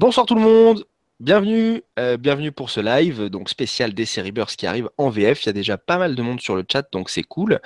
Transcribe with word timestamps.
Bonsoir 0.00 0.24
tout 0.24 0.34
le 0.34 0.40
monde, 0.40 0.86
bienvenue, 1.20 1.82
euh, 1.98 2.16
bienvenue 2.16 2.52
pour 2.52 2.70
ce 2.70 2.80
live, 2.80 3.26
donc 3.26 3.50
spécial 3.50 3.92
DC 3.92 4.22
Rebirth 4.24 4.56
qui 4.56 4.66
arrive 4.66 4.88
en 4.96 5.10
VF. 5.10 5.44
Il 5.44 5.46
y 5.46 5.50
a 5.50 5.52
déjà 5.52 5.76
pas 5.76 5.98
mal 5.98 6.14
de 6.14 6.22
monde 6.22 6.40
sur 6.40 6.56
le 6.56 6.64
chat, 6.66 6.90
donc 6.90 7.10
c'est 7.10 7.22
cool. 7.22 7.60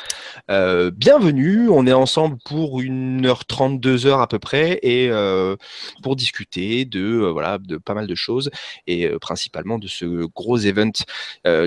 Euh, 0.51 0.91
bienvenue, 0.91 1.69
on 1.69 1.87
est 1.87 1.93
ensemble 1.93 2.39
pour 2.45 2.81
1h30, 2.81 3.79
2h 3.79 4.21
à 4.21 4.27
peu 4.27 4.41
près, 4.41 4.81
et 4.83 5.11
euh, 5.11 5.55
pour 6.03 6.17
discuter 6.17 6.85
de, 6.85 7.19
voilà, 7.19 7.59
de 7.59 7.77
pas 7.77 7.95
mal 7.95 8.09
de 8.09 8.17
choses, 8.17 8.51
et 8.89 9.09
principalement 9.21 9.79
de 9.79 9.87
ce 9.87 10.27
gros 10.27 10.59
event 10.59 10.91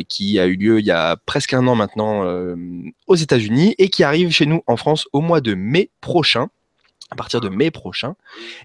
qui 0.09 0.37
a 0.37 0.47
eu 0.47 0.57
lieu 0.57 0.79
il 0.81 0.85
y 0.85 0.91
a 0.91 1.15
presque 1.25 1.53
un 1.53 1.65
an 1.67 1.75
maintenant 1.75 2.25
aux 3.07 3.15
États-Unis, 3.15 3.73
et 3.77 3.87
qui 3.87 4.03
arrive 4.03 4.31
chez 4.31 4.47
nous 4.47 4.63
en 4.67 4.75
France 4.75 5.07
au 5.13 5.21
mois 5.21 5.39
de 5.39 5.53
mai 5.53 5.91
prochain 6.01 6.49
à 7.09 7.15
partir 7.15 7.39
de 7.39 7.47
mai 7.47 7.71
prochain. 7.71 8.15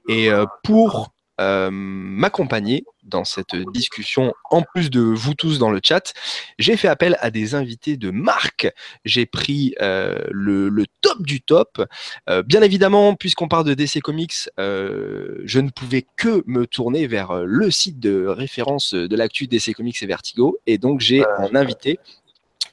Et 0.08 0.30
pour 0.64 1.12
euh, 1.42 1.70
m'accompagner 1.72 2.84
dans 3.02 3.24
cette 3.24 3.56
discussion, 3.72 4.32
en 4.50 4.62
plus 4.62 4.90
de 4.90 5.00
vous 5.00 5.34
tous 5.34 5.58
dans 5.58 5.70
le 5.70 5.80
chat. 5.82 6.12
J'ai 6.58 6.76
fait 6.76 6.86
appel 6.86 7.16
à 7.20 7.30
des 7.30 7.56
invités 7.56 7.96
de 7.96 8.10
marque. 8.10 8.72
J'ai 9.04 9.26
pris 9.26 9.74
euh, 9.82 10.16
le, 10.30 10.70
top 11.00 11.22
du 11.22 11.40
top. 11.40 11.84
Euh, 12.30 12.42
bien 12.42 12.62
évidemment, 12.62 13.14
puisqu'on 13.16 13.48
parle 13.48 13.64
de 13.64 13.74
DC 13.74 14.00
Comics, 14.00 14.48
je 14.56 15.58
ne 15.58 15.70
pouvais 15.70 16.06
que 16.16 16.44
me 16.46 16.66
tourner 16.66 17.06
vers 17.08 17.34
le 17.44 17.70
site 17.70 17.98
de 17.98 18.26
référence 18.26 18.94
de 18.94 19.16
l'actu 19.16 19.48
DC 19.48 19.74
Comics 19.74 20.00
et 20.00 20.06
Vertigo. 20.06 20.58
Et 20.66 20.78
donc, 20.78 21.00
j'ai 21.00 21.24
un 21.38 21.54
invité 21.56 21.98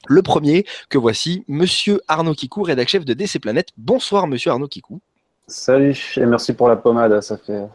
le 0.06 0.22
premier 0.22 0.64
que 0.88 0.96
voici, 0.96 1.44
Monsieur 1.48 2.00
Arnaud 2.08 2.34
Kikou, 2.34 2.62
rédacteur 2.62 3.00
chef 3.00 3.04
de 3.04 3.14
DC 3.14 3.38
Planète. 3.40 3.68
Bonsoir, 3.76 4.26
Monsieur 4.26 4.50
Arnaud 4.50 4.68
Kikou. 4.68 5.00
Salut 5.46 6.14
et 6.16 6.26
merci 6.26 6.52
pour 6.52 6.68
la 6.68 6.76
pommade. 6.76 7.20
Ça 7.20 7.36
fait 7.36 7.66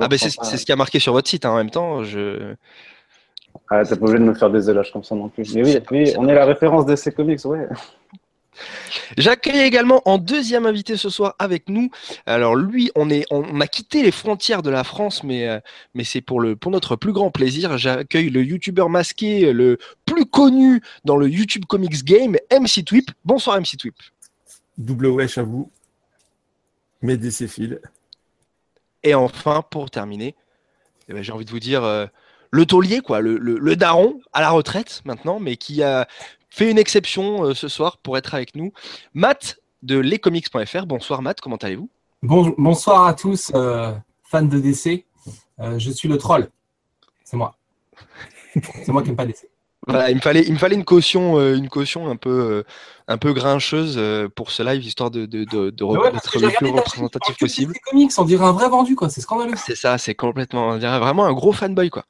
ah 0.00 0.08
ben 0.08 0.18
c'est 0.18 0.30
ce 0.30 0.64
qui 0.64 0.72
a 0.72 0.76
marqué 0.76 0.98
sur 0.98 1.12
votre 1.12 1.28
site 1.28 1.44
hein, 1.44 1.50
en 1.50 1.56
même 1.56 1.70
temps. 1.70 2.04
Je... 2.04 2.54
Ah, 3.68 3.84
t'es 3.84 3.96
pas 3.96 4.06
obligé 4.06 4.18
de 4.18 4.24
me 4.24 4.34
faire 4.34 4.50
des 4.50 4.68
éloges 4.70 4.92
comme 4.92 5.04
ça 5.04 5.14
non 5.14 5.28
plus. 5.28 5.54
Mais 5.54 5.82
oui, 5.90 6.12
on 6.16 6.28
est 6.28 6.34
la 6.34 6.44
référence 6.44 6.86
DC 6.86 7.14
Comics, 7.14 7.44
ouais. 7.44 7.66
J'accueille 9.16 9.60
également 9.60 10.02
en 10.04 10.18
deuxième 10.18 10.66
invité 10.66 10.96
ce 10.96 11.08
soir 11.08 11.34
avec 11.38 11.68
nous. 11.68 11.90
Alors 12.26 12.56
lui, 12.56 12.90
on, 12.94 13.10
est, 13.10 13.24
on, 13.30 13.60
a 13.60 13.66
quitté 13.66 14.02
les 14.02 14.10
frontières 14.10 14.62
de 14.62 14.70
la 14.70 14.84
France, 14.84 15.24
mais, 15.24 15.48
euh, 15.48 15.60
mais 15.94 16.04
c'est 16.04 16.20
pour, 16.20 16.40
le, 16.40 16.56
pour 16.56 16.70
notre 16.70 16.96
plus 16.96 17.12
grand 17.12 17.30
plaisir. 17.30 17.78
J'accueille 17.78 18.30
le 18.30 18.42
youtubeur 18.42 18.88
masqué, 18.88 19.52
le 19.52 19.78
plus 20.04 20.26
connu 20.26 20.82
dans 21.04 21.16
le 21.16 21.28
YouTube 21.28 21.64
Comics 21.66 22.04
Game, 22.04 22.36
MC 22.52 22.84
Twip. 22.84 23.10
Bonsoir 23.24 23.60
MC 23.60 23.76
Twip. 23.78 23.94
Double 24.78 25.06
wesh 25.06 25.38
à 25.38 25.42
vous. 25.42 25.70
Mes 27.02 27.16
DC 27.16 27.48
et 29.02 29.14
enfin, 29.14 29.62
pour 29.70 29.90
terminer, 29.90 30.34
eh 31.08 31.12
ben, 31.12 31.22
j'ai 31.22 31.32
envie 31.32 31.44
de 31.44 31.50
vous 31.50 31.60
dire 31.60 31.84
euh, 31.84 32.06
le 32.50 32.66
taulier, 32.66 33.00
quoi, 33.00 33.20
le, 33.20 33.76
daron 33.76 34.20
à 34.32 34.40
la 34.40 34.50
retraite 34.50 35.02
maintenant, 35.04 35.40
mais 35.40 35.56
qui 35.56 35.82
a 35.82 36.06
fait 36.50 36.70
une 36.70 36.78
exception 36.78 37.44
euh, 37.44 37.54
ce 37.54 37.68
soir 37.68 37.98
pour 37.98 38.18
être 38.18 38.34
avec 38.34 38.54
nous. 38.54 38.72
Matt 39.14 39.58
de 39.82 39.98
lescomics.fr. 39.98 40.86
Bonsoir 40.86 41.22
Matt, 41.22 41.40
comment 41.40 41.56
allez-vous? 41.56 41.88
Bonsoir 42.22 43.06
à 43.06 43.14
tous, 43.14 43.50
euh, 43.54 43.92
fans 44.24 44.42
de 44.42 44.58
DC. 44.58 45.04
je 45.58 45.90
suis 45.90 46.08
le 46.08 46.18
troll. 46.18 46.48
C'est 47.24 47.36
moi. 47.36 47.54
C'est 48.84 48.88
moi 48.88 49.02
qui 49.02 49.08
n'aime 49.08 49.16
pas 49.16 49.26
DC 49.26 49.46
il 49.88 50.16
me 50.16 50.20
fallait, 50.20 50.42
il 50.42 50.52
me 50.52 50.58
fallait 50.58 50.76
une 50.76 50.84
caution, 50.84 51.40
une 51.54 51.68
caution 51.68 52.08
un 52.08 52.16
peu, 52.16 52.64
un 53.10 53.18
peu 53.18 53.32
grincheuse 53.32 53.96
euh, 53.98 54.28
pour 54.28 54.52
ce 54.52 54.62
live, 54.62 54.84
histoire 54.84 55.10
de, 55.10 55.26
de, 55.26 55.42
de, 55.42 55.70
de 55.70 55.84
le 55.84 56.56
plus 56.56 56.70
représentatif 56.70 57.36
possible. 57.36 57.74
Comics, 57.90 58.12
on 58.16 58.24
dirait 58.24 58.46
un 58.46 58.52
vrai 58.52 58.68
vendu, 58.68 58.94
quoi. 58.94 59.10
C'est 59.10 59.20
scandaleux. 59.20 59.54
C'est 59.56 59.74
ça, 59.74 59.98
c'est 59.98 60.14
complètement, 60.14 60.68
on 60.68 60.78
dirait 60.78 61.00
vraiment 61.00 61.26
un 61.26 61.32
gros 61.32 61.52
fanboy, 61.52 61.90
quoi. 61.90 62.04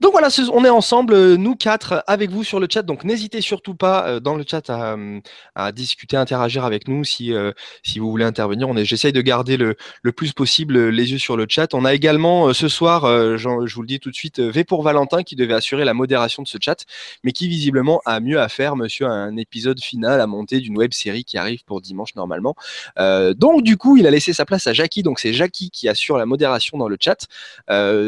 Donc 0.00 0.12
voilà, 0.12 0.28
on 0.52 0.64
est 0.64 0.68
ensemble, 0.68 1.12
euh, 1.12 1.36
nous 1.36 1.56
quatre, 1.56 2.04
avec 2.06 2.30
vous 2.30 2.44
sur 2.44 2.60
le 2.60 2.68
chat. 2.70 2.82
Donc 2.82 3.02
n'hésitez 3.02 3.40
surtout 3.40 3.74
pas 3.74 4.06
euh, 4.06 4.20
dans 4.20 4.36
le 4.36 4.44
chat 4.48 4.70
à, 4.70 5.72
discuter, 5.72 6.16
interagir 6.16 6.64
avec 6.64 6.86
nous 6.86 7.02
si, 7.02 7.32
euh, 7.32 7.50
vous 7.96 8.10
voulez 8.10 8.24
intervenir. 8.24 8.68
J'essaye 8.84 9.12
de 9.12 9.20
garder 9.20 9.56
le, 9.56 9.76
le, 10.02 10.12
plus 10.12 10.32
possible 10.32 10.88
les 10.88 11.10
yeux 11.12 11.18
sur 11.18 11.36
le 11.36 11.46
chat. 11.48 11.74
On 11.74 11.84
a 11.84 11.94
également 11.94 12.52
ce 12.52 12.68
soir, 12.68 13.06
je 13.36 13.74
vous 13.74 13.82
le 13.82 13.86
dis 13.86 13.98
tout 13.98 14.10
de 14.10 14.14
suite, 14.14 14.40
V 14.40 14.64
pour 14.64 14.82
Valentin 14.82 15.22
qui 15.22 15.36
devait 15.36 15.54
assurer 15.54 15.84
la 15.84 15.94
modération 15.94 16.42
de 16.42 16.48
ce 16.48 16.58
chat, 16.60 16.84
mais 17.24 17.32
qui 17.32 17.48
visiblement 17.48 18.00
a 18.04 18.20
mieux 18.20 18.40
à 18.40 18.48
faire, 18.48 18.76
monsieur, 18.76 19.06
un 19.06 19.36
épisode 19.36 19.80
final 19.80 20.20
à 20.20 20.26
monter 20.26 20.60
d'une 20.60 20.76
web 20.76 20.92
série 20.92 21.24
qui 21.24 21.38
arrive 21.38 21.64
pour 21.64 21.80
dimanche 21.80 22.14
normalement. 22.14 22.54
donc 22.96 23.62
du 23.62 23.76
coup, 23.76 23.96
il 23.96 24.06
a 24.06 24.10
laissé 24.10 24.32
sa 24.32 24.44
place 24.44 24.66
à 24.66 24.72
Jackie. 24.72 25.02
Donc 25.02 25.18
c'est 25.18 25.32
Jackie 25.32 25.70
qui 25.70 25.88
assure 25.88 26.18
la 26.18 26.26
modération 26.26 26.78
dans 26.78 26.88
le 26.88 26.96
chat. 27.00 27.26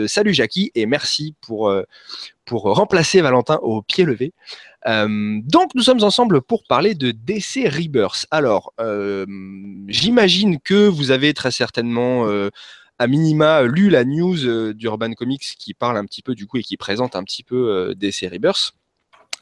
salut 0.07 0.35
Jackie 0.35 0.71
et 0.75 0.87
merci 0.87 1.35
pour 1.41 1.71
pour 2.45 2.63
remplacer 2.75 3.21
Valentin 3.21 3.59
au 3.63 3.83
pied 3.83 4.05
levé. 4.05 4.33
Euh, 4.87 5.41
donc 5.45 5.75
nous 5.75 5.83
sommes 5.83 6.03
ensemble 6.03 6.41
pour 6.41 6.65
parler 6.65 6.95
de 6.95 7.11
DC 7.11 7.69
Rebirth. 7.69 8.27
Alors, 8.31 8.73
euh, 8.81 9.27
j'imagine 9.89 10.59
que 10.61 10.89
vous 10.89 11.11
avez 11.11 11.35
très 11.35 11.51
certainement 11.51 12.27
euh, 12.27 12.51
à 12.99 13.07
minima 13.07 13.63
lu 13.63 13.91
la 13.91 14.05
news 14.05 14.73
d'Urban 14.73 15.13
Comics 15.13 15.55
qui 15.59 15.75
parle 15.75 15.97
un 15.97 16.05
petit 16.05 16.23
peu 16.23 16.35
du 16.35 16.47
coup 16.47 16.59
et 16.59 16.63
qui 16.63 16.77
présente 16.77 17.17
un 17.17 17.25
petit 17.25 17.43
peu 17.43 17.95
DC 17.97 18.29
Rebirth. 18.31 18.73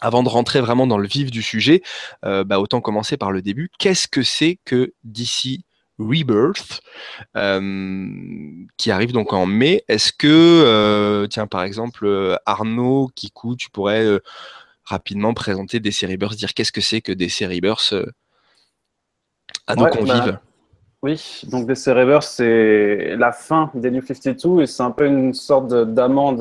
Avant 0.01 0.23
de 0.23 0.29
rentrer 0.29 0.61
vraiment 0.61 0.87
dans 0.87 0.99
le 0.99 1.09
vif 1.09 1.33
du 1.33 1.43
sujet, 1.43 1.83
bah, 2.23 2.61
autant 2.61 2.81
commencer 2.81 3.17
par 3.17 3.33
le 3.33 3.43
début. 3.43 3.69
Qu'est-ce 3.81 4.07
que 4.07 4.23
c'est 4.23 4.61
que 4.65 4.93
DC 5.03 5.65
Rebirth, 5.99 6.81
euh, 7.37 8.09
qui 8.77 8.91
arrive 8.91 9.13
donc 9.13 9.33
en 9.33 9.47
mai. 9.47 9.85
Est-ce 9.89 10.13
que, 10.13 10.27
euh, 10.27 11.27
tiens, 11.27 11.47
par 11.47 11.63
exemple, 11.63 12.07
euh, 12.07 12.37
Arnaud, 12.47 13.11
Kikou, 13.15 13.57
tu 13.57 13.71
pourrais 13.71 14.07
rapidement 14.85 15.35
présenter 15.35 15.81
DC 15.81 16.07
Rebirth, 16.07 16.37
dire 16.37 16.55
qu'est-ce 16.55 16.73
que 16.73 16.81
c'est 16.81 17.01
que 17.01 17.13
DC 17.13 17.47
Rebirth 17.47 17.95
à 19.67 19.75
nos 19.75 19.87
convives 19.87 20.33
bah, 20.33 20.41
Oui, 21.03 21.43
donc 21.49 21.67
DC 21.67 21.89
Rebirth, 21.89 22.23
c'est 22.23 23.17
la 23.17 23.33
fin 23.33 23.71
des 23.75 23.91
New 23.91 24.03
52 24.03 24.63
et 24.63 24.67
c'est 24.67 24.83
un 24.83 24.91
peu 24.91 25.07
une 25.07 25.35
sorte 25.35 25.69
d'amende 25.69 26.39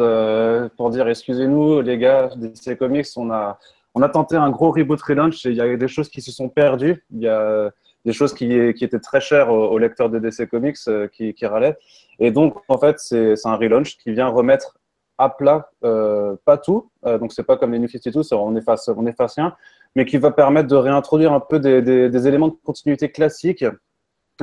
pour 0.78 0.92
dire 0.92 1.08
excusez-nous, 1.08 1.82
les 1.82 1.98
gars, 1.98 2.30
DC 2.38 2.78
Comics, 2.78 3.08
on 3.18 3.32
a, 3.32 3.60
on 3.96 4.02
a 4.02 4.10
tenté 4.10 4.36
un 4.38 4.50
gros 4.50 4.72
reboot 4.72 5.02
relaunch 5.02 5.46
et 5.46 5.50
il 5.50 5.56
y 5.56 5.62
a 5.62 5.76
des 5.76 5.88
choses 5.88 6.08
qui 6.10 6.22
se 6.22 6.32
sont 6.32 6.48
perdues. 6.48 7.04
Il 7.12 7.22
y 7.22 7.28
a 7.28 7.72
des 8.08 8.14
choses 8.14 8.34
qui, 8.34 8.54
étaient 8.54 9.00
très 9.00 9.20
chères 9.20 9.52
aux, 9.52 9.78
lecteurs 9.78 10.10
de 10.10 10.18
DC 10.18 10.50
Comics 10.50 10.78
euh, 10.88 11.10
qui, 11.10 11.46
râlaient. 11.46 11.78
Et 12.20 12.32
donc, 12.32 12.56
en 12.70 12.78
fait, 12.78 13.00
c'est 13.00 13.36
un 13.44 13.58
relaunch 13.58 13.98
qui 13.98 14.14
vient 14.14 14.30
remettre 14.30 14.78
à 15.18 15.30
plat, 15.30 15.72
euh, 15.84 16.38
pas 16.46 16.58
tout, 16.58 16.90
euh, 17.06 17.18
donc 17.18 17.34
c'est 17.34 17.44
pas 17.44 17.58
comme 17.58 17.74
les 17.74 17.80
New 17.80 17.90
52, 17.90 18.34
on 18.34 18.56
efface, 18.56 18.88
on 18.88 19.06
efface 19.08 19.36
rien, 19.36 19.54
mais 19.96 20.06
qui 20.06 20.18
va 20.18 20.32
permettre 20.32 20.70
de 20.70 20.76
réintroduire 20.78 21.34
un 21.34 21.42
peu 21.42 21.60
des, 21.60 22.28
éléments 22.28 22.48
de 22.48 22.56
continuité 22.64 23.12
classiques 23.12 23.66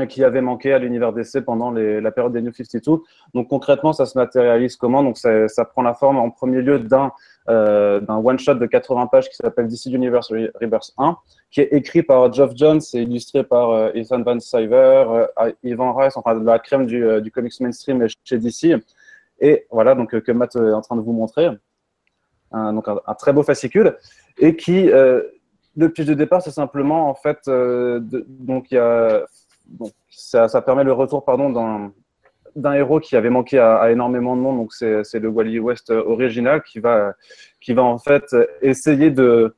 qui 0.08 0.24
avaient 0.24 0.40
manqué 0.40 0.74
à 0.74 0.78
l'univers 0.78 1.12
DC 1.12 1.40
pendant 1.46 1.70
la 1.70 2.10
période 2.10 2.32
des 2.32 2.42
New 2.42 2.52
52. 2.52 3.00
Donc 3.32 3.48
concrètement, 3.48 3.92
ça 3.92 4.04
se 4.04 4.18
matérialise 4.18 4.76
comment? 4.76 5.04
Donc 5.04 5.16
ça, 5.16 5.64
prend 5.72 5.82
la 5.82 5.94
forme 5.94 6.18
en 6.18 6.30
premier 6.30 6.60
lieu 6.60 6.80
d'un 6.80 7.12
d'un 7.46 8.16
one-shot 8.16 8.54
de 8.54 8.66
80 8.66 9.06
pages 9.06 9.28
qui 9.28 9.36
s'appelle 9.36 9.68
DC 9.68 9.86
Universe 9.86 10.32
Rebirth 10.60 10.92
1, 10.98 11.16
qui 11.54 11.60
est 11.60 11.68
écrit 11.70 12.02
par 12.02 12.32
Geoff 12.32 12.50
Jones 12.56 12.80
et 12.94 13.02
illustré 13.02 13.44
par 13.44 13.70
euh, 13.70 13.90
Ethan 13.94 14.22
Van 14.22 14.40
Sciver, 14.40 15.28
euh, 15.38 15.52
Ivan 15.62 15.94
Rice, 15.94 16.16
enfin 16.16 16.34
la 16.42 16.58
crème 16.58 16.84
du, 16.84 17.22
du 17.22 17.30
comics 17.30 17.60
mainstream 17.60 18.04
chez 18.24 18.38
DC. 18.38 18.82
Et 19.38 19.64
voilà, 19.70 19.94
donc 19.94 20.18
que 20.18 20.32
Matt 20.32 20.56
est 20.56 20.72
en 20.72 20.80
train 20.80 20.96
de 20.96 21.00
vous 21.00 21.12
montrer. 21.12 21.48
Un, 22.50 22.72
donc 22.72 22.88
un, 22.88 23.14
très 23.14 23.32
beau 23.32 23.44
fascicule 23.44 23.96
et 24.38 24.56
qui 24.56 24.86
le 24.86 25.88
pitch 25.88 26.06
de 26.06 26.14
départ, 26.14 26.42
c'est 26.42 26.50
simplement 26.50 27.08
en 27.08 27.14
fait, 27.14 27.38
donc 27.46 28.70
il 28.70 28.74
y 28.74 28.78
a 28.78 29.24
donc 29.66 29.92
ça, 30.10 30.62
permet 30.62 30.84
le 30.84 30.92
retour 30.92 31.24
pardon 31.24 31.50
d'un 31.50 31.92
d'un 32.54 32.74
héros 32.74 33.00
qui 33.00 33.16
avait 33.16 33.30
manqué 33.30 33.58
à, 33.58 33.76
à 33.76 33.90
énormément 33.90 34.36
de 34.36 34.40
monde, 34.40 34.58
donc 34.58 34.72
c'est 34.72 35.18
le 35.18 35.28
Wally 35.28 35.58
West 35.58 35.90
original 35.90 36.62
qui 36.62 36.78
va, 36.78 37.14
qui 37.60 37.72
va 37.74 37.82
en 37.82 37.98
fait 37.98 38.24
essayer 38.62 39.10
de, 39.10 39.56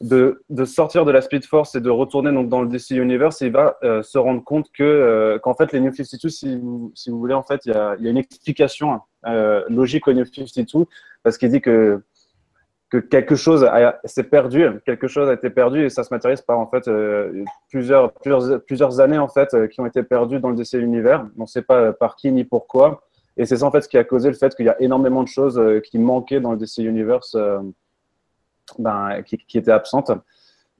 de, 0.00 0.64
sortir 0.64 1.04
de 1.04 1.10
la 1.10 1.22
Speed 1.22 1.44
Force 1.44 1.74
et 1.74 1.80
de 1.80 1.90
retourner 1.90 2.32
donc 2.32 2.48
dans 2.48 2.62
le 2.62 2.68
DC 2.68 2.90
Universe. 2.90 3.40
Il 3.40 3.52
va 3.52 3.76
euh, 3.82 4.02
se 4.02 4.18
rendre 4.18 4.42
compte 4.44 4.70
que 4.72 4.82
euh, 4.82 5.38
qu'en 5.38 5.54
fait 5.54 5.72
les 5.72 5.80
New 5.80 5.92
52, 5.92 6.28
si 6.28 6.58
vous, 6.58 6.92
si 6.94 7.10
vous 7.10 7.18
voulez, 7.18 7.34
en 7.34 7.42
fait 7.42 7.64
il 7.66 7.72
y 7.72 7.74
a, 7.74 7.96
y 7.98 8.06
a 8.06 8.10
une 8.10 8.18
explication 8.18 9.00
euh, 9.26 9.64
logique 9.68 10.06
aux 10.08 10.12
New 10.12 10.24
52 10.24 10.86
parce 11.22 11.38
qu'il 11.38 11.50
dit 11.50 11.60
que 11.60 12.02
que 12.88 12.98
quelque 12.98 13.34
chose 13.34 13.68
s'est 14.04 14.22
perdu, 14.22 14.64
quelque 14.84 15.08
chose 15.08 15.28
a 15.28 15.32
été 15.32 15.50
perdu 15.50 15.84
et 15.84 15.90
ça 15.90 16.04
se 16.04 16.14
matérialise 16.14 16.42
par 16.42 16.60
en 16.60 16.68
fait 16.68 16.88
plusieurs, 17.68 18.12
plusieurs, 18.12 18.62
plusieurs 18.62 19.00
années 19.00 19.18
en 19.18 19.26
fait 19.26 19.68
qui 19.70 19.80
ont 19.80 19.86
été 19.86 20.04
perdues 20.04 20.38
dans 20.38 20.50
le 20.50 20.56
DC 20.56 20.74
univers. 20.74 21.26
On 21.36 21.42
ne 21.42 21.46
sait 21.46 21.62
pas 21.62 21.92
par 21.92 22.14
qui 22.14 22.30
ni 22.30 22.44
pourquoi. 22.44 23.02
Et 23.36 23.44
c'est 23.44 23.56
ça 23.56 23.66
en 23.66 23.72
fait 23.72 23.80
ce 23.80 23.88
qui 23.88 23.98
a 23.98 24.04
causé 24.04 24.28
le 24.28 24.36
fait 24.36 24.54
qu'il 24.54 24.66
y 24.66 24.68
a 24.68 24.80
énormément 24.80 25.24
de 25.24 25.28
choses 25.28 25.60
qui 25.82 25.98
manquaient 25.98 26.38
dans 26.38 26.52
le 26.52 26.58
DC 26.58 26.78
Universe, 26.78 27.36
ben, 28.78 29.22
qui, 29.22 29.38
qui, 29.38 29.58
étaient 29.58 29.70
absentes. 29.72 30.10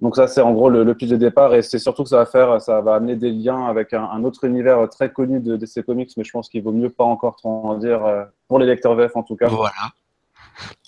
Donc 0.03 0.15
ça, 0.17 0.29
c'est 0.29 0.43
en 0.43 0.53
gros 0.53 0.69
le, 0.69 0.85
le 0.85 0.94
pitch 0.94 1.09
de 1.09 1.17
départ 1.17 1.55
et 1.55 1.62
c'est 1.62 1.79
surtout 1.79 2.03
que 2.03 2.09
ça 2.11 2.19
va 2.19 2.27
faire, 2.27 2.61
ça 2.61 2.81
va 2.83 2.97
amener 2.97 3.17
des 3.17 3.31
liens 3.31 3.65
avec 3.67 3.93
un, 3.94 4.05
un 4.05 4.25
autre 4.25 4.44
univers 4.44 4.88
très 4.91 5.11
connu 5.11 5.41
de 5.41 5.56
DC 5.56 5.83
Comics, 5.87 6.11
mais 6.17 6.25
je 6.25 6.31
pense 6.33 6.49
qu'il 6.50 6.62
vaut 6.62 6.73
mieux 6.73 6.91
pas 6.91 7.05
encore 7.05 7.37
trop 7.37 7.49
en 7.67 7.79
dire 7.79 8.05
euh, 8.05 8.25
pour 8.49 8.59
les 8.59 8.67
lecteurs 8.67 8.94
VF 8.94 9.17
en 9.17 9.23
tout 9.23 9.37
cas. 9.37 9.49
Voilà. 9.49 9.73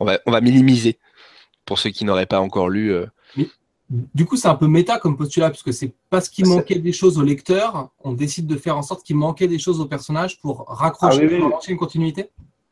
On 0.00 0.04
va, 0.04 0.18
on 0.26 0.30
va 0.30 0.40
minimiser 0.40 0.98
pour 1.64 1.78
ceux 1.78 1.90
qui 1.90 2.04
n'auraient 2.04 2.26
pas 2.26 2.40
encore 2.40 2.68
lu. 2.68 2.92
euh, 2.92 3.06
Du 4.14 4.26
coup, 4.26 4.36
c'est 4.36 4.48
un 4.48 4.54
peu 4.54 4.66
méta 4.66 4.98
comme 4.98 5.16
postulat, 5.16 5.48
puisque 5.50 5.72
c'est 5.72 5.94
parce 6.10 6.28
qu'il 6.28 6.46
manquait 6.46 6.78
des 6.78 6.92
choses 6.92 7.18
au 7.18 7.22
lecteur, 7.22 7.88
on 8.04 8.12
décide 8.12 8.46
de 8.46 8.56
faire 8.56 8.76
en 8.76 8.82
sorte 8.82 9.02
qu'il 9.06 9.16
manquait 9.16 9.48
des 9.48 9.58
choses 9.58 9.80
au 9.80 9.86
personnage 9.86 10.38
pour 10.40 10.66
raccrocher, 10.68 11.20
Ah 11.22 11.26
oui, 11.26 11.34
oui. 11.34 11.40
pour 11.40 11.48
lancer 11.48 11.72
une 11.72 11.78
continuité? 11.78 12.30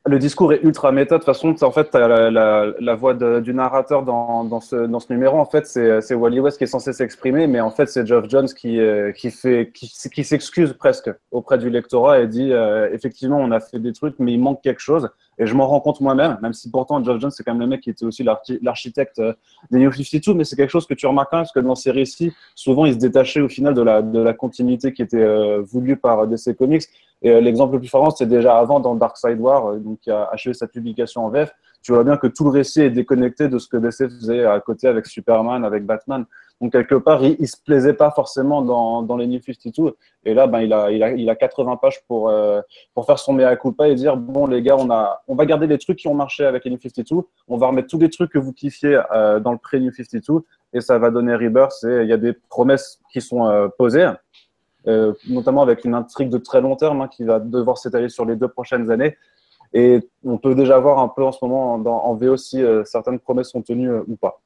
Le 0.09 0.21
discours 0.21 0.53
est 0.53 0.63
ultra 0.63 0.93
méta. 0.93 1.17
De 1.17 1.19
toute 1.19 1.27
façon, 1.27 1.55
en 1.61 1.71
fait, 1.73 1.93
la, 1.95 2.95
voix 2.95 3.15
du 3.15 3.53
narrateur 3.53 4.05
dans, 4.05 4.61
ce, 4.61 5.13
numéro. 5.13 5.39
En 5.39 5.45
fait, 5.45 5.67
c'est 5.67 6.15
Wally 6.15 6.39
West 6.39 6.59
qui 6.59 6.65
est 6.65 6.69
censé 6.69 6.93
s'exprimer, 6.93 7.49
mais 7.49 7.61
en 7.61 7.71
fait, 7.71 7.87
c'est 7.87 8.07
Geoff 8.07 8.27
Jones 8.29 8.47
qui, 8.47 8.79
euh, 8.79 9.11
qui, 9.13 9.31
s'excuse 9.31 10.73
presque 10.75 11.11
auprès 11.33 11.59
du 11.59 11.71
lectorat 11.71 12.21
et 12.21 12.29
dit 12.29 12.53
euh, 12.53 12.89
effectivement, 12.93 13.39
on 13.39 13.51
a 13.51 13.59
fait 13.59 13.81
des 13.81 13.93
trucs, 13.93 14.15
mais 14.21 14.33
il 14.33 14.41
manque 14.41 14.63
quelque 14.63 14.81
chose. 14.81 15.11
Et 15.39 15.47
je 15.47 15.55
m'en 15.55 15.67
rends 15.67 15.81
compte 15.81 16.01
moi-même, 16.01 16.39
même 16.41 16.55
si 16.55 16.71
pourtant 16.71 17.03
Geoff 17.05 17.21
Jones, 17.21 17.31
c'est 17.31 17.43
quand 17.43 17.53
même 17.53 17.61
le 17.61 17.67
mec 17.67 17.83
qui 17.83 17.91
était 17.91 18.07
aussi 18.07 18.23
l'archi- 18.23 18.59
l'architecte 18.63 19.19
euh, 19.19 19.35
des 19.71 19.81
New 19.81 19.93
52, 19.93 20.33
mais 20.33 20.45
c'est 20.45 20.57
quelque 20.57 20.71
chose 20.71 20.87
que 20.87 20.95
tu 20.95 21.07
remarques 21.07 21.31
quand 21.31 21.37
même, 21.37 21.45
parce 21.45 21.53
que 21.53 21.61
dans 21.61 21.75
ces 21.75 21.91
récits, 21.91 22.33
souvent, 22.55 22.87
ils 22.87 22.95
se 22.95 22.99
détachaient 22.99 23.43
au 23.43 23.49
final 23.49 23.75
de 23.75 23.83
la, 23.83 24.01
de 24.01 24.19
la 24.19 24.33
continuité 24.33 24.93
qui 24.95 25.03
était 25.03 25.21
euh, 25.21 25.61
voulue 25.61 25.97
par 25.97 26.27
DC 26.27 26.57
Comics. 26.57 26.85
Et 27.23 27.31
euh, 27.31 27.41
l'exemple 27.41 27.75
le 27.75 27.81
plus 27.81 27.89
flagrant, 27.89 28.11
c'est 28.11 28.27
déjà 28.27 28.59
avant 28.59 28.81
dans 28.81 28.95
Dark 28.95 29.17
Side 29.17 29.41
War, 29.41 29.67
euh, 29.67 29.79
donc 29.79 30.01
qui 30.01 30.11
a 30.11 30.25
achevé 30.33 30.55
sa 30.55 30.67
publication 30.67 31.25
en 31.25 31.31
VF. 31.31 31.53
Tu 31.83 31.93
vois 31.93 32.05
bien 32.05 32.17
que 32.17 32.27
tout 32.27 32.45
le 32.45 32.51
récit 32.51 32.83
est 32.83 32.91
déconnecté 32.91 33.49
de 33.49 33.59
ce 33.59 33.69
que 33.69 33.77
DC 33.77 34.09
faisait 34.09 34.45
à 34.45 34.59
côté 34.61 34.89
avec 34.89 35.07
Superman, 35.07 35.65
avec 35.65 35.87
Batman. 35.87 36.25
Donc 36.61 36.73
quelque 36.73 36.95
part, 36.97 37.23
il, 37.23 37.37
il 37.39 37.47
se 37.49 37.57
plaisait 37.63 37.93
pas 37.93 38.11
forcément 38.11 38.61
dans, 38.63 39.03
dans 39.03 39.17
les 39.17 39.27
New 39.27 39.41
52. 39.41 39.95
Et 40.25 40.35
là, 40.35 40.47
ben 40.47 40.61
il 40.61 40.73
a, 40.73 40.91
il 40.91 41.03
a, 41.03 41.13
il 41.13 41.31
a 41.31 41.37
80 41.37 41.77
pages 41.77 42.03
pour 42.09 42.29
euh, 42.29 42.61
pour 42.93 43.07
faire 43.07 43.19
son 43.19 43.35
mea 43.35 43.55
culpa 43.57 43.89
et 43.89 43.95
dire 43.95 44.17
bon 44.17 44.47
les 44.47 44.63
gars, 44.63 44.77
on 44.77 44.91
a, 44.91 45.23
on 45.29 45.37
va 45.37 45.47
garder 45.47 45.67
les 45.67 45.79
trucs 45.79 45.99
qui 45.99 46.09
ont 46.09 46.15
marché 46.15 46.45
avec 46.45 46.65
les 46.65 46.71
New 46.71 46.79
52. 46.81 47.23
On 47.49 47.57
va 47.57 47.69
remettre 47.69 47.89
tous 47.89 47.99
les 47.99 48.11
trucs 48.11 48.33
que 48.33 48.39
vous 48.39 48.53
kiffiez 48.53 49.01
dans 49.43 49.53
le 49.53 49.59
pré 49.59 49.81
New 49.81 49.93
52 49.93 50.41
et 50.73 50.81
ça 50.81 50.99
va 50.99 51.11
donner 51.11 51.35
Rebirth. 51.35 51.85
Et 51.85 52.03
il 52.03 52.09
y 52.09 52.13
a 52.13 52.17
des 52.17 52.33
promesses 52.33 53.01
qui 53.13 53.21
sont 53.21 53.71
posées 53.79 54.11
euh, 54.89 55.13
notamment 55.29 55.63
avec 55.63 55.85
une 55.85 55.95
intrigue 55.95 56.29
de 56.29 56.39
très 56.39 56.61
long 56.61 56.77
terme 56.77 57.03
hein, 57.03 57.09
qui 57.09 57.25
va 57.25 57.41
devoir 57.41 57.79
s'étaler 57.79 58.09
sur 58.09 58.25
les 58.25 58.37
deux 58.37 58.49
prochaines 58.49 58.91
années. 58.91 59.17
Et 59.73 60.01
on 60.25 60.39
peut 60.39 60.55
déjà 60.55 60.79
voir 60.79 60.99
un 60.99 61.09
peu 61.09 61.25
en 61.25 61.33
ce 61.33 61.39
moment 61.43 61.75
en, 61.75 61.85
en 61.85 62.15
VO 62.15 62.37
si 62.37 62.63
euh, 62.63 62.85
certaines 62.85 63.19
promesses 63.19 63.51
sont 63.51 63.63
tenues 63.63 63.91
euh, 63.91 64.05
ou 64.07 64.17
pas. 64.17 64.41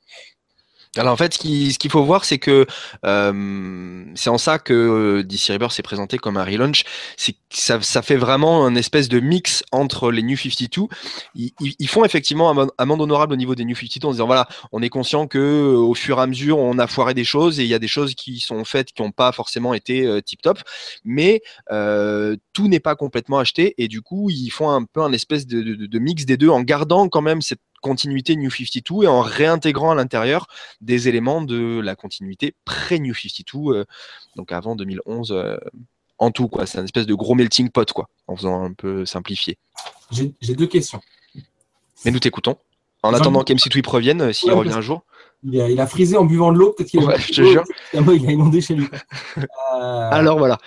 Alors 0.97 1.13
en 1.13 1.17
fait, 1.17 1.35
ce 1.35 1.39
qui- 1.39 1.73
ce 1.73 1.79
qu'il 1.79 1.91
faut 1.91 2.03
voir, 2.05 2.25
c'est 2.25 2.39
que 2.39 2.67
euh, 3.07 4.05
c'est 4.17 4.29
en 4.29 4.39
ça 4.39 4.59
que 4.59 4.73
euh, 4.75 5.23
DC 5.23 5.53
Rebirth 5.53 5.71
s'est 5.71 5.83
présenté 5.83 6.19
comme 6.19 6.37
un 6.37 6.45
relaunch. 6.45 6.83
C'est 7.17 7.37
ça, 7.53 7.81
ça 7.81 8.03
fait 8.03 8.17
vraiment 8.17 8.67
un 8.67 8.75
espèce 8.75 9.09
de 9.09 9.21
mix 9.21 9.63
entre 9.71 10.11
les 10.11 10.23
New 10.25 10.37
52. 10.37 10.89
Ils, 11.37 11.53
ils- 11.79 11.89
font 11.89 12.05
effectivement 12.05 12.51
amende 12.77 13.01
honorable 13.03 13.35
au 13.35 13.37
niveau 13.37 13.55
des 13.55 13.65
New 13.65 13.77
52 13.77 14.09
en 14.09 14.11
disant 14.11 14.27
voilà, 14.27 14.49
on 14.73 14.83
est 14.83 14.89
conscient 14.89 15.29
que 15.29 15.39
euh, 15.39 15.77
au 15.79 15.95
fur 15.95 16.19
et 16.19 16.23
à 16.23 16.27
mesure, 16.27 16.59
on 16.59 16.77
a 16.79 16.89
foiré 16.89 17.15
des 17.15 17.25
choses 17.25 17.61
et 17.61 17.63
il 17.63 17.69
y 17.69 17.75
a 17.75 17.79
des 17.79 17.87
choses 17.89 18.17
qui 18.17 18.41
sont 18.41 18.65
faites 18.65 18.91
qui 18.93 19.03
n'ont 19.03 19.13
pas 19.13 19.31
forcément 19.31 19.75
été 19.75 20.21
tip 20.25 20.43
top, 20.43 20.59
mais 21.05 21.41
tout 22.53 22.69
n'est 22.69 22.81
pas 22.81 22.97
complètement 22.97 23.39
acheté 23.39 23.75
et 23.79 23.87
du 23.89 24.03
coup, 24.03 24.29
ils 24.31 24.51
font 24.51 24.71
un 24.71 24.85
peu 24.85 25.03
un 25.03 25.13
espèce 25.13 25.47
de 25.47 25.99
mix 26.01 26.25
des 26.25 26.37
deux 26.37 26.49
en 26.49 26.63
gardant 26.63 27.09
quand 27.09 27.23
même 27.23 27.43
cette 27.43 27.61
continuité 27.81 28.37
New 28.37 28.51
52 28.51 29.05
et 29.05 29.07
en 29.07 29.21
réintégrant 29.21 29.91
à 29.91 29.95
l'intérieur 29.95 30.47
des 30.81 31.09
éléments 31.09 31.43
de 31.43 31.81
la 31.81 31.97
continuité 31.97 32.55
pré-New 32.65 33.15
52, 33.15 33.59
euh, 33.73 33.85
donc 34.37 34.53
avant 34.53 34.77
2011 34.77 35.33
euh, 35.33 35.57
en 36.19 36.31
tout. 36.31 36.49
quoi. 36.49 36.67
C'est 36.67 36.79
un 36.79 36.85
espèce 36.85 37.07
de 37.07 37.15
gros 37.15 37.35
melting 37.35 37.71
pot, 37.71 37.91
quoi, 37.93 38.09
en 38.27 38.37
faisant 38.37 38.63
un 38.63 38.73
peu 38.73 39.05
simplifié. 39.07 39.59
J'ai 40.11 40.55
deux 40.55 40.67
questions. 40.67 41.01
Mais 42.05 42.11
nous 42.11 42.19
t'écoutons. 42.19 42.57
En 43.03 43.15
attendant 43.15 43.43
qu'MC2 43.43 43.87
revienne, 43.89 44.21
euh, 44.21 44.33
s'il 44.33 44.51
Ouais, 44.51 44.57
revient 44.59 44.73
un 44.75 44.81
jour. 44.83 45.05
Il 45.43 45.59
a, 45.59 45.71
il 45.71 45.81
a 45.81 45.87
frisé 45.87 46.19
en 46.19 46.25
buvant 46.27 46.53
de 46.53 46.59
l'eau, 46.59 46.73
peut-être 46.73 46.91
qu'il 46.91 47.01
Ouais, 47.03 47.19
je 47.19 47.29
te 47.33 47.43
jure. 47.43 47.65
Finalement, 47.91 48.13
il 48.13 48.27
a 48.27 48.31
inondé 48.31 48.61
chez 48.61 48.75
lui. 48.75 48.87
Euh, 49.39 50.11
Alors 50.11 50.37
voilà. 50.37 50.59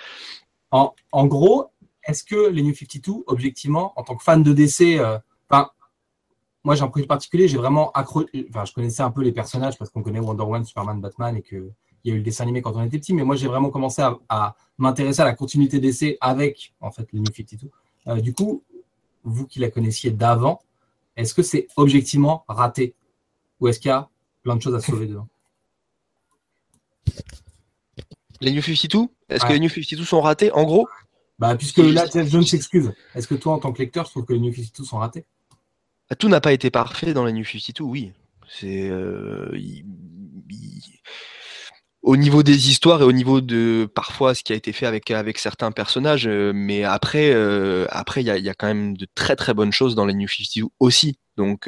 en, 0.72 0.92
en 1.12 1.26
gros, 1.26 1.66
est-ce 2.04 2.24
que 2.24 2.48
les 2.48 2.62
New 2.62 2.74
52, 2.74 3.22
objectivement, 3.28 3.92
en 3.96 4.02
tant 4.02 4.16
que 4.16 4.24
fan 4.24 4.42
de 4.42 4.52
DC, 4.52 4.98
euh, 4.98 5.18
moi 6.64 6.74
j'ai 6.74 6.82
un 6.82 6.88
projet 6.88 7.06
particulier, 7.06 7.46
j'ai 7.46 7.58
vraiment 7.58 7.92
accroché, 7.92 8.46
enfin, 8.48 8.64
je 8.64 8.72
connaissais 8.72 9.02
un 9.02 9.10
peu 9.10 9.22
les 9.22 9.32
personnages 9.32 9.78
parce 9.78 9.90
qu'on 9.90 10.02
connaît 10.02 10.18
Wonder 10.18 10.42
Woman, 10.42 10.64
Superman, 10.64 11.00
Batman 11.00 11.36
et 11.36 11.42
qu'il 11.42 11.72
y 12.04 12.10
a 12.10 12.14
eu 12.14 12.18
le 12.18 12.22
dessin 12.22 12.44
animé 12.44 12.62
quand 12.62 12.74
on 12.74 12.82
était 12.82 12.98
petit, 12.98 13.12
mais 13.12 13.22
moi 13.22 13.36
j'ai 13.36 13.46
vraiment 13.46 13.70
commencé 13.70 14.02
à, 14.02 14.18
à 14.30 14.56
m'intéresser 14.78 15.20
à 15.20 15.26
la 15.26 15.34
continuité 15.34 15.78
DC 15.78 16.16
avec, 16.20 16.72
en 16.80 16.90
fait, 16.90 17.06
les 17.12 17.20
New 17.20 17.26
52. 17.26 17.70
Euh, 18.06 18.20
du 18.20 18.32
coup, 18.32 18.64
vous 19.22 19.46
qui 19.46 19.60
la 19.60 19.70
connaissiez 19.70 20.10
d'avant, 20.10 20.60
est-ce 21.16 21.34
que 21.34 21.42
c'est 21.42 21.68
objectivement 21.76 22.44
raté 22.48 22.94
ou 23.60 23.68
est-ce 23.68 23.78
qu'il 23.78 23.90
y 23.90 23.92
a 23.92 24.08
plein 24.42 24.56
de 24.56 24.62
choses 24.62 24.74
à 24.74 24.80
sauver 24.80 25.06
dedans? 25.06 25.28
Les 28.40 28.52
New 28.52 28.62
52 28.62 29.08
Est-ce 29.28 29.44
que 29.44 29.52
les 29.52 29.60
New 29.60 29.68
52 29.68 30.04
sont 30.04 30.20
ratés 30.20 30.50
En 30.52 30.64
gros, 30.64 30.88
bah, 31.38 31.56
Puisque 31.56 31.78
là, 31.78 32.06
Jeff 32.06 32.28
Jones 32.28 32.44
s'excuse. 32.44 32.92
Est-ce 33.14 33.28
que 33.28 33.34
toi, 33.34 33.54
en 33.54 33.58
tant 33.58 33.72
que 33.72 33.78
lecteur, 33.78 34.04
tu 34.04 34.10
trouves 34.10 34.24
que 34.24 34.32
les 34.32 34.40
New 34.40 34.52
52 34.52 34.84
sont 34.84 34.98
ratés? 34.98 35.24
Tout 36.18 36.28
n'a 36.28 36.40
pas 36.40 36.52
été 36.52 36.70
parfait 36.70 37.14
dans 37.14 37.24
les 37.24 37.32
New 37.32 37.44
52, 37.44 37.84
oui. 37.84 38.12
C'est. 38.48 38.88
euh, 38.90 39.48
Au 42.02 42.18
niveau 42.18 42.42
des 42.42 42.68
histoires 42.68 43.00
et 43.00 43.04
au 43.04 43.12
niveau 43.12 43.40
de 43.40 43.88
parfois 43.94 44.34
ce 44.34 44.42
qui 44.44 44.52
a 44.52 44.56
été 44.56 44.72
fait 44.72 44.84
avec, 44.84 45.08
certains 45.38 45.72
personnages, 45.72 46.26
euh, 46.26 46.52
mais 46.54 46.84
après, 46.84 47.30
euh, 47.32 47.86
après 47.88 48.22
il 48.22 48.26
y 48.26 48.48
a, 48.50 48.54
quand 48.54 48.66
même 48.66 48.94
de 48.94 49.06
très 49.14 49.36
très 49.36 49.54
bonnes 49.54 49.72
choses 49.72 49.94
dans 49.94 50.04
les 50.04 50.12
New 50.12 50.28
52 50.28 50.68
aussi. 50.80 51.18
Donc 51.38 51.66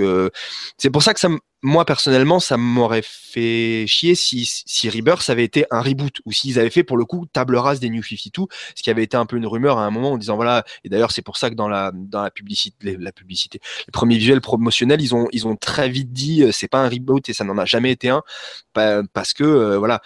c'est 0.77 0.91
pour 0.91 1.03
ça 1.03 1.15
que 1.15 1.21
ça, 1.21 1.29
m- 1.29 1.39
moi 1.67 1.85
personnellement, 1.85 2.41
ça 2.41 2.57
m'aurait 2.57 3.03
fait 3.05 3.87
chier 3.89 4.15
si, 4.15 4.47
si 4.47 4.89
Rebirth 4.89 5.29
avait 5.31 5.45
été 5.45 5.67
un 5.71 5.81
reboot 5.83 6.21
ou 6.25 6.33
s'ils 6.33 6.59
avaient 6.59 6.71
fait 6.71 6.85
pour 6.85 6.97
le 6.97 7.05
coup 7.05 7.27
table 7.33 7.57
rase 7.57 7.81
des 7.81 7.91
New 7.91 8.03
52, 8.03 8.47
ce 8.75 8.83
qui 8.83 8.91
avait 8.91 9.03
été 9.05 9.17
un 9.17 9.27
peu 9.27 9.37
une 9.37 9.47
rumeur 9.47 9.79
à 9.79 9.85
un 9.85 9.91
moment 9.91 10.13
en 10.13 10.19
disant 10.19 10.37
voilà. 10.37 10.65
Et 10.85 10.89
d'ailleurs 10.89 11.11
c'est 11.13 11.23
pour 11.23 11.37
ça 11.37 11.51
que 11.51 11.55
dans 11.57 11.69
la 11.69 12.31
publicité, 12.31 12.77
les- 12.83 12.97
la 12.97 13.13
publicité, 13.13 13.61
les 13.87 13.91
premiers 13.93 14.17
visuels 14.19 14.41
promotionnels, 14.41 15.01
ils 15.03 15.47
ont 15.47 15.57
très 15.57 15.89
vite 15.89 16.13
dit 16.13 16.43
euh, 16.45 16.53
c'est 16.53 16.69
pas 16.69 16.79
un 16.85 16.89
reboot 16.89 17.29
et 17.29 17.33
ça 17.35 17.45
n'en 17.45 17.59
a 17.59 17.65
jamais 17.65 17.91
été 17.93 18.09
un 18.09 18.23
pa- 18.73 19.03
parce 19.13 19.33
que 19.35 19.45
euh, 19.45 19.79
voilà. 19.79 20.01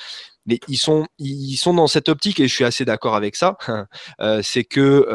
Mais 0.47 0.59
ils 0.69 0.77
sont 0.79 1.75
dans 1.75 1.87
cette 1.87 2.09
optique 2.09 2.41
et 2.41 2.49
je 2.49 2.55
suis 2.55 2.65
assez 2.65 2.85
d'accord 2.85 3.15
avec 3.15 3.37
ça. 3.37 3.59
euh, 4.21 4.41
c'est 4.43 4.65
que 4.65 5.07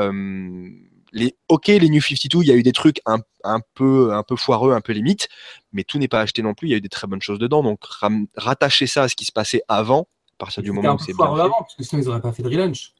les 1.15 1.35
ok 1.47 1.67
les 1.67 1.89
New 1.89 2.01
52, 2.01 2.41
il 2.44 2.47
y 2.47 2.51
a 2.51 2.56
eu 2.56 2.62
des 2.62 2.71
trucs 2.73 3.01
un, 3.06 3.19
un 3.44 3.61
peu 3.73 4.13
un 4.13 4.21
peu 4.21 4.35
foireux, 4.35 4.73
un 4.73 4.81
peu 4.81 4.94
limite, 4.94 5.28
mais 5.73 5.83
tout 5.83 5.97
n'est 5.97 6.07
pas 6.09 6.19
acheté 6.21 6.42
non 6.44 6.54
plus. 6.54 6.68
Il 6.68 6.71
y 6.71 6.73
a 6.75 6.78
eu 6.78 6.81
des 6.81 6.90
très 6.90 7.07
bonnes 7.07 7.21
choses 7.21 7.40
dedans. 7.40 7.63
Donc 7.63 7.83
ram- 7.85 8.28
rattacher 8.35 8.85
ça 8.85 9.04
à 9.04 9.07
ce 9.07 9.16
qui 9.16 9.25
se 9.25 9.31
passait 9.31 9.63
avant, 9.68 10.01
à 10.33 10.37
partir 10.37 10.61
du 10.61 10.71
moment 10.71 10.90
un 10.92 10.95
où 10.95 10.99
c'est 10.99 11.13
bien 11.13 11.25
avant, 11.25 11.57
parce 11.59 11.75
que 11.75 11.83
sinon 11.83 12.01
ils 12.01 12.06
n'auraient 12.06 12.21
pas 12.21 12.33
fait 12.33 12.44
de 12.44 12.49
relaunch. 12.49 12.94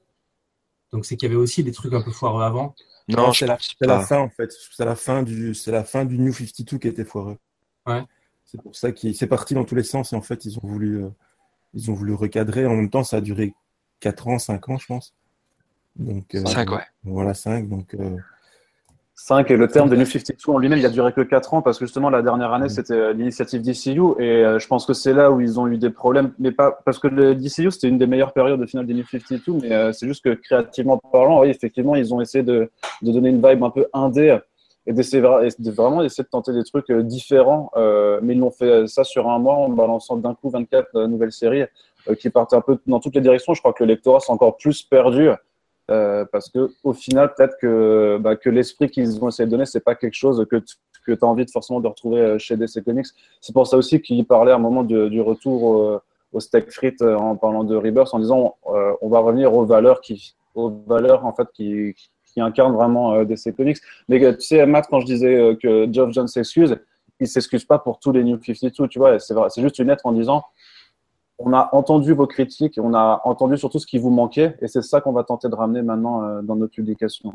Donc 0.92 1.06
c'est 1.06 1.18
qu'il 1.18 1.28
y 1.28 1.32
avait 1.32 1.40
aussi 1.42 1.64
des 1.64 1.72
trucs 1.74 1.94
un 1.94 2.02
peu 2.02 2.12
foireux 2.12 2.42
avant. 2.44 2.74
Non, 3.10 3.34
c'est 3.34 3.46
la, 3.46 3.58
la 3.82 4.00
fin 4.00 4.20
en 4.20 4.30
fait. 4.30 4.52
C'est 4.72 4.86
la 4.86 4.96
fin 4.96 5.22
du, 5.22 5.54
c'est 5.54 5.72
la 5.72 5.84
fin 5.84 6.06
du 6.06 6.18
New 6.18 6.34
52 6.34 6.78
qui 6.80 6.88
était 6.88 7.06
foireux. 7.06 7.38
Ouais. 7.86 8.02
C'est 8.46 8.62
pour 8.62 8.76
ça 8.76 8.92
qu'il 8.92 9.14
c'est 9.16 9.28
parti 9.28 9.54
dans 9.56 9.66
tous 9.66 9.76
les 9.76 9.84
sens 9.84 10.14
et 10.14 10.16
en 10.16 10.22
fait 10.22 10.46
ils 10.46 10.58
ont 10.58 10.62
voulu, 10.68 11.04
euh, 11.04 11.10
ils 11.74 11.92
ont 11.92 11.94
voulu 11.94 12.14
recadrer. 12.14 12.66
En 12.66 12.76
même 12.76 12.90
temps, 12.90 13.04
ça 13.04 13.18
a 13.18 13.22
duré 13.22 13.54
4 14.00 14.28
ans, 14.30 14.40
5 14.40 14.70
ans, 14.70 14.78
je 14.78 14.86
pense. 14.86 15.14
Donc 15.98 16.36
euh, 16.36 16.46
Cinq, 16.46 16.72
ouais. 16.72 16.84
Voilà 17.04 17.34
5 17.34 17.70
donc. 17.70 17.94
euh, 17.96 18.18
5 19.18 19.50
et 19.50 19.56
le 19.56 19.68
terme 19.70 19.90
de 19.90 19.96
New 19.96 20.06
52 20.06 20.52
en 20.54 20.58
lui-même, 20.58 20.78
il 20.78 20.86
a 20.86 20.90
duré 20.90 21.14
que 21.14 21.22
4 21.22 21.54
ans 21.54 21.62
parce 21.62 21.80
que 21.80 21.86
justement 21.86 22.10
la 22.10 22.22
dernière 22.22 22.52
année, 22.52 22.66
Mm. 22.66 22.70
c'était 22.70 22.94
euh, 22.94 23.14
l'initiative 23.14 23.62
DCU 23.62 24.02
et 24.22 24.44
euh, 24.44 24.60
je 24.60 24.68
pense 24.68 24.86
que 24.86 24.94
c'est 24.94 25.14
là 25.14 25.32
où 25.32 25.40
ils 25.40 25.58
ont 25.58 25.68
eu 25.68 25.78
des 25.78 25.90
problèmes, 25.90 26.34
mais 26.38 26.52
pas 26.52 26.78
parce 26.84 27.00
que 27.00 27.08
le 27.08 27.34
DCU 27.34 27.72
c'était 27.72 27.88
une 27.88 27.98
des 27.98 28.08
meilleures 28.08 28.34
périodes 28.34 28.60
de 28.60 28.66
finale 28.66 28.86
des 28.86 28.94
New 28.94 29.06
52, 29.10 29.54
mais 29.62 29.72
euh, 29.72 29.94
c'est 29.94 30.06
juste 30.08 30.24
que 30.24 30.34
créativement 30.34 30.98
parlant, 30.98 31.42
oui, 31.42 31.50
effectivement, 31.50 31.96
ils 31.96 32.14
ont 32.14 32.20
essayé 32.20 32.44
de, 32.44 32.70
de 33.02 33.12
donner 33.12 33.30
une 33.30 33.42
vibe 33.48 33.64
un 33.64 33.70
peu 33.70 33.88
indé 33.94 34.38
et 34.86 34.92
d'essayer 34.94 35.22
de 35.24 35.72
vraiment 35.72 36.04
essayer 36.04 36.24
de 36.26 36.30
tenter 36.30 36.52
des 36.54 36.64
trucs 36.66 36.90
euh, 36.92 37.02
différents, 37.02 37.72
euh, 37.78 38.20
mais 38.22 38.34
ils 38.34 38.40
l'ont 38.40 38.52
fait 38.52 38.66
euh, 38.70 38.86
ça 38.86 39.04
sur 39.06 39.30
un 39.30 39.40
mois 39.40 39.56
en 39.56 39.70
balançant 39.70 40.18
d'un 40.18 40.36
coup 40.36 40.50
24 40.50 40.90
euh, 40.96 41.08
nouvelles 41.08 41.32
séries 41.32 41.64
euh, 42.10 42.16
qui 42.16 42.30
partaient 42.30 42.58
un 42.58 42.62
peu 42.62 42.78
dans 42.86 43.00
toutes 43.00 43.16
les 43.16 43.22
directions. 43.22 43.54
Je 43.54 43.62
crois 43.62 43.74
que 43.74 43.84
le 43.84 43.88
lectorat 43.94 44.20
s'est 44.20 44.32
encore 44.32 44.58
plus 44.58 44.84
perdu. 44.84 45.30
Euh, 45.92 46.26
parce 46.32 46.50
que 46.50 46.72
au 46.84 46.94
final, 46.94 47.34
peut-être 47.36 47.58
que, 47.62 48.18
bah, 48.20 48.36
que 48.36 48.50
l'esprit 48.50 48.90
qu'ils 48.90 49.24
ont 49.24 49.28
essayé 49.30 49.46
de 49.46 49.52
donner, 49.52 49.66
c'est 49.66 49.84
pas 49.84 49.96
quelque 49.96 50.16
chose 50.16 50.46
que 50.50 50.58
tu 50.58 51.18
as 51.22 51.26
envie 51.26 51.46
de 51.46 51.52
forcément 51.52 51.80
de 51.80 51.88
retrouver 51.88 52.22
euh, 52.22 52.40
chez 52.40 52.58
DC 52.58 52.84
Comics. 52.84 53.06
C'est 53.40 53.54
pour 53.54 53.68
ça 53.68 53.78
aussi 53.78 54.02
qu'il 54.02 54.26
parlait 54.26 54.52
à 54.52 54.56
un 54.56 54.60
moment 54.60 54.84
du, 54.84 55.22
retour 55.22 56.02
au, 56.34 56.40
steak 56.40 56.72
frites 56.72 57.02
euh, 57.02 57.16
en 57.16 57.36
parlant 57.36 57.64
de 57.64 57.76
Rebirth, 57.76 58.14
en 58.14 58.20
disant 58.20 58.56
on 58.66 59.10
va 59.10 59.20
revenir 59.20 59.54
aux 59.54 59.66
valeurs 59.66 60.02
qui, 60.02 60.36
aux 60.56 60.72
valeurs 60.88 61.26
en 61.26 61.34
fait 61.34 61.48
qui, 61.54 61.96
incarnent 62.38 62.76
vraiment 62.76 63.24
DC 63.24 63.56
Comics. 63.56 63.78
Mais 64.10 64.20
tu 64.36 64.42
sais, 64.42 64.66
Matt, 64.66 64.88
quand 64.90 65.00
je 65.00 65.06
disais 65.06 65.58
que 65.62 65.88
Geoff 65.90 66.12
Jones 66.12 66.28
s'excuse, 66.28 66.78
il 67.22 67.28
s'excuse 67.30 67.64
pas 67.64 67.80
pour 67.80 67.98
tous 68.00 68.12
les 68.12 68.26
New 68.26 68.38
52, 68.44 68.90
tu 68.90 69.00
vois. 69.00 69.20
C'est 69.20 69.62
juste 69.62 69.80
une 69.80 69.88
lettre 69.88 70.06
en 70.06 70.12
disant 70.12 70.44
on 71.38 71.54
a 71.54 71.70
entendu 71.74 72.14
vos 72.14 72.28
critiques, 72.28 72.80
on 72.82 72.94
a 72.94 73.22
entendu 73.26 73.58
surtout 73.58 73.80
ce 73.80 73.88
qui 73.88 73.98
vous 73.98 74.10
manquait, 74.10 74.58
et 74.62 74.68
c'est 74.68 74.82
ça 74.82 75.02
qu'on 75.02 75.12
va 75.12 75.24
tenter 75.24 75.50
de 75.50 75.56
ramener 75.56 75.82
maintenant 75.82 76.24
euh, 76.24 76.42
dans 76.42 76.56
notre 76.56 76.74
publication. 76.74 77.34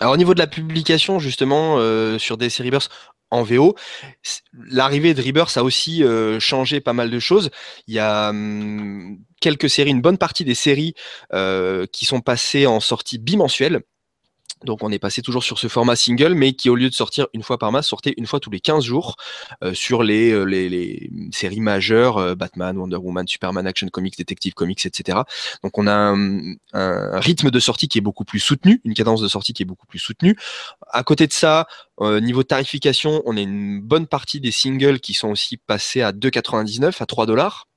Alors 0.00 0.12
au 0.12 0.16
niveau 0.16 0.34
de 0.34 0.38
la 0.38 0.46
publication, 0.46 1.18
justement, 1.18 1.76
euh, 1.78 2.18
sur 2.18 2.36
DC 2.36 2.58
Rebirth 2.58 2.90
en 3.30 3.42
VO, 3.42 3.74
l'arrivée 4.70 5.14
de 5.14 5.22
Rebirth 5.22 5.56
a 5.56 5.64
aussi 5.64 6.04
euh, 6.04 6.38
changé 6.38 6.80
pas 6.80 6.92
mal 6.92 7.10
de 7.10 7.18
choses. 7.18 7.50
Il 7.86 7.94
y 7.94 7.98
a 7.98 8.30
hum, 8.30 9.18
quelques 9.40 9.70
séries, 9.70 9.90
une 9.90 10.02
bonne 10.02 10.18
partie 10.18 10.44
des 10.44 10.54
séries 10.54 10.94
euh, 11.32 11.86
qui 11.86 12.04
sont 12.04 12.20
passées 12.20 12.66
en 12.66 12.80
sortie 12.80 13.18
bimensuelle. 13.18 13.82
Donc 14.64 14.82
on 14.82 14.90
est 14.90 14.98
passé 14.98 15.20
toujours 15.20 15.44
sur 15.44 15.58
ce 15.58 15.68
format 15.68 15.96
single, 15.96 16.34
mais 16.34 16.54
qui 16.54 16.70
au 16.70 16.76
lieu 16.76 16.88
de 16.88 16.94
sortir 16.94 17.26
une 17.34 17.42
fois 17.42 17.58
par 17.58 17.70
mois, 17.72 17.82
sortait 17.82 18.14
une 18.16 18.26
fois 18.26 18.40
tous 18.40 18.50
les 18.50 18.60
15 18.60 18.82
jours 18.84 19.16
euh, 19.62 19.74
sur 19.74 20.02
les, 20.02 20.32
euh, 20.32 20.44
les, 20.44 21.10
séries 21.30 21.60
majeures, 21.60 22.16
euh, 22.16 22.34
Batman, 22.34 22.76
Wonder 22.78 22.96
Woman, 22.96 23.28
Superman, 23.28 23.66
Action 23.66 23.88
Comics, 23.88 24.16
Detective 24.16 24.54
Comics, 24.54 24.86
etc. 24.86 25.18
Donc 25.62 25.76
on 25.76 25.86
a 25.86 25.92
un, 25.92 27.20
rythme 27.20 27.50
de 27.50 27.60
sortie 27.60 27.88
qui 27.88 27.98
est 27.98 28.02
beaucoup 28.02 28.24
plus 28.24 28.40
soutenu, 28.40 28.80
une 28.84 28.94
cadence 28.94 29.20
de 29.20 29.28
sortie 29.28 29.52
qui 29.52 29.62
est 29.62 29.66
beaucoup 29.66 29.86
plus 29.86 29.98
soutenue. 29.98 30.36
À 30.88 31.02
côté 31.02 31.26
de 31.26 31.32
ça, 31.32 31.66
niveau 32.00 32.42
tarification, 32.42 33.22
on 33.24 33.36
a 33.36 33.40
une 33.40 33.80
bonne 33.80 34.06
partie 34.06 34.40
des 34.40 34.50
singles 34.50 35.00
qui 35.00 35.14
sont 35.14 35.28
aussi 35.28 35.56
passés 35.56 36.02
à 36.02 36.12
2,99, 36.12 37.02
à 37.02 37.06
3 37.06 37.26
dollars. 37.26 37.68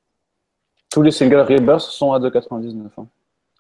Tous 0.92 1.02
les 1.02 1.12
singles 1.12 1.42
Rebirth 1.42 1.82
sont 1.82 2.14
à 2.14 2.20
2,99. 2.20 2.88
Hein. 2.98 3.08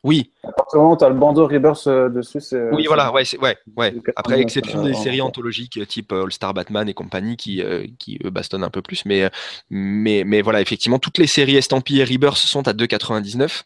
Oui, 0.04 0.32
À 0.44 0.52
partir 0.52 0.80
du 0.80 0.84
moment 0.84 0.94
où 0.94 0.98
tu 0.98 1.04
as 1.04 1.10
le 1.10 1.16
bandeau 1.16 1.46
Rebirth 1.46 1.88
euh, 1.88 2.08
dessus, 2.10 2.40
c'est. 2.40 2.70
oui, 2.72 2.84
c'est- 2.84 2.88
voilà, 2.88 3.12
ouais, 3.12 3.26
c'est- 3.26 3.38
ouais, 3.38 3.58
ouais. 3.76 3.94
Après, 4.16 4.36
99, 4.38 4.42
exception 4.42 4.82
des 4.84 4.92
euh, 4.92 4.94
séries 4.94 5.22
anthologiques 5.22 5.78
euh, 5.78 5.86
type 5.86 6.12
euh, 6.14 6.24
All 6.24 6.32
Star 6.32 6.54
Batman 6.54 6.88
et 6.88 6.94
compagnie 6.94 7.36
qui, 7.36 7.62
euh, 7.62 7.86
qui 8.00 8.18
eux, 8.24 8.30
bastonnent 8.30 8.64
un 8.64 8.70
peu 8.70 8.82
plus, 8.82 9.04
mais, 9.06 9.30
mais, 9.70 10.24
mais 10.26 10.42
voilà, 10.42 10.62
effectivement, 10.62 11.00
toutes 11.00 11.18
les 11.18 11.28
séries 11.28 11.58
estampillées 11.58 12.06
Rebirth 12.06 12.38
sont 12.38 12.68
à 12.68 12.74
2,99. 12.74 13.64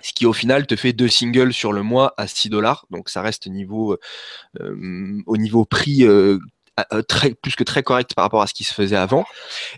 Ce 0.00 0.12
qui 0.12 0.26
au 0.26 0.32
final 0.32 0.66
te 0.66 0.74
fait 0.74 0.92
deux 0.92 1.06
singles 1.08 1.52
sur 1.52 1.72
le 1.72 1.84
mois 1.84 2.12
à 2.16 2.26
6 2.26 2.48
dollars. 2.50 2.86
Donc 2.90 3.08
ça 3.08 3.22
reste 3.22 3.46
niveau, 3.46 3.96
euh, 4.60 5.20
au 5.26 5.36
niveau 5.36 5.64
prix 5.64 6.04
très, 7.08 7.34
plus 7.34 7.54
que 7.54 7.62
très 7.62 7.84
correct 7.84 8.14
par 8.16 8.24
rapport 8.24 8.42
à 8.42 8.48
ce 8.48 8.54
qui 8.54 8.64
se 8.64 8.74
faisait 8.74 8.96
avant. 8.96 9.24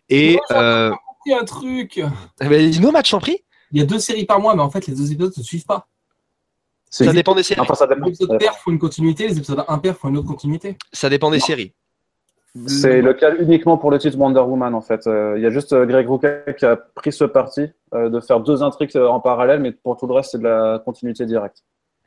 Et 0.09 0.33
Moi, 0.35 0.43
j'ai 0.51 0.57
euh, 0.57 0.93
Il 1.27 1.31
y 1.33 1.35
a 1.35 1.41
un 1.41 1.45
truc. 1.45 2.01
eh 2.41 2.49
ben, 2.49 2.81
nos 2.81 2.91
matchs 2.91 3.13
en 3.13 3.21
prix, 3.21 3.39
Il 3.75 3.81
y 3.81 3.83
a 3.83 3.87
deux 3.87 3.99
séries 3.99 4.25
par 4.25 4.41
mois, 4.41 4.55
mais 4.55 4.63
en 4.63 4.71
fait, 4.71 4.87
les 4.87 4.95
deux 4.95 5.11
épisodes 5.13 5.31
ne 5.37 5.43
se 5.43 5.43
suivent 5.43 5.67
pas. 5.67 5.87
c'est- 6.89 7.05
ça 7.05 7.13
dépend 7.13 7.35
des 7.35 7.43
séries. 7.43 7.61
Enfin, 7.61 7.75
ça 7.75 7.89
dépend. 7.89 8.07
Les 8.07 8.13
épisodes 8.13 8.39
pairs 8.39 8.57
font 8.57 8.71
une 8.71 8.79
continuité, 8.79 9.27
les 9.27 9.37
épisodes 9.37 9.65
impairs 9.67 9.97
font 9.97 10.09
une 10.11 10.17
autre 10.17 10.29
continuité. 10.29 10.79
Ça 10.93 11.11
dépend 11.11 11.29
des 11.31 11.39
Non. 11.39 11.45
séries. 11.45 11.73
C'est 12.69 13.03
le 13.03 13.15
cas 13.15 13.35
uniquement 13.35 13.77
pour 13.79 13.91
le 13.91 13.99
titre 13.99 14.17
Wonder 14.17 14.39
Woman 14.39 14.77
en 14.77 14.81
fait. 14.81 15.09
Euh, 15.09 15.35
Il 15.37 15.43
y 15.43 15.47
a 15.47 15.51
juste 15.51 15.73
euh, 15.73 15.87
Greg 15.87 16.09
Rucka 16.09 16.53
qui 16.53 16.65
a 16.65 16.77
pris 16.77 17.11
ce 17.11 17.25
parti 17.25 17.63
euh, 17.95 18.09
de 18.11 18.21
faire 18.21 18.39
deux 18.39 18.63
intrigues 18.63 18.97
en 18.97 19.19
parallèle, 19.19 19.59
mais 19.61 19.73
pour 19.73 19.97
tout 19.97 20.07
le 20.07 20.15
reste, 20.15 20.31
c'est 20.33 20.39
de 20.39 20.45
la 20.45 20.81
continuité 20.85 21.27
directe. 21.27 21.65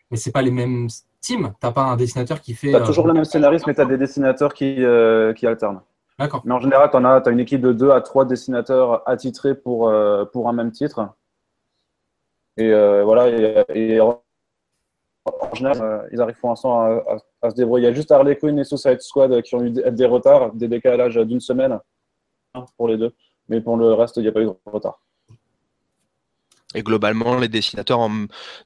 Mais 0.09 0.15
c'est 0.15 0.31
pas 0.31 0.41
les 0.41 0.51
mêmes 0.51 0.87
teams. 1.19 1.51
T'as 1.59 1.71
pas 1.73 1.81
un 1.83 1.97
dessinateur 1.97 2.39
qui 2.39 2.53
fait. 2.53 2.69
Tu 2.69 2.75
as 2.75 2.81
euh, 2.81 2.85
toujours 2.85 3.07
le 3.07 3.13
même 3.13 3.25
scénariste, 3.25 3.67
mais 3.67 3.73
tu 3.75 3.81
as 3.81 3.85
des 3.85 3.97
dessinateurs 3.97 4.53
qui, 4.53 4.85
euh, 4.85 5.33
qui 5.33 5.45
alternent. 5.45 5.81
D'accord. 6.17 6.43
Mais 6.45 6.53
en 6.53 6.61
général, 6.61 6.89
tu 6.89 6.95
as, 6.95 7.15
as 7.25 7.29
une 7.29 7.41
équipe 7.41 7.59
de 7.59 7.73
deux 7.73 7.91
à 7.91 7.99
trois 7.99 8.23
dessinateurs 8.23 9.03
attitrés 9.05 9.53
pour, 9.53 9.89
euh, 9.89 10.23
pour 10.23 10.47
un 10.47 10.53
même 10.53 10.71
titre. 10.71 11.09
Et 12.57 12.71
euh, 12.73 13.03
voilà, 13.03 13.29
et, 13.29 13.65
et 13.93 13.99
en 13.99 14.21
en 15.41 15.53
général, 15.55 15.81
euh, 15.81 16.07
ils 16.13 16.21
arrivent 16.21 16.39
pour 16.39 16.49
l'instant 16.49 16.79
à, 16.79 17.03
à- 17.05 17.17
à 17.41 17.49
se 17.49 17.55
débrouiller. 17.55 17.85
Il 17.87 17.89
y 17.89 17.91
a 17.91 17.95
juste 17.95 18.11
Harley 18.11 18.37
Quinn 18.37 18.57
et 18.59 18.63
Suicide 18.63 19.01
Squad 19.01 19.41
qui 19.41 19.55
ont 19.55 19.61
eu 19.63 19.71
des, 19.71 19.91
des 19.91 20.05
retards, 20.05 20.53
des 20.53 20.69
décalages 20.69 21.15
d'une 21.17 21.41
semaine 21.41 21.77
hein, 22.53 22.65
pour 22.77 22.87
les 22.87 22.97
deux. 22.97 23.13
Mais 23.49 23.59
pour 23.59 23.75
le 23.75 23.93
reste, 23.93 24.15
il 24.17 24.21
n'y 24.23 24.29
a 24.29 24.31
pas 24.31 24.39
eu 24.41 24.45
de 24.45 24.53
retard. 24.65 25.01
Et 26.75 26.81
globalement, 26.81 27.35
les 27.37 27.49
dessinateurs, 27.49 28.07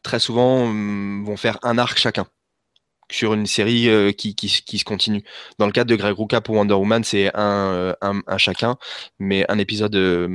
très 0.03 0.19
souvent, 0.19 0.63
hum, 0.65 1.23
vont 1.25 1.37
faire 1.37 1.57
un 1.63 1.77
arc 1.79 1.97
chacun 1.97 2.25
sur 3.11 3.33
une 3.33 3.45
série 3.45 3.89
euh, 3.89 4.11
qui, 4.11 4.35
qui, 4.35 4.47
qui 4.65 4.77
se 4.77 4.83
continue. 4.83 5.23
Dans 5.59 5.65
le 5.65 5.71
cadre 5.71 5.89
de 5.89 5.95
Greg 5.95 6.15
Rucka 6.17 6.41
pour 6.41 6.55
Wonder 6.55 6.73
Woman, 6.73 7.03
c'est 7.03 7.29
un, 7.35 7.71
euh, 7.73 7.93
un, 8.01 8.21
un 8.27 8.37
chacun, 8.37 8.77
mais 9.19 9.45
un 9.49 9.57
épisode 9.59 9.95
euh, 9.95 10.27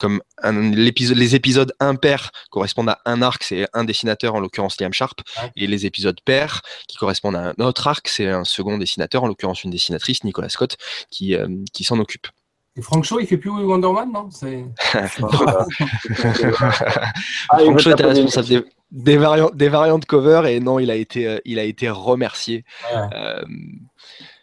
comme 0.00 0.20
un, 0.42 0.70
les 0.70 1.34
épisodes 1.34 1.72
impairs 1.80 2.30
correspondent 2.50 2.90
à 2.90 3.00
un 3.06 3.22
arc, 3.22 3.42
c'est 3.42 3.66
un 3.72 3.84
dessinateur, 3.84 4.34
en 4.34 4.40
l'occurrence 4.40 4.80
Liam 4.80 4.92
Sharp, 4.92 5.20
Ouais. 5.42 5.50
et 5.56 5.66
les 5.66 5.86
épisodes 5.86 6.18
pairs 6.24 6.62
qui 6.88 6.96
correspondent 6.96 7.36
à 7.36 7.54
un 7.58 7.64
autre 7.64 7.86
arc, 7.88 8.08
c'est 8.08 8.28
un 8.28 8.44
second 8.44 8.78
dessinateur, 8.78 9.22
en 9.24 9.26
l'occurrence 9.28 9.64
une 9.64 9.70
dessinatrice, 9.70 10.22
Nicolas 10.24 10.48
Scott, 10.48 10.76
qui, 11.10 11.34
euh, 11.34 11.48
qui 11.72 11.84
s'en 11.84 11.98
occupe. 11.98 12.26
Et 12.76 12.82
Frank 12.82 13.04
Shaw, 13.04 13.20
il 13.20 13.26
fait 13.28 13.36
plus 13.36 13.50
Wonder 13.50 13.88
Man, 13.92 14.10
non? 14.12 14.28
C'est- 14.32 14.64
ah, 17.48 17.58
Franck 17.58 17.78
Shaw 17.78 17.90
était 17.92 18.04
responsable 18.04 18.48
des, 18.48 18.64
des, 18.94 19.18
variantes, 19.18 19.56
des 19.56 19.68
variantes 19.68 20.06
cover 20.06 20.42
et 20.50 20.60
non, 20.60 20.78
il 20.78 20.90
a 20.90 20.94
été, 20.96 21.28
euh, 21.28 21.38
il 21.44 21.58
a 21.58 21.64
été 21.64 21.90
remercié. 21.90 22.64
Ouais, 22.94 23.00
Euh, 23.14 23.42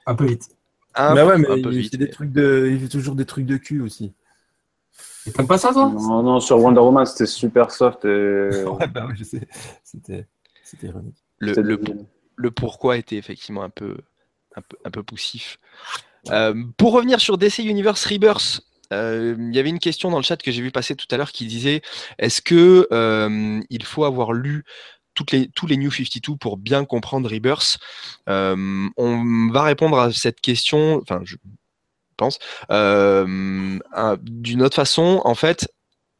un 0.05 0.15
peu 0.15 0.25
vite. 0.25 0.49
un, 0.95 1.15
bah 1.15 1.25
ouais, 1.25 1.37
mais 1.37 1.47
un 1.49 1.61
peu 1.61 1.71
il, 1.73 1.79
vite, 1.79 1.91
fait 1.91 1.97
des 1.97 2.05
mais- 2.05 2.11
trucs 2.11 2.31
de, 2.31 2.69
il 2.71 2.79
fait 2.79 2.87
toujours 2.89 3.15
des 3.15 3.25
trucs 3.25 3.45
de 3.45 3.57
cul 3.57 3.81
aussi. 3.81 4.13
Et 5.27 5.31
t'aimes 5.31 5.47
pas 5.47 5.57
ça, 5.57 5.71
toi? 5.71 5.89
Non, 5.89 6.23
non, 6.23 6.39
sur 6.39 6.57
Wonder 6.59 6.79
Woman, 6.81 7.05
c'était 7.05 7.25
super 7.27 7.71
soft 7.71 8.05
et 8.05 8.07
Ouais, 8.65 8.87
bah 8.87 9.05
ouais, 9.07 9.15
je 9.15 9.23
sais. 9.23 9.47
C'était, 9.83 10.27
c'était 10.63 10.87
ironique. 10.87 11.17
le, 11.39 11.53
le, 11.61 11.79
le 12.35 12.51
pourquoi 12.51 12.97
était 12.97 13.17
effectivement 13.17 13.63
un 13.63 13.69
peu, 13.69 13.97
un 14.55 14.61
peu, 14.61 14.77
un 14.83 14.91
peu 14.91 15.03
poussif. 15.03 15.59
Euh, 16.29 16.53
pour 16.77 16.91
revenir 16.93 17.19
sur 17.19 17.37
DC 17.37 17.59
Universe 17.59 18.05
Rebirth, 18.05 18.61
il 18.91 19.51
y 19.55 19.59
avait 19.59 19.69
une 19.69 19.79
question 19.79 20.11
dans 20.11 20.17
le 20.17 20.23
chat 20.23 20.37
que 20.37 20.51
j'ai 20.51 20.61
vu 20.61 20.71
passer 20.71 20.95
tout 20.95 21.07
à 21.11 21.17
l'heure 21.17 21.31
qui 21.31 21.45
disait 21.45 21.81
est-ce 22.19 22.41
que 22.41 22.87
il 23.69 23.83
faut 23.83 24.03
avoir 24.03 24.33
lu 24.33 24.63
toutes 25.13 25.31
les, 25.31 25.49
tous 25.49 25.67
les 25.67 25.77
New 25.77 25.91
52 25.91 26.37
pour 26.37 26.57
bien 26.57 26.85
comprendre 26.85 27.29
Rebirth? 27.29 27.77
On 28.27 29.49
va 29.51 29.63
répondre 29.63 29.99
à 29.99 30.11
cette 30.11 30.41
question, 30.41 30.99
enfin 31.01 31.21
je 31.23 31.35
pense, 32.17 32.39
un- 32.69 34.17
d'une 34.21 34.61
autre 34.61 34.75
façon. 34.75 35.21
En 35.25 35.35
fait, 35.35 35.67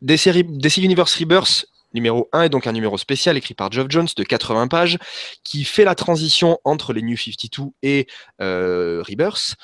DC, 0.02 0.44
DC 0.44 0.78
Universe 0.78 1.16
Rebirth 1.18 1.66
numéro 1.94 2.30
1 2.32 2.44
est 2.44 2.50
donc 2.50 2.68
un 2.68 2.72
numéro 2.72 2.98
spécial 2.98 3.36
écrit 3.36 3.54
par 3.54 3.70
Geoff 3.72 3.88
Jones 3.90 4.08
de 4.16 4.24
80 4.24 4.68
pages 4.70 4.98
qui 5.44 5.66
fait 5.66 5.84
la 5.84 5.94
transition 5.94 6.58
entre 6.64 6.94
les 6.94 7.02
New 7.02 7.18
52 7.18 7.72
et 7.84 8.08
Rebirth. 8.40 9.56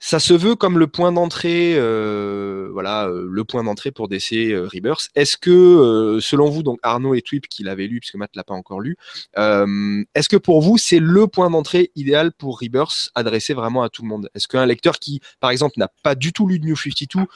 Ça 0.00 0.20
se 0.20 0.32
veut 0.32 0.54
comme 0.54 0.78
le 0.78 0.86
point 0.86 1.10
d'entrée, 1.10 1.74
euh, 1.76 2.68
voilà, 2.72 3.08
euh, 3.08 3.26
le 3.28 3.44
point 3.44 3.64
d'entrée 3.64 3.90
pour 3.90 4.06
DC 4.06 4.52
euh, 4.52 4.68
Rebirth. 4.72 5.08
Est-ce 5.16 5.36
que, 5.36 6.18
selon 6.20 6.48
vous, 6.50 6.62
donc 6.62 6.78
Arnaud 6.82 7.14
et 7.14 7.22
Twip 7.22 7.48
qui 7.48 7.64
l'avaient 7.64 7.88
lu, 7.88 7.98
puisque 7.98 8.14
Matt 8.14 8.36
l'a 8.36 8.44
pas 8.44 8.54
encore 8.54 8.80
lu, 8.80 8.96
est-ce 9.36 10.28
que 10.28 10.36
pour 10.36 10.62
vous 10.62 10.78
c'est 10.78 11.00
le 11.00 11.26
point 11.26 11.50
d'entrée 11.50 11.90
idéal 11.96 12.32
pour 12.32 12.60
Rebirth 12.60 13.10
adressé 13.14 13.54
vraiment 13.54 13.82
à 13.82 13.88
tout 13.88 14.02
le 14.02 14.08
monde? 14.08 14.30
Est-ce 14.34 14.46
qu'un 14.46 14.66
lecteur 14.66 15.00
qui, 15.00 15.20
par 15.40 15.50
exemple, 15.50 15.74
n'a 15.78 15.88
pas 16.02 16.14
du 16.14 16.32
tout 16.32 16.46
lu 16.46 16.60
de 16.60 16.66
New 16.66 16.76
52 16.76 17.26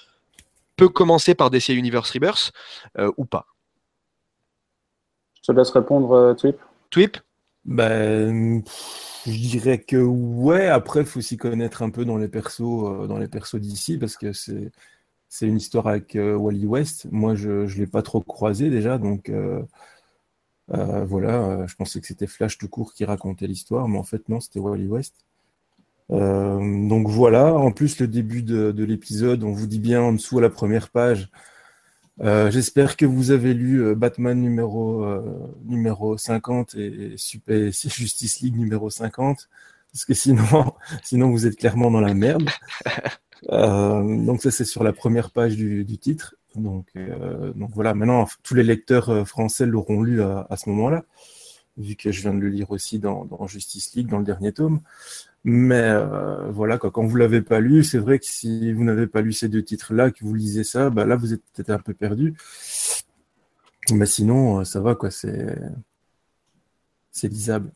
peut 0.77 0.89
commencer 0.89 1.35
par 1.35 1.51
DC 1.51 1.71
Universe 1.71 2.11
Rebirth 2.13 2.53
ou 3.17 3.25
pas? 3.25 3.47
Je 5.43 5.53
te 5.53 5.57
laisse 5.57 5.71
répondre, 5.71 6.37
Twip. 6.39 6.57
Twip? 6.91 7.19
Ben, 7.65 8.63
je 9.27 9.31
dirais 9.33 9.79
que 9.79 9.97
ouais. 9.97 10.67
Après, 10.69 11.05
faut 11.05 11.21
s'y 11.21 11.37
connaître 11.37 11.83
un 11.83 11.91
peu 11.91 12.05
dans 12.05 12.17
les 12.19 12.29
persos, 12.29 12.61
euh, 12.63 13.07
dans 13.07 13.19
les 13.19 13.29
persos 13.29 13.57
d'ici, 13.61 13.99
parce 13.99 14.17
que 14.17 14.33
c'est 14.33 14.73
c'est 15.29 15.47
une 15.49 15.57
histoire 15.57 15.87
avec 15.89 16.17
euh, 16.17 16.37
Wally 16.37 16.67
West. 16.67 17.07
Moi, 17.11 17.35
je 17.35 17.67
je 17.67 17.79
l'ai 17.79 17.87
pas 17.87 18.03
trop 18.03 18.21
croisé 18.23 18.71
déjà, 18.71 18.99
donc 18.99 19.29
euh, 19.31 19.63
voilà. 20.69 21.67
je 21.67 21.75
pensais 21.77 22.01
que 22.01 22.07
c'était 22.07 22.27
Flash 22.27 22.59
tout 22.59 22.69
court 22.69 22.95
qui 22.95 23.05
racontait 23.05 23.47
l'histoire, 23.47 23.89
mais 23.89 23.99
en 23.99 24.03
fait 24.05 24.29
non, 24.29 24.41
c'était 24.41 24.61
Wally 24.61 24.87
West. 24.89 25.15
Donc 26.11 27.09
voilà. 27.09 27.55
En 27.55 27.73
plus, 27.73 27.99
le 28.01 28.07
début 28.09 28.43
de, 28.43 28.73
de 28.73 28.85
l'épisode, 28.85 29.45
on 29.45 29.53
vous 29.53 29.67
dit 29.67 29.81
bien 29.81 30.03
en 30.03 30.13
dessous 30.13 30.39
à 30.39 30.43
la 30.43 30.51
première 30.51 30.91
page. 30.91 31.31
Euh, 32.23 32.53
j'espère 32.53 32.97
que 32.97 33.05
vous 33.05 33.33
avez 33.33 33.53
lu 33.53 33.83
euh, 33.83 33.95
Batman 33.97 34.41
numéro, 34.41 35.05
euh, 35.05 35.23
numéro 35.65 36.17
50 36.17 36.77
et, 36.77 37.17
Justice 37.49 38.41
League 38.41 38.57
numéro 38.57 38.91
50, 38.91 39.49
parce 39.93 40.05
que 40.05 40.15
sinon, 40.15 40.73
sinon 41.03 41.31
vous 41.31 41.47
êtes 41.47 41.57
clairement 41.57 41.91
dans 41.91 42.01
la 42.01 42.15
merde. 42.15 42.49
Donc 43.51 44.41
ça 44.41 44.53
c'est 44.53 44.65
sur 44.65 44.85
la 44.85 44.93
première 44.93 45.31
page 45.31 45.57
du, 45.57 45.99
titre. 45.99 46.37
Donc, 46.55 46.87
voilà, 47.75 47.93
maintenant 47.95 48.29
tous 48.45 48.55
les 48.55 48.63
lecteurs 48.63 49.27
français 49.27 49.67
l'auront 49.67 50.03
lu 50.03 50.23
à, 50.23 50.47
ce 50.57 50.69
moment-là, 50.71 51.05
vu 51.77 51.97
que 51.97 52.13
je 52.13 52.21
viens 52.21 52.35
de 52.35 52.39
le 52.39 52.51
lire 52.51 52.71
aussi 52.71 53.01
dans 53.01 53.47
Justice 53.49 53.95
League, 53.97 54.07
dans 54.07 54.19
le 54.19 54.25
dernier 54.25 54.53
tome. 54.53 54.81
Mais 55.45 55.75
euh, 55.75 56.51
voilà, 56.51 56.79
quoi, 56.79 56.91
quand 56.91 57.05
vous 57.05 57.17
l'avez 57.17 57.43
pas 57.43 57.61
lu, 57.61 57.83
c'est 57.83 57.99
vrai 57.99 58.19
que 58.19 58.27
si 58.27 58.73
vous 58.73 58.85
n'avez 58.85 59.07
pas 59.09 59.23
lu 59.23 59.33
ces 59.33 59.49
deux 59.49 59.63
titres-là, 59.63 60.11
que 60.13 60.25
vous 60.25 60.35
lisez 60.35 60.65
ça, 60.65 60.89
bah 60.91 61.05
là 61.05 61.17
vous 61.17 61.33
êtes 61.35 61.43
peut-être 61.55 61.71
un 61.71 61.79
peu 61.79 61.95
perdu. 61.95 62.35
Mais 63.91 64.07
sinon, 64.07 64.61
euh, 64.61 64.65
ça 64.65 64.81
va, 64.81 64.95
quoi, 64.95 65.11
c'est 65.11 65.57
c'est 67.11 67.29
lisable. 67.29 67.71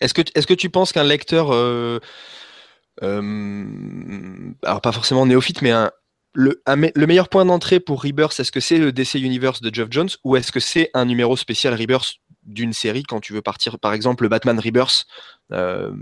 Est-ce 0.00 0.14
que, 0.14 0.22
est-ce 0.34 0.46
que 0.46 0.54
tu 0.54 0.70
penses 0.70 0.92
qu'un 0.92 1.04
lecteur 1.04 1.52
euh, 1.52 1.98
euh, 3.02 4.52
alors 4.62 4.80
pas 4.80 4.92
forcément 4.92 5.26
néophyte, 5.26 5.62
mais 5.62 5.70
un, 5.70 5.90
le, 6.34 6.62
le 6.66 7.06
meilleur 7.06 7.28
point 7.28 7.44
d'entrée 7.44 7.80
pour 7.80 8.02
Rebirth, 8.02 8.38
est-ce 8.38 8.52
que 8.52 8.60
c'est 8.60 8.78
le 8.78 8.92
DC 8.92 9.14
Universe 9.14 9.60
de 9.62 9.74
Geoff 9.74 9.88
Jones 9.90 10.10
ou 10.24 10.36
est-ce 10.36 10.52
que 10.52 10.60
c'est 10.60 10.90
un 10.94 11.04
numéro 11.04 11.36
spécial 11.36 11.74
Rebirth 11.74 12.16
d'une 12.48 12.72
série 12.72 13.04
quand 13.04 13.20
tu 13.20 13.32
veux 13.32 13.42
partir, 13.42 13.78
par 13.78 13.92
exemple, 13.92 14.24
le 14.24 14.28
Batman 14.28 14.58
Rebirth 14.58 15.06
euh, 15.52 15.92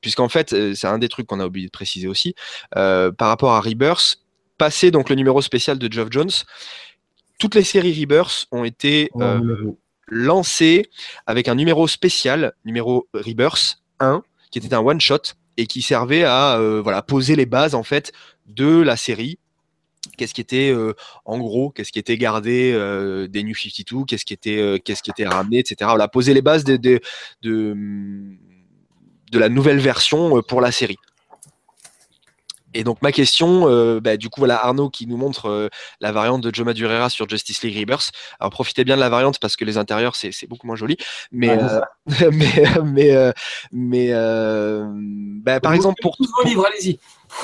Puisqu'en 0.00 0.28
fait, 0.28 0.52
euh, 0.52 0.74
c'est 0.74 0.86
un 0.86 0.98
des 0.98 1.08
trucs 1.08 1.26
qu'on 1.26 1.40
a 1.40 1.46
oublié 1.46 1.66
de 1.66 1.70
préciser 1.70 2.08
aussi, 2.08 2.34
par 2.72 3.28
rapport 3.28 3.52
à 3.52 3.60
Rebirth, 3.60 4.20
passer 4.56 4.90
donc 4.90 5.10
le 5.10 5.16
numéro 5.16 5.42
spécial 5.42 5.78
de 5.78 5.92
Geoff 5.92 6.08
Jones, 6.10 6.30
toutes 7.38 7.54
les 7.54 7.64
séries 7.64 7.98
Rebirth 8.00 8.46
ont 8.50 8.64
été 8.64 9.10
lancées 10.10 10.90
avec 11.26 11.48
un 11.48 11.54
numéro 11.54 11.86
spécial, 11.86 12.52
numéro 12.64 13.08
Rebirth 13.14 13.80
1, 14.00 14.22
qui 14.50 14.58
était 14.58 14.74
un 14.74 14.80
one-shot 14.80 15.34
et 15.56 15.66
qui 15.66 15.82
servait 15.82 16.24
à 16.24 16.58
euh, 16.58 16.80
voilà, 16.82 17.02
poser 17.02 17.36
les 17.36 17.46
bases 17.46 17.74
en 17.74 17.82
fait 17.82 18.12
de 18.46 18.80
la 18.80 18.96
série. 18.96 19.38
Qu'est-ce 20.16 20.32
qui 20.34 20.40
était 20.40 20.74
en 21.24 21.38
gros, 21.38 21.70
qu'est-ce 21.70 21.92
qui 21.92 21.98
était 21.98 22.16
gardé 22.16 22.72
des 23.30 23.42
New 23.42 23.54
52, 23.54 24.04
qu'est-ce 24.06 24.24
qui 24.24 24.32
était, 24.32 24.80
qu'est-ce 24.84 25.02
qui 25.02 25.10
était 25.10 25.26
ramené, 25.26 25.58
etc. 25.58 25.76
Voilà, 25.80 26.08
poser 26.08 26.32
les 26.32 26.42
bases 26.42 26.64
de, 26.64 26.76
de 27.42 29.38
la 29.38 29.48
nouvelle 29.48 29.78
version 29.78 30.42
pour 30.42 30.60
la 30.60 30.72
série. 30.72 30.96
Et 32.74 32.84
donc 32.84 33.02
ma 33.02 33.12
question, 33.12 33.68
euh, 33.68 34.00
bah, 34.00 34.16
du 34.16 34.28
coup 34.28 34.40
voilà 34.40 34.64
Arnaud 34.64 34.90
qui 34.90 35.06
nous 35.06 35.16
montre 35.16 35.46
euh, 35.46 35.68
la 36.00 36.12
variante 36.12 36.40
de 36.40 36.54
Joe 36.54 36.64
Madureira 36.64 37.10
sur 37.10 37.28
Justice 37.28 37.62
League 37.62 37.76
Rebirth. 37.76 38.12
Alors 38.38 38.50
profitez 38.50 38.84
bien 38.84 38.94
de 38.94 39.00
la 39.00 39.08
variante 39.08 39.38
parce 39.40 39.56
que 39.56 39.64
les 39.64 39.76
intérieurs 39.76 40.14
c'est, 40.14 40.48
beaucoup 40.48 40.66
moins 40.66 40.76
joli. 40.76 40.96
Mais 41.32 41.50
euh, 42.20 42.30
mais 42.32 42.64
mais 42.84 43.32
mais 43.72 44.12
bah, 45.42 45.60
par 45.60 45.72
exemple. 45.72 46.00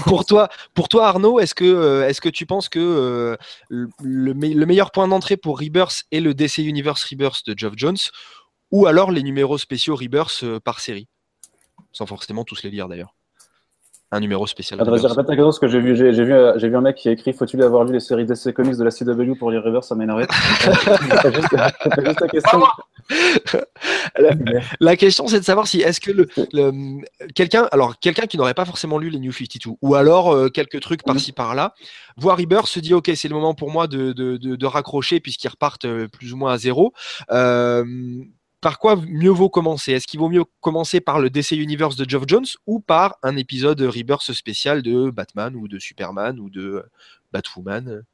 Pour 0.04 0.24
toi, 0.24 0.48
pour 0.74 0.88
toi 0.88 1.06
Arnaud, 1.06 1.38
est-ce 1.38 1.54
que 1.54 2.02
est-ce 2.02 2.20
que 2.20 2.28
tu 2.28 2.44
penses 2.44 2.68
que 2.68 3.36
le, 3.68 3.88
le, 4.02 4.66
meilleur 4.66 4.90
point 4.90 5.06
d'entrée 5.06 5.36
pour 5.36 5.60
Rebirth 5.60 6.04
est 6.10 6.18
le 6.18 6.34
DC 6.34 6.58
Universe 6.58 7.04
Rebirth 7.04 7.46
de 7.46 7.56
Geoff 7.56 7.74
Jones 7.76 7.96
ou 8.72 8.86
alors 8.86 9.12
les 9.12 9.22
numéros 9.22 9.58
spéciaux 9.58 9.94
Rebirth 9.94 10.44
par 10.64 10.80
série, 10.80 11.06
sans 11.92 12.06
forcément 12.06 12.42
tous 12.42 12.64
les 12.64 12.70
lire 12.70 12.88
d'ailleurs 12.88 13.15
un 14.12 14.20
numéro 14.20 14.46
spécial. 14.46 14.80
Attends, 14.80 14.92
vas-y, 14.92 15.06
répète 15.06 15.26
ta 15.26 15.32
question, 15.34 15.46
parce 15.46 15.58
que 15.58 15.66
j'ai 15.66 15.80
vu, 15.80 15.96
j'ai, 15.96 16.12
vu, 16.12 16.32
euh, 16.32 16.52
j'ai 16.58 16.68
vu 16.68 16.76
un 16.76 16.80
mec 16.80 16.96
qui 16.96 17.08
a 17.08 17.12
écrit 17.12 17.32
Faut-il 17.32 17.60
avoir 17.62 17.84
lu 17.84 17.92
les 17.92 18.00
séries 18.00 18.24
DC 18.24 18.52
Comics 18.54 18.76
de 18.76 18.84
la 18.84 18.90
CW 18.90 19.34
pour 19.36 19.50
lire 19.50 19.64
Reverse 19.64 19.88
Ça 19.88 19.94
m'a 19.94 20.04
énervé. 20.04 20.26
juste 22.04 22.18
ta 22.18 22.28
question. 22.28 22.62
la, 24.80 24.96
question, 24.96 25.26
c'est 25.26 25.40
de 25.40 25.44
savoir 25.44 25.66
si 25.66 25.80
est-ce 25.80 26.00
que 26.00 26.12
le, 26.12 26.26
quelqu'un, 27.34 27.68
alors 27.72 27.98
quelqu'un 27.98 28.26
qui 28.26 28.36
n'aurait 28.36 28.54
pas 28.54 28.64
forcément 28.64 28.98
lu 28.98 29.10
les 29.10 29.18
New 29.18 29.32
52, 29.32 29.76
ou 29.82 29.94
alors 29.94 30.32
euh, 30.32 30.48
quelques 30.48 30.80
trucs 30.80 31.06
mhm. 31.06 31.12
par-ci 31.12 31.32
par-là, 31.32 31.74
voit 32.16 32.34
Rebirth 32.34 32.66
se 32.66 32.80
dit 32.80 32.94
ok, 32.94 33.10
c'est 33.14 33.28
le 33.28 33.34
moment 33.34 33.54
pour 33.54 33.70
moi 33.70 33.86
de, 33.86 34.12
de, 34.12 34.36
de, 34.36 34.56
de 34.56 34.66
raccrocher 34.66 35.20
puisqu'ils 35.20 35.48
repartent 35.48 35.84
euh, 35.84 36.08
plus 36.08 36.32
ou 36.32 36.36
moins 36.36 36.52
à 36.52 36.58
zéro. 36.58 36.92
Euh, 37.30 37.84
par 38.60 38.78
quoi 38.78 38.96
mieux 38.96 39.30
vaut 39.30 39.48
commencer? 39.48 39.92
Est-ce 39.92 40.06
qu'il 40.06 40.20
vaut 40.20 40.28
mieux 40.28 40.44
commencer 40.60 41.00
par 41.00 41.20
le 41.20 41.30
DC 41.30 41.52
Universe 41.52 41.96
de 41.96 42.08
Geoff 42.08 42.24
Jones 42.26 42.46
ou 42.66 42.80
par 42.80 43.16
un 43.22 43.36
épisode 43.36 43.80
Rebirth 43.80 44.32
spécial 44.32 44.82
de 44.82 45.10
Batman 45.10 45.54
ou 45.56 45.68
de 45.68 45.78
Superman 45.78 46.38
ou 46.40 46.50
de 46.50 46.84
Batwoman? 47.32 48.04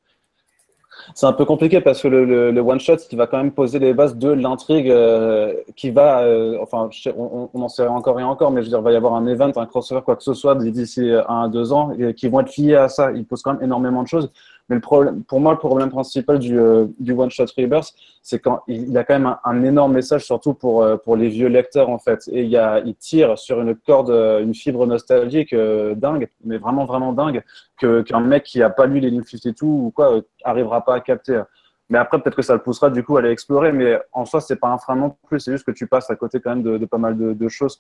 C'est 1.14 1.26
un 1.26 1.32
peu 1.32 1.44
compliqué 1.44 1.80
parce 1.80 2.02
que 2.02 2.08
le, 2.08 2.61
one-shot 2.61 2.96
qui 3.08 3.16
va 3.16 3.26
quand 3.26 3.38
même 3.38 3.52
poser 3.52 3.78
les 3.78 3.94
bases 3.94 4.16
de 4.16 4.30
l'intrigue 4.30 4.90
euh, 4.90 5.54
qui 5.75 5.90
va, 5.90 6.20
euh, 6.20 6.58
enfin, 6.61 6.90
on, 7.16 7.49
en 7.54 7.68
sait 7.68 7.87
encore 7.87 8.20
et 8.20 8.22
encore, 8.22 8.50
mais 8.50 8.61
je 8.61 8.66
veux 8.66 8.70
dire, 8.70 8.80
il 8.80 8.84
va 8.84 8.92
y 8.92 8.96
avoir 8.96 9.14
un 9.14 9.26
event, 9.26 9.50
un 9.56 9.66
crossover, 9.66 10.02
quoi 10.02 10.16
que 10.16 10.22
ce 10.22 10.34
soit 10.34 10.54
d'ici 10.54 11.11
un 11.28 11.44
à 11.44 11.49
deux 11.49 11.72
ans 11.72 11.96
qui 12.16 12.28
vont 12.28 12.40
être 12.40 12.56
liés 12.56 12.76
à 12.76 12.88
ça. 12.88 13.11
Il 13.12 13.25
pose 13.25 13.42
quand 13.42 13.54
même 13.54 13.62
énormément 13.62 14.02
de 14.02 14.08
choses. 14.08 14.30
Mais 14.73 14.81
pour 14.81 15.41
moi, 15.41 15.52
le 15.52 15.59
problème 15.59 15.91
principal 15.91 16.38
du, 16.38 16.59
euh, 16.59 16.87
One 17.14 17.31
Shot 17.31 17.45
Rebirth, 17.59 17.93
c'est 18.23 18.38
quand 18.38 18.62
il, 18.67 18.97
a 18.97 19.05
quand 19.05 19.19
même 19.19 19.37
un, 19.45 19.62
énorme 19.64 19.93
message, 19.93 20.25
surtout 20.25 20.55
pour, 20.55 20.83
euh, 20.83 20.97
pour 20.97 21.14
les 21.14 21.29
vieux 21.29 21.49
lecteurs, 21.49 21.91
en 21.91 21.99
fait. 21.99 22.26
Et 22.29 22.45
il, 22.45 22.95
tire 22.99 23.38
sur 23.38 23.61
une 23.61 23.75
corde, 23.75 24.09
euh, 24.09 24.42
une 24.42 24.55
fibre 24.55 24.87
nostalgique 24.87 25.55
dingue, 25.55 26.29
mais 26.42 26.57
vraiment, 26.57 26.87
vraiment 26.87 27.12
dingue, 27.12 27.42
qu'un 27.79 28.20
mec 28.20 28.44
qui 28.44 28.62
a 28.62 28.70
pas 28.70 28.87
lu 28.87 28.99
les 28.99 29.11
New 29.11 29.23
52 29.23 29.66
ou 29.66 29.92
quoi, 29.94 30.23
arrivera 30.42 30.83
pas 30.83 30.94
à 30.94 31.01
capter. 31.01 31.42
Mais 31.90 31.99
après, 31.99 32.18
peut-être 32.18 32.37
que 32.37 32.42
ça 32.42 32.55
le 32.55 32.62
poussera 32.62 32.88
du 32.88 33.05
coup 33.05 33.16
à 33.16 33.18
aller 33.18 33.31
explorer. 33.31 33.73
Mais 33.73 34.01
en 34.12 34.25
soi, 34.25 34.40
c'est 34.40 34.57
pas 34.57 34.68
un 34.68 34.79
frein 34.79 34.96
non 34.96 35.14
plus. 35.29 35.40
C'est 35.40 35.53
juste 35.53 35.66
que 35.66 35.73
tu 35.73 35.87
passes 35.87 36.09
à 36.09 36.16
côté 36.16 36.40
quand 36.40 36.57
même 36.57 36.62
de, 36.62 36.87
pas 36.87 36.96
mal 36.96 37.18
de, 37.18 37.49
choses, 37.49 37.77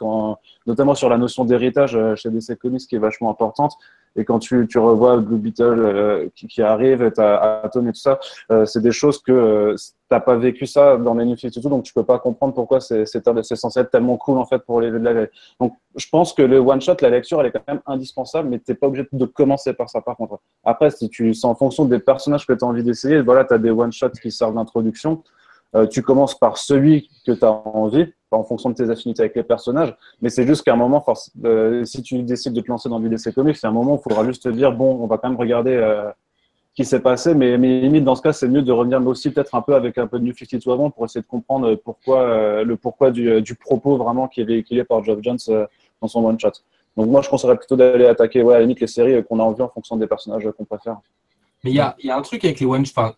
notamment 0.66 0.94
sur 0.94 1.08
la 1.08 1.16
notion 1.16 1.46
d'héritage 1.46 1.98
chez 2.16 2.28
DC 2.28 2.58
Comics 2.60 2.86
qui 2.86 2.96
est 2.96 2.98
vachement 2.98 3.30
importante. 3.30 3.78
Et 4.16 4.24
quand 4.24 4.38
tu, 4.38 4.66
tu 4.68 4.78
revois 4.78 5.18
Blue 5.18 5.38
Beetle 5.38 5.62
euh, 5.64 6.28
qui, 6.34 6.46
qui, 6.46 6.62
arrive, 6.62 7.10
t'as 7.14 7.62
Atom 7.62 7.88
et 7.88 7.92
tout 7.92 8.00
ça, 8.00 8.18
euh, 8.50 8.66
c'est 8.66 8.80
des 8.80 8.92
choses 8.92 9.20
que 9.22 9.32
euh, 9.32 9.76
t'as 10.08 10.20
pas 10.20 10.36
vécu 10.36 10.66
ça 10.66 10.96
dans 10.96 11.14
les 11.14 11.32
et 11.32 11.50
tout, 11.50 11.60
donc 11.68 11.84
tu 11.84 11.94
peux 11.94 12.04
pas 12.04 12.18
comprendre 12.18 12.52
pourquoi 12.52 12.80
c'est 12.80 13.06
censé 13.56 13.80
être 13.80 13.90
tellement 13.90 14.16
cool 14.18 14.38
en 14.38 14.44
fait 14.44 14.58
pour 14.58 14.80
les 14.80 14.90
la 14.90 15.26
Donc 15.58 15.74
je 15.96 16.06
pense 16.10 16.32
que 16.32 16.42
le 16.42 16.58
one 16.58 16.80
shot, 16.80 16.96
la 17.00 17.10
lecture, 17.10 17.40
elle 17.40 17.46
est 17.46 17.52
quand 17.52 17.66
même 17.66 17.80
indispensable, 17.86 18.48
mais 18.48 18.58
t'es 18.58 18.74
pas 18.74 18.88
obligé 18.88 19.06
de 19.10 19.24
commencer 19.24 19.72
par 19.72 19.88
ça 19.88 20.00
par 20.00 20.16
contre. 20.16 20.40
Après, 20.64 20.90
si 20.90 21.08
tu, 21.08 21.32
c'est 21.34 21.46
en 21.46 21.54
fonction 21.54 21.84
des 21.86 21.98
personnages 21.98 22.46
que 22.46 22.52
tu 22.52 22.64
as 22.64 22.68
envie 22.68 22.82
d'essayer. 22.82 23.22
Voilà, 23.22 23.44
tu 23.44 23.54
as 23.54 23.58
des 23.58 23.70
one 23.70 23.92
shots 23.92 24.10
qui 24.20 24.30
servent 24.30 24.54
d'introduction. 24.54 25.22
Euh, 25.74 25.86
tu 25.86 26.02
commences 26.02 26.38
par 26.38 26.58
celui 26.58 27.08
que 27.26 27.32
tu 27.32 27.44
as 27.44 27.52
envie, 27.52 28.12
en 28.36 28.44
fonction 28.44 28.70
de 28.70 28.74
tes 28.74 28.90
affinités 28.90 29.22
avec 29.22 29.36
les 29.36 29.42
personnages, 29.42 29.94
mais 30.20 30.28
c'est 30.28 30.46
juste 30.46 30.64
qu'à 30.64 30.72
un 30.72 30.76
moment, 30.76 31.04
euh, 31.44 31.84
si 31.84 32.02
tu 32.02 32.22
décides 32.22 32.52
de 32.52 32.60
te 32.60 32.68
lancer 32.68 32.88
dans 32.88 33.00
du 33.00 33.08
DC 33.08 33.34
Comics, 33.34 33.56
c'est 33.56 33.66
un 33.66 33.72
moment 33.72 33.94
où 33.94 33.98
il 33.98 34.02
faudra 34.02 34.24
juste 34.24 34.44
te 34.44 34.48
dire, 34.48 34.72
bon, 34.72 34.98
on 35.00 35.06
va 35.06 35.18
quand 35.18 35.28
même 35.28 35.38
regarder 35.38 35.72
euh, 35.72 36.10
qui 36.74 36.84
s'est 36.84 37.00
passé, 37.00 37.34
mais, 37.34 37.56
limite, 37.56 38.04
dans 38.04 38.14
ce 38.14 38.22
cas, 38.22 38.32
c'est 38.32 38.48
mieux 38.48 38.62
de 38.62 38.72
revenir 38.72 39.06
aussi 39.06 39.30
peut-être 39.30 39.54
un 39.54 39.62
peu 39.62 39.74
avec 39.74 39.98
un 39.98 40.06
peu 40.06 40.18
de 40.18 40.24
New 40.24 40.34
52 40.34 40.70
avant 40.70 40.90
pour 40.90 41.04
essayer 41.04 41.20
de 41.20 41.26
comprendre 41.26 41.74
pourquoi, 41.74 42.64
le 42.64 42.76
pourquoi 42.76 43.10
du, 43.10 43.54
propos 43.54 43.96
vraiment 43.96 44.26
qui 44.26 44.40
est 44.40 44.44
véhiculé 44.44 44.84
par 44.84 45.04
Geoff 45.04 45.18
Jones 45.22 45.38
dans 46.00 46.08
son 46.08 46.24
one-shot. 46.24 46.52
Donc 46.96 47.08
moi, 47.08 47.20
je 47.20 47.28
conseillerais 47.28 47.56
plutôt 47.56 47.76
d'aller 47.76 48.06
attaquer 48.06 48.42
ouais, 48.42 48.54
à 48.54 48.58
la 48.58 48.62
limite 48.62 48.80
les 48.80 48.86
séries 48.86 49.22
qu'on 49.24 49.38
a 49.38 49.42
envie 49.42 49.62
en 49.62 49.68
fonction 49.68 49.96
des 49.96 50.06
personnages 50.06 50.48
qu'on 50.56 50.64
préfère. 50.64 50.96
Mais 51.64 51.70
il 51.70 51.76
y 51.76 51.80
a, 51.80 51.94
un 52.16 52.22
truc 52.22 52.44
avec 52.44 52.60
les 52.60 52.66
one 52.66 52.84
shots 52.84 53.14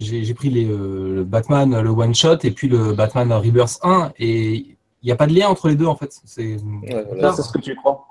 j'ai 0.00 0.34
pris 0.34 0.50
les, 0.50 0.66
euh, 0.66 1.16
le 1.16 1.24
Batman, 1.24 1.80
le 1.80 1.90
One 1.90 2.14
Shot, 2.14 2.38
et 2.42 2.50
puis 2.50 2.68
le 2.68 2.92
Batman 2.92 3.32
Rebirth 3.32 3.78
1, 3.82 4.12
et 4.18 4.54
il 5.02 5.06
n'y 5.06 5.12
a 5.12 5.16
pas 5.16 5.26
de 5.26 5.34
lien 5.34 5.48
entre 5.48 5.68
les 5.68 5.76
deux, 5.76 5.86
en 5.86 5.96
fait. 5.96 6.10
C'est 6.24 6.58
ce 6.58 7.52
que 7.52 7.60
tu 7.60 7.76
crois. 7.76 8.06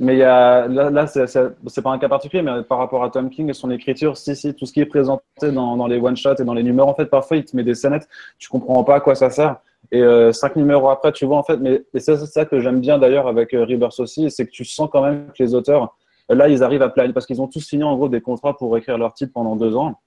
Mais 0.00 0.16
y 0.16 0.22
a, 0.22 0.68
là, 0.68 0.90
là 0.90 1.06
c'est 1.08 1.82
pas 1.82 1.90
un 1.90 1.98
cas 1.98 2.08
particulier, 2.08 2.42
mais 2.42 2.62
par 2.62 2.78
rapport 2.78 3.02
à 3.02 3.10
Tom 3.10 3.30
King 3.30 3.50
et 3.50 3.52
son 3.52 3.70
écriture, 3.70 4.16
si, 4.16 4.36
si, 4.36 4.54
tout 4.54 4.64
ce 4.64 4.72
qui 4.72 4.80
est 4.80 4.86
présenté 4.86 5.50
dans, 5.52 5.76
dans 5.76 5.86
les 5.88 5.98
one-shots 5.98 6.36
et 6.38 6.44
dans 6.44 6.54
les 6.54 6.62
numéros, 6.62 6.88
en 6.88 6.94
fait, 6.94 7.06
parfois, 7.06 7.38
il 7.38 7.44
te 7.44 7.56
met 7.56 7.64
des 7.64 7.74
scénettes, 7.74 8.08
tu 8.38 8.48
comprends 8.48 8.84
pas 8.84 8.96
à 8.96 9.00
quoi 9.00 9.14
ça 9.14 9.30
sert. 9.30 9.56
Et 9.90 10.02
euh, 10.02 10.32
cinq 10.32 10.54
numéros 10.56 10.90
après, 10.90 11.12
tu 11.12 11.24
vois, 11.24 11.38
en 11.38 11.42
fait, 11.42 11.56
mais 11.56 11.82
c'est 11.94 12.16
ça 12.16 12.44
que 12.44 12.60
j'aime 12.60 12.80
bien 12.80 12.98
d'ailleurs 12.98 13.26
avec 13.26 13.54
euh, 13.54 13.64
Rebirth 13.64 13.98
aussi, 13.98 14.30
c'est 14.30 14.46
que 14.46 14.50
tu 14.50 14.64
sens 14.64 14.88
quand 14.92 15.02
même 15.02 15.28
que 15.36 15.42
les 15.42 15.54
auteurs, 15.54 15.96
là, 16.28 16.48
ils 16.48 16.62
arrivent 16.62 16.82
à 16.82 16.90
planifier, 16.90 17.14
parce 17.14 17.26
qu'ils 17.26 17.40
ont 17.40 17.48
tous 17.48 17.60
signé 17.60 17.84
en 17.84 17.96
gros 17.96 18.08
des 18.08 18.20
contrats 18.20 18.56
pour 18.56 18.76
écrire 18.76 18.98
leur 18.98 19.14
titre 19.14 19.32
pendant 19.32 19.56
deux 19.56 19.74
ans. 19.74 19.98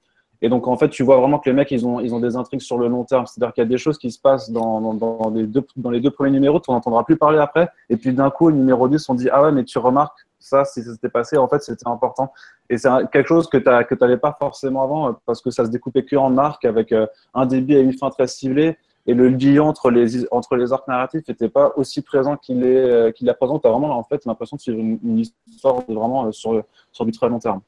Et 0.41 0.49
donc, 0.49 0.67
en 0.67 0.75
fait, 0.75 0.89
tu 0.89 1.03
vois 1.03 1.17
vraiment 1.17 1.37
que 1.37 1.49
les 1.49 1.55
mecs, 1.55 1.69
ils 1.69 1.85
ont, 1.85 1.99
ils 1.99 2.15
ont 2.15 2.19
des 2.19 2.35
intrigues 2.35 2.61
sur 2.61 2.77
le 2.77 2.87
long 2.87 3.03
terme. 3.03 3.27
C'est-à-dire 3.27 3.53
qu'il 3.53 3.63
y 3.63 3.67
a 3.67 3.69
des 3.69 3.77
choses 3.77 3.97
qui 3.99 4.11
se 4.11 4.19
passent 4.19 4.49
dans, 4.49 4.93
dans, 4.93 5.29
les, 5.29 5.45
deux, 5.45 5.61
premiers 5.61 6.31
numéros, 6.31 6.59
tu 6.59 6.71
n'en 6.71 6.77
entendras 6.77 7.03
plus 7.03 7.15
parler 7.15 7.37
après. 7.37 7.69
Et 7.89 7.97
puis, 7.97 8.11
d'un 8.13 8.31
coup, 8.31 8.47
au 8.47 8.51
numéro 8.51 8.87
10, 8.87 9.07
on 9.09 9.13
dit 9.13 9.29
Ah 9.31 9.43
ouais, 9.43 9.51
mais 9.51 9.63
tu 9.63 9.77
remarques 9.77 10.17
ça, 10.39 10.65
si 10.65 10.81
ça 10.81 10.91
s'était 10.93 11.09
passé, 11.09 11.37
en 11.37 11.47
fait, 11.47 11.61
c'était 11.61 11.87
important. 11.87 12.33
Et 12.69 12.77
c'est 12.77 12.89
quelque 13.11 13.27
chose 13.27 13.47
que 13.47 13.57
tu 13.57 13.69
n'avais 14.01 14.17
pas 14.17 14.35
forcément 14.39 14.81
avant, 14.81 15.09
euh, 15.09 15.11
parce 15.25 15.41
que 15.41 15.51
ça 15.51 15.65
se 15.65 15.69
découpait 15.69 16.03
que 16.03 16.15
en 16.15 16.37
arc, 16.37 16.65
avec 16.65 16.91
euh, 16.91 17.05
un 17.35 17.45
débit 17.45 17.75
à 17.75 17.79
une 17.79 17.93
fin 17.93 18.09
très 18.09 18.27
ciblée. 18.27 18.77
Et 19.07 19.15
le 19.15 19.29
lien 19.29 19.63
entre 19.63 19.89
les, 19.89 20.31
entre 20.31 20.55
les 20.55 20.73
arcs 20.73 20.87
narratifs 20.87 21.27
n'était 21.27 21.49
pas 21.49 21.73
aussi 21.75 22.01
présent 22.01 22.37
qu'il 22.37 22.63
est, 22.63 22.77
euh, 22.77 23.11
qu'il 23.11 23.27
la 23.27 23.33
présente. 23.33 23.61
Tu 23.61 23.67
as 23.67 23.71
vraiment, 23.71 23.97
en 23.97 24.03
fait, 24.03 24.25
l'impression 24.25 24.57
de 24.57 24.61
suivre 24.61 24.79
une, 24.79 24.99
une 25.03 25.19
histoire 25.19 25.81
vraiment 25.87 26.31
sur, 26.31 26.63
sur 26.91 27.05
du 27.05 27.11
très 27.11 27.29
long 27.29 27.39
terme. 27.39 27.61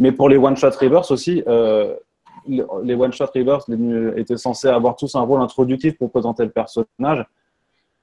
Mais 0.00 0.12
pour 0.12 0.30
les 0.30 0.38
one-shot 0.38 0.70
reverse 0.80 1.10
aussi, 1.10 1.44
euh, 1.46 1.94
les 2.48 2.94
one-shot 2.94 3.26
reverse 3.34 3.66
étaient 4.16 4.38
censés 4.38 4.68
avoir 4.68 4.96
tous 4.96 5.14
un 5.14 5.20
rôle 5.20 5.42
introductif 5.42 5.98
pour 5.98 6.10
présenter 6.10 6.42
le 6.42 6.50
personnage. 6.50 7.26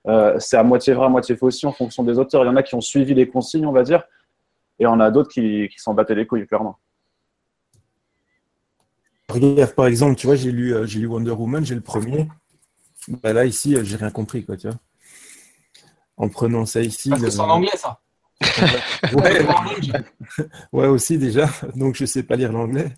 Euh, 0.08 0.40
c'est 0.40 0.58
à 0.58 0.64
moitié 0.64 0.94
vrai, 0.94 1.08
à 1.08 1.10
moitié 1.10 1.36
faux 1.36 1.48
aussi 1.48 1.66
en 1.66 1.72
fonction 1.72 2.04
des 2.04 2.20
auteurs. 2.20 2.44
Il 2.44 2.48
y 2.48 2.50
en 2.50 2.56
a 2.56 2.62
qui 2.62 2.76
ont 2.76 2.82
suivi 2.82 3.16
les 3.16 3.28
consignes, 3.28 3.66
on 3.66 3.72
va 3.72 3.82
dire, 3.82 4.04
et 4.80 4.84
il 4.84 4.84
y 4.84 4.88
en 4.88 5.00
a 5.00 5.10
d'autres 5.10 5.30
qui, 5.30 5.68
qui 5.70 5.80
s'en 5.80 5.96
battaient 5.96 6.14
les 6.14 6.28
couilles, 6.28 6.46
clairement. 6.46 6.78
Regarde, 9.28 9.74
par 9.74 9.88
exemple, 9.88 10.16
tu 10.16 10.28
vois, 10.28 10.36
j'ai 10.36 10.52
lu, 10.52 10.76
euh, 10.76 10.86
j'ai 10.86 11.00
lu 11.00 11.08
Wonder 11.08 11.32
Woman, 11.32 11.66
j'ai 11.66 11.76
le 11.76 11.82
premier. 11.82 12.30
Bah 13.08 13.34
là, 13.34 13.44
ici, 13.44 13.76
j'ai 13.84 13.96
rien 13.96 14.12
compris, 14.12 14.46
quoi, 14.46 14.56
tu 14.56 14.68
vois. 14.68 14.78
En 16.16 16.30
prenant 16.30 16.66
ça 16.68 16.82
ici. 16.82 17.10
Parce 17.10 17.24
que 17.24 17.30
c'est 17.32 17.40
en 17.40 17.50
anglais, 17.50 17.76
ça. 17.76 18.00
ouais, 19.13 19.45
ouais, 20.73 20.88
aussi 20.88 21.17
déjà. 21.17 21.50
Donc 21.76 21.95
je 21.95 22.06
sais 22.06 22.23
pas 22.23 22.36
lire 22.36 22.52
l'anglais. 22.52 22.89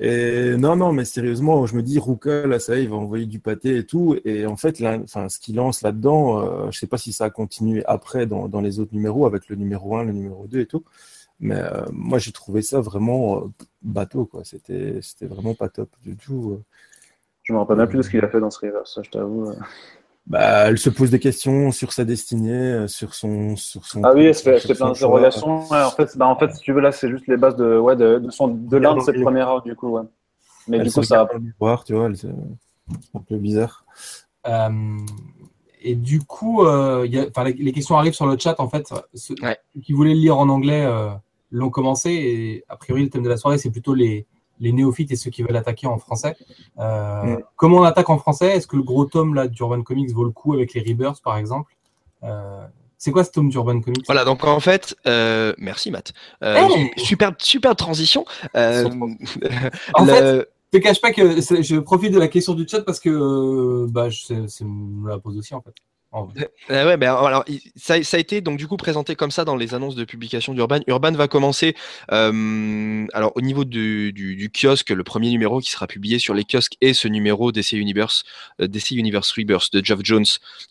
Et 0.00 0.56
non, 0.56 0.74
non, 0.76 0.92
mais 0.92 1.04
sérieusement, 1.04 1.66
je 1.66 1.76
me 1.76 1.82
dis, 1.82 1.98
Ruka, 1.98 2.46
là, 2.46 2.58
ça 2.58 2.76
y 2.76 2.80
est, 2.80 2.84
il 2.84 2.88
va 2.88 2.96
envoyer 2.96 3.26
du 3.26 3.40
pâté 3.40 3.76
et 3.76 3.84
tout. 3.84 4.16
Et 4.24 4.46
en 4.46 4.56
fait, 4.56 4.80
là, 4.80 4.98
enfin, 5.04 5.28
ce 5.28 5.38
qu'il 5.38 5.56
lance 5.56 5.82
là-dedans, 5.82 6.40
euh, 6.40 6.70
je 6.70 6.78
sais 6.78 6.86
pas 6.86 6.96
si 6.96 7.12
ça 7.12 7.26
a 7.26 7.30
continué 7.30 7.84
après 7.84 8.26
dans, 8.26 8.48
dans 8.48 8.62
les 8.62 8.80
autres 8.80 8.94
numéros, 8.94 9.26
avec 9.26 9.48
le 9.48 9.56
numéro 9.56 9.96
1, 9.96 10.04
le 10.04 10.12
numéro 10.12 10.46
2 10.46 10.60
et 10.60 10.66
tout. 10.66 10.82
Mais 11.40 11.56
euh, 11.56 11.84
moi, 11.92 12.18
j'ai 12.18 12.32
trouvé 12.32 12.62
ça 12.62 12.80
vraiment 12.80 13.38
euh, 13.38 13.48
bateau, 13.82 14.24
quoi. 14.24 14.44
C'était, 14.44 15.00
c'était 15.02 15.26
vraiment 15.26 15.54
pas 15.54 15.68
top 15.68 15.90
du 16.02 16.16
tout. 16.16 16.52
euh. 16.58 16.62
Je 17.42 17.52
me 17.52 17.58
rappelle 17.58 17.76
même 17.76 17.88
plus 17.88 17.98
de 17.98 18.02
ce 18.02 18.10
qu'il 18.10 18.24
a 18.24 18.28
fait 18.28 18.40
dans 18.40 18.50
ce 18.50 18.64
reverse, 18.64 18.98
je 19.02 19.10
t'avoue. 19.10 19.52
Bah, 20.26 20.68
elle 20.68 20.78
se 20.78 20.88
pose 20.88 21.10
des 21.10 21.18
questions 21.18 21.72
sur 21.72 21.92
sa 21.92 22.04
destinée, 22.04 22.52
euh, 22.52 22.86
sur 22.88 23.12
son, 23.14 23.56
sur 23.56 23.84
son. 23.84 24.02
Ah 24.04 24.12
oui, 24.14 24.26
elle 24.26 24.34
se 24.34 24.42
fait, 24.44 24.74
plein 24.74 24.86
d'interrogations. 24.88 25.68
Ouais, 25.68 25.82
en 25.82 25.90
fait, 25.90 26.16
bah, 26.16 26.28
en 26.28 26.38
fait, 26.38 26.54
si 26.54 26.60
tu 26.60 26.72
veux, 26.72 26.80
là, 26.80 26.92
c'est 26.92 27.10
juste 27.10 27.26
les 27.26 27.36
bases 27.36 27.56
de, 27.56 27.76
ouais, 27.76 27.96
de, 27.96 28.18
de, 28.18 28.30
son, 28.30 28.48
de 28.48 28.76
l'un 28.76 28.94
de 28.94 29.00
ses 29.00 29.12
premières 29.14 29.48
heures, 29.48 29.62
du 29.62 29.74
coup, 29.74 29.88
ouais. 29.88 30.02
Mais 30.68 30.76
Elle 30.78 30.84
du 30.86 30.92
coup, 30.92 31.02
ça 31.02 31.28
miroir, 31.40 31.82
tu 31.82 31.94
vois, 31.94 32.06
elle, 32.06 32.16
c'est 32.16 32.28
un 32.28 33.20
peu 33.20 33.36
bizarre. 33.36 33.84
Euh, 34.46 34.70
et 35.82 35.96
du 35.96 36.20
coup, 36.20 36.64
euh, 36.64 37.04
y 37.08 37.18
a- 37.18 37.44
les, 37.44 37.52
les 37.54 37.72
questions 37.72 37.98
arrivent 37.98 38.12
sur 38.14 38.26
le 38.26 38.38
chat. 38.38 38.54
En 38.60 38.68
fait, 38.68 38.92
ceux 39.14 39.34
Ouais. 39.42 39.58
qui 39.82 39.92
voulaient 39.92 40.14
le 40.14 40.20
lire 40.20 40.38
en 40.38 40.48
anglais 40.48 40.84
euh, 40.84 41.10
l'ont 41.50 41.70
commencé. 41.70 42.10
Et 42.12 42.64
a 42.68 42.76
priori, 42.76 43.02
le 43.02 43.10
thème 43.10 43.24
de 43.24 43.28
la 43.28 43.36
soirée, 43.36 43.58
c'est 43.58 43.70
plutôt 43.70 43.94
les, 43.94 44.24
les 44.62 44.72
néophytes 44.72 45.10
et 45.10 45.16
ceux 45.16 45.30
qui 45.30 45.42
veulent 45.42 45.56
attaquer 45.56 45.86
en 45.86 45.98
français. 45.98 46.34
Euh, 46.78 47.22
Mm. 47.24 47.38
Comment 47.56 47.78
on 47.78 47.82
attaque 47.82 48.08
en 48.08 48.16
français? 48.18 48.56
Est-ce 48.56 48.66
que 48.66 48.76
le 48.76 48.82
gros 48.82 49.04
tome 49.04 49.34
là 49.34 49.46
d'Urban 49.48 49.82
Comics 49.82 50.10
vaut 50.12 50.24
le 50.24 50.30
coup 50.30 50.54
avec 50.54 50.72
les 50.72 50.80
Rebirths, 50.80 51.20
par 51.22 51.36
exemple? 51.36 51.76
Euh, 52.22 52.64
C'est 52.98 53.10
quoi 53.10 53.24
ce 53.24 53.30
tome 53.32 53.48
d'Urban 53.50 53.80
Comics? 53.80 54.04
Voilà, 54.06 54.24
donc 54.24 54.44
en 54.44 54.60
fait, 54.60 54.94
euh, 55.06 55.52
merci 55.58 55.90
Matt. 55.90 56.12
Euh, 56.44 56.54
Hey 56.56 56.90
super, 56.96 57.32
super 57.38 57.74
transition. 57.76 58.24
Euh, 58.56 58.88
En 59.94 60.04
le- 60.04 60.10
fait, 60.12 60.48
Je 60.72 60.78
te 60.78 60.82
cache 60.82 61.00
pas 61.00 61.12
que 61.12 61.40
je 61.40 61.78
profite 61.80 62.12
de 62.12 62.18
la 62.18 62.28
question 62.28 62.54
du 62.54 62.66
chat 62.66 62.80
parce 62.82 63.00
que 63.00 63.10
euh, 63.10 63.86
bah, 63.90 64.08
je 64.08 64.22
c'est- 64.24 64.48
c'est- 64.48 64.64
me 64.64 65.08
la 65.08 65.18
pose 65.18 65.36
aussi 65.36 65.52
en 65.54 65.60
fait. 65.60 65.74
Vrai. 66.12 66.50
Euh, 66.70 66.86
ouais, 66.86 66.96
ben 66.98 67.16
ça, 67.74 67.94
a 67.94 68.18
été 68.18 68.42
donc 68.42 68.58
du 68.58 68.68
coup 68.68 68.76
présenté 68.76 69.16
comme 69.16 69.30
ça 69.30 69.44
dans 69.46 69.56
les 69.56 69.72
annonces 69.72 69.94
de 69.94 70.04
publication 70.04 70.52
d'Urban. 70.52 70.80
Urban 70.86 71.12
va 71.12 71.26
commencer 71.26 71.74
euh, 72.12 73.06
alors 73.14 73.32
au 73.34 73.40
niveau 73.40 73.64
du, 73.64 74.50
kiosque, 74.54 74.90
le 74.90 75.04
premier 75.04 75.30
numéro 75.30 75.60
qui 75.60 75.70
sera 75.70 75.86
publié 75.86 76.18
sur 76.18 76.34
les 76.34 76.44
kiosques 76.44 76.76
est 76.82 76.92
ce 76.92 77.08
numéro 77.08 77.50
DC 77.50 77.72
Universe, 77.72 78.24
euh, 78.60 78.68
DC 78.68 78.90
Universe 78.90 79.32
Rebirth 79.32 79.72
de 79.72 79.82
Geoff 79.82 80.00
Jones 80.02 80.26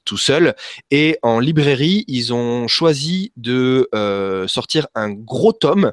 tout 0.06 0.18
seul. 0.18 0.56
Et 0.92 1.18
en 1.24 1.40
librairie, 1.40 2.06
ils 2.08 2.34
ont 2.34 2.68
choisi 2.68 3.34
de 3.36 3.90
euh, 3.96 4.48
sortir 4.48 4.88
un 4.94 5.10
gros 5.10 5.54
tome 5.54 5.92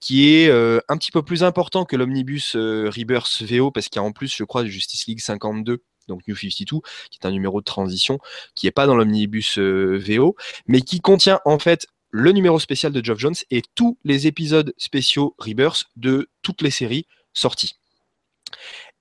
qui 0.00 0.34
est 0.34 0.48
euh, 0.48 0.78
un 0.88 0.96
petit 0.96 1.10
peu 1.10 1.22
plus 1.22 1.42
important 1.42 1.84
que 1.84 1.96
l'omnibus 1.96 2.54
euh, 2.54 2.90
Rebirth 2.96 3.42
VO 3.42 3.70
parce 3.70 3.88
qu'il 3.88 4.00
y 4.00 4.04
a 4.04 4.06
en 4.06 4.12
plus, 4.12 4.34
je 4.34 4.44
crois, 4.44 4.64
Justice 4.64 5.06
League 5.06 5.20
52, 5.20 5.82
donc 6.08 6.26
New 6.26 6.36
52, 6.36 6.80
qui 7.10 7.18
est 7.22 7.26
un 7.26 7.30
numéro 7.30 7.60
de 7.60 7.64
transition 7.64 8.18
qui 8.54 8.66
est 8.66 8.72
pas 8.72 8.86
dans 8.86 8.96
l'omnibus 8.96 9.58
euh, 9.58 9.98
VO, 9.98 10.36
mais 10.66 10.80
qui 10.80 11.00
contient 11.00 11.40
en 11.44 11.58
fait 11.58 11.86
le 12.10 12.32
numéro 12.32 12.58
spécial 12.58 12.92
de 12.92 13.04
Geoff 13.04 13.18
Jones 13.18 13.34
et 13.50 13.62
tous 13.74 13.98
les 14.04 14.26
épisodes 14.26 14.72
spéciaux 14.78 15.34
Rebirth 15.38 15.86
de 15.96 16.28
toutes 16.42 16.62
les 16.62 16.70
séries 16.70 17.06
sorties. 17.32 17.74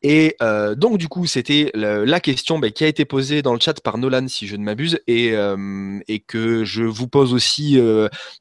Et 0.01 0.35
euh, 0.41 0.75
donc 0.75 0.97
du 0.97 1.07
coup, 1.07 1.25
c'était 1.25 1.71
la 1.73 2.19
question 2.19 2.59
bah, 2.59 2.69
qui 2.69 2.83
a 2.83 2.87
été 2.87 3.05
posée 3.05 3.41
dans 3.41 3.53
le 3.53 3.59
chat 3.59 3.79
par 3.81 3.97
Nolan, 3.97 4.27
si 4.27 4.45
je 4.45 4.55
ne 4.55 4.63
m'abuse, 4.63 4.99
et, 5.07 5.31
euh, 5.31 5.99
que 6.27 6.63
je 6.65 6.83
vous 6.83 7.07
pose 7.07 7.33
aussi 7.33 7.79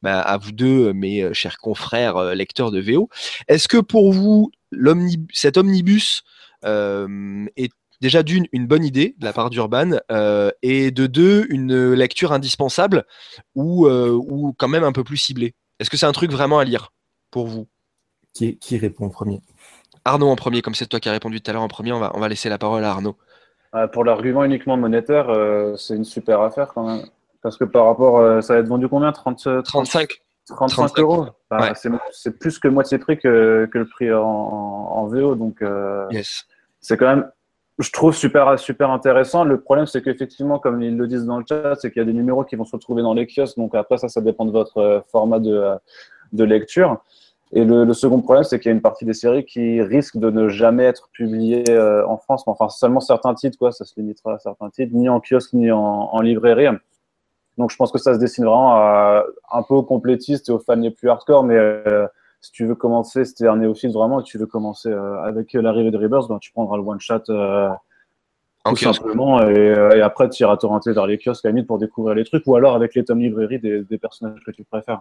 bah, 0.02 0.20
à 0.20 0.36
vous 0.36 0.52
deux, 0.52 0.92
mes 0.92 1.32
chers 1.32 1.58
confrères 1.58 2.34
lecteurs 2.34 2.70
de 2.70 2.80
VO. 2.80 3.08
Est-ce 3.48 3.68
que 3.68 3.78
pour 3.78 4.12
vous, 4.12 4.50
cet 5.32 5.56
omnibus 5.56 6.24
est 6.64 7.70
déjà 8.04 8.22
d'une 8.22 8.46
une 8.52 8.66
bonne 8.66 8.84
idée 8.84 9.14
de 9.18 9.24
la 9.24 9.32
part 9.32 9.48
d'Urban 9.48 9.92
euh, 10.12 10.50
et 10.62 10.90
de 10.90 11.06
deux 11.06 11.46
une 11.48 11.94
lecture 11.94 12.32
indispensable 12.32 13.04
ou, 13.54 13.86
euh, 13.86 14.10
ou 14.10 14.54
quand 14.58 14.68
même 14.68 14.84
un 14.84 14.92
peu 14.92 15.02
plus 15.04 15.16
ciblée 15.16 15.54
Est-ce 15.80 15.88
que 15.88 15.96
c'est 15.96 16.04
un 16.06 16.12
truc 16.12 16.30
vraiment 16.30 16.58
à 16.58 16.64
lire 16.64 16.92
pour 17.30 17.46
vous? 17.46 17.66
Qui, 18.34 18.58
qui 18.58 18.76
répond 18.76 19.06
en 19.06 19.08
premier? 19.08 19.40
Arnaud 20.04 20.28
en 20.28 20.36
premier, 20.36 20.60
comme 20.60 20.74
c'est 20.74 20.86
toi 20.86 21.00
qui 21.00 21.08
as 21.08 21.12
répondu 21.12 21.40
tout 21.40 21.50
à 21.50 21.54
l'heure 21.54 21.62
en 21.62 21.68
premier, 21.68 21.92
on 21.92 21.98
va, 21.98 22.12
on 22.14 22.20
va 22.20 22.28
laisser 22.28 22.50
la 22.50 22.58
parole 22.58 22.84
à 22.84 22.90
Arnaud. 22.90 23.16
Euh, 23.74 23.86
pour 23.88 24.04
l'argument 24.04 24.44
uniquement 24.44 24.76
monétaire, 24.76 25.30
euh, 25.30 25.74
c'est 25.76 25.96
une 25.96 26.04
super 26.04 26.42
affaire 26.42 26.68
quand 26.74 26.86
même. 26.86 27.06
Parce 27.42 27.56
que 27.56 27.64
par 27.64 27.86
rapport, 27.86 28.18
euh, 28.18 28.42
ça 28.42 28.52
va 28.54 28.60
être 28.60 28.68
vendu 28.68 28.86
combien? 28.86 29.12
30, 29.12 29.46
euh, 29.46 29.62
35 29.62 30.08
35 30.46 30.74
35. 30.74 30.98
euros? 31.00 31.26
Enfin, 31.50 31.68
Ouais. 31.68 31.72
c'est- 31.74 31.88
C'est 32.12 32.38
plus 32.38 32.58
que 32.58 32.68
moitié 32.68 32.98
prix 32.98 33.16
que, 33.18 33.66
que 33.72 33.78
le 33.78 33.88
prix 33.88 34.12
en, 34.12 34.20
en, 34.22 34.98
en 34.98 35.06
VO. 35.06 35.34
Donc, 35.36 35.62
euh, 35.62 36.06
Yes. 36.10 36.44
c'est 36.80 36.98
quand 36.98 37.06
même, 37.06 37.30
je 37.78 37.90
trouve, 37.90 38.14
super, 38.14 38.58
super 38.58 38.90
intéressant. 38.90 39.44
Le 39.44 39.60
problème, 39.60 39.86
c'est 39.86 40.00
qu'effectivement, 40.00 40.58
comme 40.58 40.80
ils 40.80 40.96
le 40.96 41.08
disent 41.08 41.24
dans 41.24 41.38
le 41.38 41.44
chat, 41.48 41.74
c'est 41.74 41.90
qu'il 41.90 42.00
y 42.00 42.02
a 42.02 42.06
des 42.06 42.12
numéros 42.12 42.44
qui 42.44 42.54
vont 42.54 42.64
se 42.64 42.76
retrouver 42.76 43.02
dans 43.02 43.14
les 43.14 43.26
kiosques. 43.26 43.56
Donc 43.56 43.74
après, 43.74 43.98
ça, 43.98 44.08
ça 44.08 44.20
dépend 44.20 44.44
de 44.44 44.52
votre 44.52 44.78
euh, 44.78 45.00
format 45.10 45.40
de, 45.40 45.52
euh, 45.52 45.76
de 46.32 46.44
lecture. 46.44 47.02
Et 47.52 47.64
le, 47.64 47.92
second 47.92 48.20
problème, 48.20 48.44
c'est 48.44 48.58
qu'il 48.58 48.70
y 48.70 48.72
a 48.72 48.74
une 48.74 48.82
partie 48.82 49.04
des 49.04 49.12
séries 49.12 49.44
qui 49.44 49.80
risquent 49.82 50.18
de 50.18 50.30
ne 50.30 50.48
jamais 50.48 50.84
être 50.84 51.08
publiées 51.12 51.64
euh, 51.68 52.06
en 52.06 52.16
France. 52.16 52.44
Enfin, 52.46 52.68
seulement 52.68 53.00
certains 53.00 53.34
titres, 53.34 53.58
quoi. 53.58 53.72
Ça 53.72 53.84
se 53.84 53.94
limitera 53.96 54.34
à 54.34 54.38
certains 54.38 54.70
titres, 54.70 54.92
ni 54.94 55.08
en 55.08 55.20
kiosque, 55.20 55.52
ni 55.52 55.70
en, 55.70 56.20
librairie. 56.20 56.66
Donc, 57.58 57.70
je 57.70 57.76
pense 57.76 57.92
que 57.92 57.98
ça 57.98 58.14
se 58.14 58.18
destine 58.18 58.44
vraiment 58.44 58.74
un 58.76 59.62
peu 59.68 59.74
aux 59.74 59.84
complétistes 59.84 60.48
et 60.48 60.52
aux 60.52 60.58
fans 60.58 60.74
les 60.74 60.90
plus 60.90 61.08
hardcore. 61.08 61.44
Mais 61.44 61.56
si 62.44 62.52
tu 62.52 62.66
veux 62.66 62.74
commencer, 62.74 63.22
es 63.22 63.46
un 63.46 63.56
néophyte 63.56 63.92
vraiment 63.92 64.20
et 64.20 64.22
tu 64.22 64.36
veux 64.36 64.44
commencer 64.44 64.90
euh, 64.90 65.22
avec 65.22 65.54
l'arrivée 65.54 65.90
de 65.90 65.96
Rebirth, 65.96 66.28
ben, 66.28 66.38
tu 66.38 66.52
prendras 66.52 66.76
le 66.76 66.82
one-shot 66.82 67.22
euh, 67.30 67.70
tout 68.66 68.76
simplement. 68.76 69.40
Et, 69.40 69.56
euh, 69.56 69.96
et 69.96 70.02
après, 70.02 70.28
tu 70.28 70.42
iras 70.42 70.58
torrenter 70.58 70.92
vers 70.92 71.06
les 71.06 71.16
kiosques 71.16 71.46
à 71.46 71.48
la 71.48 71.52
limite 71.52 71.66
pour 71.66 71.78
découvrir 71.78 72.14
les 72.14 72.24
trucs 72.24 72.46
ou 72.46 72.54
alors 72.54 72.74
avec 72.74 72.94
les 72.94 73.02
tomes 73.02 73.20
librairies 73.20 73.60
des, 73.60 73.82
des 73.82 73.96
personnages 73.96 74.40
que 74.44 74.50
tu 74.50 74.62
préfères. 74.62 75.00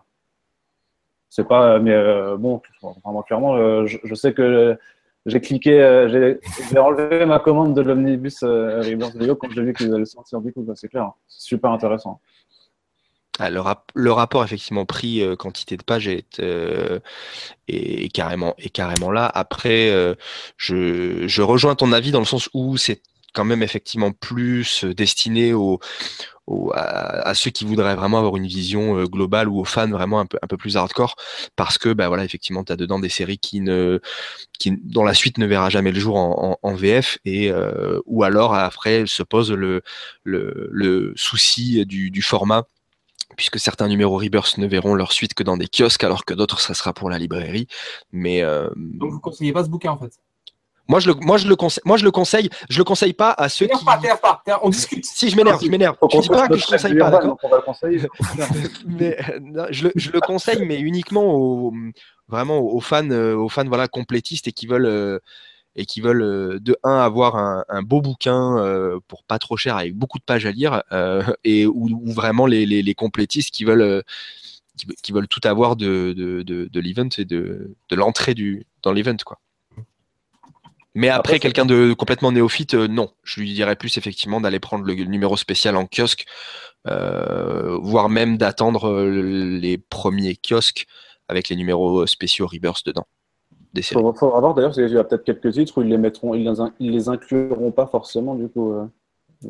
C'est 1.29 1.45
pas, 1.45 1.79
mais 1.79 1.93
bon, 2.37 2.61
vraiment 3.03 3.23
clairement, 3.23 3.85
je, 3.87 3.97
je 4.03 4.15
sais 4.15 4.33
que 4.33 4.77
j'ai 5.25 5.41
cliqué, 5.41 6.37
j'ai 6.71 6.77
enlevé 6.77 7.25
ma 7.25 7.39
commande 7.39 7.75
de 7.75 7.81
l'omnibus 7.81 8.43
Rebirth 8.43 9.15
Video 9.15 9.35
quand 9.35 9.49
j'ai 9.49 9.63
vu 9.63 9.73
qu'ils 9.73 9.93
allaient 9.93 10.05
sortir 10.05 10.41
du 10.41 10.53
coup, 10.53 10.61
bah, 10.61 10.73
c'est 10.75 10.89
clair, 10.89 11.11
c'est 11.27 11.47
super 11.47 11.71
intéressant. 11.71 12.21
Ah, 13.39 13.49
le, 13.49 13.59
rap- 13.61 13.91
le 13.95 14.11
rapport 14.11 14.43
effectivement 14.43 14.85
prix 14.85 15.21
euh, 15.23 15.35
quantité 15.35 15.75
de 15.75 15.81
pages 15.83 16.07
est, 16.07 16.39
euh, 16.39 16.99
est, 17.67 18.13
carrément 18.13 18.55
est 18.59 18.69
carrément 18.69 19.11
là. 19.11 19.25
Après, 19.33 19.89
euh, 19.91 20.15
je, 20.57 21.27
je 21.27 21.41
rejoins 21.41 21.75
ton 21.75 21.93
avis 21.93 22.11
dans 22.11 22.19
le 22.19 22.25
sens 22.25 22.49
où 22.53 22.77
c'est 22.77 23.01
quand 23.33 23.45
même 23.45 23.63
effectivement 23.63 24.11
plus 24.11 24.85
euh, 24.85 24.93
destiné 24.93 25.53
aux- 25.53 26.71
à, 26.75 27.33
ceux 27.35 27.51
qui 27.51 27.65
voudraient 27.65 27.95
vraiment 27.95 28.19
avoir 28.19 28.35
une 28.37 28.47
vision 28.47 28.97
euh, 28.97 29.05
globale 29.05 29.47
ou 29.49 29.59
aux 29.59 29.65
fans 29.65 29.89
vraiment 29.89 30.19
un 30.19 30.25
peu 30.25 30.37
un 30.41 30.47
peu 30.47 30.57
plus 30.57 30.75
hardcore 30.77 31.15
parce 31.55 31.77
que 31.77 31.93
bah 31.93 32.07
voilà 32.09 32.25
effectivement 32.25 32.63
tu 32.63 32.73
as 32.73 32.75
dedans 32.75 32.99
des 32.99 33.09
séries 33.09 33.37
qui 33.37 33.61
ne 33.61 33.99
qui 34.59 34.71
dont 34.83 35.03
la 35.05 35.13
suite 35.13 35.37
ne 35.37 35.45
verra 35.47 35.69
jamais 35.69 35.91
le 35.91 35.99
jour 35.99 36.17
en, 36.17 36.57
en, 36.61 36.75
VF 36.75 37.19
et 37.25 37.51
ou 38.05 38.23
alors 38.23 38.55
après 38.55 39.05
se 39.07 39.23
pose 39.23 39.51
le 39.51 39.81
le, 40.23 40.69
le 40.71 41.13
souci 41.15 41.85
du, 41.85 42.11
du 42.11 42.21
format 42.21 42.65
puisque 43.35 43.59
certains 43.59 43.87
numéros 43.87 44.17
Rebirth 44.17 44.57
ne 44.57 44.67
verront 44.67 44.95
leur 44.95 45.11
suite 45.11 45.33
que 45.33 45.43
dans 45.43 45.57
des 45.57 45.67
kiosques, 45.67 46.03
alors 46.03 46.25
que 46.25 46.33
d'autres, 46.33 46.59
ça 46.59 46.73
sera 46.73 46.93
pour 46.93 47.09
la 47.09 47.17
librairie. 47.17 47.67
Mais 48.11 48.41
euh, 48.41 48.69
Donc 48.75 49.11
vous 49.11 49.19
conseillez 49.19 49.53
pas 49.53 49.63
ce 49.63 49.69
bouquin 49.69 49.91
en 49.91 49.97
fait? 49.97 50.13
moi, 50.87 50.99
je 50.99 51.09
le, 51.09 51.15
moi, 51.21 51.37
je 51.37 51.47
le 51.47 51.55
conseille. 51.55 51.81
Moi, 51.85 51.97
je 51.97 52.03
le 52.03 52.11
conseille. 52.11 52.49
Je 52.69 52.77
le 52.77 52.83
conseille 52.83 53.13
pas 53.13 53.33
à 53.37 53.47
ceux 53.49 53.67
qui. 53.67 53.85
pas, 53.85 54.41
on 54.61 54.69
discute. 54.69 55.05
Si 55.05 55.29
je 55.29 55.35
m'énerve, 55.35 55.63
je 55.63 55.69
m'énerve. 55.69 55.95
Je 56.11 56.19
dis 56.19 56.29
pas 56.29 56.47
que 56.47 56.57
je 56.57 56.65
conseille 56.65 56.97
pas, 56.97 57.09
d'accord? 57.09 57.29
donc 57.29 57.39
on 57.43 57.49
va 57.49 57.57
le 57.57 57.63
conseiller. 57.63 58.01
mais 58.85 59.17
euh, 59.29 59.39
non, 59.41 59.65
je, 59.71 59.85
le, 59.85 59.91
je 59.95 60.11
le 60.11 60.19
conseille, 60.19 60.65
mais 60.65 60.79
uniquement 60.79 61.23
aux, 61.23 61.73
vraiment 62.27 62.59
aux 62.59 62.81
fans, 62.81 63.09
euh, 63.11 63.35
aux 63.35 63.49
fans 63.49 63.65
voilà 63.65 63.87
complétistes 63.87 64.47
et 64.47 64.51
qui 64.51 64.67
veulent 64.67 64.85
euh, 64.85 65.19
et 65.75 65.85
qui 65.85 66.01
veulent 66.01 66.21
euh, 66.21 66.59
de 66.59 66.77
un 66.83 66.97
avoir 66.97 67.35
un, 67.35 67.65
un 67.67 67.81
beau 67.81 68.01
bouquin 68.01 68.57
euh, 68.57 68.99
pour 69.07 69.23
pas 69.23 69.39
trop 69.39 69.57
cher 69.57 69.75
avec 69.75 69.95
beaucoup 69.95 70.19
de 70.19 70.23
pages 70.23 70.45
à 70.45 70.51
lire 70.51 70.83
euh, 70.91 71.23
et 71.43 71.65
ou, 71.65 71.89
ou 71.89 72.11
vraiment 72.11 72.45
les, 72.45 72.65
les, 72.65 72.83
les 72.83 72.93
complétistes 72.93 73.51
qui 73.51 73.63
veulent 73.63 74.03
qui, 74.77 74.85
qui 75.01 75.11
veulent 75.11 75.27
tout 75.27 75.41
avoir 75.43 75.75
de, 75.75 76.13
de, 76.15 76.43
de, 76.43 76.69
de 76.71 76.79
l'event 76.79 77.09
et 77.17 77.25
de, 77.25 77.75
de 77.89 77.95
l'entrée 77.95 78.33
du 78.33 78.65
dans 78.81 78.93
l'event 78.93 79.17
quoi. 79.25 79.39
Mais 80.95 81.09
après, 81.09 81.33
Après, 81.33 81.39
quelqu'un 81.39 81.65
de 81.65 81.93
complètement 81.93 82.31
néophyte, 82.31 82.75
euh, 82.75 82.87
non. 82.87 83.09
Je 83.23 83.39
lui 83.39 83.51
dirais 83.51 83.75
plus 83.75 83.97
effectivement 83.97 84.39
d'aller 84.39 84.59
prendre 84.59 84.85
le 84.85 84.93
numéro 84.93 85.35
spécial 85.37 85.75
en 85.75 85.87
kiosque, 85.87 86.25
voire 86.85 88.09
même 88.09 88.37
d'attendre 88.37 89.03
les 89.03 89.77
premiers 89.79 90.35
kiosques 90.35 90.85
avec 91.27 91.49
les 91.49 91.55
numéros 91.55 92.05
spéciaux 92.05 92.45
Rebirth 92.45 92.85
dedans. 92.85 93.07
Des 93.73 93.81
Il 93.81 93.83
séries. 93.83 94.01
faut, 94.01 94.13
faut 94.13 94.35
avoir 94.35 94.53
d'ailleurs, 94.53 94.69
parce 94.71 94.77
qu'il 94.87 94.95
y 94.95 94.97
a 94.99 95.03
peut-être 95.03 95.23
quelques 95.23 95.51
titres 95.53 95.77
où 95.77 95.81
ils 95.81 95.89
les 95.89 95.97
mettront, 95.97 96.33
ils 96.35 96.43
les, 96.43 96.59
in- 96.59 96.73
ils 96.79 96.91
les 96.91 97.09
incluront 97.09 97.71
pas 97.71 97.87
forcément 97.87 98.35
du 98.35 98.47
coup. 98.47 98.73
euh. 98.73 98.85
Je, 99.43 99.49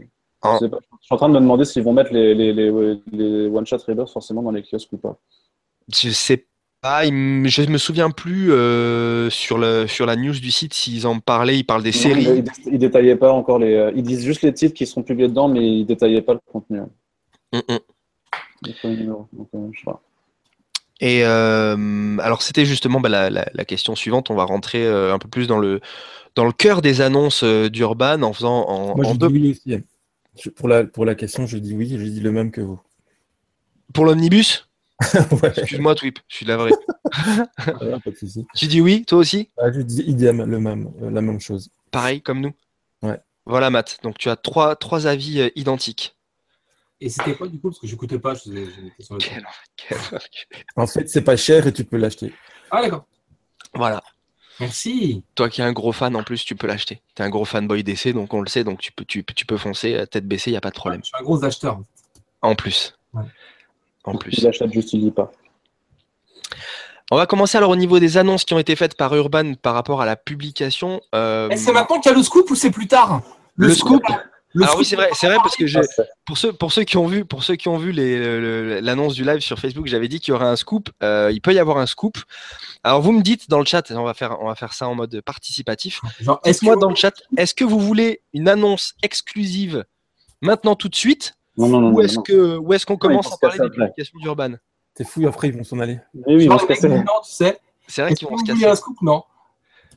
pas. 0.68 0.80
Suis 1.02 1.14
en 1.14 1.18
train 1.18 1.30
de 1.30 1.34
me 1.36 1.40
demander 1.40 1.64
s'ils 1.64 1.84
vont 1.84 1.94
mettre 1.94 2.12
les, 2.14 2.34
les, 2.36 3.48
one-shot 3.48 3.78
Rebirth 3.88 4.10
forcément 4.12 4.42
dans 4.44 4.52
les 4.52 4.62
kiosques 4.64 4.92
ou 4.92 4.98
pas. 4.98 5.18
Je 5.94 6.10
sais 6.10 6.46
Ah, 6.82 7.06
il 7.06 7.48
je 7.48 7.70
me 7.70 7.78
souviens 7.78 8.10
plus 8.10 8.52
euh, 8.52 9.30
sur, 9.30 9.58
le, 9.58 9.88
sur 9.88 10.06
la 10.06 10.18
news 10.18 10.34
du 10.34 10.52
site 10.52 10.74
s'ils 10.74 11.08
en 11.08 11.20
parlaient. 11.20 11.58
Ils 11.60 11.64
parlent 11.64 11.84
des 11.84 11.92
Non, 11.92 11.96
séries. 11.98 12.44
Ils, 12.66 12.74
ils 12.74 12.78
détaillaient 12.80 13.16
pas 13.16 13.32
encore 13.32 13.58
les. 13.60 13.74
euh, 13.74 13.92
Ils 13.96 14.04
disent 14.04 14.26
juste 14.26 14.42
les 14.42 14.54
titres 14.54 14.74
qui 14.74 14.86
seront 14.86 15.04
publiés 15.04 15.30
dedans, 15.30 15.48
mais 15.48 15.66
ils 15.80 15.86
détaillaient 15.86 16.22
pas 16.22 16.34
le 16.34 16.42
contenu. 16.52 16.82
Mm, 17.54 17.58
mm. 17.58 17.80
Donc, 18.64 19.48
euh, 19.56 19.70
je 19.72 19.80
sais 19.80 19.86
pas. 19.86 20.02
Et 21.06 21.26
euh, 21.26 22.18
alors, 22.20 22.42
c'était 22.42 22.66
justement 22.66 23.02
bah, 23.02 23.10
la, 23.10 23.30
la- 23.30 23.50
la 23.54 23.66
question 23.66 23.94
suivante. 23.94 24.30
On 24.32 24.36
va 24.36 24.46
rentrer 24.46 24.86
euh, 24.86 25.14
un 25.14 25.20
peu 25.20 25.28
plus 25.28 25.48
dans 25.48 25.60
le, 25.60 25.82
dans 26.36 26.46
le 26.46 26.54
cœur 26.54 26.82
des 26.82 27.02
annonces 27.02 27.44
euh, 27.44 27.70
d'Urban 27.70 28.22
en 28.22 28.32
faisant 28.32 28.66
en, 28.70 28.96
Moi, 28.96 29.06
en 29.06 29.14
je 29.14 29.18
deux. 29.18 29.28
dis 29.28 29.34
oui 29.34 29.52
aussi. 29.52 29.84
Je- 30.42 30.50
pour, 30.50 30.70
la, 30.70 30.86
pour 30.86 31.04
la 31.04 31.14
question, 31.14 31.46
je 31.46 31.58
dis 31.58 31.74
oui, 31.76 31.90
je 31.90 32.06
dis 32.06 32.22
le 32.22 32.32
même 32.32 32.52
que 32.52 32.62
vous. 32.62 32.80
Pour 33.94 34.06
l'omnibus? 34.06 34.70
Ouais, 35.44 35.50
Excuse-moi, 35.50 35.96
Twip, 35.96 36.20
je 36.30 36.36
suis 36.38 36.46
pas 36.46 36.56
de 38.06 38.16
souci. 38.18 38.46
tu 38.56 38.68
dis 38.68 38.80
oui, 38.80 39.04
toi 39.06 39.18
aussi? 39.18 39.50
Ah, 39.58 39.72
je 39.74 39.82
dis 39.82 40.02
idem, 40.04 40.46
le 40.46 40.60
même, 40.60 40.90
la 41.02 41.22
même 41.22 41.42
chose. 41.42 41.70
Pareil, 41.92 42.22
comme 42.22 42.40
nous? 42.40 42.54
Ouais. 43.02 43.20
Voilà, 43.46 43.70
Matt. 43.70 44.00
Donc, 44.04 44.18
tu 44.18 44.30
as 44.30 44.38
trois, 44.38 44.78
trois 44.78 45.06
avis 45.08 45.42
euh, 45.42 45.50
identiques. 45.58 46.16
Et 47.06 47.10
c'était 47.10 47.36
quoi 47.36 47.48
du 47.48 47.60
coup? 47.60 47.70
Parce 47.70 47.80
que 47.80 47.88
j'écoutais 47.88 48.18
pas, 48.18 48.34
je 48.34 48.40
faisais- 48.44 48.66
j'étais 48.66 49.04
sur 49.04 49.16
le 49.16 49.20
Quel 49.20 49.40
enfer, 49.46 49.64
quel 49.76 49.98
enfer. 49.98 50.20
En 50.78 50.88
fait, 50.88 51.10
c'est 51.10 51.22
pas 51.22 51.36
cher 51.36 51.68
et 51.68 51.74
tu 51.74 51.84
peux 51.84 51.98
l'acheter. 51.98 52.34
Ah 52.72 52.82
d'accord. 52.82 53.04
Voilà. 53.74 54.02
Merci. 54.60 55.24
Toi 55.36 55.50
qui 55.50 55.60
es 55.62 55.64
un 55.66 55.74
gros 55.74 55.92
fan, 55.92 56.16
en 56.16 56.24
plus, 56.24 56.46
tu 56.46 56.56
peux 56.56 56.68
l'acheter. 56.68 57.02
Tu 57.16 57.22
es 57.22 57.26
un 57.26 57.30
gros 57.30 57.44
fanboy 57.44 57.84
d'essai, 57.84 58.14
donc 58.14 58.34
on 58.34 58.40
le 58.42 58.48
sait, 58.48 58.64
donc 58.64 58.80
tu 58.80 58.92
peux, 58.94 59.04
tu, 59.04 59.26
tu 59.26 59.46
peux 59.46 59.58
foncer 59.58 59.96
à 59.98 60.08
tête 60.08 60.26
baissée, 60.28 60.52
il 60.52 60.54
n'y 60.54 60.58
a 60.58 60.62
pas 60.62 60.70
de 60.70 60.76
problème. 60.76 61.02
Je 61.02 61.08
suis 61.08 61.16
un 61.20 61.24
gros 61.24 61.44
acheteur. 61.44 61.80
En 62.42 62.56
plus. 62.56 62.96
Ouais. 63.14 63.24
En 64.06 64.16
plus. 64.16 64.46
achète 64.46 64.72
juste, 64.72 64.96
pas. 65.14 65.32
On 67.12 67.18
va 67.18 67.26
commencer 67.26 67.58
alors 67.58 67.72
au 67.72 67.76
niveau 67.76 68.00
des 68.00 68.18
annonces 68.18 68.46
qui 68.46 68.54
ont 68.54 68.60
été 68.60 68.76
faites 68.76 68.96
par 68.96 69.14
Urban 69.16 69.56
par 69.56 69.74
rapport 69.74 70.02
à 70.02 70.06
la 70.06 70.16
publication. 70.16 71.02
Euh, 71.14 71.50
Eh, 71.52 71.58
c'est 71.58 71.74
maintenant 71.74 72.00
qu'il 72.00 72.12
y 72.12 72.14
a 72.14 72.18
le 72.18 72.24
scoop 72.24 72.50
ou 72.50 72.56
c'est 72.56 72.72
plus 72.72 72.88
tard? 72.88 73.22
Le 73.56 73.74
scoop 73.74 74.02
Le 74.56 74.64
Alors 74.66 74.78
oui, 74.78 74.86
c'est 74.86 74.96
vrai, 74.96 75.10
c'est 75.14 75.26
vrai 75.28 75.38
parce 75.38 75.56
que 75.56 75.66
j'ai, 75.66 75.80
Ah, 75.80 76.04
pour 76.26 76.38
ceux, 76.38 76.54
pour 76.54 76.72
ceux 76.72 76.84
qui 76.84 76.98
ont 76.98 77.08
vu, 77.08 77.26
pour 77.26 77.44
ceux 77.44 77.56
qui 77.56 77.70
ont 77.70 77.78
vu 77.78 77.92
l'annonce 77.92 79.16
du 79.16 79.24
live 79.24 79.40
sur 79.40 79.58
Facebook, 79.60 79.88
j'avais 79.88 80.08
dit 80.08 80.20
qu'il 80.20 80.32
y 80.32 80.36
aurait 80.36 80.46
un 80.46 80.56
scoop. 80.56 80.90
Euh, 81.02 81.32
il 81.34 81.42
peut 81.42 81.54
y 81.54 81.60
avoir 81.60 81.78
un 81.80 81.86
scoop. 81.88 82.18
Alors 82.84 83.02
vous 83.02 83.12
me 83.12 83.22
dites 83.22 83.50
dans 83.50 83.60
le 83.60 83.66
chat, 83.66 83.90
on 83.92 84.04
va 84.04 84.14
faire, 84.14 84.38
on 84.42 84.48
va 84.48 84.56
faire 84.56 84.74
ça 84.74 84.88
en 84.88 84.96
mode 84.96 85.22
participatif. 85.22 86.02
Est-ce 86.44 86.60
Dites-moi 86.60 86.76
que 86.76 86.80
dans 86.82 86.90
le 86.90 86.96
chat, 86.96 87.14
est-ce 87.38 87.54
que 87.56 87.64
vous 87.64 87.80
voulez 87.80 88.22
une 88.34 88.48
annonce 88.48 88.94
exclusive 89.02 89.86
maintenant 90.42 90.76
tout 90.76 90.90
de 90.90 90.96
suite, 90.96 91.34
Non, 91.58 91.68
non, 91.70 91.82
non. 91.82 91.92
ou 91.92 92.02
est-ce 92.02 92.20
que, 92.20 92.58
ou 92.58 92.74
est-ce 92.74 92.86
qu'on 92.86 92.98
commence 92.98 93.34
à 93.34 93.38
parler 93.42 93.58
des 93.60 93.70
publications 93.70 94.20
d'Urban? 94.20 94.54
T'es 94.94 95.04
fou, 95.04 95.26
après 95.28 95.48
ils 95.48 95.58
vont 95.58 95.64
s'en 95.64 95.80
aller. 95.80 96.00
Mais 96.14 96.36
oui, 96.36 96.44
ils 96.44 96.50
vont 96.50 96.60
se 96.60 96.66
casser. 96.68 96.88
disent 96.90 96.98
non, 97.00 97.22
tu 97.26 97.32
sais 97.32 97.58
C'est 97.88 98.04
vrai 98.04 98.14
qu'ils 98.14 98.28
vont 98.28 98.38
se 98.38 98.44
casser. 98.44 98.66
un 98.68 98.76
scoop? 98.76 98.98
Non. 99.02 99.24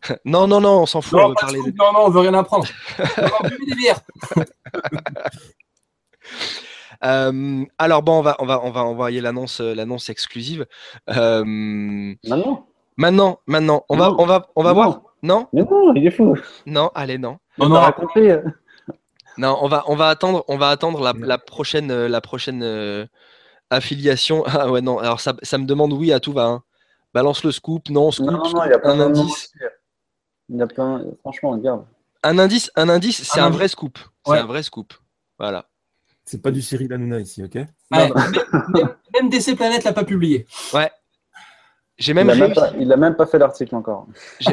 Non, 0.24 0.46
non, 0.46 0.60
non, 0.60 0.80
on 0.82 0.86
s'en 0.86 1.00
fout. 1.00 1.18
Non, 1.18 1.26
on 1.26 1.28
veut 1.30 1.34
pas 1.34 1.46
de 1.46 1.52
parler. 1.52 1.72
non, 1.78 1.92
non, 1.92 1.98
on 2.06 2.10
veut 2.10 2.20
rien 2.20 2.34
apprendre. 2.34 2.66
Non, 2.98 3.48
buvez 3.48 3.66
des 3.66 3.74
bières. 3.74 4.00
Euh, 7.04 7.64
alors 7.78 8.02
bon, 8.02 8.18
on 8.18 8.22
va, 8.22 8.36
on 8.38 8.46
va, 8.46 8.60
on 8.64 8.70
va 8.70 8.82
envoyer 8.84 9.20
l'annonce, 9.20 9.60
euh, 9.60 9.74
l'annonce 9.74 10.08
exclusive. 10.08 10.66
Euh, 11.10 11.44
Maintenant? 11.44 12.66
Maintenant, 12.96 13.40
maintenant, 13.46 13.84
on 13.90 13.96
va, 13.98 14.12
on 14.18 14.24
va, 14.24 14.48
on 14.56 14.62
va 14.62 14.70
Non. 14.70 14.74
voir. 14.74 15.00
Non, 15.22 15.48
Mais 15.52 15.62
non, 15.62 15.94
il 15.94 16.06
est 16.06 16.10
fou. 16.10 16.36
non, 16.64 16.90
allez, 16.94 17.18
non, 17.18 17.38
Non, 17.58 17.66
On 17.70 17.74
a 17.74 17.92
compris. 17.92 18.28
non. 19.36 19.58
On 19.60 19.68
va, 19.68 19.82
on 19.88 19.96
va 19.96 20.08
attendre, 20.08 20.44
on 20.48 20.56
va 20.56 20.70
attendre 20.70 21.02
la, 21.02 21.12
la 21.18 21.36
prochaine, 21.38 22.06
la 22.06 22.20
prochaine 22.22 22.62
euh, 22.62 23.04
affiliation. 23.70 24.44
Ah 24.46 24.70
ouais, 24.70 24.80
non. 24.80 24.98
Alors 24.98 25.20
ça, 25.20 25.34
ça 25.42 25.58
me 25.58 25.64
demande 25.66 25.92
oui 25.92 26.12
à 26.12 26.20
tout 26.20 26.32
va. 26.32 26.44
hein. 26.46 26.62
Balance 27.12 27.44
le 27.44 27.52
scoop, 27.52 27.88
non, 27.90 28.10
scoop, 28.10 28.26
Non, 28.26 28.32
non, 28.32 28.38
non, 28.38 28.48
scoop, 28.50 28.62
il 28.66 28.70
y 28.70 28.74
a 28.74 28.78
plein 28.78 28.90
un 28.92 29.00
indice. 29.00 29.52
Il 30.48 30.56
y 30.58 30.62
a 30.62 30.66
plein. 30.66 31.02
Franchement, 31.20 31.50
regarde. 31.50 31.84
Un 32.22 32.38
indice, 32.38 32.70
un 32.76 32.88
indice, 32.88 33.22
c'est 33.22 33.40
Un 33.40 33.50
vrai 33.50 33.68
scoop. 33.68 33.98
C'est 34.24 34.32
Ouais. 34.32 34.38
un 34.38 34.46
vrai 34.46 34.62
scoop. 34.62 34.92
Voilà. 35.38 35.66
C'est 36.24 36.42
pas 36.42 36.50
du 36.50 36.60
Cyril 36.62 36.92
Hanouna 36.92 37.20
ici, 37.20 37.42
ok? 37.44 37.54
Ouais, 37.54 37.66
même, 37.90 38.12
même- 38.74 38.94
même 39.14 39.28
DC 39.28 39.54
Planète 39.54 39.84
l'a 39.84 39.92
pas 39.92 40.04
publié. 40.04 40.46
Ouais. 40.74 40.90
J'ai 41.98 42.12
Il 42.12 42.14
même 42.16 42.28
a 42.30 42.34
même 42.34 42.52
pas, 42.52 42.72
il 42.78 42.92
a 42.92 42.96
même 42.96 43.14
pas 43.16 43.26
fait 43.26 43.38
l'article 43.38 43.74
encore. 43.76 44.06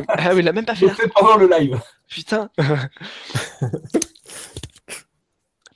Ah 0.08 0.29
oui, 0.34 0.39
il 0.39 0.47
a 0.47 0.51
même 0.53 0.65
pas 0.65 0.75
fait 0.75 0.86
Je 0.88 0.91
l'ai 0.91 0.95
fait 0.95 1.08
pendant 1.10 1.36
le 1.38 1.47
live. 1.49 1.79
Putain. 2.08 2.49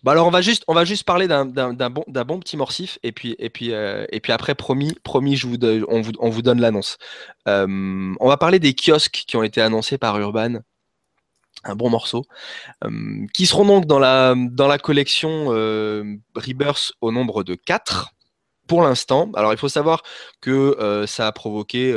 Bah 0.07 0.13
alors 0.13 0.27
on 0.27 0.31
va 0.31 0.39
juste 0.85 1.03
parler 1.03 1.27
d'un 1.27 1.43
bon 1.89 2.39
petit 2.39 2.55
morcif 2.55 2.97
et 3.03 3.11
puis 3.11 3.35
euh, 3.73 4.05
après 4.29 4.55
promis 4.55 4.95
promis 5.03 5.37
on 5.89 5.99
vous 5.99 6.11
on 6.19 6.29
vous 6.29 6.41
donne 6.41 6.61
l'annonce. 6.61 6.97
Euh, 7.49 7.67
on 8.17 8.27
va 8.29 8.37
parler 8.37 8.59
des 8.59 8.73
kiosques 8.73 9.25
qui 9.27 9.35
ont 9.35 9.43
été 9.43 9.61
annoncés 9.61 9.97
par 9.97 10.17
Urban. 10.17 10.59
Un 11.65 11.75
bon 11.75 11.89
morceau 11.89 12.23
Euh, 12.85 13.25
qui 13.33 13.45
seront 13.45 13.65
donc 13.65 13.85
dans 13.85 13.99
la 13.99 14.33
dans 14.37 14.69
la 14.69 14.77
collection 14.77 15.47
Rebirth 16.35 16.93
au 17.01 17.11
nombre 17.11 17.43
de 17.43 17.55
4 17.55 18.11
pour 18.65 18.83
l'instant. 18.83 19.29
Alors 19.35 19.51
il 19.51 19.59
faut 19.59 19.67
savoir 19.67 20.03
que 20.39 21.03
ça 21.05 21.27
a 21.27 21.33
provoqué 21.33 21.93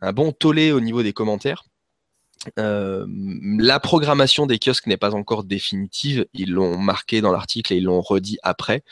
un 0.00 0.12
bon 0.14 0.32
tollé 0.32 0.72
au 0.72 0.80
niveau 0.80 1.02
des 1.02 1.12
commentaires. 1.12 1.64
Euh, 2.58 3.06
la 3.58 3.80
programmation 3.80 4.46
des 4.46 4.58
kiosques 4.58 4.86
n'est 4.86 4.96
pas 4.96 5.14
encore 5.14 5.44
définitive. 5.44 6.26
Ils 6.34 6.52
l'ont 6.52 6.78
marqué 6.78 7.20
dans 7.20 7.32
l'article 7.32 7.72
et 7.72 7.76
ils 7.76 7.84
l'ont 7.84 8.00
redit 8.00 8.38
après. 8.42 8.82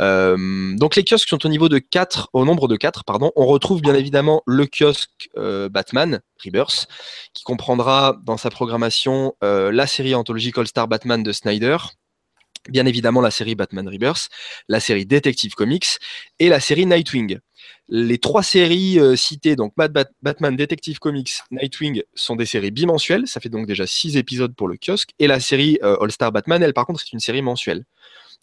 Euh, 0.00 0.74
donc 0.76 0.96
les 0.96 1.04
kiosques 1.04 1.28
sont 1.28 1.44
au 1.44 1.48
niveau 1.48 1.68
de 1.68 1.78
4, 1.78 2.30
au 2.32 2.44
nombre 2.44 2.68
de 2.68 2.76
4, 2.76 3.04
pardon. 3.04 3.30
On 3.36 3.46
retrouve 3.46 3.80
bien 3.80 3.94
évidemment 3.94 4.42
le 4.46 4.66
kiosque 4.66 5.30
euh, 5.36 5.68
Batman, 5.68 6.20
Rebirth, 6.44 6.88
qui 7.34 7.44
comprendra 7.44 8.16
dans 8.24 8.36
sa 8.36 8.50
programmation 8.50 9.34
la 9.42 9.86
série 9.86 10.14
anthologique 10.14 10.58
All-Star 10.58 10.88
Batman 10.88 11.22
de 11.22 11.32
Snyder, 11.32 11.76
bien 12.68 12.86
évidemment 12.86 13.20
la 13.20 13.30
série 13.30 13.54
Batman 13.54 13.88
Rebirth, 13.88 14.28
la 14.68 14.80
série 14.80 15.06
Detective 15.06 15.54
Comics 15.54 15.98
et 16.38 16.48
la 16.48 16.60
série 16.60 16.86
Nightwing. 16.86 17.38
Les 17.88 18.18
trois 18.18 18.42
séries 18.42 18.98
euh, 19.00 19.16
citées, 19.16 19.56
donc 19.56 19.72
Batman, 19.76 20.56
Detective 20.56 20.98
Comics, 20.98 21.30
Nightwing, 21.50 22.02
sont 22.14 22.36
des 22.36 22.46
séries 22.46 22.70
bimensuelles. 22.70 23.26
Ça 23.26 23.40
fait 23.40 23.48
donc 23.48 23.66
déjà 23.66 23.86
six 23.86 24.16
épisodes 24.16 24.54
pour 24.54 24.68
le 24.68 24.76
kiosque. 24.76 25.10
Et 25.18 25.26
la 25.26 25.40
série 25.40 25.78
euh, 25.82 25.96
All 26.00 26.12
Star 26.12 26.30
Batman, 26.32 26.62
elle, 26.62 26.74
par 26.74 26.86
contre, 26.86 27.00
c'est 27.00 27.12
une 27.12 27.20
série 27.20 27.42
mensuelle. 27.42 27.84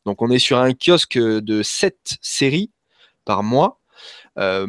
Donc 0.05 0.21
on 0.21 0.29
est 0.29 0.39
sur 0.39 0.57
un 0.57 0.73
kiosque 0.73 1.17
de 1.17 1.61
sept 1.63 2.17
séries 2.21 2.71
par 3.23 3.43
mois. 3.43 3.79
Euh, 4.37 4.65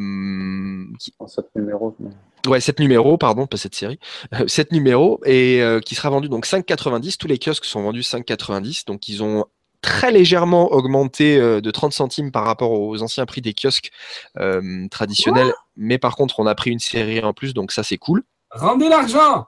qui- 1.01 1.13
En 1.19 1.27
7 1.27 1.47
numéros. 1.57 1.95
mais- 1.99 2.11
Ouais, 2.47 2.61
7 2.61 2.81
numéros, 2.81 3.19
pardon, 3.19 3.47
pas 3.47 3.57
cette 3.57 3.75
série. 3.75 3.99
7 4.47 4.73
numéros, 4.73 5.21
et 5.25 5.63
euh, 5.63 5.81
qui 5.81 5.95
sera 5.95 6.11
vendu 6.11 6.29
donc 6.29 6.47
5,90. 6.47 7.17
Tous 7.17 7.29
les 7.29 7.39
kiosques 7.39 7.65
sont 7.65 7.83
vendus 7.83 8.01
5,90. 8.01 8.87
Donc 8.87 9.09
ils 9.09 9.23
ont 9.23 9.47
très 9.83 10.11
légèrement 10.11 10.73
augmenté 10.73 11.37
euh, 11.37 11.61
de 11.61 11.71
30 11.71 11.93
centimes 11.93 12.33
par 12.33 12.45
rapport 12.45 12.73
aux 12.73 13.03
anciens 13.03 13.27
prix 13.27 13.41
des 13.41 13.55
kiosques 13.55 13.91
euh, 14.39 14.87
traditionnels. 14.91 15.53
Mais 15.77 15.99
par 15.99 16.17
contre, 16.17 16.41
on 16.41 16.47
a 16.47 16.55
pris 16.55 16.71
une 16.71 16.79
série 16.79 17.21
en 17.21 17.33
plus, 17.33 17.55
donc 17.55 17.73
ça 17.73 17.83
c'est 17.83 17.99
cool. 17.99 18.23
Rendez 18.51 18.89
l'argent 18.89 19.47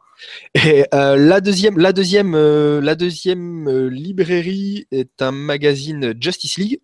Et 0.54 0.84
euh, 0.94 1.16
la 1.16 1.40
deuxième, 1.40 1.78
la 1.78 1.92
deuxième, 1.92 2.34
euh, 2.34 2.80
la 2.80 2.94
deuxième 2.94 3.68
euh, 3.68 3.88
librairie 3.88 4.86
est 4.90 5.22
un 5.22 5.32
magazine 5.32 6.14
Justice 6.20 6.58
League 6.58 6.80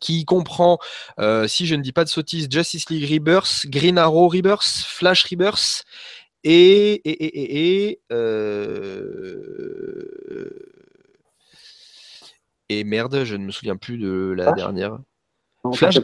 qui 0.00 0.24
comprend, 0.24 0.78
euh, 1.18 1.46
si 1.46 1.66
je 1.66 1.74
ne 1.74 1.82
dis 1.82 1.92
pas 1.92 2.04
de 2.04 2.08
sottises, 2.08 2.48
Justice 2.50 2.88
League 2.90 3.10
Rebirth, 3.10 3.66
Green 3.66 3.98
Arrow 3.98 4.28
Rebirth, 4.28 4.64
Flash 4.86 5.24
Rebirth 5.24 5.84
et 6.42 6.92
et 7.04 7.24
et 7.24 7.42
et, 7.42 7.90
et, 7.90 8.00
euh, 8.12 9.10
et 12.68 12.84
merde, 12.84 13.24
je 13.24 13.36
ne 13.36 13.44
me 13.44 13.50
souviens 13.52 13.76
plus 13.76 13.98
de 13.98 14.32
la 14.36 14.44
Flash? 14.44 14.56
dernière. 14.56 14.98
Non, 15.64 15.72
Flash- 15.72 16.00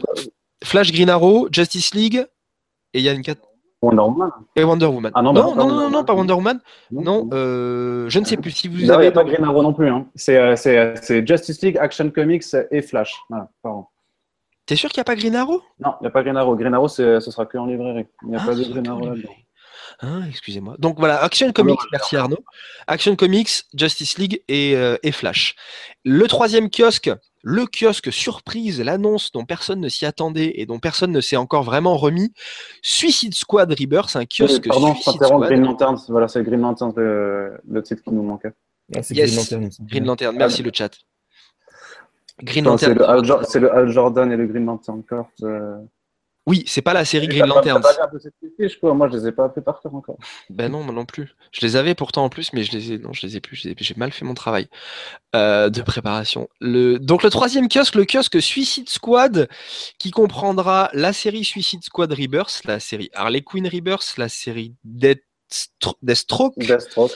Flash, 0.63 0.91
Green 0.91 1.09
Arrow, 1.09 1.47
Justice 1.51 1.93
League 1.93 2.25
et 2.93 2.99
il 2.99 3.03
y 3.03 3.09
a 3.09 3.13
une 3.13 3.21
Wonder 3.81 4.01
Woman. 4.01 4.31
et 4.55 4.63
Wonder 4.63 4.85
Woman. 4.87 5.11
Ah 5.13 5.21
non, 5.21 5.33
non, 5.33 5.53
bah, 5.55 5.55
non, 5.55 5.55
non, 5.55 5.67
non, 5.67 5.81
Wonder 5.83 5.97
non, 5.97 6.03
pas. 6.03 6.13
Wonder 6.15 6.33
Woman. 6.33 6.59
Non, 6.91 7.29
euh, 7.31 8.09
je 8.09 8.19
ne 8.19 8.25
sais 8.25 8.37
plus 8.37 8.51
si 8.51 8.67
vous 8.67 8.77
Là, 8.77 8.83
il 8.83 8.87
n'y 8.87 8.91
avez. 8.93 9.07
a 9.07 9.11
pas 9.11 9.23
Green 9.23 9.43
Arrow 9.43 9.61
non 9.61 9.73
plus. 9.73 9.87
Hein. 9.89 10.07
C'est 10.15 10.37
euh, 10.37 10.55
c'est, 10.55 10.77
euh, 10.77 10.95
c'est 11.01 11.27
Justice 11.27 11.61
League, 11.61 11.77
Action 11.77 12.09
Comics 12.09 12.43
et 12.71 12.81
Flash. 12.81 13.13
Voilà, 13.29 13.49
pardon. 13.61 13.85
T'es 14.65 14.75
sûr 14.75 14.89
qu'il 14.89 14.99
n'y 14.99 15.01
a 15.01 15.05
pas 15.05 15.15
Green 15.15 15.35
Arrow 15.35 15.61
Non, 15.79 15.93
il 16.01 16.03
n'y 16.03 16.07
a 16.07 16.09
pas 16.11 16.23
Green 16.23 16.35
Arrow. 16.37 16.55
Green 16.55 16.73
Arrow, 16.73 16.87
ce 16.87 17.19
sera 17.19 17.45
que 17.45 17.57
en 17.57 17.67
librairie. 17.67 18.07
Il 18.23 18.29
n'y 18.29 18.35
a 18.35 18.39
Ah, 18.41 18.45
pas 18.47 18.55
de 18.55 18.63
Green 18.63 18.87
Arrow 18.87 19.05
là-dedans. 19.09 19.29
Hein, 20.01 20.23
Excusez-moi. 20.29 20.75
Donc 20.77 20.99
voilà, 20.99 21.21
Action 21.23 21.51
Comics, 21.51 21.79
merci 21.91 22.15
Arnaud. 22.15 22.37
Action 22.85 23.15
Comics, 23.15 23.63
Justice 23.73 24.17
League 24.19 24.43
et, 24.47 24.75
euh, 24.75 24.95
et 25.01 25.11
Flash. 25.11 25.55
Le 26.05 26.27
troisième 26.27 26.69
kiosque, 26.69 27.09
le 27.41 27.65
kiosque 27.65 28.13
surprise, 28.13 28.79
l'annonce 28.79 29.31
dont 29.31 29.43
personne 29.45 29.79
ne 29.79 29.89
s'y 29.89 30.05
attendait 30.05 30.51
et 30.55 30.67
dont 30.67 30.77
personne 30.77 31.11
ne 31.11 31.19
s'est 31.21 31.35
encore 31.35 31.63
vraiment 31.63 31.97
remis. 31.97 32.31
Suicide 32.83 33.33
Squad 33.33 33.71
Rebirth, 33.71 34.15
un 34.15 34.25
kiosque 34.25 34.67
Pardon, 34.67 34.89
je 34.89 35.01
Suicide 35.01 35.13
t'interromps. 35.13 35.45
Squad. 35.45 35.49
Green 35.49 35.63
Lantern. 35.65 35.97
Voilà, 36.09 36.27
c'est 36.27 36.43
Green 36.43 36.61
Lantern 36.61 36.93
le, 36.95 37.57
le 37.67 37.81
titre 37.81 38.03
qui 38.03 38.11
nous 38.11 38.21
manquait. 38.23 38.51
Ah, 38.95 38.99
Yes. 39.09 39.51
Green 39.81 40.05
Lantern. 40.05 40.29
Green 40.29 40.37
merci 40.37 40.61
le 40.61 40.71
chat. 40.73 40.91
Green 42.43 42.65
Non, 42.65 42.77
C'est 42.77 42.89
Lantern. 42.89 42.99
le, 42.99 43.09
Al 43.09 43.25
Jor- 43.25 43.45
c'est 43.45 43.59
le 43.59 43.73
Al 43.73 43.89
Jordan 43.89 44.31
et 44.31 44.37
le 44.37 44.45
Green 44.45 44.65
Lantern 44.65 45.03
Corps. 45.03 45.29
euh, 45.41 45.75
Oui, 46.47 46.63
c'est 46.65 46.81
pas 46.81 46.93
la 46.93 47.03
série 47.03 47.27
Green 47.27 47.45
Lantern. 47.45 47.81
Moi, 48.81 49.09
je 49.09 49.17
les 49.17 49.27
ai 49.27 49.31
pas 49.33 49.49
fait 49.49 49.59
par 49.59 49.81
cœur 49.81 49.93
encore. 49.93 50.17
Ben 50.49 50.71
non, 50.71 50.81
moi 50.81 50.93
non 50.93 51.03
plus. 51.03 51.35
Je 51.51 51.59
les 51.59 51.75
avais 51.75 51.93
pourtant 51.93 52.23
en 52.23 52.29
plus, 52.29 52.53
mais 52.53 52.63
je 52.63 52.71
les 52.71 52.93
ai, 52.93 52.97
non, 52.97 53.11
je 53.11 53.27
les 53.27 53.35
ai 53.35 53.41
plus. 53.41 53.57
J'ai 53.77 53.95
mal 53.97 54.13
fait 54.13 54.23
mon 54.23 54.33
travail 54.33 54.69
euh, 55.35 55.69
de 55.69 55.81
préparation. 55.81 56.47
Le, 56.61 56.99
donc 56.99 57.23
le 57.23 57.29
troisième 57.29 57.67
kiosque, 57.67 57.95
le 57.95 58.05
kiosque 58.05 58.41
Suicide 58.41 58.87
Squad, 58.87 59.49
qui 59.99 60.09
comprendra 60.11 60.89
la 60.93 61.11
série 61.11 61.43
Suicide 61.43 61.83
Squad 61.83 62.13
Rebirth, 62.13 62.61
la 62.63 62.79
série 62.79 63.09
Harley 63.13 63.41
Quinn 63.41 63.67
Rebirth, 63.67 64.15
la 64.17 64.29
série 64.29 64.73
Deathstro- 64.85 65.97
Deathstroke 66.01 66.57
Deathstroke. 66.57 67.11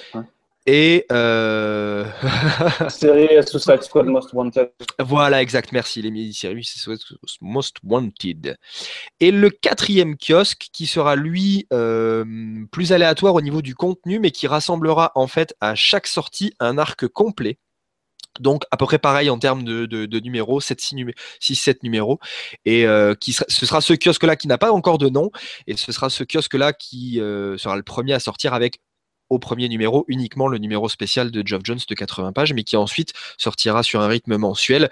Et 0.65 1.05
euh... 1.11 2.05
Série 2.89 3.29
Suicide 3.47 3.81
Squad 3.81 4.05
Most 4.05 4.33
Wanted. 4.33 4.71
Voilà, 4.99 5.41
exact, 5.41 5.71
merci. 5.71 6.01
Les 6.01 6.11
mini-séries 6.11 6.67
Most 7.41 7.77
Wanted. 7.83 8.57
Et 9.19 9.31
le 9.31 9.49
quatrième 9.49 10.15
kiosque, 10.17 10.67
qui 10.71 10.85
sera 10.85 11.15
lui 11.15 11.67
euh, 11.73 12.23
plus 12.71 12.93
aléatoire 12.93 13.33
au 13.33 13.41
niveau 13.41 13.61
du 13.61 13.75
contenu, 13.75 14.19
mais 14.19 14.31
qui 14.31 14.47
rassemblera 14.47 15.11
en 15.15 15.27
fait 15.27 15.55
à 15.61 15.73
chaque 15.75 16.07
sortie 16.07 16.53
un 16.59 16.77
arc 16.77 17.07
complet. 17.07 17.57
Donc 18.39 18.63
à 18.71 18.77
peu 18.77 18.85
près 18.85 18.99
pareil 18.99 19.29
en 19.29 19.39
termes 19.39 19.63
de, 19.63 19.85
de, 19.85 20.05
de 20.05 20.19
numéros, 20.19 20.61
6-7 20.61 21.77
numéros. 21.83 22.19
Et 22.65 22.85
euh, 22.85 23.13
qui 23.15 23.33
sera, 23.33 23.45
ce 23.49 23.65
sera 23.65 23.81
ce 23.81 23.93
kiosque-là 23.93 24.35
qui 24.35 24.47
n'a 24.47 24.57
pas 24.57 24.71
encore 24.71 24.97
de 24.99 25.09
nom, 25.09 25.31
et 25.67 25.75
ce 25.75 25.91
sera 25.91 26.09
ce 26.09 26.23
kiosque-là 26.23 26.73
qui 26.73 27.19
euh, 27.19 27.57
sera 27.57 27.75
le 27.75 27.83
premier 27.83 28.13
à 28.13 28.19
sortir 28.19 28.53
avec 28.53 28.79
au 29.31 29.39
premier 29.39 29.69
numéro 29.69 30.03
uniquement 30.09 30.49
le 30.49 30.57
numéro 30.57 30.89
spécial 30.89 31.31
de 31.31 31.41
Geoff 31.47 31.61
Jones 31.63 31.79
de 31.87 31.95
80 31.95 32.33
pages, 32.33 32.53
mais 32.53 32.63
qui 32.63 32.75
ensuite 32.75 33.13
sortira 33.37 33.81
sur 33.81 34.01
un 34.01 34.07
rythme 34.07 34.35
mensuel, 34.37 34.89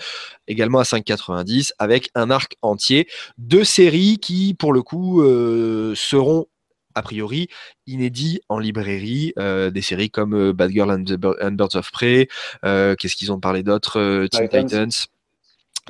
également 0.47 0.79
à 0.79 0.83
5,90, 0.83 1.71
avec 1.77 2.09
un 2.15 2.31
arc 2.31 2.55
entier. 2.61 3.07
Deux 3.37 3.65
séries 3.65 4.17
qui, 4.17 4.53
pour 4.53 4.71
le 4.71 4.81
coup, 4.81 5.21
euh, 5.21 5.93
seront 5.93 6.47
a 6.95 7.01
priori 7.01 7.49
inédits 7.85 8.39
en 8.47 8.59
librairie. 8.59 9.33
Euh, 9.37 9.71
des 9.71 9.81
séries 9.81 10.09
comme 10.09 10.33
euh, 10.33 10.53
Bad 10.53 10.71
Girl 10.71 10.89
and, 10.89 11.03
and 11.41 11.51
Birds 11.51 11.75
of 11.75 11.91
Prey. 11.91 12.29
euh, 12.63 12.95
Qu'est-ce 12.95 13.17
qu'ils 13.17 13.31
ont 13.33 13.39
parlé 13.41 13.61
d'autre 13.61 14.25
Teen 14.27 14.47
Titans. 14.47 14.89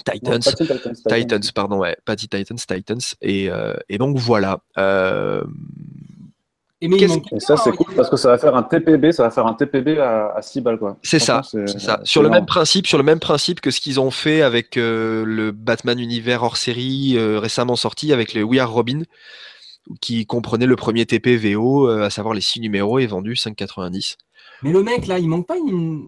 Titans. 0.05 0.39
Titans. 0.39 0.39
pas 0.43 0.51
Teen 0.53 0.67
Titans, 0.67 0.95
Titans. 0.95 1.19
Titans, 1.19 1.51
pardon, 1.53 1.77
ouais, 1.77 1.95
Teen 2.05 2.15
Titans, 2.17 2.57
Titans. 2.57 3.15
Et, 3.21 3.49
et 3.89 3.97
donc 3.99 4.17
voilà. 4.17 4.61
Et 6.81 6.87
mais 6.87 6.97
ça, 7.39 7.57
c'est 7.57 7.71
quelqu'un, 7.71 7.71
cool 7.75 7.85
hein, 7.89 7.93
parce 7.97 8.09
que 8.09 8.15
ça 8.15 8.29
va 8.29 8.37
faire 8.37 8.55
un 8.55 8.63
TPB, 8.63 9.11
ça 9.11 9.23
va 9.23 9.31
faire 9.31 9.45
un 9.45 9.53
TPB 9.53 9.97
à, 9.99 10.31
à 10.35 10.41
6 10.41 10.61
balles, 10.61 10.79
quoi. 10.79 10.97
C'est 11.03 11.19
ça, 11.19 11.41
c'est 11.43 11.67
ça. 11.79 11.99
Sur 12.05 12.23
le 12.23 12.29
même 12.29 12.45
principe, 12.45 12.87
sur 12.87 12.97
le 12.97 13.03
même 13.03 13.19
principe 13.19 13.59
que 13.59 13.69
ce 13.69 13.81
qu'ils 13.81 13.99
ont 13.99 14.11
fait 14.11 14.41
avec 14.41 14.77
euh, 14.77 15.25
le 15.25 15.51
Batman 15.51 15.99
univers 15.99 16.41
hors 16.43 16.55
série 16.55 17.15
euh, 17.17 17.37
récemment 17.39 17.75
sorti 17.75 18.13
avec 18.13 18.33
le 18.33 18.43
We 18.43 18.61
Are 18.61 18.71
Robin, 18.71 19.01
qui 19.99 20.25
comprenait 20.25 20.67
le 20.67 20.75
premier 20.77 21.05
TP 21.05 21.35
VO, 21.35 21.89
euh, 21.89 22.03
à 22.03 22.09
savoir 22.09 22.33
les 22.33 22.41
six 22.41 22.61
numéros 22.61 22.99
et 22.99 23.07
vendu 23.07 23.33
5,90. 23.33 24.15
Mais 24.63 24.71
le 24.71 24.81
mec, 24.81 25.07
là, 25.07 25.19
il 25.19 25.27
manque 25.27 25.47
pas 25.47 25.57
une 25.57 26.07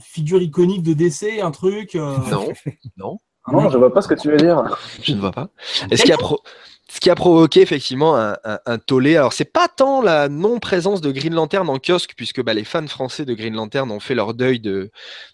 figure 0.00 0.42
iconique 0.42 0.82
de 0.82 0.94
DC, 0.94 1.40
un 1.42 1.50
truc. 1.52 1.94
euh, 1.94 2.16
Non, 2.30 2.48
non, 2.96 3.18
Non, 3.52 3.70
je 3.70 3.78
vois 3.78 3.92
pas 3.92 4.02
ce 4.02 4.08
que 4.08 4.14
tu 4.14 4.30
veux 4.30 4.36
dire. 4.36 4.62
je 5.02 5.12
ne 5.12 5.20
vois 5.20 5.32
pas. 5.32 5.48
Et 5.92 5.96
ce 5.96 6.02
qui 6.02 6.12
a, 6.12 6.16
pro- 6.16 6.42
ce 6.90 7.00
qui 7.00 7.10
a 7.10 7.14
provoqué 7.14 7.60
effectivement 7.60 8.16
un, 8.16 8.36
un- 8.44 8.60
un 8.64 8.78
tollé. 8.78 9.16
Alors, 9.16 9.32
c'est 9.34 9.44
pas 9.52 9.68
tant 9.68 10.00
la 10.00 10.28
non-présence 10.28 11.00
de 11.02 11.10
Green 11.12 11.34
Lantern 11.34 11.68
en 11.68 11.78
kiosque, 11.78 12.14
puisque 12.16 12.42
bah, 12.42 12.54
les 12.54 12.64
fans 12.64 12.86
français 12.86 13.24
de 13.26 13.34
Green 13.34 13.54
Lantern 13.54 13.90
ont 13.90 14.00
fait 14.00 14.14
leur 14.14 14.32
deuil 14.32 14.58
de, 14.58 14.90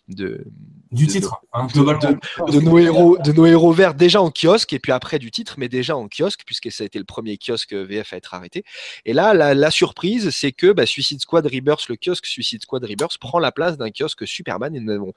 de, 0.08 0.44
Du 0.90 1.06
de- 1.06 1.10
titre, 1.12 1.40
hein, 1.52 1.66
de- 1.74 2.60
nos 2.60 2.78
héros 2.78 3.18
de 3.18 3.32
nos 3.32 3.46
héros 3.46 3.72
verts 3.72 3.94
déjà 3.94 4.20
en 4.20 4.30
kiosque 4.30 4.72
et 4.72 4.78
puis 4.78 4.92
après 4.92 5.18
du 5.18 5.30
titre 5.30 5.54
mais 5.58 5.68
déjà 5.68 5.96
en 5.96 6.08
kiosque 6.08 6.42
puisque 6.44 6.70
ça 6.70 6.82
a 6.82 6.86
été 6.86 6.98
le 6.98 7.04
premier 7.04 7.38
kiosque 7.38 7.72
VF 7.72 8.12
à 8.12 8.16
être 8.16 8.34
arrêté 8.34 8.64
et 9.06 9.12
là 9.14 9.32
la, 9.32 9.54
la 9.54 9.70
surprise 9.70 10.30
c'est 10.30 10.52
que 10.52 10.72
bah, 10.72 10.84
Suicide 10.86 11.20
Squad 11.20 11.46
Rebirth 11.46 11.88
le 11.88 11.96
kiosque 11.96 12.26
Suicide 12.26 12.62
Squad 12.62 12.84
Rebirth 12.84 13.16
prend 13.18 13.38
la 13.38 13.50
place 13.52 13.78
d'un 13.78 13.90
kiosque 13.90 14.26
Superman 14.26 14.76
et 14.76 14.80
nous 14.80 14.92
n'avons 14.92 15.14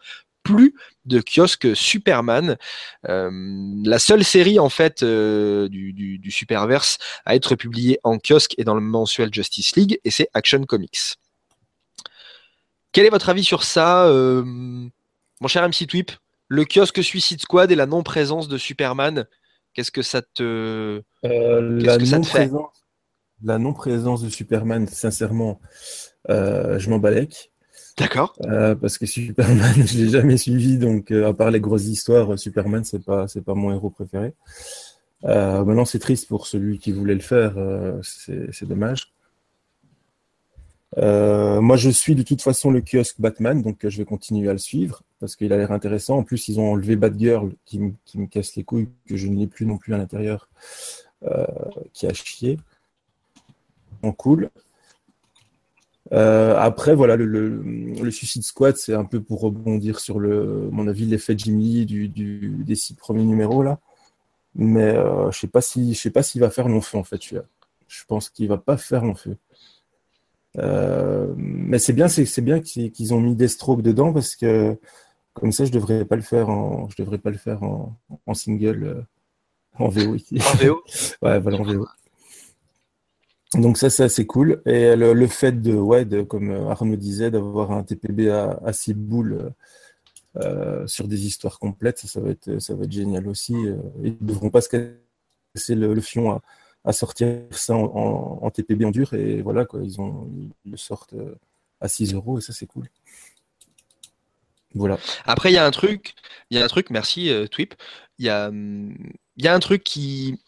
plus 0.47 0.73
de 1.05 1.21
kiosque 1.21 1.75
Superman 1.75 2.57
Euh, 3.07 3.29
la 3.83 3.99
seule 3.99 4.23
série 4.23 4.59
en 4.59 4.69
fait 4.69 5.03
euh, 5.03 5.69
du, 5.69 5.93
du, 5.93 6.19
du 6.19 6.31
Superverse 6.31 6.97
à 7.25 7.35
être 7.35 7.55
publiée 7.55 7.99
en 8.03 8.17
kiosque 8.17 8.55
et 8.57 8.63
dans 8.63 8.75
le 8.75 8.81
mensuel 8.81 9.33
Justice 9.33 9.75
League 9.75 9.99
et 10.03 10.11
c'est 10.11 10.29
Action 10.33 10.63
Comics 10.63 11.17
quel 12.91 13.05
est 13.05 13.09
votre 13.09 13.29
avis 13.29 13.43
sur 13.43 13.63
ça 13.63 14.07
euh, 14.07 14.43
mon 14.43 15.47
cher 15.47 15.67
MC 15.67 15.85
Twip, 15.87 16.11
le 16.47 16.65
kiosque 16.65 17.03
Suicide 17.03 17.41
Squad 17.41 17.71
et 17.71 17.75
la 17.75 17.85
non-présence 17.85 18.47
de 18.47 18.57
Superman, 18.57 19.27
qu'est-ce 19.73 19.91
que 19.91 20.01
ça 20.01 20.21
te. 20.23 21.03
Qu'est-ce 21.21 21.85
la 21.85 21.97
que 21.97 22.05
ça 22.05 22.19
te 22.19 22.25
fait? 22.25 22.47
non-présence, 22.47 22.85
la 23.43 23.59
non-présence 23.59 24.23
de 24.23 24.29
Superman, 24.29 24.87
sincèrement, 24.87 25.59
je 26.27 26.89
m'en 26.89 26.97
balèque. 26.97 27.51
D'accord 27.97 28.33
Euh, 28.45 28.75
parce 28.75 28.97
que 28.97 29.05
Superman, 29.05 29.73
je 29.85 29.97
l'ai 29.97 30.09
jamais 30.09 30.37
suivi, 30.37 30.77
donc 30.77 31.11
euh, 31.11 31.27
à 31.27 31.33
part 31.33 31.49
les 31.51 31.59
grosses 31.59 31.85
histoires, 31.85 32.33
euh, 32.33 32.37
Superman, 32.37 32.83
c'est 32.83 33.03
pas, 33.03 33.27
c'est 33.27 33.41
pas 33.41 33.55
mon 33.55 33.71
héros 33.71 33.89
préféré. 33.89 34.33
Maintenant, 35.23 35.85
c'est 35.85 35.99
triste 35.99 36.27
pour 36.27 36.45
celui 36.45 36.77
qui 36.77 36.91
voulait 36.91 37.15
le 37.15 37.21
faire, 37.21 37.55
c'est, 38.03 38.65
dommage. 38.67 39.11
Moi, 40.95 41.75
je 41.75 41.89
suis 41.89 42.13
de 42.15 42.21
toute 42.23 42.41
façon 42.41 42.69
le 42.71 42.81
kiosque 42.81 43.19
Batman, 43.19 43.61
donc 43.61 43.79
je 43.87 43.97
vais 43.97 44.05
continuer 44.05 44.47
à 44.49 44.53
le 44.53 44.59
suivre 44.59 45.01
parce 45.19 45.35
qu'il 45.35 45.51
a 45.51 45.57
l'air 45.57 45.71
intéressant. 45.71 46.17
En 46.17 46.23
plus, 46.23 46.47
ils 46.47 46.59
ont 46.59 46.71
enlevé 46.71 46.95
Batgirl 46.95 47.51
qui, 47.65 47.79
me- 47.79 47.93
qui 48.05 48.19
me 48.19 48.27
casse 48.27 48.55
les 48.55 48.63
couilles, 48.63 48.89
que 49.07 49.17
je 49.17 49.27
n'ai 49.27 49.47
plus 49.47 49.65
non 49.65 49.77
plus 49.77 49.93
à 49.95 49.97
l'intérieur, 49.97 50.49
qui 51.93 52.05
a 52.05 52.13
chié. 52.13 52.57
Donc, 54.03 54.17
cool. 54.17 54.49
Euh, 56.13 56.55
après, 56.57 56.95
voilà, 56.95 57.15
le, 57.15 57.25
le, 57.25 57.61
le 58.01 58.11
Suicide 58.11 58.43
Squad, 58.43 58.77
c'est 58.77 58.93
un 58.93 59.05
peu 59.05 59.21
pour 59.21 59.41
rebondir 59.41 59.99
sur 59.99 60.19
le, 60.19 60.69
à 60.71 60.75
mon 60.75 60.87
avis, 60.87 61.05
l'effet 61.05 61.35
Jimmy 61.37 61.85
du, 61.85 62.07
du, 62.07 62.63
des 62.65 62.75
six 62.75 62.93
premiers 62.93 63.23
numéros 63.23 63.63
là. 63.63 63.79
Mais 64.55 64.95
euh, 64.95 65.29
je 65.31 65.39
sais 65.39 65.47
pas 65.47 65.61
si, 65.61 65.93
je 65.93 65.99
sais 65.99 66.09
pas 66.09 66.23
s'il 66.23 66.41
va 66.41 66.49
faire 66.49 66.67
long 66.67 66.81
feu 66.81 66.97
en 66.97 67.03
fait. 67.03 67.21
Je 67.21 68.03
pense 68.07 68.29
qu'il 68.29 68.47
va 68.47 68.57
pas 68.57 68.77
faire 68.77 69.03
long 69.03 69.15
feu. 69.15 69.37
Euh, 70.57 71.33
mais 71.37 71.77
c'est 71.77 71.93
bien, 71.93 72.07
c'est 72.07 72.41
bien 72.41 72.59
qu'ils 72.59 72.91
qu'ils 72.91 73.13
ont 73.13 73.21
mis 73.21 73.35
des 73.35 73.47
strokes 73.47 73.83
dedans 73.83 74.13
parce 74.13 74.35
que 74.35 74.75
comme 75.33 75.51
ça, 75.51 75.65
je 75.65 75.71
devrais 75.71 76.05
pas 76.05 76.15
le 76.15 76.23
faire 76.23 76.49
en, 76.49 76.89
je 76.89 76.95
devrais 76.97 77.19
pas 77.19 77.29
le 77.29 77.37
faire 77.37 77.61
en, 77.61 77.95
en 78.25 78.33
single, 78.33 79.05
en 79.77 79.89
VO 79.89 80.15
ici. 80.15 80.39
En 80.39 80.55
VO 80.55 80.81
Ouais, 81.21 81.39
voilà, 81.39 81.59
en 81.59 81.63
VO. 81.63 81.85
Donc 83.53 83.77
ça, 83.77 83.89
c'est 83.89 84.03
assez 84.03 84.25
cool. 84.25 84.61
Et 84.65 84.95
le, 84.95 85.13
le 85.13 85.27
fait 85.27 85.61
de, 85.61 85.73
ouais, 85.73 86.05
comme 86.27 86.51
Arnaud 86.51 86.95
disait, 86.97 87.31
d'avoir 87.31 87.71
un 87.71 87.83
TPB 87.83 88.29
à, 88.29 88.59
à 88.65 88.73
six 88.73 88.93
boules 88.93 89.53
euh, 90.37 90.85
sur 90.87 91.07
des 91.07 91.25
histoires 91.25 91.57
complètes, 91.59 91.99
ça, 91.99 92.19
va 92.19 92.29
être, 92.29 92.59
ça 92.59 92.75
va 92.75 92.83
être 92.83 92.91
génial 92.91 93.27
aussi. 93.27 93.55
Euh, 93.55 93.77
Ils 94.03 94.17
ne 94.21 94.27
devront 94.27 94.49
pas 94.49 94.61
se 94.61 94.69
casser 94.69 95.75
le, 95.75 95.99
fion 96.01 96.41
à, 96.83 96.93
sortir 96.93 97.43
ça 97.51 97.75
en, 97.75 98.49
TPB 98.51 98.85
en 98.85 98.91
dur. 98.91 99.13
Et 99.13 99.41
voilà, 99.41 99.65
quoi, 99.65 99.81
ils, 99.83 99.99
ont, 100.01 100.29
le 100.65 100.77
sortent 100.77 101.13
euh, 101.13 101.35
à 101.81 101.87
6 101.87 102.13
euros 102.13 102.37
et 102.37 102.41
ça, 102.41 102.53
c'est 102.53 102.67
cool. 102.67 102.89
Voilà. 104.75 104.99
Après, 105.25 105.51
il 105.51 105.55
y 105.55 105.57
a 105.57 105.65
un 105.65 105.71
truc, 105.71 106.13
il 106.49 106.57
y 106.57 106.61
a 106.61 106.63
un 106.65 106.67
truc, 106.67 106.89
merci 106.89 107.29
euh, 107.29 107.47
Twip, 107.47 107.73
il 108.19 108.25
y 108.25 108.29
a, 108.29 108.49
hum, 108.49 108.95
y 109.37 109.47
a 109.47 109.53
un 109.53 109.59
truc 109.59 109.83
qui. 109.83 110.39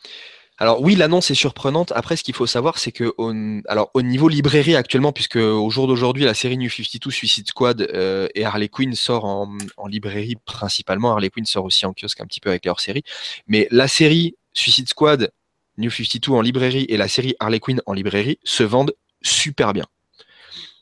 Alors 0.62 0.82
oui, 0.82 0.96
l'annonce 0.96 1.32
est 1.32 1.36
surprenante. 1.36 1.94
Après, 1.96 2.18
ce 2.18 2.24
qu'il 2.24 2.36
faut 2.36 2.46
savoir, 2.46 2.80
c'est 2.80 2.92
que 2.92 3.14
au, 3.18 3.34
alors, 3.70 3.92
au 3.94 4.02
niveau 4.02 4.28
librairie 4.28 4.76
actuellement, 4.76 5.14
puisque 5.14 5.38
au 5.38 5.70
jour 5.70 5.88
d'aujourd'hui, 5.88 6.26
la 6.26 6.34
série 6.34 6.58
New 6.58 6.70
52 6.70 7.10
Suicide 7.12 7.48
Squad 7.48 7.82
euh, 7.94 8.28
et 8.36 8.44
Harley 8.44 8.68
Quinn 8.68 8.94
sort 8.94 9.24
en, 9.24 9.58
en 9.78 9.88
librairie 9.88 10.36
principalement. 10.44 11.12
Harley 11.12 11.30
Quinn 11.30 11.46
sort 11.46 11.64
aussi 11.64 11.86
en 11.86 11.94
kiosque 11.94 12.20
un 12.20 12.26
petit 12.26 12.42
peu 12.42 12.50
avec 12.50 12.66
les 12.66 12.72
hors-série. 12.72 13.04
Mais 13.48 13.70
la 13.72 13.88
série 13.88 14.36
Suicide 14.54 14.90
Squad, 14.90 15.32
New 15.78 15.90
52 15.90 16.34
en 16.34 16.42
librairie 16.42 16.86
et 16.90 16.98
la 16.98 17.08
série 17.08 17.36
Harley 17.40 17.62
Quinn 17.62 17.82
en 17.86 17.94
librairie 17.94 18.38
se 18.44 18.64
vendent 18.64 18.94
super 19.22 19.72
bien. 19.72 19.86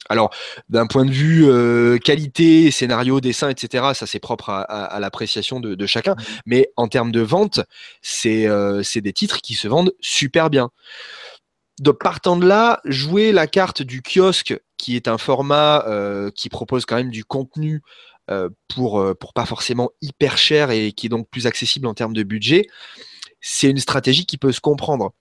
Alors, 0.10 0.32
d'un 0.70 0.88
point 0.88 1.06
de 1.06 1.12
vue 1.12 1.46
euh, 1.48 1.98
qualité, 1.98 2.72
scénario, 2.72 3.20
dessin, 3.22 3.50
etc., 3.50 3.93
ça 3.93 4.06
c'est 4.08 4.20
propre 4.20 4.50
à, 4.50 4.62
à- 4.62 4.86
à 4.86 5.00
l'appréciation 5.00 5.60
de, 5.60 5.76
de 5.76 5.86
chacun. 5.86 6.15
Mais 6.46 6.72
en 6.78 6.88
termes 6.88 7.12
de 7.12 7.22
vente, 7.22 7.60
c'est 8.02 8.48
euh, 8.48 8.84
c'est 8.84 9.02
des 9.02 9.13
titres 9.13 9.41
qui 9.41 9.54
se 9.54 9.67
vendent 9.67 9.93
super 10.02 10.50
bien. 10.50 10.70
De 11.80 11.91
partant 11.91 12.38
de 12.38 12.46
là, 12.48 12.82
jouer 12.86 13.32
la 13.32 13.45
carte 13.45 13.84
du 13.84 14.01
kiosque, 14.01 14.60
qui 14.78 14.95
est 14.95 15.08
un 15.08 15.18
format 15.20 15.86
euh, 15.88 16.32
qui 16.32 16.49
propose 16.49 16.86
quand 16.86 16.95
même 16.95 17.12
du 17.12 17.24
contenu 17.24 17.82
pour, 18.68 19.01
pour 19.22 19.32
pas 19.34 19.45
forcément 19.45 19.91
hyper 20.01 20.38
cher 20.38 20.70
et 20.70 20.91
qui 20.91 21.05
est 21.05 21.10
donc 21.10 21.30
plus 21.30 21.47
accessible 21.47 21.88
en 21.88 21.93
termes 21.93 22.12
de 22.12 22.24
budget, 22.24 22.68
c'est 23.39 23.70
une 23.70 23.78
stratégie 23.80 24.26
qui 24.26 24.38
peut 24.38 24.51
se 24.51 24.60
comprendre. 24.60 25.14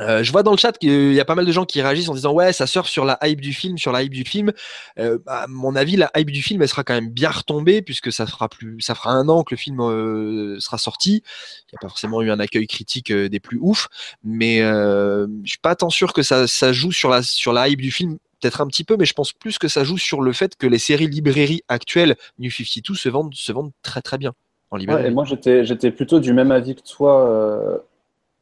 Euh, 0.00 0.22
je 0.22 0.30
vois 0.30 0.42
dans 0.42 0.52
le 0.52 0.56
chat 0.56 0.76
qu'il 0.78 1.12
y 1.12 1.20
a 1.20 1.24
pas 1.24 1.34
mal 1.34 1.44
de 1.44 1.52
gens 1.52 1.64
qui 1.64 1.82
réagissent 1.82 2.08
en 2.08 2.14
disant 2.14 2.32
ouais 2.32 2.52
ça 2.52 2.66
surfe 2.66 2.88
sur 2.88 3.04
la 3.04 3.18
hype 3.22 3.40
du 3.40 3.52
film, 3.52 3.78
sur 3.78 3.92
la 3.92 4.02
hype 4.02 4.12
du 4.12 4.24
film. 4.24 4.52
Euh, 4.98 5.18
bah, 5.24 5.42
à 5.42 5.46
mon 5.48 5.74
avis 5.74 5.96
la 5.96 6.10
hype 6.16 6.30
du 6.30 6.42
film 6.42 6.62
elle 6.62 6.68
sera 6.68 6.84
quand 6.84 6.94
même 6.94 7.10
bien 7.10 7.30
retombée 7.30 7.82
puisque 7.82 8.12
ça 8.12 8.26
fera 8.26 8.48
plus, 8.48 8.80
ça 8.80 8.94
fera 8.94 9.10
un 9.10 9.28
an 9.28 9.42
que 9.42 9.54
le 9.54 9.58
film 9.58 9.80
euh, 9.80 10.58
sera 10.60 10.78
sorti. 10.78 11.22
Il 11.66 11.72
n'y 11.72 11.76
a 11.76 11.80
pas 11.80 11.88
forcément 11.88 12.22
eu 12.22 12.30
un 12.30 12.38
accueil 12.38 12.66
critique 12.66 13.10
euh, 13.10 13.28
des 13.28 13.40
plus 13.40 13.58
ouf, 13.60 13.88
mais 14.22 14.62
euh, 14.62 15.26
je 15.42 15.50
suis 15.50 15.58
pas 15.58 15.74
tant 15.74 15.90
sûr 15.90 16.12
que 16.12 16.22
ça, 16.22 16.46
ça 16.46 16.72
joue 16.72 16.92
sur 16.92 17.10
la 17.10 17.22
sur 17.22 17.52
la 17.52 17.68
hype 17.68 17.80
du 17.80 17.90
film. 17.90 18.18
Peut-être 18.40 18.60
un 18.60 18.68
petit 18.68 18.84
peu, 18.84 18.96
mais 18.96 19.04
je 19.04 19.14
pense 19.14 19.32
plus 19.32 19.58
que 19.58 19.66
ça 19.66 19.82
joue 19.82 19.98
sur 19.98 20.20
le 20.20 20.32
fait 20.32 20.54
que 20.54 20.68
les 20.68 20.78
séries 20.78 21.08
librairies 21.08 21.62
actuelles 21.66 22.14
New 22.38 22.52
52 22.52 22.94
se 22.94 23.08
vendent 23.08 23.34
se 23.34 23.50
vendent 23.50 23.72
très 23.82 24.00
très 24.00 24.16
bien 24.16 24.32
en 24.70 24.76
librairie. 24.76 25.02
Ouais, 25.02 25.08
et 25.08 25.12
moi, 25.12 25.24
j'étais, 25.24 25.64
j'étais 25.64 25.90
plutôt 25.90 26.20
du 26.20 26.32
même 26.32 26.50
avis 26.50 26.74
que 26.74 26.82
toi 26.82 27.28
euh, 27.28 27.78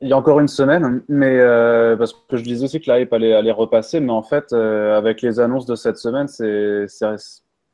il 0.01 0.09
y 0.09 0.13
a 0.13 0.17
encore 0.17 0.41
une 0.41 0.49
semaine, 0.49 1.03
mais 1.09 1.39
euh, 1.39 1.97
parce 1.97 2.13
que 2.13 2.37
je 2.37 2.43
disais 2.43 2.65
aussi 2.65 2.81
que 2.81 2.91
la 2.91 3.01
hype 3.01 3.13
allait, 3.13 3.51
repasser, 3.51 4.01
mais 4.01 4.13
en 4.13 4.23
fait, 4.23 4.53
euh, 4.53 4.97
avec 4.97 5.23
les 5.23 5.41
annonces 5.41 5.65
de 5.65 5.75
cette 5.75 5.97
semaine, 5.97 6.29
c'est, 6.29 6.87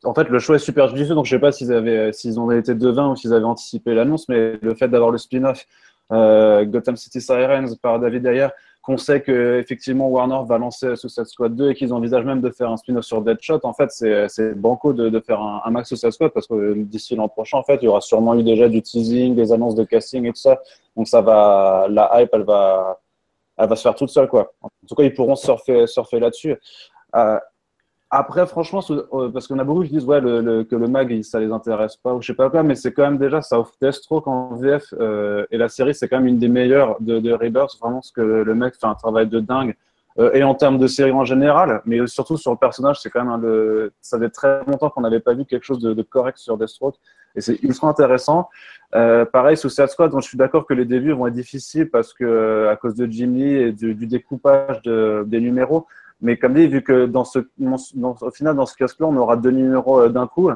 en 0.04 0.14
fait, 0.14 0.28
le 0.28 0.38
choix 0.38 0.56
est 0.56 0.60
super 0.60 0.88
judicieux, 0.88 1.14
donc 1.14 1.26
je 1.26 1.30
sais 1.30 1.40
pas 1.40 1.52
s'ils 1.52 1.72
avaient, 1.72 2.12
s'ils 2.12 2.38
ont 2.38 2.50
été 2.50 2.74
devins 2.74 3.08
ou 3.10 3.16
s'ils 3.16 3.32
avaient 3.32 3.44
anticipé 3.44 3.94
l'annonce, 3.94 4.28
mais 4.28 4.58
le 4.62 4.74
fait 4.74 4.88
d'avoir 4.88 5.10
le 5.10 5.18
spin-off 5.18 5.66
euh, 6.12 6.64
Gotham 6.64 6.96
City 6.96 7.20
Sirens 7.20 7.76
par 7.76 7.98
David 7.98 8.26
Ayer, 8.26 8.48
qu'on 8.82 8.96
sait 8.96 9.22
que 9.22 9.60
effectivement 9.60 10.08
Warner 10.08 10.40
va 10.44 10.58
lancer 10.58 10.96
Suicide 10.96 11.26
Squad 11.26 11.54
2 11.54 11.70
et 11.70 11.74
qu'ils 11.74 11.94
envisagent 11.94 12.24
même 12.24 12.40
de 12.40 12.50
faire 12.50 12.68
un 12.70 12.76
spin-off 12.76 13.04
sur 13.04 13.22
Deadshot, 13.22 13.60
en 13.62 13.72
fait, 13.72 13.90
c'est, 13.92 14.54
banco 14.54 14.92
de, 14.92 15.08
de 15.08 15.20
faire 15.20 15.40
un, 15.40 15.62
un 15.64 15.70
max 15.70 15.88
Suicide 15.88 16.10
Squad 16.10 16.32
parce 16.32 16.48
que 16.48 16.74
d'ici 16.74 17.14
l'an 17.14 17.28
prochain, 17.28 17.58
en 17.58 17.62
fait, 17.62 17.76
il 17.76 17.84
y 17.84 17.88
aura 17.88 18.00
sûrement 18.00 18.34
eu 18.34 18.42
déjà 18.42 18.68
du 18.68 18.82
teasing, 18.82 19.36
des 19.36 19.52
annonces 19.52 19.76
de 19.76 19.84
casting 19.84 20.26
et 20.26 20.32
tout 20.32 20.40
ça. 20.40 20.60
Donc 20.96 21.06
ça 21.06 21.20
va, 21.20 21.86
la 21.88 22.10
hype, 22.20 22.30
elle 22.32 22.42
va, 22.42 23.00
elle 23.56 23.68
va 23.68 23.76
se 23.76 23.82
faire 23.82 23.94
toute 23.94 24.10
seule, 24.10 24.28
quoi. 24.28 24.52
En 24.60 24.68
tout 24.88 24.94
cas, 24.96 25.04
ils 25.04 25.14
pourront 25.14 25.36
surfer, 25.36 25.86
surfer 25.86 26.18
là-dessus. 26.18 26.56
Euh, 27.14 27.38
après, 28.14 28.46
franchement, 28.46 28.82
euh, 28.90 29.30
parce 29.30 29.48
qu'on 29.48 29.58
a 29.58 29.64
beaucoup 29.64 29.84
qui 29.84 29.88
disent 29.88 30.04
que 30.04 30.76
le 30.76 30.86
mag, 30.86 31.22
ça 31.22 31.40
les 31.40 31.50
intéresse 31.50 31.96
pas 31.96 32.12
ou 32.12 32.20
je 32.20 32.26
sais 32.26 32.34
pas 32.34 32.50
quoi, 32.50 32.62
mais 32.62 32.74
c'est 32.74 32.92
quand 32.92 33.04
même 33.04 33.16
déjà, 33.16 33.40
ça 33.40 33.58
offre 33.58 33.72
Deathstroke 33.80 34.26
en 34.26 34.54
VF 34.54 34.92
euh, 35.00 35.46
et 35.50 35.56
la 35.56 35.70
série, 35.70 35.94
c'est 35.94 36.08
quand 36.08 36.18
même 36.18 36.26
une 36.26 36.38
des 36.38 36.48
meilleures 36.48 36.98
de, 37.00 37.20
de 37.20 37.32
Rebirth. 37.32 37.78
Vraiment, 37.80 38.02
ce 38.02 38.12
que 38.12 38.20
le 38.20 38.54
mec 38.54 38.74
fait 38.74 38.86
un 38.86 38.94
travail 38.94 39.28
de 39.28 39.40
dingue. 39.40 39.74
Euh, 40.18 40.30
et 40.34 40.42
en 40.42 40.54
termes 40.54 40.76
de 40.76 40.86
série 40.88 41.10
en 41.10 41.24
général, 41.24 41.80
mais 41.86 42.06
surtout 42.06 42.36
sur 42.36 42.50
le 42.50 42.58
personnage, 42.58 43.00
c'est 43.00 43.08
quand 43.08 43.20
même 43.20 43.32
un, 43.32 43.38
le, 43.38 43.94
ça 44.02 44.18
fait 44.18 44.28
très 44.28 44.62
longtemps 44.66 44.90
qu'on 44.90 45.00
n'avait 45.00 45.20
pas 45.20 45.32
vu 45.32 45.46
quelque 45.46 45.64
chose 45.64 45.80
de, 45.80 46.02
correct 46.02 46.36
sur 46.36 46.58
Deathstroke 46.58 46.96
et 47.34 47.40
c'est 47.40 47.62
ultra 47.62 47.88
intéressant. 47.88 48.50
Pareil, 48.92 49.56
sous 49.56 49.70
Suicide 49.70 49.88
Squad, 49.88 50.10
dont 50.10 50.20
je 50.20 50.28
suis 50.28 50.36
d'accord 50.36 50.66
que 50.66 50.74
les 50.74 50.84
débuts 50.84 51.12
vont 51.12 51.28
être 51.28 51.32
difficiles 51.32 51.88
parce 51.88 52.12
que 52.12 52.68
à 52.68 52.76
cause 52.76 52.94
de 52.94 53.10
Jim 53.10 53.32
Lee 53.32 53.54
et 53.54 53.72
du, 53.72 53.94
découpage 54.06 54.82
de, 54.82 55.24
des 55.26 55.40
numéros. 55.40 55.86
Mais 56.22 56.38
comme 56.38 56.54
dit, 56.54 56.66
vu 56.68 56.82
que 56.82 57.06
dans 57.06 57.24
ce, 57.24 57.40
dans, 57.58 58.16
au 58.20 58.30
final, 58.30 58.56
dans 58.56 58.64
ce 58.66 58.74
kiosque-là, 58.76 59.06
on 59.06 59.16
aura 59.16 59.36
deux 59.36 59.50
numéros 59.50 60.00
euh, 60.00 60.08
d'un 60.08 60.26
coup. 60.26 60.50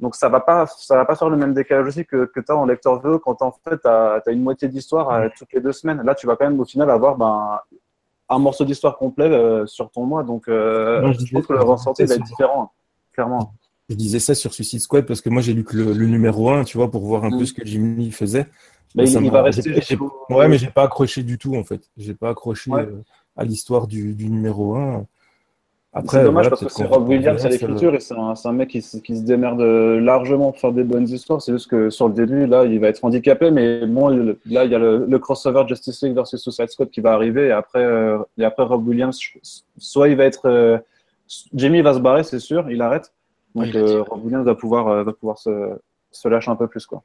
Donc 0.00 0.14
ça 0.14 0.28
va 0.28 0.40
pas, 0.40 0.66
ça 0.66 0.94
va 0.96 1.04
pas 1.04 1.16
faire 1.16 1.28
le 1.28 1.36
même 1.36 1.52
décalage 1.54 1.88
aussi 1.88 2.06
que, 2.06 2.24
que 2.26 2.38
tu 2.40 2.52
as 2.52 2.56
en 2.56 2.64
lecteur 2.64 3.00
VO 3.00 3.18
quand 3.18 3.42
en 3.42 3.50
fait 3.50 3.78
tu 3.80 3.88
as, 3.88 4.22
une 4.28 4.42
moitié 4.42 4.68
d'histoire 4.68 5.28
toutes 5.36 5.52
les 5.52 5.60
deux 5.60 5.72
semaines. 5.72 6.02
Là, 6.02 6.14
tu 6.14 6.26
vas 6.28 6.36
quand 6.36 6.48
même 6.48 6.60
au 6.60 6.64
final 6.64 6.88
avoir 6.88 7.16
ben, 7.16 7.58
un 8.28 8.38
morceau 8.38 8.64
d'histoire 8.64 8.96
complet 8.96 9.28
euh, 9.30 9.66
sur 9.66 9.90
ton 9.90 10.04
mois. 10.04 10.22
Donc 10.22 10.48
euh, 10.48 11.12
je 11.14 11.26
je 11.26 11.32
trouve 11.32 11.46
que 11.46 11.52
le 11.52 11.62
ressenti 11.62 12.04
va 12.04 12.14
être 12.14 12.22
différent, 12.24 12.72
clairement. 13.12 13.52
Je 13.88 13.94
disais 13.96 14.18
ça 14.18 14.34
sur 14.34 14.52
Suicide 14.52 14.80
Squad 14.80 15.06
parce 15.06 15.20
que 15.20 15.30
moi 15.30 15.40
j'ai 15.40 15.54
lu 15.54 15.64
que 15.64 15.76
le, 15.76 15.92
le 15.92 16.06
numéro 16.06 16.50
1, 16.50 16.64
tu 16.64 16.76
vois, 16.76 16.90
pour 16.90 17.04
voir 17.04 17.24
un 17.24 17.30
Mm. 17.30 17.38
peu 17.38 17.44
ce 17.46 17.54
que 17.54 17.64
Jim 17.64 17.94
Lee 17.96 18.10
faisait. 18.10 18.46
Mais 18.94 19.10
il, 19.10 19.24
il 19.24 19.30
va 19.30 19.42
rester 19.42 19.70
Ouais, 20.30 20.48
mais 20.48 20.58
j'ai 20.58 20.70
pas 20.70 20.82
accroché 20.84 21.22
du 21.22 21.38
tout 21.38 21.56
en 21.56 21.64
fait. 21.64 21.90
J'ai 21.96 22.14
pas 22.14 22.30
accroché 22.30 22.70
Ouais. 22.70 22.82
euh, 22.82 23.02
à 23.38 23.44
l'histoire 23.44 23.86
du, 23.86 24.14
du 24.14 24.28
numéro 24.28 24.74
1. 24.76 25.06
C'est 26.06 26.22
dommage 26.22 26.44
voilà, 26.44 26.50
parce 26.50 26.64
que 26.64 26.68
c'est 26.70 26.84
Rob 26.84 27.08
Williams 27.08 27.44
à 27.44 27.48
l'écriture 27.48 27.94
et 27.94 28.00
c'est 28.00 28.14
un, 28.14 28.52
mec 28.52 28.68
qui, 28.68 28.82
se- 28.82 28.98
qui 28.98 29.16
se 29.16 29.22
démerde 29.22 29.60
largement 29.60 30.52
pour 30.52 30.60
faire 30.60 30.72
des 30.72 30.84
bonnes 30.84 31.08
histoires. 31.08 31.40
C'est 31.40 31.52
juste 31.52 31.68
que 31.70 31.88
sur 31.90 32.08
le 32.08 32.14
début, 32.14 32.46
là, 32.46 32.66
il 32.66 32.78
va 32.78 32.88
être 32.88 33.02
handicapé, 33.04 33.50
mais 33.50 33.86
bon, 33.86 34.08
là, 34.08 34.64
il 34.64 34.70
y 34.70 34.74
a 34.74 34.78
le, 34.78 35.06
le 35.06 35.18
crossover 35.18 35.64
Justice 35.66 36.02
League 36.02 36.14
versus 36.14 36.40
Suicide 36.40 36.68
Squad 36.68 36.90
qui 36.90 37.00
va 37.00 37.14
arriver 37.14 37.46
et 37.46 37.52
après, 37.52 37.82
euh, 37.82 38.18
et 38.36 38.44
après 38.44 38.64
Rob 38.64 38.86
Williams, 38.86 39.18
soit 39.78 40.08
il 40.08 40.16
va 40.16 40.24
être, 40.24 40.46
euh, 40.46 40.78
Jamie 41.54 41.80
va 41.80 41.94
se 41.94 41.98
barrer, 42.00 42.22
c'est 42.22 42.38
sûr, 42.38 42.70
il 42.70 42.82
arrête. 42.82 43.12
Donc 43.54 43.64
Oui, 43.64 43.72
euh. 43.76 44.02
Rob 44.02 44.24
Williams 44.24 44.44
va 44.44 44.54
pouvoir, 44.54 44.88
euh, 44.88 45.02
va 45.04 45.12
pouvoir 45.14 45.38
se, 45.38 45.50
se 46.12 46.28
lâcher 46.28 46.50
un 46.50 46.56
peu 46.56 46.68
plus, 46.68 46.86
quoi. 46.86 47.02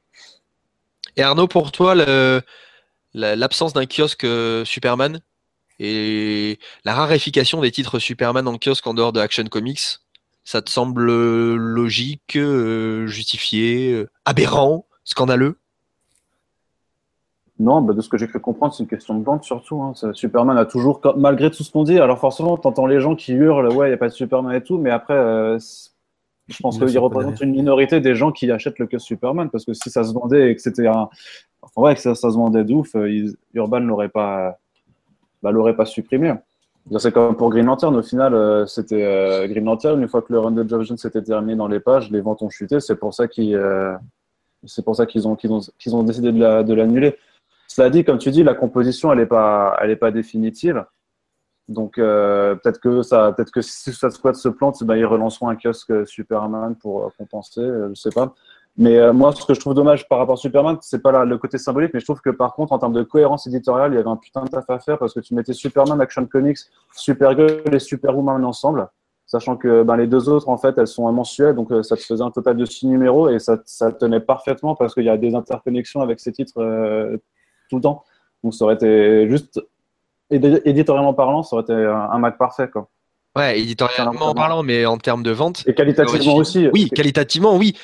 Et 1.16 1.24
Arnaud, 1.24 1.48
pour 1.48 1.72
toi, 1.72 1.96
l'absence 3.14 3.74
d'un 3.74 3.86
kiosque 3.86 4.26
euh, 4.26 4.66
Superman 4.66 5.20
et 5.80 6.60
la 6.86 6.94
raréfication 6.94 7.62
des 7.62 7.72
titres 7.72 8.00
Superman 8.00 8.48
en 8.48 8.58
kiosque 8.58 8.86
en 8.88 8.94
dehors 8.94 9.14
de 9.14 9.20
Action 9.20 9.46
Comics, 9.46 10.00
ça 10.44 10.62
te 10.62 10.70
semble 10.70 11.10
euh, 11.10 11.56
logique, 11.56 12.36
euh, 12.36 13.08
justifié, 13.08 13.94
euh, 13.94 14.10
aberrant, 14.26 14.86
scandaleux? 15.04 15.58
Non, 17.60 17.82
bah, 17.82 17.94
de 17.94 18.02
ce 18.02 18.10
que 18.10 18.18
j'ai 18.18 18.28
cru 18.28 18.40
comprendre, 18.40 18.74
c'est 18.74 18.84
une 18.84 18.90
question 18.90 19.18
de 19.18 19.24
vente 19.24 19.44
surtout. 19.44 19.82
Hein. 19.82 19.94
Superman 20.14 20.58
a 20.58 20.66
toujours, 20.66 21.00
malgré 21.16 21.52
tout 21.52 21.64
ce 21.64 21.72
qu'on 21.72 21.84
dit, 21.84 22.00
alors 22.00 22.20
forcément, 22.20 22.58
t'entends 22.58 22.88
les 22.88 23.00
gens 23.00 23.16
qui 23.16 23.34
hurlent, 23.34 23.72
ouais, 23.72 23.88
il 23.88 23.90
n'y 23.92 23.96
a 23.96 23.98
pas 23.98 24.10
de 24.10 24.14
Superman 24.14 24.54
et 24.54 24.64
tout, 24.64 24.78
mais 24.78 24.90
après, 24.90 25.14
euh, 25.14 25.60
je 26.48 26.58
pense 26.62 26.78
qu'il 26.78 27.00
représente 27.00 27.40
une 27.42 27.52
minorité 27.52 28.02
des 28.02 28.16
gens 28.16 28.32
qui 28.32 28.52
achètent 28.52 28.80
le 28.80 28.88
kiosque 28.88 29.06
Superman, 29.06 29.50
parce 29.50 29.66
que 29.66 29.74
si 29.74 29.90
ça 29.90 30.04
se 30.04 30.14
vendait 30.14 30.52
et 30.52 30.56
que 30.56 30.62
c'était 30.62 30.88
un. 30.88 31.10
Enfin, 31.62 31.82
ouais, 31.82 31.96
que 31.96 32.02
ça, 32.02 32.16
ça 32.16 32.32
se 32.32 32.36
vendait 32.36 32.66
de 32.66 32.74
ouf, 32.74 32.96
euh, 32.96 33.34
Urban 33.54 33.80
l'aurait 33.80 34.10
pas, 34.10 34.60
bah, 35.44 35.52
l'aurait 35.52 35.76
pas 35.76 35.86
supprimé. 35.86 36.34
C'est 36.98 37.12
comme 37.14 37.36
pour 37.38 37.50
Green 37.50 37.66
Lantern, 37.66 37.96
au 37.96 38.02
final, 38.02 38.34
euh, 38.34 38.66
c'était 38.66 39.04
euh, 39.04 39.48
Green 39.48 39.64
Lantern, 39.64 40.02
une 40.02 40.08
fois 40.08 40.22
que 40.22 40.34
le 40.34 40.40
run 40.40 40.52
de 40.52 40.68
Jones 40.68 40.98
s'était 40.98 41.22
terminé 41.22 41.56
dans 41.56 41.68
les 41.68 41.80
pages, 41.80 42.12
les 42.12 42.20
ventes 42.20 42.42
ont 42.42 42.50
chuté, 42.50 42.80
c'est 42.82 42.96
pour 42.96 43.14
ça 43.14 43.28
qu'ils 43.28 43.56
euh, 43.56 43.96
ça 44.66 44.82
ont, 44.86 46.04
décidé 46.04 46.32
de 46.32 46.40
la- 46.40 46.64
de 46.64 46.74
l'annuler. 46.74 47.18
Cela 47.68 47.90
dit, 47.90 48.04
comme 48.04 48.18
tu 48.18 48.32
dis, 48.32 48.44
la 48.44 48.54
composition, 48.54 49.12
elle 49.12 49.20
n'est 49.20 49.26
pas, 49.26 50.12
définitive. 50.14 50.86
Donc 51.70 51.96
peut-être 51.96 52.80
que 52.82 53.02
ça, 53.02 53.34
si 53.62 53.94
Squad 53.94 54.36
se 54.36 54.50
plante, 54.50 54.84
ben, 54.84 54.96
ils 54.96 55.06
relanceront 55.06 55.48
un 55.48 55.56
kiosque 55.56 56.06
Superman 56.06 56.76
pour 56.76 57.12
compenser, 57.18 57.62
je 57.62 57.94
sais 57.96 58.10
pas. 58.10 58.34
Mais 58.76 58.98
euh, 58.98 59.14
moi, 59.14 59.32
ce 59.34 59.46
que 59.46 59.54
je 59.54 59.60
trouve 59.60 59.76
dommage 59.76 60.08
par 60.08 60.18
rapport 60.18 60.34
à 60.34 60.38
Superman, 60.38 60.78
c'est 60.82 61.02
pas 61.02 61.26
le 61.26 61.38
côté 61.38 61.60
symbolique, 61.60 61.92
mais 61.94 62.00
je 62.00 62.06
trouve 62.06 62.22
que 62.22 62.32
par 62.32 62.56
contre, 62.56 62.74
en 62.74 62.80
termes 62.80 62.94
de 62.94 63.04
cohérence 63.04 63.46
éditoriale, 63.46 63.94
il 63.94 63.98
y 63.98 64.00
avait 64.00 64.10
un 64.10 64.16
putain 64.16 64.44
de 64.44 64.50
taf 64.50 64.68
à 64.68 64.80
faire 64.80 64.98
parce 64.98 65.14
que 65.14 65.20
tu 65.20 65.36
mettais 65.36 65.54
Superman, 65.54 66.02
Action 66.02 66.26
Comics, 66.26 66.58
Supergirl 66.96 67.62
et 67.72 67.78
Superwoman 67.78 68.44
ensemble, 68.44 68.88
sachant 69.28 69.58
que 69.58 69.84
ben, 69.84 69.96
les 69.96 70.08
deux 70.08 70.28
autres, 70.28 70.50
en 70.50 70.58
fait, 70.58 70.76
elles 70.80 70.88
sont 70.88 71.12
mensuelles, 71.12 71.54
donc 71.54 71.72
euh, 71.72 71.84
ça 71.84 71.96
te 71.96 72.02
faisait 72.02 72.24
un 72.24 72.32
total 72.32 72.58
de 72.58 72.66
six 72.66 72.88
numéros 72.88 73.30
et 73.30 73.38
ça, 73.38 73.60
ça 73.66 73.92
tenait 73.92 74.20
parfaitement 74.20 74.76
parce 74.76 74.96
qu'il 74.96 75.04
y 75.04 75.10
a 75.10 75.18
des 75.18 75.36
interconnexions 75.36 76.02
avec 76.02 76.20
ces 76.20 76.32
titres 76.32 76.60
euh, 76.60 77.18
tout 77.70 77.76
le 77.76 77.82
temps. 77.84 78.04
Donc 78.44 78.56
ça 78.56 78.66
aurait 78.66 78.74
été 78.74 79.30
juste 79.30 79.62
édi- 80.32 80.62
éditorialement 80.66 81.14
parlant, 81.14 81.44
ça 81.44 81.56
aurait 81.56 81.64
été 81.64 81.74
un, 81.74 82.10
un 82.12 82.18
Mac 82.18 82.40
parfait, 82.40 82.70
quoi. 82.70 82.90
Ouais, 83.36 83.60
éditorialement 83.60 84.34
parlant, 84.36 84.62
mais 84.62 84.86
en 84.86 84.98
termes 84.98 85.24
de 85.24 85.32
vente. 85.32 85.64
Et 85.68 85.74
qualitativement 85.74 86.36
aussi. 86.36 86.70
Oui, 86.72 86.90
qualitativement, 86.90 87.56
oui. 87.56 87.76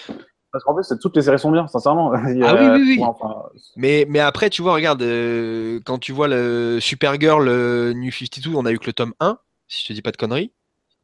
Parce 0.51 0.63
qu'en 0.63 0.75
fait, 0.75 0.97
toutes 0.99 1.15
les 1.15 1.21
séries 1.21 1.39
sont 1.39 1.51
bien, 1.51 1.67
sincèrement. 1.67 2.13
Il 2.29 2.37
y 2.39 2.43
a- 2.43 2.49
Ah 2.49 2.55
oui, 2.55 2.81
oui, 2.81 2.95
oui. 2.97 3.03
enfin, 3.03 3.43
Mais, 3.77 4.05
mais 4.09 4.19
après, 4.19 4.49
tu 4.49 4.61
vois, 4.61 4.73
regarde, 4.73 5.01
euh, 5.01 5.79
quand 5.85 5.99
tu 5.99 6.11
vois 6.11 6.27
le 6.27 6.79
Supergirl 6.79 7.47
euh, 7.47 7.93
New 7.93 8.11
52, 8.11 8.55
on 8.55 8.65
a 8.65 8.71
eu 8.71 8.79
que 8.79 8.87
le 8.87 8.93
tome 8.93 9.13
1, 9.19 9.37
si 9.67 9.83
je 9.83 9.87
te 9.87 9.93
dis 9.93 10.01
pas 10.01 10.11
de 10.11 10.17
conneries. 10.17 10.51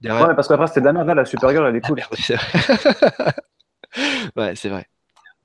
Derrière. 0.02 0.24
Ouais, 0.24 0.30
mais 0.30 0.36
parce 0.36 0.48
qu'après, 0.48 0.68
c'était 0.68 0.82
de 0.82 0.86
la 0.86 0.94
merde. 0.94 1.08
Là, 1.08 1.16
la 1.16 1.26
Supergirl, 1.26 1.68
elle 1.68 1.76
est 1.76 1.82
Ah, 1.84 1.88
cool. 1.88 2.00
vrai. 2.00 3.36
ouais, 4.36 4.56
c'est 4.56 4.70
vrai. 4.70 4.86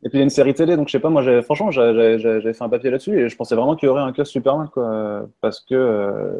Et 0.03 0.09
puis, 0.09 0.16
il 0.16 0.20
y 0.20 0.22
a 0.22 0.24
une 0.24 0.30
série 0.30 0.55
télé, 0.55 0.76
donc 0.76 0.88
je 0.88 0.92
sais 0.92 0.98
pas, 1.01 1.11
moi, 1.11 1.22
franchement, 1.42 1.70
j'ai 1.70 2.53
fait 2.55 2.62
un 2.64 2.68
papier 2.70 2.90
là-dessus 2.90 3.18
et 3.20 3.28
je 3.28 3.36
pensais 3.36 3.55
vraiment 3.55 3.76
qu'il 3.76 3.86
y 3.86 3.90
aurait 3.90 4.01
un 4.03 4.12
kiosque 4.12 4.32
Superman, 4.32 4.68
quoi. 4.72 5.26
Parce 5.42 5.61
que, 5.61 5.74
euh, 5.74 6.32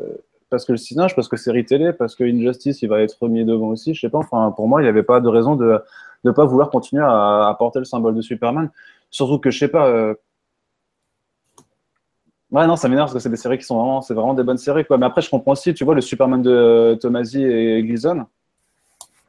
parce 0.49 0.65
que 0.65 0.73
le 0.73 0.79
cinéma, 0.79 1.09
parce 1.15 1.29
que 1.29 1.37
série 1.37 1.65
télé, 1.65 1.93
parce 1.93 2.15
que 2.17 2.25
Injustice, 2.25 2.81
il 2.83 2.89
va 2.89 3.03
être 3.03 3.17
remis 3.21 3.45
devant 3.45 3.69
aussi, 3.69 3.95
je 3.95 4.01
sais 4.01 4.09
pas. 4.09 4.19
Enfin, 4.19 4.51
pour 4.57 4.67
moi, 4.67 4.81
il 4.81 4.85
n'y 4.85 4.89
avait 4.89 5.03
pas 5.03 5.21
de 5.21 5.29
raison 5.29 5.57
de 5.57 5.79
ne 6.25 6.31
pas 6.33 6.45
vouloir 6.45 6.71
continuer 6.71 7.03
à, 7.05 7.49
à 7.49 7.55
porter 7.59 7.79
le 7.79 7.85
symbole 7.85 8.14
de 8.14 8.23
Superman. 8.23 8.71
Surtout 9.11 9.39
que, 9.39 9.51
je 9.51 9.59
sais 9.59 9.68
pas. 9.68 9.87
euh, 9.89 10.14
Ouais, 12.51 12.66
non, 12.66 12.75
ça 12.75 12.89
m'énerve 12.89 13.07
parce 13.07 13.14
que 13.14 13.21
c'est 13.21 13.31
des 13.31 13.37
séries 13.37 13.59
qui 13.59 13.64
sont 13.64 13.77
vraiment, 13.77 14.03
c'est 14.03 14.12
vraiment 14.14 14.35
des 14.35 14.43
bonnes 14.43 14.59
séries, 14.59 14.85
quoi. 14.85 14.99
Mais 14.99 15.07
après, 15.07 15.21
je 15.23 15.31
comprends 15.31 15.53
aussi, 15.53 15.73
tu 15.73 15.85
vois, 15.85 15.95
le 15.95 16.01
Superman 16.01 16.43
de 16.43 16.99
Tomasi 17.01 17.45
et 17.45 17.81
Gleason, 17.85 18.27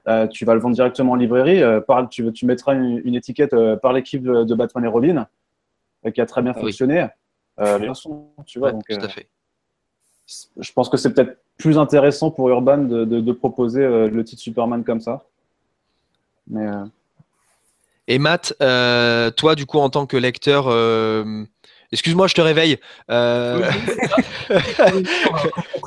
euh, 0.08 0.26
tu 0.28 0.44
vas 0.46 0.56
le 0.56 0.60
vendre 0.60 0.74
directement 0.74 1.12
en 1.12 1.16
librairie. 1.16 1.62
euh, 1.62 1.80
par, 1.82 2.10
tu, 2.10 2.32
tu 2.34 2.46
mettras 2.48 2.74
une, 2.74 3.00
une 3.06 3.14
étiquette 3.14 3.54
euh, 3.54 3.76
par 3.78 3.94
l'équipe 3.94 4.24
de, 4.24 4.44
de 4.44 4.56
Batman 4.56 4.84
et 4.86 4.88
Robin, 4.88 5.28
euh, 6.08 6.12
qui 6.12 6.20
a 6.20 6.26
très 6.26 6.42
bien 6.42 6.54
Ah 6.56 6.58
oui. 6.58 6.64
fonctionné. 6.64 7.08
Euh, 7.60 7.78
les 7.78 7.88
leçons, 7.90 8.30
tu 8.48 8.58
vois, 8.58 8.70
Ouais, 8.70 8.74
donc, 8.74 8.88
tout 8.88 8.96
euh, 8.96 9.06
à 9.06 9.10
fait. 9.10 9.28
je 10.58 10.72
pense 10.74 10.90
que 10.90 10.98
c'est 10.98 11.14
peut-être 11.14 11.38
plus 11.58 11.78
intéressant 11.78 12.32
pour 12.32 12.50
Urban 12.50 12.80
de, 12.80 13.06
de- 13.06 13.22
de 13.22 13.32
proposer 13.34 13.84
euh, 13.84 14.10
le 14.10 14.24
titre 14.24 14.42
Superman 14.42 14.84
comme 14.84 15.00
ça. 15.02 15.26
Mais 16.52 16.68
euh, 16.68 16.86
Et 18.08 18.20
Matt, 18.20 18.54
euh, 18.62 19.32
toi, 19.32 19.56
du 19.56 19.66
coup, 19.66 19.80
en 19.80 19.90
tant 19.90 20.06
que 20.06 20.18
lecteur, 20.18 20.66
euh, 20.68 21.44
Excuse-moi, 21.94 22.28
je 22.28 22.36
te 22.36 22.40
réveille. 22.40 22.78
Euh, 23.10 23.70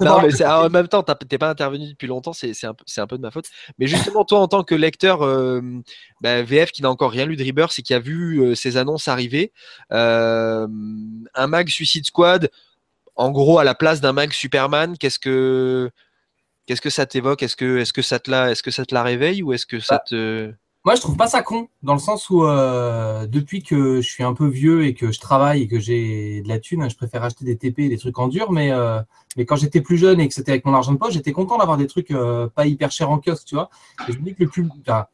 non, 0.03 0.21
mais 0.21 0.31
c'est- 0.33 0.45
en 0.45 0.69
même 0.69 0.87
temps, 0.89 1.03
t'es 1.03 1.39
pas 1.39 1.49
intervenu 1.49 1.89
depuis 1.89 2.07
longtemps, 2.07 2.35
c'est 2.35 2.51
un, 2.65 2.75
peu- 2.75 2.85
c'est 2.87 3.01
un 3.01 3.07
peu 3.07 3.17
de 3.17 3.23
ma 3.23 3.31
faute. 3.31 3.47
Mais 3.79 3.87
justement, 3.87 4.25
toi, 4.27 4.41
en 4.41 4.49
tant 4.49 4.65
que 4.65 4.75
lecteur 4.75 5.23
euh, 5.25 5.63
bah, 6.21 6.43
VF 6.43 6.73
qui 6.73 6.83
n'a 6.83 6.91
encore 6.91 7.11
rien 7.11 7.25
lu 7.25 7.37
de 7.37 7.45
Rebirth 7.45 7.79
et 7.79 7.83
qui 7.83 7.95
a 7.95 7.99
vu 8.01 8.41
euh, 8.43 8.55
ces 8.55 8.77
annonces 8.77 9.09
arriver, 9.09 9.51
euh, 9.93 10.67
un 11.35 11.47
mag 11.47 11.69
Suicide 11.71 12.05
Squad, 12.05 12.51
en 13.17 13.31
gros, 13.31 13.59
à 13.59 13.65
la 13.65 13.75
place 13.75 14.03
d'un 14.03 14.13
mag 14.13 14.31
Superman, 14.33 14.99
qu'est-ce 14.99 15.19
que 15.19 15.91
qu'est-ce 16.67 16.81
que 16.81 16.91
ça 16.91 17.07
t'évoque? 17.07 17.43
Est-ce 17.43 17.57
que 17.57 17.79
est-ce 17.79 17.93
que 17.93 18.03
ça 18.03 18.19
te 18.19 18.31
la 18.31 18.51
est-ce 18.51 18.63
que 18.63 18.71
ça 18.71 18.85
te 18.85 18.95
la 18.95 19.03
réveille 19.03 19.43
ou 19.43 19.53
est-ce 19.53 19.67
que 19.67 19.81
ça 19.81 19.97
Bah, 19.97 20.05
te 20.07 20.53
Moi, 20.85 20.95
je 20.95 21.01
trouve 21.01 21.17
pas 21.17 21.27
ça 21.27 21.43
con, 21.43 21.69
dans 21.83 21.95
le 21.95 22.01
sens 22.01 22.31
où 22.31 22.45
euh, 22.45 23.27
depuis 23.27 23.63
que 23.63 24.01
je 24.01 24.09
suis 24.09 24.25
un 24.25 24.35
peu 24.35 24.47
vieux 24.47 24.85
et 24.85 24.95
que 24.95 25.13
je 25.13 25.21
travaille 25.21 25.63
et 25.63 25.69
que 25.69 25.79
j'ai 25.79 26.43
de 26.43 26.49
la 26.49 26.59
thune, 26.59 26.89
je 26.89 26.97
préfère 26.97 27.23
acheter 27.23 27.45
des 27.45 27.57
TP 27.57 27.81
et 27.81 27.89
des 27.89 27.99
trucs 27.99 28.19
en 28.19 28.29
dur. 28.29 28.53
Mais, 28.53 28.71
euh, 28.73 29.01
mais 29.37 29.45
quand 29.45 29.57
j'étais 29.57 29.81
plus 29.81 29.97
jeune 29.97 30.21
et 30.21 30.29
que 30.29 30.35
c'était 30.35 30.53
avec 30.53 30.65
mon 30.65 30.75
argent 30.75 30.93
de 30.93 30.99
poche, 30.99 31.15
j'étais 31.15 31.33
content 31.33 31.59
d'avoir 31.59 31.77
des 31.77 31.87
trucs 31.87 32.11
euh, 32.11 32.49
pas 32.49 32.67
hyper 32.67 32.91
chers 32.91 33.11
en 33.11 33.19
kiosque, 33.19 33.47
tu 33.47 33.55
vois. 33.55 33.71
Et 34.09 34.13
je 34.13 34.19
me 34.19 34.25
dis 34.25 34.35
que 34.35 34.45
le 34.45 34.51
plus. 34.51 34.69
enfin, 34.81 35.07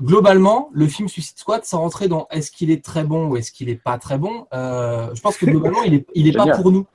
globalement, 0.00 0.68
le 0.72 0.86
film 0.88 1.08
Suicide 1.08 1.38
Squad, 1.38 1.64
sans 1.64 1.80
rentrer 1.80 2.06
dans 2.06 2.26
est-ce 2.30 2.50
qu'il 2.50 2.70
est 2.70 2.84
très 2.84 3.02
bon 3.02 3.28
ou 3.28 3.36
est-ce 3.38 3.50
qu'il 3.50 3.70
est 3.70 3.82
pas 3.82 3.96
très 3.96 4.18
bon, 4.18 4.46
euh, 4.52 5.08
je 5.14 5.20
pense 5.22 5.38
que 5.38 5.46
globalement, 5.46 5.82
il 5.84 5.94
est, 5.94 6.06
il 6.14 6.28
est 6.28 6.32
pas 6.32 6.56
pour 6.56 6.70
nous. 6.70 6.86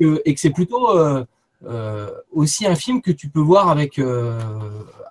Et 0.00 0.34
que 0.34 0.40
c'est 0.40 0.50
plutôt 0.50 0.88
aussi 2.30 2.66
un 2.66 2.74
film 2.74 3.02
que 3.02 3.10
tu 3.10 3.28
peux 3.28 3.40
voir 3.40 3.68
avec, 3.68 3.98
euh, 3.98 4.38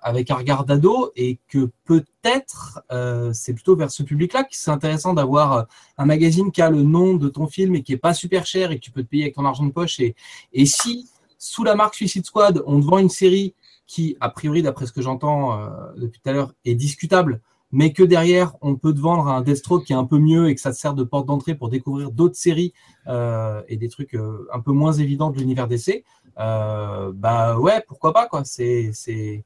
avec 0.02 0.30
un 0.30 0.34
regard 0.34 0.64
d'ado 0.64 1.12
et 1.16 1.38
que 1.48 1.70
peut-être 1.84 2.82
euh, 2.90 3.32
c'est 3.32 3.54
plutôt 3.54 3.76
vers 3.76 3.90
ce 3.90 4.02
public-là 4.02 4.44
que 4.44 4.50
c'est 4.52 4.70
intéressant 4.70 5.14
d'avoir 5.14 5.52
euh, 5.52 5.62
un 5.96 6.04
magazine 6.04 6.50
qui 6.50 6.60
a 6.60 6.70
le 6.70 6.82
nom 6.82 7.14
de 7.14 7.28
ton 7.28 7.46
film 7.46 7.76
et 7.76 7.82
qui 7.82 7.92
est 7.92 7.98
pas 7.98 8.12
super 8.12 8.44
cher 8.44 8.72
et 8.72 8.76
que 8.76 8.80
tu 8.80 8.90
peux 8.90 9.02
te 9.02 9.08
payer 9.08 9.24
avec 9.24 9.36
ton 9.36 9.44
argent 9.44 9.64
de 9.64 9.72
poche. 9.72 10.00
Et, 10.00 10.14
et 10.52 10.66
si, 10.66 11.08
sous 11.38 11.62
la 11.64 11.76
marque 11.76 11.94
Suicide 11.94 12.26
Squad, 12.26 12.62
on 12.66 12.80
te 12.80 12.84
vend 12.84 12.98
une 12.98 13.08
série 13.08 13.54
qui, 13.86 14.16
a 14.20 14.28
priori, 14.28 14.62
d'après 14.62 14.86
ce 14.86 14.92
que 14.92 15.02
j'entends 15.02 15.58
euh, 15.58 15.68
depuis 15.96 16.20
tout 16.20 16.30
à 16.30 16.32
l'heure, 16.32 16.52
est 16.64 16.74
discutable, 16.74 17.40
mais 17.72 17.92
que 17.92 18.02
derrière, 18.02 18.54
on 18.60 18.76
peut 18.76 18.92
te 18.92 19.00
vendre 19.00 19.26
un 19.28 19.40
Deathstroke 19.40 19.84
qui 19.84 19.94
est 19.94 19.96
un 19.96 20.04
peu 20.04 20.18
mieux 20.18 20.48
et 20.48 20.54
que 20.54 20.60
ça 20.60 20.72
te 20.72 20.76
sert 20.76 20.92
de 20.94 21.04
porte 21.04 21.26
d'entrée 21.26 21.54
pour 21.54 21.70
découvrir 21.70 22.10
d'autres 22.10 22.36
séries 22.36 22.74
euh, 23.08 23.62
et 23.66 23.76
des 23.76 23.88
trucs 23.88 24.14
euh, 24.14 24.46
un 24.52 24.60
peu 24.60 24.72
moins 24.72 24.92
évidents 24.92 25.30
de 25.30 25.38
l'univers 25.38 25.66
DC, 25.66 26.04
euh, 26.38 27.12
bah 27.14 27.58
ouais, 27.58 27.82
pourquoi 27.88 28.12
pas, 28.12 28.26
quoi. 28.26 28.44
C'est, 28.44 28.90
c'est. 28.92 29.44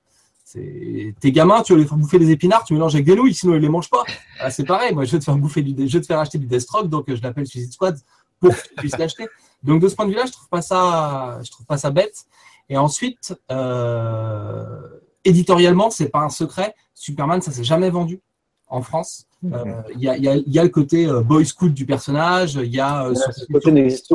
Tes 1.20 1.32
gamins, 1.32 1.62
tu 1.62 1.74
veux 1.74 1.78
les 1.80 1.86
faire 1.86 1.98
bouffer 1.98 2.18
des 2.18 2.30
épinards, 2.30 2.64
tu 2.64 2.72
mélanges 2.72 2.94
avec 2.94 3.04
des 3.04 3.14
nouilles, 3.14 3.34
sinon 3.34 3.56
ils 3.56 3.60
les 3.60 3.68
mangent 3.68 3.90
pas. 3.90 4.04
Ah, 4.40 4.50
c'est 4.50 4.64
pareil, 4.64 4.94
moi 4.94 5.04
je 5.04 5.12
vais 5.12 5.18
te 5.18 5.24
faire 5.24 5.36
bouffer 5.36 5.60
du, 5.60 5.86
je 5.86 5.92
vais 5.92 6.00
te 6.00 6.06
faire 6.06 6.18
acheter 6.18 6.38
du 6.38 6.46
Deathstroke, 6.46 6.88
donc 6.88 7.12
je 7.12 7.20
l'appelle 7.20 7.46
Suicide 7.46 7.72
Squad 7.72 7.98
pour 8.40 8.54
que 8.54 8.62
tu 8.68 8.74
puisses 8.76 8.96
l'acheter. 8.96 9.26
Donc 9.62 9.82
de 9.82 9.88
ce 9.88 9.94
point 9.94 10.06
de 10.06 10.12
vue-là, 10.12 10.24
je 10.24 10.32
trouve 10.32 10.48
pas 10.48 10.62
ça, 10.62 11.40
je 11.44 11.50
trouve 11.50 11.66
pas 11.66 11.76
ça 11.76 11.90
bête. 11.90 12.24
Et 12.68 12.76
ensuite, 12.76 13.34
euh, 13.50 14.95
éditorialement, 15.28 15.90
c'est 15.90 16.08
pas 16.08 16.20
un 16.20 16.28
secret. 16.28 16.74
Superman, 16.94 17.40
ça 17.42 17.50
s'est 17.52 17.64
jamais 17.64 17.90
vendu 17.90 18.20
en 18.68 18.82
France. 18.82 19.26
Euh, 19.52 19.64
Il 19.94 20.00
y, 20.02 20.08
a, 20.08 20.16
il 20.16 20.24
y 20.24 20.28
a- 20.28 20.36
il 20.36 20.52
y 20.52 20.58
a 20.58 20.62
le 20.64 20.68
côté 20.70 21.06
euh, 21.06 21.20
boy 21.20 21.44
scout 21.46 21.72
du 21.72 21.86
personnage, 21.86 22.54
il 22.54 22.74
y 22.74 22.80
a 22.80 23.06
euh, 23.06 23.14
ce 23.14 23.44
côté 23.52 23.70
n'existe 23.70 24.12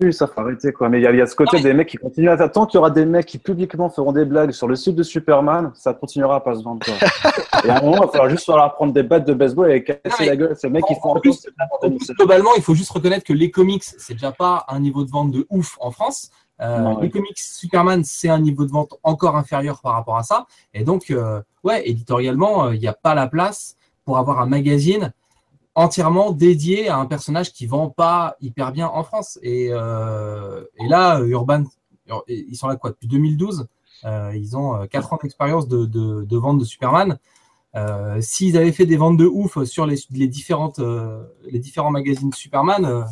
plus, 0.00 0.12
ça 0.12 0.26
faut 0.26 0.40
arrêter 0.40 0.72
quoi. 0.72 0.88
Mais 0.88 0.98
il 0.98 1.04
y, 1.04 1.06
a- 1.06 1.12
il 1.12 1.16
y 1.18 1.20
a 1.22 1.26
ce 1.26 1.36
côté 1.36 1.60
des 1.62 1.72
mecs 1.72 1.88
qui 1.88 1.96
continuent 1.96 2.28
à 2.28 2.48
Tant 2.48 2.66
qu'il 2.66 2.76
y 2.76 2.80
aura 2.80 2.90
des 2.90 3.06
mecs 3.06 3.24
qui 3.26 3.38
publiquement 3.38 3.88
feront 3.88 4.10
des 4.12 4.24
blagues 4.24 4.50
sur 4.50 4.66
le 4.66 4.74
site 4.76 4.96
de 4.96 5.02
Superman, 5.04 5.70
ça 5.74 5.94
continuera 5.94 6.36
à 6.36 6.40
pas 6.40 6.56
se 6.56 6.62
vendre. 6.64 6.84
Et 7.64 7.70
à 7.70 7.78
un 7.78 7.80
moment, 7.82 7.94
il 7.96 8.00
va 8.00 8.08
falloir 8.08 8.28
juste 8.28 8.44
falloir 8.44 8.74
prendre 8.74 8.92
des 8.92 9.04
battes 9.04 9.26
de 9.26 9.32
baseball 9.32 9.70
et 9.70 9.84
casser 9.84 10.26
la 10.26 10.36
gueule. 10.36 10.56
Ces 10.56 10.68
mecs 10.68 10.84
qui 10.86 10.94
font 11.00 11.14
plus- 11.20 11.46
En 11.70 11.88
plus, 11.88 12.10
globalement, 12.18 12.50
il 12.56 12.62
faut 12.62 12.74
juste 12.74 12.90
reconnaître 12.90 13.24
que 13.24 13.32
les 13.32 13.50
comics, 13.52 13.84
c'est 13.84 14.14
déjà 14.14 14.32
pas 14.32 14.64
un 14.68 14.80
niveau 14.80 15.04
de 15.04 15.10
vente 15.10 15.30
de 15.30 15.46
ouf 15.48 15.76
en 15.80 15.92
France. 15.92 16.30
Euh, 16.60 17.00
les 17.00 17.10
comics 17.10 17.38
Superman, 17.38 18.04
c'est 18.04 18.28
un 18.28 18.38
niveau 18.38 18.64
de 18.64 18.70
vente 18.70 18.94
encore 19.02 19.36
inférieur 19.36 19.80
par 19.80 19.94
rapport 19.94 20.16
à 20.16 20.22
ça. 20.22 20.46
Et 20.72 20.84
donc, 20.84 21.10
euh, 21.10 21.42
ouais, 21.64 21.88
éditorialement, 21.88 22.66
euh, 22.66 22.74
il 22.74 22.80
n'y 22.80 22.86
a 22.86 22.92
pas 22.92 23.14
la 23.14 23.26
place 23.26 23.76
pour 24.04 24.18
avoir 24.18 24.40
un 24.40 24.46
magazine 24.46 25.12
entièrement 25.74 26.30
dédié 26.30 26.88
à 26.88 26.98
un 26.98 27.06
personnage 27.06 27.52
qui 27.52 27.66
vend 27.66 27.90
pas 27.90 28.36
hyper 28.40 28.70
bien 28.70 28.86
en 28.86 29.02
France. 29.02 29.40
Et, 29.42 29.66
et 29.66 30.88
là, 30.88 31.18
Urban, 31.20 31.64
ils 32.28 32.54
sont 32.54 32.68
là 32.68 32.76
quoi 32.76 32.90
depuis 32.90 33.08
2012. 33.08 33.66
Euh, 34.04 34.32
ils 34.36 34.56
ont 34.56 34.86
4 34.86 35.12
ans 35.14 35.18
d'expérience 35.20 35.66
de, 35.66 35.84
de, 35.84 36.22
de 36.24 36.36
vente 36.36 36.58
de 36.58 36.64
Superman. 36.64 37.18
Euh, 37.76 38.20
S'ils 38.20 38.56
avaient 38.56 38.72
fait 38.72 38.86
des 38.86 38.96
ventes 38.96 39.16
de 39.16 39.26
ouf 39.26 39.62
sur 39.64 39.86
les, 39.86 39.96
les, 40.10 40.28
différentes, 40.28 40.78
euh, 40.78 41.24
les 41.50 41.58
différents 41.58 41.90
magazines 41.90 42.32
Superman, 42.32 42.84
euh, 42.84 43.02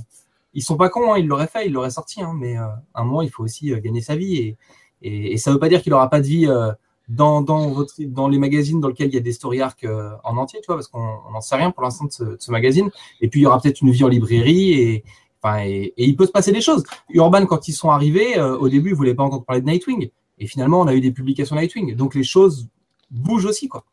ils 0.55 0.63
sont 0.63 0.77
pas 0.77 0.89
cons, 0.89 1.13
hein, 1.15 1.19
ils 1.19 1.27
l'auraient 1.27 1.47
fait, 1.47 1.67
ils 1.67 1.73
l'auraient 1.73 1.91
sorti. 1.91 2.23
Hein, 2.23 2.35
mais 2.39 2.57
euh, 2.59 2.67
à 2.95 3.01
un 3.03 3.05
moment, 3.05 3.23
il 3.23 3.31
faut 3.31 3.43
aussi 3.45 3.73
euh, 3.73 3.81
gagner 3.81 4.01
sa 4.01 4.17
vie. 4.17 4.37
Et, 4.37 4.57
et, 5.03 5.33
et 5.33 5.37
ça 5.39 5.51
veut 5.53 5.59
pas 5.59 5.69
dire 5.69 5.83
qu'il 5.83 5.93
aura 5.95 6.09
pas 6.11 6.21
de 6.21 6.27
vie 6.27 6.47
euh, 6.47 6.73
dans, 7.09 7.43
dans, 7.43 7.69
votre, 7.71 7.95
dans 8.01 8.29
les 8.29 8.39
magazines 8.39 8.81
dans 8.81 8.89
lesquels 8.89 9.09
il 9.09 9.15
y 9.15 9.19
a 9.19 9.21
des 9.21 9.33
story 9.33 9.61
arcs 9.61 9.85
euh, 9.85 10.11
en 10.25 10.37
entier, 10.37 10.61
tu 10.61 10.67
vois, 10.67 10.77
parce 10.77 10.89
qu'on 10.89 11.31
n'en 11.33 11.41
sait 11.41 11.57
rien 11.57 11.71
pour 11.71 11.83
l'instant 11.83 12.05
de, 12.07 12.13
ce- 12.13 12.25
de 12.25 12.37
ce 12.39 12.51
magazine. 12.51 12.91
Et 13.21 13.29
puis, 13.29 13.41
il 13.41 13.43
y 13.43 13.47
aura 13.47 13.61
peut-être 13.61 13.81
une 13.81 13.91
vie 13.91 14.05
en 14.05 14.09
librairie 14.09 14.73
et, 14.73 15.05
enfin, 15.43 15.65
et, 15.65 15.93
et 15.97 16.05
il 16.07 16.17
peut 16.17 16.27
se 16.27 16.33
passer 16.33 16.53
des 16.53 16.61
choses. 16.61 16.85
Urban, 17.11 17.45
quand 17.47 17.67
ils 17.69 17.73
sont 17.73 17.91
arrivés, 17.91 18.39
euh, 18.39 18.57
au 18.57 18.69
début, 18.69 18.91
ils 18.91 18.95
voulaient 18.97 19.15
pas 19.15 19.25
entendre 19.25 19.45
parler 19.45 19.63
de 19.63 19.67
Nightwing. 19.67 20.11
Et 20.39 20.47
finalement, 20.47 20.81
on 20.81 20.87
a 20.87 20.95
eu 20.95 21.01
des 21.01 21.13
publications 21.13 21.57
Nightwing. 21.57 21.95
Donc, 21.97 22.15
les 22.15 22.25
choses 22.25 22.69
bougent 23.11 23.47
aussi, 23.47 23.69
quoi. 23.69 23.85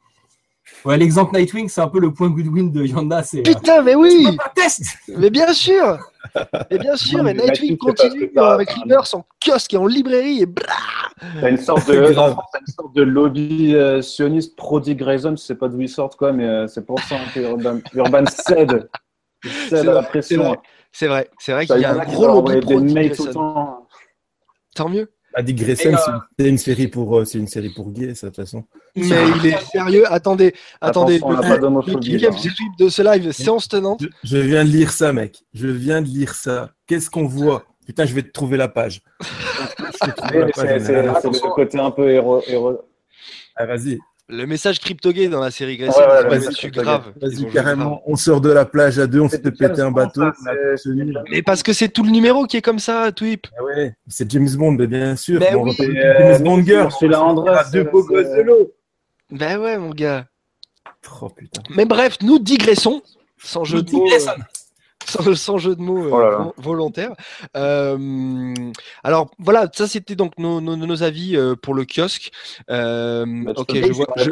Ouais, 0.85 0.97
l'exemple 0.97 1.35
Nightwing, 1.35 1.67
c'est 1.67 1.81
un 1.81 1.87
peu 1.87 1.99
le 1.99 2.13
point 2.13 2.29
Goodwin 2.29 2.71
de 2.71 2.85
Yanda. 2.85 3.23
C'est 3.23 3.39
euh, 3.39 3.53
Putain, 3.53 3.81
mais 3.81 3.91
tu 3.93 3.97
oui 3.97 4.25
peux 4.29 4.37
pas 4.37 4.51
test 4.55 4.83
Mais 5.09 5.29
bien 5.29 5.51
sûr 5.53 5.99
Et 6.69 6.77
bien 6.77 6.95
sûr, 6.95 7.19
et 7.19 7.23
mais 7.23 7.33
Nightwing 7.33 7.77
continue 7.77 8.31
avec 8.37 8.69
Rebirth 8.71 9.13
en 9.13 9.25
kiosque 9.43 9.73
et 9.73 9.77
en 9.77 9.87
librairie 9.87 10.41
et 10.41 10.45
brrr. 10.45 11.13
T'as 11.41 11.49
une 11.49 11.57
sorte 11.57 11.87
de, 11.87 12.07
une 12.07 12.13
sorte 12.13 12.95
de 12.95 13.03
lobby 13.03 13.75
euh, 13.75 14.01
sioniste 14.01 14.55
pro-Dick 14.55 14.99
Grayson, 14.99 15.31
je 15.31 15.41
sais 15.41 15.55
pas 15.55 15.67
d'où 15.67 15.81
ils 15.81 15.89
sortent 15.89 16.15
quoi, 16.15 16.31
mais 16.31 16.45
euh, 16.45 16.67
c'est 16.67 16.85
pour 16.85 16.99
ça 17.01 17.15
hein, 17.15 17.25
que 17.33 17.39
Urban, 17.39 17.79
Urban 17.93 18.25
cède, 18.29 18.89
Il 19.43 19.51
C'est 19.51 19.77
cède 19.77 19.89
à 19.89 19.93
la 19.93 20.01
c'est 20.03 20.09
pression. 20.09 20.43
vrai. 20.43 20.59
C'est 20.91 21.07
vrai, 21.07 21.29
c'est 21.39 21.51
vrai 21.51 21.65
qu'il 21.65 21.79
y 21.79 21.85
a 21.85 21.93
un 21.93 22.05
gros 22.05 22.41
lobby 22.41 22.59
pro. 23.09 23.27
Tant 24.75 24.89
mieux. 24.89 25.11
Dick 25.41 25.57
Grayson, 25.57 25.93
euh, 25.93 26.17
c'est 26.37 26.49
une 26.49 26.57
série 26.57 26.87
pour, 26.87 27.19
euh, 27.19 27.25
c'est 27.25 27.37
une 27.37 27.47
série 27.47 27.69
pour 27.69 27.91
gays, 27.91 28.15
ça, 28.15 28.27
de 28.27 28.35
toute 28.35 28.43
façon. 28.43 28.63
Mais 28.95 29.05
il 29.37 29.47
est 29.47 29.59
sérieux. 29.71 30.03
Attendez, 30.11 30.53
attendez. 30.81 31.19
Le- 31.19 32.17
là. 32.17 32.31
Zip 32.31 32.51
de 32.79 32.89
ce 32.89 33.01
live, 33.01 33.31
séance 33.31 33.67
tenante. 33.67 34.01
Je, 34.01 34.07
je 34.23 34.37
viens 34.37 34.63
de 34.65 34.69
lire 34.69 34.91
ça, 34.91 35.13
mec. 35.13 35.37
Je 35.53 35.67
viens 35.67 36.01
de 36.01 36.07
lire 36.07 36.33
ça. 36.35 36.71
Qu'est-ce 36.87 37.09
qu'on 37.09 37.25
voit? 37.27 37.63
Putain, 37.85 38.05
je 38.05 38.13
vais 38.13 38.23
te 38.23 38.31
trouver 38.31 38.57
la 38.57 38.67
page. 38.67 39.01
C'est 39.21 40.07
le 40.07 41.53
côté 41.53 41.79
un 41.79 41.91
peu 41.91 42.09
héros. 42.09 42.41
héros. 42.47 42.81
ah, 43.55 43.65
vas-y, 43.65 43.97
Le 44.31 44.45
message 44.45 44.79
crypto-gay 44.79 45.27
dans 45.27 45.39
la 45.39 45.49
série 45.49 45.75
Grayson, 45.77 45.99
Ouais, 45.99 46.29
ouais, 46.29 46.39
crypto-gay. 46.53 46.83
grave. 46.83 47.13
Vas-y, 47.19 47.49
carrément. 47.51 48.03
On 48.05 48.15
sort 48.15 48.41
de 48.41 48.51
la 48.51 48.63
plage 48.63 48.99
à 48.99 49.07
deux, 49.07 49.21
on 49.21 49.27
se 49.27 49.37
C'est 49.37 49.43
fait 49.43 49.51
péter 49.51 49.81
un 49.81 49.89
bateau. 49.91 50.21
c'est-. 50.77 50.89
Mais 51.31 51.41
parce 51.41 51.63
que 51.63 51.73
c'est 51.73 51.89
tout 51.89 52.03
le 52.03 52.11
numéro 52.11 52.45
qui 52.45 52.57
est 52.57 52.61
comme 52.61 52.77
ça, 52.77 53.11
Twip. 53.11 53.47
Ah 53.57 53.63
ouais, 53.63 53.95
c'est 54.07 54.29
James 54.31 54.47
Bond, 54.55 54.73
mais 54.73 54.85
bien 54.85 55.15
sûr. 55.15 55.39
Mais 55.39 55.55
on 55.55 55.63
oui. 55.63 55.75
Et, 55.79 55.83
James 55.95 55.95
euh, 55.95 56.39
Bond 56.39 56.63
girl. 56.63 56.91
celui-là, 56.91 57.23
André, 57.23 57.49
à 57.55 57.63
deux 57.63 57.83
c'est- 57.83 57.89
beaux 57.91 58.03
c'est- 58.03 58.07
gosses 58.13 58.35
de 58.37 58.41
l'eau. 58.43 58.71
Ben 59.31 59.59
ouais, 59.59 59.77
mon 59.79 59.89
gars. 59.89 60.25
Oh 61.21 61.29
putain. 61.29 61.61
Mais 61.75 61.85
bref, 61.85 62.17
nous 62.21 62.37
digressons, 62.37 63.01
sans 63.41 63.63
jeu 63.63 63.81
de 63.81 63.91
mots. 63.91 64.05
Sans, 65.05 65.33
sans 65.35 65.57
jeu 65.57 65.75
de 65.75 65.81
mots 65.81 66.05
euh, 66.05 66.09
Oh 66.11 66.19
là 66.19 66.29
là. 66.31 66.37
vo- 66.37 66.53
volontaire. 66.57 67.13
Euh, 67.55 68.53
alors 69.03 69.31
voilà, 69.39 69.67
ça 69.73 69.87
c'était 69.87 70.15
donc 70.15 70.37
nos, 70.37 70.61
nos, 70.61 70.75
nos 70.75 71.03
avis 71.03 71.35
euh, 71.35 71.55
pour 71.55 71.73
le 71.73 71.85
kiosque. 71.85 72.31
Euh, 72.69 73.25
Bah, 73.45 73.53
ok, 73.57 73.75
je 73.75 73.81
me 73.87 73.91
vois. 73.93 74.07
je- 74.17 74.31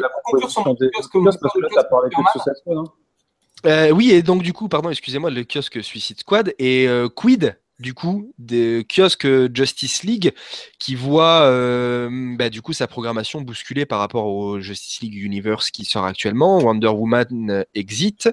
euh, 3.66 3.90
oui, 3.90 4.12
et 4.12 4.22
donc 4.22 4.42
du 4.42 4.52
coup, 4.52 4.68
pardon, 4.68 4.88
excusez-moi, 4.90 5.30
le 5.30 5.42
kiosque 5.44 5.82
Suicide 5.82 6.20
Squad 6.20 6.54
et 6.58 6.86
euh, 6.88 7.08
quid 7.08 7.58
du 7.78 7.94
coup 7.94 8.32
des 8.38 8.86
kiosques 8.88 9.28
Justice 9.54 10.02
League 10.02 10.32
qui 10.78 10.94
voit 10.94 11.42
euh, 11.42 12.08
bah, 12.36 12.50
du 12.50 12.62
coup 12.62 12.72
sa 12.72 12.86
programmation 12.86 13.40
bousculée 13.40 13.86
par 13.86 14.00
rapport 14.00 14.26
au 14.26 14.60
Justice 14.60 15.00
League 15.00 15.14
Universe 15.14 15.70
qui 15.70 15.84
sort 15.84 16.04
actuellement, 16.04 16.58
Wonder 16.58 16.88
Woman 16.88 17.50
euh, 17.50 17.64
Exit, 17.74 18.28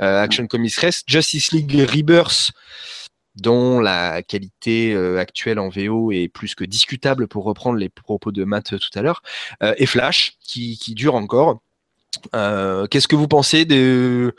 euh, 0.00 0.22
Action 0.22 0.46
Comics 0.46 0.74
Rest, 0.74 1.04
Justice 1.08 1.52
League 1.52 1.74
Rebirth 1.74 2.52
dont 3.36 3.80
la 3.80 4.22
qualité 4.22 4.92
euh, 4.92 5.18
actuelle 5.18 5.58
en 5.58 5.68
VO 5.68 6.12
est 6.12 6.28
plus 6.28 6.54
que 6.54 6.64
discutable 6.64 7.28
pour 7.28 7.44
reprendre 7.44 7.78
les 7.78 7.88
propos 7.88 8.32
de 8.32 8.44
Matt 8.44 8.74
euh, 8.74 8.78
tout 8.78 8.96
à 8.98 9.02
l'heure, 9.02 9.22
euh, 9.62 9.74
et 9.78 9.86
Flash 9.86 10.36
qui, 10.40 10.78
qui 10.78 10.94
dure 10.94 11.14
encore. 11.14 11.60
Euh, 12.34 12.86
Qu'est-ce 12.86 13.08
que 13.08 13.16
vous 13.16 13.28
pensez 13.28 13.64
de, 13.64 14.34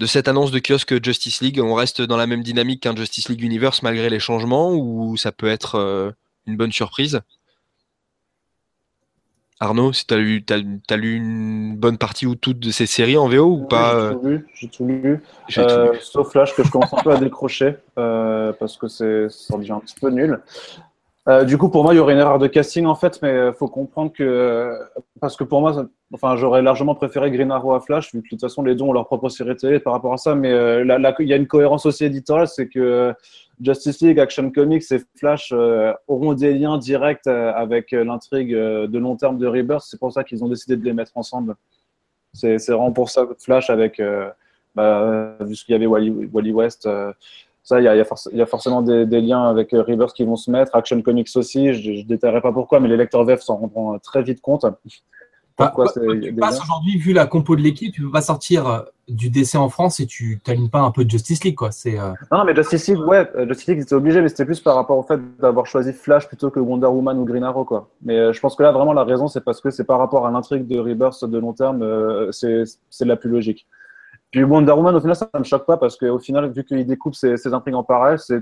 de 0.00 0.06
cette 0.06 0.28
annonce 0.28 0.50
de 0.50 0.58
kiosque 0.58 1.02
Justice 1.04 1.40
League 1.40 1.60
On 1.62 1.74
reste 1.74 2.02
dans 2.02 2.16
la 2.16 2.26
même 2.26 2.42
dynamique 2.42 2.82
qu'un 2.82 2.96
Justice 2.96 3.28
League 3.28 3.42
Universe 3.42 3.82
malgré 3.82 4.10
les 4.10 4.18
changements 4.20 4.72
ou 4.74 5.16
ça 5.16 5.32
peut 5.32 5.48
être 5.48 5.76
euh, 5.76 6.10
une 6.46 6.56
bonne 6.56 6.72
surprise? 6.72 7.20
Arnaud, 9.60 9.92
si 9.92 10.04
tu 10.06 10.14
as 10.14 10.18
lu, 10.18 10.44
t'as, 10.44 10.58
t'as 10.86 10.96
lu 10.96 11.14
une 11.16 11.76
bonne 11.76 11.96
partie 11.96 12.26
ou 12.26 12.34
toute 12.34 12.58
de 12.58 12.70
ces 12.70 12.86
séries 12.86 13.16
en 13.16 13.28
VO 13.28 13.44
ou 13.46 13.66
Oui, 13.68 13.68
pas 13.68 13.92
J'ai 13.92 13.96
euh, 13.96 14.10
tout 14.10 14.20
lu, 14.26 14.46
j'ai 14.54 14.68
tout 14.68 14.86
lu. 14.86 15.22
j'ai 15.46 15.66
tout 15.66 15.78
Euh, 15.78 15.92
lu. 15.92 15.98
sauf 16.00 16.30
Flash 16.32 16.54
que 16.54 16.64
je 16.64 16.70
commence 16.70 16.92
un 16.92 16.98
peu 16.98 17.12
à 17.12 17.16
décrocher 17.16 17.76
euh, 17.98 18.52
parce 18.52 18.76
que 18.76 18.88
c'est 18.88 19.28
devient 19.56 19.72
un 19.72 19.80
petit 19.80 19.94
peu 20.00 20.10
nul. 20.10 20.42
Euh, 21.26 21.44
du 21.44 21.56
coup, 21.56 21.70
pour 21.70 21.84
moi, 21.84 21.94
il 21.94 21.96
y 21.96 22.00
aurait 22.00 22.12
une 22.12 22.18
erreur 22.18 22.38
de 22.38 22.46
casting 22.46 22.84
en 22.84 22.94
fait, 22.94 23.20
mais 23.22 23.48
il 23.48 23.54
faut 23.54 23.68
comprendre 23.68 24.12
que 24.12 24.78
parce 25.20 25.36
que 25.36 25.44
pour 25.44 25.62
moi, 25.62 25.86
enfin, 26.12 26.36
j'aurais 26.36 26.60
largement 26.60 26.94
préféré 26.94 27.30
Green 27.30 27.50
Arrow 27.50 27.72
à 27.72 27.80
Flash, 27.80 28.12
vu 28.12 28.20
que 28.20 28.26
de 28.26 28.28
toute 28.28 28.40
façon 28.42 28.62
les 28.62 28.74
deux 28.74 28.84
ont 28.84 28.92
leur 28.92 29.06
propre 29.06 29.30
série 29.30 29.56
télé 29.56 29.80
par 29.80 29.94
rapport 29.94 30.12
à 30.12 30.18
ça. 30.18 30.34
Mais 30.34 30.52
euh, 30.52 30.84
il 31.20 31.28
y 31.28 31.32
a 31.32 31.36
une 31.36 31.46
cohérence 31.46 31.86
aussi 31.86 32.04
éditoriale, 32.04 32.48
c'est 32.48 32.68
que 32.68 33.14
Justice 33.60 34.02
League, 34.02 34.20
Action 34.20 34.50
Comics 34.50 34.84
et 34.90 35.00
Flash 35.16 35.50
euh, 35.52 35.92
auront 36.08 36.34
des 36.34 36.54
liens 36.54 36.76
directs 36.76 37.26
euh, 37.26 37.52
avec 37.54 37.92
euh, 37.92 38.04
l'intrigue 38.04 38.52
euh, 38.52 38.86
de 38.86 38.98
long 38.98 39.16
terme 39.16 39.38
de 39.38 39.46
Rebirth. 39.46 39.84
C'est 39.86 39.98
pour 39.98 40.12
ça 40.12 40.24
qu'ils 40.24 40.44
ont 40.44 40.48
décidé 40.48 40.76
de 40.76 40.84
les 40.84 40.92
mettre 40.92 41.12
ensemble. 41.14 41.54
C'est 42.32 42.58
vraiment 42.68 42.92
pour 42.92 43.10
ça 43.10 43.26
Flash 43.38 43.70
avec 43.70 44.00
euh, 44.00 44.28
bah, 44.74 45.36
vu 45.40 45.54
qu'il 45.54 45.72
y 45.72 45.76
avait 45.76 45.86
Wally, 45.86 46.28
Wally 46.32 46.52
West, 46.52 46.84
euh, 46.86 47.12
ça, 47.64 47.80
il 47.80 47.84
y 47.84 47.88
a, 47.88 47.94
il 47.94 47.98
y 47.98 48.00
a 48.00 48.04
forc- 48.04 48.28
il 48.30 48.38
y 48.38 48.42
a 48.42 48.46
forcément 48.46 48.82
des, 48.82 49.06
des 49.06 49.20
liens 49.20 49.48
avec 49.48 49.70
Rebirth 49.72 50.12
qui 50.12 50.24
vont 50.24 50.36
se 50.36 50.50
mettre. 50.50 50.74
Action 50.76 51.00
Comics 51.02 51.28
aussi, 51.34 51.72
je 51.74 51.90
ne 51.90 52.02
détaillerai 52.02 52.40
pas 52.42 52.52
pourquoi, 52.52 52.78
mais 52.78 52.88
les 52.88 52.96
lecteurs 52.96 53.24
VF 53.24 53.40
s'en 53.40 53.56
rendront 53.56 53.94
euh, 53.94 53.98
très 53.98 54.22
vite 54.22 54.40
compte. 54.40 54.64
Pourquoi 55.56 55.86
Bah, 55.86 55.90
c'est 55.94 56.00
quoi 56.02 56.16
il 56.16 56.22
y 56.22 56.26
a 56.26 56.28
qu'il 56.28 56.34
des 56.34 56.40
passe 56.40 56.58
liens. 56.58 56.62
aujourd'hui, 56.64 56.98
vu 56.98 57.12
la 57.12 57.26
compo 57.26 57.54
de 57.54 57.60
l'équipe, 57.62 57.92
tu 57.94 58.02
peux 58.02 58.10
pas 58.10 58.22
sortir 58.22 58.66
euh, 58.68 58.80
du 59.08 59.30
DC 59.30 59.54
en 59.54 59.68
France 59.68 60.00
et 60.00 60.06
tu 60.06 60.40
t'alignes 60.42 60.68
pas 60.68 60.80
un 60.80 60.90
peu 60.90 61.04
de 61.04 61.10
Justice 61.10 61.44
League, 61.44 61.54
quoi. 61.54 61.70
C'est 61.70 61.96
euh, 61.98 62.10
Non, 62.32 62.44
mais 62.44 62.56
Justice 62.56 62.88
League, 62.88 62.98
ouais, 62.98 63.30
Justice 63.48 63.68
League, 63.68 63.78
ils 63.78 63.82
étaient 63.82 63.94
obligés, 63.94 64.20
mais 64.20 64.28
c'était 64.28 64.44
plus 64.46 64.58
par 64.60 64.74
rapport 64.74 64.98
au 64.98 65.04
fait 65.04 65.20
d'avoir 65.40 65.66
choisi 65.66 65.92
Flash 65.92 66.26
plutôt 66.26 66.50
que 66.50 66.58
Wonder 66.58 66.88
Woman 66.88 67.16
ou 67.18 67.24
Green 67.24 67.44
Arrow, 67.44 67.64
quoi. 67.64 67.88
Mais 68.02 68.18
euh, 68.18 68.32
je 68.32 68.40
pense 68.40 68.56
que 68.56 68.64
là, 68.64 68.72
vraiment, 68.72 68.92
la 68.92 69.04
raison, 69.04 69.28
c'est 69.28 69.42
parce 69.44 69.60
que 69.60 69.70
c'est 69.70 69.84
par 69.84 70.00
rapport 70.00 70.26
à 70.26 70.30
l'intrigue 70.32 70.66
de 70.66 70.78
Rebirth 70.80 71.24
de 71.24 71.38
long 71.38 71.52
terme, 71.52 71.82
euh, 71.82 72.32
c'est 72.32 72.64
c'est 72.90 73.04
la 73.04 73.14
plus 73.16 73.30
logique. 73.30 73.66
Puis 74.34 74.42
Wonder 74.42 74.72
Woman, 74.72 74.96
au 74.96 75.00
final, 75.00 75.14
ça 75.14 75.30
ne 75.32 75.38
me 75.38 75.44
choque 75.44 75.64
pas 75.64 75.76
parce 75.76 75.96
qu'au 75.96 76.18
final, 76.18 76.50
vu 76.50 76.64
qu'il 76.64 76.84
découpe 76.84 77.14
ses, 77.14 77.36
ses 77.36 77.54
intrigues 77.54 77.76
en 77.76 77.84
parallèle, 77.84 78.18
c'est 78.18 78.40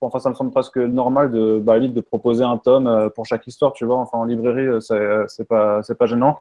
enfin, 0.00 0.18
ça 0.18 0.30
me 0.30 0.34
semble 0.34 0.50
presque 0.50 0.78
normal 0.78 1.30
de, 1.30 1.60
bah, 1.62 1.78
de 1.78 2.00
proposer 2.00 2.42
un 2.42 2.58
tome 2.58 2.88
euh, 2.88 3.08
pour 3.08 3.24
chaque 3.24 3.46
histoire, 3.46 3.72
tu 3.72 3.84
vois. 3.84 3.98
Enfin, 3.98 4.18
en 4.18 4.24
librairie, 4.24 4.66
euh, 4.66 4.80
euh, 4.90 5.24
c'est 5.28 5.46
pas, 5.46 5.80
pas 5.96 6.06
gênant. 6.06 6.40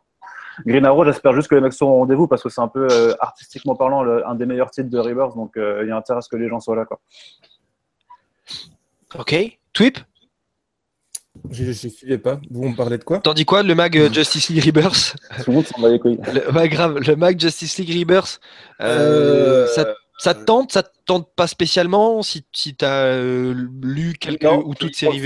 Green 0.65 0.83
Arrow, 0.83 1.05
j'espère 1.05 1.33
juste 1.33 1.47
que 1.47 1.53
les 1.53 1.61
mecs 1.61 1.73
seront 1.73 1.91
au 1.91 1.97
rendez-vous 1.97 2.27
parce 2.27 2.41
que 2.41 2.49
c'est 2.49 2.61
un 2.61 2.67
peu 2.67 2.87
artistiquement 3.19 3.75
parlant 3.75 4.03
un 4.03 4.33
des 4.33 4.47
meilleurs 4.47 4.71
titres 4.71 4.89
de 4.89 4.97
Rebirth, 4.97 5.35
donc 5.35 5.51
il 5.57 5.87
y 5.87 5.91
a 5.91 5.95
intérêt 5.95 6.17
à 6.17 6.21
ce 6.21 6.29
que 6.29 6.35
les 6.35 6.49
gens 6.49 6.59
soient 6.59 6.75
là, 6.75 6.85
quoi. 6.85 6.99
Ok. 9.19 9.59
Twip? 9.73 9.99
Je 11.51 11.63
ne 11.65 11.73
suivais 11.73 12.17
pas. 12.17 12.39
Vous, 12.49 12.63
on 12.63 12.73
parlait 12.73 12.97
de 12.97 13.03
quoi? 13.03 13.19
T'en 13.19 13.33
dis 13.33 13.45
quoi 13.45 13.63
Le 13.63 13.75
mag 13.75 13.97
euh, 13.97 14.11
Justice 14.11 14.49
League 14.49 14.63
Rebirth? 14.63 15.15
Tout 15.43 15.51
le 15.51 15.55
monde 15.55 15.67
s'en 15.67 15.81
bat 15.81 15.89
les 15.89 15.99
couilles. 15.99 16.19
le, 16.33 16.67
grave, 16.67 16.99
le 16.99 17.15
mag 17.15 17.39
Justice 17.39 17.77
League 17.77 17.99
Rebirth, 17.99 18.39
euh, 18.81 19.67
ça, 19.67 19.85
ça 20.17 20.33
te 20.33 20.43
tente 20.43 20.71
Ça 20.71 20.83
te 20.83 20.89
tente 21.05 21.29
pas 21.35 21.47
spécialement 21.47 22.23
si, 22.23 22.45
si 22.53 22.75
tu 22.75 22.85
as 22.85 23.19
lu 23.21 24.13
quelques 24.19 24.43
Non, 24.43 24.63
ou 24.65 24.73
toutes 24.73 24.95
ces 24.95 25.07
Ils, 25.07 25.21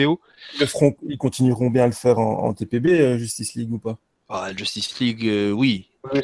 le 0.59 0.67
ils 1.07 1.17
continueront 1.17 1.69
bien 1.69 1.83
à 1.83 1.87
le 1.87 1.93
faire 1.93 2.19
en, 2.19 2.45
en 2.45 2.53
TPB, 2.53 2.87
euh, 2.87 3.17
Justice 3.17 3.55
League 3.55 3.71
ou 3.71 3.79
pas? 3.79 3.97
Ah, 4.29 4.51
Justice 4.55 4.99
League, 4.99 5.25
euh, 5.25 5.51
oui. 5.51 5.87
Oui, 6.13 6.21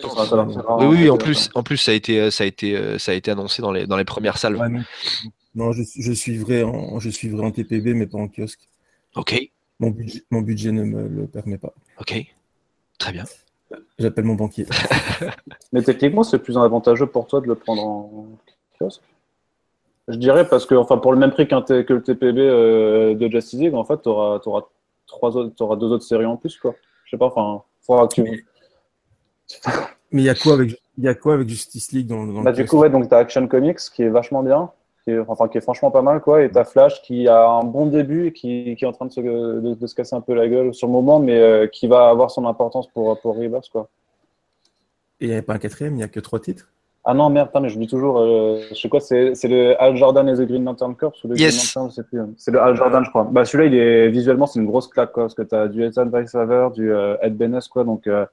Oui, 0.82 1.10
en 1.10 1.18
plus, 1.18 1.50
en 1.56 1.64
plus 1.64 1.78
ça, 1.78 1.92
a 1.92 1.96
été, 1.96 2.20
euh, 2.22 2.32
ça, 2.32 2.44
a 2.44 2.48
été, 2.48 2.78
euh, 2.78 3.00
ça 3.00 3.12
a 3.12 3.16
été 3.16 3.32
annoncé 3.32 3.62
dans 3.62 3.72
les, 3.72 3.88
dans 3.88 3.98
les 3.98 4.06
premières 4.06 4.38
salles. 4.38 4.56
Ouais, 4.56 4.70
non, 4.70 4.84
non, 5.56 5.72
je, 5.74 5.82
je 6.00 6.14
suivrai 6.14 6.64
en, 6.64 7.00
je 7.00 7.10
suivrai 7.10 7.44
en 7.44 7.52
TPB, 7.52 7.94
mais 7.96 8.06
pas 8.06 8.20
en 8.20 8.28
kiosque. 8.28 8.70
Ok, 9.16 9.50
Mon 9.80 9.90
budget, 9.90 10.24
mon 10.32 10.42
budget 10.42 10.72
ne 10.72 10.84
me 10.84 11.08
le 11.08 11.28
permet 11.28 11.58
pas. 11.58 11.74
ok. 12.00 12.26
Très 12.98 13.12
bien. 13.12 13.24
J'appelle 14.00 14.26
mon 14.26 14.36
banquier. 14.36 14.66
Mais 15.74 15.82
techniquement, 15.82 16.24
c'est 16.24 16.40
plus 16.40 16.58
avantageux 16.58 17.08
pour 17.08 17.28
toi 17.28 17.42
de 17.42 17.48
le 17.48 17.56
prendre 17.56 17.86
en 17.86 18.28
kiosque. 18.80 19.02
Je 20.08 20.18
dirais 20.18 20.48
parce 20.48 20.66
que, 20.66 20.76
enfin, 20.76 20.98
pour 20.98 21.12
le 21.12 21.18
même 21.18 21.32
prix 21.32 21.48
qu'un 21.48 21.62
que 21.62 21.94
le 21.94 22.04
TPB 22.04 22.38
euh, 22.38 23.16
de 23.16 23.28
Justice 23.28 23.60
League, 23.60 23.74
en 23.74 23.84
fait, 23.84 24.02
tu 24.04 24.10
auras, 24.10 24.40
trois 25.08 25.36
autres, 25.36 25.56
t'auras 25.56 25.76
deux 25.78 25.88
autres 25.88 26.04
séries 26.04 26.26
en 26.26 26.38
plus, 26.38 26.58
quoi. 26.58 26.76
Je 27.06 27.12
sais 27.12 27.18
pas, 27.18 27.26
enfin, 27.26 27.64
faudra 27.82 28.08
que 28.08 28.14
tu. 28.14 28.46
Mais 30.12 30.22
il 30.22 30.26
y 30.26 30.30
a 30.30 30.36
quoi 30.36 30.54
avec, 30.54 30.80
il 30.98 31.04
y 31.04 31.08
a 31.08 31.16
quoi 31.16 31.34
avec 31.34 31.50
Justice 31.50 31.92
League 31.92 32.08
dans, 32.08 32.26
dans 32.26 32.40
le 32.40 32.44
Bah, 32.44 32.52
du 32.52 32.66
coup, 32.66 32.78
ouais, 32.78 32.90
donc 32.90 33.10
t'as 33.10 33.18
Action 33.18 33.48
Comics 33.48 33.80
qui 33.94 34.04
est 34.04 34.10
vachement 34.10 34.44
bien, 34.44 34.72
qui 35.06 35.12
est, 35.12 35.20
enfin, 35.20 35.48
qui 35.48 35.58
est 35.58 35.62
franchement 35.62 35.92
pas 35.92 36.02
mal, 36.02 36.20
quoi, 36.20 36.44
et 36.44 36.52
t'as 36.52 36.66
Flash 36.66 37.02
qui 37.04 37.28
a 37.28 37.48
un 37.48 37.64
bon 37.64 37.86
début 37.86 38.28
et 38.28 38.34
qui, 38.34 38.76
qui 38.76 38.84
est 38.84 38.88
en 38.88 38.92
train 38.92 39.06
de 39.06 39.12
se, 39.12 39.22
de, 39.22 39.74
de 39.76 39.88
se 39.88 39.96
casser 39.96 40.16
un 40.16 40.22
peu 40.22 40.34
la 40.34 40.50
gueule 40.50 40.74
sur 40.74 40.88
le 40.88 40.94
moment, 40.94 41.20
mais 41.20 41.40
euh, 41.40 41.68
qui 41.68 41.88
va 41.88 42.10
avoir 42.10 42.32
son 42.32 42.46
importance 42.46 42.88
pour, 42.88 43.18
pour 43.22 43.38
Rebirth, 43.38 43.70
quoi. 43.72 43.88
Et 45.22 45.28
il 45.28 45.30
n'y 45.30 45.38
a 45.38 45.42
pas 45.42 45.54
un 45.54 45.60
quatrième, 45.60 45.94
il 45.94 45.98
n'y 45.98 46.04
a 46.04 46.10
que 46.10 46.20
trois 46.20 46.40
titres? 46.40 46.70
Ah 47.06 47.14
non, 47.14 47.30
merde, 47.30 47.50
putain, 47.50 47.60
mais 47.60 47.70
je 47.70 47.78
dis 47.78 47.86
toujours, 47.86 48.18
euh, 48.20 48.62
je 48.68 48.74
sais 48.74 48.90
quoi, 48.90 49.00
c'est 49.00 49.36
c'est 49.36 49.48
le 49.48 49.80
Al 49.80 49.96
Jordan 49.96 50.28
et 50.28 50.34
the 50.34 50.42
Green 50.42 50.66
Lantern 50.66 50.96
Corps 50.96 51.14
ou 51.24 51.28
le 51.28 51.38
Yes. 51.38 51.56
Green 51.56 51.84
Lantern, 51.84 51.90
je 51.92 51.96
sais 51.96 52.04
plus. 52.04 52.20
C'est 52.36 52.50
le 52.50 52.60
Al 52.60 52.76
Jordan, 52.76 53.06
je 53.06 53.10
crois. 53.12 53.28
Bah, 53.32 53.46
celui-là, 53.46 53.70
il 53.70 53.76
est 53.76 54.10
visuellement, 54.10 54.48
c'est 54.48 54.60
une 54.60 54.66
grosse 54.66 54.88
claque, 54.88 55.12
quoi, 55.12 55.24
parce 55.26 55.36
que 55.36 55.44
t'as 55.44 55.68
du 55.68 55.86
Ethan 55.86 56.08
Weishaver, 56.08 56.70
du 56.74 56.92
euh, 56.92 57.16
Ed 57.22 57.38
Benes, 57.38 57.62
quoi, 57.72 57.84
donc 57.84 58.08
euh, 58.08 58.26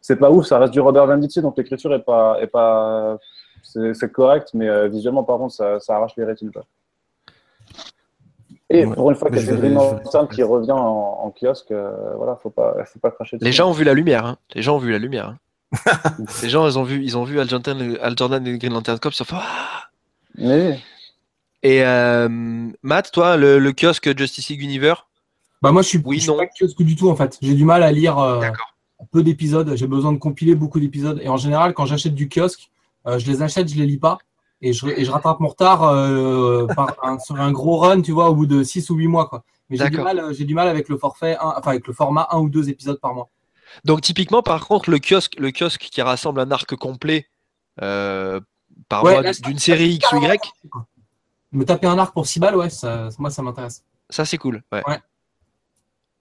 c'est 0.00 0.16
pas 0.16 0.30
ouf, 0.30 0.46
ça 0.46 0.58
reste 0.58 0.72
du 0.72 0.80
Robert 0.80 1.06
Venditti, 1.06 1.42
donc 1.42 1.58
l'écriture 1.58 1.94
est 1.94 2.02
pas, 2.02 2.38
est 2.40 2.46
pas, 2.46 3.18
c'est 3.64 3.94
c'est 3.94 4.12
correct, 4.12 4.50
mais 4.54 4.68
euh, 4.68 4.86
visuellement, 4.88 5.24
par 5.24 5.38
contre, 5.38 5.54
ça, 5.54 5.80
ça 5.80 5.96
arrache 5.96 6.12
les 6.16 6.24
rétines, 6.24 6.52
quoi. 6.52 6.64
Et 8.70 8.86
Ouais. 8.86 8.94
pour 8.94 9.10
une 9.10 9.16
fois 9.16 9.28
que 9.30 9.36
je 9.36 9.40
c'est 9.40 9.52
verrai, 9.52 9.68
Green. 9.68 9.74
Lantern 9.74 10.28
qui 10.28 10.42
revient 10.42 10.72
en, 10.72 10.78
en 11.22 11.30
kiosque, 11.30 11.70
euh, 11.70 12.14
voilà, 12.16 12.36
faut 12.36 12.50
pas, 12.50 12.74
faut 12.86 12.98
pas 12.98 13.10
cracher. 13.10 13.36
Les 13.40 13.52
gens 13.52 13.68
ont 13.68 13.72
vu 13.72 13.84
la 13.84 13.94
lumière. 13.94 14.24
Hein. 14.26 14.38
Les 14.54 14.62
gens 14.62 14.76
ont 14.76 14.78
vu 14.78 14.90
la 14.90 14.98
lumière. 14.98 15.28
hein. 15.28 15.38
Les 16.42 16.48
gens, 16.48 16.66
ils 16.66 16.78
ont 16.78 16.84
vu, 16.84 17.02
ils 17.02 17.16
ont 17.18 17.24
vu 17.24 17.40
Al 17.40 17.48
Jordan, 17.48 17.96
Al 18.00 18.16
Jordan 18.16 18.46
et 18.46 18.58
Green 18.58 18.72
Lantern 18.72 18.98
Corps. 18.98 19.12
Ils 19.12 19.16
se 19.16 19.24
sont 19.24 19.34
fait, 19.36 19.42
Ah 19.42 19.88
Mais 20.36 20.78
Et 21.62 21.84
euh, 21.84 22.28
Matt, 22.82 23.10
toi, 23.12 23.36
le, 23.36 23.58
le 23.58 23.72
kiosque 23.72 24.16
Justice 24.16 24.48
League 24.48 24.62
Universe? 24.62 25.02
Bah 25.62 25.72
moi 25.72 25.82
je 25.82 25.88
suis, 25.88 26.02
Oui, 26.04 26.16
je 26.16 26.22
suis 26.22 26.30
non. 26.30 26.36
pas 26.36 26.46
kiosque 26.46 26.82
du 26.82 26.94
tout 26.94 27.08
en 27.10 27.16
fait. 27.16 27.38
J'ai 27.42 27.54
du 27.54 27.64
mal 27.64 27.82
à 27.82 27.90
lire 27.90 28.18
euh, 28.18 28.40
peu 29.12 29.22
d'épisodes. 29.22 29.74
J'ai 29.74 29.86
besoin 29.86 30.12
de 30.12 30.18
compiler 30.18 30.54
beaucoup 30.54 30.78
d'épisodes. 30.78 31.18
Et 31.22 31.28
en 31.28 31.36
général, 31.38 31.74
quand 31.74 31.86
j'achète 31.86 32.14
du 32.14 32.28
kiosque, 32.28 32.60
euh, 32.60 32.68
je 33.06 33.26
les 33.30 33.42
achète, 33.42 33.68
je 33.68 33.76
les 33.76 33.86
lis 33.86 33.98
pas. 33.98 34.18
Et 34.62 34.72
je, 34.72 34.86
et 34.86 35.04
je 35.04 35.10
rattrape 35.10 35.40
mon 35.40 35.48
retard 35.48 35.82
euh, 35.82 36.66
par 36.74 36.96
un, 37.02 37.18
sur 37.18 37.36
un 37.38 37.52
gros 37.52 37.78
run, 37.78 38.00
tu 38.00 38.12
vois, 38.12 38.30
au 38.30 38.34
bout 38.34 38.46
de 38.46 38.62
6 38.62 38.88
ou 38.90 38.94
8 38.96 39.08
mois. 39.08 39.28
Quoi. 39.28 39.44
Mais 39.68 39.76
j'ai 39.76 39.90
du, 39.90 39.98
mal, 40.00 40.18
euh, 40.18 40.32
j'ai 40.32 40.44
du 40.44 40.54
mal 40.54 40.68
avec 40.68 40.88
le 40.88 40.96
forfait, 40.96 41.36
un- 41.36 41.54
enfin 41.58 41.72
avec 41.72 41.86
le 41.86 41.92
format 41.92 42.28
un 42.30 42.38
ou 42.40 42.48
deux 42.48 42.70
épisodes 42.70 42.98
par 42.98 43.14
mois. 43.14 43.28
Donc 43.84 44.00
typiquement, 44.00 44.42
par 44.42 44.66
contre, 44.66 44.90
le 44.90 44.98
kiosque, 44.98 45.34
le 45.38 45.50
kiosque 45.50 45.80
qui 45.90 46.00
rassemble 46.00 46.40
un 46.40 46.50
arc 46.50 46.74
complet 46.76 47.26
euh, 47.82 48.40
par 48.88 49.04
Ouais, 49.04 49.20
d'une 49.42 49.58
série 49.58 49.94
X 49.94 50.12
ou 50.12 50.22
Y, 50.22 50.40
Me 51.52 51.64
taper 51.64 51.86
un 51.86 51.98
arc 51.98 52.14
pour 52.14 52.26
6 52.26 52.40
balles, 52.40 52.56
ouais, 52.56 52.70
ça, 52.70 53.10
moi 53.18 53.30
ça 53.30 53.42
m'intéresse. 53.42 53.84
ça 54.08 54.24
c'est 54.24 54.38
cool. 54.38 54.62
Ouais. 54.72 54.82
Ouais. 54.86 54.98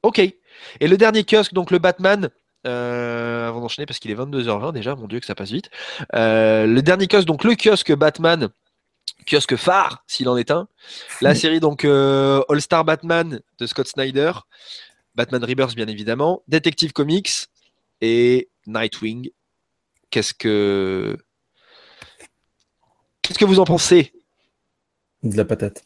Ok. 0.02 0.20
Et 0.20 0.88
le 0.88 0.98
dernier 0.98 1.24
kiosque, 1.24 1.54
donc 1.54 1.72
le 1.72 1.80
Batman. 1.80 2.30
Euh, 2.66 3.48
avant 3.48 3.60
d'enchaîner 3.60 3.86
parce 3.86 4.00
qu'il 4.00 4.12
est 4.12 4.16
22h20 4.16 4.74
déjà, 4.74 4.96
mon 4.96 5.08
dieu 5.08 5.20
que 5.20 5.26
ça 5.26 5.36
passe 5.36 5.52
vite. 5.52 5.70
Euh, 6.16 6.66
le 6.66 6.82
dernier 6.82 7.08
kiosque, 7.08 7.28
donc 7.28 7.44
le 7.44 7.56
kiosque 7.56 7.94
Batman, 7.94 8.50
kiosque 9.28 9.56
phare 9.56 10.04
s'il 10.08 10.30
en 10.30 10.38
est 10.38 10.52
un. 10.52 10.68
La 11.22 11.36
série 11.36 11.60
donc 11.60 11.86
euh, 11.86 12.42
All 12.50 12.62
Star 12.62 12.86
Batman 12.86 13.42
de 13.60 13.66
Scott 13.66 13.88
Snyder, 13.88 14.32
Batman 15.16 15.44
Rebirth 15.44 15.76
bien 15.76 15.88
évidemment, 15.88 16.44
Detective 16.48 16.94
Comics 16.94 17.48
et 18.02 18.50
Nightwing. 18.66 19.30
Qu'est-ce 20.10 20.34
que 20.34 21.18
qu'est-ce 23.22 23.40
que 23.40 23.46
vous 23.46 23.60
en 23.60 23.66
pensez? 23.66 24.14
De 25.24 25.36
la 25.36 25.46
patate. 25.46 25.84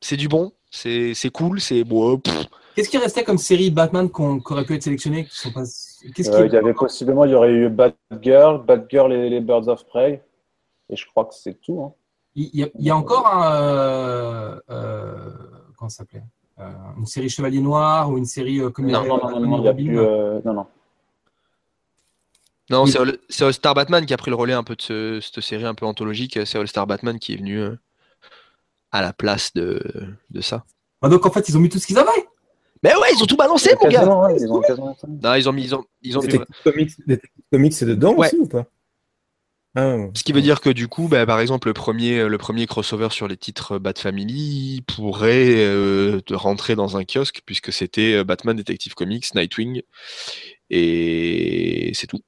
C'est 0.00 0.16
du 0.16 0.28
bon, 0.28 0.52
c'est 0.70 1.14
c'est 1.14 1.30
cool, 1.30 1.60
c'est 1.60 1.84
bon. 1.84 2.18
pff. 2.18 2.46
Qu'est-ce 2.74 2.88
qui 2.88 2.98
restait 2.98 3.24
comme 3.24 3.38
série 3.38 3.70
Batman 3.70 4.08
qu'on 4.10 4.40
aurait 4.50 4.64
pu 4.64 4.74
être 4.74 4.82
sélectionné 4.82 5.24
qui 5.26 5.36
sont 5.36 5.52
pas... 5.52 5.62
Qu'est-ce 5.62 6.30
qui 6.30 6.36
Euh, 6.36 6.46
il 6.46 6.52
y 6.52 6.56
avait 6.56 6.74
possiblement, 6.74 7.24
il 7.24 7.30
y 7.30 7.34
aurait 7.34 7.52
eu 7.52 7.68
Batgirl, 7.68 8.64
Batgirl 8.64 9.12
et 9.12 9.30
les 9.30 9.40
Birds 9.40 9.68
of 9.68 9.84
Prey. 9.86 10.22
Et 10.90 10.96
je 10.96 11.06
crois 11.06 11.24
que 11.26 11.34
c'est 11.34 11.54
tout. 11.60 11.80
Hein. 11.82 11.92
Il 12.34 12.50
y, 12.52 12.62
a, 12.64 12.68
il 12.78 12.84
y 12.84 12.90
a 12.90 12.96
encore 12.96 13.26
un. 13.28 13.54
Euh, 13.54 14.60
euh, 14.70 15.30
comment 15.76 15.88
ça 15.88 15.98
s'appelait 15.98 16.24
Euh, 16.58 16.68
Une 16.98 17.06
série 17.06 17.28
Chevalier 17.30 17.60
Noir 17.60 18.10
ou 18.10 18.18
une 18.18 18.24
série 18.26 18.60
euh, 18.60 18.70
comme 18.70 18.86
Non, 18.86 19.04
non, 19.06 19.18
non, 19.18 19.30
non, 19.30 19.40
non, 19.46 19.58
il 19.60 19.64
y 19.64 19.68
a 19.68 19.74
plus. 19.74 19.98
euh, 19.98 20.40
non, 20.44 20.52
non. 20.54 20.66
Non, 22.70 22.84
Oui. 22.84 22.90
c'est 22.90 22.98
All, 22.98 23.18
c'est 23.28 23.44
All 23.44 23.52
Star 23.52 23.74
Batman 23.74 24.04
qui 24.06 24.14
a 24.14 24.16
pris 24.16 24.30
le 24.30 24.36
relais 24.36 24.52
un 24.54 24.64
peu 24.64 24.74
de 24.74 24.82
ce- 24.82 25.20
cette 25.20 25.40
série 25.42 25.64
un 25.64 25.74
peu 25.74 25.86
anthologique. 25.86 26.38
C'est 26.44 26.58
All 26.58 26.66
Star 26.68 26.86
Batman 26.86 27.18
qui 27.18 27.34
est 27.34 27.36
venu 27.36 27.58
euh, 27.60 27.76
à 28.90 29.00
la 29.00 29.12
place 29.12 29.52
de, 29.54 29.80
de 30.30 30.40
ça. 30.40 30.64
Ah, 31.02 31.08
donc 31.08 31.24
en 31.26 31.30
fait, 31.30 31.48
ils 31.48 31.56
ont 31.56 31.60
mis 31.60 31.68
tout 31.68 31.78
ce 31.78 31.86
qu'ils 31.86 31.98
avaient. 31.98 32.10
Mais 32.84 32.94
ouais, 32.94 33.08
ils 33.16 33.22
ont 33.22 33.26
tout 33.26 33.36
balancé, 33.36 33.74
mon 33.82 33.88
gars. 33.88 34.04
Ouais, 34.06 34.36
ils 34.38 34.52
ont. 34.52 34.60
Non, 35.22 35.34
ils 35.34 35.48
ont 35.48 35.52
mis, 35.52 35.64
ils 35.64 35.74
ont, 35.74 35.84
ils 36.02 36.18
ont 36.18 36.22
mis- 36.22 36.38
Comics, 37.50 37.72
c'est 37.72 37.86
dedans 37.86 38.14
Ouais. 38.14 38.26
aussi 38.26 38.36
ou 38.36 38.46
pas? 38.46 38.66
Ah, 39.74 39.96
ouais. 39.96 40.10
Ce 40.14 40.22
qui 40.22 40.32
veut 40.32 40.42
dire 40.42 40.60
que 40.60 40.70
du 40.70 40.86
coup, 40.86 41.08
bah, 41.08 41.26
par 41.26 41.40
exemple, 41.40 41.66
le 41.66 41.74
premier, 41.74 42.28
le 42.28 42.38
premier 42.38 42.66
crossover 42.66 43.08
sur 43.10 43.26
les 43.26 43.36
titres 43.36 43.78
Bat 43.78 43.94
Family 43.96 44.82
pourrait 44.86 45.54
euh, 45.56 46.20
te 46.20 46.34
rentrer 46.34 46.76
dans 46.76 46.96
un 46.96 47.04
kiosque 47.04 47.40
puisque 47.44 47.72
c'était 47.72 48.14
euh, 48.16 48.24
Batman 48.24 48.54
Detective 48.54 48.94
Comics, 48.94 49.34
Nightwing 49.34 49.82
et 50.70 51.90
c'est 51.94 52.06
tout. 52.06 52.20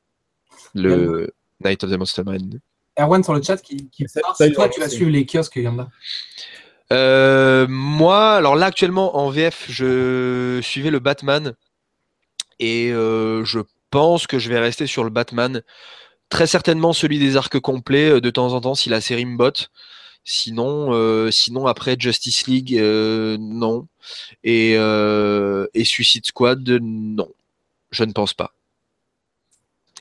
Le 0.75 1.33
Night 1.65 1.85
of 1.85 1.91
the 1.91 1.99
Monster 1.99 2.25
Man. 2.25 2.59
Erwan 2.99 3.23
sur 3.23 3.35
le 3.35 3.43
chat 3.43 3.59
qui, 3.59 3.91
qui 3.91 4.07
part, 4.07 4.37
si 4.37 4.53
toi 4.53 4.69
tu 4.69 4.81
vas 4.81 4.89
suivre 4.89 5.11
les 5.11 5.27
kiosques 5.27 5.57
Yanda. 5.57 5.89
Euh, 6.93 7.67
moi, 7.69 8.35
alors 8.35 8.55
là 8.55 8.67
actuellement 8.67 9.17
en 9.17 9.31
VF, 9.31 9.67
je 9.69 10.61
suivais 10.63 10.91
le 10.91 11.01
Batman 11.01 11.55
et 12.59 12.91
euh, 12.93 13.45
je 13.45 13.61
pense 13.91 14.27
que 14.27 14.39
je 14.39 14.49
vais 14.49 14.59
rester 14.59 14.87
sur 14.87 15.05
le 15.05 15.11
Batman. 15.11 15.63
Très 16.29 16.47
certainement 16.47 16.93
celui 16.93 17.19
des 17.19 17.37
arcs 17.37 17.61
complets 17.61 18.11
euh, 18.11 18.21
de 18.21 18.31
temps 18.31 18.53
en 18.53 18.61
temps 18.61 18.75
si 18.75 18.89
la 18.89 19.01
série 19.01 19.27
me 19.27 19.37
botte. 19.37 19.71
Sinon, 20.25 20.93
euh, 20.93 21.31
sinon 21.31 21.67
après 21.67 21.97
Justice 21.99 22.47
League, 22.49 22.77
non. 22.81 23.87
Et, 24.45 24.73
et 24.73 25.85
Suicide 25.85 26.27
Squad, 26.27 26.69
non. 26.69 27.29
Je 27.93 28.05
ne 28.05 28.13
pense 28.13 28.35
pas. 28.35 28.53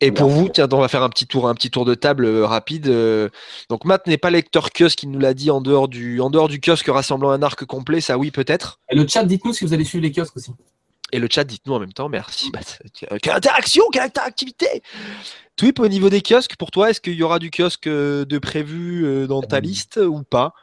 Et 0.02 0.12
pour 0.12 0.30
vous, 0.30 0.50
tiens, 0.50 0.68
on 0.72 0.80
va 0.80 0.88
faire 0.88 1.04
un 1.04 1.10
petit 1.10 1.26
tour, 1.26 1.48
un 1.48 1.56
petit 1.56 1.72
tour 1.72 1.86
de 1.86 1.96
table 1.96 2.26
euh, 2.26 2.46
rapide. 2.46 2.88
euh, 2.88 3.30
donc 3.70 3.86
Matt 3.86 4.08
n'est 4.08 4.18
pas 4.18 4.30
lecteur 4.30 4.70
kiosque, 4.72 5.04
il 5.04 5.12
nous 5.12 5.20
l'a 5.20 5.34
dit 5.34 5.50
en 5.50 5.62
dehors 5.62 5.88
du, 5.88 6.20
en 6.20 6.30
dehors 6.30 6.50
du 6.50 6.60
kiosque 6.60 6.88
rassemblant 6.88 7.30
un 7.32 7.42
arc 7.42 7.64
complet, 7.66 8.02
ça 8.02 8.18
oui 8.18 8.32
peut-être. 8.32 8.80
Et 8.90 8.96
le 8.96 9.08
chat, 9.08 9.24
dites-nous 9.24 9.54
si 9.54 9.64
vous 9.64 9.74
allez 9.74 9.86
suivre 9.86 10.04
les 10.04 10.12
kiosques 10.12 10.36
aussi. 10.36 10.52
Et 11.14 11.20
le 11.20 11.28
chat, 11.32 11.46
dites-nous 11.46 11.74
en 11.74 11.80
même 11.80 11.94
temps, 11.94 12.10
merci. 12.10 12.52
Matt. 12.54 12.82
Quelle 13.22 13.34
interaction, 13.34 13.86
quelle 13.92 14.04
interactivité 14.04 14.84
Twip, 15.56 15.80
au 15.80 15.88
niveau 15.88 16.10
des 16.10 16.22
kiosques, 16.22 16.58
pour 16.58 16.72
toi, 16.72 16.90
est-ce 16.90 17.00
qu'il 17.00 17.14
y 17.14 17.24
aura 17.24 17.40
du 17.40 17.50
kiosque 17.50 17.88
euh, 17.88 18.26
de 18.26 18.38
prévu 18.38 19.26
dans 19.28 19.42
ta 19.42 19.62
liste 19.62 19.98
ou 19.98 20.24
pas? 20.24 20.54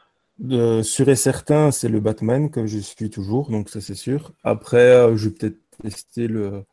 Euh, 0.51 0.83
sûr 0.83 1.07
et 1.09 1.15
certain, 1.15 1.71
c'est 1.71 1.89
le 1.89 1.99
Batman, 1.99 2.49
comme 2.49 2.65
je 2.65 2.79
suis 2.79 3.09
toujours, 3.09 3.51
donc 3.51 3.69
ça 3.69 3.81
c'est 3.81 3.95
sûr. 3.95 4.31
Après, 4.43 4.77
euh, 4.77 5.15
je 5.15 5.29
vais 5.29 5.35
peut-être 5.35 5.59
tester 5.81 6.27
le, 6.27 6.63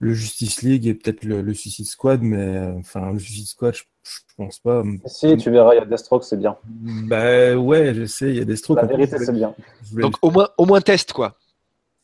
le 0.00 0.14
Justice 0.14 0.62
League 0.62 0.86
et 0.86 0.94
peut-être 0.94 1.24
le, 1.24 1.42
le 1.42 1.54
Suicide 1.54 1.86
Squad, 1.86 2.22
mais 2.22 2.58
enfin, 2.78 3.12
le 3.12 3.18
Suicide 3.18 3.46
Squad, 3.46 3.74
je, 3.74 3.82
je 4.02 4.18
pense 4.36 4.58
pas. 4.58 4.82
Si, 5.04 5.36
tu 5.36 5.50
verras, 5.50 5.74
il 5.74 5.78
y 5.78 5.80
a 5.80 5.84
Deathstroke, 5.84 6.24
c'est 6.24 6.38
bien. 6.38 6.56
Bah 6.64 7.54
ouais, 7.54 7.94
je 7.94 8.06
sais, 8.06 8.30
il 8.30 8.36
y 8.36 8.40
a 8.40 8.44
des 8.46 8.56
strokes. 8.56 8.78
La 8.80 8.86
vérité, 8.86 9.18
c'est 9.18 9.32
bien. 9.32 9.54
Donc 9.92 10.14
au 10.22 10.30
moins, 10.30 10.48
au 10.56 10.64
moins 10.64 10.80
test 10.80 11.12
quoi. 11.12 11.36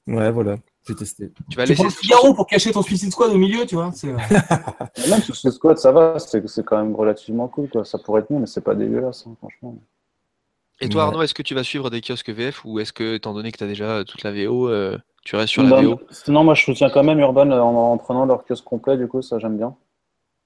Ouais, 0.07 0.31
voilà, 0.31 0.57
j'ai 0.87 0.95
testé. 0.95 1.33
Tu 1.51 1.57
vas 1.57 1.65
Tu 1.65 1.71
laisser. 1.71 1.83
le 1.85 1.91
Figaro 1.91 2.35
pour 2.35 2.47
cacher 2.47 2.71
ton 2.71 2.83
Suicide 2.83 3.11
Squad 3.11 3.33
au 3.33 3.39
milieu, 3.39 3.65
tu 3.65 3.75
vois. 3.75 3.91
c'est, 3.95 4.09
euh, 4.09 4.17
Même 5.11 5.23
sur 5.23 5.35
ce 5.35 5.51
squad, 5.51 5.79
ça 5.79 5.91
va, 5.91 6.19
c'est 6.19 6.47
c'est 6.47 6.65
quand 6.65 6.77
même 6.77 6.95
relativement 6.95 7.49
cool. 7.49 7.69
Quoi. 7.71 7.85
Ça 7.87 7.99
pourrait 7.99 8.21
être 8.21 8.31
mieux, 8.31 8.41
mais 8.41 8.47
c'est 8.47 8.61
pas 8.61 8.75
dégueulasse, 8.75 9.25
hein, 9.27 9.35
franchement. 9.39 9.79
Et 10.81 10.89
toi 10.89 11.03
Ouais. 11.03 11.09
Arnaud, 11.09 11.23
est-ce 11.23 11.35
que 11.35 11.43
tu 11.43 11.55
vas 11.55 11.63
suivre 11.63 11.91
des 11.91 12.01
kiosques 12.01 12.31
VF 12.31 12.65
ou 12.65 12.79
est-ce 12.81 12.93
que, 12.93 13.15
étant 13.15 13.33
donné 13.33 13.51
que 13.51 13.59
tu 13.59 13.65
as 13.65 13.67
déjà 13.67 14.05
toute 14.05 14.23
la 14.23 14.33
VO, 14.33 14.69
euh, 14.69 14.99
tu 15.25 15.37
restes 15.37 15.53
sur 15.53 15.63
la 15.63 15.71
Non, 15.71 15.83
VO 15.83 16.01
Sinon, 16.11 16.45
moi, 16.45 16.55
je 16.55 16.63
soutiens 16.63 16.91
quand 16.91 17.03
même 17.03 17.19
Urban 17.19 17.51
euh, 17.51 17.61
en, 17.61 17.93
en 17.93 17.99
prenant 17.99 18.27
leur 18.27 18.45
kiosque 18.45 18.65
complet, 18.65 18.97
du 18.97 19.09
coup, 19.09 19.23
ça, 19.23 19.39
j'aime 19.39 19.57
bien. 19.57 19.75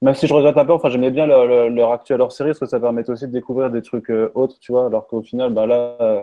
Même 0.02 0.14
si 0.14 0.26
je 0.26 0.32
regrette 0.32 0.56
un 0.56 0.64
peu, 0.64 0.72
enfin, 0.72 0.88
j'aimais 0.88 1.10
bien 1.10 1.26
leur, 1.26 1.44
leur, 1.46 1.68
leur 1.68 1.92
actuel 1.92 2.20
hors 2.20 2.32
série, 2.32 2.50
parce 2.50 2.60
que 2.60 2.66
ça 2.66 2.80
permettait 2.80 3.10
aussi 3.10 3.26
de 3.26 3.32
découvrir 3.32 3.70
des 3.70 3.82
trucs 3.82 4.10
euh, 4.10 4.30
autres, 4.34 4.56
tu 4.60 4.72
vois, 4.72 4.86
alors 4.86 5.06
qu'au 5.06 5.22
final, 5.22 5.52
ben 5.52 5.66
là, 5.66 5.96
euh, 6.00 6.22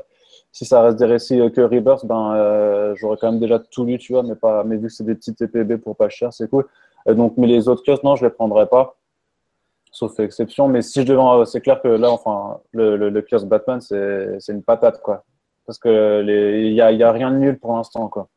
si 0.52 0.66
ça 0.66 0.82
reste 0.82 0.98
des 0.98 1.06
récits 1.06 1.40
euh, 1.40 1.50
que 1.50 1.62
Rebirth, 1.62 2.06
ben, 2.06 2.34
euh, 2.34 2.96
j'aurais 2.96 3.18
quand 3.18 3.32
même 3.32 3.40
déjà 3.40 3.60
tout 3.60 3.86
lu, 3.86 4.00
tu 4.00 4.14
vois, 4.14 4.24
mais, 4.24 4.36
pas, 4.36 4.64
mais 4.64 4.78
vu 4.78 4.88
que 4.88 4.94
c'est 4.94 5.06
des 5.06 5.16
petits 5.16 5.36
TPB 5.36 5.78
pour 5.78 5.96
pas 5.96 6.10
cher, 6.10 6.34
c'est 6.34 6.50
cool. 6.50 6.66
Euh, 7.08 7.14
donc, 7.14 7.36
mais 7.38 7.48
les 7.48 7.68
autres 7.68 7.84
kiosques, 7.84 8.04
non, 8.04 8.16
je 8.16 8.26
les 8.26 8.32
prendrais 8.32 8.68
pas, 8.68 8.97
sauf 9.98 10.20
exception. 10.20 10.68
Mais 10.68 10.82
si 10.82 11.02
je 11.02 11.08
devais, 11.08 11.46
c'est 11.46 11.62
clair 11.62 11.82
que 11.82 11.88
là, 11.88 12.12
enfin, 12.12 12.60
le, 12.72 12.98
le, 12.98 13.10
le 13.10 13.22
kiosque 13.22 13.48
Batman, 13.48 13.82
c'est 13.82 14.38
une 14.50 14.64
patate, 14.64 15.02
quoi. 15.02 15.24
Parce 15.66 15.80
que 15.80 16.24
il 16.24 16.74
y 16.74 16.82
a, 16.82 16.92
il 16.92 17.00
y 17.00 17.04
a 17.04 17.12
rien 17.12 17.32
de 17.32 17.38
nul 17.38 17.58
pour 17.60 17.76
l'instant, 17.76 18.08
quoi. 18.08 18.30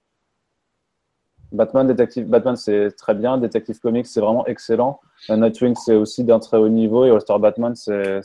Batman, 1.53 1.85
Detective, 1.87 2.27
Batman, 2.29 2.55
c'est 2.55 2.93
très 2.93 3.13
bien. 3.15 3.37
Detective 3.37 3.81
Comics, 3.81 4.07
c'est 4.07 4.21
vraiment 4.21 4.47
excellent. 4.47 5.01
Euh, 5.31 5.37
Nightwing, 5.37 5.75
c'est 5.75 5.97
aussi 5.97 6.23
d'un 6.23 6.39
très 6.39 6.57
haut 6.57 6.69
niveau. 6.69 7.05
Et 7.05 7.11
All-Star 7.11 7.41
Batman, 7.41 7.75
c'est 7.75 8.21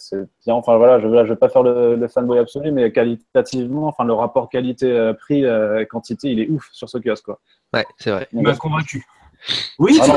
bien. 0.45 0.53
Enfin, 0.53 0.77
voilà, 0.77 0.99
je 0.99 1.07
ne 1.07 1.23
vais 1.23 1.35
pas 1.35 1.49
faire 1.49 1.63
le, 1.63 1.95
le 1.95 2.07
fanboy 2.07 2.37
absolu, 2.37 2.71
mais 2.71 2.91
qualitativement, 2.91 3.87
enfin, 3.87 4.03
le 4.05 4.13
rapport 4.13 4.47
qualité-prix, 4.49 5.43
euh, 5.43 5.83
il 6.23 6.39
est 6.39 6.49
ouf 6.49 6.69
sur 6.71 6.87
ce 6.87 6.99
kiosque, 6.99 7.25
quoi. 7.25 7.39
Ouais, 7.73 7.85
c'est 7.97 8.11
vrai. 8.11 8.27
Il 8.31 8.43
m'a 8.43 8.55
convaincu. 8.55 9.05
Oui, 9.79 9.99
Ah 10.01 10.07
non. 10.07 10.15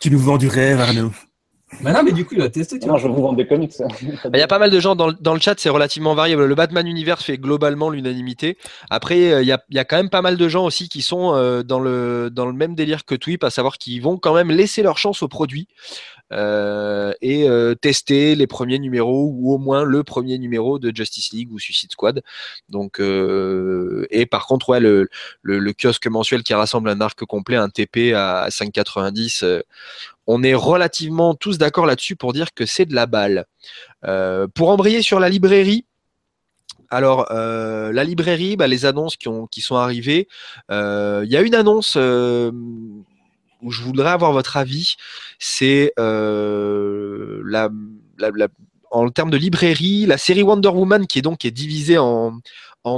Tu 0.00 0.10
nous 0.10 0.18
vends 0.18 0.38
du 0.38 0.48
rêve, 0.48 0.80
Arnaud. 0.80 1.12
Bah 1.80 1.92
non, 1.92 2.04
mais 2.04 2.12
du 2.12 2.24
coup, 2.24 2.34
il 2.36 2.42
a 2.42 2.48
testé, 2.48 2.78
tu 2.78 2.86
Non, 2.86 2.92
vois. 2.92 3.02
je 3.02 3.08
vous 3.08 3.20
vends 3.20 3.32
des 3.32 3.46
comics. 3.46 3.72
Bah, 3.78 4.30
Il 4.34 4.38
y 4.38 4.42
a 4.42 4.46
pas 4.46 4.60
mal 4.60 4.70
de 4.70 4.78
gens 4.78 4.94
dans, 4.94 5.08
le- 5.08 5.16
dans 5.20 5.34
le 5.34 5.40
chat, 5.40 5.58
c'est 5.58 5.68
relativement 5.68 6.14
variable. 6.14 6.44
Le 6.46 6.54
Batman 6.54 6.86
Universe 6.86 7.24
fait 7.24 7.38
globalement 7.38 7.90
l'unanimité. 7.90 8.56
Après, 8.88 9.32
euh, 9.32 9.42
il 9.42 9.48
y, 9.48 9.52
a, 9.52 9.60
il 9.68 9.76
y 9.76 9.80
a 9.80 9.84
quand 9.84 9.96
même 9.96 10.08
pas 10.08 10.22
mal 10.22 10.36
de 10.36 10.48
gens 10.48 10.64
aussi 10.64 10.88
qui 10.88 11.02
sont 11.02 11.34
euh, 11.34 11.64
dans, 11.64 11.80
le, 11.80 12.30
dans 12.30 12.46
le 12.46 12.52
même 12.52 12.76
délire 12.76 13.04
que 13.04 13.16
Twip, 13.16 13.42
à 13.42 13.50
savoir 13.50 13.78
qu'ils 13.78 14.00
vont 14.00 14.16
quand 14.16 14.32
même 14.32 14.50
laisser 14.52 14.82
leur 14.84 14.96
chance 14.96 15.22
au 15.24 15.28
produit 15.28 15.66
euh, 16.32 17.12
et 17.20 17.48
euh, 17.48 17.74
tester 17.74 18.36
les 18.36 18.46
premiers 18.46 18.78
numéros 18.78 19.30
ou 19.34 19.52
au 19.52 19.58
moins 19.58 19.82
le 19.84 20.04
premier 20.04 20.38
numéro 20.38 20.78
de 20.78 20.92
Justice 20.94 21.32
League 21.32 21.52
ou 21.52 21.58
Suicide 21.58 21.90
Squad. 21.90 22.22
Donc, 22.68 23.00
euh, 23.00 24.06
et 24.10 24.24
par 24.26 24.46
contre, 24.46 24.68
ouais, 24.68 24.80
le, 24.80 25.08
le, 25.42 25.58
le 25.58 25.72
kiosque 25.72 26.06
mensuel 26.06 26.44
qui 26.44 26.54
rassemble 26.54 26.88
un 26.90 27.00
arc 27.00 27.24
complet, 27.24 27.56
un 27.56 27.68
TP 27.70 28.12
à 28.14 28.46
5,90. 28.50 29.62
On 30.26 30.42
est 30.42 30.54
relativement 30.54 31.34
tous 31.34 31.58
d'accord 31.58 31.86
là-dessus 31.86 32.16
pour 32.16 32.32
dire 32.32 32.52
que 32.54 32.66
c'est 32.66 32.86
de 32.86 32.94
la 32.94 33.06
balle. 33.06 33.46
Euh, 34.04 34.46
pour 34.52 34.70
embrayer 34.70 35.02
sur 35.02 35.20
la 35.20 35.28
librairie, 35.28 35.84
alors 36.90 37.30
euh, 37.30 37.92
la 37.92 38.04
librairie, 38.04 38.56
bah, 38.56 38.66
les 38.66 38.86
annonces 38.86 39.16
qui, 39.16 39.28
ont, 39.28 39.46
qui 39.46 39.60
sont 39.60 39.76
arrivées, 39.76 40.28
euh, 40.70 41.22
il 41.24 41.32
y 41.32 41.36
a 41.36 41.42
une 41.42 41.54
annonce 41.54 41.96
où 41.96 43.70
je 43.70 43.82
voudrais 43.82 44.10
avoir 44.10 44.32
votre 44.32 44.56
avis, 44.56 44.96
c'est 45.38 45.92
en 48.90 49.10
termes 49.10 49.30
de 49.30 49.36
librairie, 49.36 50.06
la 50.06 50.18
série 50.18 50.42
Wonder 50.42 50.68
Woman 50.68 51.06
qui 51.06 51.18
est 51.18 51.22
donc 51.22 51.44
est 51.44 51.50
divisée 51.50 51.98
en, 51.98 52.40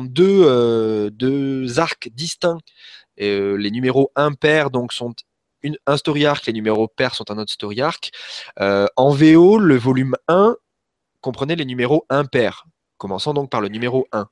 deux, 0.02 1.78
arcs 1.78 2.08
distincts. 2.14 2.58
Les 3.18 3.70
numéros 3.70 4.12
impairs 4.16 4.70
donc 4.70 4.92
sont 4.92 5.14
un 5.86 5.96
story 5.96 6.26
arc, 6.26 6.46
les 6.46 6.52
numéros 6.52 6.88
pairs 6.88 7.14
sont 7.14 7.30
un 7.30 7.38
autre 7.38 7.52
story 7.52 7.80
arc. 7.80 8.10
Euh, 8.60 8.86
en 8.96 9.10
VO, 9.10 9.58
le 9.58 9.76
volume 9.76 10.14
1 10.28 10.56
comprenait 11.20 11.56
les 11.56 11.64
numéros 11.64 12.04
impairs, 12.10 12.64
commençant 12.96 13.34
donc 13.34 13.50
par 13.50 13.60
le 13.60 13.68
numéro 13.68 14.06
1, 14.12 14.28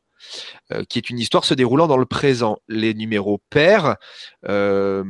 euh, 0.73 0.85
qui 0.85 0.99
est 0.99 1.11
une 1.11 1.19
histoire 1.19 1.45
se 1.45 1.53
déroulant 1.55 1.87
dans 1.89 1.97
le 1.97 2.07
présent. 2.07 2.59
Les 2.69 2.95
numéros 2.95 3.41
pairs 3.51 3.97
euh, 4.49 5.05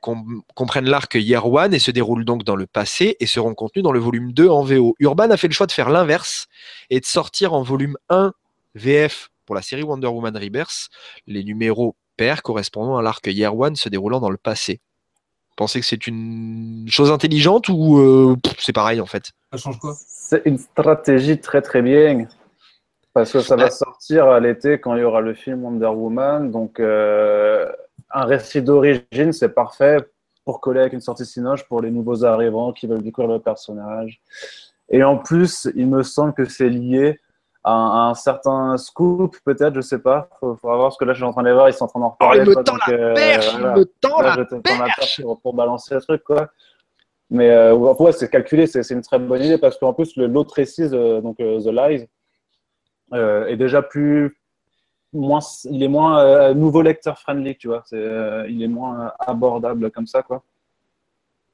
com- 0.00 0.42
comprennent 0.54 0.88
l'arc 0.88 1.14
Year 1.14 1.46
One 1.46 1.74
et 1.74 1.78
se 1.78 1.90
déroulent 1.90 2.24
donc 2.24 2.44
dans 2.44 2.56
le 2.56 2.66
passé 2.66 3.16
et 3.20 3.26
seront 3.26 3.54
contenus 3.54 3.82
dans 3.82 3.92
le 3.92 4.00
volume 4.00 4.32
2 4.32 4.48
en 4.48 4.62
VO. 4.62 4.94
Urban 4.98 5.30
a 5.30 5.36
fait 5.36 5.48
le 5.48 5.54
choix 5.54 5.66
de 5.66 5.72
faire 5.72 5.90
l'inverse 5.90 6.46
et 6.90 7.00
de 7.00 7.06
sortir 7.06 7.52
en 7.52 7.62
volume 7.62 7.96
1 8.08 8.32
VF 8.74 9.30
pour 9.46 9.54
la 9.54 9.62
série 9.62 9.82
Wonder 9.82 10.08
Woman 10.08 10.36
Rebirth 10.36 10.88
les 11.26 11.42
numéros 11.44 11.96
pairs 12.16 12.42
correspondant 12.42 12.98
à 12.98 13.02
l'arc 13.02 13.26
Year 13.26 13.56
One 13.56 13.76
se 13.76 13.88
déroulant 13.88 14.20
dans 14.20 14.30
le 14.30 14.36
passé. 14.36 14.80
Pensez 15.58 15.80
que 15.80 15.86
c'est 15.86 16.06
une 16.06 16.86
chose 16.88 17.10
intelligente 17.10 17.68
ou 17.68 17.98
euh, 17.98 18.36
c'est 18.60 18.72
pareil 18.72 19.00
en 19.00 19.06
fait 19.06 19.32
Ça 19.52 19.58
change 19.58 19.78
quoi? 19.80 19.92
C'est 19.98 20.42
une 20.44 20.56
stratégie 20.56 21.40
très 21.40 21.60
très 21.62 21.82
bien. 21.82 22.28
Parce 23.12 23.32
que 23.32 23.40
ça 23.40 23.56
va 23.56 23.64
Ouais. 23.64 23.70
sortir 23.70 24.26
à 24.28 24.38
l'été 24.38 24.78
quand 24.78 24.94
il 24.94 25.00
y 25.00 25.04
aura 25.04 25.20
le 25.20 25.34
film 25.34 25.64
Wonder 25.64 25.86
Woman. 25.88 26.52
Donc, 26.52 26.78
euh, 26.78 27.66
un 28.14 28.24
récit 28.24 28.62
d'origine, 28.62 29.32
c'est 29.32 29.48
parfait 29.48 29.96
pour 30.44 30.60
coller 30.60 30.78
avec 30.82 30.92
une 30.92 31.00
sortie 31.00 31.26
Cinoche 31.26 31.64
pour 31.64 31.80
les 31.80 31.90
nouveaux 31.90 32.24
arrivants 32.24 32.72
qui 32.72 32.86
veulent 32.86 33.02
découvrir 33.02 33.34
le 33.34 33.40
personnage. 33.42 34.20
Et 34.90 35.02
en 35.02 35.16
plus, 35.18 35.66
il 35.74 35.88
me 35.88 36.04
semble 36.04 36.34
que 36.34 36.44
c'est 36.44 36.68
lié 36.70 37.18
un, 37.64 38.08
un 38.10 38.14
certain 38.14 38.76
scoop, 38.78 39.36
peut-être, 39.44 39.74
je 39.74 39.80
sais 39.80 39.98
pas. 39.98 40.28
Faut, 40.40 40.56
faut 40.56 40.68
voir, 40.68 40.80
parce 40.80 40.96
que 40.96 41.04
là, 41.04 41.12
je 41.12 41.18
suis 41.18 41.24
en 41.24 41.32
train 41.32 41.42
de 41.42 41.48
les 41.48 41.54
voir, 41.54 41.68
ils 41.68 41.72
sont 41.74 41.84
en 41.84 41.88
train 41.88 42.00
d'en 42.00 42.06
Oh, 42.20 42.24
reparler. 42.24 42.40
il 42.42 42.48
me 42.48 42.62
tend 42.62 42.76
la 42.86 42.94
euh, 42.94 43.14
perche, 43.14 43.50
voilà. 43.58 43.74
il 43.76 43.80
me 43.80 43.84
tend 43.84 44.20
Là, 44.20 44.36
la 44.36 44.42
je 44.42 44.94
perche. 44.96 45.20
pour, 45.22 45.40
pour 45.40 45.54
balancer 45.54 45.94
le 45.94 46.00
truc, 46.00 46.22
quoi. 46.24 46.48
Mais 47.30 47.50
euh, 47.50 47.74
ouais, 47.74 48.12
c'est 48.12 48.30
calculé, 48.30 48.66
c'est 48.66 48.88
une 48.90 49.02
très 49.02 49.18
bonne 49.18 49.42
idée 49.42 49.58
parce 49.58 49.76
qu'en 49.76 49.92
plus, 49.92 50.16
le- 50.16 50.26
l'autre 50.28 50.54
récit, 50.54 50.82
euh, 50.92 51.20
donc 51.20 51.40
euh, 51.40 51.60
The 51.60 51.66
Lies, 51.66 52.06
euh, 53.12 53.46
est 53.46 53.56
déjà 53.56 53.82
plus. 53.82 54.38
Moins, 55.12 55.40
il 55.64 55.82
est 55.82 55.88
moins 55.88 56.20
euh, 56.20 56.54
nouveau 56.54 56.80
lecteur 56.82 57.18
friendly, 57.18 57.56
tu 57.56 57.68
vois. 57.68 57.82
C'est, 57.86 57.96
euh, 57.96 58.46
il 58.48 58.62
est 58.62 58.68
moins 58.68 59.06
euh, 59.06 59.10
abordable 59.20 59.90
comme 59.90 60.06
ça, 60.06 60.22
quoi. 60.22 60.42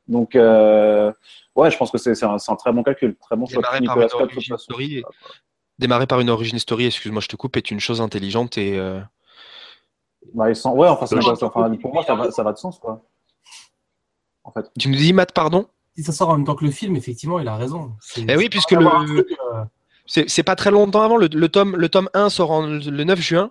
Donc, 0.07 0.37
euh, 0.37 1.13
ouais, 1.57 1.71
je 1.71 1.77
pense 1.79 1.91
que 1.91 1.99
c'est 1.99 2.21
un, 2.25 2.37
un 2.47 2.57
très 2.57 2.73
bon 2.73 2.83
calcul. 2.83 3.17
Très 3.17 3.37
bon 3.37 3.47
choix 3.47 3.63
Nicolas 3.81 4.09
Scott, 4.09 4.31
Démarrer 5.79 6.07
par 6.07 6.21
une 6.21 6.31
origin 6.31 6.59
story, 6.59 6.87
excuse-moi, 6.87 7.21
je 7.21 7.29
te 7.29 7.37
coupe, 7.37 7.57
est 7.57 7.71
une 7.71 7.81
chose 7.81 8.01
intelligente 8.01 8.57
et 8.59 8.79
euh, 8.79 9.01
Bah. 10.35 10.45
Ouais, 10.45 10.89
enfin, 10.89 11.07
pour 11.83 11.93
moi, 11.95 12.05
ça 12.05 12.15
va, 12.15 12.31
ça 12.31 12.43
va 12.43 12.53
de 12.53 12.59
sens, 12.59 12.79
quoi. 12.79 13.03
En 14.45 14.53
fait. 14.53 14.71
tu 14.79 14.89
nous 14.89 14.97
dis 14.97 15.13
Matt, 15.13 15.33
pardon? 15.33 15.67
Si 15.97 16.03
ça 16.05 16.13
sort 16.13 16.29
en 16.29 16.37
même 16.37 16.45
temps 16.45 16.55
que 16.55 16.65
le 16.65 16.71
film, 16.71 16.97
effectivement, 16.97 17.39
il 17.41 17.49
a 17.49 17.57
raison. 17.57 17.93
Eh 18.17 18.37
oui, 18.37 18.49
puisque 18.51 18.73
le- 18.73 18.87
euh, 18.87 19.65
C'est 20.07 20.43
pas 20.43 20.55
très 20.55 20.71
longtemps 20.71 21.03
avant, 21.03 21.17
le, 21.17 21.29
le 21.33 21.49
tome, 21.49 21.77
le 21.77 21.89
tome 21.89 22.11
1 22.15 22.29
sort 22.29 22.51
en- 22.51 22.67
le 22.67 23.05
9 23.05 23.19
juin, 23.21 23.51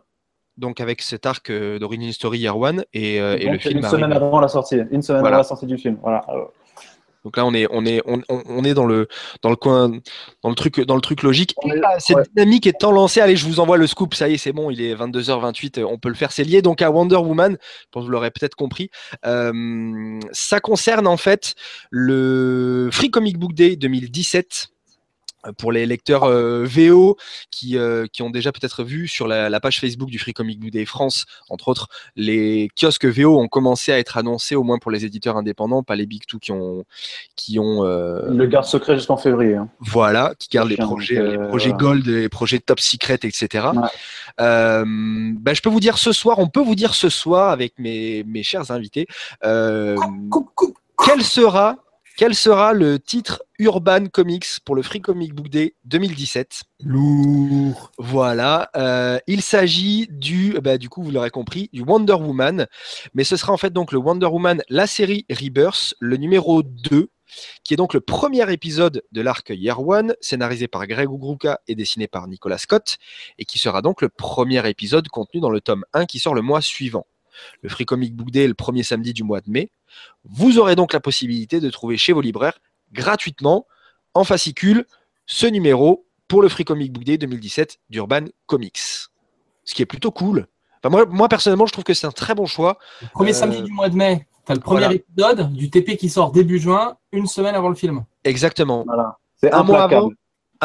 donc 0.58 0.80
avec 0.82 1.02
cet 1.02 1.26
arc 1.26 1.50
euh, 1.50 1.80
d'Origin 1.80 2.12
Story 2.12 2.40
Year 2.40 2.56
One, 2.58 2.86
et, 2.94 3.20
euh, 3.20 3.38
et 3.40 3.50
le 3.50 3.58
film 3.58 3.80
une 3.80 3.86
arrive. 3.86 3.98
semaine 3.98 4.14
avant 4.14 4.40
la 4.40 4.48
sortie. 4.50 4.76
Une 4.92 5.02
semaine 5.02 5.22
Voilà. 5.22 5.38
avant 5.38 5.44
la 5.44 5.48
sortie 5.48 5.66
du 5.66 5.78
film. 5.78 5.98
Voilà. 6.02 6.24
Donc 7.24 7.38
là, 7.38 7.46
on 7.46 7.54
est, 7.54 7.68
on 7.72 7.86
est, 7.86 8.02
on, 8.06 8.64
est 8.64 8.74
dans 8.74 8.86
le, 8.86 9.08
dans 9.42 9.50
le 9.50 9.56
coin, 9.56 9.90
dans 10.42 10.50
le 10.50 10.56
truc, 10.56 10.82
dans 10.82 10.96
le 10.96 11.02
truc 11.02 11.24
logique. 11.24 11.56
Et 11.66 11.76
là, 11.76 12.00
cette 12.00 12.18
ouais. 12.18 12.24
dynamique 12.36 12.68
étant 12.68 12.92
lancée, 12.92 13.22
allez, 13.22 13.38
je 13.38 13.46
vous 13.46 13.60
envoie 13.60 13.78
le 13.78 13.88
scoop. 13.88 14.14
Ça 14.14 14.28
y 14.28 14.34
est, 14.34 14.38
c'est 14.38 14.52
bon, 14.52 14.70
il 14.70 14.82
est 14.82 14.94
22h28, 14.94 15.80
euh, 15.80 15.86
on 15.86 15.98
peut 15.98 16.10
le 16.10 16.16
faire. 16.16 16.32
C'est 16.32 16.44
lié 16.44 16.62
donc 16.62 16.82
à 16.82 16.92
Wonder 16.92 17.16
Woman. 17.16 17.58
Je 17.62 17.86
pense 17.92 18.02
que 18.02 18.06
vous 18.06 18.12
l'aurez 18.12 18.32
peut-être 18.32 18.56
compris. 18.56 18.90
Euh, 19.26 20.20
ça 20.32 20.60
concerne 20.60 21.08
en 21.08 21.18
fait 21.18 21.56
le 21.92 22.90
Free 22.92 23.10
Comic 23.10 23.38
Book 23.38 23.54
Day 23.54 23.76
2017. 23.78 24.73
Pour 25.58 25.72
les 25.72 25.86
lecteurs 25.86 26.24
euh, 26.24 26.64
VO 26.66 27.18
qui, 27.52 27.78
euh, 27.78 28.06
qui 28.12 28.22
ont 28.22 28.30
déjà 28.30 28.52
peut-être 28.52 28.84
vu 28.84 29.08
sur 29.08 29.28
la, 29.28 29.50
la 29.50 29.60
page 29.60 29.80
Facebook 29.80 30.10
du 30.10 30.20
Free 30.20 30.34
Comic 30.34 30.60
Book 30.60 30.72
Day 30.72 30.86
France, 30.86 31.26
entre 31.50 31.68
autres, 31.68 31.88
les 32.16 32.70
kiosques 32.80 33.06
VO 33.06 33.40
ont 33.40 33.48
commencé 33.48 33.92
à 33.92 34.00
être 34.00 34.18
annoncés, 34.18 34.56
au 34.56 34.64
moins 34.64 34.78
pour 34.80 34.92
les 34.92 35.06
éditeurs 35.06 35.38
indépendants, 35.38 35.84
pas 35.84 35.96
les 35.96 36.06
Big 36.06 36.26
Two 36.26 36.40
qui 36.40 36.52
ont, 36.52 36.86
qui 37.36 37.60
ont 37.60 37.84
euh, 37.86 38.30
Le 38.30 38.46
garde 38.48 38.66
secret 38.66 38.96
jusqu'en 38.96 39.18
février. 39.18 39.56
hein. 39.56 39.70
voilà, 39.80 40.34
qui 40.40 40.50
gardent 40.50 40.70
les 40.70 40.78
projets, 40.78 41.16
les 41.22 41.38
projets 41.38 41.70
voilà. 41.70 41.84
Gold, 41.84 42.06
les 42.08 42.30
projets 42.30 42.60
Top 42.60 42.80
Secret, 42.80 43.20
etc. 43.24 43.68
Ouais. 43.76 43.82
Euh, 44.40 44.84
ben, 44.86 45.54
je 45.54 45.62
peux 45.62 45.70
vous 45.70 45.80
dire 45.80 45.98
ce 45.98 46.12
soir, 46.12 46.40
on 46.40 46.48
peut 46.48 46.62
vous 46.62 46.76
dire 46.76 46.94
ce 46.96 47.10
soir 47.10 47.50
avec 47.50 47.78
mes, 47.80 48.24
mes 48.26 48.44
chers 48.44 48.72
invités, 48.72 49.08
euh, 49.44 49.98
quel 51.06 51.24
sera 51.24 51.76
quel 52.16 52.36
sera 52.36 52.74
le 52.74 53.00
titre 53.00 53.44
Urban 53.58 54.06
Comics 54.06 54.60
pour 54.66 54.76
le 54.76 54.82
Free 54.84 55.02
Comic 55.02 55.34
Book 55.34 55.50
Day 55.50 55.76
2017 55.86 56.64
Lourd. 56.82 57.92
voilà, 57.98 58.70
euh, 58.76 59.18
il 59.26 59.42
s'agit 59.42 60.08
du, 60.10 60.54
bah, 60.62 60.78
du 60.78 60.90
coup, 60.90 61.02
vous 61.02 61.12
l'aurez 61.12 61.32
compris, 61.32 61.70
du 61.74 61.82
Wonder 61.82 62.14
Woman, 62.14 62.68
mais 63.14 63.24
ce 63.24 63.36
sera 63.36 63.54
en 63.54 63.58
fait 63.58 63.74
donc 63.74 63.92
le 63.92 63.98
Wonder 63.98 64.28
Woman, 64.28 64.62
la 64.70 64.86
série 64.86 65.26
Rebirth, 65.30 65.96
le 66.00 66.18
numéro 66.18 66.62
2, 66.62 67.10
qui 67.64 67.74
est 67.74 67.78
donc 67.78 67.94
le 67.94 68.02
premier 68.02 68.52
épisode 68.52 69.04
de 69.12 69.22
l'arc 69.22 69.50
Year 69.50 69.80
One, 69.80 70.14
scénarisé 70.22 70.68
par 70.68 70.86
Greg 70.86 71.10
Ugruka 71.10 71.62
et 71.68 71.74
dessiné 71.74 72.08
par 72.08 72.28
Nicolas 72.28 72.60
Scott, 72.60 72.98
et 73.40 73.46
qui 73.46 73.58
sera 73.58 73.82
donc 73.82 74.02
le 74.02 74.10
premier 74.10 74.68
épisode 74.70 75.08
contenu 75.08 75.40
dans 75.40 75.50
le 75.50 75.62
tome 75.62 75.84
1 75.94 76.06
qui 76.06 76.20
sort 76.20 76.36
le 76.36 76.42
mois 76.42 76.62
suivant. 76.62 77.08
Le 77.62 77.70
Free 77.70 77.86
Comic 77.86 78.16
Book 78.16 78.32
Day 78.32 78.44
est 78.44 78.48
le 78.48 78.54
premier 78.54 78.84
samedi 78.84 79.14
du 79.14 79.24
mois 79.24 79.42
de 79.42 79.50
mai. 79.50 79.72
Vous 80.26 80.60
aurez 80.60 80.76
donc 80.76 80.94
la 80.94 81.00
possibilité 81.00 81.60
de 81.60 81.70
trouver 81.70 81.98
chez 81.98 82.14
vos 82.14 82.22
libraires 82.22 82.60
gratuitement, 82.92 83.66
en 84.14 84.24
fascicule, 84.24 84.86
ce 85.26 85.48
numéro 85.48 86.06
pour 86.28 86.42
le 86.42 86.50
Free 86.50 86.66
Comic 86.66 86.92
Book 86.92 87.04
Day 87.04 87.18
2017 87.18 87.80
d'Urban 87.90 88.26
Comics. 88.46 88.80
Ce 89.66 89.74
qui 89.74 89.82
est 89.82 89.86
plutôt 89.88 90.12
cool. 90.12 90.48
Enfin, 90.84 90.90
moi, 90.90 91.06
moi, 91.06 91.30
personnellement, 91.30 91.66
je 91.66 91.72
trouve 91.74 91.84
que 91.86 91.94
c'est 91.94 92.08
un 92.08 92.12
très 92.12 92.36
bon 92.36 92.46
choix. 92.46 92.78
Le 93.02 93.08
premier 93.08 93.32
Euh, 93.32 93.34
samedi 93.34 93.64
du 93.64 93.72
mois 93.72 93.90
de 93.90 93.96
mai, 93.96 94.28
tu 94.46 94.52
as 94.52 94.56
le 94.56 94.62
premier 94.62 94.82
voilà. 94.82 94.96
épisode 94.96 95.54
du 95.54 95.70
TP 95.70 95.96
qui 95.98 96.10
sort 96.10 96.32
début 96.32 96.60
juin, 96.60 96.98
une 97.12 97.28
semaine 97.28 97.56
avant 97.56 97.70
le 97.70 97.76
film. 97.76 98.04
Exactement. 98.24 98.84
Voilà. 98.86 99.18
C'est 99.36 99.54
Un 99.54 99.64
mois 99.64 99.84
avant, 99.84 100.10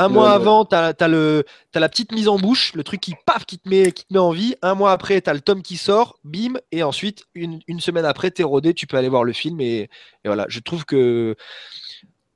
un 0.05 0.09
mois 0.09 0.33
avant, 0.33 0.65
tu 0.65 0.75
as, 0.75 1.09
le, 1.09 1.45
t'as 1.73 1.81
la 1.81 1.89
petite 1.89 2.13
mise 2.13 2.29
en 2.29 2.39
bouche, 2.39 2.73
le 2.75 2.85
truc 2.85 3.01
qui 3.01 3.15
paf, 3.27 3.45
qui 3.45 3.59
te 3.59 3.69
met, 3.69 3.93
qui 3.93 4.05
te 4.05 4.13
met 4.13 4.21
en 4.21 4.31
vie. 4.31 4.55
Un 4.63 4.75
mois 4.75 4.93
après, 4.93 5.21
tu 5.21 5.29
as 5.29 5.35
le 5.35 5.41
tome 5.41 5.63
qui 5.63 5.77
sort, 5.77 6.19
bim, 6.25 6.55
et 6.73 6.83
ensuite, 6.83 7.25
une, 7.35 7.61
une 7.67 7.81
semaine 7.81 8.05
après, 8.05 8.31
tu 8.31 8.43
es 8.43 8.45
rodé, 8.45 8.75
tu 8.75 8.87
peux 8.87 8.97
aller 8.97 9.09
voir 9.09 9.25
le 9.25 9.33
film. 9.33 9.61
Et, 9.61 9.81
et 9.83 9.89
voilà, 10.27 10.47
je 10.49 10.61
trouve 10.61 10.85
que 10.85 11.37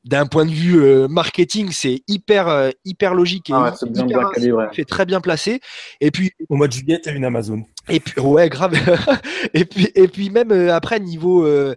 d'un 0.04 0.26
point 0.26 0.44
de 0.44 0.50
vue 0.50 0.82
euh, 0.82 1.06
marketing, 1.06 1.70
c'est 1.70 2.02
hyper, 2.08 2.48
euh, 2.48 2.70
hyper 2.84 3.14
logique 3.14 3.50
et 3.50 3.52
Ah 3.54 3.62
ouais, 3.62 3.70
c'est 3.78 3.90
bien 3.90 4.04
hyper 4.04 4.18
bien 4.18 4.30
calibré. 4.30 4.66
fait 4.72 4.84
très 4.84 5.06
bien 5.06 5.20
placé. 5.20 5.60
Et 6.00 6.10
puis, 6.10 6.32
Au 6.48 6.56
mois 6.56 6.66
de 6.66 6.72
juillet, 6.72 7.00
tu 7.00 7.08
as 7.08 7.12
une 7.12 7.24
Amazon. 7.24 7.62
Et 7.88 8.00
puis, 8.00 8.20
ouais, 8.20 8.48
grave. 8.48 8.74
et, 9.54 9.64
puis, 9.64 9.88
et 9.94 10.08
puis 10.08 10.30
même 10.30 10.50
euh, 10.50 10.74
après, 10.74 10.98
niveau, 10.98 11.46
euh, 11.46 11.74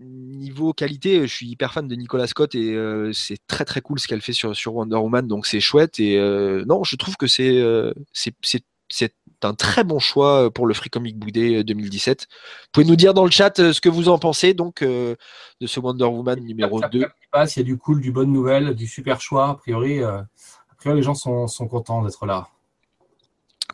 niveau 0.00 0.72
qualité, 0.72 1.22
je 1.22 1.34
suis 1.34 1.48
hyper 1.48 1.72
fan 1.72 1.88
de 1.88 1.94
Nicolas 1.94 2.26
Scott 2.26 2.54
et 2.54 2.74
euh, 2.74 3.12
c'est 3.12 3.38
très 3.46 3.64
très 3.64 3.80
cool 3.80 3.98
ce 3.98 4.06
qu'elle 4.06 4.20
fait 4.20 4.32
sur, 4.32 4.54
sur 4.54 4.74
Wonder 4.74 4.96
Woman, 4.96 5.26
donc 5.26 5.46
c'est 5.46 5.60
chouette. 5.60 5.98
Et 5.98 6.18
euh, 6.18 6.64
non, 6.66 6.84
je 6.84 6.96
trouve 6.96 7.16
que 7.16 7.26
c'est 7.26 7.58
euh, 7.58 7.92
c'est 8.12 9.14
un 9.42 9.54
très 9.54 9.84
bon 9.84 9.98
choix 9.98 10.50
pour 10.50 10.66
le 10.66 10.74
Free 10.74 10.90
Comic 10.90 11.18
Book 11.18 11.30
Day 11.30 11.62
2017. 11.62 12.22
Vous 12.22 12.68
pouvez 12.72 12.86
nous 12.86 12.96
dire 12.96 13.14
dans 13.14 13.24
le 13.24 13.30
chat 13.30 13.58
euh, 13.58 13.72
ce 13.72 13.80
que 13.80 13.88
vous 13.88 14.08
en 14.08 14.18
pensez 14.18 14.54
donc 14.54 14.82
euh, 14.82 15.14
de 15.60 15.66
ce 15.66 15.78
Wonder 15.80 16.04
Woman 16.04 16.40
numéro 16.40 16.80
Cap, 16.80 16.92
2. 16.92 17.00
cap, 17.00 17.12
qui 17.20 17.28
passe, 17.30 17.56
Il 17.56 17.60
y 17.60 17.62
a 17.62 17.64
du 17.64 17.76
cool, 17.76 18.00
du 18.00 18.10
bonne 18.10 18.32
nouvelle, 18.32 18.74
du 18.74 18.86
super 18.86 19.20
choix. 19.20 19.50
A 19.50 19.54
priori, 19.54 20.02
euh, 20.02 20.18
a 20.18 20.74
priori 20.76 20.98
les 20.98 21.02
gens 21.04 21.14
sont, 21.14 21.46
sont 21.46 21.68
contents 21.68 22.02
d'être 22.02 22.26
là. 22.26 22.48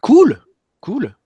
Cool, 0.01 0.41
cool. 0.81 1.17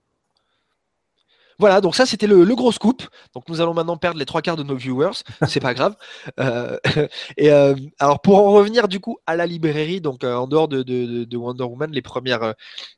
Voilà, 1.59 1.81
donc 1.81 1.95
ça 1.95 2.05
c'était 2.05 2.27
le, 2.27 2.45
gros 2.55 2.71
scoop. 2.71 3.03
Donc 3.35 3.47
nous 3.49 3.59
allons 3.61 3.73
maintenant 3.73 3.97
perdre 3.97 4.17
les 4.17 4.25
trois 4.25 4.41
quarts 4.41 4.55
de 4.55 4.63
nos 4.63 4.75
viewers, 4.75 5.11
c'est 5.47 5.59
pas 5.59 5.73
grave. 5.73 5.95
Euh, 6.39 6.77
et 7.37 7.51
euh, 7.51 7.75
alors 7.99 8.21
pour 8.21 8.37
en 8.39 8.51
revenir 8.51 8.87
du 8.87 8.99
coup 8.99 9.17
à 9.27 9.35
la 9.35 9.45
librairie, 9.45 10.01
donc 10.01 10.23
euh, 10.23 10.35
en 10.35 10.47
dehors 10.47 10.67
de, 10.67 10.83
de- 10.83 11.05
de- 11.05 11.23
de 11.25 11.37
Wonder 11.37 11.63
Woman, 11.65 11.91
les 11.91 12.01
premières, 12.01 12.53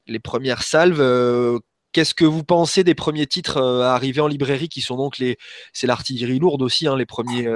les 0.08 0.20
premières 0.20 0.64
salves, 0.64 1.60
qu'est-ce 1.92 2.14
que 2.14 2.26
vous 2.26 2.44
pensez 2.44 2.84
des 2.84 2.96
premiers 2.96 3.28
titres 3.28 3.58
à 3.62 3.96
arriver 3.96 4.22
en 4.22 4.28
librairie 4.28 4.70
qui 4.70 4.82
sont 4.82 4.96
donc 4.96 5.18
les, 5.18 5.38
c'est 5.74 5.88
l'artillerie 5.88 6.40
lourde 6.40 6.62
aussi, 6.62 6.88
hein, 6.88 6.96
les 6.96 7.06
premiers, 7.06 7.48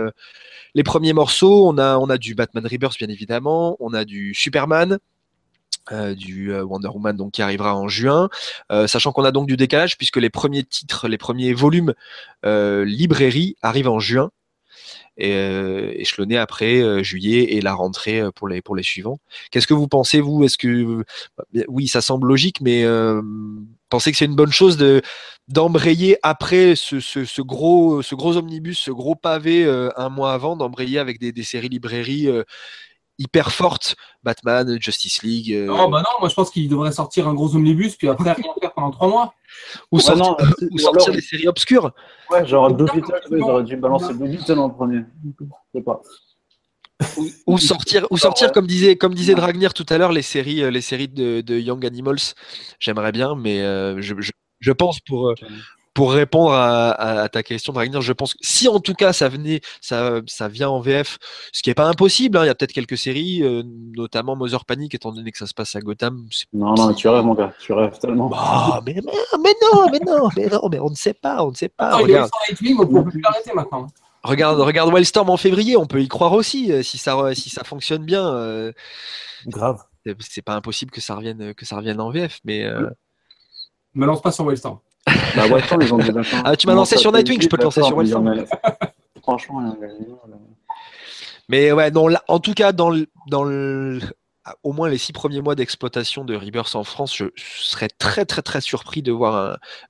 les 0.76 0.84
premiers 0.84 1.14
morceaux. 1.14 1.68
On 1.68 1.78
a, 1.78 1.98
on 1.98 2.10
a 2.10 2.18
du 2.18 2.36
Batman 2.36 2.66
Rebirth 2.68 2.98
bien 2.98 3.10
évidemment, 3.10 3.78
on 3.80 3.94
a 3.94 4.06
du 4.06 4.34
Superman. 4.34 5.00
Euh, 5.92 6.16
du 6.16 6.52
euh, 6.52 6.64
Wonder 6.64 6.88
Woman 6.88 7.16
donc 7.16 7.34
qui 7.34 7.44
arrivera 7.44 7.76
en 7.76 7.88
juin, 7.88 8.30
euh, 8.72 8.88
sachant 8.88 9.12
qu'on 9.12 9.24
a 9.24 9.32
donc 9.32 9.48
du 9.48 9.56
décalage 9.56 9.98
puisque 9.98 10.18
les 10.18 10.32
premiers 10.32 10.64
titres, 10.64 11.08
les 11.08 11.20
premiers 11.20 11.54
volumes 11.54 11.94
librairie 12.44 13.56
arrivent 13.62 13.90
en 13.90 14.00
juin. 14.00 14.32
Et 15.18 15.32
échelonnés 16.02 16.38
après 16.38 17.02
juillet 17.02 17.56
et 17.56 17.62
la 17.62 17.74
rentrée 17.74 18.22
pour 18.36 18.50
les 18.50 18.62
pour 18.62 18.76
les 18.76 18.84
suivants. 18.84 19.20
Qu'est-ce 19.50 19.66
que 19.66 19.74
vous 19.74 19.88
pensez 19.88 20.20
vous? 20.20 20.44
Est-ce 20.44 20.58
que 20.58 21.06
bah, 21.38 21.46
oui, 21.70 21.88
ça 21.88 22.02
semble 22.02 22.28
logique, 22.28 22.60
mais 22.60 22.84
pensez 23.90 24.12
que 24.12 24.18
c'est 24.18 24.26
une 24.26 24.36
bonne 24.36 24.52
chose 24.52 24.76
de 24.76 25.02
d'embrayer 25.48 26.18
après 26.22 26.76
ce, 26.76 27.00
ce, 27.00 27.42
gros 27.42 28.02
ce 28.02 28.14
gros 28.14 28.36
omnibus, 28.36 28.78
ce 28.78 28.92
gros 28.92 29.16
pavé 29.16 29.66
un 29.96 30.10
mois 30.10 30.34
avant, 30.34 30.58
d'embrayer 30.58 31.00
avec 31.00 31.18
des, 31.20 31.32
des 31.32 31.44
séries 31.44 31.70
librairies 31.70 32.28
hyper 33.18 33.52
fortes, 33.52 33.96
Batman, 34.24 34.78
Justice 34.82 35.24
League, 35.24 35.52
euh, 35.54 35.66
Non, 35.68 35.90
bah 35.90 36.00
non, 36.00 36.20
moi 36.20 36.30
je 36.30 36.34
pense 36.36 36.50
qu'il 36.52 36.68
devrait 36.70 36.92
sortir 36.92 37.28
un 37.28 37.34
gros 37.34 37.56
omnibus, 37.56 37.96
puis 37.96 38.10
après 38.10 38.34
rien 38.34 38.54
faire 38.60 38.74
pendant 38.74 38.92
trois 38.92 39.08
mois. 39.08 39.34
ou 39.92 39.98
Ouais, 39.98 40.02
sortir, 40.04 40.26
non, 40.26 40.38
ou 40.62 40.68
ou 40.76 40.78
sortir 40.80 41.04
alors- 41.04 41.16
des 41.16 41.22
séries 41.22 41.48
obscures. 41.48 41.92
Ouais, 42.30 42.46
genre 42.46 42.74
Blue 42.74 42.86
Beetle, 42.94 43.14
ils 43.32 43.42
auraient 43.42 43.64
dû 43.64 43.78
balancer 43.78 44.14
Blue 44.14 44.30
Beetle 44.30 44.60
en 44.60 44.70
premier. 44.70 45.02
Je 45.40 45.46
sais 45.80 45.82
pas. 45.84 46.02
ou, 47.18 47.28
ou 47.48 47.58
sortir 47.58 48.08
ou 48.10 48.18
sortir 48.18 48.52
comme 48.54 48.68
disait 48.68 48.96
comme 48.96 49.14
disait 49.14 49.36
Dragnir 49.36 49.74
tout 49.74 49.86
à 49.90 49.98
l'heure 49.98 50.14
les 50.14 50.22
séries 50.22 50.64
euh, 50.64 50.72
les 50.72 50.80
séries 50.80 51.10
de, 51.10 51.42
de 51.42 51.60
Young 51.60 51.86
Animals 51.86 52.22
j'aimerais 52.80 53.12
bien 53.12 53.36
mais 53.36 53.62
euh, 53.64 54.02
je, 54.02 54.16
je, 54.20 54.32
je 54.62 54.72
pense 54.72 55.02
pour 55.02 55.28
euh, 55.28 55.34
pour 55.96 56.12
répondre 56.14 56.52
à, 56.54 56.92
à- 56.92 57.22
à 57.24 57.30
ta 57.30 57.42
question 57.42 57.74
Dragnir 57.74 58.02
je 58.02 58.14
pense 58.14 58.34
que 58.36 58.40
si 58.44 58.68
en 58.68 58.80
tout 58.80 58.94
cas 58.94 59.14
ça 59.14 59.30
venait 59.30 59.62
ça 59.82 60.20
ça 60.28 60.48
vient 60.48 60.70
en 60.70 60.80
VF 60.80 61.18
ce 61.52 61.64
qui 61.64 61.72
est 61.72 61.74
pas 61.74 61.88
impossible 61.88 62.38
hein, 62.38 62.44
il 62.44 62.48
y 62.48 62.50
a 62.50 62.54
peut-être 62.56 62.74
quelques 62.74 62.98
séries 62.98 63.42
euh, 63.42 63.64
notamment 63.96 64.36
Mother 64.36 64.66
Panic 64.66 64.94
étant 64.94 65.12
donné 65.12 65.32
que 65.32 65.38
ça 65.40 65.48
se 65.48 65.54
passe 65.56 65.76
à 65.76 65.80
Gotham 65.80 66.28
Non, 66.54 66.76
non, 66.76 66.94
tu 66.94 67.08
rêves, 67.08 67.24
mon 67.24 67.34
gars. 67.34 67.54
Tu 67.60 67.74
rêves 67.74 67.98
tellement. 67.98 68.28
bah, 68.30 68.82
mais, 68.86 68.94
mais, 69.04 69.12
mais 69.42 69.54
non 69.62 69.90
mais 69.92 70.00
non 70.06 70.30
mais 70.38 70.48
non 70.48 70.70
mais 70.70 70.80
on 70.80 70.90
ne 70.92 70.96
sait 70.96 71.14
pas 71.16 71.44
on 71.44 71.50
ne 71.50 71.56
sait 71.56 71.70
pas 71.70 71.92
Non, 71.94 72.00
il 72.00 72.12
est 72.12 72.14
regarde 72.14 72.30
Nightwing, 72.50 72.78
on 72.80 73.04
peut 73.04 73.10
plus 73.10 73.22
l'arrêter 73.22 73.54
maintenant. 73.54 73.88
regarde 74.24 74.60
regarde 74.60 74.94
Wildstorm 74.94 75.30
en 75.30 75.38
février 75.38 75.78
on 75.78 75.86
peut 75.88 76.02
y 76.02 76.08
croire 76.10 76.34
aussi 76.34 76.72
euh, 76.74 76.84
si 76.84 76.98
ça 76.98 77.34
si 77.34 77.50
ça 77.50 77.64
fonctionne 77.64 78.04
bien 78.04 78.28
euh, 78.36 78.72
Grave. 79.48 79.82
c'est- 80.06 80.16
c'est 80.30 80.42
pas 80.42 80.56
impossible 80.56 80.92
que 80.92 81.00
ça 81.00 81.16
revienne 81.16 81.54
que 81.54 81.66
ça 81.66 81.78
revienne 81.78 82.02
en 82.02 82.10
VF 82.12 82.42
mais 82.44 82.66
euh, 82.66 82.90
Me 83.94 84.06
lance 84.06 84.22
pas 84.22 84.34
sur 84.34 84.44
Wildstorm. 84.46 84.80
Bah, 85.06 85.44
ils 85.82 85.94
ont 85.94 86.00
Ah, 86.44 86.56
tu 86.56 86.68
m'as 86.68 86.74
lancé 86.74 86.98
sur 86.98 87.12
Nightwing, 87.12 87.42
je 87.42 87.48
peux 87.48 87.58
te 87.58 87.64
lancer 87.64 87.82
sur 87.84 87.96
Wildstorm. 87.98 88.46
Franchement, 89.22 89.62
il 89.62 89.68
y 89.68 89.70
a 89.70 89.72
un 89.72 89.76
gars, 89.76 89.94
là. 90.30 90.36
mais 91.50 91.72
ouais 91.72 91.92
non 91.92 92.08
là, 92.08 92.24
en 92.28 92.40
tout 92.40 92.54
cas 92.54 92.72
dans 92.72 92.90
le, 92.90 93.08
dans 93.28 93.44
le 93.44 94.00
à- 94.46 94.56
au 94.64 94.72
moins 94.74 94.88
les 94.90 94.98
six 95.00 95.14
premiers 95.14 95.42
mois 95.42 95.56
d'exploitation 95.56 96.24
de 96.26 96.36
Rebirth 96.36 96.76
en 96.76 96.84
France, 96.84 97.16
je 97.16 97.26
serais 97.36 97.88
très 97.98 98.26
très 98.26 98.42
très 98.44 98.62
surpris 98.62 99.02
de 99.02 99.12
voir 99.12 99.36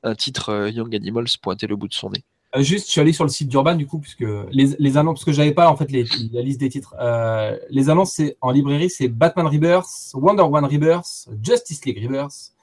un, 0.03 0.09
un 0.09 0.15
titre 0.15 0.49
euh, 0.49 0.69
Young 0.69 0.95
Animals 0.95 1.27
pointer 1.41 1.67
le 1.67 1.75
bout 1.75 1.87
de 1.89 1.93
son 1.93 2.09
nez. 2.09 2.23
Euh, 2.55 2.61
juste, 2.61 2.85
je 2.87 2.91
suis 2.91 3.01
allé 3.01 3.11
sur 3.11 3.25
le 3.25 3.29
site 3.29 3.49
d'Urban 3.49 3.75
du 3.75 3.85
coup, 3.85 3.99
puisque 3.99 4.23
les, 4.51 4.75
les 4.79 4.97
annonces, 4.97 5.15
parce 5.19 5.25
que 5.25 5.33
j'avais 5.33 5.51
pas 5.53 5.69
en 5.69 5.75
fait 5.75 5.91
les- 5.91 6.05
la 6.31 6.41
liste 6.41 6.61
des 6.61 6.69
titres. 6.69 6.95
Euh, 7.01 7.57
les 7.69 7.89
annonces 7.89 8.13
c'est 8.13 8.37
en 8.39 8.51
librairie, 8.51 8.89
c'est 8.89 9.09
Batman 9.09 9.47
Rebirth, 9.47 10.11
Wonder 10.13 10.43
Woman 10.43 10.63
Rebirth, 10.65 11.27
Justice 11.43 11.83
League 11.83 12.01
Rebirth, 12.01 12.53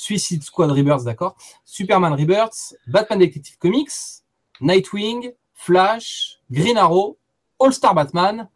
Suicide 0.00 0.42
Squad 0.42 0.70
Rebirth, 0.70 1.04
d'accord, 1.04 1.36
Superman 1.64 2.14
Rebirth, 2.14 2.74
Batman 2.86 3.18
Detective 3.18 3.58
Comics, 3.58 4.22
Nightwing, 4.60 5.32
Flash, 5.54 6.38
Green 6.50 6.78
Arrow, 6.78 7.18
All 7.58 7.72
Star 7.72 7.94
Batman, 7.94 8.48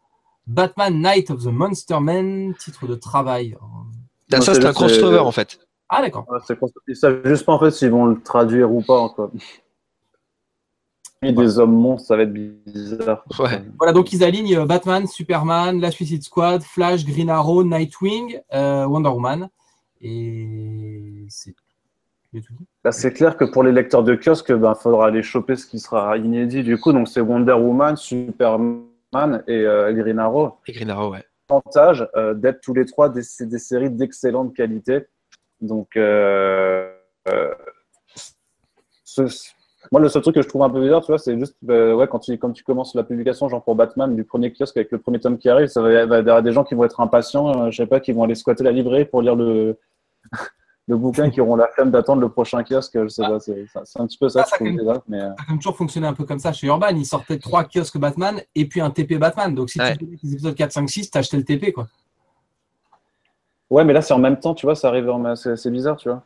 Batman 0.47 0.99
Night 1.01 1.29
of 1.29 1.43
the 1.43 1.51
Monster 1.51 1.99
Man, 1.99 2.55
titre 2.57 2.87
de 2.87 2.95
travail. 2.95 3.55
Ah, 4.33 4.41
ça, 4.41 4.55
c'est 4.55 4.65
un 4.65 4.73
crossover 4.73 5.19
en 5.19 5.31
fait. 5.31 5.59
Ah 5.87 6.01
d'accord. 6.01 6.25
Ouais, 6.29 6.55
con- 6.55 6.67
Ils 6.87 6.95
savent 6.95 7.21
juste 7.25 7.45
pas 7.45 7.53
en 7.53 7.59
fait 7.59 7.69
s'ils 7.69 7.91
vont 7.91 8.05
le 8.05 8.19
traduire 8.21 8.71
ou 8.71 8.81
pas. 8.81 9.09
Quoi. 9.09 9.31
Et 11.21 11.31
des 11.31 11.59
hommes 11.59 11.75
monstres, 11.75 12.07
ça 12.07 12.15
va 12.17 12.23
être 12.23 12.33
bizarre. 12.33 13.23
Ouais. 13.39 13.63
Voilà, 13.77 13.93
donc 13.93 14.11
ils 14.13 14.23
alignent 14.23 14.57
euh, 14.57 14.65
Batman, 14.65 15.05
Superman, 15.07 15.79
la 15.79 15.91
Suicide 15.91 16.23
Squad, 16.23 16.63
Flash, 16.63 17.05
Green 17.05 17.29
Arrow, 17.29 17.63
Nightwing, 17.63 18.39
euh, 18.53 18.85
Wonder 18.85 19.09
Woman. 19.09 19.49
Et 20.05 21.25
c'est 21.29 21.53
tout 21.53 23.13
clair 23.15 23.37
que 23.37 23.45
pour 23.45 23.63
les 23.63 23.71
lecteurs 23.71 24.03
de 24.03 24.15
kiosque, 24.15 24.49
il 24.49 24.73
faudra 24.79 25.07
aller 25.07 25.23
choper 25.23 25.55
ce 25.55 25.65
qui 25.65 25.79
sera 25.79 26.17
inédit 26.17 26.63
du 26.63 26.77
coup. 26.77 26.93
Donc 26.93 27.07
c'est 27.07 27.21
Wonder 27.21 27.53
Woman, 27.53 27.95
Superman 27.95 29.43
et 29.47 29.65
euh, 29.65 29.93
Green 29.93 30.19
Arrow. 30.19 30.57
Et 30.67 30.73
Green 30.73 30.89
Arrow, 30.89 31.11
ouais. 31.11 31.23
Avantage 31.49 32.07
euh, 32.15 32.33
d'être 32.33 32.61
tous 32.61 32.73
les 32.73 32.85
trois 32.85 33.09
des, 33.09 33.21
séries 33.23 33.89
d'excellente 33.89 34.55
qualité. 34.55 35.05
Donc 35.61 35.95
euh, 35.95 36.91
euh, 37.29 37.53
ce- 39.03 39.51
moi 39.91 40.01
le 40.01 40.09
seul 40.09 40.21
truc 40.21 40.35
que 40.35 40.41
je 40.41 40.47
trouve 40.47 40.63
un 40.63 40.69
peu 40.69 40.81
bizarre, 40.81 41.01
tu 41.01 41.07
vois, 41.07 41.19
c'est 41.19 41.37
juste 41.37 41.55
euh, 41.69 41.93
ouais 41.93 42.07
quand 42.07 42.19
tu 42.19 42.37
quand 42.37 42.51
tu 42.51 42.63
commences 42.63 42.95
la 42.95 43.03
publication 43.03 43.47
genre 43.47 43.63
pour 43.63 43.75
Batman 43.75 44.15
du 44.15 44.23
premier 44.23 44.51
kiosque 44.51 44.77
avec 44.77 44.91
le 44.91 44.97
premier 44.97 45.19
tome 45.19 45.37
qui 45.37 45.47
arrive, 45.47 45.67
ça 45.67 45.81
va, 45.81 45.91
y 45.91 45.95
avoir 45.95 46.41
des 46.41 46.51
gens 46.51 46.63
qui 46.63 46.73
vont 46.75 46.83
être 46.83 46.99
impatients, 46.99 47.65
euh, 47.65 47.71
je 47.71 47.77
sais 47.77 47.87
pas, 47.87 47.99
qui 47.99 48.11
vont 48.11 48.23
aller 48.23 48.35
squatter 48.35 48.63
la 48.63 48.71
librairie 48.71 49.05
pour 49.05 49.21
lire 49.21 49.35
le 49.35 49.77
le 50.87 50.97
bouquin, 50.97 51.29
qui 51.31 51.41
auront 51.41 51.55
la 51.55 51.67
flemme 51.69 51.89
d'attendre 51.91 52.21
le 52.21 52.29
prochain 52.29 52.63
kiosque. 52.63 52.93
Je 53.01 53.07
sais 53.07 53.23
pas, 53.23 53.39
c'est 53.39 53.65
c'est 53.85 53.99
un 53.99 54.05
petit 54.05 54.17
peu 54.17 54.29
ça 54.29 54.41
Ah, 54.41 54.43
que 54.43 54.47
je 54.47 54.51
ça, 54.51 54.55
trouve 54.57 54.67
même. 54.85 54.99
mais 55.07 55.19
euh, 55.21 55.27
Ça 55.27 55.31
a 55.31 55.35
quand 55.45 55.49
même 55.53 55.59
toujours 55.59 55.77
fonctionné 55.77 56.07
un 56.07 56.13
peu 56.13 56.25
comme 56.25 56.39
ça 56.39 56.53
chez 56.53 56.67
Urban. 56.67 56.89
Ils 56.89 57.05
sortaient 57.05 57.39
trois 57.39 57.63
kiosques 57.63 57.97
Batman 57.97 58.39
et 58.53 58.67
puis 58.67 58.81
un 58.81 58.91
TP 58.91 59.17
Batman. 59.17 59.55
Donc 59.55 59.69
si 59.71 59.79
Ouais. 59.79 59.97
tu 59.97 60.05
faisais 60.05 60.17
les 60.23 60.33
épisodes 60.33 60.55
4, 60.55 60.71
5, 60.71 60.89
6, 60.89 61.09
t'achetais 61.11 61.37
le 61.37 61.43
TP 61.43 61.71
quoi. 61.73 61.87
Ouais, 63.69 63.83
mais 63.83 63.93
là, 63.93 64.01
c'est 64.01 64.13
en 64.13 64.19
même 64.19 64.39
temps, 64.39 64.53
tu 64.53 64.65
vois, 64.67 64.75
ça 64.75 64.89
arrive 64.89 65.09
en 65.09 65.35
c'est 65.35 65.55
c'est 65.57 65.71
bizarre, 65.71 65.97
tu 65.97 66.07
vois. 66.09 66.21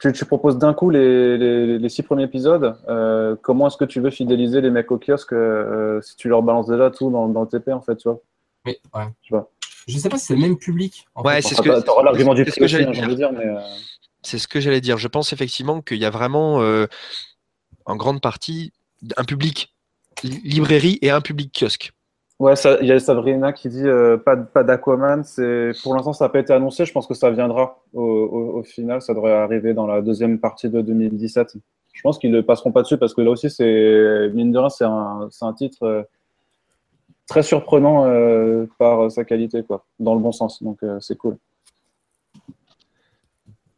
Tu, 0.00 0.12
tu 0.12 0.24
proposes 0.24 0.58
d'un 0.58 0.74
coup 0.74 0.90
les, 0.90 1.38
les, 1.38 1.78
les 1.78 1.88
six 1.88 2.02
premiers 2.02 2.24
épisodes. 2.24 2.76
euh, 2.88 3.36
comment 3.40 3.68
est-ce 3.68 3.76
que 3.76 3.84
tu 3.84 4.00
veux 4.00 4.10
fidéliser 4.10 4.60
les 4.60 4.70
mecs 4.70 4.90
au 4.90 4.98
kiosque 4.98 5.32
euh, 5.32 6.00
si 6.00 6.16
tu 6.16 6.28
leur 6.28 6.42
balances 6.42 6.66
déjà 6.66 6.90
tout 6.90 7.08
dans, 7.10 7.28
dans 7.28 7.42
le 7.42 7.46
TP, 7.46 7.68
en 7.68 7.80
fait, 7.80 7.94
tu 7.96 8.08
vois 8.08 8.18
Mais 8.66 8.80
ouais. 8.92 9.04
Tu 9.22 9.32
vois. 9.32 9.48
Je 9.86 9.98
sais 9.98 10.08
pas 10.08 10.18
si 10.18 10.26
c'est 10.26 10.34
le 10.34 10.40
même 10.40 10.56
public. 10.58 11.06
en 11.14 11.22
Ouais, 11.22 11.42
c'est 11.42 11.54
Enfin, 11.54 11.56
ce 11.56 11.62
que- 11.62 11.68
t'auras- 11.68 11.82
T'auras 11.82 12.02
l'argument 12.04 12.34
du 12.34 12.44
c'est 12.44 12.50
ce 12.50 12.50
prix 12.52 12.60
que 12.60 12.64
aussi, 12.64 12.94
j'allais 12.94 13.14
dire, 13.16 13.32
mais... 13.32 13.44
euh, 13.46 13.58
C'est 14.22 14.38
ce 14.38 14.48
que 14.48 14.60
j'allais 14.60 14.80
dire. 14.80 14.96
Je 14.98 15.08
pense 15.08 15.32
effectivement 15.32 15.82
qu'il 15.82 15.98
y 15.98 16.04
a 16.06 16.10
vraiment, 16.10 16.62
euh, 16.62 16.86
en 17.84 17.96
grande 17.96 18.20
partie, 18.22 18.72
un 19.16 19.24
public 19.24 19.74
li- 20.22 20.40
librairie 20.44 20.98
et 21.02 21.10
un 21.10 21.20
public 21.20 21.52
kiosque. 21.58 21.92
Ouais, 22.40 22.54
il 22.80 22.86
y 22.88 22.92
a 22.92 22.98
Sabrina 22.98 23.52
qui 23.52 23.68
dit 23.68 23.86
euh, 23.86 24.16
pas, 24.16 24.36
pas 24.36 24.64
d'Aquaman. 24.64 25.22
C'est 25.24 25.70
pour 25.82 25.94
l'instant 25.94 26.12
ça 26.12 26.24
n'a 26.24 26.28
pas 26.30 26.40
été 26.40 26.52
annoncé. 26.52 26.84
Je 26.84 26.92
pense 26.92 27.06
que 27.06 27.14
ça 27.14 27.30
viendra 27.30 27.82
au, 27.92 28.02
au- 28.02 28.58
au 28.58 28.62
final. 28.64 29.00
Ça 29.02 29.14
devrait 29.14 29.32
arriver 29.32 29.72
dans 29.74 29.86
la 29.86 30.00
deuxième 30.02 30.40
partie 30.40 30.68
de 30.68 30.80
2017. 30.80 31.56
Je 31.92 32.00
pense 32.02 32.18
qu'ils 32.18 32.32
ne 32.32 32.40
passeront 32.40 32.72
pas 32.72 32.82
dessus 32.82 32.98
parce 32.98 33.14
que 33.14 33.20
là 33.20 33.30
aussi 33.30 33.50
c'est 33.50 34.30
mine 34.34 34.50
de 34.50 34.58
rien 34.58 34.68
c'est 34.68 34.84
un, 34.84 35.28
c'est 35.30 35.44
un 35.44 35.52
titre 35.52 35.84
euh, 35.84 36.02
très 37.26 37.42
surprenant 37.42 38.04
euh, 38.06 38.66
par 38.78 39.10
sa 39.10 39.24
qualité 39.24 39.62
quoi, 39.62 39.84
dans 39.98 40.14
le 40.14 40.20
bon 40.20 40.32
sens. 40.32 40.62
Donc 40.62 40.82
euh, 40.82 40.98
c'est 41.00 41.16
cool. 41.16 41.36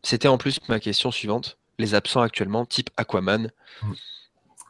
C'était 0.03 0.29
en 0.29 0.39
plus 0.39 0.61
ma 0.69 0.79
question 0.81 1.11
suivante. 1.11 1.59
Les 1.79 1.95
absents 1.95 2.21
actuellement, 2.23 2.65
type 2.65 2.89
Aquaman. 2.97 3.51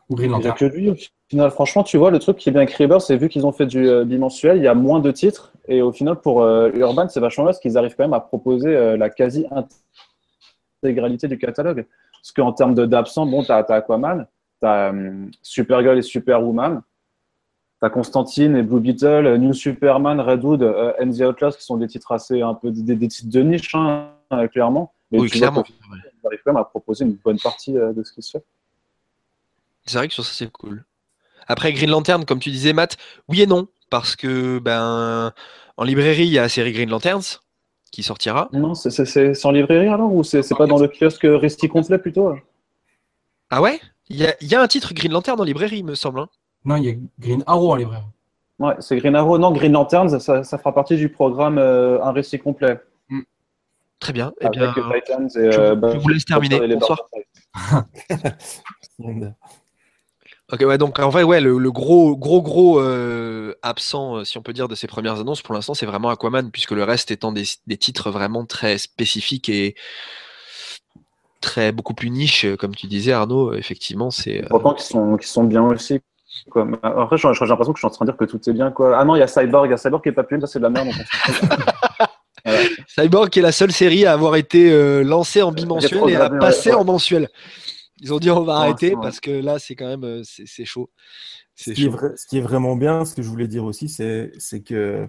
Ou 0.08 0.14
Green 0.16 0.30
Il 0.30 0.38
n'y 0.38 0.46
a 0.46 0.50
Lantern. 0.50 0.56
que 0.56 0.64
lui 0.76 0.90
au 0.90 0.96
final. 1.28 1.50
Franchement, 1.50 1.82
tu 1.84 1.96
vois, 1.98 2.10
le 2.10 2.18
truc 2.18 2.36
qui 2.36 2.48
est 2.48 2.52
bien 2.52 2.62
avec 2.62 2.74
Rebirth, 2.74 3.02
c'est 3.02 3.16
vu 3.16 3.28
qu'ils 3.28 3.46
ont 3.46 3.52
fait 3.52 3.66
du 3.66 3.88
euh, 3.88 4.04
bimensuel, 4.04 4.56
il 4.58 4.64
y 4.64 4.68
a 4.68 4.74
moins 4.74 4.98
de 5.00 5.10
titres. 5.10 5.52
Et 5.68 5.82
au 5.82 5.92
final, 5.92 6.16
pour 6.20 6.42
euh, 6.42 6.70
Urban, 6.74 7.08
c'est 7.08 7.20
vachement 7.20 7.44
bien 7.44 7.50
parce 7.52 7.60
qu'ils 7.60 7.76
arrivent 7.78 7.94
quand 7.96 8.04
même 8.04 8.12
à 8.14 8.20
proposer 8.20 8.74
euh, 8.74 8.96
la 8.96 9.10
quasi-intégralité 9.10 11.28
du 11.28 11.38
catalogue. 11.38 11.86
Parce 12.20 12.32
qu'en 12.32 12.52
termes 12.52 12.74
de- 12.74 12.86
d'absents, 12.86 13.26
bon, 13.26 13.42
tu 13.44 13.52
as, 13.52 13.58
Aquaman, 13.68 14.26
tu 14.60 14.66
as 14.66 14.92
Supergirl 15.42 15.98
et 15.98 16.02
Superwoman, 16.02 16.82
tu 17.80 17.86
as 17.86 17.90
Constantine 17.90 18.56
et 18.56 18.62
Blue 18.62 18.80
Beetle, 18.80 19.36
New 19.36 19.52
Superman, 19.52 20.20
Redwood, 20.20 20.62
euh, 20.62 20.92
and 21.00 21.10
the 21.10 21.20
Outlaws, 21.20 21.52
qui 21.52 21.64
sont 21.64 21.76
des 21.76 21.86
titres 21.88 22.12
assez 22.12 22.40
un 22.42 22.54
peu 22.54 22.70
des, 22.70 22.96
des 22.96 23.08
titres 23.08 23.30
de 23.30 23.42
niche, 23.42 23.74
hein, 23.74 24.10
euh, 24.32 24.48
clairement. 24.48 24.92
Mais 25.10 25.20
Oui, 25.20 25.30
tu 25.30 25.38
clairement. 25.38 25.64
Ils 25.68 26.26
arrivent 26.26 26.40
quand 26.44 26.52
même 26.52 26.60
à 26.60 26.64
proposer 26.64 27.04
une 27.04 27.14
bonne 27.14 27.38
partie 27.38 27.76
euh, 27.76 27.92
de 27.92 28.02
ce 28.02 28.12
qui 28.12 28.22
se 28.22 28.32
fait. 28.38 28.44
C'est 29.84 29.98
vrai 29.98 30.08
que 30.08 30.14
sur 30.14 30.24
ça, 30.24 30.32
c'est 30.34 30.50
cool. 30.50 30.84
Après, 31.46 31.72
Green 31.72 31.90
Lantern, 31.90 32.24
comme 32.24 32.40
tu 32.40 32.50
disais, 32.50 32.72
Matt, 32.72 32.96
oui 33.28 33.42
et 33.42 33.46
non. 33.46 33.68
Parce 33.88 34.16
que, 34.16 34.58
ben, 34.58 35.32
en 35.76 35.84
librairie, 35.84 36.26
il 36.26 36.32
y 36.32 36.38
a 36.38 36.42
la 36.42 36.48
série 36.48 36.72
Green 36.72 36.90
Lanterns 36.90 37.40
qui 37.92 38.02
sortira. 38.02 38.48
Non, 38.52 38.74
c'est- 38.74 39.46
en 39.46 39.50
librairie 39.52 39.86
alors 39.88 40.12
ou 40.12 40.24
c'est 40.24 40.42
pas 40.56 40.66
dans 40.66 40.78
le 40.78 40.88
kiosque 40.88 41.22
récit 41.24 41.68
complet 41.68 41.98
plutôt 41.98 42.34
Ah 43.48 43.62
ouais? 43.62 43.80
Il 44.08 44.16
y 44.16 44.26
a, 44.26 44.34
il 44.40 44.48
y 44.48 44.54
a 44.56 44.60
un 44.60 44.66
titre 44.66 44.92
Green 44.92 45.12
Lantern 45.12 45.40
en 45.40 45.44
librairie, 45.44 45.78
il 45.78 45.84
me 45.84 45.94
semble. 45.94 46.18
hein. 46.20 46.28
Non, 46.66 46.76
il 46.76 46.84
y 46.84 46.90
a 46.90 46.94
Green 47.18 47.42
Arrow 47.46 47.72
en 47.72 47.76
librairie. 47.76 48.02
Ouais, 48.58 48.74
c'est 48.80 48.96
Green 48.98 49.14
Arrow. 49.14 49.38
Non, 49.38 49.52
Green 49.52 49.72
Lanterns, 49.72 50.18
ça, 50.18 50.42
ça 50.44 50.58
fera 50.58 50.74
partie 50.74 50.96
du 50.96 51.08
programme 51.08 51.56
euh, 51.58 52.02
Un 52.02 52.12
récit 52.12 52.38
complet. 52.38 52.78
Très 53.98 54.12
bien. 54.12 54.32
Eh 54.40 54.46
avec 54.46 54.58
bien, 54.58 54.74
euh, 54.76 55.00
Titans 55.00 55.26
et 55.36 55.52
je, 55.52 55.58
euh, 55.60 55.92
je 55.94 55.98
vous 55.98 56.08
laisse 56.08 56.24
terminer. 56.26 56.60
Bonsoir. 56.76 57.00
Ok, 60.52 60.60
ouais, 60.60 60.78
donc 60.78 61.00
en 61.00 61.08
vrai, 61.08 61.24
ouais, 61.24 61.40
le, 61.40 61.58
le 61.58 61.72
gros, 61.72 62.16
gros, 62.16 62.40
gros 62.40 62.78
euh, 62.78 63.54
absent, 63.62 64.18
euh, 64.18 64.24
si 64.24 64.38
on 64.38 64.42
peut 64.42 64.52
dire, 64.52 64.68
de 64.68 64.76
ces 64.76 64.86
premières 64.86 65.18
annonces, 65.18 65.42
pour 65.42 65.54
l'instant, 65.54 65.74
c'est 65.74 65.86
vraiment 65.86 66.08
Aquaman, 66.08 66.52
puisque 66.52 66.70
le 66.70 66.84
reste 66.84 67.10
étant 67.10 67.32
des, 67.32 67.42
des 67.66 67.76
titres 67.76 68.12
vraiment 68.12 68.44
très 68.44 68.78
spécifiques 68.78 69.48
et 69.48 69.74
très 71.40 71.72
beaucoup 71.72 71.94
plus 71.94 72.10
niche, 72.10 72.44
euh, 72.44 72.54
comme 72.56 72.76
tu 72.76 72.86
disais, 72.86 73.10
Arnaud. 73.10 73.54
Effectivement, 73.54 74.12
c'est. 74.12 74.44
euh, 74.44 74.48
Pourtant, 74.48 74.74
qui 74.74 74.84
sont, 74.84 75.16
qui 75.16 75.26
sont 75.26 75.42
bien 75.42 75.64
aussi. 75.64 76.00
Quoi. 76.50 76.64
Mais 76.64 76.76
Après, 76.82 77.16
j'ai 77.16 77.28
l'impression 77.28 77.72
que 77.72 77.78
je 77.78 77.80
suis 77.80 77.86
en 77.86 77.90
train 77.90 78.04
de 78.04 78.10
dire 78.10 78.16
que 78.18 78.24
tout 78.24 78.40
est 78.48 78.52
bien. 78.52 78.70
Quoi. 78.70 78.98
Ah 78.98 79.04
non, 79.04 79.16
il 79.16 79.20
y 79.20 79.22
a 79.22 79.26
Cyborg. 79.26 79.66
Il 79.68 79.70
y 79.70 79.74
a 79.74 79.76
Cyborg 79.76 80.02
qui 80.02 80.08
est 80.10 80.12
pas 80.12 80.22
publié. 80.24 80.40
Ça, 80.46 80.52
c'est 80.52 80.58
de 80.58 80.64
la 80.64 80.70
merde. 80.70 80.88
fout. 80.92 81.48
Cyborg 82.88 83.30
qui 83.30 83.40
est 83.40 83.42
la 83.42 83.52
seule 83.52 83.72
série 83.72 84.06
à 84.06 84.12
avoir 84.12 84.36
été 84.36 84.70
euh, 84.70 85.02
lancée 85.02 85.42
en 85.42 85.52
bimensuel 85.52 86.10
et 86.10 86.16
à 86.16 86.30
passer 86.30 86.70
ouais. 86.70 86.76
en 86.76 86.84
mensuel. 86.84 87.28
Ils 88.00 88.12
ont 88.14 88.18
dit 88.18 88.30
on 88.30 88.40
va 88.40 88.44
Pour 88.44 88.52
arrêter 88.54 88.94
parce 89.00 89.20
que 89.20 89.30
là 89.30 89.58
c'est 89.58 89.74
quand 89.74 89.86
même 89.88 90.04
euh, 90.04 90.22
c'est 90.24 90.44
c'est 90.46 90.64
chaud. 90.64 90.90
Ce 91.54 91.64
C'est 91.70 91.72
qui, 91.74 91.82
est 91.82 91.90
chaud. 91.90 91.92
vrai- 91.96 92.12
ce 92.16 92.26
qui 92.26 92.38
est 92.38 92.42
vraiment 92.42 92.76
bien, 92.76 93.04
ce 93.04 93.14
que 93.14 93.22
je 93.22 93.28
voulais 93.28 93.48
dire 93.48 93.64
aussi, 93.64 93.88
c'est 93.88 94.30
c'est 94.38 94.60
que 94.60 95.08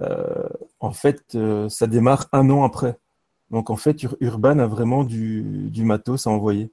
euh, 0.00 0.48
en 0.80 0.92
fait, 0.92 1.22
euh, 1.34 1.68
ça 1.68 1.86
démarre 1.86 2.26
un 2.32 2.48
an 2.50 2.64
après. 2.64 2.96
Donc 3.50 3.68
en 3.70 3.76
fait, 3.76 4.02
Ur- 4.02 4.16
Urban 4.20 4.58
a 4.58 4.66
vraiment 4.66 5.04
du, 5.04 5.42
du 5.70 5.84
matos 5.84 6.26
à 6.26 6.30
envoyer. 6.30 6.70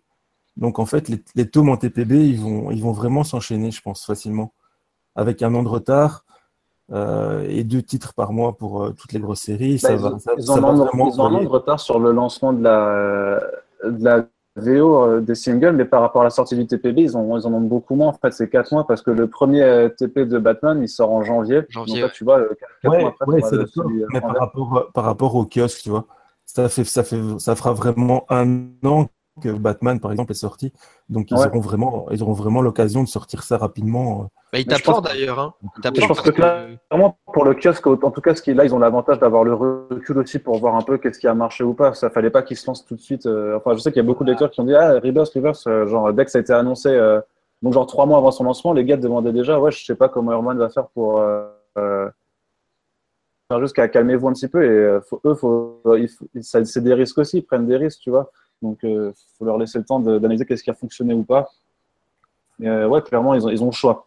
Donc 0.59 0.79
en 0.79 0.87
fait, 0.87 1.09
les, 1.09 1.23
les 1.35 1.49
tomes 1.49 1.69
en 1.69 1.77
TPB, 1.77 2.13
ils 2.29 2.39
vont, 2.41 2.71
ils 2.71 2.83
vont 2.83 2.93
vraiment 2.93 3.25
s'enchaîner, 3.25 3.71
je 3.71 3.81
pense, 3.81 4.05
facilement. 4.05 4.53
Avec 5.15 5.43
un 5.43 5.53
an 5.55 5.63
de 5.63 5.69
retard 5.69 6.25
euh, 6.91 7.45
et 7.49 7.63
deux 7.63 7.83
titres 7.83 8.13
par 8.15 8.33
mois 8.33 8.57
pour 8.57 8.83
euh, 8.83 8.91
toutes 8.93 9.13
les 9.13 9.19
grosses 9.21 9.41
séries, 9.41 9.79
Bah, 9.81 9.89
ça 9.89 9.95
ils, 9.95 10.01
va, 10.01 10.11
ont- 10.11 10.19
ça, 10.19 10.33
ils 10.37 10.51
ça 10.53 10.61
ont 10.61 10.63
va 10.63 10.71
un 10.71 10.79
an- 10.79 10.91
vraiment 10.91 11.05
ils 11.05 11.21
ont 11.21 11.25
un 11.25 11.33
an 11.35 11.41
envoyer. 11.41 11.43
de 11.43 11.47
retard 11.47 11.79
sur 11.79 11.99
le 11.99 12.11
lancement 12.11 12.51
de 12.53 12.63
la, 12.63 13.39
de 13.85 14.03
la 14.03 14.25
VO 14.57 15.03
euh, 15.05 15.21
des 15.21 15.35
singles, 15.35 15.71
mais 15.73 15.85
par 15.85 16.01
rapport 16.01 16.21
à 16.21 16.25
la 16.25 16.29
sortie 16.31 16.55
du 16.57 16.67
TPB, 16.67 17.01
ils, 17.03 17.17
ont, 17.17 17.37
ils 17.37 17.47
en 17.47 17.53
ont 17.53 17.61
beaucoup 17.61 17.95
moins. 17.95 18.09
En 18.09 18.13
fait, 18.13 18.31
c'est 18.33 18.49
4 18.49 18.73
mois 18.73 18.85
parce 18.85 19.01
que 19.01 19.11
le 19.11 19.27
premier 19.27 19.87
TP 19.97 20.25
de 20.25 20.37
Batman, 20.37 20.81
il 20.81 20.89
sort 20.89 21.11
en 21.11 21.23
janvier. 21.23 21.61
Janvier, 21.69 21.93
Donc 21.93 22.01
là, 22.01 22.07
ouais. 22.07 22.13
tu 22.13 22.23
vois, 22.25 22.41
4 22.81 22.97
Ouais, 22.97 22.99
mois 22.99 23.15
après, 23.21 23.41
ouais, 23.41 23.51
le- 23.51 23.65
celui, 23.67 24.03
Mais 24.09 24.21
par 24.21 24.37
rapport, 24.37 24.91
par 24.93 25.03
rapport 25.05 25.35
au 25.35 25.45
kiosque, 25.45 25.81
tu 25.83 25.89
vois, 25.89 26.07
ça 26.45 26.69
fait, 26.69 26.83
ça 26.85 27.03
fait, 27.03 27.21
ça 27.39 27.55
fera 27.55 27.73
vraiment 27.73 28.25
un 28.29 28.69
an 28.85 29.07
que 29.39 29.49
Batman, 29.49 29.99
par 29.99 30.11
exemple, 30.11 30.31
est 30.31 30.35
sorti. 30.35 30.71
Donc 31.09 31.31
ils 31.31 31.37
Ouais. 31.37 31.47
auront 31.47 31.59
vraiment, 31.59 32.07
ils 32.11 32.21
auront 32.23 32.33
vraiment 32.33 32.61
l'occasion 32.61 33.03
de 33.03 33.07
sortir 33.07 33.43
ça 33.43 33.57
rapidement. 33.57 34.21
euh. 34.21 34.25
Bah, 34.51 34.59
il 34.59 34.65
que- 34.65 35.01
d'ailleurs. 35.01 35.39
Hein. 35.39 35.53
Je 35.83 36.05
pense 36.07 36.21
que 36.21 36.41
là- 36.41 36.65
Vraiment, 36.89 37.17
pour 37.33 37.45
le 37.45 37.53
kiosque, 37.53 37.85
en 37.87 38.11
tout 38.11 38.21
cas, 38.21 38.33
ce 38.35 38.41
qui, 38.41 38.53
là, 38.53 38.65
ils 38.65 38.73
ont 38.73 38.79
l'avantage 38.79 39.19
d'avoir 39.19 39.43
le 39.43 39.53
recul 39.53 40.17
aussi 40.17 40.39
pour 40.39 40.57
voir 40.59 40.75
un 40.75 40.81
peu 40.81 40.97
qu'est-ce 40.97 41.19
qui 41.19 41.27
a 41.27 41.33
marché 41.33 41.63
ou 41.63 41.73
pas. 41.73 41.93
Ça 41.93 42.09
fallait 42.09 42.29
pas 42.31 42.41
qu'ils 42.41 42.57
se 42.57 42.65
lancent 42.67 42.85
tout 42.85 42.95
de 42.95 43.01
suite. 43.01 43.25
euh, 43.25 43.57
Enfin, 43.57 43.73
je 43.75 43.79
sais 43.79 43.91
qu'il 43.91 44.01
y 44.01 44.05
a 44.05 44.07
beaucoup 44.07 44.23
de 44.23 44.29
lecteurs 44.31 44.49
qui 44.51 44.59
ont 44.61 44.65
dit 44.65 44.73
Ah, 44.75 44.93
Rebirth, 44.99 45.31
Rebirth, 45.35 45.65
euh, 45.67 45.85
genre, 45.87 46.11
dès 46.13 46.25
que 46.25 46.31
ça 46.31 46.39
a 46.39 46.41
été 46.41 46.53
annoncé, 46.53 46.89
euh, 46.89 47.21
donc 47.61 47.73
genre 47.73 47.85
trois 47.85 48.05
mois 48.05 48.17
avant 48.17 48.31
son 48.31 48.43
lancement, 48.43 48.73
les 48.73 48.85
gars 48.85 48.97
demandaient 48.97 49.33
déjà 49.33 49.59
Ouais, 49.59 49.71
je 49.71 49.83
sais 49.85 49.95
pas 49.95 50.09
comment 50.09 50.31
Herman 50.31 50.57
va 50.57 50.69
faire 50.69 50.87
pour. 50.87 51.19
euh, 51.19 51.47
faire 53.51 53.59
juste 53.61 53.75
qu'à 53.75 53.87
calmez-vous 53.87 54.27
un 54.27 54.33
petit 54.33 54.47
peu. 54.47 54.63
Et 54.63 54.67
euh, 54.67 55.01
faut- 55.01 55.21
eux, 55.25 55.33
faut, 55.35 55.81
faut- 55.83 56.27
c'est 56.41 56.83
des 56.83 56.93
risques 56.93 57.17
aussi, 57.17 57.37
ils 57.37 57.41
prennent 57.43 57.65
des 57.67 57.77
risques, 57.77 57.99
tu 58.01 58.09
vois. 58.09 58.31
Donc, 58.61 58.79
il 58.83 59.11
faut 59.37 59.45
leur 59.45 59.57
laisser 59.57 59.77
le 59.77 59.85
temps 59.85 59.99
d'analyser 59.99 60.45
qu'est-ce 60.45 60.63
qui 60.63 60.69
a 60.69 60.73
fonctionné 60.73 61.13
ou 61.13 61.23
pas. 61.23 61.49
Mais 62.59 62.67
euh, 62.67 62.87
ouais, 62.87 63.01
clairement, 63.01 63.33
ils 63.33 63.45
ont, 63.45 63.49
ils 63.49 63.63
ont 63.63 63.67
le 63.67 63.71
choix. 63.71 64.05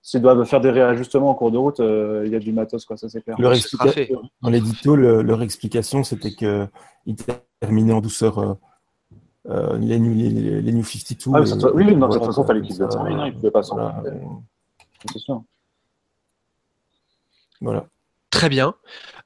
S'ils 0.00 0.22
doivent 0.22 0.44
faire 0.44 0.60
des 0.60 0.70
réajustements 0.70 1.30
en 1.30 1.34
cours 1.34 1.50
de 1.50 1.58
route, 1.58 1.80
euh, 1.80 2.22
il 2.24 2.32
y 2.32 2.36
a 2.36 2.38
du 2.38 2.52
matos, 2.52 2.84
quoi, 2.84 2.96
ça 2.96 3.08
c'est 3.08 3.20
clair. 3.22 3.36
Leur 3.38 3.52
Dans 4.40 4.50
l'édito, 4.50 4.96
le- 4.96 5.20
leur 5.22 5.42
explication, 5.42 6.04
c'était 6.04 6.32
que 6.32 6.66
ils 7.06 7.16
terminaient 7.60 7.92
en 7.92 8.00
douceur 8.00 8.38
euh, 8.38 8.54
euh, 9.48 9.76
les, 9.78 9.98
new, 9.98 10.14
les, 10.14 10.28
les- 10.30 10.62
les 10.62 10.72
New 10.72 10.84
52. 10.84 11.36
Ah, 11.36 11.40
mais 11.40 11.46
ça 11.46 11.74
oui, 11.74 11.94
non, 11.94 12.08
de 12.08 12.12
toute 12.14 12.24
façon, 12.24 12.42
quoi. 12.42 12.46
fallait 12.54 12.62
qu'ils 12.66 12.78
le 12.78 12.88
terminent, 12.88 13.24
ils 13.24 13.34
pouvaient 13.34 13.50
pas 13.50 13.62
s'en 13.62 13.74
voilà, 13.74 14.02
faire. 14.02 14.12
euh, 14.12 14.18
C'est 15.12 15.18
sûr. 15.18 15.42
Voilà. 17.60 17.86
Très 18.36 18.50
bien. 18.50 18.74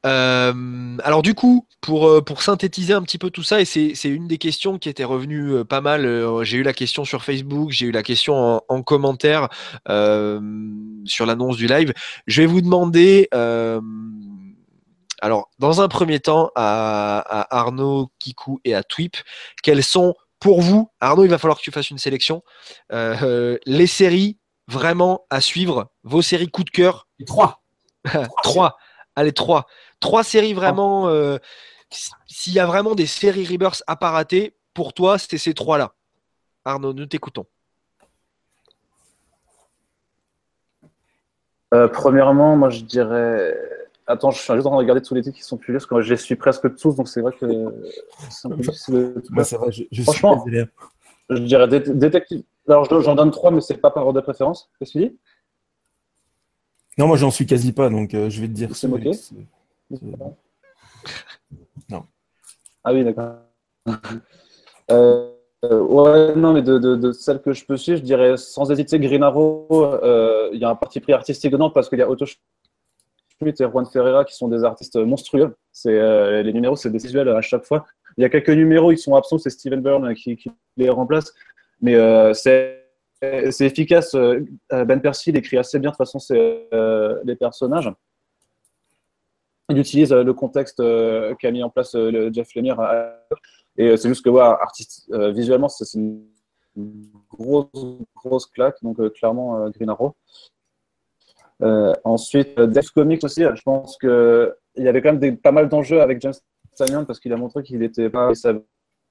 Euh, 0.07 0.97
alors 1.03 1.23
du 1.23 1.35
coup, 1.35 1.67
pour, 1.81 2.07
euh, 2.07 2.23
pour 2.23 2.43
synthétiser 2.43 2.95
un 2.95 3.03
petit 3.03 3.19
peu 3.19 3.29
tout 3.31 3.43
ça, 3.43 3.61
et 3.61 3.65
c'est 3.65 3.93
une 4.05 4.29
des 4.29 4.39
questions 4.39 4.79
qui 4.79 4.89
était 4.89 5.03
revenue 5.03 5.51
euh, 5.53 5.65
pas 5.65 5.81
mal, 5.81 6.09
j'ai 6.45 6.59
eu 6.59 6.63
la 6.63 6.73
question 6.73 7.05
sur 7.05 7.25
Facebook, 7.25 7.73
j'ai 7.73 7.87
eu 7.87 7.91
la 7.91 8.05
question 8.05 8.37
en, 8.37 8.63
en 8.69 8.83
commentaire 8.83 9.49
euh, 9.89 10.41
sur 11.07 11.27
l'annonce 11.27 11.57
du 11.57 11.67
live. 11.67 11.93
Je 12.29 12.43
vais 12.43 12.47
vous 12.47 12.61
demander, 12.61 13.29
euh, 13.35 13.81
alors 15.21 15.51
dans 15.59 15.81
un 15.81 15.89
premier 15.89 16.21
temps, 16.21 16.53
à, 16.55 17.19
à 17.19 17.59
Arnaud, 17.59 18.13
Kikou 18.21 18.61
et 18.65 18.77
à 18.77 18.85
Twip, 18.85 19.17
quelles 19.61 19.83
sont 19.83 20.15
pour 20.39 20.63
vous, 20.63 20.89
Arnaud, 21.01 21.25
il 21.25 21.31
va 21.31 21.39
falloir 21.39 21.59
que 21.59 21.65
tu 21.65 21.73
fasses 21.73 21.91
une 21.91 21.99
sélection, 21.99 22.45
euh, 22.93 23.59
les 23.67 23.89
séries 23.89 24.39
vraiment 24.69 25.27
à 25.31 25.41
suivre, 25.41 25.91
vos 26.05 26.23
séries 26.23 26.49
coup 26.49 26.63
de 26.63 26.71
cœur? 26.71 27.09
Trois. 27.27 27.61
Trois. 28.45 28.77
Allez, 29.17 29.33
trois. 29.33 29.67
Trois 30.01 30.25
séries 30.25 30.55
vraiment. 30.55 31.09
euh, 31.09 31.39
S'il 32.27 32.53
y 32.53 32.61
a 32.61 32.67
vraiment 32.67 32.95
des 32.95 33.07
séries 33.07 33.45
Rebirth 33.47 33.83
à 33.87 33.97
pas 33.97 34.11
rater, 34.11 34.57
pour 34.75 34.93
toi, 34.95 35.19
c'était 35.19 35.39
ces 35.39 35.55
trois-là. 35.55 35.95
Arnaud, 36.65 36.93
nous 36.93 37.07
t'écoutons. 37.07 37.47
Euh, 41.75 41.89
premièrement, 41.89 42.57
moi 42.57 42.71
je 42.71 42.81
dirais. 42.83 43.57
Attends, 44.07 44.31
je 44.33 44.39
suis 44.41 44.53
juste 44.55 44.67
en 44.67 44.71
train 44.71 44.79
de 44.79 44.83
regarder 44.83 45.03
tous 45.03 45.15
les 45.15 45.23
titres 45.23 45.37
qui 45.37 45.45
sont 45.45 45.57
publiés 45.57 45.75
parce 45.79 45.87
que 45.87 45.95
moi, 45.95 46.03
je 46.03 46.11
les 46.11 46.17
suis 46.17 46.35
presque 46.35 46.75
tous, 46.77 46.97
donc 46.97 47.09
c'est 47.09 47.21
vrai 47.21 47.33
que 47.33 47.47
c'est 48.29 48.49
un 48.49 48.51
peu 48.51 48.57
difficile 48.57 48.95
de 49.15 49.21
tout 49.21 49.33
Moi, 49.33 49.45
ça 49.45 49.57
va, 49.57 49.71
je, 49.71 49.85
je 49.93 50.03
Franchement, 50.03 50.45
suis. 50.49 50.65
Je 51.29 51.37
dirais 51.37 51.69
dé- 51.69 51.79
détective. 51.81 52.43
Alors 52.69 52.85
je- 52.87 53.01
j'en 53.01 53.15
donne 53.15 53.31
trois, 53.31 53.53
mais 53.53 53.61
c'est 53.61 53.77
pas 53.77 53.91
par 53.93 54.05
ordre 54.05 54.19
de 54.21 54.25
préférence. 54.25 54.69
Qu'est-ce 54.79 54.93
que 54.95 54.99
tu 54.99 55.05
dis? 55.11 55.19
Non, 57.01 57.07
moi, 57.07 57.17
j'en 57.17 57.31
suis 57.31 57.47
quasi 57.47 57.73
pas, 57.73 57.89
donc 57.89 58.13
euh, 58.13 58.29
je 58.29 58.43
vais 58.43 58.47
te 58.47 58.53
dire. 58.53 58.77
C'est 58.77 58.87
moqué 58.87 59.13
Non. 61.89 62.05
Ah 62.85 62.93
oui, 62.93 63.03
d'accord. 63.05 63.37
Euh, 64.91 65.31
euh, 65.65 65.81
ouais, 65.81 66.37
non, 66.37 66.53
mais 66.53 66.61
de, 66.61 66.77
de, 66.79 66.97
de 66.97 67.13
celles 67.13 67.41
que 67.41 67.55
je 67.55 67.65
peux 67.65 67.79
suivre, 67.79 67.99
je 67.99 68.03
dirais 68.03 68.37
sans 68.37 68.71
hésiter 68.71 68.99
Green 68.99 69.23
Arrow. 69.23 69.67
Il 70.53 70.59
y 70.61 70.65
a 70.65 70.69
un 70.69 70.75
parti 70.75 71.01
pris 71.01 71.15
artistique 71.15 71.53
dedans 71.53 71.71
parce 71.71 71.89
qu'il 71.89 71.99
y 71.99 72.03
a 72.03 72.11
Otto 72.11 72.27
Schmidt 72.27 73.63
et 73.63 73.67
Juan 73.67 73.87
Ferreira 73.87 74.27
qui 74.27 74.37
sont 74.37 74.49
des 74.49 74.63
artistes 74.63 74.97
monstrueux. 74.97 75.57
C'est 75.73 76.43
les 76.43 76.53
numéros, 76.53 76.77
c'est 76.77 76.91
des 76.91 76.99
visuels 76.99 77.31
à 77.31 77.41
chaque 77.41 77.65
fois. 77.65 77.87
Il 78.19 78.23
y 78.23 78.25
a 78.27 78.29
quelques 78.29 78.51
numéros, 78.51 78.93
ils 78.93 78.99
sont 78.99 79.15
absents, 79.15 79.39
c'est 79.39 79.49
Steven 79.49 79.81
Byrne 79.81 80.15
qui, 80.15 80.37
qui 80.37 80.51
les 80.77 80.91
remplace, 80.91 81.33
mais 81.81 81.95
euh, 81.95 82.35
c'est 82.35 82.80
c'est 83.23 83.67
efficace. 83.67 84.15
Euh, 84.15 84.41
Ben 84.71 85.01
Percy 85.01 85.31
il 85.31 85.37
écrit 85.37 85.59
assez 85.59 85.79
bien 85.79 85.91
de 85.91 85.97
toute 85.97 86.07
façon 86.07 86.19
euh, 86.33 87.21
les 87.25 87.37
personnages. 87.37 87.91
Il 89.69 89.79
utilise 89.79 90.13
euh, 90.13 90.25
le 90.25 90.35
contexte 90.35 90.81
euh, 90.81 91.35
qu'a 91.37 91.51
mis 91.51 91.63
en 91.63 91.71
place 91.71 91.95
euh, 91.95 92.31
Jeff 92.33 92.55
Lemire 92.55 92.81
et 93.77 93.89
euh, 93.89 93.97
c'est 93.97 94.09
juste 94.09 94.25
que 94.25 94.31
ouais, 94.31 94.43
artiste, 94.43 95.09
euh, 95.13 95.31
visuellement 95.31 95.69
c'est 95.69 95.97
une 95.97 96.27
grosse 97.29 97.69
grosse 98.17 98.47
claque 98.47 98.77
donc 98.83 98.99
euh, 99.01 99.11
clairement 99.11 99.65
euh, 99.65 99.71
Green 99.71 99.91
Arrow. 99.91 100.17
Euh, 101.63 101.93
ensuite, 102.05 102.59
euh, 102.59 102.67
Death 102.67 102.91
Comics 102.91 103.23
aussi, 103.23 103.43
je 103.43 103.63
pense 103.63 103.99
que 103.99 104.57
il 104.77 104.85
y 104.85 104.89
avait 104.89 105.03
quand 105.03 105.13
même 105.13 105.37
pas 105.37 105.53
mal 105.53 105.69
d'enjeux 105.69 106.01
avec 106.01 106.21
James 106.21 106.33
Tynion 106.75 107.05
parce 107.05 107.21
qu'il 107.21 107.33
a 107.33 107.37
montré 107.37 107.63
qu'il 107.63 107.83
était 107.83 108.09
pas, 108.09 108.33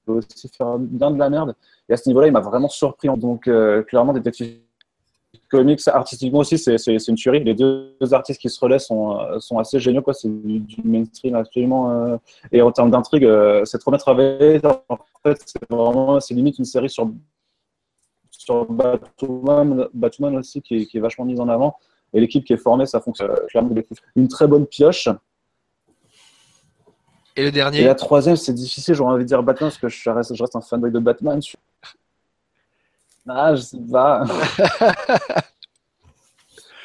aussi 0.06 0.48
faire 0.48 0.78
bien 0.78 1.10
de 1.10 1.18
la 1.18 1.30
merde. 1.30 1.54
Et 1.88 1.92
à 1.92 1.96
ce 1.96 2.08
niveau-là, 2.08 2.26
il 2.28 2.32
m'a 2.32 2.40
vraiment 2.40 2.68
surpris. 2.68 3.08
Donc, 3.16 3.48
euh, 3.48 3.82
clairement, 3.82 4.12
Detective 4.12 4.60
Comics, 5.48 5.86
artistiquement 5.88 6.40
aussi, 6.40 6.58
c'est 6.58 7.08
une 7.08 7.16
tuerie. 7.16 7.42
Les 7.42 7.54
deux, 7.54 7.96
artistes 8.12 8.40
qui 8.40 8.48
se 8.48 8.58
relaient 8.60 8.78
sont, 8.78 9.18
euh, 9.18 9.58
assez 9.58 9.80
géniaux. 9.80 10.02
C'est 10.12 10.28
du, 10.28 10.76
mainstream 10.84 11.34
absolument. 11.34 11.90
euh, 11.90 12.16
et 12.52 12.62
en 12.62 12.70
termes 12.72 12.90
d'intrigue, 12.90 13.24
euh, 13.24 13.64
c'est 13.64 13.78
trop 13.78 13.90
bien 13.90 13.98
travaillé. 13.98 14.60
En 14.88 14.98
fait, 15.24 15.42
c'est 15.44 15.70
vraiment, 15.70 16.20
c'est 16.20 16.34
limite 16.34 16.58
une 16.58 16.64
série 16.64 16.88
sur, 16.88 17.10
Batman, 18.68 20.36
aussi 20.36 20.62
qui 20.62 20.76
est, 20.76 20.86
qui 20.86 20.96
est 20.98 21.00
vachement 21.00 21.24
mise 21.24 21.40
en 21.40 21.48
avant. 21.48 21.76
Et 22.12 22.20
l'équipe 22.20 22.44
qui 22.44 22.52
est 22.52 22.56
formée, 22.56 22.86
ça 22.86 23.00
fonctionne 23.00 23.30
clairement. 23.48 23.74
Une 24.16 24.28
très 24.28 24.46
bonne 24.48 24.66
pioche. 24.66 25.08
Et 27.36 27.42
le 27.42 27.48
Et 27.48 27.52
dernier 27.52 27.84
la 27.84 27.94
troisième, 27.94 28.36
c'est 28.36 28.52
difficile, 28.52 28.94
j'aurais 28.94 29.12
envie 29.14 29.24
de 29.24 29.28
dire 29.28 29.42
Batman, 29.42 29.68
parce 29.70 29.78
que 29.78 29.88
je 29.88 30.10
reste, 30.10 30.34
je 30.34 30.42
reste 30.42 30.56
un 30.56 30.60
fanboy 30.60 30.90
de 30.90 30.98
Batman. 30.98 31.40
Je- 31.42 31.56
Ah, 33.28 33.54
je 33.54 33.60
sais 33.62 33.78
pas. 33.90 34.24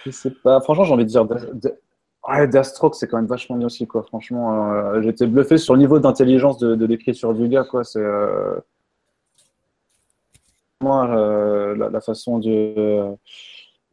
je 0.06 0.12
sais 0.12 0.32
pas. 0.32 0.62
Franchement, 0.62 0.84
j'ai 0.84 0.94
envie 0.94 1.06
de 1.06 1.10
dire. 1.10 1.26
De- 1.26 1.52
de- 1.54 1.80
Ouais, 2.28 2.48
Deathstroke, 2.48 2.96
c'est 2.96 3.08
quand 3.08 3.18
même 3.18 3.28
vachement 3.28 3.56
bien 3.56 3.68
aussi, 3.68 3.86
quoi. 3.86 4.02
Franchement, 4.04 4.72
euh, 4.74 5.02
été 5.04 5.28
bluffé 5.28 5.58
sur 5.60 5.76
le 5.76 5.80
niveau 5.80 6.00
d'intelligence 6.00 6.58
de, 6.58 6.74
de 6.74 6.86
l'écriture 6.88 7.34
du 7.36 7.48
gars, 7.48 7.64
quoi. 7.64 7.84
C'est. 7.84 8.00
euh, 8.00 8.56
Moi, 10.82 11.08
euh, 11.16 11.76
la, 11.76 11.90
la 11.90 12.02
façon 12.02 12.40
de. 12.40 13.16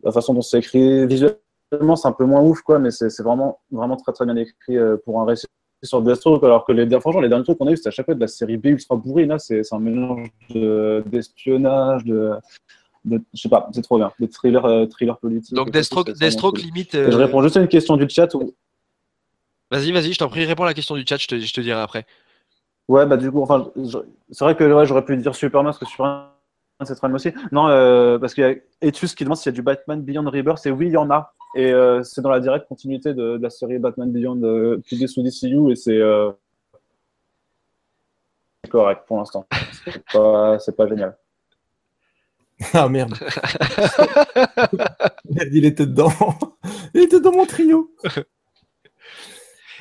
La 0.03 0.13
façon 0.13 0.35
dont 0.35 0.41
c'est 0.41 0.59
écrit 0.59 1.07
visuellement, 1.07 1.95
c'est 1.97 2.09
un 2.09 2.13
peu 2.13 2.25
moins 2.25 2.41
ouf, 2.43 2.63
quoi, 2.63 2.79
mais 2.79 2.91
c'est 2.91 3.09
c'est 3.11 3.23
vraiment, 3.23 3.61
vraiment 3.71 3.97
très, 3.97 4.13
très 4.13 4.25
bien 4.25 4.35
écrit 4.37 4.77
euh, 4.77 4.97
pour 5.05 5.21
un 5.21 5.25
récit 5.27 5.47
sur 5.87 6.03
Deathstroke, 6.03 6.45
alors 6.45 6.65
que 6.65 6.73
les, 6.73 6.89
franchement, 7.01 7.21
les 7.21 7.29
derniers 7.29 7.45
trucs 7.45 7.59
qu'on 7.59 7.67
a 7.67 7.73
eu, 7.73 7.77
c'était 7.77 7.89
à 7.89 7.93
chaque 7.93 8.07
fois 8.07 8.15
de 8.15 8.21
la 8.21 8.29
série 8.29 8.57
B 8.57 8.67
ultra 8.67 8.97
bourrine. 8.97 9.29
Là, 9.31 9.39
c'est 9.39 9.63
c'est 9.63 9.75
un 9.75 9.81
mélange 9.81 10.29
de- 10.51 11.03
d'espionnage, 11.07 12.05
de, 12.05 12.33
de, 13.05 13.21
Je 13.35 13.41
sais 13.41 13.49
pas, 13.49 13.69
c'est 13.73 13.83
trop 13.83 13.99
bien. 13.99 14.13
Des 14.21 14.29
thrillers, 14.29 14.65
euh, 14.65 14.87
thrillers 14.87 15.19
politiques. 15.19 15.55
Donc 15.55 15.71
Deathstroke, 15.71 16.09
c'est 16.09 16.19
Deathstroke 16.21 16.57
cool. 16.57 16.65
limite. 16.65 16.95
Euh, 16.95 17.11
Je 17.11 17.17
réponds 17.17 17.43
juste 17.43 17.57
à 17.57 17.61
une 17.61 17.69
question 17.69 17.97
du 17.97 18.09
chat. 18.09 18.33
Où... 18.35 18.55
Vas-y, 19.71 19.91
vas-y, 19.93 20.13
je 20.13 20.19
t'en 20.19 20.29
prie, 20.29 20.45
réponds 20.45 20.65
à 20.65 20.67
la 20.67 20.75
question 20.75 20.95
du 20.95 21.05
chat, 21.07 21.17
je 21.17 21.27
te, 21.27 21.39
je 21.39 21.53
te 21.53 21.61
dirai 21.61 21.81
après. 21.81 22.05
Ouais, 22.89 23.07
bah 23.07 23.17
du 23.17 23.31
coup, 23.31 23.43
enfin, 23.43 23.71
c'est 24.31 24.45
vrai 24.45 24.57
que 24.57 24.65
ouais, 24.65 24.87
j'aurais 24.87 25.05
pu 25.05 25.17
dire 25.17 25.35
Superman 25.35 25.67
parce 25.71 25.79
que 25.79 25.87
Superman, 25.87 26.27
c'est 26.85 26.95
très 26.97 27.11
aussi. 27.13 27.33
Non, 27.53 27.69
euh, 27.69 28.19
parce 28.19 28.35
qu'il 28.35 28.45
y 28.45 28.47
a 28.47 28.55
Etus 28.87 29.15
qui 29.15 29.25
demande 29.25 29.37
s'il 29.37 29.51
y 29.51 29.55
a 29.55 29.57
du 29.57 29.63
Batman 29.63 30.03
Beyond 30.03 30.29
Rebirth, 30.29 30.67
et 30.67 30.71
oui, 30.71 30.89
il 30.89 30.93
y 30.93 30.97
en 30.97 31.11
a. 31.11 31.33
Et 31.55 31.71
euh, 31.73 32.03
c'est 32.03 32.23
dans 32.23 32.31
la 32.31 32.41
directe 32.41 32.67
continuité 32.67 33.13
de, 33.13 33.37
de 33.37 33.43
la 33.43 33.51
série 33.51 33.79
Batman 33.79 34.11
Beyond 34.11 34.43
euh, 34.43 34.79
publiée 34.79 35.07
sous 35.07 35.23
DCU, 35.23 35.71
et 35.71 35.77
c'est 35.77 35.99
euh, 35.99 36.31
c'est 38.65 38.71
correct 38.71 39.03
pour 39.07 39.19
l'instant. 39.19 39.47
C'est 39.85 40.03
pas, 40.13 40.59
c'est 40.59 40.77
pas 40.77 40.89
génial. 40.89 41.17
Ah 42.75 42.89
merde. 42.89 43.15
merde, 45.29 45.49
il 45.53 45.65
était 45.65 45.85
dedans. 45.85 46.13
il 46.95 47.03
était 47.03 47.19
dans 47.19 47.33
mon 47.33 47.45
trio. 47.45 47.91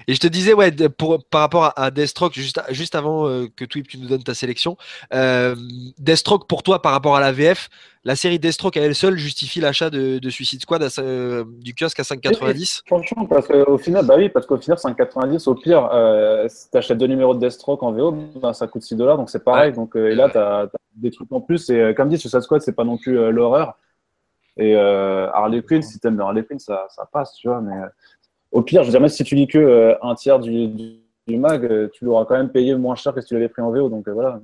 Et 0.07 0.13
je 0.13 0.19
te 0.19 0.27
disais, 0.27 0.53
ouais, 0.53 0.71
pour, 0.89 1.23
par 1.25 1.41
rapport 1.41 1.63
à, 1.65 1.83
à 1.83 1.91
Deathstroke, 1.91 2.33
juste, 2.33 2.61
juste 2.69 2.95
avant 2.95 3.27
euh, 3.27 3.47
que 3.55 3.65
Twip, 3.65 3.87
tu 3.87 3.97
nous 3.97 4.07
donnes 4.07 4.23
ta 4.23 4.33
sélection, 4.33 4.77
euh, 5.13 5.55
Deathstroke, 5.97 6.47
pour 6.47 6.63
toi, 6.63 6.81
par 6.81 6.91
rapport 6.91 7.15
à 7.15 7.19
la 7.19 7.31
VF, 7.31 7.69
la 8.03 8.15
série 8.15 8.39
Deathstroke 8.39 8.77
à 8.77 8.81
elle 8.81 8.95
seule 8.95 9.17
justifie 9.17 9.59
l'achat 9.59 9.89
de, 9.89 10.17
de 10.17 10.29
Suicide 10.29 10.61
Squad 10.61 10.81
à, 10.81 10.87
euh, 10.99 11.43
du 11.59 11.75
kiosque 11.75 11.99
à 11.99 12.03
5,90 12.03 12.81
Franchement, 12.87 13.25
parce 13.25 13.47
qu'au 13.47 13.77
final, 13.77 14.05
bah 14.05 14.15
oui, 14.17 14.29
parce 14.29 14.47
qu'au 14.47 14.57
final, 14.57 14.77
5,90 14.77 15.47
au 15.47 15.55
pire, 15.55 15.89
euh, 15.93 16.47
si 16.49 16.69
t'achètes 16.71 16.97
deux 16.97 17.07
numéros 17.07 17.35
de 17.35 17.39
Deathstroke 17.39 17.83
en 17.83 17.91
VO, 17.91 18.11
bah, 18.41 18.53
ça 18.53 18.67
coûte 18.67 18.81
6 18.81 18.95
dollars, 18.95 19.17
donc 19.17 19.29
c'est 19.29 19.43
pareil. 19.43 19.71
Donc, 19.71 19.95
euh, 19.95 20.11
et 20.11 20.15
là, 20.15 20.29
t'as 20.29 20.63
as 20.63 20.69
des 20.95 21.11
trucs 21.11 21.31
en 21.31 21.41
plus. 21.41 21.69
Et 21.69 21.93
comme 21.95 22.09
dit, 22.09 22.17
Suicide 22.17 22.41
Squad, 22.41 22.61
c'est 22.61 22.75
pas 22.75 22.83
non 22.83 22.97
plus 22.97 23.31
l'horreur. 23.31 23.77
Et 24.57 24.75
euh, 24.75 25.29
Harley 25.31 25.61
Quinn, 25.61 25.81
si 25.81 25.99
t'aimes 25.99 26.19
Harley 26.19 26.43
Quinn, 26.43 26.59
ça, 26.59 26.87
ça 26.89 27.07
passe, 27.11 27.33
tu 27.33 27.47
vois. 27.47 27.61
Mais 27.61 27.75
au 28.51 28.61
pire, 28.61 28.83
je 28.83 28.87
veux 28.87 28.91
dire, 28.91 29.01
même 29.01 29.09
si 29.09 29.23
tu 29.23 29.35
lis 29.35 29.47
que 29.47 29.57
euh, 29.57 29.95
un 30.01 30.15
tiers 30.15 30.39
du, 30.39 30.67
du, 30.67 30.99
du 31.27 31.37
mag, 31.37 31.65
euh, 31.65 31.89
tu 31.93 32.05
l'auras 32.05 32.25
quand 32.25 32.35
même 32.35 32.51
payé 32.51 32.75
moins 32.75 32.95
cher 32.95 33.13
que 33.13 33.21
si 33.21 33.27
tu 33.27 33.33
l'avais 33.33 33.49
pris 33.49 33.61
en 33.61 33.71
VO. 33.71 33.89
Donc 33.89 34.07
euh, 34.07 34.13
voilà. 34.13 34.39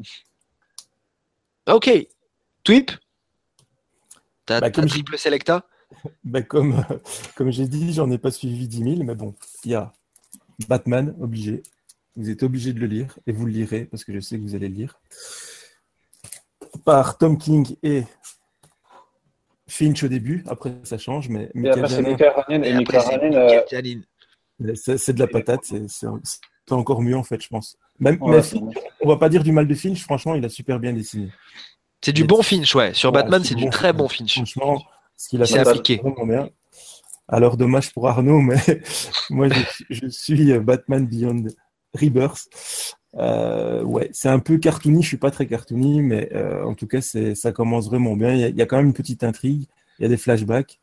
Ok. 1.67 1.89
Twip 2.63 2.91
T'as 4.45 4.61
Bah, 4.61 4.71
comme 4.71 4.85
triple 4.87 5.17
Selecta 5.17 5.65
Bah, 6.23 6.41
comme 6.41 6.83
comme 7.35 7.51
j'ai 7.51 7.67
dit, 7.67 7.93
j'en 7.93 8.09
ai 8.11 8.17
pas 8.17 8.31
suivi 8.31 8.67
10 8.67 8.95
000, 8.95 9.03
mais 9.03 9.15
bon, 9.15 9.35
il 9.65 9.71
y 9.71 9.75
a 9.75 9.93
Batman, 10.67 11.15
obligé. 11.19 11.63
Vous 12.15 12.29
êtes 12.29 12.43
obligé 12.43 12.73
de 12.73 12.79
le 12.79 12.87
lire, 12.87 13.19
et 13.27 13.31
vous 13.31 13.45
le 13.45 13.51
lirez, 13.51 13.85
parce 13.85 14.03
que 14.03 14.13
je 14.13 14.19
sais 14.19 14.37
que 14.37 14.41
vous 14.41 14.55
allez 14.55 14.69
le 14.69 14.75
lire. 14.75 14.99
Par 16.83 17.17
Tom 17.17 17.37
King 17.37 17.75
et 17.83 18.03
Finch 19.69 20.03
au 20.03 20.07
début, 20.07 20.43
après 20.47 20.73
ça 20.83 20.97
change, 20.97 21.29
mais 21.29 21.51
Et 21.53 21.69
après, 21.69 21.89
c'est 21.89 22.01
Mika 22.01 22.25
euh, 22.25 22.31
de 25.13 25.19
la 25.19 25.27
patate, 25.27 25.63
c'est 25.87 26.07
encore 26.71 27.01
mieux 27.01 27.15
en 27.17 27.23
fait, 27.23 27.41
je 27.41 27.47
pense. 27.47 27.77
Même, 27.99 28.21
ouais, 28.21 28.37
mais 28.37 28.41
c'est- 28.41 28.57
Finch, 28.57 28.75
on 29.01 29.09
va 29.09 29.17
pas 29.17 29.29
dire 29.29 29.43
du 29.43 29.51
mal 29.51 29.67
de 29.67 29.75
Finch, 29.75 30.01
franchement, 30.03 30.35
il 30.35 30.45
a 30.45 30.49
super 30.49 30.79
bien 30.79 30.93
dessiné. 30.93 31.31
C'est 32.01 32.13
du 32.13 32.23
bon 32.23 32.41
Finch, 32.43 32.73
ouais. 32.75 32.93
Sur 32.93 33.11
Ouais, 33.11 33.21
Batman, 33.21 33.43
c'est 33.43 33.55
bon, 33.55 33.61
du 33.61 33.69
très 33.69 33.91
bon 33.93 34.07
Finch. 34.07 34.33
Franchement, 34.33 34.83
ce 35.17 35.29
qu'il 35.29 35.41
a 35.41 35.45
C'est 35.45 35.53
fait, 35.55 35.67
appliqué. 35.67 36.01
bien. 36.25 36.49
Alors, 37.27 37.57
dommage 37.57 37.91
pour 37.93 38.07
Arnaud, 38.07 38.39
mais 38.39 38.55
moi, 39.29 39.49
je, 39.49 39.83
je 39.89 40.07
suis 40.07 40.57
Batman 40.59 41.05
Beyond 41.05 41.45
Rebirth. 41.93 42.45
Euh, 43.17 43.83
ouais, 43.83 44.09
c'est 44.13 44.29
un 44.29 44.39
peu 44.39 44.57
cartoony, 44.57 45.01
je 45.01 45.07
suis 45.07 45.17
pas 45.17 45.31
très 45.31 45.47
cartoony, 45.47 46.01
mais 46.01 46.29
euh, 46.33 46.63
en 46.63 46.75
tout 46.75 46.87
cas, 46.87 47.01
ça 47.01 47.51
commence 47.51 47.87
vraiment 47.87 48.15
bien. 48.15 48.33
Il 48.33 48.55
y, 48.55 48.61
a, 48.61 48.65
quand 48.65 48.77
même 48.77 48.87
une 48.87 48.93
petite 48.93 49.23
intrigue, 49.23 49.65
il 49.99 50.03
y 50.03 50.05
a 50.05 50.09
des 50.09 50.17
flashbacks, 50.17 50.79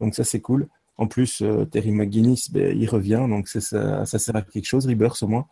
donc 0.00 0.14
ça, 0.14 0.24
c'est 0.24 0.40
cool. 0.40 0.68
En 0.96 1.06
plus, 1.06 1.42
euh, 1.42 1.64
Terry 1.64 1.90
McGuinness, 1.90 2.50
ben, 2.50 2.76
il 2.76 2.88
revient, 2.88 3.26
donc 3.28 3.48
ça, 3.48 3.60
ça, 4.06 4.18
sert 4.18 4.36
à 4.36 4.42
quelque 4.42 4.66
chose, 4.66 4.86
Rebirth 4.86 5.22
au 5.22 5.28
moins. 5.28 5.46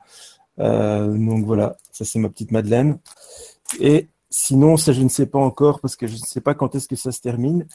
Donc 0.58 1.44
voilà, 1.44 1.76
ça 1.90 2.04
c'est 2.04 2.18
ma 2.18 2.28
petite 2.28 2.52
Madeleine. 2.52 2.98
Et 3.80 4.08
sinon, 4.30 4.76
ça 4.76 4.92
je 4.92 5.02
ne 5.02 5.08
sais 5.08 5.26
pas 5.26 5.38
encore 5.38 5.80
parce 5.80 5.96
que 5.96 6.06
je 6.06 6.14
ne 6.14 6.18
sais 6.18 6.40
pas 6.40 6.54
quand 6.54 6.74
est-ce 6.74 6.88
que 6.88 6.96
ça 6.96 7.10
se 7.12 7.20
termine. 7.20 7.66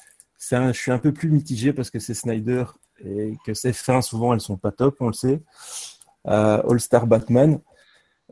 Un, 0.52 0.72
je 0.72 0.80
suis 0.80 0.92
un 0.92 1.00
peu 1.00 1.12
plus 1.12 1.30
mitigé 1.30 1.74
parce 1.74 1.90
que 1.90 2.00
c'est 2.00 2.14
Snyder 2.14 2.66
et 3.04 3.34
que 3.46 3.54
ses 3.54 3.74
fins 3.74 4.02
souvent 4.02 4.34
elles 4.34 4.40
sont 4.40 4.56
pas 4.56 4.72
top, 4.72 4.96
on 5.00 5.08
le 5.08 5.14
sait. 5.14 5.42
All 6.26 6.80
Star 6.80 7.08
Batman. 7.08 7.60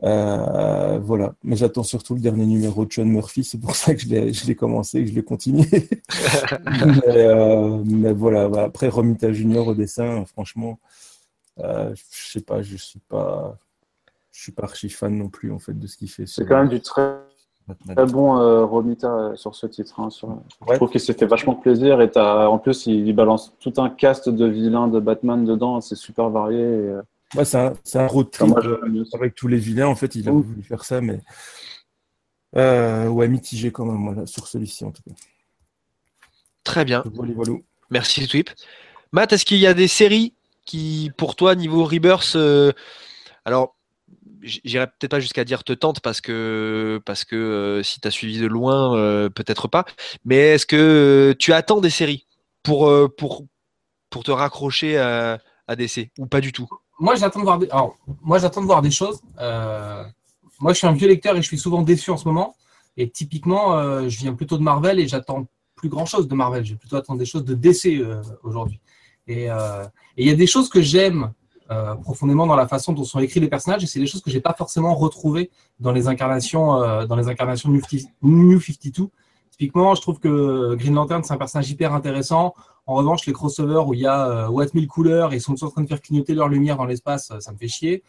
Euh, 0.02 0.98
voilà, 0.98 1.34
mais 1.42 1.56
j'attends 1.56 1.82
surtout 1.82 2.14
le 2.14 2.20
dernier 2.20 2.44
numéro 2.44 2.84
de 2.84 2.90
John 2.90 3.08
Murphy, 3.08 3.44
c'est 3.44 3.58
pour 3.58 3.74
ça 3.74 3.94
que 3.94 4.00
je 4.00 4.46
l'ai 4.46 4.54
commencé 4.54 4.98
et 4.98 5.04
que 5.04 5.10
je 5.10 5.14
l'ai 5.14 5.24
continué. 5.24 5.66
mais, 6.66 7.16
euh, 7.16 7.82
mais, 7.86 8.12
voilà, 8.12 8.64
après 8.64 8.88
Romita 8.88 9.32
Junior 9.32 9.68
au 9.68 9.74
dessin, 9.74 10.24
franchement, 10.26 10.78
euh, 11.60 11.94
je 12.10 12.32
sais 12.32 12.42
pas, 12.42 12.60
je 12.60 12.76
suis 12.76 13.00
pas, 13.08 13.56
je 14.32 14.42
suis 14.42 14.52
pas 14.52 14.64
archi 14.64 14.90
fan 14.90 15.16
non 15.16 15.30
plus 15.30 15.50
en 15.50 15.58
fait 15.58 15.78
de 15.78 15.86
ce 15.86 15.96
qu'il 15.96 16.10
fait. 16.10 16.26
C'est 16.26 16.44
quand 16.44 16.58
même 16.58 16.68
du 16.68 16.80
très, 16.80 17.16
très 17.88 18.04
bon 18.04 18.38
euh, 18.38 18.66
Romita 18.66 19.32
sur 19.36 19.54
ce 19.54 19.66
titre. 19.66 19.98
Hein, 19.98 20.10
sur... 20.10 20.28
Ouais. 20.28 20.36
Je 20.72 20.74
trouve 20.74 20.90
qu'il 20.90 21.00
s'est 21.00 21.14
fait 21.14 21.26
vachement 21.26 21.54
plaisir 21.54 22.02
et 22.02 22.10
as, 22.16 22.50
en 22.50 22.58
plus 22.58 22.86
il, 22.86 23.08
il, 23.08 23.14
balance 23.14 23.54
tout 23.60 23.72
un 23.78 23.88
cast 23.88 24.28
de 24.28 24.44
vilains 24.44 24.88
de 24.88 25.00
Batman 25.00 25.46
dedans, 25.46 25.80
c'est 25.80 25.94
super 25.94 26.28
varié. 26.28 26.60
Et, 26.60 26.88
euh, 26.90 27.02
Ouais, 27.34 27.44
c'est 27.44 27.56
un, 27.56 27.72
un, 27.94 28.06
road 28.06 28.30
trip 28.30 28.48
moi, 28.48 28.60
avec 29.14 29.34
tous 29.34 29.48
les 29.48 29.58
vilains. 29.58 29.88
En 29.88 29.96
fait, 29.96 30.14
il 30.14 30.28
a 30.28 30.32
voulu 30.32 30.62
faire 30.62 30.84
ça, 30.84 31.00
mais 31.00 31.20
euh, 32.56 33.08
ouais, 33.08 33.28
mitigé 33.28 33.72
quand 33.72 33.84
même 33.84 34.04
voilà, 34.04 34.26
sur 34.26 34.46
celui-ci 34.46 34.84
en 34.84 34.92
tout 34.92 35.02
cas. 35.02 35.14
Très 36.62 36.84
bien. 36.84 37.02
Voilà, 37.14 37.32
voilà. 37.34 37.52
Merci 37.90 38.26
Twip. 38.26 38.50
Matt, 39.12 39.32
est-ce 39.32 39.44
qu'il 39.44 39.58
y 39.58 39.66
a 39.66 39.74
des 39.74 39.88
séries 39.88 40.34
qui, 40.64 41.10
pour 41.16 41.36
toi, 41.36 41.54
niveau 41.54 41.84
Rebirth, 41.84 42.34
euh, 42.36 42.72
alors 43.44 43.76
j'irai 44.42 44.86
peut-être 44.86 45.10
pas 45.10 45.20
jusqu'à 45.20 45.44
dire 45.44 45.64
te 45.64 45.72
tente 45.72 46.00
parce 46.00 46.20
que 46.20 47.00
parce 47.04 47.24
que 47.24 47.36
euh, 47.36 47.82
si 47.82 48.00
tu 48.00 48.06
as 48.06 48.10
suivi 48.10 48.38
de 48.38 48.46
loin, 48.46 48.96
euh, 48.96 49.28
peut-être 49.28 49.68
pas. 49.68 49.84
Mais 50.24 50.54
est-ce 50.54 50.66
que 50.66 51.34
tu 51.38 51.52
attends 51.52 51.80
des 51.80 51.90
séries 51.90 52.26
pour 52.62 52.90
pour 53.16 53.44
pour 54.10 54.24
te 54.24 54.30
raccrocher 54.30 54.98
à, 54.98 55.40
à 55.68 55.76
DC 55.76 56.10
ou 56.18 56.26
pas 56.26 56.40
du 56.40 56.52
tout? 56.52 56.68
Moi, 56.98 57.14
j'attends 57.14 57.40
de 57.40 57.44
voir 57.44 57.58
des, 57.58 57.68
alors, 57.70 57.96
moi, 58.22 58.38
j'attends 58.38 58.60
de 58.60 58.66
voir 58.66 58.82
des 58.82 58.90
choses. 58.90 59.20
Euh, 59.38 60.04
moi, 60.60 60.72
je 60.72 60.78
suis 60.78 60.86
un 60.86 60.92
vieux 60.92 61.08
lecteur 61.08 61.36
et 61.36 61.42
je 61.42 61.46
suis 61.46 61.58
souvent 61.58 61.82
déçu 61.82 62.10
en 62.10 62.16
ce 62.16 62.26
moment. 62.26 62.56
Et 62.96 63.10
typiquement, 63.10 63.76
euh, 63.76 64.08
je 64.08 64.18
viens 64.18 64.34
plutôt 64.34 64.56
de 64.56 64.62
Marvel 64.62 64.98
et 64.98 65.06
j'attends 65.06 65.46
plus 65.74 65.90
grand 65.90 66.06
chose 66.06 66.26
de 66.28 66.34
Marvel. 66.34 66.64
J'ai 66.64 66.76
plutôt 66.76 66.96
attendre 66.96 67.18
des 67.18 67.26
choses 67.26 67.44
de 67.44 67.54
DC 67.54 67.86
euh, 68.00 68.22
aujourd'hui. 68.42 68.80
Et 69.28 69.48
il 70.16 70.26
y 70.26 70.30
a 70.30 70.34
des 70.36 70.46
choses 70.46 70.68
que 70.68 70.80
j'aime 70.80 71.32
profondément 72.02 72.46
dans 72.46 72.54
la 72.54 72.68
façon 72.68 72.92
dont 72.92 73.02
sont 73.02 73.18
écrits 73.18 73.40
les 73.40 73.48
personnages 73.48 73.82
et 73.82 73.88
c'est 73.88 73.98
des 73.98 74.06
choses 74.06 74.22
que 74.22 74.30
j'ai 74.30 74.40
pas 74.40 74.54
forcément 74.54 74.94
retrouvées 74.94 75.50
dans 75.80 75.90
les 75.90 76.06
incarnations, 76.06 77.06
dans 77.06 77.16
les 77.16 77.26
incarnations 77.26 77.68
New 78.22 78.60
52. 78.60 79.08
Typiquement, 79.58 79.94
je 79.94 80.02
trouve 80.02 80.18
que 80.18 80.74
Green 80.74 80.94
Lantern, 80.94 81.24
c'est 81.24 81.32
un 81.32 81.38
personnage 81.38 81.70
hyper 81.70 81.94
intéressant. 81.94 82.54
En 82.86 82.94
revanche, 82.94 83.26
les 83.26 83.32
crossovers 83.32 83.88
où 83.88 83.94
il 83.94 84.00
y 84.00 84.06
a 84.06 84.28
euh, 84.28 84.48
What 84.48 84.66
Mille 84.74 84.86
couleurs 84.86 85.32
et 85.32 85.36
ils 85.36 85.40
sont 85.40 85.62
en 85.64 85.70
train 85.70 85.82
de 85.82 85.88
faire 85.88 86.00
clignoter 86.00 86.34
leur 86.34 86.48
lumière 86.48 86.76
dans 86.76 86.84
l'espace, 86.84 87.32
ça 87.40 87.52
me 87.52 87.56
fait 87.56 87.68
chier. 87.68 88.02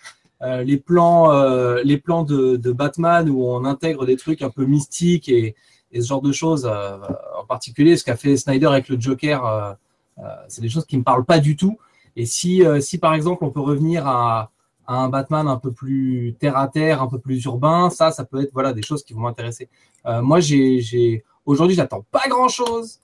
Euh, 0.44 0.64
les 0.64 0.78
plans, 0.78 1.32
euh, 1.32 1.82
les 1.84 1.98
plans 1.98 2.24
de, 2.24 2.57
Batman 2.72 3.30
où 3.30 3.44
on 3.44 3.65
intègre 3.65 4.06
des 4.06 4.18
trucs 4.18 4.41
un 4.41 4.49
peu 4.49 4.65
mystiques 4.65 5.30
et, 5.30 5.56
ce 5.95 6.06
genre 6.06 6.22
de 6.22 6.32
choses, 6.32 6.69
euh, 6.69 6.98
en 7.40 7.45
particulier 7.45 7.98
ce 7.98 8.03
qu'a 8.03 8.18
fait 8.18 8.38
Snyder 8.38 8.68
avec 8.68 8.88
le 8.90 8.99
Joker, 8.99 9.45
euh, 9.45 9.74
euh, 10.19 10.24
c'est 10.48 10.61
des 10.61 10.69
choses 10.69 10.86
qui 10.86 10.98
me 10.98 11.03
parlent 11.03 11.26
pas 11.26 11.40
du 11.40 11.56
tout. 11.56 11.78
Et 12.15 12.26
si, 12.26 12.64
si 12.82 12.98
par 12.98 13.14
exemple 13.14 13.45
on 13.45 13.52
peut 13.52 13.61
revenir 13.61 14.06
à, 14.06 14.52
à, 14.86 14.95
un 14.95 15.10
Batman 15.10 15.48
un 15.48 15.57
peu 15.57 15.72
plus 15.72 16.36
terre 16.40 16.57
à 16.57 16.68
terre, 16.68 17.02
un 17.02 17.07
peu 17.07 17.19
plus 17.19 17.44
urbain, 17.45 17.90
ça, 17.90 18.11
ça 18.11 18.26
peut 18.26 18.41
être 18.41 18.52
voilà 18.53 18.74
des 18.74 18.82
choses 18.82 19.03
qui 19.03 19.14
vont 19.14 19.22
m'intéresser. 19.22 19.69
moi, 20.06 20.40
j'ai 20.40 21.24
aujourd'hui, 21.48 21.76
j'attends 21.76 22.06
pas 22.11 22.28
grand 22.30 22.49
chose. 22.49 22.99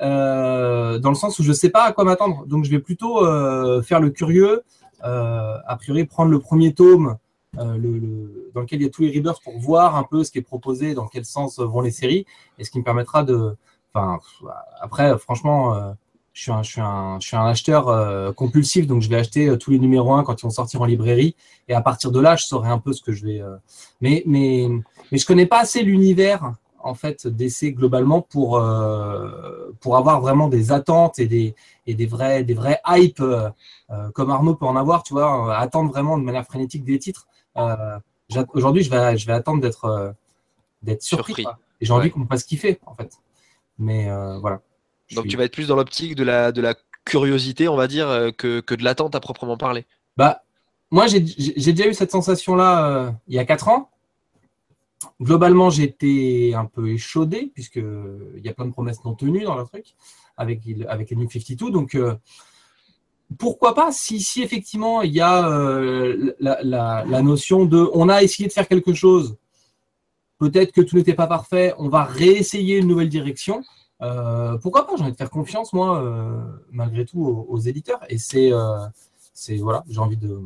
Euh, 0.00 0.98
dans 1.00 1.08
le 1.08 1.16
sens 1.16 1.38
où 1.40 1.42
je 1.42 1.52
sais 1.52 1.70
pas 1.70 1.82
à 1.82 1.92
quoi 1.92 2.04
m'attendre. 2.04 2.46
Donc 2.46 2.64
je 2.64 2.70
vais 2.70 2.78
plutôt 2.78 3.24
euh, 3.24 3.82
faire 3.82 4.00
le 4.00 4.10
curieux, 4.10 4.62
euh, 5.04 5.56
a 5.66 5.76
priori 5.76 6.04
prendre 6.04 6.30
le 6.30 6.38
premier 6.38 6.72
tome 6.72 7.16
dans 7.54 8.60
lequel 8.60 8.80
il 8.80 8.84
y 8.84 8.86
a 8.86 8.90
tous 8.90 9.02
les 9.02 9.10
readers 9.10 9.40
pour 9.40 9.58
voir 9.58 9.96
un 9.96 10.04
peu 10.04 10.22
ce 10.22 10.30
qui 10.30 10.38
est 10.38 10.42
proposé, 10.42 10.94
dans 10.94 11.08
quel 11.08 11.24
sens 11.24 11.58
vont 11.58 11.80
les 11.80 11.90
séries, 11.90 12.24
et 12.58 12.64
ce 12.64 12.70
qui 12.70 12.78
me 12.78 12.84
permettra 12.84 13.24
de... 13.24 13.56
Après, 14.80 15.18
franchement, 15.18 15.96
je 16.34 16.52
suis 16.62 16.80
un 16.80 17.46
acheteur 17.46 18.34
compulsif, 18.36 18.86
donc 18.86 19.02
je 19.02 19.08
vais 19.08 19.16
acheter 19.16 19.58
tous 19.58 19.72
les 19.72 19.80
numéros 19.80 20.12
1 20.12 20.22
quand 20.22 20.40
ils 20.40 20.44
vont 20.44 20.50
sortir 20.50 20.82
en 20.82 20.84
librairie, 20.84 21.34
et 21.66 21.74
à 21.74 21.80
partir 21.80 22.12
de 22.12 22.20
là, 22.20 22.36
je 22.36 22.44
saurai 22.44 22.68
un 22.68 22.78
peu 22.78 22.92
ce 22.92 23.02
que 23.02 23.10
je 23.10 23.24
vais... 23.24 23.42
mais, 24.00 24.22
mais, 24.26 24.68
mais 25.10 25.18
je 25.18 25.26
connais 25.26 25.46
pas 25.46 25.60
assez 25.60 25.82
l'univers 25.82 26.52
en 26.80 26.94
fait 26.94 27.26
d'essai 27.26 27.72
globalement 27.72 28.22
pour 28.22 28.58
euh, 28.58 29.74
pour 29.80 29.96
avoir 29.96 30.20
vraiment 30.20 30.48
des 30.48 30.72
attentes 30.72 31.18
et 31.18 31.26
des 31.26 31.54
et 31.86 31.94
des 31.94 32.06
vrais 32.06 32.44
des 32.44 32.54
vrais 32.54 32.80
hype 32.86 33.20
euh, 33.20 33.50
comme 34.14 34.30
Arnaud 34.30 34.54
peut 34.54 34.66
en 34.66 34.76
avoir 34.76 35.02
tu 35.02 35.14
vois 35.14 35.56
attendre 35.56 35.90
vraiment 35.90 36.18
de 36.18 36.22
manière 36.22 36.44
frénétique 36.44 36.84
des 36.84 36.98
titres. 36.98 37.26
Euh, 37.56 37.98
aujourd'hui 38.52 38.82
je 38.82 38.90
vais 38.90 39.16
je 39.16 39.26
vais 39.26 39.32
attendre 39.32 39.60
d'être 39.60 40.14
d'être 40.82 41.02
surpris, 41.02 41.42
surpris. 41.42 41.56
et 41.80 41.86
j'ai 41.86 41.92
envie 41.92 42.04
ouais. 42.04 42.10
qu'on 42.10 42.20
me 42.20 42.26
fasse 42.26 42.44
kiffer 42.44 42.78
en 42.86 42.94
fait. 42.94 43.12
Mais 43.78 44.08
voilà. 44.40 44.60
Donc 45.14 45.22
suis... 45.22 45.30
tu 45.30 45.36
vas 45.36 45.44
être 45.44 45.52
plus 45.52 45.68
dans 45.68 45.76
l'optique 45.76 46.14
de 46.14 46.24
la 46.24 46.52
de 46.52 46.60
la 46.60 46.74
curiosité 47.04 47.68
on 47.68 47.76
va 47.76 47.86
dire 47.86 48.08
que, 48.36 48.60
que 48.60 48.74
de 48.74 48.84
l'attente 48.84 49.14
à 49.14 49.20
proprement 49.20 49.56
parler. 49.56 49.86
Bah 50.16 50.42
moi 50.90 51.06
j'ai 51.06 51.20
déjà 51.20 51.86
eu 51.86 51.94
cette 51.94 52.10
sensation 52.10 52.54
là 52.54 53.14
il 53.26 53.34
y 53.34 53.38
a 53.38 53.44
quatre 53.44 53.68
ans 53.68 53.90
globalement, 55.20 55.70
j'ai 55.70 55.84
été 55.84 56.54
un 56.54 56.64
peu 56.64 56.88
échaudé, 56.88 57.50
puisqu'il 57.54 58.40
y 58.42 58.48
a 58.48 58.54
plein 58.54 58.66
de 58.66 58.72
promesses 58.72 59.04
non 59.04 59.14
tenues 59.14 59.44
dans 59.44 59.56
le 59.56 59.64
truc, 59.64 59.94
avec, 60.36 60.60
avec 60.88 61.10
les 61.10 61.16
New 61.16 61.30
52. 61.30 61.70
Donc, 61.70 61.94
euh, 61.94 62.14
pourquoi 63.38 63.74
pas, 63.74 63.92
si, 63.92 64.24
effectivement 64.42 65.02
il 65.02 65.12
y 65.12 65.20
a 65.20 65.48
euh, 65.48 66.32
la, 66.40 67.22
notion 67.22 67.66
de 67.66 67.88
on 67.92 68.08
a 68.08 68.22
essayé 68.22 68.48
de 68.48 68.52
faire 68.52 68.66
quelque 68.66 68.94
chose, 68.94 69.36
peut-être 70.38 70.72
que 70.72 70.80
tout 70.80 70.96
n'était 70.96 71.14
pas 71.14 71.26
parfait, 71.26 71.74
on 71.78 71.88
va 71.88 72.04
réessayer 72.04 72.78
une 72.78 72.88
nouvelle 72.88 73.10
direction. 73.10 73.62
Euh, 74.00 74.56
pourquoi 74.58 74.86
pas 74.86 74.94
J'ai 74.96 75.02
envie 75.02 75.12
de 75.12 75.16
faire 75.16 75.30
confiance, 75.30 75.72
moi, 75.72 76.02
malgré 76.70 77.04
tout, 77.04 77.22
aux, 77.22 77.58
éditeurs. 77.58 78.00
Et 78.08 78.16
c'est, 78.16 78.50
c'est 79.34 79.56
voilà, 79.56 79.84
j'ai 79.88 79.98
envie 79.98 80.16
de, 80.16 80.40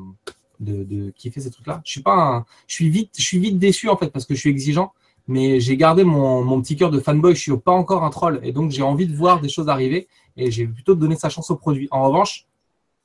de, 0.62 0.84
de 0.84 1.10
kiffer 1.10 1.40
ces 1.40 1.50
trucs-là. 1.50 1.82
Je 1.84 1.90
suis 1.90 2.02
pas 2.02 2.14
un, 2.14 2.46
je 2.66 2.74
suis 2.74 2.88
vite, 2.88 3.10
je 3.16 3.22
suis 3.22 3.38
vite 3.38 3.58
déçu 3.58 3.88
en 3.88 3.96
fait 3.96 4.08
parce 4.08 4.24
que 4.24 4.34
je 4.34 4.40
suis 4.40 4.50
exigeant, 4.50 4.92
mais 5.26 5.60
j'ai 5.60 5.76
gardé 5.76 6.04
mon, 6.04 6.42
mon 6.42 6.60
petit 6.62 6.76
cœur 6.76 6.90
de 6.90 7.00
fanboy. 7.00 7.34
Je 7.34 7.40
suis 7.40 7.56
pas 7.58 7.72
encore 7.72 8.04
un 8.04 8.10
troll 8.10 8.40
et 8.42 8.52
donc 8.52 8.70
j'ai 8.70 8.82
envie 8.82 9.06
de 9.06 9.14
voir 9.14 9.40
des 9.40 9.48
choses 9.48 9.68
arriver 9.68 10.08
et 10.36 10.50
j'ai 10.50 10.66
plutôt 10.66 10.94
donné 10.94 11.16
sa 11.16 11.28
chance 11.28 11.50
au 11.50 11.56
produit. 11.56 11.88
En 11.90 12.04
revanche, 12.04 12.46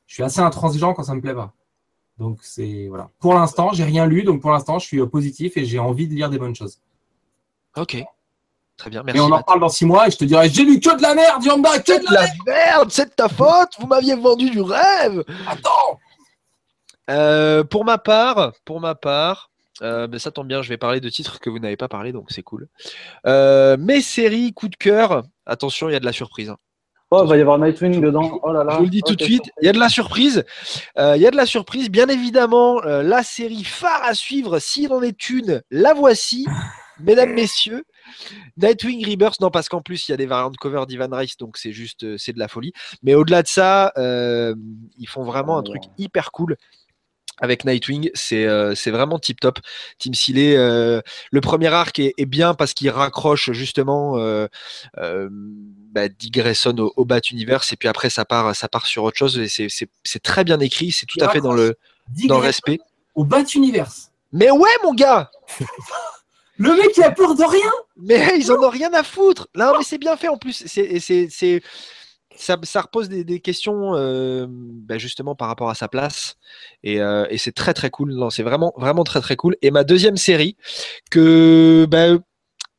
je 0.05 0.13
suis 0.13 0.23
assez 0.23 0.39
intransigeant 0.39 0.93
quand 0.93 1.03
ça 1.03 1.15
me 1.15 1.21
plaît 1.21 1.35
pas. 1.35 1.53
Donc 2.17 2.39
c'est 2.41 2.87
voilà. 2.87 3.09
Pour 3.19 3.33
l'instant, 3.33 3.73
j'ai 3.73 3.83
rien 3.83 4.05
lu, 4.05 4.23
donc 4.23 4.41
pour 4.41 4.51
l'instant, 4.51 4.79
je 4.79 4.85
suis 4.87 5.05
positif 5.07 5.57
et 5.57 5.65
j'ai 5.65 5.79
envie 5.79 6.07
de 6.07 6.13
lire 6.13 6.29
des 6.29 6.39
bonnes 6.39 6.55
choses. 6.55 6.79
Ok. 7.75 8.03
Très 8.77 8.91
bien, 8.91 9.01
merci. 9.01 9.17
Et 9.17 9.21
on 9.21 9.31
en 9.31 9.37
reparle 9.37 9.59
dans 9.59 9.69
six 9.69 9.85
mois 9.85 10.07
et 10.07 10.11
je 10.11 10.17
te 10.17 10.25
dirai 10.25 10.49
j'ai 10.49 10.63
lu 10.63 10.79
que 10.79 10.95
de 10.95 11.01
la 11.01 11.15
merde, 11.15 11.43
Yanda, 11.43 11.79
que 11.79 11.99
de 11.99 12.13
la, 12.13 12.21
la 12.21 12.33
merde, 12.45 12.91
c'est 12.91 13.05
de 13.05 13.15
ta 13.15 13.27
faute, 13.27 13.69
vous 13.79 13.87
m'aviez 13.87 14.15
vendu 14.15 14.51
du 14.51 14.61
rêve. 14.61 15.23
Attends 15.47 15.99
euh, 17.09 17.63
pour 17.63 17.85
ma 17.85 17.97
part, 17.97 18.53
pour 18.65 18.79
ma 18.79 18.95
part, 18.95 19.49
euh, 19.81 20.07
ben 20.07 20.19
ça 20.19 20.31
tombe 20.31 20.47
bien, 20.47 20.61
je 20.61 20.69
vais 20.69 20.77
parler 20.77 20.99
de 20.99 21.09
titres 21.09 21.39
que 21.39 21.49
vous 21.49 21.59
n'avez 21.59 21.77
pas 21.77 21.87
parlé, 21.87 22.11
donc 22.11 22.27
c'est 22.29 22.43
cool. 22.43 22.67
Euh, 23.25 23.77
mes 23.77 24.01
séries 24.01 24.53
coup 24.53 24.69
de 24.69 24.75
cœur, 24.75 25.23
attention, 25.45 25.89
il 25.89 25.93
y 25.93 25.95
a 25.95 25.99
de 25.99 26.05
la 26.05 26.13
surprise. 26.13 26.49
Hein. 26.49 26.57
Oh, 27.09 27.21
il 27.23 27.29
va 27.29 27.37
y 27.37 27.41
avoir 27.41 27.57
Nightwing 27.57 28.01
dedans. 28.01 28.37
Oh 28.43 28.51
là 28.51 28.65
là. 28.65 28.73
Je 28.73 28.77
vous 28.79 28.83
le 28.83 28.89
dis 28.89 29.01
tout 29.01 29.15
de 29.15 29.23
suite, 29.23 29.49
il 29.61 29.65
y 29.65 29.69
a 29.69 29.71
de 29.71 29.79
la 29.79 29.87
surprise. 29.87 30.43
Euh, 30.97 31.15
il 31.15 31.21
y 31.21 31.27
a 31.27 31.31
de 31.31 31.37
la 31.37 31.45
surprise. 31.45 31.89
Bien 31.89 32.07
évidemment, 32.07 32.81
la 32.81 33.23
série 33.23 33.63
phare 33.63 34.03
à 34.03 34.13
suivre, 34.13 34.59
s'il 34.59 34.91
en 34.91 35.01
est 35.01 35.29
une, 35.29 35.61
la 35.71 35.93
voici, 35.93 36.45
mesdames, 36.99 37.33
messieurs. 37.33 37.85
Nightwing 38.57 39.05
Rebirth, 39.05 39.39
non, 39.39 39.51
parce 39.51 39.69
qu'en 39.69 39.81
plus, 39.81 40.07
il 40.07 40.11
y 40.11 40.13
a 40.13 40.17
des 40.17 40.25
variantes 40.25 40.57
cover 40.57 40.83
d'Ivan 40.85 41.09
Rice, 41.11 41.37
donc 41.37 41.57
c'est 41.57 41.71
juste, 41.71 42.17
c'est 42.17 42.33
de 42.33 42.39
la 42.39 42.47
folie. 42.47 42.73
Mais 43.03 43.15
au-delà 43.15 43.41
de 43.41 43.47
ça, 43.47 43.93
euh, 43.97 44.53
ils 44.97 45.07
font 45.07 45.23
vraiment 45.23 45.57
un 45.57 45.63
truc 45.63 45.83
hyper 45.97 46.31
cool 46.31 46.57
avec 47.39 47.65
Nightwing, 47.65 48.09
c'est 48.13 48.45
euh, 48.45 48.73
vraiment 48.87 49.19
tip 49.19 49.39
top. 49.39 49.59
Tim 49.99 50.13
Seeley, 50.13 50.55
euh, 50.55 51.01
le 51.31 51.41
premier 51.41 51.67
arc 51.67 51.99
est, 51.99 52.13
est 52.17 52.25
bien 52.25 52.53
parce 52.53 52.73
qu'il 52.73 52.89
raccroche 52.89 53.51
justement 53.51 54.17
euh, 54.17 54.47
bah, 54.95 56.09
Dick 56.09 56.33
Grayson 56.33 56.75
au, 56.79 56.93
au, 56.95 57.05
Bat 57.05 57.21
Universe 57.31 57.71
et 57.73 57.75
puis 57.75 57.87
après 57.87 58.09
ça 58.09 58.25
part, 58.25 58.55
ça 58.55 58.67
part 58.67 58.85
sur 58.85 59.03
autre 59.03 59.17
chose 59.17 59.37
et 59.37 59.47
c'est 59.47 60.23
très 60.23 60.43
bien 60.43 60.59
écrit, 60.59 60.91
c'est 60.91 61.05
tout 61.05 61.19
il 61.19 61.23
à 61.23 61.29
fait 61.29 61.41
dans 61.41 61.53
le, 61.53 61.77
dans 62.27 62.39
le 62.39 62.43
respect. 62.43 62.79
Au 63.15 63.23
Bat 63.23 63.43
Universe. 63.55 64.11
Mais 64.31 64.51
ouais, 64.51 64.69
mon 64.83 64.93
gars 64.93 65.31
Le 66.59 66.75
mec 66.75 66.97
il 66.97 67.03
a 67.03 67.11
peur 67.11 67.35
de 67.35 67.43
rien 67.43 67.71
Mais 67.97 68.39
ils 68.39 68.51
en 68.51 68.55
ont 68.55 68.69
rien 68.69 68.91
à 68.93 69.03
foutre 69.03 69.47
Non, 69.55 69.73
mais 69.77 69.83
c'est 69.83 69.99
bien 69.99 70.17
fait 70.17 70.27
en 70.27 70.37
plus. 70.37 70.63
C'est 70.65 71.61
ça, 72.37 72.57
ça 72.63 72.81
repose 72.81 73.09
des, 73.09 73.39
questions 73.39 73.95
euh, 73.95 74.45
bah, 74.49 74.97
justement 74.97 75.35
par 75.35 75.47
rapport 75.47 75.69
à 75.69 75.75
sa 75.75 75.87
place 75.87 76.37
et, 76.83 77.01
euh, 77.01 77.25
et 77.29 77.37
c'est 77.37 77.51
très 77.51 77.73
très 77.73 77.89
cool. 77.89 78.13
Non, 78.13 78.29
c'est 78.29 78.43
vraiment 78.43 78.73
vraiment 78.77 79.03
très 79.03 79.21
très 79.21 79.35
cool. 79.35 79.55
Et 79.61 79.71
ma 79.71 79.83
deuxième 79.83 80.17
série 80.17 80.55
que 81.11 81.85
bah, 81.89 82.17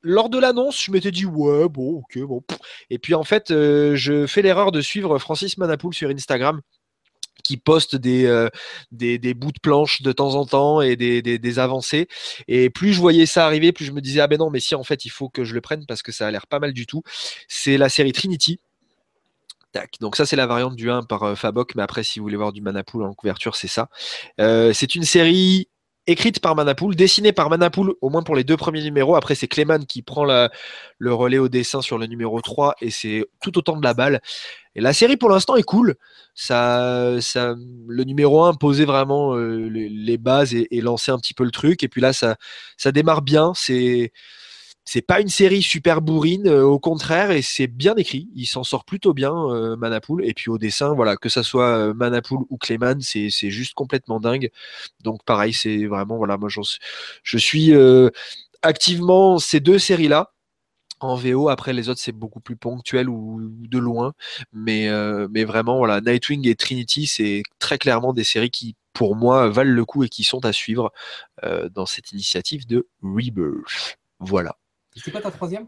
lors 0.02 0.28
de 0.30 0.38
l'annonce, 0.38 0.82
je 0.82 0.90
m'étais 0.92 1.10
dit 1.10 1.26
ouais 1.26 1.68
bon 1.68 1.98
ok 1.98 2.18
bon. 2.20 2.42
Et 2.90 2.98
puis 2.98 3.14
en 3.14 3.24
fait, 3.24 3.50
euh, 3.50 3.96
je 3.96 4.26
fais 4.26 4.42
l'erreur 4.42 4.72
de 4.72 4.80
suivre 4.80 5.18
Francis 5.18 5.58
Manapoul 5.58 5.94
sur 5.94 6.08
Instagram 6.10 6.60
qui 7.44 7.56
poste 7.56 7.96
des, 7.96 8.48
des, 8.90 9.34
bouts 9.34 9.52
de 9.52 9.60
planche 9.62 10.02
de 10.02 10.12
temps 10.12 10.34
en 10.34 10.44
temps 10.44 10.80
et 10.82 10.96
des, 10.96 11.22
des 11.22 11.58
avancées. 11.58 12.08
Et 12.46 12.68
plus 12.68 12.92
je 12.92 13.00
voyais 13.00 13.26
ça 13.26 13.46
arriver, 13.46 13.72
plus 13.72 13.86
je 13.86 13.92
me 13.92 14.00
disais 14.00 14.20
ah 14.20 14.26
ben 14.26 14.38
non 14.38 14.50
mais 14.50 14.60
si 14.60 14.74
en 14.74 14.82
fait 14.82 15.04
il 15.04 15.08
faut 15.08 15.28
que 15.30 15.44
je 15.44 15.54
le 15.54 15.60
prenne 15.60 15.86
parce 15.86 16.02
que 16.02 16.12
ça 16.12 16.26
a 16.26 16.30
l'air 16.30 16.46
pas 16.46 16.58
mal 16.58 16.72
du 16.72 16.86
tout. 16.86 17.02
C'est 17.46 17.78
la 17.78 17.88
série 17.88 18.12
Trinity. 18.12 18.60
Donc 20.00 20.16
ça 20.16 20.26
c'est 20.26 20.36
la 20.36 20.46
variante 20.46 20.76
du 20.76 20.90
1 20.90 21.02
par 21.02 21.22
euh, 21.22 21.34
Fabok, 21.34 21.74
mais 21.74 21.82
après 21.82 22.02
si 22.02 22.18
vous 22.18 22.24
voulez 22.24 22.36
voir 22.36 22.52
du 22.52 22.60
Manapool 22.60 23.02
en 23.02 23.14
couverture, 23.14 23.56
c'est 23.56 23.68
ça. 23.68 23.88
Euh, 24.40 24.72
c'est 24.72 24.94
une 24.94 25.04
série 25.04 25.68
écrite 26.06 26.40
par 26.40 26.56
Manapool, 26.56 26.96
dessinée 26.96 27.32
par 27.32 27.50
Manapool, 27.50 27.94
au 28.00 28.08
moins 28.08 28.22
pour 28.22 28.34
les 28.34 28.42
deux 28.42 28.56
premiers 28.56 28.82
numéros. 28.82 29.14
Après 29.14 29.34
c'est 29.34 29.46
Clément 29.46 29.78
qui 29.80 30.00
prend 30.00 30.24
le 30.24 31.14
relais 31.14 31.38
au 31.38 31.48
dessin 31.48 31.82
sur 31.82 31.98
le 31.98 32.06
numéro 32.06 32.40
3 32.40 32.76
et 32.80 32.90
c'est 32.90 33.26
tout 33.42 33.58
autant 33.58 33.76
de 33.76 33.84
la 33.84 33.92
balle. 33.92 34.20
Et 34.74 34.80
la 34.80 34.94
série 34.94 35.18
pour 35.18 35.28
l'instant 35.28 35.56
est 35.56 35.62
cool. 35.64 35.96
Le 36.48 38.02
numéro 38.04 38.44
1 38.44 38.54
posait 38.54 38.86
vraiment 38.86 39.36
euh, 39.36 39.68
les, 39.68 40.18
bases 40.18 40.54
et, 40.54 40.66
et 40.70 40.80
lançait 40.80 41.12
un 41.12 41.18
petit 41.18 41.34
peu 41.34 41.44
le 41.44 41.50
truc. 41.50 41.82
Et 41.82 41.88
puis 41.88 42.00
là 42.00 42.14
ça, 42.14 42.36
ça 42.78 42.90
démarre 42.90 43.22
bien. 43.22 43.52
C'est 43.54 44.12
c'est 44.90 45.02
pas 45.02 45.20
une 45.20 45.28
série 45.28 45.60
super 45.60 46.00
bourrine, 46.00 46.46
euh, 46.48 46.62
au 46.64 46.78
contraire, 46.78 47.30
et 47.30 47.42
c'est 47.42 47.66
bien 47.66 47.94
écrit. 47.96 48.30
Il 48.34 48.46
s'en 48.46 48.64
sort 48.64 48.86
plutôt 48.86 49.12
bien, 49.12 49.34
euh, 49.34 49.76
Manapool. 49.76 50.24
Et 50.24 50.32
puis 50.32 50.48
au 50.48 50.56
dessin, 50.56 50.94
voilà, 50.94 51.18
que 51.18 51.28
ça 51.28 51.42
soit 51.42 51.76
euh, 51.76 51.92
Manapool 51.92 52.46
ou 52.48 52.56
Clayman, 52.56 52.98
c'est 53.02 53.28
juste 53.50 53.74
complètement 53.74 54.18
dingue. 54.18 54.50
Donc 55.04 55.24
pareil, 55.24 55.52
c'est 55.52 55.84
vraiment, 55.84 56.16
voilà, 56.16 56.38
moi 56.38 56.48
je 56.48 57.38
suis 57.38 57.72
activement 58.62 59.38
ces 59.38 59.60
deux 59.60 59.78
séries-là. 59.78 60.32
En 61.00 61.16
VO, 61.16 61.48
après 61.50 61.72
les 61.74 61.90
autres 61.90 62.00
c'est 62.00 62.12
beaucoup 62.12 62.40
plus 62.40 62.56
ponctuel 62.56 63.08
ou 63.10 63.40
de 63.68 63.78
loin, 63.78 64.14
mais, 64.52 64.88
mais 65.30 65.44
vraiment 65.44 65.78
voilà, 65.78 66.00
Nightwing 66.00 66.48
et 66.48 66.56
Trinity 66.56 67.06
c'est 67.06 67.42
très 67.58 67.78
clairement 67.78 68.12
des 68.12 68.24
séries 68.24 68.50
qui 68.50 68.74
pour 68.94 69.16
moi 69.16 69.48
valent 69.48 69.74
le 69.74 69.84
coup 69.84 70.02
et 70.04 70.08
qui 70.08 70.24
sont 70.24 70.44
à 70.44 70.52
suivre 70.52 70.92
dans 71.72 71.86
cette 71.86 72.12
initiative 72.12 72.66
de 72.66 72.88
Rebirth. 73.02 73.98
Voilà. 74.18 74.56
C'est 75.02 75.10
quoi 75.10 75.20
ta 75.20 75.30
troisième? 75.30 75.66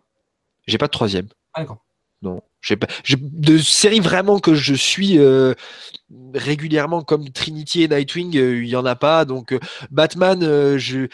J'ai 0.66 0.78
pas 0.78 0.86
de 0.86 0.92
troisième. 0.92 1.28
Ah, 1.54 1.60
d'accord. 1.60 1.84
Non. 2.22 2.42
J'ai 2.60 2.76
pas. 2.76 2.86
De 3.18 3.58
séries 3.58 4.00
vraiment 4.00 4.38
que 4.38 4.54
je 4.54 4.74
suis 4.74 5.18
euh, 5.18 5.54
régulièrement 6.34 7.02
comme 7.02 7.30
Trinity 7.30 7.82
et 7.82 7.88
Nightwing, 7.88 8.36
euh, 8.36 8.62
il 8.62 8.68
y 8.68 8.76
en 8.76 8.84
a 8.84 8.96
pas. 8.96 9.24
Donc 9.24 9.52
euh, 9.52 9.60
Batman, 9.90 10.42
euh, 10.42 10.78
je. 10.78 11.08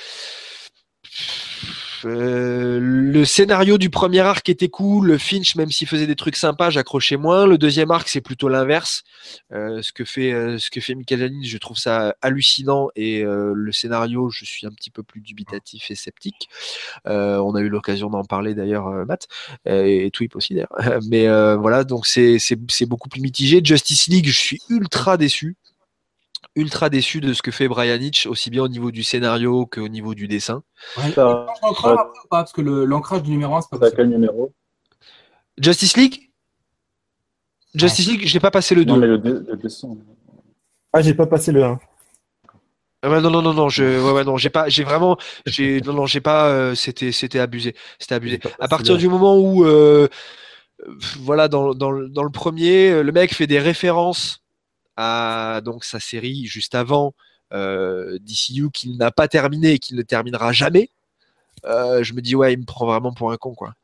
Euh, 2.06 2.78
le 2.80 3.24
scénario 3.24 3.78
du 3.78 3.90
premier 3.90 4.20
arc 4.20 4.48
était 4.48 4.68
cool, 4.68 5.08
le 5.08 5.18
Finch, 5.18 5.56
même 5.56 5.70
s'il 5.70 5.88
faisait 5.88 6.06
des 6.06 6.16
trucs 6.16 6.36
sympas, 6.36 6.70
j'accrochais 6.70 7.16
moins. 7.16 7.46
Le 7.46 7.58
deuxième 7.58 7.90
arc, 7.90 8.08
c'est 8.08 8.20
plutôt 8.20 8.48
l'inverse. 8.48 9.02
Euh, 9.52 9.82
ce 9.82 9.92
que 9.92 10.04
fait 10.04 10.32
euh, 10.32 10.58
ce 10.58 10.94
Michael 10.94 11.18
Janin, 11.18 11.40
je 11.42 11.58
trouve 11.58 11.76
ça 11.76 12.14
hallucinant 12.22 12.88
et 12.94 13.22
le 13.22 13.72
scénario, 13.72 14.30
je 14.30 14.44
suis 14.44 14.66
un 14.66 14.70
petit 14.70 14.90
peu 14.90 15.02
plus 15.02 15.20
dubitatif 15.20 15.90
et 15.90 15.94
sceptique. 15.94 16.48
On 17.04 17.54
a 17.54 17.60
eu 17.60 17.68
l'occasion 17.68 18.10
d'en 18.10 18.24
parler 18.24 18.54
d'ailleurs, 18.54 18.88
Matt 19.06 19.26
euh, 19.68 19.84
et 19.84 20.10
Twip 20.10 20.36
aussi 20.36 20.54
d'ailleurs. 20.54 20.74
Mais 21.08 21.26
voilà, 21.56 21.84
donc 21.84 22.06
c'est 22.06 22.86
beaucoup 22.86 23.08
plus 23.08 23.20
mitigé. 23.20 23.60
Justice 23.62 24.06
League, 24.08 24.28
je 24.28 24.38
suis 24.38 24.60
ultra 24.68 25.16
déçu. 25.16 25.56
Ultra 26.56 26.88
déçu 26.88 27.20
de 27.20 27.32
ce 27.34 27.42
que 27.42 27.50
fait 27.50 27.68
Brian 27.68 28.00
Hitch, 28.00 28.26
aussi 28.26 28.48
bien 28.50 28.62
au 28.62 28.68
niveau 28.68 28.90
du 28.90 29.02
scénario 29.02 29.66
qu'au 29.66 29.88
niveau 29.88 30.14
du 30.14 30.26
dessin. 30.26 30.62
Ouais. 30.96 31.12
Ça- 31.12 31.46
d'ancrage 31.62 31.92
après 31.98 32.18
ou 32.24 32.28
pas? 32.28 32.38
Parce 32.38 32.52
que 32.52 32.62
l'ancrage 32.62 33.22
du 33.22 33.30
numéro 33.30 33.54
1, 33.56 33.60
c'est 33.60 33.70
pas 33.70 33.78
possible. 33.78 33.96
quel 33.96 34.08
numéro? 34.08 34.52
Justice 35.58 35.96
League? 35.96 36.30
Justice 37.74 38.06
League, 38.08 38.22
j'ai 38.24 38.40
pas 38.40 38.50
passé 38.50 38.74
le 38.74 38.84
2. 38.86 38.92
Non, 38.92 38.98
mais 38.98 39.06
le, 39.06 39.16
le 39.18 39.56
dessin. 39.56 39.88
Ah, 40.92 41.02
j'ai 41.02 41.12
pas 41.14 41.26
passé 41.26 41.52
le 41.52 41.62
1. 41.62 41.78
Ah 43.02 43.10
ouais, 43.10 43.20
non, 43.20 43.30
non, 43.30 43.42
non, 43.42 43.52
non, 43.52 43.68
je, 43.68 43.84
ouais, 43.84 44.12
ouais, 44.12 44.24
non, 44.24 44.38
j'ai 44.38 44.48
pas, 44.48 44.68
j'ai 44.70 44.82
vraiment, 44.82 45.18
j'ai, 45.44 45.82
non, 45.82 45.92
non, 45.92 46.06
j'ai 46.06 46.22
pas, 46.22 46.48
euh, 46.48 46.74
c'était, 46.74 47.12
c'était 47.12 47.38
abusé, 47.38 47.74
c'était 47.98 48.14
abusé. 48.14 48.40
À 48.58 48.66
partir 48.68 48.96
du 48.96 49.08
moment 49.08 49.38
où, 49.38 49.64
euh, 49.66 50.08
voilà, 51.20 51.48
dans, 51.48 51.74
dans, 51.74 51.90
le- 51.90 52.08
dans 52.08 52.22
le 52.22 52.30
premier, 52.30 52.90
euh, 52.90 53.02
le 53.02 53.12
mec 53.12 53.34
fait 53.34 53.46
des 53.46 53.58
références 53.60 54.42
à 54.96 55.60
donc 55.64 55.84
sa 55.84 56.00
série 56.00 56.46
juste 56.46 56.74
avant 56.74 57.14
euh, 57.52 58.18
DCU 58.20 58.70
qu'il 58.70 58.96
n'a 58.96 59.10
pas 59.10 59.28
terminé 59.28 59.72
et 59.72 59.78
qu'il 59.78 59.96
ne 59.96 60.02
terminera 60.02 60.52
jamais. 60.52 60.90
euh, 61.64 62.02
je 62.02 62.12
me 62.14 62.20
dis 62.20 62.34
ouais, 62.34 62.52
il 62.54 62.58
me 62.60 62.64
prend 62.64 62.86
vraiment 62.86 63.12
pour 63.12 63.32
un 63.32 63.36
con 63.36 63.54
quoi. 63.54 63.74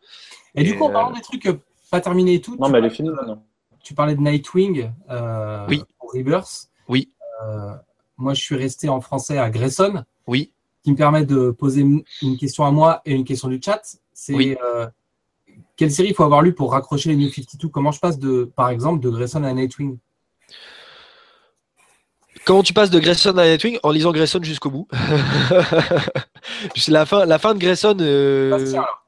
Et 0.54 0.64
du 0.64 0.76
coup, 0.76 0.84
en 0.84 0.90
euh, 0.90 0.92
parlant 0.92 1.12
des 1.12 1.20
trucs 1.22 1.46
euh, 1.46 1.54
pas 1.90 2.00
terminés 2.00 2.34
et 2.34 2.40
tout, 2.40 2.56
Non, 2.58 2.66
tu, 2.66 2.72
mais 2.72 2.78
elle 2.78 2.84
est 2.86 2.90
finie 2.90 3.10
maintenant. 3.10 3.42
tu 3.82 3.94
parlais 3.94 4.14
de 4.14 4.20
Nightwing 4.20 4.90
euh, 5.10 5.66
Oui. 5.68 5.82
pour 5.98 6.12
Rebirth. 6.12 6.68
Oui. 6.88 7.10
Euh, 7.44 7.72
moi, 8.18 8.34
je 8.34 8.40
suis 8.42 8.56
resté 8.56 8.88
en 8.88 9.00
français 9.00 9.38
à 9.38 9.48
Grayson, 9.50 10.04
Oui. 10.26 10.52
qui 10.82 10.90
me 10.92 10.96
permet 10.96 11.24
de 11.24 11.50
poser 11.50 11.80
une 11.82 12.02
une 12.20 12.36
question 12.36 12.64
à 12.64 12.70
moi 12.70 13.00
et 13.04 13.14
une 13.14 13.24
question 13.24 13.48
du 13.48 13.60
chat. 13.64 13.80
C'est 14.12 14.34
Oui. 14.34 14.56
euh, 14.62 14.86
quelle 15.76 15.90
série 15.90 16.08
il 16.08 16.14
faut 16.14 16.24
avoir 16.24 16.42
lu 16.42 16.52
pour 16.54 16.72
raccrocher 16.72 17.08
les 17.10 17.16
New 17.16 17.30
52 17.30 17.68
Comment 17.68 17.92
je 17.92 18.00
passe 18.00 18.18
de, 18.18 18.44
par 18.56 18.68
exemple, 18.70 19.00
de 19.00 19.08
Grayson 19.08 19.42
à 19.44 19.52
Nightwing? 19.52 19.98
Comment 22.44 22.62
tu 22.62 22.72
passes 22.72 22.90
de 22.90 22.98
Grayson 22.98 23.36
à 23.38 23.46
Nightwing 23.46 23.78
en 23.82 23.90
lisant 23.90 24.12
Grayson 24.12 24.40
jusqu'au 24.42 24.70
bout? 24.70 24.88
La 26.88 27.06
fin, 27.06 27.24
la 27.24 27.38
fin 27.38 27.54
de 27.54 27.58
Grayson. 27.58 27.96
euh, 28.00 28.50
Ça 28.50 28.58
se 28.66 28.70
tient, 28.72 28.80
alors. 28.82 28.98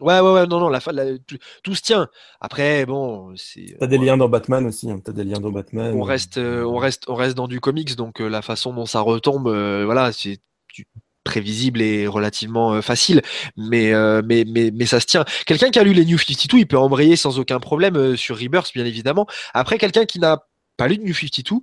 Ouais, 0.00 0.18
ouais, 0.20 0.32
ouais, 0.32 0.46
non, 0.46 0.58
non, 0.58 0.68
la 0.68 0.80
fin, 0.80 0.90
la- 0.90 1.16
tout, 1.18 1.36
tout 1.62 1.74
se 1.74 1.82
tient. 1.82 2.08
Après, 2.40 2.86
bon, 2.86 3.32
c'est. 3.36 3.76
T'as 3.78 3.86
des 3.86 3.98
liens 3.98 4.16
dans 4.16 4.28
Batman 4.28 4.66
aussi. 4.66 4.90
Hein. 4.90 5.00
T'as 5.04 5.12
des 5.12 5.22
liens 5.22 5.38
dans 5.38 5.50
Batman. 5.52 5.94
on 5.94 6.02
reste, 6.02 6.38
euh, 6.38 6.64
on 6.64 6.78
reste, 6.78 7.04
on 7.08 7.14
reste 7.14 7.36
dans 7.36 7.46
du 7.46 7.60
comics, 7.60 7.94
donc 7.94 8.20
euh, 8.20 8.28
la 8.28 8.42
façon 8.42 8.72
dont 8.72 8.86
ça 8.86 9.00
retombe, 9.00 9.46
euh, 9.48 9.82
voilà, 9.84 10.10
c'est 10.10 10.38
du- 10.74 10.86
prévisible 11.24 11.80
et 11.82 12.08
relativement 12.08 12.72
euh, 12.72 12.80
facile, 12.80 13.22
mais, 13.56 13.92
euh, 13.94 14.22
mais, 14.24 14.44
mais, 14.48 14.72
mais 14.74 14.86
ça 14.86 14.98
se 14.98 15.06
tient. 15.06 15.24
Quelqu'un 15.46 15.70
qui 15.70 15.78
a 15.78 15.84
lu 15.84 15.92
les 15.92 16.04
New 16.04 16.18
52, 16.18 16.58
il 16.58 16.66
peut 16.66 16.78
embrayer 16.78 17.14
sans 17.14 17.38
aucun 17.38 17.60
problème 17.60 17.96
euh, 17.96 18.16
sur 18.16 18.36
Rebirth, 18.38 18.72
bien 18.74 18.86
évidemment. 18.86 19.26
Après, 19.54 19.78
quelqu'un 19.78 20.04
qui 20.04 20.18
n'a 20.18 20.38
pas 20.76 20.88
lu 20.88 20.96
de 20.98 21.04
New 21.04 21.14
52 21.14 21.60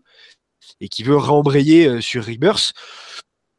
et 0.81 0.89
qui 0.89 1.03
veut 1.03 1.17
rembrayer 1.17 1.87
euh, 1.87 2.01
sur 2.01 2.25
Rebirth, 2.25 2.73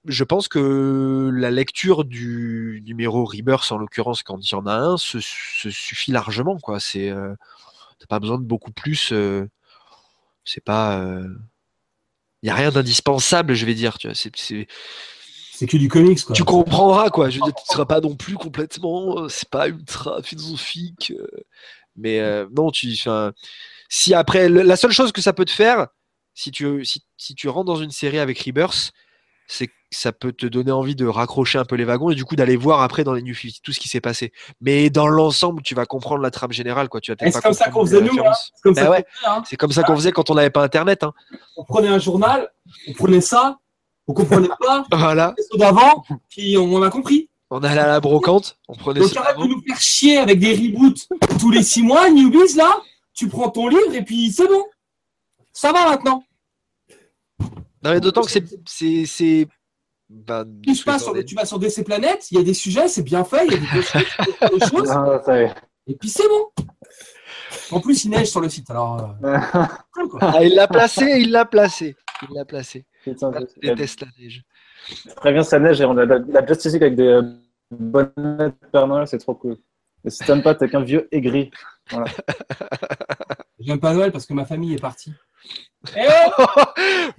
je 0.07 0.25
pense 0.25 0.49
que 0.49 1.31
la 1.35 1.51
lecture 1.51 2.05
du 2.05 2.83
numéro 2.87 3.25
Rebirth, 3.25 3.71
en 3.73 3.77
l'occurrence, 3.79 4.23
quand 4.23 4.39
il 4.39 4.51
y 4.53 4.55
en 4.55 4.67
a 4.67 4.75
un, 4.75 4.97
se, 4.97 5.21
se 5.21 5.69
suffit 5.71 6.11
largement, 6.13 6.59
quoi. 6.59 6.81
C'est, 6.81 7.11
euh, 7.11 7.35
t'as 7.99 8.07
pas 8.07 8.21
besoin 8.21 8.39
de 8.39 8.45
beaucoup 8.45 8.73
plus. 8.73 9.13
euh, 9.13 9.47
c'est 10.45 10.65
pas, 10.65 11.05
il 12.43 12.47
y 12.47 12.51
a 12.51 12.55
rien 12.55 12.71
d'indispensable, 12.71 13.53
je 13.55 13.67
vais 13.67 13.75
dire. 13.75 13.99
Tu 13.99 14.09
vois, 14.09 14.15
c'est, 14.15 14.35
c'est- 14.37 14.67
C'est 15.53 15.67
que 15.67 15.77
du 15.77 15.89
comics, 15.89 16.25
quoi. 16.25 16.35
tu 16.35 16.45
comprendras, 16.45 17.11
quoi. 17.11 17.29
Je 17.29 17.39
veux 17.39 17.45
dire, 17.45 17.55
tu 17.55 17.71
seras 17.71 17.85
pas 17.85 18.01
non 18.01 18.17
plus 18.17 18.37
complètement, 18.37 19.29
c'est 19.29 19.51
pas 19.51 19.69
ultra 19.69 20.23
philosophique, 20.23 21.13
mais 21.97 22.47
non, 22.57 22.71
tu, 22.71 22.91
enfin, 22.99 23.33
si 23.91 24.15
après, 24.15 24.49
le- 24.49 24.63
la 24.63 24.77
seule 24.77 24.93
chose 24.93 25.13
que 25.13 25.21
ça 25.21 25.35
peut 25.35 25.45
te 25.45 25.51
faire, 25.51 25.89
si 26.41 26.51
tu, 26.51 26.85
si, 26.87 27.03
si 27.19 27.35
tu 27.35 27.49
rentres 27.49 27.67
dans 27.67 27.77
une 27.77 27.91
série 27.91 28.19
avec 28.19 28.39
Rebirth, 28.41 28.93
c'est 29.47 29.69
ça 29.93 30.13
peut 30.13 30.33
te 30.33 30.47
donner 30.47 30.71
envie 30.71 30.95
de 30.95 31.05
raccrocher 31.05 31.59
un 31.59 31.65
peu 31.65 31.75
les 31.75 31.85
wagons 31.85 32.11
et 32.11 32.15
du 32.15 32.25
coup 32.25 32.37
d'aller 32.37 32.57
voir 32.57 32.81
après 32.81 33.03
dans 33.03 33.13
les 33.13 33.23
New 33.23 33.35
50 33.35 33.57
tout 33.63 33.73
ce 33.73 33.81
qui 33.81 33.89
s'est 33.89 34.01
passé. 34.01 34.33
Mais 34.61 34.89
dans 34.89 35.09
l'ensemble, 35.09 35.63
tu 35.63 35.75
vas 35.75 35.85
comprendre 35.85 36.23
la 36.23 36.31
trame 36.31 36.53
générale, 36.53 36.89
quoi. 36.89 37.01
Tu 37.01 37.13
vas 37.13 37.17
c'est 37.21 37.43
comme 37.43 37.53
ça 37.53 37.69
qu'on 37.71 37.85
faisait 37.85 38.01
nous, 38.01 38.07
hein? 38.07 38.11
références. 38.13 38.53
C'est 38.55 38.63
comme 38.63 38.75
Bah 38.75 38.81
ça 38.81 38.87
qu'on 38.87 38.93
faisait, 38.95 39.07
hein? 39.27 39.43
C'est 39.47 39.57
comme 39.57 39.73
ça 39.73 39.83
qu'on 39.83 39.97
faisait 39.97 40.13
quand 40.13 40.31
on 40.31 40.35
n'avait 40.35 40.51
pas 40.51 40.63
Internet. 40.63 41.03
Hein. 41.03 41.13
On 41.57 41.65
prenait 41.65 41.89
un 41.89 41.99
journal, 41.99 42.49
on 42.89 42.93
prenait 42.93 43.21
ça, 43.21 43.59
on 44.07 44.15
comprenait 44.15 44.49
pas, 44.61 44.87
Voilà, 44.93 45.35
ceux 45.51 45.59
d'avant, 45.59 46.05
puis 46.29 46.57
on, 46.57 46.73
on 46.73 46.83
a 46.83 46.91
compris. 46.91 47.29
on 47.51 47.59
allait 47.65 47.81
à 47.81 47.89
la 47.89 48.01
brocante, 48.01 48.57
on 48.69 48.77
prenait 48.77 49.01
Donc 49.01 49.15
arrête 49.17 49.37
de 49.37 49.45
nous 49.45 49.61
faire 49.67 49.81
chier 49.81 50.19
avec 50.19 50.39
des 50.39 50.55
reboots 50.55 51.09
tous 51.41 51.51
les 51.51 51.65
six 51.65 51.83
mois, 51.83 52.09
newbies 52.11 52.55
là, 52.57 52.79
tu 53.13 53.29
prends 53.29 53.51
ton 53.51 53.67
livre 53.69 53.93
et 53.93 54.03
puis 54.03 54.31
c'est 54.31 54.47
bon. 54.47 54.65
Ça 55.53 55.73
va 55.73 55.91
maintenant. 55.91 56.23
Non, 57.83 57.93
mais 57.93 58.01
d'autant 58.01 58.23
que 58.23 58.31
c'est, 58.31 58.45
c'est, 58.67 59.05
c'est, 59.07 59.49
ben, 60.09 60.45
Tu, 60.63 60.75
sur, 60.75 60.91
vas 60.91 61.45
sur 61.45 61.59
DC 61.59 61.85
Planète, 61.85 62.31
il 62.31 62.39
y 62.39 62.41
a 62.41 62.45
des 62.45 62.55
sujets, 62.55 62.89
c'est 62.89 63.03
bien 63.03 63.25
fait, 63.25 63.47
il 63.47 63.53
y 63.53 63.57
a 63.57 63.59
des, 64.59 64.67
choses, 64.67 64.91
Ah, 64.91 65.21
ça 65.25 65.41
et 65.43 65.95
puis 65.99 66.09
c'est 66.09 66.29
bon. 66.29 66.65
En 67.73 67.81
plus, 67.81 68.05
il 68.05 68.11
neige 68.11 68.29
sur 68.29 68.41
le 68.41 68.49
site, 68.49 68.71
alors. 68.71 69.17
euh, 69.25 69.39
cool. 69.93 70.09
Ah, 70.21 70.43
il 70.43 70.55
l'a 70.55 70.69
placé, 70.69 71.21
il 71.21 71.31
l'a 71.31 71.45
placé, 71.45 71.97
il 72.29 72.35
l'a 72.35 72.45
placé. 72.45 72.85
Putain, 73.03 73.33
Je 73.33 73.69
déteste 73.69 74.03
la 74.03 74.09
neige. 74.19 74.43
Très 75.17 75.33
bien, 75.33 75.43
ça 75.43 75.59
neige 75.59 75.81
et 75.81 75.85
on 75.85 75.97
a 75.97 76.05
la, 76.05 76.19
la 76.19 76.47
Justice 76.47 76.73
League 76.73 76.83
avec 76.83 76.97
des 76.97 77.07
euh, 77.07 77.23
bonnettes 77.71 78.55
Père 78.73 78.87
Noël, 78.87 79.07
c'est 79.07 79.19
trop 79.19 79.35
cool. 79.35 79.57
Et 80.05 80.11
si 80.11 80.25
t'aimes 80.25 80.43
pas, 80.43 80.55
t'es 80.55 80.69
qu'un 80.69 80.83
vieux 80.83 81.09
aigri. 81.13 81.51
J'aime 83.59 83.81
pas 83.81 83.93
Noël 83.93 84.13
parce 84.13 84.27
que 84.27 84.33
ma 84.35 84.45
famille 84.45 84.75
est 84.75 84.81
partie. 84.81 85.13
Eh 85.97 86.07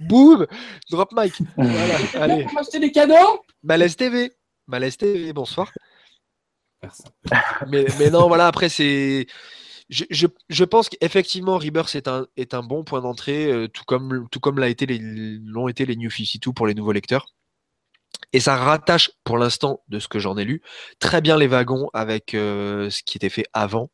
Boum 0.00 0.46
Drop 0.90 1.12
mic. 1.16 1.34
Voilà, 1.56 1.96
allez. 2.14 2.44
Pour 2.44 2.54
m'acheter 2.54 2.78
des 2.78 2.92
cadeaux 2.92 3.42
Malaise 3.62 3.96
TV. 3.96 4.32
Malaise 4.66 4.96
TV, 4.96 5.32
bonsoir. 5.32 5.72
Mais, 7.68 7.86
mais 7.98 8.10
non, 8.10 8.28
voilà, 8.28 8.46
après, 8.46 8.68
c'est. 8.68 9.26
Je, 9.88 10.04
je, 10.10 10.26
je 10.48 10.64
pense 10.64 10.88
qu'effectivement, 10.88 11.58
Rebirth 11.58 11.94
est 11.94 12.08
un, 12.08 12.26
est 12.36 12.54
un 12.54 12.62
bon 12.62 12.82
point 12.82 13.00
d'entrée, 13.02 13.46
euh, 13.46 13.68
tout 13.68 13.84
comme, 13.84 14.26
tout 14.30 14.40
comme 14.40 14.58
l'a 14.58 14.68
été 14.68 14.86
les, 14.86 14.98
l'ont 14.98 15.68
été 15.68 15.84
les 15.84 15.96
New 15.96 16.10
52 16.10 16.52
pour 16.52 16.66
les 16.66 16.74
nouveaux 16.74 16.92
lecteurs. 16.92 17.26
Et 18.32 18.40
ça 18.40 18.56
rattache, 18.56 19.10
pour 19.24 19.36
l'instant, 19.36 19.82
de 19.88 19.98
ce 19.98 20.08
que 20.08 20.18
j'en 20.18 20.38
ai 20.38 20.44
lu, 20.44 20.62
très 20.98 21.20
bien 21.20 21.36
les 21.36 21.46
wagons 21.46 21.90
avec 21.92 22.34
euh, 22.34 22.88
ce 22.88 23.02
qui 23.02 23.18
était 23.18 23.28
fait 23.28 23.44
avant. 23.52 23.90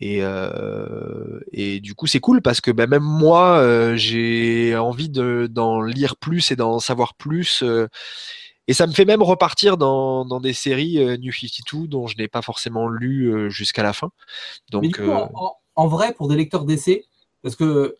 Et, 0.00 0.18
euh, 0.22 1.40
et 1.52 1.80
du 1.80 1.94
coup, 1.94 2.06
c'est 2.06 2.20
cool 2.20 2.42
parce 2.42 2.60
que 2.60 2.70
bah, 2.70 2.86
même 2.86 3.02
moi, 3.02 3.58
euh, 3.58 3.96
j'ai 3.96 4.76
envie 4.76 5.08
de, 5.08 5.48
d'en 5.50 5.80
lire 5.80 6.16
plus 6.16 6.50
et 6.50 6.56
d'en 6.56 6.78
savoir 6.78 7.14
plus. 7.14 7.62
euh, 7.62 7.88
et 8.66 8.72
ça 8.72 8.86
me 8.86 8.92
fait 8.92 9.04
même 9.04 9.22
repartir 9.22 9.76
dans, 9.76 10.24
dans 10.24 10.40
des 10.40 10.54
séries 10.54 10.96
New 11.18 11.32
52 11.32 11.86
dont 11.86 12.06
je 12.06 12.16
n'ai 12.16 12.28
pas 12.28 12.40
forcément 12.40 12.88
lu 12.88 13.50
jusqu'à 13.50 13.82
la 13.82 13.92
fin. 13.92 14.10
Mais 14.72 14.72
Donc, 14.72 14.82
du 14.84 14.92
coup, 14.92 15.10
en, 15.76 15.86
vrai, 15.86 16.14
pour 16.14 16.28
des 16.28 16.36
lecteurs 16.36 16.64
d'essai, 16.64 17.04
parce 17.42 17.56
que 17.56 17.96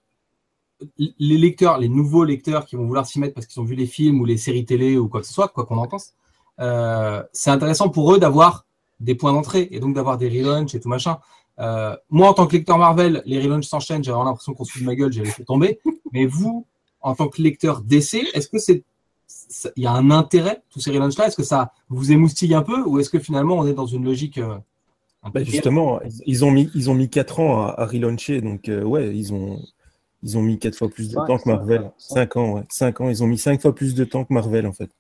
les 0.98 1.36
lecteurs, 1.36 1.76
les 1.76 1.90
nouveaux 1.90 2.24
lecteurs 2.24 2.64
qui 2.64 2.76
vont 2.76 2.86
vouloir 2.86 3.04
s'y 3.04 3.20
mettre 3.20 3.34
parce 3.34 3.46
qu'ils 3.46 3.60
ont 3.60 3.66
vu 3.66 3.74
les 3.74 3.84
films 3.84 4.22
ou 4.22 4.24
les 4.24 4.38
séries 4.38 4.64
télé 4.64 4.96
ou 4.96 5.06
quoi 5.06 5.20
que 5.20 5.26
ce 5.26 5.34
soit, 5.34 5.48
quoi 5.48 5.66
qu'on 5.66 5.76
en 5.76 5.86
pense, 5.86 6.14
c'est 6.58 7.50
intéressant 7.50 7.90
pour 7.90 8.14
eux 8.14 8.18
d'avoir 8.18 8.64
des 9.00 9.14
points 9.14 9.34
d'entrée 9.34 9.68
et 9.70 9.80
donc 9.80 9.94
d'avoir 9.94 10.16
des 10.16 10.30
relaunchs 10.30 10.74
et 10.74 10.80
tout 10.80 10.88
machin. 10.88 11.18
Euh, 11.60 11.96
moi, 12.10 12.28
en 12.28 12.34
tant 12.34 12.46
que 12.46 12.56
lecteur 12.56 12.78
Marvel, 12.78 13.22
les 13.26 13.40
relaunchs 13.40 13.66
s'enchaînent, 13.66 14.02
j'ai 14.02 14.10
vraiment 14.10 14.24
l'impression 14.30 14.54
qu'on 14.54 14.64
se 14.64 14.72
fout 14.72 14.82
de 14.82 14.86
ma 14.86 14.94
gueule, 14.96 15.12
j'ai 15.12 15.22
laissé 15.22 15.44
tomber. 15.44 15.78
Mais 16.12 16.26
vous, 16.26 16.66
en 17.00 17.14
tant 17.14 17.28
que 17.28 17.40
lecteur 17.42 17.80
d'essai, 17.82 18.22
est-ce 18.34 18.48
que 18.48 18.58
c'est 18.58 18.82
il 19.76 19.82
y 19.82 19.86
a 19.86 19.92
un 19.92 20.10
intérêt, 20.10 20.62
tous 20.70 20.80
ces 20.80 20.90
relaunchs-là 20.90 21.26
Est-ce 21.28 21.36
que 21.36 21.42
ça 21.42 21.72
vous 21.88 22.12
émoustille 22.12 22.54
un 22.54 22.62
peu 22.62 22.82
ou 22.84 22.98
est-ce 23.00 23.08
que 23.10 23.18
finalement 23.18 23.56
on 23.56 23.66
est 23.66 23.72
dans 23.74 23.86
une 23.86 24.04
logique 24.04 24.38
euh, 24.38 24.56
un 25.22 25.30
peu 25.30 25.40
Bah, 25.40 25.44
justement, 25.44 26.00
ils- 26.26 26.44
ont 26.44 26.50
mis 26.50 26.70
ils 26.74 26.90
ont 26.90 26.94
mis 26.94 27.08
4 27.08 27.40
ans 27.40 27.62
à, 27.66 27.74
à 27.80 27.86
relauncher, 27.86 28.40
donc 28.42 28.68
euh, 28.68 28.82
ouais, 28.84 29.16
ils 29.16 29.32
ont 29.32 29.58
ils 30.22 30.36
ont 30.38 30.42
mis 30.42 30.58
4 30.58 30.76
fois 30.76 30.88
plus 30.88 31.08
de 31.08 31.14
Cinq, 31.14 31.26
temps 31.26 31.36
que 31.38 31.42
cinq, 31.44 31.50
Marvel. 31.56 31.90
cinq. 31.98 32.14
5 32.32 32.36
ans, 32.36 32.52
ouais. 32.54 32.62
5 32.68 33.00
ans, 33.00 33.08
ils 33.08 33.22
ont 33.22 33.26
mis 33.26 33.38
5 33.38 33.60
fois 33.60 33.74
plus 33.74 33.94
de 33.94 34.04
temps 34.04 34.24
que 34.24 34.32
Marvel 34.34 34.66
en 34.66 34.72
fait. 34.72 34.90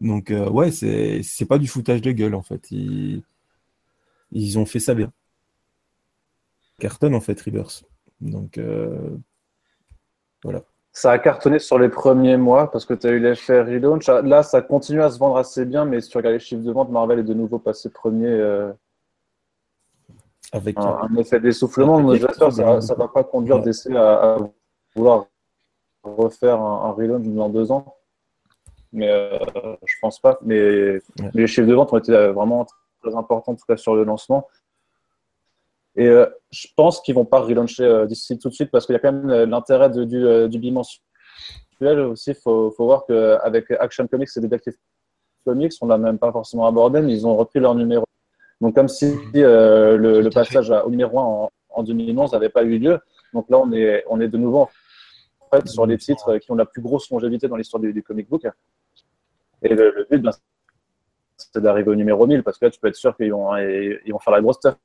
Donc 0.00 0.30
euh, 0.30 0.48
ouais, 0.48 0.70
c'est 0.70 1.22
c'est 1.22 1.46
pas 1.46 1.58
du 1.58 1.66
foutage 1.68 2.00
de 2.00 2.12
gueule 2.12 2.34
en 2.34 2.42
fait. 2.42 2.70
Ils, 2.70 3.22
ils 4.32 4.58
ont 4.58 4.66
fait 4.66 4.80
ça 4.80 4.94
bien. 4.94 5.12
Carton 6.78 7.12
en 7.14 7.20
fait, 7.20 7.40
Rebirth. 7.40 7.84
Donc 8.20 8.58
euh, 8.58 9.16
voilà. 10.44 10.62
Ça 10.92 11.12
a 11.12 11.18
cartonné 11.18 11.58
sur 11.60 11.78
les 11.78 11.88
premiers 11.88 12.36
mois 12.36 12.70
parce 12.70 12.84
que 12.84 12.94
tu 12.94 13.06
as 13.06 13.10
eu 13.10 13.20
l'effet 13.20 13.62
relaunch. 13.62 14.08
Là, 14.08 14.42
ça 14.42 14.62
continue 14.62 15.00
à 15.02 15.10
se 15.10 15.18
vendre 15.18 15.36
assez 15.36 15.64
bien, 15.64 15.84
mais 15.84 16.00
si 16.00 16.08
tu 16.10 16.16
regardes 16.16 16.34
les 16.34 16.40
chiffres 16.40 16.62
de 16.64 16.72
vente, 16.72 16.90
Marvel 16.90 17.20
est 17.20 17.24
de 17.24 17.34
nouveau 17.34 17.58
passé 17.60 17.88
premier. 17.90 18.26
euh, 18.26 18.72
Avec 20.52 20.76
un, 20.78 20.98
un 21.02 21.14
effet 21.16 21.38
d'essoufflement. 21.38 21.98
ça 22.16 22.48
ne 22.48 22.94
va 22.98 23.08
pas 23.08 23.22
conduire 23.22 23.56
Ouais. 23.56 23.62
DC 23.62 23.90
à, 23.94 24.34
à 24.34 24.38
vouloir 24.96 25.26
refaire 26.02 26.60
un, 26.60 26.86
un 26.86 26.90
relaunch 26.92 27.26
dans 27.28 27.48
deux 27.48 27.70
ans. 27.70 27.94
Mais 28.92 29.08
euh, 29.10 29.38
je 29.84 29.94
pense 30.00 30.18
pas. 30.18 30.38
Mais, 30.42 30.98
mais 31.20 31.30
les 31.42 31.46
chiffres 31.46 31.68
de 31.68 31.74
vente 31.74 31.92
ont 31.92 31.98
été 31.98 32.12
euh, 32.12 32.32
vraiment 32.32 32.66
très 33.02 33.14
importants, 33.14 33.52
en 33.52 33.56
tout 33.56 33.66
cas 33.68 33.76
sur 33.76 33.94
le 33.94 34.02
lancement. 34.04 34.48
Et 35.98 36.06
euh, 36.06 36.26
je 36.52 36.68
pense 36.76 37.00
qu'ils 37.00 37.16
vont 37.16 37.24
pas 37.24 37.40
relauncher 37.40 37.82
euh, 37.82 38.06
d'ici 38.06 38.38
tout 38.38 38.48
de 38.48 38.54
suite 38.54 38.70
parce 38.70 38.86
qu'il 38.86 38.92
y 38.92 38.96
a 38.96 39.00
quand 39.00 39.12
même 39.12 39.30
euh, 39.30 39.46
l'intérêt 39.46 39.90
du, 39.90 40.06
du 40.06 40.58
bimensuel 40.60 41.00
aussi. 42.08 42.30
Il 42.30 42.36
faut, 42.36 42.70
faut 42.70 42.84
voir 42.84 43.04
qu'avec 43.04 43.68
Action 43.72 44.06
Comics 44.06 44.28
et 44.36 44.40
Detective 44.40 44.74
Comics, 45.44 45.72
on 45.80 45.88
l'a 45.88 45.98
même 45.98 46.18
pas 46.20 46.30
forcément 46.30 46.66
abordé, 46.66 47.00
mais 47.00 47.12
ils 47.12 47.26
ont 47.26 47.36
repris 47.36 47.58
leur 47.58 47.74
numéro. 47.74 48.04
Donc 48.60 48.76
comme 48.76 48.86
si 48.86 49.12
euh, 49.34 49.96
le, 49.96 50.30
passage 50.30 50.70
à- 50.70 50.86
au 50.86 50.90
numéro 50.90 51.18
1 51.18 51.22
en, 51.22 51.50
en 51.70 51.82
2011 51.82 52.32
n'avait 52.32 52.48
pas 52.48 52.62
eu 52.62 52.78
lieu. 52.78 53.00
Donc 53.34 53.50
là, 53.50 53.58
on 53.58 53.72
est, 53.72 54.04
on 54.08 54.20
est 54.20 54.28
de 54.28 54.38
nouveau 54.38 54.68
en 55.50 55.56
fait, 55.56 55.66
sur 55.66 55.84
les 55.84 55.98
titres 55.98 56.38
qui 56.38 56.52
ont 56.52 56.54
la 56.54 56.64
plus 56.66 56.80
grosse 56.80 57.10
longévité 57.10 57.48
dans 57.48 57.56
l'histoire 57.56 57.80
du, 57.80 57.92
du 57.92 58.04
comic 58.04 58.28
book. 58.28 58.46
Et 59.62 59.68
le, 59.74 59.92
le 59.96 60.06
but, 60.08 60.22
ben, 60.22 60.30
c'est 61.36 61.60
d'arriver 61.60 61.90
au 61.90 61.96
numéro 61.96 62.24
1000 62.24 62.44
parce 62.44 62.56
que 62.56 62.66
là, 62.66 62.70
tu 62.70 62.78
peux 62.78 62.86
être 62.86 62.94
sûr 62.94 63.16
qu'ils 63.16 63.32
vont, 63.32 63.56
ils 63.56 64.12
vont 64.12 64.20
faire 64.20 64.32
la 64.32 64.40
grosse 64.40 64.58
stuff 64.58 64.76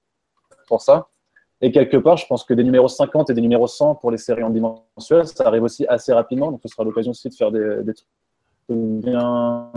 pour 0.74 0.82
ça. 0.82 1.08
Et 1.62 1.72
quelque 1.72 1.98
part, 1.98 2.18
je 2.18 2.26
pense 2.26 2.44
que 2.44 2.56
des 2.56 2.64
numéros 2.64 2.88
50 2.88 3.30
et 3.30 3.34
des 3.36 3.41
numéros 3.41 3.68
100 3.68 3.94
pour 3.95 4.10
les 4.10 4.18
séries 4.18 4.41
en 4.41 4.50
bimensuel, 4.50 5.28
ça 5.28 5.45
arrive 5.45 5.62
aussi 5.62 5.86
assez 5.86 6.12
rapidement. 6.12 6.50
Donc, 6.50 6.62
ce 6.64 6.68
sera 6.68 6.84
l'occasion 6.84 7.12
aussi 7.12 7.30
de 7.30 7.36
faire 7.36 7.52
des, 7.52 7.84
des 7.84 7.94
trucs 7.94 8.08
bien, 8.70 9.72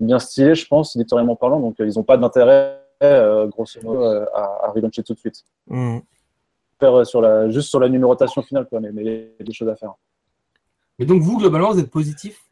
bien 0.00 0.18
stylés, 0.18 0.54
je 0.54 0.66
pense, 0.66 0.96
éditorialement 0.96 1.36
parlant. 1.36 1.60
Donc, 1.60 1.78
euh, 1.78 1.86
ils 1.86 1.98
n'ont 1.98 2.02
pas 2.02 2.16
d'intérêt, 2.16 2.80
euh, 3.02 3.46
grosso 3.46 3.78
modo, 3.82 4.02
euh, 4.02 4.24
à, 4.32 4.68
à 4.68 4.70
relauncher 4.70 5.02
tout 5.02 5.12
de 5.12 5.18
suite. 5.18 5.44
Mmh. 5.66 5.98
Faire 6.80 7.06
sur 7.06 7.20
la, 7.20 7.50
juste 7.50 7.68
sur 7.68 7.78
la 7.78 7.90
numérotation 7.90 8.40
finale, 8.40 8.66
quoi, 8.66 8.80
mais, 8.80 8.90
il 8.96 9.06
y 9.06 9.42
a 9.42 9.44
des 9.44 9.52
choses 9.52 9.68
à 9.68 9.76
faire. 9.76 9.92
Mais 10.98 11.04
donc 11.04 11.20
vous, 11.20 11.36
globalement, 11.36 11.72
vous 11.72 11.78
êtes 11.78 11.90
positif 11.90 12.42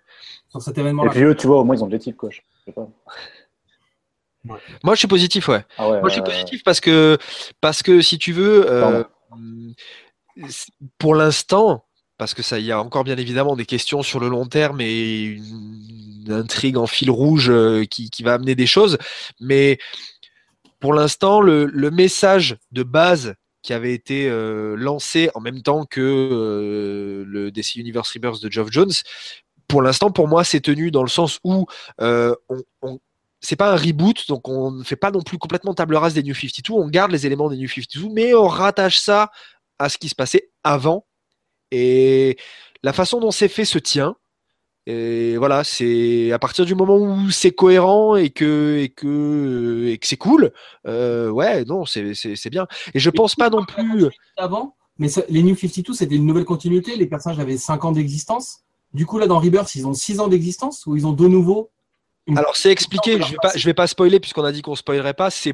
sur 0.50 0.60
cet 0.60 0.76
Et 0.76 0.82
événement-là 0.82 1.10
puis 1.10 1.22
eux, 1.22 1.34
tu 1.34 1.46
vois, 1.46 1.60
au 1.60 1.64
moins, 1.64 1.76
ils 1.76 1.82
ont 1.82 1.86
de 1.86 1.92
l'éthique, 1.92 2.18
quoi. 2.18 2.28
Je 2.28 2.40
sais 2.66 2.72
pas. 2.72 2.86
Moi, 4.44 4.94
je 4.94 4.98
suis 5.00 5.08
positif, 5.08 5.48
ouais. 5.48 5.64
Ah 5.78 5.88
ouais, 5.88 6.00
Moi, 6.00 6.08
je 6.08 6.14
suis 6.14 6.20
euh, 6.22 6.24
positif 6.24 6.62
parce 6.64 6.80
que, 6.80 7.18
parce 7.60 7.82
que 7.82 8.00
si 8.00 8.18
tu 8.18 8.32
veux, 8.32 8.70
euh, 8.70 9.04
pour 10.98 11.14
l'instant, 11.14 11.84
parce 12.18 12.34
que 12.34 12.42
ça, 12.42 12.58
il 12.58 12.64
y 12.66 12.72
a 12.72 12.80
encore 12.80 13.04
bien 13.04 13.16
évidemment 13.16 13.56
des 13.56 13.66
questions 13.66 14.02
sur 14.02 14.20
le 14.20 14.28
long 14.28 14.46
terme 14.46 14.80
et 14.80 15.22
une, 15.22 16.24
une 16.26 16.32
intrigue 16.32 16.76
en 16.76 16.86
fil 16.86 17.10
rouge 17.10 17.50
euh, 17.50 17.84
qui, 17.84 18.10
qui 18.10 18.22
va 18.22 18.34
amener 18.34 18.54
des 18.54 18.66
choses, 18.66 18.98
mais 19.40 19.78
pour 20.80 20.94
l'instant, 20.94 21.40
le, 21.40 21.66
le 21.66 21.90
message 21.90 22.56
de 22.72 22.82
base 22.82 23.34
qui 23.62 23.74
avait 23.74 23.92
été 23.92 24.28
euh, 24.28 24.74
lancé 24.76 25.30
en 25.34 25.40
même 25.40 25.62
temps 25.62 25.84
que 25.84 26.00
euh, 26.00 27.24
le 27.26 27.50
DC 27.50 27.76
Universe 27.76 28.10
Rebirth 28.12 28.42
de 28.42 28.50
Geoff 28.50 28.68
Jones, 28.70 28.92
pour 29.68 29.82
l'instant, 29.82 30.10
pour 30.10 30.28
moi, 30.28 30.44
c'est 30.44 30.60
tenu 30.60 30.90
dans 30.90 31.02
le 31.02 31.08
sens 31.10 31.38
où 31.44 31.66
euh, 32.00 32.34
on, 32.48 32.62
on- 32.82 32.98
c'est 33.40 33.56
pas 33.56 33.72
un 33.72 33.76
reboot, 33.76 34.28
donc 34.28 34.48
on 34.48 34.70
ne 34.70 34.82
fait 34.84 34.96
pas 34.96 35.10
non 35.10 35.22
plus 35.22 35.38
complètement 35.38 35.74
table 35.74 35.96
rase 35.96 36.14
des 36.14 36.22
New 36.22 36.34
52, 36.34 36.72
on 36.74 36.88
garde 36.88 37.10
les 37.10 37.26
éléments 37.26 37.48
des 37.48 37.56
New 37.56 37.68
52, 37.68 38.08
mais 38.12 38.34
on 38.34 38.46
rattache 38.48 38.98
ça 38.98 39.30
à 39.78 39.88
ce 39.88 39.98
qui 39.98 40.08
se 40.08 40.14
passait 40.14 40.50
avant. 40.62 41.06
Et 41.70 42.36
la 42.82 42.92
façon 42.92 43.20
dont 43.20 43.30
c'est 43.30 43.48
fait 43.48 43.64
se 43.64 43.78
tient. 43.78 44.16
Et 44.86 45.36
voilà, 45.36 45.62
c'est 45.62 46.32
à 46.32 46.38
partir 46.38 46.64
du 46.64 46.74
moment 46.74 46.96
où 46.96 47.30
c'est 47.30 47.50
cohérent 47.52 48.16
et 48.16 48.30
que 48.30 48.78
et 48.78 48.88
que 48.88 49.86
et 49.88 49.98
que 49.98 50.06
c'est 50.06 50.16
cool, 50.16 50.52
euh, 50.86 51.28
ouais, 51.30 51.64
non, 51.66 51.84
c'est 51.84 52.50
bien. 52.50 52.66
Et 52.94 52.98
je 52.98 53.10
pense 53.10 53.34
pas 53.36 53.50
non 53.50 53.64
plus. 53.64 54.06
avant, 54.36 54.74
mais 54.98 55.08
ça- 55.08 55.22
les 55.28 55.42
New 55.42 55.54
52, 55.54 55.92
c'était 55.94 56.16
une 56.16 56.26
nouvelle 56.26 56.46
continuité. 56.46 56.96
Les 56.96 57.06
personnages 57.06 57.38
avaient 57.38 57.58
5 57.58 57.84
ans 57.84 57.92
d'existence. 57.92 58.60
Du 58.94 59.06
coup, 59.06 59.18
là, 59.18 59.26
dans 59.26 59.38
Rebirth, 59.38 59.74
ils 59.76 59.86
ont 59.86 59.94
6 59.94 60.18
ans 60.18 60.28
d'existence 60.28 60.86
ou 60.86 60.96
ils 60.96 61.06
ont 61.06 61.12
de 61.12 61.28
nouveau 61.28 61.70
Alors 62.36 62.56
c'est 62.56 62.70
expliqué, 62.70 63.20
je 63.20 63.30
vais 63.30 63.36
pas 63.40 63.52
je 63.54 63.64
vais 63.64 63.74
pas 63.74 63.86
spoiler 63.86 64.20
puisqu'on 64.20 64.44
a 64.44 64.52
dit 64.52 64.62
qu'on 64.62 64.74
spoilerait 64.74 65.14
pas. 65.14 65.30
C'est. 65.30 65.52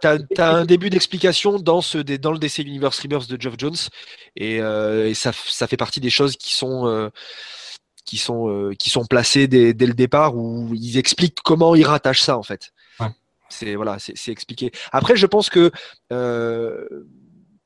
T'as 0.00 0.18
as 0.38 0.50
un 0.50 0.64
début 0.64 0.90
d'explication 0.90 1.58
dans 1.58 1.80
ce 1.80 1.98
dans 1.98 2.32
le 2.32 2.38
DC 2.38 2.58
Universe 2.58 3.00
Rebirth 3.00 3.28
de 3.28 3.40
Geoff 3.40 3.54
Jones 3.58 3.76
et, 4.36 4.60
euh, 4.60 5.08
et 5.08 5.14
ça, 5.14 5.32
ça 5.32 5.66
fait 5.66 5.76
partie 5.76 6.00
des 6.00 6.10
choses 6.10 6.36
qui 6.36 6.54
sont 6.54 6.86
euh, 6.86 7.10
qui 8.04 8.18
sont 8.18 8.48
euh, 8.48 8.74
qui 8.74 8.90
sont 8.90 9.04
placées 9.04 9.48
dès, 9.48 9.74
dès 9.74 9.86
le 9.86 9.94
départ 9.94 10.36
où 10.36 10.70
ils 10.74 10.98
expliquent 10.98 11.40
comment 11.44 11.74
ils 11.74 11.86
rattachent 11.86 12.22
ça 12.22 12.36
en 12.38 12.42
fait. 12.42 12.72
Ouais. 13.00 13.08
C'est 13.48 13.74
voilà, 13.74 13.98
c'est 13.98 14.32
expliqué. 14.32 14.72
Après, 14.92 15.16
je 15.16 15.26
pense 15.26 15.50
que 15.50 15.70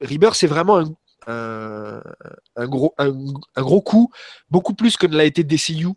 Rebirth 0.01 0.35
c'est 0.35 0.47
vraiment 0.47 0.79
un, 0.79 0.95
un, 1.27 2.03
un 2.57 2.67
gros 2.67 2.95
un, 2.99 3.13
un 3.57 3.63
gros 3.63 3.81
coup, 3.81 4.11
beaucoup 4.51 4.75
plus 4.75 4.97
que 4.97 5.07
ne 5.07 5.17
l'a 5.17 5.25
été 5.25 5.45
DCU 5.45 5.89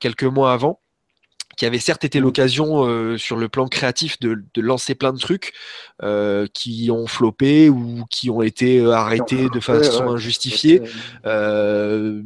quelques 0.00 0.24
mois 0.24 0.52
avant 0.52 0.80
qui 1.56 1.66
avait 1.66 1.78
certes 1.78 2.04
été 2.04 2.18
l'occasion 2.20 2.86
euh, 2.86 3.18
sur 3.18 3.36
le 3.36 3.48
plan 3.48 3.68
créatif 3.68 4.18
de, 4.20 4.42
de 4.54 4.60
lancer 4.62 4.94
plein 4.94 5.12
de 5.12 5.18
trucs 5.18 5.52
euh, 6.02 6.46
qui 6.54 6.90
ont 6.90 7.06
floppé 7.06 7.68
ou 7.68 8.04
qui 8.10 8.30
ont 8.30 8.42
été 8.42 8.78
euh, 8.80 8.92
arrêtés 8.92 9.48
de 9.48 9.60
façon 9.60 10.08
injustifiée. 10.10 10.80
Euh, 11.26 12.22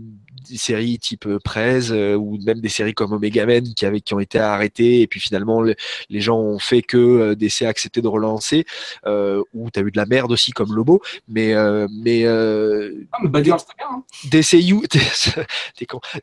des 0.49 0.59
séries 0.59 0.99
type 1.01 1.27
euh, 1.27 1.41
Prez 1.43 1.91
euh, 1.91 2.15
ou 2.15 2.39
même 2.45 2.61
des 2.61 2.69
séries 2.69 2.95
comme 2.95 3.13
Omega 3.13 3.45
Men 3.47 3.75
qui, 3.75 3.85
avaient, 3.85 4.01
qui 4.01 4.15
ont 4.15 4.21
été 4.21 4.39
arrêtées 4.39 5.01
et 5.01 5.09
puis 5.09 5.19
finalement 5.19 5.61
le- 5.61 5.75
les 6.09 6.21
gens 6.21 6.39
ont 6.39 6.61
fait 6.61 6.83
que 6.83 7.35
DC 7.35 7.63
a 7.63 7.69
accepté 7.69 8.01
de 8.01 8.07
relancer 8.07 8.65
euh, 9.07 9.43
ou 9.55 9.71
tu 9.73 9.81
as 9.81 9.83
eu 9.83 9.91
de 9.91 9.97
la 9.97 10.07
merde 10.07 10.31
aussi 10.31 10.53
comme 10.53 10.73
Lobo 10.73 11.03
mais 11.27 11.53
euh, 11.55 11.89
mais 11.91 12.25
euh, 12.27 12.93
Ah, 13.13 13.19
mais 13.25 13.41
bien. 13.43 13.57
hein. 13.91 14.05
DCU. 14.31 14.87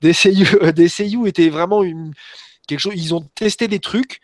DCU, 0.01 0.45
DCU 0.73 1.27
était 1.27 1.49
vraiment 1.49 1.83
une, 1.83 2.13
quelque 2.67 2.79
chose. 2.79 2.93
Ils 2.95 3.13
ont 3.13 3.27
testé 3.35 3.67
des 3.67 3.79
trucs 3.79 4.21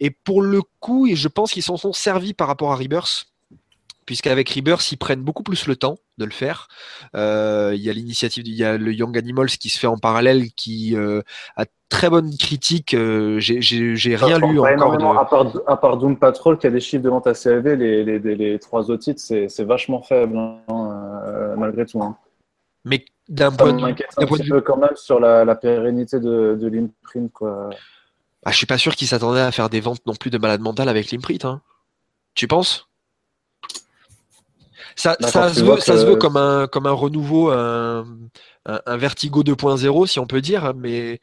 et 0.00 0.10
pour 0.10 0.42
le 0.42 0.62
coup, 0.80 1.06
et 1.06 1.16
je 1.16 1.28
pense 1.28 1.52
qu'ils 1.52 1.62
s'en 1.62 1.76
sont 1.76 1.92
servis 1.92 2.34
par 2.34 2.48
rapport 2.48 2.72
à 2.72 2.76
Rebirth 2.76 3.26
puisqu'avec 4.06 4.48
Rebirth, 4.50 4.90
ils 4.92 4.96
prennent 4.96 5.22
beaucoup 5.22 5.42
plus 5.42 5.66
le 5.66 5.76
temps 5.76 5.98
de 6.18 6.24
le 6.24 6.30
faire. 6.30 6.68
Euh, 7.16 7.72
il 7.74 7.80
y 7.80 7.90
a 7.90 7.92
l'initiative, 7.92 8.46
il 8.46 8.54
y 8.54 8.64
a 8.64 8.76
le 8.76 8.92
Young 8.92 9.16
Animals 9.16 9.48
qui 9.48 9.68
se 9.68 9.78
fait 9.78 9.86
en 9.86 9.98
parallèle, 9.98 10.52
qui 10.52 10.96
euh, 10.96 11.22
a 11.56 11.64
très 11.88 12.10
bonne 12.10 12.36
critique. 12.36 12.94
Euh, 12.94 13.38
j'ai- 13.40 14.16
rien 14.16 14.38
lu 14.38 14.58
encore. 14.58 14.98
De... 14.98 15.04
à, 15.04 15.24
part, 15.24 15.52
à 15.66 15.76
part 15.76 15.96
Doom 15.96 16.16
Patrol 16.16 16.58
qui 16.58 16.66
a 16.66 16.70
des 16.70 16.80
chiffres 16.80 17.02
de 17.02 17.08
vente 17.08 17.26
assez 17.26 17.48
élevés, 17.48 17.76
les, 17.76 18.04
les, 18.04 18.18
les, 18.18 18.36
les 18.36 18.58
trois 18.58 18.90
autres 18.90 19.02
titres, 19.02 19.20
c'est 19.20 19.64
vachement 19.64 20.02
faible, 20.02 20.36
hein, 20.36 21.54
malgré 21.56 21.86
tout. 21.86 22.02
Hein. 22.02 22.16
Mais 22.84 23.04
d'un 23.28 23.50
point 23.52 23.72
de 23.72 23.82
un 23.84 23.92
d'un 23.92 24.26
point 24.26 24.38
de 24.38 24.42
vue- 24.44 24.50
peu 24.50 24.60
quand 24.60 24.76
même 24.76 24.94
sur 24.96 25.18
la, 25.20 25.44
la 25.44 25.54
pérennité 25.54 26.20
de, 26.20 26.56
de 26.60 26.68
l'imprint. 26.68 27.32
quoi. 27.32 27.70
Ah, 28.44 28.50
je 28.50 28.56
suis 28.56 28.66
pas 28.66 28.76
sûr 28.78 28.94
qu'ils 28.94 29.08
s'attendaient 29.08 29.40
à 29.40 29.50
faire 29.52 29.70
des 29.70 29.80
ventes 29.80 30.04
non 30.06 30.14
plus 30.14 30.30
de 30.30 30.38
malade 30.38 30.60
mental 30.60 30.88
avec 30.88 31.10
l'imprint. 31.10 31.44
Hein. 31.46 31.62
Tu 32.34 32.46
penses? 32.46 32.88
Ça, 34.96 35.16
ça, 35.20 35.52
se 35.52 35.60
veut, 35.60 35.66
vois 35.66 35.80
ça 35.80 35.94
que- 35.94 35.98
se 36.00 36.06
veut 36.06 36.16
comme 36.16 36.36
un, 36.36 36.66
comme 36.68 36.86
un 36.86 36.92
renouveau, 36.92 37.50
un, 37.50 38.04
un, 38.66 38.80
un 38.86 38.96
Vertigo 38.96 39.42
2.0, 39.42 40.06
si 40.06 40.18
on 40.20 40.26
peut 40.26 40.40
dire, 40.40 40.72
mais 40.76 41.20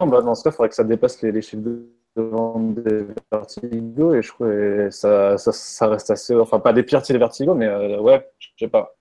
Non, 0.00 0.06
bah, 0.06 0.20
dans 0.20 0.34
ce 0.34 0.44
cas, 0.44 0.50
il 0.50 0.52
faudrait 0.52 0.68
que 0.68 0.74
ça 0.74 0.84
dépasse 0.84 1.22
les, 1.22 1.32
les 1.32 1.42
chiffres 1.42 1.62
de 1.62 1.88
vente 2.14 2.74
des 2.74 3.06
Vertigo 3.32 4.14
et 4.14 4.22
je 4.22 4.28
trouve 4.28 4.46
que 4.48 4.88
ça, 4.90 5.38
ça, 5.38 5.50
ça 5.52 5.88
reste 5.88 6.10
assez. 6.10 6.34
Enfin, 6.36 6.60
pas 6.60 6.72
des 6.72 6.82
pires 6.82 7.02
les 7.08 7.18
Vertigo, 7.18 7.54
mais 7.54 7.66
euh, 7.66 7.98
ouais, 8.00 8.30
je 8.38 8.48
sais 8.58 8.68
pas. 8.68 8.94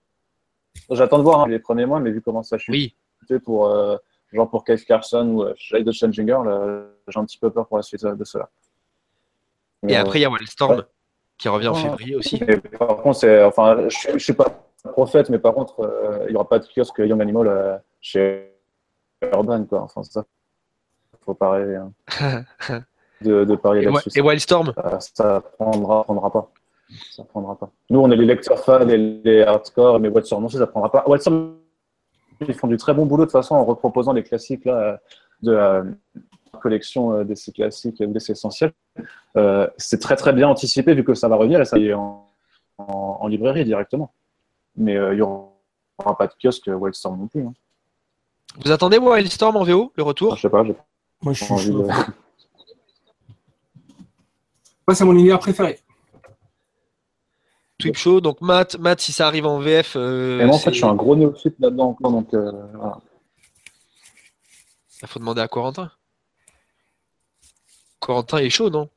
J'attends 0.89 1.17
de 1.17 1.23
voir 1.23 1.41
hein, 1.41 1.47
les 1.47 1.59
premiers 1.59 1.85
mois, 1.85 1.99
mais 1.99 2.11
vu 2.11 2.21
comment 2.21 2.43
ça 2.43 2.57
chute 2.57 2.73
oui. 2.73 2.95
pour, 3.43 3.67
euh, 3.67 3.97
genre 4.33 4.49
pour 4.49 4.63
Keith 4.63 4.85
Carson 4.85 5.27
ou 5.27 5.43
euh, 5.43 5.53
Shade 5.57 5.89
Girl, 6.11 6.47
euh, 6.47 6.85
j'ai 7.07 7.19
un 7.19 7.25
petit 7.25 7.37
peu 7.37 7.49
peur 7.49 7.67
pour 7.67 7.77
la 7.77 7.83
suite 7.83 8.03
euh, 8.03 8.15
de 8.15 8.23
cela. 8.23 8.49
Et 9.83 9.87
Mais, 9.87 9.95
après, 9.95 10.19
il 10.19 10.21
y 10.21 10.25
a 10.25 10.29
Wildstorm 10.29 10.77
ouais. 10.77 10.83
qui 11.37 11.49
revient 11.49 11.69
en 11.69 11.75
février 11.75 12.15
aussi. 12.15 12.41
Mais 12.45 12.57
par 12.57 12.97
contre, 12.97 13.27
enfin, 13.45 13.87
je, 13.89 14.13
je 14.13 14.17
suis 14.17 14.33
pas 14.33 14.65
prophète, 14.89 15.29
mais 15.29 15.39
par 15.39 15.53
contre, 15.53 15.81
euh, 15.81 16.25
il 16.27 16.33
y 16.33 16.35
aura 16.35 16.47
pas 16.47 16.59
de 16.59 16.65
kiosque 16.65 16.99
Young 16.99 17.21
Animal 17.21 17.47
euh, 17.47 17.77
chez 17.99 18.51
Urban, 19.21 19.65
quoi. 19.65 19.81
Enfin, 19.81 20.03
ça, 20.03 20.25
faut 21.21 21.33
pas 21.33 21.51
rêver 21.51 21.75
hein, 21.75 21.91
de, 23.21 23.43
de 23.43 23.55
parier 23.55 23.83
là-dessus. 23.83 24.09
et 24.17 24.21
Wildstorm? 24.21 24.73
Ça, 24.75 24.99
ça 24.99 25.43
prendra, 25.57 26.03
prendra 26.03 26.31
pas. 26.31 26.51
Ça 27.11 27.23
prendra 27.23 27.55
pas. 27.57 27.69
Nous, 27.89 27.99
on 27.99 28.09
est 28.11 28.15
les 28.15 28.25
lecteurs 28.25 28.59
fans 28.63 28.87
et 28.87 28.97
les 28.97 29.41
hardcore, 29.43 29.99
mais 29.99 30.09
Wildstorm 30.09 30.41
non 30.43 30.49
ça 30.49 30.65
prendra 30.67 30.91
pas. 30.91 31.05
Ils 32.47 32.53
font 32.55 32.67
du 32.67 32.77
très 32.77 32.93
bon 32.93 33.05
boulot 33.05 33.23
de 33.23 33.27
toute 33.27 33.33
façon 33.33 33.55
en 33.55 33.63
reproposant 33.65 34.13
les 34.13 34.23
classiques 34.23 34.65
là, 34.65 34.99
de 35.43 35.51
la 35.51 35.83
collection 36.59 37.13
euh, 37.13 37.23
DC 37.23 37.53
classiques 37.53 37.99
ou 38.01 38.07
DC 38.07 38.31
essentiels. 38.31 38.73
Euh, 39.37 39.67
c'est 39.77 39.99
très 40.01 40.15
très 40.15 40.33
bien 40.33 40.47
anticipé 40.49 40.93
vu 40.95 41.03
que 41.03 41.13
ça 41.13 41.27
va 41.27 41.35
revenir 41.35 41.61
et 41.61 41.65
ça 41.65 41.77
y 41.77 41.87
est 41.89 41.93
en, 41.93 42.27
en, 42.79 43.17
en 43.21 43.27
librairie 43.27 43.63
directement. 43.63 44.11
Mais 44.75 44.97
euh, 44.97 45.13
il 45.13 45.17
n'y 45.17 45.21
aura 45.21 46.17
pas 46.17 46.27
de 46.27 46.33
kiosque 46.41 46.67
Wildstorm 46.67 47.19
non 47.19 47.27
plus. 47.27 47.45
hein. 47.45 47.53
Vous 48.65 48.71
attendez 48.71 48.97
Wildstorm 48.97 49.55
en 49.55 49.63
VO, 49.63 49.91
le 49.95 50.03
retour? 50.03 50.35
Je 50.35 50.41
sais 50.41 50.49
pas, 50.49 50.63
Moi, 50.63 51.33
je 51.33 51.43
suis 51.43 51.53
envie 51.53 51.67
chaud. 51.71 51.83
de. 51.83 51.87
Moi, 54.87 54.95
c'est 54.95 55.05
mon 55.05 55.13
univers 55.13 55.39
préféré. 55.39 55.79
Show, 57.93 58.21
donc 58.21 58.41
Matt, 58.41 58.77
Matt, 58.79 58.99
si 59.01 59.11
ça 59.11 59.27
arrive 59.27 59.45
en 59.45 59.59
VF, 59.59 59.93
euh, 59.95 60.39
Et 60.41 60.45
moi, 60.45 60.55
en 60.55 60.59
fait, 60.59 60.71
je 60.71 60.77
suis 60.77 60.85
un 60.85 60.95
gros 60.95 61.15
néophyte 61.15 61.55
là-dedans 61.59 61.89
encore, 61.89 62.11
donc 62.11 62.33
euh, 62.33 62.51
voilà. 62.73 62.97
il 65.01 65.07
faut 65.07 65.19
demander 65.19 65.41
à 65.41 65.47
Corentin. 65.47 65.91
Corentin 67.99 68.37
est 68.39 68.49
chaud, 68.49 68.69
non? 68.69 68.89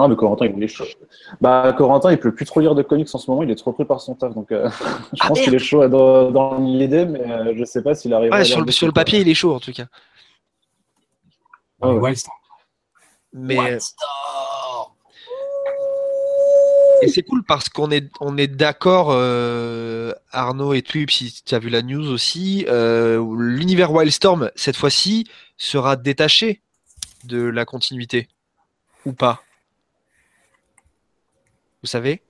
Ah, 0.00 0.06
mais 0.06 0.14
Corentin, 0.14 0.46
il 0.46 0.62
est 0.62 0.68
chaud. 0.68 0.84
Bah, 1.40 1.74
Corentin, 1.76 2.12
il 2.12 2.18
peut 2.18 2.32
plus 2.32 2.46
trop 2.46 2.60
lire 2.60 2.74
de 2.76 2.82
comics 2.82 3.08
en 3.12 3.18
ce 3.18 3.28
moment, 3.30 3.42
il 3.42 3.50
est 3.50 3.56
trop 3.56 3.72
pris 3.72 3.84
par 3.84 4.00
son 4.00 4.14
taf. 4.14 4.32
Donc, 4.32 4.52
euh, 4.52 4.68
je 5.12 5.18
Ah, 5.20 5.28
pense 5.28 5.40
qu'il 5.40 5.54
est 5.54 5.58
chaud 5.58 5.86
dans, 5.88 6.30
dans 6.30 6.58
l'idée, 6.58 7.04
mais 7.04 7.20
euh, 7.20 7.54
je 7.56 7.64
sais 7.64 7.82
pas 7.82 7.94
s'il 7.96 8.14
arrive 8.14 8.30
Ouais, 8.32 8.44
sur 8.44 8.60
le, 8.60 8.70
sur 8.70 8.86
le 8.86 8.92
papier, 8.92 9.20
il 9.20 9.28
est 9.28 9.34
chaud 9.34 9.54
en 9.54 9.60
tout 9.60 9.72
cas. 9.72 9.86
Ah 11.82 11.92
ouais. 11.92 12.14
Mais. 13.32 13.78
Et 17.02 17.08
c'est 17.08 17.22
cool 17.22 17.42
parce 17.44 17.68
qu'on 17.68 17.90
est 17.90 18.10
on 18.20 18.36
est 18.36 18.46
d'accord, 18.46 19.08
euh, 19.10 20.12
Arnaud 20.32 20.74
et 20.74 20.82
Twip, 20.82 21.10
si 21.10 21.42
tu 21.44 21.54
as 21.54 21.58
vu 21.58 21.68
la 21.68 21.82
news 21.82 22.08
aussi, 22.10 22.64
euh, 22.68 23.24
l'univers 23.38 23.92
Wildstorm 23.92 24.50
cette 24.56 24.76
fois-ci 24.76 25.28
sera 25.56 25.96
détaché 25.96 26.60
de 27.24 27.42
la 27.42 27.64
continuité 27.64 28.28
ou 29.06 29.12
pas 29.12 29.42
Vous 31.82 31.88
savez? 31.88 32.22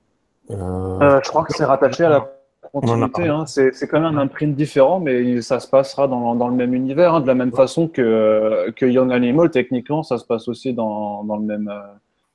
Euh, 0.50 1.20
je 1.22 1.28
crois 1.28 1.44
que 1.44 1.52
c'est 1.54 1.64
rattaché 1.64 2.04
à 2.04 2.08
la 2.08 2.32
continuité. 2.72 3.28
hein. 3.28 3.46
C'est 3.46 3.74
c'est 3.74 3.86
quand 3.86 4.00
même 4.00 4.16
un 4.16 4.20
imprint 4.20 4.54
différent, 4.54 5.00
mais 5.00 5.40
ça 5.42 5.60
se 5.60 5.68
passera 5.68 6.08
dans, 6.08 6.34
dans 6.34 6.48
le 6.48 6.54
même 6.54 6.74
univers, 6.74 7.14
hein, 7.14 7.20
de 7.20 7.26
la 7.26 7.34
même 7.34 7.52
façon 7.52 7.88
que, 7.88 8.70
que 8.76 8.86
Young 8.86 9.12
Animal. 9.12 9.50
Techniquement, 9.50 10.02
ça 10.02 10.18
se 10.18 10.24
passe 10.24 10.48
aussi 10.48 10.72
dans, 10.72 11.24
dans, 11.24 11.36
le 11.36 11.44
même, 11.44 11.72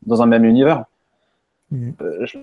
dans 0.06 0.22
un 0.22 0.26
même 0.28 0.46
univers. 0.46 0.86
Euh, 2.02 2.26
je- 2.26 2.38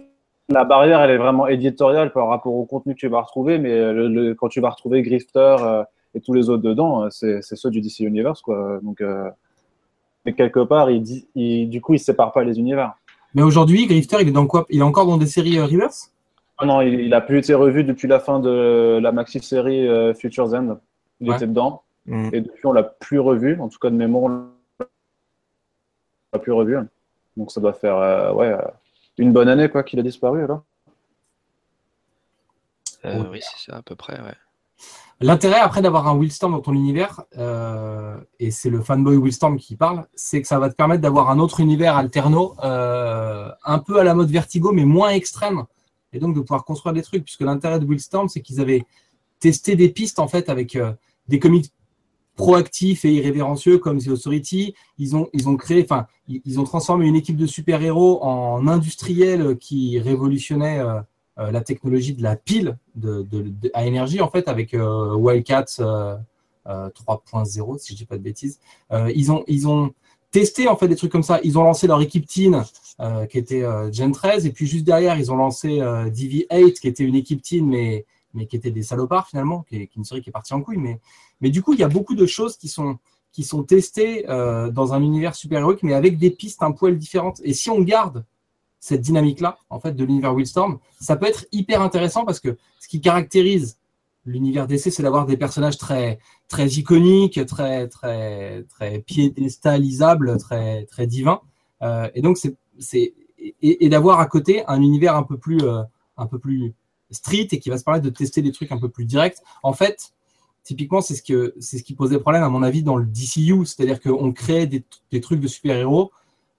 la 0.49 0.65
barrière, 0.65 1.01
elle 1.01 1.11
est 1.11 1.17
vraiment 1.19 1.47
éditoriale 1.47 2.13
par 2.13 2.27
rapport 2.29 2.55
au 2.55 2.65
contenu 2.65 2.95
que 2.95 2.99
tu 3.01 3.09
vas 3.09 3.21
retrouver, 3.21 3.59
mais 3.59 3.93
le- 3.93 4.09
le- 4.09 4.35
quand 4.35 4.49
tu 4.49 4.61
vas 4.61 4.71
retrouver 4.71 5.03
Grifter 5.03 5.57
euh, 5.61 5.85
et 6.15 6.21
tous 6.21 6.33
les 6.35 6.49
autres 6.51 6.63
dedans, 6.63 7.05
euh, 7.05 7.09
c'est 7.11 7.41
c'est 7.43 7.55
ceux 7.57 7.71
du 7.71 7.81
DC 7.81 8.01
Universe. 8.01 8.41
Quoi. 8.43 8.81
Donc, 8.83 9.01
euh, 9.01 9.31
mais 10.27 10.33
quelque 10.33 10.61
part, 10.61 10.91
il, 10.91 11.03
dit- 11.03 11.29
il- 11.37 11.69
du 11.69 11.81
coup, 11.81 11.95
il 11.95 12.01
sépare 12.01 12.33
pas 12.33 12.43
les 12.45 12.59
univers. 12.59 12.95
Mais 13.35 13.43
aujourd'hui, 13.43 13.87
Grifter, 13.87 14.17
il 14.21 14.29
est 14.29 14.33
dans 14.33 14.47
quoi? 14.49 14.67
Il 14.71 14.81
est 14.81 14.83
encore 14.83 15.07
dans 15.07 15.19
des 15.19 15.27
séries 15.27 15.59
euh, 15.59 15.67
reverse? 15.67 16.13
Ah 16.59 16.67
Non, 16.67 16.81
il, 16.81 16.95
il 17.01 17.15
a 17.15 17.21
plus 17.21 17.39
été 17.39 17.55
revu 17.55 17.85
depuis 17.85 18.09
la 18.09 18.19
fin 18.19 18.41
de 18.41 18.99
la 19.01 19.13
maxi-série 19.13 19.87
euh, 19.89 20.13
Future's 20.15 20.53
End. 20.53 20.79
Il 21.21 21.31
Ouais. 21.31 21.37
était 21.37 21.47
dedans. 21.47 21.83
mm. 22.07 22.31
Et 22.33 22.41
depuis, 22.41 22.67
on 22.67 22.73
l'a 22.73 22.83
plus 22.83 23.21
revu. 23.21 23.59
En 23.61 23.69
tout 23.69 23.79
cas, 23.79 23.89
de 23.89 23.95
mémoire, 23.95 24.25
on 24.25 24.87
l'a 26.33 26.39
plus 26.41 26.53
revu. 26.53 26.77
Donc, 27.37 27.51
ça 27.53 27.61
doit 27.61 27.73
faire 27.73 27.97
euh, 27.97 28.33
ouais, 28.33 28.49
euh, 28.53 28.59
une 29.21 29.33
bonne 29.33 29.49
année 29.49 29.69
quoi 29.69 29.83
qu'il 29.83 29.99
a 30.01 30.03
disparu 30.03 30.43
alors. 30.43 30.63
Euh, 33.05 33.25
Oui, 33.31 33.41
c'est 33.43 33.71
ça 33.71 33.77
à 33.77 33.83
peu 33.83 33.95
près. 33.95 34.21
Ouais. 34.21 34.35
L'intérêt 35.21 35.61
après 35.61 35.83
d'avoir 35.83 36.09
un 36.09 36.19
Willstorm 36.19 36.53
dans 36.53 36.61
ton 36.61 36.73
univers, 36.73 37.23
euh, 37.37 38.17
et 38.39 38.51
c'est 38.51 38.71
le 38.71 38.81
fanboy 38.81 39.19
Willstorm 39.19 39.59
qui 39.59 39.77
parle, 39.77 40.07
c'est 40.15 40.41
que 40.41 40.49
ça 40.49 40.59
va 40.59 40.71
te 40.71 40.75
permettre 40.75 41.03
d'avoir 41.03 41.29
un 41.29 41.39
autre 41.39 41.61
univers 41.61 41.97
alterno, 41.97 42.57
euh, 42.65 43.51
un 43.65 43.79
peu 43.79 43.99
à 43.99 44.05
la 44.05 44.15
mode 44.15 44.31
Vertigo, 44.31 44.73
mais 44.73 44.87
moins 44.87 45.11
extrême, 45.11 45.65
et 46.15 46.19
donc 46.19 46.35
de 46.35 46.41
pouvoir 46.41 46.65
construire 46.65 46.95
des 46.95 47.03
trucs. 47.03 47.25
Puisque 47.25 47.43
l'intérêt 47.43 47.79
de 47.79 47.85
Willstorm, 47.85 48.31
c'est 48.31 48.41
qu'ils 48.41 48.61
avaient 48.63 48.87
testé 49.41 49.77
des 49.77 49.91
pistes 49.91 50.19
en 50.19 50.29
fait 50.29 50.49
avec 50.49 50.75
euh, 50.77 50.93
des 51.29 51.39
comics 51.39 51.71
proactifs 52.41 53.05
et 53.05 53.13
irrévérencieux 53.13 53.77
comme 53.77 53.99
The 53.99 54.09
Authority. 54.09 54.75
Ils 54.99 55.15
ont, 55.15 55.29
ils 55.35 55.47
ont 55.49 55.57
créé, 55.57 55.83
enfin, 55.85 56.07
ils, 56.27 56.59
ont 56.59 56.65
transformé 56.65 57.07
une 57.07 57.17
équipe 57.17 57.37
de 57.37 57.47
super-héros 57.47 58.25
en 58.25 58.67
industriels 58.67 59.59
qui 59.59 60.01
révolutionnaient 60.01 60.79
euh, 60.79 61.01
euh, 61.39 61.51
la 61.51 61.61
technologie 61.61 62.15
de 62.15 62.23
la 62.23 62.37
pile 62.37 62.79
de, 62.95 63.27
à 63.75 63.85
énergie, 63.85 64.23
en 64.23 64.31
fait, 64.31 64.49
avec 64.49 64.73
euh, 64.73 65.15
Wildcats 65.15 65.81
euh, 65.81 66.17
euh, 66.67 66.89
3.0, 67.07 67.79
si 67.79 67.93
je 67.93 67.99
dis 67.99 68.07
pas 68.07 68.17
de 68.17 68.23
bêtises. 68.23 68.59
Ils, 69.15 69.31
ont, 69.31 69.45
ils 69.47 69.69
ont 69.69 69.93
testé, 70.31 70.67
en 70.67 70.77
fait, 70.77 70.89
des 70.89 70.97
trucs 70.97 71.13
comme 71.13 71.23
ça. 71.23 71.41
Ils 71.45 71.59
ont 71.59 71.65
lancé 71.65 71.87
leur 71.87 72.01
équipe 72.01 72.27
teen, 72.27 72.65
qui 73.31 73.39
était 73.39 73.65
Gen 73.93 74.13
13, 74.13 74.47
et 74.47 74.51
puis 74.51 74.67
juste 74.67 74.85
derrière, 74.85 75.19
ils 75.19 75.31
ont 75.31 75.37
lancé 75.37 75.81
euh, 75.81 76.09
DV8, 76.09 76.81
qui 76.81 76.89
était 76.89 77.05
une 77.05 77.17
équipe 77.17 77.43
teen, 77.43 77.67
mais, 77.67 78.07
mais 78.35 78.47
qui 78.47 78.57
était 78.57 78.71
des 78.71 78.83
salopards, 78.83 79.29
finalement, 79.29 79.63
qui 79.63 79.77
est, 79.77 79.97
une 79.97 80.05
série 80.05 80.23
qui 80.23 80.31
est 80.31 80.33
partie 80.33 80.55
en 80.55 80.63
couille. 80.63 80.79
Mais, 80.79 81.01
mais 81.41 81.51
du 81.51 81.63
coup, 81.63 81.75
il 81.75 81.81
y 81.81 81.85
a 81.85 81.89
beaucoup 81.89 82.15
de 82.15 82.27
choses 82.27 82.57
qui 82.57 82.69
sont 82.69 82.99
qui 83.33 83.45
sont 83.45 83.63
testées 83.63 84.29
euh, 84.29 84.71
dans 84.71 84.93
un 84.93 85.03
univers 85.03 85.35
super-héroïque, 85.35 85.83
mais 85.83 85.95
avec 85.95 86.19
des 86.19 86.31
pistes 86.31 86.63
un 86.63 86.73
poil 86.73 86.99
différentes. 86.99 87.41
Et 87.45 87.55
si 87.55 87.71
on 87.71 87.81
garde 87.81 88.25
cette 88.81 89.03
dynamique-là, 89.03 89.59
en 89.69 89.79
fait, 89.79 89.93
de 89.93 90.05
l'univers 90.05 90.35
Wildstorm, 90.35 90.79
ça 91.01 91.17
peut 91.17 91.27
être 91.27 91.47
hyper 91.53 91.83
intéressant 91.83 92.25
parce 92.25 92.41
que 92.41 92.57
ce 92.81 92.89
qui 92.89 93.01
caractérise 93.01 93.79
l'univers 94.25 94.67
DC, 94.67 94.91
c'est 94.91 95.03
d'avoir 95.03 95.27
des 95.27 95.37
personnages 95.37 95.79
très, 95.79 96.19
très 96.49 96.67
iconiques, 96.67 97.45
très, 97.47 97.89
très, 97.89 98.65
très 98.65 99.01
piédestalisables, 99.01 100.37
très, 100.39 100.87
très 100.87 101.07
divins. 101.07 101.41
Euh, 101.83 102.09
et 102.15 102.23
donc, 102.23 102.37
c'est, 102.37 102.57
et, 103.39 103.85
et 103.85 103.89
d'avoir 103.89 104.21
à 104.21 104.27
côté 104.27 104.65
un 104.67 104.83
univers 104.83 105.15
un 105.15 105.23
peu 105.23 105.37
plus, 105.37 105.63
euh, 105.63 105.83
un 106.17 106.27
peu 106.27 106.39
plus 106.39 106.75
street 107.11 107.49
et 107.53 107.59
qui 107.59 107.71
va 107.71 107.79
se 107.79 107.85
permettre 107.85 108.05
de 108.05 108.11
tester 108.11 108.43
des 108.43 108.53
trucs 108.53 108.73
un 108.73 108.79
peu 108.79 108.89
plus 108.89 109.05
directs. 109.05 109.39
En 109.63 109.73
fait, 109.73 110.13
typiquement, 110.63 111.01
c'est 111.01 111.15
ce 111.15 111.23
que, 111.23 111.55
ce 111.61 111.77
qui 111.77 111.95
posait 111.95 112.19
problème, 112.19 112.43
à 112.43 112.49
mon 112.49 112.63
avis, 112.63 112.83
dans 112.83 112.97
le 112.97 113.07
DCU. 113.07 113.65
C'est-à-dire 113.67 114.01
qu'on 114.01 114.33
crée 114.33 114.67
des, 114.67 114.85
des 115.11 115.21
trucs 115.21 115.41
de 115.41 115.49
super-héros 115.49 116.13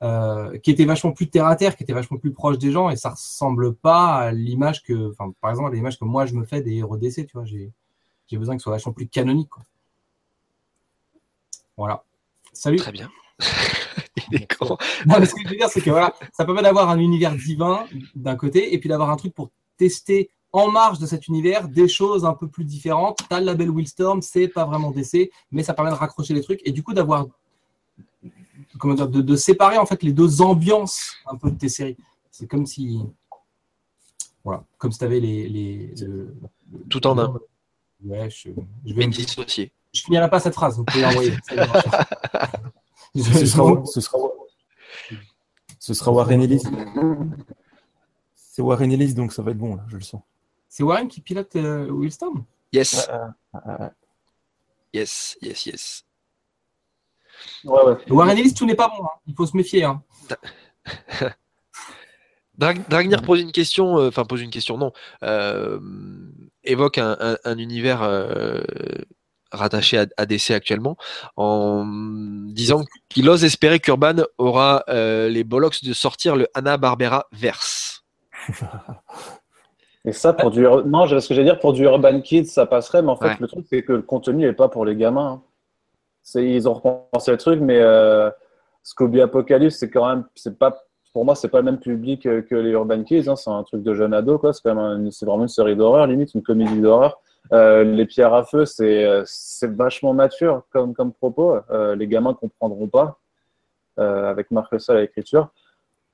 euh, 0.03 0.57
qui 0.57 0.71
était 0.71 0.85
vachement 0.85 1.11
plus 1.11 1.29
terre 1.29 1.45
à 1.45 1.55
terre, 1.55 1.75
qui 1.75 1.83
était 1.83 1.93
vachement 1.93 2.17
plus 2.17 2.31
proche 2.31 2.57
des 2.57 2.71
gens, 2.71 2.89
et 2.89 2.95
ça 2.95 3.11
ressemble 3.11 3.75
pas 3.75 4.15
à 4.15 4.31
l'image 4.31 4.81
que, 4.81 5.13
par 5.39 5.51
exemple, 5.51 5.69
à 5.69 5.75
l'image 5.75 5.99
que 5.99 6.05
moi 6.05 6.25
je 6.25 6.33
me 6.33 6.43
fais 6.43 6.61
des 6.61 6.73
héros 6.77 6.97
DC, 6.97 7.27
tu 7.27 7.33
vois, 7.33 7.45
j'ai, 7.45 7.71
besoin 8.31 8.55
qu'ils 8.55 8.61
soient 8.61 8.71
vachement 8.71 8.93
plus 8.93 9.07
canoniques, 9.07 9.49
quoi. 9.49 9.61
Voilà. 11.77 12.03
Salut. 12.51 12.77
Très 12.77 12.91
bien. 12.91 13.11
Il 14.31 14.41
est 14.41 14.51
con. 14.51 14.75
Non, 15.05 15.19
mais 15.19 15.27
ce 15.27 15.35
que 15.35 15.41
je 15.43 15.49
veux 15.49 15.55
dire, 15.55 15.69
c'est 15.69 15.81
que 15.81 15.91
voilà, 15.91 16.15
ça 16.33 16.45
permet 16.45 16.63
d'avoir 16.63 16.89
un 16.89 16.97
univers 16.97 17.35
divin 17.35 17.85
d'un 18.15 18.35
côté, 18.35 18.73
et 18.73 18.79
puis 18.79 18.89
d'avoir 18.89 19.11
un 19.11 19.17
truc 19.17 19.35
pour 19.35 19.51
tester 19.77 20.31
en 20.53 20.69
marge 20.69 20.99
de 20.99 21.05
cet 21.05 21.27
univers 21.27 21.67
des 21.69 21.87
choses 21.87 22.25
un 22.25 22.33
peu 22.33 22.47
plus 22.47 22.65
différentes. 22.65 23.19
T'as 23.29 23.39
le 23.39 23.45
label 23.45 23.69
Willstorm, 23.71 24.21
c'est 24.21 24.47
pas 24.47 24.65
vraiment 24.65 24.91
DC, 24.91 25.31
mais 25.51 25.63
ça 25.63 25.73
permet 25.73 25.91
de 25.91 25.95
raccrocher 25.95 26.33
les 26.33 26.41
trucs 26.41 26.61
et 26.65 26.71
du 26.71 26.83
coup 26.83 26.93
d'avoir 26.93 27.25
comment 28.79 28.93
dire, 28.95 29.07
de, 29.07 29.21
de 29.21 29.35
séparer 29.35 29.77
en 29.77 29.85
fait 29.85 30.01
les 30.03 30.13
deux 30.13 30.41
ambiances 30.41 31.15
un 31.25 31.35
peu 31.37 31.51
de 31.51 31.57
tes 31.57 31.69
séries. 31.69 31.97
C'est 32.31 32.47
comme 32.47 32.65
si 32.65 33.01
voilà, 34.43 34.63
comme 34.77 34.91
si 34.91 34.97
t'avais 34.99 35.19
les, 35.19 35.47
les 35.47 35.93
le- 36.01 36.35
Tout 36.89 37.05
en 37.07 37.17
un. 37.19 37.33
Ouais, 38.03 38.29
je, 38.29 38.49
vais 38.49 39.05
me- 39.05 39.11
dissocié. 39.11 39.71
je 39.93 40.01
finirai 40.01 40.29
pas 40.29 40.39
cette 40.39 40.55
phrase, 40.55 40.77
vous 40.77 40.83
pouvez 40.83 41.03
l'envoyer. 41.03 41.33
Je- 43.13 43.45
sera, 43.45 43.85
ce 43.85 43.99
sera, 44.01 44.17
ce 45.79 45.93
sera 45.93 46.11
Warren 46.11 46.41
Ellis. 46.41 46.63
C'est 48.35 48.61
Warren 48.61 48.89
Ellis, 48.91 49.13
donc 49.13 49.33
ça 49.33 49.41
va 49.43 49.51
être 49.51 49.57
bon, 49.57 49.75
là, 49.75 49.83
je 49.89 49.95
le 49.97 50.01
sens. 50.01 50.21
C'est 50.73 50.83
Warren 50.83 51.09
qui 51.09 51.19
pilote 51.19 51.53
euh, 51.57 51.85
Willstorm 51.91 52.45
Yes, 52.71 53.09
yes, 54.93 55.37
yes, 55.41 55.65
yes. 55.65 56.05
Ouais, 57.65 57.83
ouais. 57.83 57.97
Warren 58.09 58.37
Ellis, 58.37 58.53
tout 58.53 58.65
n'est 58.65 58.75
pas 58.75 58.87
bon. 58.87 59.03
hein. 59.03 59.09
Il 59.27 59.35
faut 59.35 59.45
se 59.45 59.57
méfier. 59.57 59.83
hein. 59.83 60.01
Drag- 62.57 62.87
Dragnir 62.89 63.21
pose 63.21 63.41
une 63.41 63.51
question, 63.51 63.97
euh, 63.97 64.07
enfin 64.09 64.23
pose 64.23 64.41
une 64.41 64.49
question, 64.51 64.77
non, 64.77 64.93
euh, 65.23 65.79
évoque 66.63 66.97
un, 66.99 67.17
un- 67.19 67.37
un 67.43 67.57
univers 67.57 68.01
euh, 68.03 68.61
rattaché 69.51 69.97
à, 69.97 70.05
à 70.15 70.25
DC 70.25 70.51
actuellement 70.51 70.95
en 71.35 71.85
disant 72.49 72.85
qu'il 73.09 73.27
ose 73.29 73.43
espérer 73.43 73.79
qu'Urban 73.79 74.23
aura 74.37 74.83
euh, 74.89 75.27
les 75.27 75.43
bollocks 75.43 75.83
de 75.83 75.91
sortir 75.93 76.35
le 76.37 76.47
Hanna-Barbera 76.53 77.27
verse. 77.31 78.05
Et 80.05 80.11
ça, 80.13 80.33
pour 80.33 80.49
du. 80.51 80.61
Non, 80.63 81.05
ce 81.05 81.15
que 81.27 81.33
j'allais 81.35 81.43
dire, 81.45 81.59
pour 81.59 81.73
du 81.73 81.83
Urban 81.83 82.21
Kids, 82.21 82.45
ça 82.45 82.65
passerait, 82.65 83.01
mais 83.03 83.09
en 83.11 83.15
fait, 83.15 83.25
Ouais. 83.27 83.37
le 83.39 83.47
truc, 83.47 83.65
c'est 83.69 83.83
que 83.83 83.93
le 83.93 84.01
contenu 84.01 84.45
n'est 84.45 84.53
pas 84.53 84.67
pour 84.67 84.83
les 84.85 84.95
gamins. 84.95 85.33
hein. 85.33 85.41
C'est, 86.23 86.45
ils 86.47 86.67
ont 86.67 86.73
repensé 86.73 87.31
le 87.31 87.37
truc, 87.37 87.59
mais 87.61 87.79
euh, 87.79 88.29
Scooby 88.83 89.21
Apocalypse, 89.21 89.77
c'est 89.77 89.89
quand 89.89 90.07
même. 90.09 90.25
C'est 90.35 90.57
pas, 90.57 90.75
pour 91.13 91.23
moi, 91.25 91.35
c'est 91.35 91.49
pas 91.49 91.59
le 91.59 91.65
même 91.65 91.79
public 91.79 92.25
euh, 92.25 92.41
que 92.41 92.55
les 92.55 92.71
Urban 92.71 93.03
Kids. 93.03 93.27
hein. 93.29 93.35
C'est 93.35 93.49
un 93.51 93.63
truc 93.63 93.83
de 93.83 93.93
jeune 93.93 94.13
ado, 94.13 94.39
quoi. 94.39 94.53
C'est, 94.53 94.61
quand 94.63 94.73
même 94.75 95.07
un- 95.07 95.11
c'est 95.11 95.25
vraiment 95.25 95.43
une 95.43 95.47
série 95.49 95.75
d'horreur, 95.75 96.07
limite, 96.07 96.33
une 96.33 96.41
comédie 96.43 96.79
d'horreur. 96.81 97.19
Euh, 97.53 97.83
les 97.83 98.05
pierres 98.05 98.33
à 98.33 98.43
feu, 98.43 98.65
c'est, 98.65 99.03
euh, 99.05 99.23
c'est 99.25 99.71
vachement 99.71 100.13
mature 100.13 100.63
comme, 100.71 100.93
comme 100.95 101.11
propos. 101.11 101.57
Euh, 101.71 101.95
les 101.95 102.07
gamins 102.07 102.33
comprendront 102.33 102.87
pas, 102.87 103.17
euh, 103.99 104.29
avec 104.29 104.49
Marc 104.51 104.71
Russell 104.71 104.97
à 104.97 105.01
l'écriture. 105.01 105.49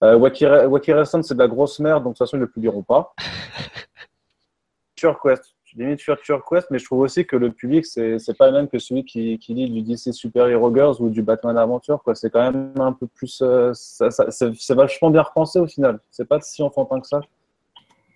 Euh, 0.04 0.18
Racing, 0.20 1.24
c'est 1.24 1.34
de 1.34 1.40
la 1.40 1.48
grosse 1.48 1.80
merde, 1.80 2.04
donc 2.04 2.14
de 2.14 2.18
toute 2.18 2.26
façon, 2.28 2.38
ils 2.38 2.42
ne 2.42 2.46
le 2.46 2.52
publieront 2.52 2.84
pas. 2.84 3.14
Future 4.96 5.20
Quest, 5.22 5.56
limite 5.76 6.02
Future 6.02 6.44
Quest, 6.48 6.68
mais 6.72 6.80
je 6.80 6.86
trouve 6.86 7.00
aussi 7.02 7.26
que 7.26 7.36
le 7.36 7.52
public, 7.52 7.86
c'est 7.86 8.18
c'est 8.20 8.36
pas 8.36 8.48
le 8.48 8.54
même 8.54 8.68
que 8.68 8.80
celui 8.80 9.06
qui, 9.06 9.38
qui 9.38 9.54
lit 9.54 9.70
du 9.70 9.82
DC 9.84 10.12
Super 10.14 10.48
Hero 10.48 10.74
Girls 10.74 10.96
ou 11.00 11.10
du 11.10 11.22
Batman 11.22 11.56
Aventure. 11.58 12.02
C'est 12.16 12.32
quand 12.32 12.52
même 12.52 12.74
un 12.80 12.94
peu 12.94 13.06
plus. 13.08 13.42
euh, 13.44 13.74
c'est 13.74 14.74
vachement 14.74 15.10
bien 15.12 15.22
repensé 15.22 15.60
au 15.60 15.68
final. 15.68 16.00
C'est 16.10 16.26
pas 16.28 16.42
si 16.42 16.64
enfantin 16.64 17.00
que 17.00 17.08
ça. 17.08 17.22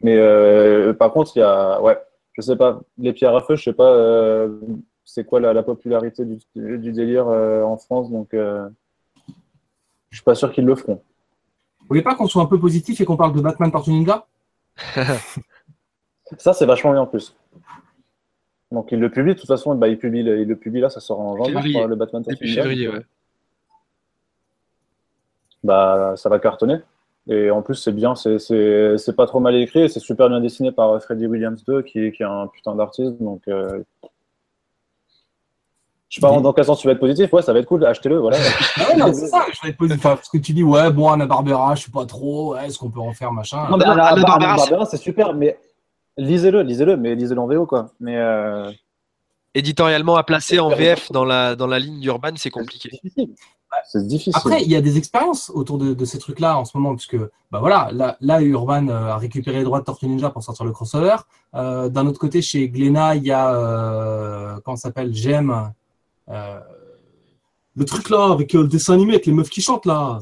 Mais 0.02 0.18
euh, 0.18 0.94
par 0.94 1.12
contre, 1.12 1.38
il 1.38 1.40
y 1.40 1.44
a. 1.44 1.80
Ouais, 1.82 2.00
je 2.34 2.42
sais 2.42 2.56
pas. 2.56 2.82
Les 2.98 3.14
pierres 3.14 3.36
à 3.36 3.42
feu, 3.42 3.56
je 3.56 3.64
sais 3.64 3.74
pas. 3.74 3.92
euh, 3.94 4.50
c'est 5.06 5.24
quoi 5.26 5.40
la, 5.40 5.54
la 5.54 5.62
popularité 5.64 6.26
du, 6.26 6.40
du 6.56 6.92
délire 6.92 7.28
euh, 7.28 7.62
en 7.64 7.78
France, 7.78 8.10
donc. 8.12 8.30
je 8.34 8.70
suis 10.12 10.24
pas 10.24 10.36
sûr 10.36 10.52
qu'ils 10.52 10.66
le 10.66 10.76
feront. 10.76 11.02
Vous 11.92 11.96
voulez 11.96 12.04
pas 12.04 12.16
qu'on 12.16 12.26
soit 12.28 12.42
un 12.42 12.46
peu 12.46 12.58
positif 12.58 13.02
et 13.02 13.04
qu'on 13.04 13.18
parle 13.18 13.34
de 13.34 13.42
Batman 13.42 13.70
Tortue 13.70 13.92
Ninja 13.92 14.26
Ça, 16.38 16.54
c'est 16.54 16.66
vachement 16.66 16.94
bien 16.94 17.02
en 17.02 17.06
plus. 17.06 17.36
Donc, 18.72 18.94
il 18.94 19.00
le 19.02 19.10
publie. 19.12 19.34
De 19.34 19.38
toute 19.40 19.50
façon, 19.50 19.76
bah, 19.76 19.90
il, 19.90 19.98
publie, 19.98 20.24
le- 20.24 20.40
il 20.40 20.48
le 20.48 20.56
publie 20.56 20.80
là, 20.80 20.90
ça 20.90 21.02
sort 21.02 21.20
en 21.20 21.36
janvier, 21.36 21.52
Février. 21.52 21.74
je 21.74 21.78
crois, 21.80 21.88
le 21.90 21.96
Batman 21.98 22.22
Début 22.22 22.48
février, 22.48 22.88
euh, 22.88 22.94
ouais. 23.00 23.06
Bah, 25.66 26.14
ça 26.16 26.30
va 26.30 26.40
cartonner. 26.40 26.78
Et 27.28 27.52
en 27.52 27.62
plus, 27.62 27.76
c'est 27.76 27.92
bien, 27.92 28.16
c'est- 28.16 28.38
pas 29.18 29.26
trop 29.28 29.42
mal 29.42 29.56
écrit, 29.58 29.82
et 29.82 29.88
c'est 29.90 30.00
super 30.00 30.30
bien 30.30 30.40
dessiné 30.40 30.72
par 30.72 31.04
Freddie 31.04 31.28
Williams 31.28 31.62
2, 31.66 31.82
qui, 31.82 32.14
qui 32.14 32.24
est 32.24 32.26
un 32.26 32.48
putain 32.48 32.74
d'artiste. 32.74 33.18
Donc, 33.22 33.42
euh, 33.50 33.84
je 36.12 36.16
sais 36.20 36.22
pas 36.22 36.40
dans 36.42 36.52
quel 36.52 36.66
sens 36.66 36.78
tu 36.80 36.88
vas 36.88 36.94
être 36.94 37.00
positif. 37.00 37.32
Ouais, 37.32 37.42
ça 37.42 37.54
va 37.54 37.60
être 37.60 37.66
cool, 37.66 37.86
achetez-le, 37.86 38.18
voilà. 38.20 38.38
Ah 38.78 38.90
ouais, 38.90 38.98
non, 38.98 39.14
c'est 39.14 39.28
ça, 39.28 39.46
je 39.54 39.60
vais 39.64 39.70
être 39.70 39.78
positif. 39.78 40.06
Enfin, 40.06 40.16
parce 40.18 40.28
que 40.30 40.38
tu 40.40 40.52
dis, 40.52 40.62
ouais, 40.64 40.92
bon, 40.92 41.10
Anna 41.10 41.26
Barbera, 41.26 41.74
je 41.76 41.86
sais 41.86 41.92
pas 41.92 42.06
trop, 42.06 42.54
ouais, 42.54 42.68
est-ce 42.68 42.78
qu'on 42.78 42.90
peut 42.92 43.00
en 43.00 43.14
faire 43.14 43.32
machin 43.32 43.66
Non, 43.70 43.78
mais 43.78 43.86
Non, 43.86 43.92
Anna- 43.94 44.04
Anna 44.08 44.12
Anna 44.12 44.22
Barbera, 44.28 44.56
Barbera, 44.58 44.86
c'est 44.86 44.98
super, 44.98 45.34
mais 45.34 45.58
lisez-le, 46.18 46.62
lisez-le, 46.64 46.98
mais 46.98 47.16
lisez-le 47.16 47.40
en 47.40 47.48
VO, 47.48 47.66
quoi. 47.66 47.92
Mais 48.02 48.18
euh, 48.18 48.70
Éditorialement 49.56 50.16
à 50.18 50.24
placer 50.24 50.60
en 50.60 50.70
VF 50.70 51.12
dans 51.14 51.24
la, 51.26 51.56
dans 51.56 51.68
la 51.68 51.80
ligne 51.80 52.00
d'Urban, 52.02 52.32
c'est 52.36 52.50
compliqué. 52.50 52.90
c'est 53.86 54.06
difficile. 54.08 54.34
Après, 54.36 54.62
il 54.64 54.70
y 54.70 54.76
a 54.76 54.82
des 54.82 54.98
expériences 54.98 55.50
autour 55.54 55.78
de, 55.78 55.94
de 55.94 56.06
ces 56.06 56.20
trucs-là 56.20 56.58
en 56.58 56.66
ce 56.66 56.78
moment, 56.78 56.94
puisque 56.96 57.18
bah 57.52 57.60
voilà, 57.60 57.90
là, 57.94 58.16
là 58.22 58.42
Urban 58.42 58.88
euh, 58.90 59.08
a 59.12 59.18
récupéré 59.18 59.58
les 59.60 59.64
droits 59.64 59.80
de 59.80 59.86
Tortue 59.86 60.08
Ninja 60.08 60.30
pour 60.30 60.44
sortir 60.44 60.66
le 60.66 60.72
crossover. 60.72 61.16
Euh, 61.56 61.90
D'un 61.90 62.06
autre 62.08 62.20
côté, 62.20 62.42
chez 62.42 62.70
Glénat, 62.70 63.16
il 63.16 63.24
y 63.24 63.32
a 63.32 63.54
euh, 63.54 64.56
comment 64.64 64.76
ça 64.78 64.84
s'appelle 64.90 65.14
J'aime 65.14 65.72
euh, 66.30 66.60
le 67.76 67.86
truc 67.86 68.10
là 68.10 68.32
avec 68.32 68.54
euh, 68.56 68.64
le 68.64 68.68
dessin 68.68 68.94
animé 68.94 69.14
avec 69.14 69.26
les 69.26 69.34
meufs 69.34 69.50
qui 69.50 69.62
chantent 69.62 69.86
là. 69.86 70.20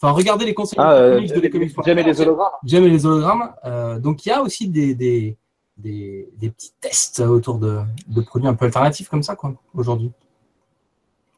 Enfin, 0.00 0.12
regardez 0.12 0.44
les 0.44 0.54
conseils 0.54 0.78
ah, 0.80 0.92
euh, 0.92 1.16
comics 1.16 1.34
de 1.34 1.40
les 1.40 1.50
comics. 1.50 1.76
j'aime 1.84 1.98
les 1.98 2.20
hologrammes. 2.20 2.52
J'aime 2.64 2.84
les 2.84 3.04
hologrammes. 3.04 4.00
Donc 4.00 4.24
il 4.24 4.28
y 4.28 4.32
a 4.32 4.42
aussi 4.42 4.68
des, 4.68 4.94
des, 4.94 5.36
des, 5.76 6.28
des 6.38 6.50
petits 6.50 6.72
tests 6.80 7.20
autour 7.20 7.58
de, 7.58 7.80
de 8.06 8.20
produits 8.20 8.48
un 8.48 8.54
peu 8.54 8.66
alternatifs 8.66 9.08
comme 9.08 9.22
ça 9.22 9.34
quoi 9.34 9.54
aujourd'hui. 9.74 10.12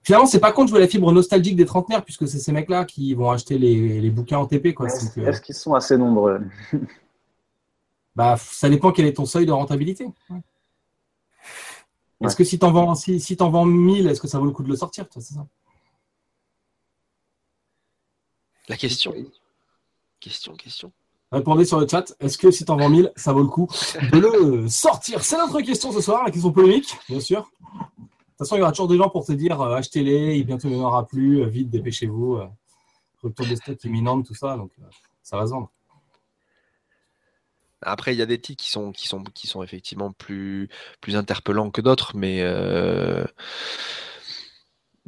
Finalement, 0.02 0.27
c'est 0.27 0.40
pas 0.40 0.52
con 0.52 0.65
de 0.65 0.70
jouer 0.70 0.81
la 0.81 0.89
fibre 0.89 1.12
nostalgique 1.12 1.57
des 1.57 1.66
trentenaires 1.66 2.02
puisque 2.02 2.27
c'est 2.27 2.39
ces 2.39 2.52
mecs-là 2.52 2.85
qui 2.85 3.15
vont 3.15 3.31
acheter 3.31 3.59
les, 3.59 4.01
les 4.01 4.11
bouquins 4.11 4.39
en 4.39 4.47
TP 4.47 4.74
quoi. 4.74 4.86
Est-ce 4.86 5.40
qu'ils 5.40 5.55
sont 5.55 5.74
assez 5.74 5.97
nombreux? 5.97 6.40
Bah, 8.16 8.36
ça 8.36 8.69
dépend 8.69 8.93
quel 8.93 9.07
est 9.07 9.15
ton 9.15 9.24
seuil 9.24 9.47
de 9.47 9.52
rentabilité. 9.52 10.07
Ouais. 10.28 10.40
Est-ce 12.22 12.36
que 12.36 12.44
si 12.44 12.59
t'en 12.59 12.70
vends 12.70 12.94
si, 12.94 13.18
si 13.20 13.36
t'en 13.36 13.51
vends 13.51 13.64
1000, 13.64 14.06
est-ce 14.09 14.20
que 14.20 14.28
ça 14.28 14.38
vaut 14.38 14.44
le 14.44 14.51
coup 14.52 14.62
de 14.62 14.68
le 14.68 14.76
sortir 14.76 15.09
toi, 15.09 15.22
c'est 15.22 15.34
ça? 15.34 15.47
La 18.68 18.76
question. 18.76 19.14
Question, 20.20 20.55
question. 20.55 20.92
Répondez 21.32 21.64
sur 21.64 21.80
le 21.80 21.86
chat. 21.88 22.12
Est-ce 22.20 22.36
que 22.36 22.51
si 22.51 22.64
t'en 22.64 22.76
vends 22.76 22.88
1000, 22.88 23.12
ça 23.16 23.32
vaut 23.32 23.42
le 23.42 23.48
coup 23.48 23.68
de 24.12 24.18
le 24.18 24.68
sortir? 24.68 25.24
C'est 25.24 25.38
notre 25.38 25.60
question 25.60 25.92
ce 25.92 26.01
soir, 26.01 26.24
la 26.24 26.30
question 26.30 26.52
polémique, 26.52 26.97
bien 27.09 27.20
sûr. 27.20 27.40
De 27.40 27.84
toute 27.86 28.38
façon, 28.38 28.56
il 28.56 28.59
y 28.59 28.62
aura 28.62 28.72
toujours 28.72 28.88
des 28.88 28.97
gens 28.97 29.09
pour 29.09 29.24
te 29.24 29.32
dire 29.32 29.60
euh, 29.60 29.76
achetez-les, 29.76 30.38
et 30.38 30.44
bientôt 30.44 30.68
il 30.68 30.74
n'y 30.74 30.80
en 30.80 30.86
aura 30.86 31.06
plus, 31.06 31.42
euh, 31.42 31.47
vite, 31.47 31.70
dépêchez-vous. 31.70 32.36
euh, 32.36 32.47
rupture 33.22 33.47
de 33.47 33.55
stock 33.55 33.84
imminente, 33.84 34.26
tout 34.26 34.34
ça, 34.34 34.56
donc 34.56 34.70
euh, 34.80 34.84
ça 35.22 35.36
va 35.36 35.47
se 35.47 35.52
vendre. 35.52 35.70
Après, 37.82 38.15
il 38.15 38.19
y 38.19 38.23
a 38.23 38.27
des 38.27 38.40
titres 38.40 38.62
qui 38.62 38.70
sont, 38.70 38.93
qui 38.93 39.09
sont, 39.09 39.23
qui 39.23 39.47
sont 39.47 39.62
effectivement 39.62 40.12
plus, 40.12 40.69
plus 41.01 41.16
interpellants 41.16 41.70
que 41.70 41.81
d'autres, 41.81 42.12
mais 42.15 42.40
euh, 42.43 43.24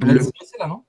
On 0.01 0.09
a 0.09 0.13
le- 0.13 0.19
digressé 0.19 0.55
là, 0.59 0.67
non? 0.67 0.83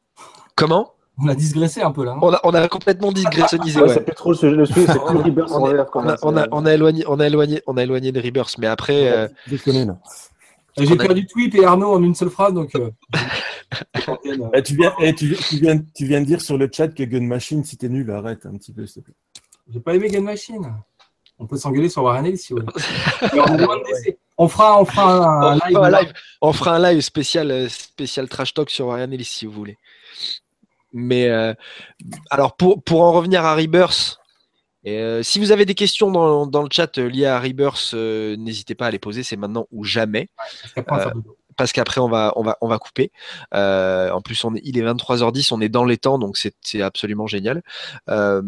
Comment? 0.56 0.94
On 1.18 1.28
a 1.28 1.34
digressé 1.34 1.80
un 1.82 1.92
peu 1.92 2.04
là, 2.04 2.16
on 2.20 2.32
a, 2.32 2.40
on 2.42 2.52
a 2.54 2.66
complètement 2.68 3.12
digressionnisé. 3.12 3.80
Ouais, 3.80 3.86
ouais. 3.86 3.94
C'est 3.94 4.04
plus 4.04 4.14
trop 4.14 4.30
le 4.32 4.36
sujet, 4.36 4.56
le 4.56 4.66
sujet, 4.66 4.86
c'est 4.86 4.98
plus 4.98 5.16
Rebirth 5.18 5.50
On 5.52 5.68
est- 5.70 5.78
On 5.94 6.08
a, 6.08 6.16
on 6.22 6.36
a- 6.36 6.48
on 6.50 6.66
a 6.66 6.74
éloigné, 6.74 7.04
on 7.06 7.20
a 7.20 7.26
éloigné, 7.26 7.62
on 7.68 7.76
a 7.76 7.82
éloigné 7.84 8.10
de 8.12 8.20
Rebirth, 8.20 8.58
mais 8.58 8.66
après, 8.66 9.12
euh, 9.12 9.28
là. 9.84 9.98
J'ai 10.76 10.96
perdu 10.96 11.26
Tweep 11.26 11.54
et 11.54 11.64
Arnaud 11.64 11.92
en 11.92 12.02
une 12.02 12.16
seule 12.16 12.30
phrase, 12.30 12.52
donc. 12.52 12.74
euh, 12.74 12.90
Eh, 14.54 14.62
tu, 14.62 14.76
viens, 14.76 14.92
eh, 15.00 15.14
tu, 15.14 15.26
viens- 15.28 15.38
tu, 15.48 15.56
viens, 15.58 15.78
tu 15.94 16.04
viens 16.06 16.20
de 16.20 16.26
dire 16.26 16.40
sur 16.40 16.58
le 16.58 16.68
chat 16.72 16.88
que 16.88 17.02
Gun 17.04 17.22
Machine, 17.26 17.64
c'était 17.64 17.88
nul. 17.88 18.10
Arrête 18.10 18.44
un 18.46 18.56
petit 18.56 18.72
peu, 18.72 18.86
s'il 18.86 19.02
te 19.02 19.06
plaît. 19.06 19.14
J'ai 19.72 19.80
pas 19.80 19.94
aimé 19.94 20.08
Gun 20.08 20.20
Machine. 20.22 20.74
On 21.38 21.46
peut 21.46 21.56
s'engueuler 21.56 21.88
sur 21.88 22.02
Warren 22.02 22.26
Ellis 22.26 22.38
si 22.38 22.52
vous 22.52 22.60
voulez. 22.60 22.72
On, 24.36 24.48
fera, 24.48 24.80
on 24.80 24.84
fera 24.84 25.52
un, 25.52 25.52
on, 25.52 25.52
live. 25.52 25.72
fera 25.72 25.86
un 25.86 25.90
live, 25.90 26.12
on 26.40 26.52
fera 26.52 26.74
un 26.74 26.78
live 26.80 27.00
spécial, 27.02 27.52
euh, 27.52 27.68
spécial 27.68 28.28
trash 28.28 28.52
talk 28.52 28.68
sur 28.68 28.92
Ryan 28.92 29.12
Ellis 29.12 29.26
si 29.26 29.46
vous 29.46 29.52
voulez. 29.52 29.78
Mais 30.92 31.28
euh, 31.28 31.54
alors 32.30 32.56
pour, 32.56 32.82
pour 32.82 33.02
en 33.02 33.12
revenir 33.12 33.44
à 33.44 33.54
Rebirth, 33.54 34.18
et, 34.84 34.98
euh, 34.98 35.22
si 35.22 35.38
vous 35.38 35.50
avez 35.50 35.64
des 35.64 35.74
questions 35.74 36.10
dans, 36.10 36.46
dans 36.46 36.62
le 36.62 36.68
chat 36.70 36.98
liées 36.98 37.26
à 37.26 37.40
Rebirth, 37.40 37.92
euh, 37.94 38.36
n'hésitez 38.36 38.74
pas 38.74 38.86
à 38.86 38.90
les 38.90 38.98
poser, 38.98 39.22
c'est 39.22 39.36
maintenant 39.36 39.66
ou 39.72 39.84
jamais. 39.84 40.28
Parce 40.36 40.72
qu'après, 40.74 40.92
on 40.92 40.96
va 40.96 41.02
faire 41.02 41.14
dodo. 41.14 41.36
parce 41.56 41.72
qu'après 41.72 42.00
on 42.00 42.08
va 42.08 42.32
on 42.36 42.42
va 42.42 42.58
on 42.60 42.68
va 42.68 42.78
couper. 42.78 43.10
Euh, 43.54 44.10
en 44.10 44.20
plus 44.20 44.44
on 44.44 44.54
est, 44.54 44.60
il 44.62 44.76
est 44.76 44.82
23h10, 44.82 45.54
on 45.54 45.60
est 45.60 45.70
dans 45.70 45.84
les 45.84 45.96
temps 45.96 46.18
donc 46.18 46.36
c'est 46.36 46.54
c'est 46.60 46.82
absolument 46.82 47.26
génial. 47.26 47.62
Euh, 48.10 48.42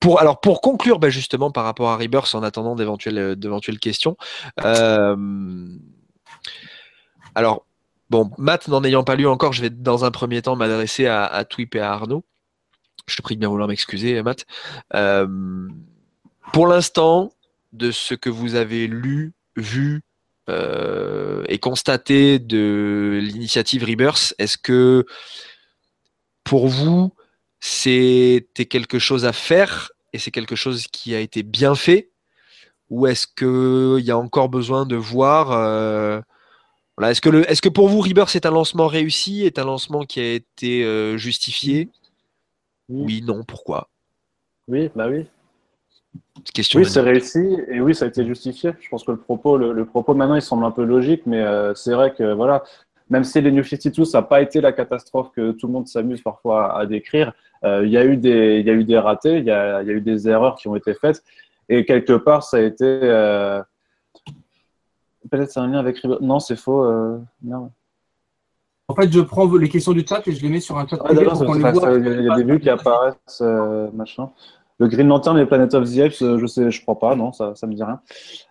pour 0.00 0.20
alors 0.20 0.40
pour 0.40 0.60
conclure 0.60 0.98
bah, 0.98 1.10
justement 1.10 1.50
par 1.50 1.64
rapport 1.64 1.90
à 1.90 1.96
Rebirth 1.96 2.34
en 2.34 2.42
attendant 2.42 2.74
d'éventuelles 2.74 3.36
d'éventuelles 3.36 3.78
questions. 3.78 4.16
euh, 4.64 5.16
alors 7.34 7.64
Bon, 8.10 8.30
Matt, 8.38 8.68
n'en 8.68 8.82
ayant 8.84 9.04
pas 9.04 9.16
lu 9.16 9.26
encore, 9.26 9.52
je 9.52 9.60
vais 9.60 9.70
dans 9.70 10.04
un 10.04 10.10
premier 10.10 10.40
temps 10.40 10.56
m'adresser 10.56 11.06
à, 11.06 11.44
Twip 11.44 11.74
et 11.74 11.80
à 11.80 11.92
Arnaud. 11.92 12.24
Je 13.06 13.16
te 13.16 13.22
prie 13.22 13.34
de 13.34 13.40
bien 13.40 13.48
vouloir 13.50 13.68
m'excuser, 13.68 14.22
Matt. 14.22 14.46
Euh, 14.94 15.68
pour 16.52 16.66
l'instant, 16.66 17.32
de 17.72 17.90
ce 17.90 18.14
que 18.14 18.30
vous 18.30 18.54
avez 18.54 18.86
lu, 18.86 19.34
vu 19.56 20.02
euh, 20.48 21.44
et 21.48 21.58
constaté 21.58 22.38
de 22.38 23.20
l'initiative 23.22 23.84
Rebirth, 23.84 24.34
est-ce 24.38 24.56
que 24.56 25.04
pour 26.44 26.68
vous, 26.68 27.12
c'était 27.60 28.66
quelque 28.66 28.98
chose 28.98 29.24
à 29.24 29.32
faire 29.32 29.90
et 30.12 30.18
c'est 30.18 30.30
quelque 30.30 30.56
chose 30.56 30.86
qui 30.88 31.14
a 31.14 31.20
été 31.20 31.42
bien 31.42 31.74
fait? 31.74 32.10
Ou 32.90 33.06
est-ce 33.06 33.26
qu'il 33.26 34.04
y 34.04 34.10
a 34.10 34.18
encore 34.18 34.48
besoin 34.48 34.86
de 34.86 34.96
voir 34.96 35.52
euh, 35.52 36.20
voilà, 36.98 37.12
est-ce 37.12 37.20
que, 37.20 37.28
le, 37.28 37.48
est-ce 37.48 37.62
que 37.62 37.68
pour 37.68 37.88
vous, 37.88 38.00
Rebirth 38.00 38.34
est 38.34 38.44
un 38.44 38.50
lancement 38.50 38.88
réussi, 38.88 39.44
est 39.44 39.60
un 39.60 39.64
lancement 39.64 40.04
qui 40.04 40.18
a 40.18 40.32
été 40.34 40.84
euh, 40.84 41.16
justifié? 41.16 41.88
Oui. 42.88 43.04
Oui, 43.04 43.22
non, 43.22 43.44
pourquoi? 43.44 43.88
Oui, 44.66 44.90
bah 44.96 45.08
oui. 45.08 45.26
Question 46.52 46.80
Oui, 46.80 46.86
c'est 46.86 47.00
réussi 47.00 47.38
et 47.68 47.80
oui, 47.80 47.94
ça 47.94 48.06
a 48.06 48.08
été 48.08 48.26
justifié. 48.26 48.72
Je 48.80 48.88
pense 48.88 49.04
que 49.04 49.12
le 49.12 49.18
propos, 49.18 49.56
le, 49.56 49.72
le 49.72 49.86
propos 49.86 50.14
maintenant, 50.14 50.34
il 50.34 50.42
semble 50.42 50.64
un 50.64 50.72
peu 50.72 50.82
logique, 50.84 51.22
mais 51.24 51.40
euh, 51.40 51.72
c'est 51.74 51.92
vrai 51.92 52.14
que 52.14 52.32
voilà, 52.32 52.64
même 53.10 53.24
si 53.24 53.40
les 53.40 53.50
New 53.52 53.62
52, 53.62 54.04
ça 54.04 54.18
n'a 54.18 54.22
pas 54.22 54.40
été 54.42 54.60
la 54.60 54.72
catastrophe 54.72 55.30
que 55.34 55.52
tout 55.52 55.66
le 55.66 55.72
monde 55.72 55.86
s'amuse 55.88 56.22
parfois 56.22 56.72
à, 56.74 56.80
à 56.80 56.86
décrire, 56.86 57.32
euh, 57.64 57.84
il 57.84 57.90
y 57.90 57.96
a 57.96 58.04
eu 58.04 58.16
des, 58.16 58.58
il 58.60 58.66
y 58.66 58.70
a 58.70 58.74
eu 58.74 58.84
des 58.84 58.98
ratés, 58.98 59.38
il 59.38 59.44
y 59.44 59.50
a, 59.50 59.82
y 59.82 59.90
a 59.90 59.92
eu 59.92 60.00
des 60.00 60.28
erreurs 60.28 60.56
qui 60.56 60.68
ont 60.68 60.76
été 60.76 60.94
faites 60.94 61.22
et 61.68 61.84
quelque 61.84 62.12
part, 62.14 62.42
ça 62.44 62.58
a 62.58 62.60
été 62.60 62.84
euh, 62.84 63.60
peut-être 65.30 65.50
c'est 65.50 65.60
un 65.60 65.66
lien 65.68 65.78
avec 65.78 66.02
non, 66.04 66.38
c'est 66.40 66.56
faux. 66.56 66.84
euh. 66.84 67.18
En 68.90 68.94
fait, 68.94 69.12
je 69.12 69.20
prends 69.20 69.52
les 69.56 69.68
questions 69.68 69.92
du 69.92 70.04
chat 70.06 70.26
et 70.26 70.32
je 70.32 70.42
les 70.42 70.48
mets 70.48 70.60
sur 70.60 70.78
un 70.78 70.86
chat 70.86 70.96
Ah, 71.00 71.04
privé 71.04 71.24
d'accord, 71.24 71.38
pour 71.44 71.46
qu'on 71.46 71.52
ça- 71.52 71.58
les 71.58 71.64
ça- 71.64 71.72
voit. 71.72 71.82
ça- 71.82 71.94
il 71.98 72.24
y 72.24 72.30
a- 72.30 72.34
y 72.34 72.36
des 72.44 72.52
vues 72.52 72.60
qui 72.60 72.70
apparaissent, 72.70 73.42
euh, 73.42 73.88
machin. 73.92 74.30
Le 74.78 74.86
Green 74.86 75.08
Lantern 75.08 75.36
et 75.38 75.44
Planet 75.44 75.74
of 75.74 75.92
the 75.92 75.98
Apes, 75.98 76.22
euh, 76.22 76.38
je 76.38 76.46
sais, 76.46 76.70
je 76.70 76.80
crois 76.82 76.98
pas, 76.98 77.14
non, 77.16 77.32
ça, 77.32 77.54
ça 77.54 77.66
me 77.66 77.74
dit 77.74 77.82
rien. 77.82 78.00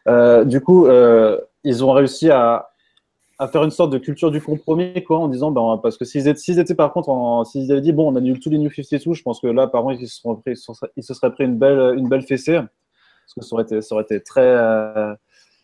Euh, 0.07 0.43
du 0.43 0.61
coup, 0.61 0.85
euh, 0.85 1.39
ils 1.63 1.83
ont 1.83 1.91
réussi 1.93 2.29
à, 2.29 2.69
à 3.39 3.47
faire 3.47 3.63
une 3.63 3.71
sorte 3.71 3.91
de 3.91 3.97
culture 3.97 4.31
du 4.31 4.41
compromis, 4.41 5.03
quoi, 5.03 5.19
en 5.19 5.27
disant, 5.27 5.51
ben, 5.51 5.79
parce 5.81 5.97
que 5.97 6.05
s'ils 6.05 6.27
étaient, 6.27 6.59
étaient 6.59 6.75
par 6.75 6.91
contre, 6.91 7.45
s'ils 7.45 7.71
avaient 7.71 7.81
dit, 7.81 7.93
bon, 7.93 8.11
on 8.11 8.15
annule 8.15 8.39
tous 8.39 8.49
les 8.49 8.57
New 8.57 8.71
52, 8.71 9.13
je 9.13 9.21
pense 9.21 9.39
que 9.39 9.47
là, 9.47 9.67
par 9.67 9.83
contre, 9.83 10.01
ils 10.01 10.07
se, 10.07 11.13
seraient- 11.13 11.31
pris 11.31 11.43
une 11.45 11.57
belle, 11.57 11.95
une 11.97 12.09
belle 12.09 12.23
fessée, 12.23 12.55
parce 12.55 13.33
que 13.35 13.41
ça 13.41 13.53
aurait 13.55 13.63
été, 13.63 13.81
ça 13.81 13.93
aurait 13.93 14.05
été 14.05 14.21
très, 14.21 14.41
euh, 14.41 15.13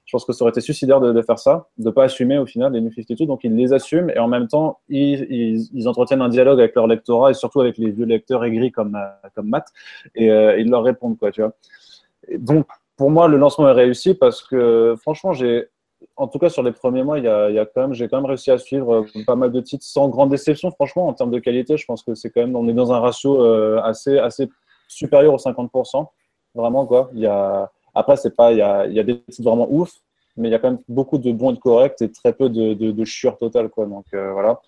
je 0.05 0.11
pense 0.11 0.25
que 0.25 0.33
ça 0.33 0.43
aurait 0.43 0.51
été 0.51 0.61
suicidaire 0.61 0.99
de, 0.99 1.21
faire 1.21 1.39
ça, 1.39 1.69
de 1.77 1.89
pas 1.89 2.03
assumer 2.03 2.37
au 2.37 2.45
final 2.45 2.73
les 2.73 2.81
New 2.81 2.91
52. 2.91 3.25
Donc 3.25 3.43
ils 3.43 3.55
les 3.55 3.73
assument 3.73 4.09
et 4.09 4.19
en 4.19 4.27
même 4.27 4.47
temps 4.47 4.79
ils, 4.89 5.69
ils, 5.73 5.87
entretiennent 5.87 6.21
un 6.21 6.29
dialogue 6.29 6.59
avec 6.59 6.75
leur 6.75 6.87
lectorat 6.87 7.31
et 7.31 7.33
surtout 7.33 7.61
avec 7.61 7.77
les 7.77 7.91
vieux 7.91 8.05
lecteurs 8.05 8.43
aigris 8.43 8.71
comme 8.71 8.95
euh, 8.95 9.29
comme 9.33 9.47
Matt 9.47 9.69
et 10.13 10.29
euh, 10.29 10.59
ils 10.59 10.69
leur 10.69 10.83
répondent 10.83 11.17
quoi, 11.17 11.31
tu 11.31 11.41
vois. 11.41 11.53
Donc 12.37 12.67
pour 12.97 13.11
moi 13.11 13.27
le 13.27 13.37
lancement 13.37 13.67
est 13.69 13.73
réussi 13.73 14.13
parce 14.13 14.41
que 14.41 14.95
franchement 15.01 15.31
j'ai 15.31 15.69
en 16.15 16.27
tout 16.27 16.39
cas 16.39 16.49
sur 16.49 16.63
les 16.63 16.71
premiers 16.71 17.03
mois 17.03 17.17
il 17.19 17.25
y 17.25 17.27
a, 17.27 17.65
quand 17.65 17.81
même 17.81 17.93
j'ai 17.93 18.07
quand 18.07 18.17
même 18.17 18.25
réussi 18.25 18.51
à 18.51 18.57
suivre 18.57 18.95
euh, 18.95 19.23
pas 19.25 19.35
mal 19.35 19.51
de 19.51 19.61
titres 19.61 19.85
sans 19.85 20.09
grande 20.09 20.29
déception 20.29 20.71
franchement 20.71 21.07
en 21.07 21.13
termes 21.13 21.31
de 21.31 21.39
qualité 21.39 21.77
je 21.77 21.85
pense 21.85 22.03
que 22.03 22.15
c'est 22.15 22.29
quand 22.29 22.41
même 22.41 22.55
on 22.55 22.67
est 22.67 22.73
dans 22.73 22.91
un 22.91 22.99
ratio 22.99 23.43
euh, 23.43 23.81
assez 23.83 24.17
assez 24.17 24.49
supérieur 24.87 25.33
aux 25.33 25.37
50% 25.37 26.07
vraiment 26.55 26.85
quoi. 26.85 27.09
Il 27.13 27.19
y 27.21 27.27
a 27.27 27.71
après, 27.95 28.17
c'est 28.17 28.35
pas, 28.35 28.51
il 28.51 28.57
y 28.57 28.61
a, 28.61 28.85
il 28.85 28.93
y 28.93 28.99
a 28.99 29.03
des 29.03 29.21
titres 29.21 29.47
vraiment 29.47 29.67
ouf, 29.69 29.91
mais 30.35 30.49
il 30.49 30.51
y 30.51 30.55
a 30.55 30.59
quand 30.59 30.71
même 30.71 30.81
beaucoup 30.87 31.17
de 31.17 31.31
bons 31.31 31.51
et 31.51 31.55
de 31.55 31.59
corrects 31.59 32.01
et 32.01 32.11
très 32.11 32.33
peu 32.33 32.49
de, 32.49 32.73
de, 32.73 32.91
de 32.91 33.37
totales, 33.37 33.69
quoi. 33.69 33.85
Donc 33.85 34.05
euh, 34.13 34.31
voilà. 34.33 34.59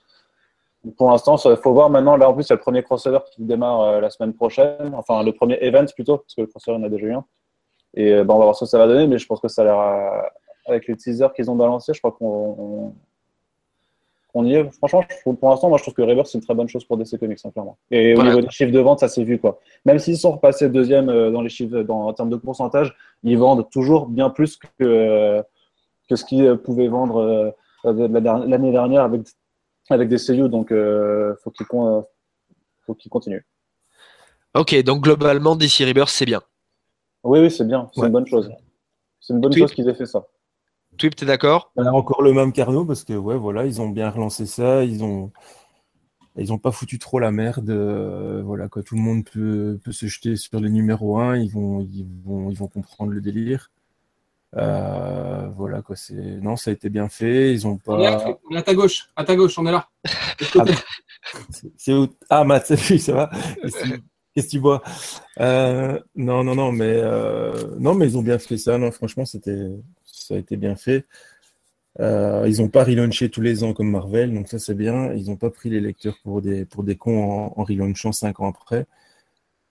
Pour 0.97 1.09
l'instant, 1.09 1.37
il 1.37 1.55
faut 1.57 1.73
voir 1.73 1.89
maintenant. 1.89 2.15
Là, 2.15 2.29
en 2.29 2.33
plus, 2.33 2.43
il 2.43 2.49
y 2.49 2.53
a 2.53 2.55
le 2.55 2.61
premier 2.61 2.83
crossover 2.83 3.19
qui 3.31 3.41
démarre 3.41 3.99
la 3.99 4.11
semaine 4.11 4.33
prochaine. 4.33 4.93
Enfin, 4.93 5.23
le 5.23 5.33
premier 5.33 5.57
event 5.61 5.85
plutôt, 5.95 6.17
parce 6.19 6.35
que 6.35 6.41
le 6.41 6.47
crossover, 6.47 6.77
on 6.79 6.83
a 6.83 6.89
déjà 6.89 7.07
eu 7.07 7.13
un. 7.13 7.25
Et 7.95 8.11
ben, 8.23 8.35
on 8.35 8.37
va 8.37 8.43
voir 8.43 8.55
ce 8.55 8.65
que 8.65 8.69
ça 8.69 8.77
va 8.77 8.85
donner, 8.85 9.07
mais 9.07 9.17
je 9.17 9.25
pense 9.25 9.39
que 9.39 9.47
ça 9.47 9.63
a 9.63 9.65
l'air, 9.65 10.29
avec 10.65 10.87
les 10.87 10.95
teasers 10.95 11.33
qu'ils 11.33 11.49
ont 11.51 11.55
balancés, 11.55 11.93
je 11.93 11.99
crois 11.99 12.11
qu'on 12.11 12.55
on, 12.57 12.93
qu'on 14.33 14.45
y 14.45 14.55
est. 14.55 14.69
Franchement, 14.73 15.03
pour 15.39 15.49
l'instant, 15.49 15.69
moi, 15.69 15.77
je 15.77 15.83
trouve 15.83 15.93
que 15.93 16.01
Rebirth, 16.01 16.27
c'est 16.27 16.37
une 16.37 16.43
très 16.43 16.53
bonne 16.55 16.67
chose 16.67 16.83
pour 16.85 16.97
DC 16.97 17.17
Comics, 17.19 17.39
hein, 17.43 17.51
clairement. 17.51 17.77
Et 17.91 18.13
Voilà. 18.15 18.29
au 18.31 18.33
niveau 18.35 18.47
des 18.47 18.51
chiffres 18.51 18.71
de 18.71 18.79
vente, 18.79 18.99
ça 18.99 19.07
s'est 19.07 19.23
vu, 19.23 19.37
quoi. 19.39 19.59
Même 19.85 19.99
s'ils 19.99 20.17
sont 20.17 20.31
repassés 20.33 20.69
deuxième 20.69 21.09
euh, 21.09 21.31
dans 21.31 21.41
les 21.41 21.49
chiffres, 21.49 21.81
dans, 21.83 22.07
en 22.07 22.13
termes 22.13 22.29
de 22.29 22.35
pourcentage, 22.35 22.95
ils 23.23 23.37
vendent 23.37 23.69
toujours 23.69 24.07
bien 24.07 24.29
plus 24.29 24.57
que, 24.57 24.65
euh, 24.81 25.41
que 26.09 26.15
ce 26.15 26.25
qu'ils 26.25 26.45
euh, 26.45 26.55
pouvaient 26.55 26.87
vendre 26.87 27.53
l'année 27.83 28.71
dernière 28.71 29.03
avec, 29.03 29.21
avec 29.89 30.09
des 30.09 30.17
CU. 30.17 30.49
Donc, 30.49 30.71
euh, 30.71 31.35
faut 31.43 31.51
qu'ils 31.51 31.67
con- 31.67 32.03
faut 32.85 32.93
qu'ils 32.95 33.11
continuent. 33.11 33.45
Ok, 34.55 34.75
donc 34.83 35.03
globalement, 35.03 35.55
DC 35.55 35.83
Rebirth, 35.85 36.09
c'est 36.09 36.25
bien. 36.25 36.41
Oui, 37.23 37.39
oui, 37.39 37.51
c'est 37.51 37.65
bien. 37.65 37.89
C'est 37.93 38.01
Ouais. 38.01 38.07
une 38.07 38.13
bonne 38.13 38.27
chose. 38.27 38.49
C'est 39.19 39.33
une 39.33 39.39
bonne 39.39 39.51
Tweet. 39.51 39.63
chose 39.63 39.73
qu'ils 39.73 39.89
aient 39.89 39.95
fait 39.95 40.05
ça. 40.05 40.25
Twip, 40.97 41.15
t'es 41.15 41.25
d'accord? 41.25 41.71
On 41.75 41.85
a 41.85 41.91
encore 41.91 42.21
le 42.21 42.33
même 42.33 42.51
Carnot 42.53 42.85
parce 42.85 43.03
que 43.03 43.13
ouais 43.13 43.37
voilà 43.37 43.65
ils 43.65 43.81
ont 43.81 43.89
bien 43.89 44.09
relancé 44.09 44.45
ça 44.45 44.83
ils 44.83 45.03
ont 45.03 45.31
ils 46.37 46.51
ont 46.51 46.57
pas 46.57 46.71
foutu 46.71 46.99
trop 46.99 47.19
la 47.19 47.31
merde 47.31 47.69
euh, 47.69 48.41
voilà 48.43 48.67
quoi. 48.67 48.83
Tout 48.83 48.95
le 48.95 49.01
monde 49.01 49.23
peut, 49.25 49.79
peut 49.83 49.91
se 49.91 50.05
jeter 50.07 50.35
sur 50.35 50.59
les 50.59 50.69
numéros 50.69 51.17
1 51.19 51.37
ils 51.37 51.49
vont 51.51 51.81
ils 51.81 52.05
vont 52.25 52.49
ils 52.49 52.57
vont 52.57 52.67
comprendre 52.67 53.11
le 53.11 53.21
délire. 53.21 53.71
Euh, 54.57 55.49
voilà 55.57 55.81
quoi 55.81 55.95
c'est 55.97 56.13
non 56.13 56.55
ça 56.55 56.71
a 56.71 56.73
été 56.73 56.89
bien 56.89 57.09
fait 57.09 57.51
ils 57.53 57.67
ont 57.67 57.77
On 57.87 57.99
est, 57.99 58.03
là, 58.03 58.15
pas 58.17 58.39
on 58.49 58.55
est 58.55 58.59
à 58.59 58.63
ta 58.63 58.73
gauche, 58.73 59.09
à 59.15 59.23
ta 59.25 59.35
gauche, 59.35 59.57
on 59.59 59.65
est 59.65 59.71
là. 59.71 59.87
ah, 60.59 60.63
c'est- 61.77 61.93
où? 61.93 62.07
Ah 62.29 62.43
Matt 62.45 62.65
salut 62.75 62.99
ça 62.99 63.13
va. 63.13 63.29
Qu'est-ce 63.61 63.75
que 63.77 63.83
tu- 63.95 64.03
qu'est-ce 64.33 64.45
que 64.47 64.51
tu 64.51 64.59
bois? 64.61 64.81
Euh, 65.41 65.99
non 66.15 66.43
non 66.45 66.55
non 66.55 66.71
mais 66.71 66.85
euh, 66.95 67.75
non 67.79 67.95
mais 67.95 68.07
ils 68.07 68.17
ont 68.17 68.21
bien 68.21 68.39
fait 68.39 68.57
ça 68.57 68.77
non 68.77 68.91
franchement 68.91 69.25
c'était 69.25 69.67
ça 70.27 70.35
a 70.35 70.37
été 70.37 70.57
bien 70.57 70.75
fait 70.75 71.05
Euh, 72.01 72.45
ils 72.47 72.61
n'ont 72.61 72.69
pas 72.69 72.83
relaunché 72.83 73.29
tous 73.29 73.41
les 73.41 73.63
ans 73.63 73.73
comme 73.73 73.89
Marvel, 73.89 74.33
donc 74.33 74.49
ça 74.49 74.59
c'est 74.59 74.75
bien. 74.75 75.13
Ils 75.13 75.27
n'ont 75.29 75.37
pas 75.37 75.49
pris 75.49 75.69
les 75.69 75.79
lecteurs 75.79 76.17
pour 76.23 76.41
des, 76.41 76.65
pour 76.65 76.83
des 76.83 76.95
cons 76.97 77.23
en, 77.23 77.53
en 77.57 77.63
relaunchant 77.63 78.11
cinq 78.11 78.39
ans 78.41 78.49
après. 78.49 78.85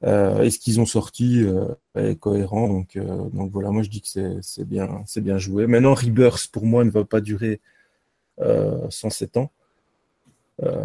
Euh, 0.04 0.42
et 0.42 0.50
ce 0.50 0.58
qu'ils 0.58 0.80
ont 0.80 0.86
sorti 0.86 1.42
euh, 1.42 1.66
est 1.94 2.18
cohérent, 2.18 2.68
donc, 2.68 2.98
donc 3.32 3.50
voilà, 3.52 3.70
moi 3.70 3.82
je 3.82 3.88
dis 3.90 4.02
que 4.02 4.40
c'est 4.42 4.64
bien, 4.68 5.04
bien 5.16 5.38
joué. 5.38 5.66
Maintenant, 5.66 5.94
Rebirth 5.94 6.48
pour 6.48 6.66
moi 6.66 6.84
ne 6.84 6.90
va 6.90 7.04
pas 7.04 7.20
durer 7.20 7.60
euh, 8.40 8.86
107 8.90 9.36
ans. 9.38 9.50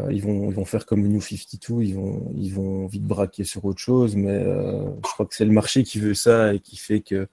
Ils, 0.09 0.21
vont, 0.23 0.49
ils 0.49 0.55
vont 0.55 0.65
faire 0.65 0.85
comme 0.85 1.07
New 1.07 1.21
52, 1.21 1.83
ils 1.83 1.95
vont, 1.95 2.31
ils 2.35 2.53
vont 2.53 2.87
vite 2.87 3.03
braquer 3.03 3.43
sur 3.43 3.63
autre 3.65 3.79
chose, 3.79 4.15
mais 4.15 4.43
je 4.43 5.01
crois 5.13 5.27
que 5.27 5.35
c'est 5.35 5.45
le 5.45 5.51
marché 5.51 5.83
qui 5.83 5.99
veut 5.99 6.15
ça 6.15 6.53
et 6.55 6.59
qui 6.59 6.75
fait 6.75 7.01
que 7.01 7.27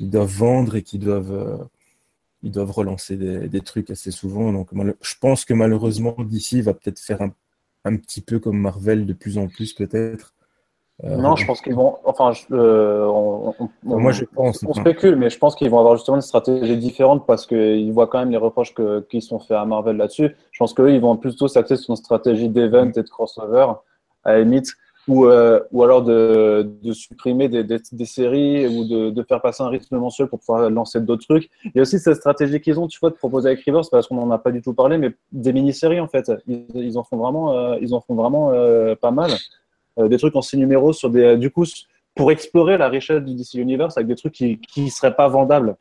ils 0.00 0.10
doivent 0.10 0.28
vendre 0.30 0.76
et 0.76 0.82
qu'ils 0.82 1.00
doivent, 1.00 1.32
euh, 1.32 1.56
ils 2.42 2.50
doivent 2.50 2.70
relancer 2.70 3.16
des, 3.16 3.48
des 3.48 3.60
trucs 3.60 3.90
assez 3.90 4.10
souvent. 4.10 4.52
Donc, 4.52 4.68
je 5.00 5.14
pense 5.20 5.44
que 5.44 5.54
malheureusement, 5.54 6.14
DC 6.18 6.60
va 6.62 6.74
peut-être 6.74 6.98
faire 7.00 7.22
un, 7.22 7.32
un 7.84 7.96
petit 7.96 8.20
peu 8.20 8.38
comme 8.38 8.58
Marvel 8.58 9.06
de 9.06 9.12
plus 9.12 9.38
en 9.38 9.48
plus, 9.48 9.72
peut-être. 9.72 10.32
Euh, 11.04 11.16
Non, 11.16 11.36
je 11.36 11.44
pense 11.46 11.60
qu'ils 11.60 11.74
vont. 11.74 11.98
Enfin, 12.04 12.32
je- 12.32 12.46
euh, 12.52 13.04
on- 13.06 13.54
on- 13.60 13.68
on- 13.86 13.98
Moi, 14.00 14.12
je 14.12 14.24
pense, 14.24 14.64
On 14.66 14.72
spécule, 14.72 15.16
mais 15.16 15.28
je 15.28 15.38
pense 15.38 15.54
qu'ils 15.54 15.68
vont 15.68 15.78
avoir 15.78 15.94
justement 15.96 16.16
une 16.16 16.22
stratégie 16.22 16.78
différente 16.78 17.26
parce 17.26 17.46
qu'ils 17.46 17.92
voient 17.92 18.06
quand 18.06 18.18
même 18.20 18.30
les 18.30 18.38
reproches 18.38 18.72
que- 18.72 19.00
qui 19.10 19.20
sont 19.20 19.38
faits 19.38 19.58
à 19.58 19.66
Marvel 19.66 19.98
là-dessus. 19.98 20.34
Je 20.52 20.58
pense 20.58 20.72
qu'eux, 20.72 20.94
ils 20.94 21.00
vont 21.00 21.16
plutôt 21.18 21.48
s'axer 21.48 21.76
sur 21.76 21.90
une 21.90 21.96
stratégie 21.96 22.48
d'event 22.48 22.88
et 22.88 22.92
de 22.92 23.02
crossover, 23.02 23.66
à 24.24 24.32
la 24.32 24.40
limite, 24.40 24.72
ou, 25.08 25.26
euh, 25.26 25.60
ou 25.72 25.82
alors 25.84 26.02
de, 26.02 26.68
supprimer 26.92 27.48
des, 27.48 27.64
des, 27.64 28.04
séries 28.04 28.66
ou 28.66 28.84
de, 28.84 29.10
de 29.10 29.22
faire 29.22 29.40
passer 29.40 29.62
un 29.62 29.68
rythme 29.68 29.98
mensuel 29.98 30.28
pour 30.28 30.40
pouvoir 30.40 30.68
lancer 30.70 31.00
d'autres 31.00 31.24
trucs. 31.24 31.48
Il 31.64 31.72
y 31.74 31.78
a 31.78 31.82
aussi 31.82 31.98
cette 31.98 32.16
stratégie 32.16 32.60
qu'ils 32.60 32.80
ont, 32.80 32.88
tu 32.88 32.98
vois, 32.98 33.10
de 33.10 33.14
proposer 33.14 33.50
avec 33.50 33.64
Rivers, 33.64 33.82
parce 33.90 34.08
qu'on 34.08 34.16
n'en 34.16 34.30
a 34.30 34.38
pas 34.38 34.50
du 34.50 34.62
tout 34.62 34.74
parlé, 34.74 34.98
mais 34.98 35.14
des 35.32 35.52
mini-séries 35.52 36.00
en 36.00 36.08
fait. 36.08 36.30
Ils, 36.46 36.98
en 36.98 37.04
font 37.04 37.16
vraiment, 37.16 37.56
euh, 37.56 37.76
ils 37.80 37.94
en 37.94 38.00
font 38.00 38.14
vraiment 38.14 38.50
euh, 38.50 38.94
pas 38.94 39.10
mal. 39.10 39.30
Euh, 39.98 40.08
des 40.08 40.18
trucs 40.18 40.36
en 40.36 40.42
six 40.42 40.58
numéros 40.58 40.92
sur 40.92 41.08
des, 41.08 41.36
du 41.36 41.50
coup, 41.50 41.64
pour 42.14 42.30
explorer 42.30 42.76
la 42.76 42.88
richesse 42.88 43.22
du 43.22 43.34
DC 43.34 43.54
Universe 43.54 43.96
avec 43.96 44.08
des 44.08 44.16
trucs 44.16 44.34
qui 44.34 44.58
qui 44.58 44.90
seraient 44.90 45.14
pas 45.14 45.28
vendables 45.28 45.76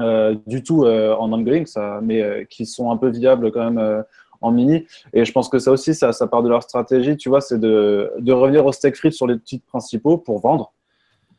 euh, 0.00 0.34
du 0.46 0.62
tout 0.62 0.84
euh, 0.84 1.14
en 1.14 1.32
ongoing, 1.32 1.66
ça, 1.66 2.00
mais 2.02 2.20
euh, 2.20 2.44
qui 2.44 2.66
sont 2.66 2.90
un 2.90 2.96
peu 2.96 3.10
viables 3.10 3.52
quand 3.52 3.64
même 3.64 3.78
euh, 3.78 4.02
en 4.44 4.52
mini. 4.52 4.86
Et 5.12 5.24
je 5.24 5.32
pense 5.32 5.48
que 5.48 5.58
ça 5.58 5.72
aussi, 5.72 5.94
ça, 5.94 6.12
part 6.26 6.42
de 6.42 6.48
leur 6.48 6.62
stratégie, 6.62 7.16
tu 7.16 7.28
vois, 7.28 7.40
c'est 7.40 7.58
de, 7.58 8.32
revenir 8.32 8.64
au 8.66 8.72
steak 8.72 8.96
frites 8.96 9.14
sur 9.14 9.26
les 9.26 9.38
titres 9.38 9.66
principaux 9.66 10.18
pour 10.18 10.40
vendre. 10.40 10.72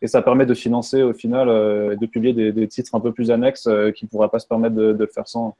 Et 0.02 0.08
ça 0.08 0.22
permet 0.22 0.46
de 0.46 0.54
financer 0.54 1.02
au 1.02 1.14
final, 1.14 1.48
euh, 1.50 1.96
de 1.96 2.06
publier 2.06 2.52
des, 2.52 2.68
titres 2.68 2.94
un 2.96 3.00
peu 3.00 3.12
plus 3.12 3.32
annexes 3.32 3.68
euh, 3.68 3.92
qui 3.92 4.06
ne 4.06 4.10
pourraient 4.10 4.30
pas 4.30 4.40
se 4.40 4.48
permettre 4.48 4.76
de, 4.76 5.06
faire 5.06 5.28
sans. 5.28 5.56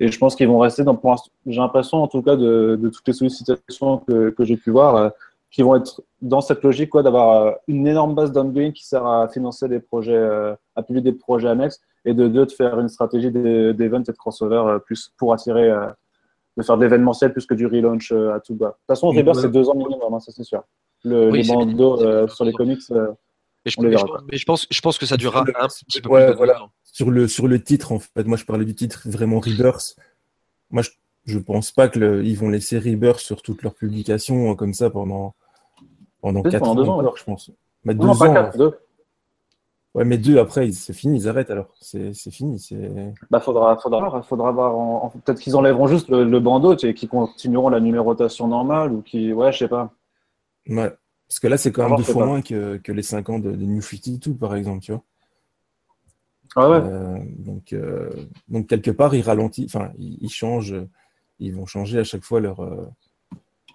Et 0.00 0.08
je 0.08 0.18
pense 0.18 0.36
qu'ils 0.36 0.48
vont 0.48 0.58
rester 0.58 0.84
dans, 0.84 1.00
j'ai 1.46 1.60
l'impression 1.60 1.98
en 1.98 2.08
tout 2.08 2.22
cas 2.22 2.36
de, 2.36 2.78
toutes 2.92 3.06
les 3.06 3.14
sollicitations 3.14 3.98
que, 4.06 4.34
j'ai 4.40 4.56
pu 4.56 4.70
voir, 4.70 4.96
euh, 4.96 5.08
qui 5.50 5.62
vont 5.62 5.74
être 5.74 6.02
dans 6.20 6.40
cette 6.40 6.62
logique 6.62 6.90
quoi, 6.90 7.02
d'avoir 7.02 7.42
euh, 7.42 7.52
une 7.66 7.86
énorme 7.86 8.14
base 8.14 8.30
d'ongoing 8.30 8.72
qui 8.72 8.86
sert 8.86 9.06
à 9.06 9.28
financer 9.28 9.68
des 9.68 9.80
projets, 9.80 10.22
à 10.76 10.82
publier 10.82 11.02
des 11.02 11.12
projets 11.12 11.48
annexes, 11.48 11.80
et 12.04 12.14
de 12.14 12.28
deux, 12.28 12.46
de 12.46 12.52
faire 12.52 12.78
une 12.78 12.88
stratégie 12.88 13.30
d'event 13.30 14.00
et 14.00 14.12
de 14.12 14.16
crossover 14.16 14.78
plus 14.84 15.12
pour 15.16 15.32
attirer, 15.32 15.72
de 16.58 16.62
faire 16.64 16.76
de 16.76 16.82
l'événementiel 16.82 17.32
plus 17.32 17.46
que 17.46 17.54
du 17.54 17.66
relaunch 17.66 18.10
euh, 18.12 18.34
à 18.34 18.40
tout 18.40 18.54
bas. 18.54 18.66
De 18.66 18.72
toute 18.72 18.86
façon, 18.88 19.12
voilà. 19.12 19.34
c'est 19.34 19.50
deux 19.50 19.68
ans 19.70 19.74
minimum, 19.74 20.12
hein, 20.12 20.20
ça 20.20 20.32
c'est 20.32 20.42
sûr. 20.44 20.62
Le, 21.04 21.30
Oui, 21.30 21.38
les 21.38 21.44
c'est 21.44 21.52
bandeaux 21.54 22.02
euh, 22.02 22.26
sur 22.28 22.44
les 22.44 22.52
comics, 22.52 22.80
euh, 22.90 23.08
Mais 23.64 23.70
je, 23.70 23.76
On 23.78 23.82
les 23.82 23.88
mais 23.90 23.94
verra 23.94 24.06
je- 24.08 24.12
pas. 24.12 24.24
mais 24.30 24.36
je 24.38 24.44
pense, 24.44 24.66
je 24.70 24.80
pense 24.80 24.98
que 24.98 25.06
ça 25.06 25.16
durera 25.16 25.38
Sur 25.44 25.46
le- 25.46 25.62
un 25.64 25.68
petit 25.68 26.00
peu 26.00 26.08
Ouais, 26.10 26.24
plus 26.26 26.32
de 26.32 26.36
voilà. 26.36 26.54
deux. 26.54 26.64
Sur 26.84 27.10
le, 27.10 27.28
sur 27.28 27.46
le 27.48 27.62
titre, 27.62 27.92
en 27.92 28.00
fait, 28.00 28.24
moi 28.24 28.36
je 28.36 28.44
parlais 28.44 28.64
du 28.64 28.74
titre 28.74 29.02
vraiment 29.08 29.38
Rebirth. 29.38 29.94
Moi 30.70 30.82
je, 30.82 30.90
je 31.26 31.38
pense 31.38 31.70
pas 31.70 31.88
que 31.88 31.98
le- 32.00 32.24
ils 32.24 32.36
vont 32.36 32.48
laisser 32.48 32.78
Rebirth 32.78 33.20
sur 33.20 33.40
toutes 33.42 33.62
leurs 33.62 33.74
publications 33.74 34.50
euh, 34.50 34.54
comme 34.54 34.74
ça 34.74 34.90
pendant, 34.90 35.34
pendant 36.20 36.42
Oui, 36.42 36.50
4 36.50 36.60
pendant 36.60 36.72
ans, 36.72 36.74
deux 36.74 36.88
ans, 36.90 36.98
encore, 36.98 37.16
je 37.16 37.24
pense. 37.24 37.50
Mais 37.84 37.94
deux 37.94 38.04
non, 38.06 38.16
pas 38.16 38.28
ans. 38.28 38.34
quatre, 38.34 38.58
deux. 38.58 38.76
Ouais, 39.94 40.04
mais 40.04 40.18
deux 40.18 40.38
après, 40.38 40.68
ils- 40.68 40.74
c'est 40.74 40.92
fini, 40.92 41.18
ils 41.18 41.28
arrêtent 41.28 41.50
alors. 41.50 41.72
C'est 41.80 42.12
c'est 42.12 42.30
fini. 42.30 42.58
c'est- 42.58 43.12
Bah, 43.30 43.40
faudra, 43.40 43.76
faudra, 43.78 44.22
faudra 44.22 44.52
voir. 44.52 44.76
En, 44.76 45.04
en- 45.06 45.08
Peut-être 45.10 45.40
qu'ils 45.40 45.56
enlèveront 45.56 45.86
juste 45.88 46.08
le, 46.10 46.24
le 46.24 46.40
bandeau, 46.40 46.74
tu 46.76 46.86
sais, 46.86 46.94
qui 46.94 47.08
continueront 47.08 47.68
la 47.70 47.80
numérotation 47.80 48.46
normale 48.48 48.92
ou 48.92 49.02
qui, 49.02 49.32
ouais, 49.32 49.50
je 49.52 49.58
sais 49.58 49.68
pas. 49.68 49.92
Ouais. 50.68 50.92
Parce 51.26 51.40
que 51.40 51.48
là, 51.48 51.56
c'est 51.58 51.72
quand 51.72 51.88
même 51.88 51.96
deux 51.96 52.04
fois 52.04 52.22
pas- 52.22 52.26
moins 52.26 52.42
que, 52.42 52.76
que 52.76 52.92
les 52.92 53.02
5 53.02 53.28
ans 53.30 53.38
de, 53.38 53.50
de 53.50 53.64
New 53.64 53.80
52, 53.82 54.34
par 54.34 54.54
exemple, 54.54 54.80
tu 54.80 54.92
vois. 54.92 55.02
Ah 56.56 56.68
ouais. 56.70 56.76
Euh, 56.82 57.18
donc, 57.38 57.72
euh, 57.72 58.10
donc, 58.48 58.66
quelque 58.66 58.90
part, 58.90 59.14
ils 59.14 59.20
ralentissent, 59.22 59.74
enfin, 59.74 59.90
ils, 59.98 60.18
ils 60.22 60.30
changent, 60.30 60.76
ils 61.38 61.54
vont 61.54 61.66
changer 61.66 61.98
à 61.98 62.04
chaque 62.04 62.24
fois 62.24 62.40
leur, 62.40 62.60
euh, 62.60 62.86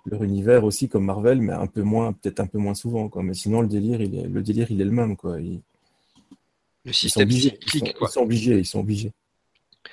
leur 0.06 0.24
univers 0.24 0.64
aussi, 0.64 0.90
comme 0.90 1.06
Marvel, 1.06 1.42
mais 1.42 1.54
un 1.54 1.68
peu 1.68 1.82
moins, 1.84 2.14
peut-être 2.14 2.40
un 2.40 2.48
peu 2.48 2.58
moins 2.58 2.74
souvent, 2.74 3.10
quoi. 3.10 3.24
Mais 3.24 3.34
sinon, 3.34 3.62
le 3.62 3.68
délire, 3.68 4.02
il 4.02 4.16
est, 4.16 4.28
le 4.28 4.42
délire, 4.42 4.72
il 4.72 4.82
est 4.82 4.86
le 4.86 4.92
même, 4.92 5.16
quoi. 5.16 5.40
Ils, 5.40 5.62
Le 6.86 6.92
ils 6.92 6.94
sont 6.94 7.00
système 7.00 7.30
ils 7.30 7.42
cyclique, 7.42 7.88
sont, 7.88 7.94
quoi. 7.98 8.08
ils 8.10 8.14
sont 8.14 8.22
obligés, 8.22 8.58
ils 8.58 8.66
sont 8.66 8.80
obligés. 8.80 9.12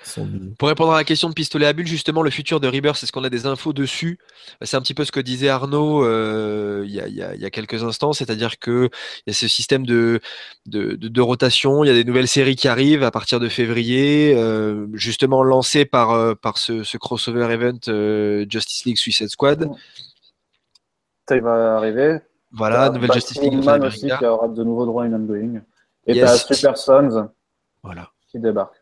Ils 0.04 0.08
sont 0.08 0.22
obligés. 0.22 0.50
Pour 0.58 0.68
répondre 0.68 0.92
à 0.92 0.96
la 0.96 1.04
question 1.04 1.28
de 1.28 1.34
pistolet 1.34 1.66
à 1.66 1.72
bulles, 1.72 1.86
justement, 1.86 2.22
le 2.22 2.30
futur 2.30 2.58
de 2.60 2.66
Rebirth, 2.68 3.02
est-ce 3.02 3.12
qu'on 3.12 3.24
a 3.24 3.28
des 3.30 3.46
infos 3.46 3.72
dessus 3.72 4.18
C'est 4.62 4.76
un 4.76 4.80
petit 4.80 4.94
peu 4.94 5.04
ce 5.04 5.12
que 5.12 5.20
disait 5.20 5.48
Arnaud 5.48 6.04
euh, 6.04 6.82
il 6.86 6.92
y, 6.92 7.00
a, 7.00 7.06
il 7.08 7.14
y 7.14 7.22
a- 7.22 7.34
il 7.34 7.40
y 7.40 7.44
a 7.44 7.50
quelques 7.50 7.82
instants, 7.84 8.12
c'est-à-dire 8.12 8.58
que 8.58 8.88
il 9.26 9.30
y 9.30 9.30
a 9.30 9.34
ce 9.34 9.46
système 9.48 9.84
de, 9.84 10.20
de, 10.66 10.92
de- 10.94 11.08
de 11.08 11.20
rotation, 11.20 11.84
il 11.84 11.88
y 11.88 11.90
a 11.90 11.94
des 11.94 12.04
nouvelles 12.04 12.28
séries 12.28 12.56
qui 12.56 12.66
arrivent 12.68 13.02
à 13.02 13.10
partir 13.10 13.40
de 13.40 13.48
février, 13.48 14.32
euh, 14.36 14.86
justement 14.94 15.42
lancées 15.42 15.84
par, 15.84 16.12
euh, 16.12 16.34
par 16.34 16.56
ce, 16.58 16.82
ce 16.84 16.96
crossover 16.96 17.52
event 17.52 17.78
euh, 17.88 18.46
Justice 18.48 18.84
League 18.84 18.96
Suicide 18.96 19.28
Squad. 19.28 19.68
Ça, 21.28 21.36
il 21.36 21.42
va 21.42 21.76
arriver. 21.76 22.18
Voilà, 22.52 22.88
T'as 22.88 22.94
nouvelle 22.94 23.12
Justice 23.12 23.40
League 23.40 23.54
Batwoman 23.54 23.84
aussi 23.86 24.08
qui 24.18 24.24
aura 24.24 24.48
de 24.48 24.64
nouveaux 24.64 24.86
droits 24.86 25.04
in 25.04 25.12
ongoing. 25.12 25.60
Et 26.10 26.16
Yes. 26.16 26.46
t'as 26.46 26.54
Super 26.54 26.76
Sons 26.76 27.28
Voilà. 27.82 28.10
qui 28.30 28.38
débarque. 28.38 28.74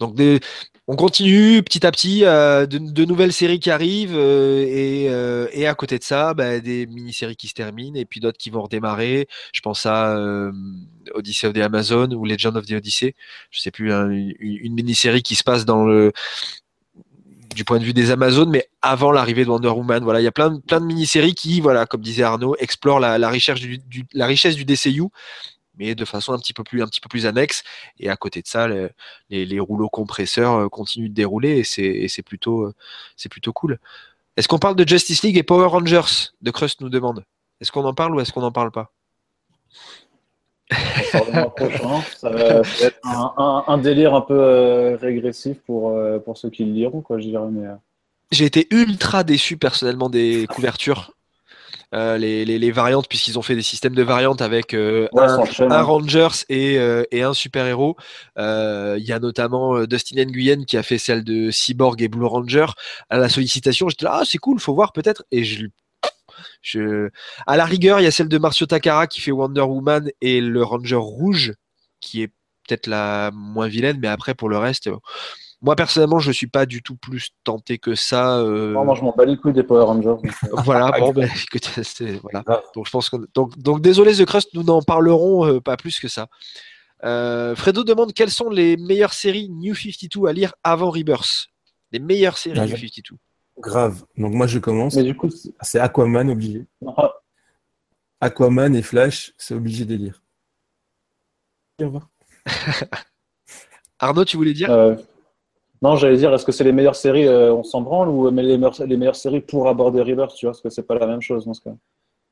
Donc 0.00 0.14
des, 0.16 0.40
on 0.88 0.96
continue 0.96 1.62
petit 1.62 1.86
à 1.86 1.92
petit, 1.92 2.24
euh, 2.24 2.66
de, 2.66 2.78
de 2.78 3.04
nouvelles 3.04 3.32
séries 3.32 3.60
qui 3.60 3.70
arrivent 3.70 4.16
euh, 4.16 4.64
et, 4.66 5.06
euh, 5.08 5.46
et 5.52 5.66
à 5.68 5.74
côté 5.74 5.98
de 5.98 6.02
ça, 6.04 6.34
bah, 6.34 6.58
des 6.58 6.86
mini-séries 6.86 7.36
qui 7.36 7.46
se 7.46 7.54
terminent 7.54 7.96
et 7.98 8.04
puis 8.04 8.18
d'autres 8.18 8.38
qui 8.38 8.50
vont 8.50 8.62
redémarrer. 8.62 9.28
Je 9.52 9.60
pense 9.60 9.86
à 9.86 10.16
Odyssey 11.14 11.46
of 11.46 11.52
the 11.52 11.58
Amazon 11.58 12.10
ou 12.10 12.24
Legend 12.24 12.56
of 12.56 12.66
the 12.66 12.72
Odyssey. 12.72 13.14
Je 13.50 13.60
sais 13.60 13.70
plus, 13.70 13.92
hein, 13.92 14.08
une, 14.10 14.34
une 14.40 14.74
mini-série 14.74 15.22
qui 15.22 15.36
se 15.36 15.44
passe 15.44 15.64
dans 15.64 15.84
le 15.84 16.12
du 17.54 17.64
point 17.64 17.78
de 17.78 17.84
vue 17.84 17.92
des 17.94 18.10
Amazones, 18.10 18.50
mais 18.50 18.68
avant 18.82 19.12
l'arrivée 19.12 19.44
de 19.44 19.50
Wonder 19.50 19.68
Woman. 19.68 20.02
Voilà, 20.02 20.20
il 20.20 20.24
y 20.24 20.26
a 20.26 20.32
plein 20.32 20.50
de, 20.50 20.60
plein 20.60 20.80
de 20.80 20.86
mini-séries 20.86 21.34
qui, 21.36 21.60
voilà, 21.60 21.86
comme 21.86 22.00
disait 22.00 22.24
Arnaud, 22.24 22.56
explorent 22.58 22.98
la, 22.98 23.16
la, 23.16 23.28
richesse 23.28 23.60
du, 23.60 23.78
du- 23.78 24.04
la 24.12 24.26
richesse 24.26 24.56
du 24.56 24.64
DCU, 24.64 25.04
mais 25.78 25.94
de 25.94 26.04
façon 26.04 26.32
un 26.32 26.38
petit 26.38 26.52
peu 26.52 26.64
plus, 26.64 26.82
un 26.82 26.86
petit 26.86 27.00
peu 27.00 27.08
plus 27.08 27.26
annexe. 27.26 27.62
Et 27.98 28.08
à 28.08 28.16
côté 28.16 28.42
de 28.42 28.46
ça, 28.46 28.66
le- 28.68 28.90
les, 29.30 29.44
les 29.46 29.60
rouleaux 29.60 29.88
compresseurs 29.88 30.54
euh, 30.54 30.68
continuent 30.68 31.08
de 31.08 31.14
dérouler 31.14 31.58
et 31.58 32.08
c'est 32.08 32.22
plutôt, 32.22 32.62
euh, 32.62 32.74
c'est 33.16 33.28
plutôt 33.28 33.52
cool. 33.52 33.78
Est-ce 34.36 34.48
qu'on 34.48 34.58
parle 34.58 34.76
de 34.76 34.86
Justice 34.88 35.22
League 35.22 35.36
et 35.36 35.42
Power 35.42 35.66
Rangers 35.68 36.30
De 36.42 36.50
Crust 36.50 36.80
nous 36.80 36.88
demande. 36.88 37.24
Est-ce 37.60 37.70
qu'on 37.70 37.84
en 37.84 37.94
parle 37.94 38.14
ou 38.16 38.20
est-ce 38.20 38.32
qu'on 38.32 38.40
n'en 38.40 38.52
parle 38.52 38.72
pas? 38.72 38.90
Le 40.70 41.48
prochain. 41.50 42.02
Ça 42.16 42.30
va, 42.30 42.40
être 42.40 42.98
un, 43.04 43.32
un- 43.36 43.64
un 43.68 43.78
délire 43.78 44.14
un 44.14 44.22
peu 44.22 44.34
euh, 44.38 44.96
régressif 44.96 45.58
pour, 45.66 45.90
euh, 45.90 46.18
pour 46.18 46.36
ceux 46.38 46.50
qui 46.50 46.64
le 46.64 46.72
liront, 46.72 47.00
quoi, 47.02 47.18
je 47.18 47.28
dirais. 47.28 47.46
Mais, 47.50 47.68
J'ai 48.32 48.46
été 48.46 48.66
ultra 48.70 49.22
déçu 49.24 49.56
personnellement 49.56 50.08
des 50.08 50.46
couvertures. 50.48 51.12
Euh, 51.94 52.18
les, 52.18 52.44
les- 52.44 52.58
les 52.58 52.72
variantes, 52.72 53.08
puisqu'ils 53.08 53.38
ont 53.38 53.42
fait 53.42 53.54
des 53.54 53.62
systèmes 53.62 53.94
de 53.94 54.02
variantes 54.02 54.42
avec 54.42 54.74
euh, 54.74 55.06
ouais, 55.12 55.22
un, 55.22 55.38
un 55.38 55.70
hein. 55.70 55.82
Rangers 55.82 56.44
et, 56.48 56.76
euh, 56.76 57.04
et 57.12 57.22
un 57.22 57.34
super-héros. 57.34 57.96
Il 58.36 59.04
y 59.04 59.12
a 59.12 59.18
notamment 59.20 59.84
Dustin 59.84 60.24
Nguyen 60.24 60.64
qui 60.64 60.76
a 60.76 60.82
fait 60.82 60.98
celle 60.98 61.22
de 61.22 61.52
Cyborg 61.52 62.02
et 62.02 62.08
Blue 62.08 62.26
Ranger. 62.26 62.66
À 63.10 63.18
la 63.18 63.28
sollicitation, 63.28 63.88
j'étais 63.88 64.06
là, 64.06 64.18
ah, 64.20 64.24
c'est 64.24 64.38
cool, 64.38 64.58
faut 64.58 64.74
voir 64.74 64.92
peut-être. 64.92 65.24
Et 65.30 65.44
je, 65.44 65.66
je... 66.62 67.10
À 67.46 67.56
la 67.56 67.64
rigueur, 67.64 68.00
il 68.00 68.02
y 68.02 68.06
a 68.08 68.10
celle 68.10 68.28
de 68.28 68.38
Marcio 68.38 68.66
Takara 68.66 69.06
qui 69.06 69.20
fait 69.20 69.30
Wonder 69.30 69.60
Woman 69.60 70.10
et 70.20 70.40
le 70.40 70.64
Ranger 70.64 70.96
Rouge, 70.96 71.52
qui 72.00 72.22
est 72.22 72.32
peut-être 72.66 72.88
la 72.88 73.30
moins 73.32 73.68
vilaine, 73.68 73.98
mais 74.00 74.08
après, 74.08 74.34
pour 74.34 74.48
le 74.48 74.58
reste, 74.58 74.90
moi 75.64 75.74
personnellement, 75.76 76.18
je 76.18 76.30
suis 76.30 76.46
pas 76.46 76.66
du 76.66 76.82
tout 76.82 76.94
plus 76.94 77.30
tenté 77.42 77.78
que 77.78 77.94
ça. 77.94 78.38
euh, 78.38 78.72
Non, 78.74 78.84
moi, 78.84 78.94
je 78.94 79.02
m'en 79.02 79.12
bats 79.16 79.24
les 79.24 79.36
couilles 79.38 79.54
des 79.54 79.62
Power 79.62 79.84
Rangers. 79.84 80.08
euh, 80.10 80.48
voilà, 80.64 80.92
bon, 80.98 81.12
ben, 81.14 81.28
écoute, 81.28 81.68
c'est- 81.82 82.20
voilà. 82.22 82.42
Grave. 82.42 82.62
Donc, 82.74 82.86
je 82.86 82.90
pense 82.90 83.08
que, 83.08 83.16
donc, 83.34 83.56
donc, 83.58 83.80
désolé, 83.80 84.14
The 84.14 84.26
Crust, 84.26 84.50
nous 84.54 84.62
n'en 84.62 84.82
parlerons 84.82 85.46
euh, 85.46 85.60
pas 85.60 85.76
plus 85.78 85.98
que 85.98 86.06
ça. 86.08 86.28
Euh, 87.02 87.56
Fredo 87.56 87.82
demande 87.82 88.12
quelles 88.12 88.30
sont 88.30 88.50
les 88.50 88.76
meilleures 88.76 89.12
séries 89.14 89.48
New 89.48 89.74
52 89.74 90.26
à 90.26 90.32
lire 90.32 90.54
avant 90.62 90.90
Rebirth? 90.90 91.46
Les 91.92 91.98
meilleures 91.98 92.36
séries 92.38 92.58
Ah, 92.60 92.66
New 92.66 92.76
j'ai- 92.76 92.86
52. 92.88 93.16
Grave. 93.58 94.04
Donc, 94.18 94.32
moi, 94.34 94.46
je 94.46 94.58
commence. 94.58 94.94
Mais 94.96 95.02
du 95.02 95.16
coup, 95.16 95.30
c'est- 95.30 95.52
C'est 95.62 95.78
Aquaman 95.80 96.28
obligé. 96.30 96.66
ah, 96.96 97.10
Aquaman 98.20 98.74
et 98.74 98.82
Flash, 98.82 99.32
c'est 99.38 99.54
obligé 99.54 99.84
de 99.86 99.94
lire. 99.96 100.22
Au 101.80 101.86
revoir. 101.86 102.08
Arnaud, 103.98 104.24
tu 104.24 104.36
voulais 104.36 104.52
dire? 104.52 104.70
Euh, 104.70 104.96
non, 105.84 105.96
j'allais 105.96 106.16
dire, 106.16 106.32
est-ce 106.32 106.44
que 106.46 106.52
c'est 106.52 106.64
les 106.64 106.72
meilleures 106.72 106.96
séries, 106.96 107.26
euh, 107.26 107.52
on 107.54 107.62
s'en 107.62 107.82
branle, 107.82 108.08
ou 108.08 108.30
mais 108.30 108.42
les 108.42 108.56
meilleures, 108.58 108.82
les 108.86 108.96
meilleures 108.96 109.16
séries 109.16 109.40
pour 109.40 109.68
aborder 109.68 110.00
Rebirth, 110.00 110.34
tu 110.34 110.46
vois, 110.46 110.52
parce 110.52 110.62
que 110.62 110.70
c'est 110.70 110.82
pas 110.86 110.94
la 110.94 111.06
même 111.06 111.20
chose 111.20 111.44
dans 111.46 111.54
ce 111.54 111.60
cas. 111.60 111.70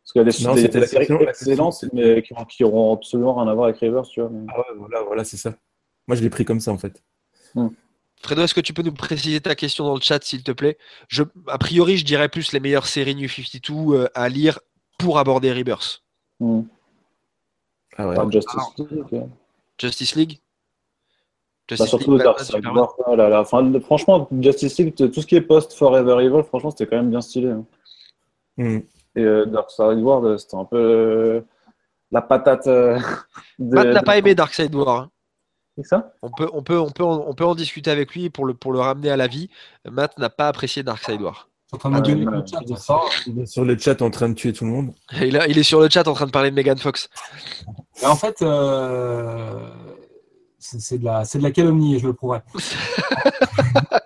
Parce 0.03 0.13
qu'il 0.13 0.21
y 0.21 0.23
a 0.23 0.33
des, 0.33 0.45
Non, 0.45 0.55
des- 0.55 0.61
c'était 0.63 0.73
des 0.75 0.81
la 0.81 0.87
séries 0.87 1.07
question, 1.07 1.21
excellentes, 1.29 1.85
mais 1.93 2.23
qui, 2.23 2.33
ont- 2.33 2.45
qui 2.45 2.65
auront 2.65 2.95
absolument 2.95 3.35
rien 3.35 3.49
à 3.51 3.55
voir 3.55 3.67
avec 3.69 3.79
Rebirth, 3.81 4.09
tu 4.09 4.21
vois. 4.21 4.31
mais- 4.31 4.47
Ah 4.49 4.59
ouais, 4.59 4.77
voilà, 4.79 5.03
voilà, 5.03 5.25
c'est 5.25 5.37
ça. 5.37 5.55
Moi, 6.09 6.17
je 6.17 6.23
l'ai 6.23 6.31
pris 6.31 6.45
comme 6.45 6.61
ça, 6.61 6.73
en 6.73 6.79
fait. 6.79 7.03
Fredo, 8.23 8.43
est-ce 8.43 8.55
que 8.55 8.61
tu 8.61 8.73
peux 8.73 8.83
nous 8.83 8.93
préciser 8.95 9.41
ta 9.41 9.55
question 9.55 9.85
dans 9.85 9.95
le 9.95 10.01
chat, 10.01 10.23
s'il 10.25 10.43
te 10.43 10.53
plaît? 10.53 10.79
Je, 11.09 11.23
A 11.49 11.59
priori, 11.59 11.97
je 11.99 12.05
dirais 12.05 12.29
plus 12.29 12.53
les 12.53 12.61
meilleures 12.61 12.87
séries 12.87 13.15
New 13.17 13.29
52 13.29 13.95
euh, 13.95 14.09
à 14.15 14.29
lire 14.29 14.59
pour 14.99 15.19
aborder 15.19 15.53
Rebirth. 15.53 16.03
Hmm. 16.41 16.63
Ah 17.97 18.09
ouais. 18.09 18.17
Justice 18.33 18.79
League, 18.79 19.05
euh. 19.13 19.21
Justice 19.79 20.15
League? 20.17 20.39
Bah, 21.71 21.87
surtout 21.87 22.13
League, 22.13 22.23
Dark 22.25 22.41
Side. 22.41 22.67
War, 22.67 22.95
là, 23.17 23.29
là. 23.29 23.41
Enfin, 23.41 23.63
le- 23.63 23.81
franchement, 23.81 24.29
Justice 24.41 24.79
League, 24.79 24.95
tout 24.95 25.21
ce 25.23 25.27
qui 25.27 25.37
est 25.37 25.41
post 25.41 25.73
Forever 25.75 26.23
Evil, 26.25 26.43
franchement, 26.45 26.71
c'était 26.71 26.87
quand 26.87 26.97
même 26.97 27.11
bien 27.11 27.21
stylé. 27.21 27.51
hein. 27.51 27.65
Hmm. 28.59 28.79
Et 29.17 29.23
euh, 29.23 29.47
Dark 29.47 29.71
Side 29.71 29.99
War, 30.01 30.25
euh, 30.25 30.37
c'était 30.39 30.57
un 30.57 30.65
peu 30.65 30.77
euh, 30.79 31.41
la 32.11 32.21
patate. 32.23 32.67
euh, 32.67 32.99
de- 33.59 33.75
Matt 33.75 33.87
n'a 33.89 34.01
de- 34.01 34.05
pas 34.05 34.19
aimé 34.19 34.35
Darkseid 34.35 34.75
War. 34.75 34.89
hein. 34.89 35.11
C'est 35.79 35.87
ça? 35.87 36.13
On 36.21 36.31
peut, 36.31 36.51
on, 36.53 36.63
peut, 36.63 36.79
on, 36.79 36.91
peut 36.91 37.05
en, 37.05 37.25
on 37.27 37.33
peut 37.35 37.47
en 37.47 37.55
discuter 37.55 37.91
avec 37.91 38.15
lui 38.15 38.29
pour 38.29 38.45
le, 38.45 38.53
pour 38.53 38.73
le 38.75 38.81
ramener 38.81 39.09
à 39.11 39.17
la 39.17 39.27
vie. 39.27 39.49
Matt 39.91 40.19
n'a 40.19 40.29
pas 40.29 40.49
apprécié 40.49 40.83
Darkseid 40.83 41.21
War. 41.23 41.49
Je 41.65 41.69
suis 41.69 41.77
en 41.77 41.79
train 41.79 41.91
de 41.91 41.95
me 41.97 42.01
gueuler 42.03 42.27
ouais, 42.27 42.37
le 42.37 42.45
chat, 42.47 42.59
Il 43.27 43.41
est 43.41 43.47
sur 43.47 43.65
le 43.65 43.79
chat 43.79 44.03
en 44.03 44.11
train 44.11 44.29
de 44.29 44.35
tuer 44.35 44.53
tout 44.53 44.67
le 44.67 44.71
monde. 44.71 44.93
Il, 45.23 45.39
a- 45.39 45.47
il 45.49 45.57
est 45.57 45.63
sur 45.63 45.81
le 45.81 45.89
chat 45.89 46.07
en 46.07 46.13
train 46.13 46.27
de 46.27 46.31
parler 46.31 46.51
de 46.51 46.55
Megan 46.57 46.77
Fox. 46.77 47.09
Mais 48.03 48.09
en 48.09 48.17
fait, 48.17 48.43
euh, 48.43 49.59
c'est 50.63 50.99
de, 50.99 51.05
la- 51.05 51.25
c'est 51.25 51.39
de 51.39 51.43
la 51.43 51.51
calomnie 51.51 51.97
et 51.97 51.99
je 51.99 52.07
le 52.07 52.13
prouverai. 52.13 52.43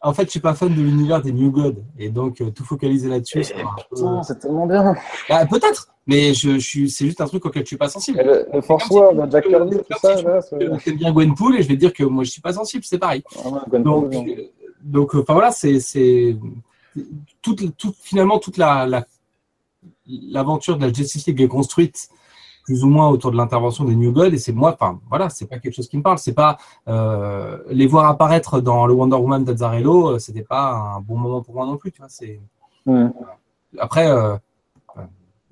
en 0.00 0.12
fait, 0.12 0.24
je 0.26 0.30
suis 0.30 0.40
pas 0.40 0.54
fan 0.54 0.68
de 0.74 0.80
l'univers 0.82 1.22
des 1.22 1.32
New 1.32 1.50
Gods 1.50 1.82
et 1.98 2.10
donc 2.10 2.40
euh, 2.40 2.50
tout 2.50 2.64
focaliser 2.64 3.08
là-dessus, 3.08 3.42
Putain, 3.90 4.22
c'est 4.22 4.38
tellement 4.38 4.66
bien. 4.66 4.94
Bah, 5.28 5.46
peut-être, 5.46 5.88
mais 6.06 6.34
je, 6.34 6.52
je 6.54 6.58
suis, 6.58 6.90
c'est 6.90 7.06
juste 7.06 7.20
un 7.22 7.26
truc 7.26 7.44
auquel 7.46 7.62
je 7.62 7.68
suis 7.68 7.76
pas 7.78 7.88
sensible. 7.88 8.20
Et 8.20 8.24
le, 8.24 8.46
le 8.52 8.60
Force 8.60 8.86
comme 8.88 9.16
si 9.20 9.24
tu- 9.24 9.30
Jack 9.32 9.46
Kirby, 9.48 9.76
tout 9.78 9.84
si 9.94 10.00
ça, 10.00 10.16
tu- 10.16 10.24
là, 10.24 10.40
T'aimes 10.84 10.96
bien 10.96 11.12
Gwenpool 11.12 11.56
et 11.56 11.62
je 11.62 11.68
vais 11.68 11.74
te 11.74 11.80
dire 11.80 11.92
que 11.92 12.04
moi 12.04 12.24
je 12.24 12.30
suis 12.30 12.42
pas 12.42 12.52
sensible, 12.52 12.84
c'est 12.84 12.98
pareil. 12.98 13.22
Donc, 13.78 14.12
euh, 14.14 14.50
donc, 14.82 15.14
euh, 15.14 15.22
enfin 15.22 15.32
voilà, 15.32 15.50
c'est, 15.50 15.80
c'est 15.80 16.36
toute, 17.40 17.74
toute- 17.78 17.96
finalement 18.02 18.38
toute 18.38 18.58
la, 18.58 18.86
la- 18.86 19.06
l'aventure 20.06 20.76
de 20.76 20.86
la 20.86 20.92
Justice 20.92 21.26
League 21.26 21.40
est 21.40 21.48
construite 21.48 22.08
plus 22.64 22.82
ou 22.82 22.88
moins 22.88 23.08
autour 23.08 23.30
de 23.30 23.36
l'intervention 23.36 23.84
des 23.84 23.94
New 23.94 24.10
Gods 24.10 24.32
et 24.32 24.38
c'est 24.38 24.52
moi, 24.52 24.72
enfin 24.72 24.98
voilà, 25.08 25.28
c'est 25.28 25.46
pas 25.46 25.58
quelque 25.58 25.74
chose 25.74 25.88
qui 25.88 25.98
me 25.98 26.02
parle, 26.02 26.18
c'est 26.18 26.32
pas 26.32 26.56
euh, 26.88 27.58
les 27.68 27.86
voir 27.86 28.06
apparaître 28.06 28.60
dans 28.60 28.86
le 28.86 28.94
Wonder 28.94 29.16
Woman 29.16 29.44
d'Azzarello, 29.44 30.14
euh, 30.14 30.18
c'était 30.18 30.42
pas 30.42 30.72
un 30.96 31.00
bon 31.00 31.16
moment 31.16 31.42
pour 31.42 31.54
moi 31.54 31.66
non 31.66 31.76
plus, 31.76 31.92
tu 31.92 32.00
vois. 32.00 32.08
C'est 32.08 32.40
après, 33.78 34.10
euh, 34.10 34.36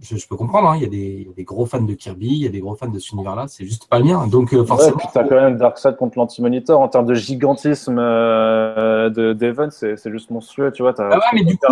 je, 0.03 0.17
je 0.17 0.27
peux 0.27 0.37
comprendre, 0.37 0.69
hein, 0.69 0.77
il, 0.77 0.83
y 0.83 0.87
a 0.87 0.89
des, 0.89 0.97
il 0.99 1.27
y 1.29 1.31
a 1.31 1.33
des 1.33 1.45
gros 1.45 1.65
fans 1.65 1.81
de 1.81 1.95
Kirby, 1.95 2.27
il 2.27 2.43
y 2.43 2.47
a 2.47 2.51
des 2.51 2.59
gros 2.61 2.75
fans 2.75 2.89
de 2.89 2.99
cet 2.99 3.13
univers-là, 3.13 3.47
c'est 3.47 3.65
juste 3.65 3.87
pas 3.89 4.01
le 4.01 4.05
mien. 4.05 4.27
Donc 4.27 4.53
euh, 4.53 4.65
forcément. 4.65 4.97
Ouais, 4.97 4.99
puis 4.99 5.09
t'as 5.15 5.23
quand 5.25 5.37
même 5.37 5.57
Darkseid 5.57 5.97
contre 5.97 6.19
l'Anti-Monitor 6.19 6.81
en 6.81 6.89
termes 6.89 7.07
de 7.07 7.15
gigantisme 7.15 7.99
euh, 7.99 9.11
de 9.11 9.33
d'Evan, 9.33 9.71
c'est 9.71 10.11
juste 10.11 10.31
monstrueux, 10.31 10.73
tu 10.73 10.83
vois. 10.83 10.93
Ah 10.99 11.09
ouais, 11.09 11.21
mais 11.35 11.45
du 11.45 11.57
coup, 11.57 11.67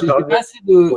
tu 0.00 0.06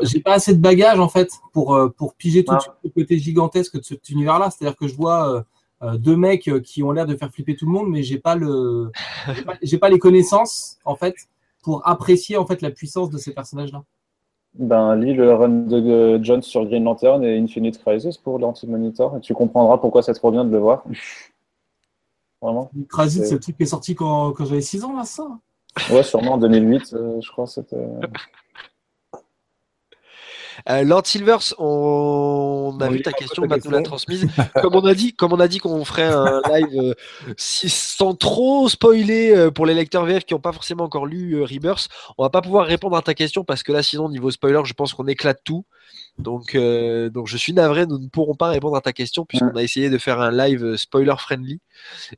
j'ai 0.03 0.19
pas 0.19 0.33
assez 0.33 0.53
de, 0.53 0.59
bagages 0.59 0.99
en 0.99 1.09
fait 1.09 1.29
pour, 1.53 1.75
euh, 1.75 1.89
pour 1.89 2.15
piger 2.15 2.43
tout 2.43 2.53
de 2.53 2.57
Ah. 2.57 2.61
suite 2.61 2.73
le 2.83 2.89
côté 2.89 3.19
gigantesque 3.19 3.77
de 3.77 3.83
cet 3.83 4.09
univers-là. 4.09 4.49
C'est-à-dire 4.49 4.75
que 4.75 4.87
je 4.87 4.95
vois 4.95 5.45
euh, 5.83 5.97
deux 5.97 6.15
mecs 6.15 6.49
qui 6.63 6.81
ont 6.81 6.91
l'air 6.91 7.05
de 7.05 7.15
faire 7.15 7.29
flipper 7.31 7.55
tout 7.55 7.67
le 7.67 7.71
monde, 7.71 7.89
mais 7.89 8.01
j'ai 8.01 8.17
pas 8.17 8.35
le, 8.35 8.91
j'ai 9.35 9.43
pas, 9.43 9.53
j'ai 9.61 9.77
pas 9.77 9.89
les 9.89 9.99
connaissances 9.99 10.79
en 10.85 10.95
fait 10.95 11.15
pour 11.61 11.87
apprécier 11.87 12.37
en 12.37 12.47
fait 12.47 12.63
la 12.63 12.71
puissance 12.71 13.11
de 13.11 13.17
ces 13.19 13.31
personnages-là. 13.33 13.83
Ben, 14.59 14.95
lis 14.97 15.13
le 15.13 15.33
run 15.33 15.47
de 15.49 15.77
euh, 15.77 16.19
Jones 16.21 16.41
sur 16.41 16.65
Green 16.65 16.83
Lantern 16.83 17.23
et 17.23 17.37
Infinite 17.39 17.79
Crisis 17.79 18.17
pour 18.17 18.39
l'Anti-Monitor 18.39 19.15
et 19.15 19.21
tu 19.21 19.33
comprendras 19.33 19.77
pourquoi 19.77 20.03
c'est 20.03 20.13
trop 20.13 20.31
bien 20.31 20.43
de 20.43 20.51
le 20.51 20.57
voir. 20.57 20.83
Vraiment. 22.41 22.69
Krasit, 22.89 23.21
C'est- 23.21 23.27
c'est 23.29 23.33
le 23.35 23.39
truc 23.39 23.55
qui 23.57 23.63
est 23.63 23.67
sorti 23.67 23.95
quand, 23.95 24.33
quand 24.33 24.43
j'avais 24.45 24.61
6 24.61 24.83
ans 24.83 24.95
là, 24.95 25.03
ça? 25.05 25.27
Ouais, 25.91 26.03
sûrement 26.03 26.33
en 26.33 26.37
2008, 26.37 26.93
euh, 26.93 27.21
je 27.21 27.31
crois. 27.31 27.47
C'était. 27.47 27.77
Euh, 30.67 30.83
Lord 30.83 31.05
Silvers, 31.05 31.53
on 31.59 32.77
a 32.81 32.87
vu 32.89 33.01
ta 33.01 33.11
question, 33.13 33.43
ta 33.43 33.47
Matt 33.47 33.65
nous 33.65 33.71
l'a 33.71 33.77
transmise. 33.83 34.27
comme 34.61 34.75
on 34.75 34.85
a 34.85 34.93
dit, 34.93 35.13
comme 35.13 35.33
on 35.33 35.39
a 35.39 35.47
dit 35.47 35.59
qu'on 35.59 35.85
ferait 35.85 36.03
un 36.03 36.41
live 36.53 36.67
euh, 36.75 36.93
si- 37.37 37.69
sans 37.69 38.13
trop 38.15 38.67
spoiler 38.67 39.31
euh, 39.35 39.51
pour 39.51 39.65
les 39.65 39.73
lecteurs 39.73 40.05
VF 40.05 40.25
qui 40.25 40.33
n'ont 40.33 40.39
pas 40.39 40.51
forcément 40.51 40.83
encore 40.83 41.05
lu 41.05 41.41
Rebirth, 41.43 41.87
on 42.17 42.23
va 42.23 42.29
pas 42.29 42.41
pouvoir 42.41 42.65
répondre 42.65 42.95
à 42.97 43.01
ta 43.01 43.13
question 43.13 43.43
parce 43.43 43.63
que 43.63 43.71
là, 43.71 43.83
sinon, 43.83 44.09
niveau 44.09 44.31
spoiler, 44.31 44.61
je 44.65 44.73
pense 44.73 44.93
qu'on 44.93 45.07
éclate 45.07 45.39
tout. 45.43 45.65
Donc, 46.19 46.53
euh, 46.55 47.09
donc, 47.09 47.27
je 47.27 47.37
suis 47.37 47.53
navré, 47.53 47.85
nous 47.85 47.97
ne 47.97 48.07
pourrons 48.07 48.35
pas 48.35 48.49
répondre 48.49 48.75
à 48.75 48.81
ta 48.81 48.91
question 48.93 49.25
puisqu'on 49.25 49.55
a 49.55 49.63
essayé 49.63 49.89
de 49.89 49.97
faire 49.97 50.19
un 50.19 50.31
live 50.31 50.63
euh, 50.63 50.77
spoiler 50.77 51.15
friendly. 51.17 51.59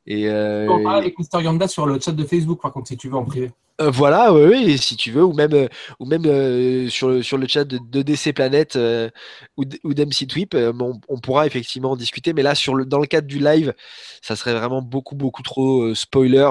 Et, 0.06 0.28
euh, 0.28 0.68
On 0.68 0.82
parle 0.82 0.98
avec. 0.98 1.14
Yanda 1.34 1.68
sur 1.68 1.86
le 1.86 1.98
chat 2.00 2.12
de 2.12 2.24
Facebook, 2.24 2.60
par 2.60 2.72
contre, 2.72 2.88
si 2.88 2.96
tu 2.96 3.08
veux 3.08 3.14
en 3.16 3.24
privé. 3.24 3.52
euh, 3.80 3.90
voilà, 3.90 4.32
oui, 4.34 4.42
oui, 4.66 4.78
si 4.78 4.96
tu 4.96 5.10
veux, 5.12 5.24
ou 5.24 5.32
même, 5.32 5.68
ou 5.98 6.04
même 6.04 6.24
sur, 6.90 7.08
le, 7.08 7.22
sur 7.22 7.38
le 7.38 7.46
chat 7.46 7.64
de, 7.64 7.78
de 7.78 8.02
DC 8.02 8.34
Planet 8.34 8.76
euh, 8.76 9.08
ou, 9.56 9.64
ou 9.84 9.94
d'MC 9.94 10.26
Tweep, 10.28 10.54
euh, 10.54 10.72
on, 10.80 11.00
on 11.08 11.18
pourra 11.20 11.46
effectivement 11.46 11.92
en 11.92 11.96
discuter. 11.96 12.32
Mais 12.32 12.42
là, 12.42 12.54
sur 12.54 12.74
le, 12.74 12.84
dans 12.84 12.98
le 12.98 13.06
cadre 13.06 13.26
du 13.28 13.38
live, 13.38 13.72
ça 14.20 14.36
serait 14.36 14.54
vraiment 14.54 14.82
beaucoup, 14.82 15.14
beaucoup 15.14 15.42
trop 15.42 15.94
spoiler 15.94 16.50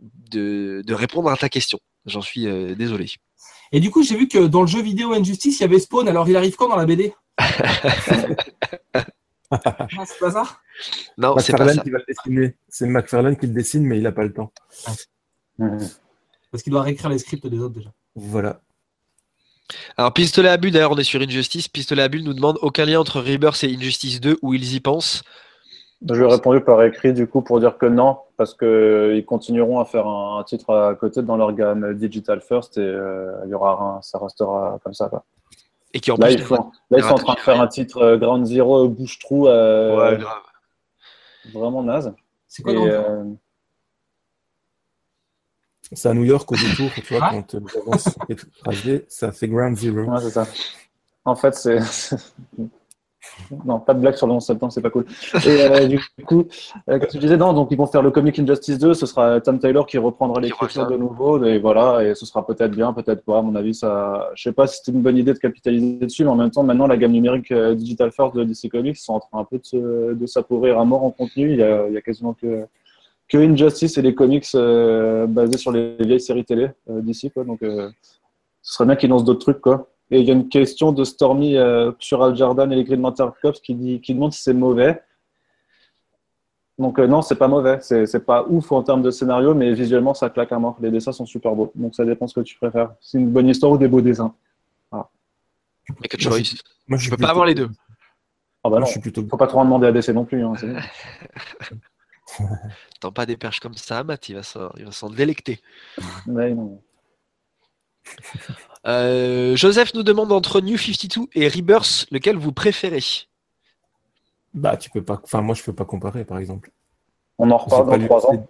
de, 0.00 0.82
de 0.86 0.94
répondre 0.94 1.30
à 1.30 1.36
ta 1.36 1.48
question. 1.48 1.78
J'en 2.06 2.22
suis 2.22 2.46
désolé. 2.76 3.06
Et 3.72 3.80
du 3.80 3.90
coup, 3.90 4.02
j'ai 4.02 4.16
vu 4.16 4.28
que 4.28 4.46
dans 4.46 4.62
le 4.62 4.66
jeu 4.66 4.82
vidéo 4.82 5.12
Injustice, 5.12 5.58
il 5.58 5.62
y 5.62 5.64
avait 5.64 5.78
Spawn. 5.78 6.08
Alors, 6.08 6.28
il 6.28 6.36
arrive 6.36 6.56
quand 6.56 6.68
dans 6.68 6.76
la 6.76 6.86
BD 6.86 7.12
Ah, 7.36 7.48
C'est 10.06 10.18
pas 10.20 10.30
ça? 10.30 10.44
Non, 11.16 11.36
c'est 11.38 11.52
pas 11.52 11.64
McFarlane 11.64 11.76
ça. 11.76 11.82
qui 11.82 11.90
va 11.90 11.98
le 11.98 12.04
dessiner. 12.06 12.56
C'est 12.68 12.86
McFarlane 12.86 13.36
qui 13.36 13.46
le 13.46 13.52
dessine, 13.52 13.84
mais 13.84 13.96
il 13.96 14.02
n'a 14.02 14.12
pas 14.12 14.24
le 14.24 14.32
temps. 14.32 14.52
Parce 16.50 16.62
qu'il 16.62 16.72
doit 16.72 16.82
réécrire 16.82 17.08
les 17.10 17.18
scripts 17.18 17.46
des 17.46 17.58
autres 17.58 17.74
déjà. 17.74 17.90
Voilà. 18.14 18.60
Alors, 19.96 20.12
Pistolet 20.14 20.48
à 20.48 20.56
Bulle, 20.56 20.72
d'ailleurs, 20.72 20.92
on 20.92 20.96
est 20.98 21.04
sur 21.04 21.20
Injustice. 21.20 21.68
Pistolet 21.68 22.02
à 22.02 22.08
Bulle 22.08 22.22
nous 22.24 22.34
demande 22.34 22.58
aucun 22.62 22.84
lien 22.84 23.00
entre 23.00 23.20
Rebirth 23.20 23.62
et 23.64 23.74
Injustice 23.74 24.20
2 24.20 24.38
où 24.42 24.54
ils 24.54 24.74
y 24.74 24.80
pensent. 24.80 25.22
Je 26.06 26.14
lui 26.14 26.24
ai 26.24 26.26
répondu 26.32 26.60
par 26.60 26.82
écrit 26.84 27.12
du 27.12 27.26
coup 27.26 27.42
pour 27.42 27.58
dire 27.58 27.76
que 27.76 27.86
non, 27.86 28.18
parce 28.36 28.54
que 28.54 29.14
ils 29.16 29.24
continueront 29.24 29.80
à 29.80 29.84
faire 29.84 30.06
un, 30.06 30.38
un 30.38 30.44
titre 30.44 30.72
à 30.72 30.94
côté 30.94 31.22
dans 31.22 31.36
leur 31.36 31.52
gamme 31.52 31.94
Digital 31.94 32.40
First 32.40 32.78
et 32.78 32.82
euh, 32.82 33.32
il 33.44 33.50
y 33.50 33.54
aura 33.54 33.82
un, 33.98 34.02
ça 34.02 34.18
restera 34.18 34.78
comme 34.84 34.94
ça. 34.94 35.08
Quoi. 35.08 35.24
Et 35.94 35.98
qui 36.00 36.12
en 36.12 36.16
Là, 36.16 36.26
plus. 36.26 36.34
ils, 36.34 36.42
font, 36.42 36.70
là, 36.90 36.98
ils 36.98 37.02
sont 37.02 37.14
en 37.14 37.18
train 37.18 37.34
de 37.34 37.40
faire 37.40 37.60
un 37.60 37.66
titre 37.66 37.98
euh, 37.98 38.16
Ground 38.16 38.46
Zero 38.46 38.88
bouche-trou 38.88 39.48
euh, 39.48 39.96
Ouais, 40.12 40.18
grave. 40.18 40.42
vraiment 41.52 41.82
naze. 41.82 42.14
C'est 42.46 42.62
quoi 42.62 42.72
euh, 42.74 43.24
C'est 45.92 46.08
à 46.08 46.14
New 46.14 46.24
York 46.24 46.50
au 46.52 46.54
détour, 46.54 46.90
tu 46.94 47.14
vois, 47.14 47.20
Ah. 47.28 47.30
quand 47.32 47.54
euh, 47.56 49.00
ça 49.08 49.32
fait 49.32 49.48
Ground 49.48 49.76
Zero. 49.76 50.02
ouais, 50.02 50.20
c'est 50.20 50.30
ça. 50.30 50.46
En 51.24 51.34
fait, 51.34 51.54
c'est. 51.54 51.78
Non, 53.64 53.80
pas 53.80 53.94
de 53.94 54.00
blague 54.00 54.14
sur 54.16 54.26
le 54.26 54.32
11 54.34 54.44
septembre, 54.44 54.72
c'est 54.72 54.80
pas 54.82 54.90
cool. 54.90 55.04
Et 55.46 55.62
euh, 55.62 55.86
du 55.86 56.00
coup, 56.26 56.44
euh, 56.90 56.98
que 56.98 57.06
je 57.12 57.18
disais 57.18 57.36
Non, 57.36 57.52
donc 57.52 57.68
ils 57.70 57.78
vont 57.78 57.86
faire 57.86 58.02
le 58.02 58.10
Comic 58.10 58.38
Injustice 58.38 58.78
2, 58.78 58.94
ce 58.94 59.06
sera 59.06 59.40
Tom 59.40 59.58
Taylor 59.58 59.86
qui 59.86 59.98
reprendra 59.98 60.40
l'écriture 60.40 60.86
de 60.86 60.96
nouveau, 60.96 61.44
et 61.44 61.58
voilà, 61.58 62.04
et 62.04 62.14
ce 62.14 62.26
sera 62.26 62.46
peut-être 62.46 62.72
bien, 62.72 62.92
peut-être 62.92 63.24
pas. 63.24 63.38
À 63.38 63.42
mon 63.42 63.54
avis, 63.54 63.74
ça. 63.74 64.30
Je 64.34 64.42
sais 64.42 64.52
pas 64.52 64.66
si 64.66 64.78
c'était 64.78 64.92
une 64.96 65.02
bonne 65.02 65.16
idée 65.16 65.32
de 65.32 65.38
capitaliser 65.38 65.96
dessus, 65.98 66.24
mais 66.24 66.30
en 66.30 66.36
même 66.36 66.50
temps, 66.50 66.62
maintenant, 66.62 66.86
la 66.86 66.96
gamme 66.96 67.12
numérique 67.12 67.50
euh, 67.52 67.74
Digital 67.74 68.10
First 68.12 68.34
de 68.36 68.44
DC 68.44 68.68
Comics 68.70 68.96
sont 68.96 69.14
en 69.14 69.20
train 69.20 69.38
un 69.40 69.44
peu 69.44 69.58
de, 69.58 69.64
se- 69.64 70.12
de 70.14 70.26
s'appauvrir 70.26 70.78
à 70.78 70.84
mort 70.84 71.04
en 71.04 71.10
contenu. 71.10 71.52
Il 71.52 71.58
y 71.58 71.62
a, 71.62 71.86
il 71.88 71.94
y 71.94 71.96
a 71.96 72.00
quasiment 72.00 72.34
que. 72.34 72.64
Que 73.30 73.36
Injustice 73.36 73.98
et 73.98 74.02
les 74.02 74.14
comics 74.14 74.46
euh, 74.54 75.26
basés 75.26 75.58
sur 75.58 75.70
les 75.70 75.96
vieilles 76.00 76.18
séries 76.18 76.46
télé 76.46 76.70
d'ici, 76.88 77.30
quoi. 77.30 77.44
Donc, 77.44 77.58
ce 77.60 77.90
serait 78.62 78.86
bien 78.86 78.96
qu'ils 78.96 79.10
lancent 79.10 79.24
d'autres 79.24 79.40
trucs, 79.40 79.60
quoi. 79.60 79.88
Et 80.10 80.20
il 80.20 80.26
y 80.26 80.30
a 80.30 80.34
une 80.34 80.48
question 80.48 80.92
de 80.92 81.04
Stormy 81.04 81.56
euh, 81.56 81.92
sur 81.98 82.22
Al 82.22 82.34
Jordan 82.34 82.72
et 82.72 82.76
les 82.76 82.84
Green 82.84 83.02
Corps 83.02 83.60
qui, 83.62 83.74
dit, 83.74 84.00
qui 84.00 84.14
demande 84.14 84.32
si 84.32 84.42
c'est 84.42 84.54
mauvais. 84.54 85.02
Donc 86.78 86.98
euh, 86.98 87.06
non, 87.06 87.22
c'est 87.22 87.36
pas 87.36 87.48
mauvais. 87.48 87.78
C'est 87.82 88.06
c'est 88.06 88.24
pas 88.24 88.44
ouf 88.48 88.70
en 88.72 88.82
termes 88.82 89.02
de 89.02 89.10
scénario, 89.10 89.54
mais 89.54 89.74
visuellement, 89.74 90.14
ça 90.14 90.30
claque 90.30 90.52
à 90.52 90.58
mort. 90.58 90.76
Les 90.80 90.90
dessins 90.90 91.12
sont 91.12 91.26
super 91.26 91.54
beaux. 91.54 91.72
Donc 91.74 91.94
ça 91.94 92.04
dépend 92.04 92.26
ce 92.26 92.34
que 92.34 92.44
tu 92.44 92.56
préfères. 92.56 92.94
C'est 93.00 93.18
une 93.18 93.30
bonne 93.30 93.48
histoire 93.48 93.72
ou 93.72 93.78
des 93.78 93.88
beaux 93.88 94.00
dessins. 94.00 94.34
Make 96.00 96.14
a 96.14 96.28
Moi, 96.28 96.38
choice. 96.38 96.54
Moi, 96.86 96.98
Je 96.98 97.02
suis 97.02 97.10
peux 97.10 97.16
pas 97.16 97.30
avoir 97.30 97.46
les 97.46 97.54
deux. 97.54 97.68
Ah 98.62 98.68
bah 98.68 98.70
Moi, 98.70 98.80
non, 98.80 98.86
je 98.86 98.92
suis 98.92 99.00
plutôt. 99.00 99.26
faut 99.28 99.36
pas 99.36 99.46
trop 99.46 99.60
en 99.60 99.64
demander 99.64 99.86
à 99.86 99.92
DC 99.92 100.08
non 100.08 100.24
plus. 100.24 100.42
Hein. 100.44 100.52
Tant 103.00 103.12
pas 103.12 103.26
des 103.26 103.36
perches 103.36 103.60
comme 103.60 103.74
ça, 103.74 104.04
Matt, 104.04 104.28
il 104.28 104.34
va 104.34 104.42
s'en 104.42 104.70
il 104.76 104.84
va 104.84 104.92
s'en 104.92 105.08
délecter. 105.08 105.60
Mais 106.26 106.54
non. 106.54 106.80
Euh, 108.86 109.56
Joseph 109.56 109.92
nous 109.94 110.04
demande 110.04 110.32
entre 110.32 110.60
New 110.60 110.78
52 110.78 111.28
et 111.34 111.48
Rebirth, 111.48 112.06
lequel 112.10 112.36
vous 112.36 112.52
préférez 112.52 113.02
Bah, 114.54 114.76
tu 114.76 114.88
peux 114.88 115.02
pas. 115.02 115.20
Enfin, 115.22 115.42
moi, 115.42 115.54
je 115.54 115.62
peux 115.62 115.74
pas 115.74 115.84
comparer, 115.84 116.24
par 116.24 116.38
exemple. 116.38 116.70
On 117.38 117.50
en 117.50 117.56
reparle 117.56 117.88
pas 117.88 117.98
dans 117.98 118.04
trois 118.06 118.26
ans. 118.26 118.48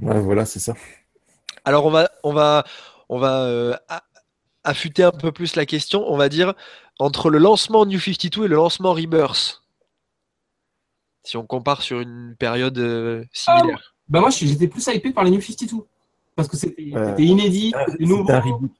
Ouais, 0.00 0.20
voilà, 0.20 0.44
c'est 0.44 0.60
ça. 0.60 0.74
Alors 1.64 1.86
on 1.86 1.90
va, 1.90 2.10
on 2.22 2.32
va, 2.32 2.64
on 3.08 3.18
va 3.18 3.44
euh, 3.44 3.76
affûter 4.64 5.02
un 5.02 5.12
peu 5.12 5.32
plus 5.32 5.56
la 5.56 5.66
question. 5.66 6.04
On 6.10 6.16
va 6.16 6.28
dire 6.28 6.54
entre 6.98 7.30
le 7.30 7.38
lancement 7.38 7.86
New 7.86 7.98
52 7.98 8.44
et 8.44 8.48
le 8.48 8.56
lancement 8.56 8.92
Rebirth. 8.92 9.62
Si 11.22 11.36
on 11.36 11.46
compare 11.46 11.82
sur 11.82 12.00
une 12.00 12.36
période 12.38 12.78
euh, 12.78 13.24
similaire. 13.32 13.94
Bah 14.08 14.20
moi, 14.20 14.28
j'étais 14.28 14.68
plus 14.68 14.86
hypé 14.88 15.10
par 15.12 15.24
les 15.24 15.30
New 15.30 15.40
52. 15.40 15.86
Parce 16.36 16.48
que 16.48 16.56
c'était 16.56 16.82
inédit, 17.18 17.72
Ah, 17.76 17.84
c'était 17.88 18.04
nouveau, 18.04 18.24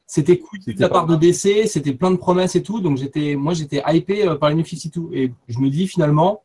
C'était 0.06 0.38
cool 0.38 0.58
de 0.74 0.80
la 0.80 0.88
part 0.88 1.06
de 1.06 1.14
DC, 1.16 1.68
c'était 1.68 1.92
plein 1.92 2.10
de 2.10 2.16
promesses 2.16 2.56
et 2.56 2.62
tout. 2.62 2.80
Donc 2.80 2.96
j'étais, 2.98 3.36
moi, 3.36 3.54
j'étais 3.54 3.82
hypé 3.86 4.26
euh, 4.26 4.34
par 4.36 4.48
les 4.50 4.56
New 4.56 4.64
52. 4.64 5.08
Et 5.12 5.32
je 5.48 5.58
me 5.60 5.70
dis 5.70 5.86
finalement, 5.86 6.42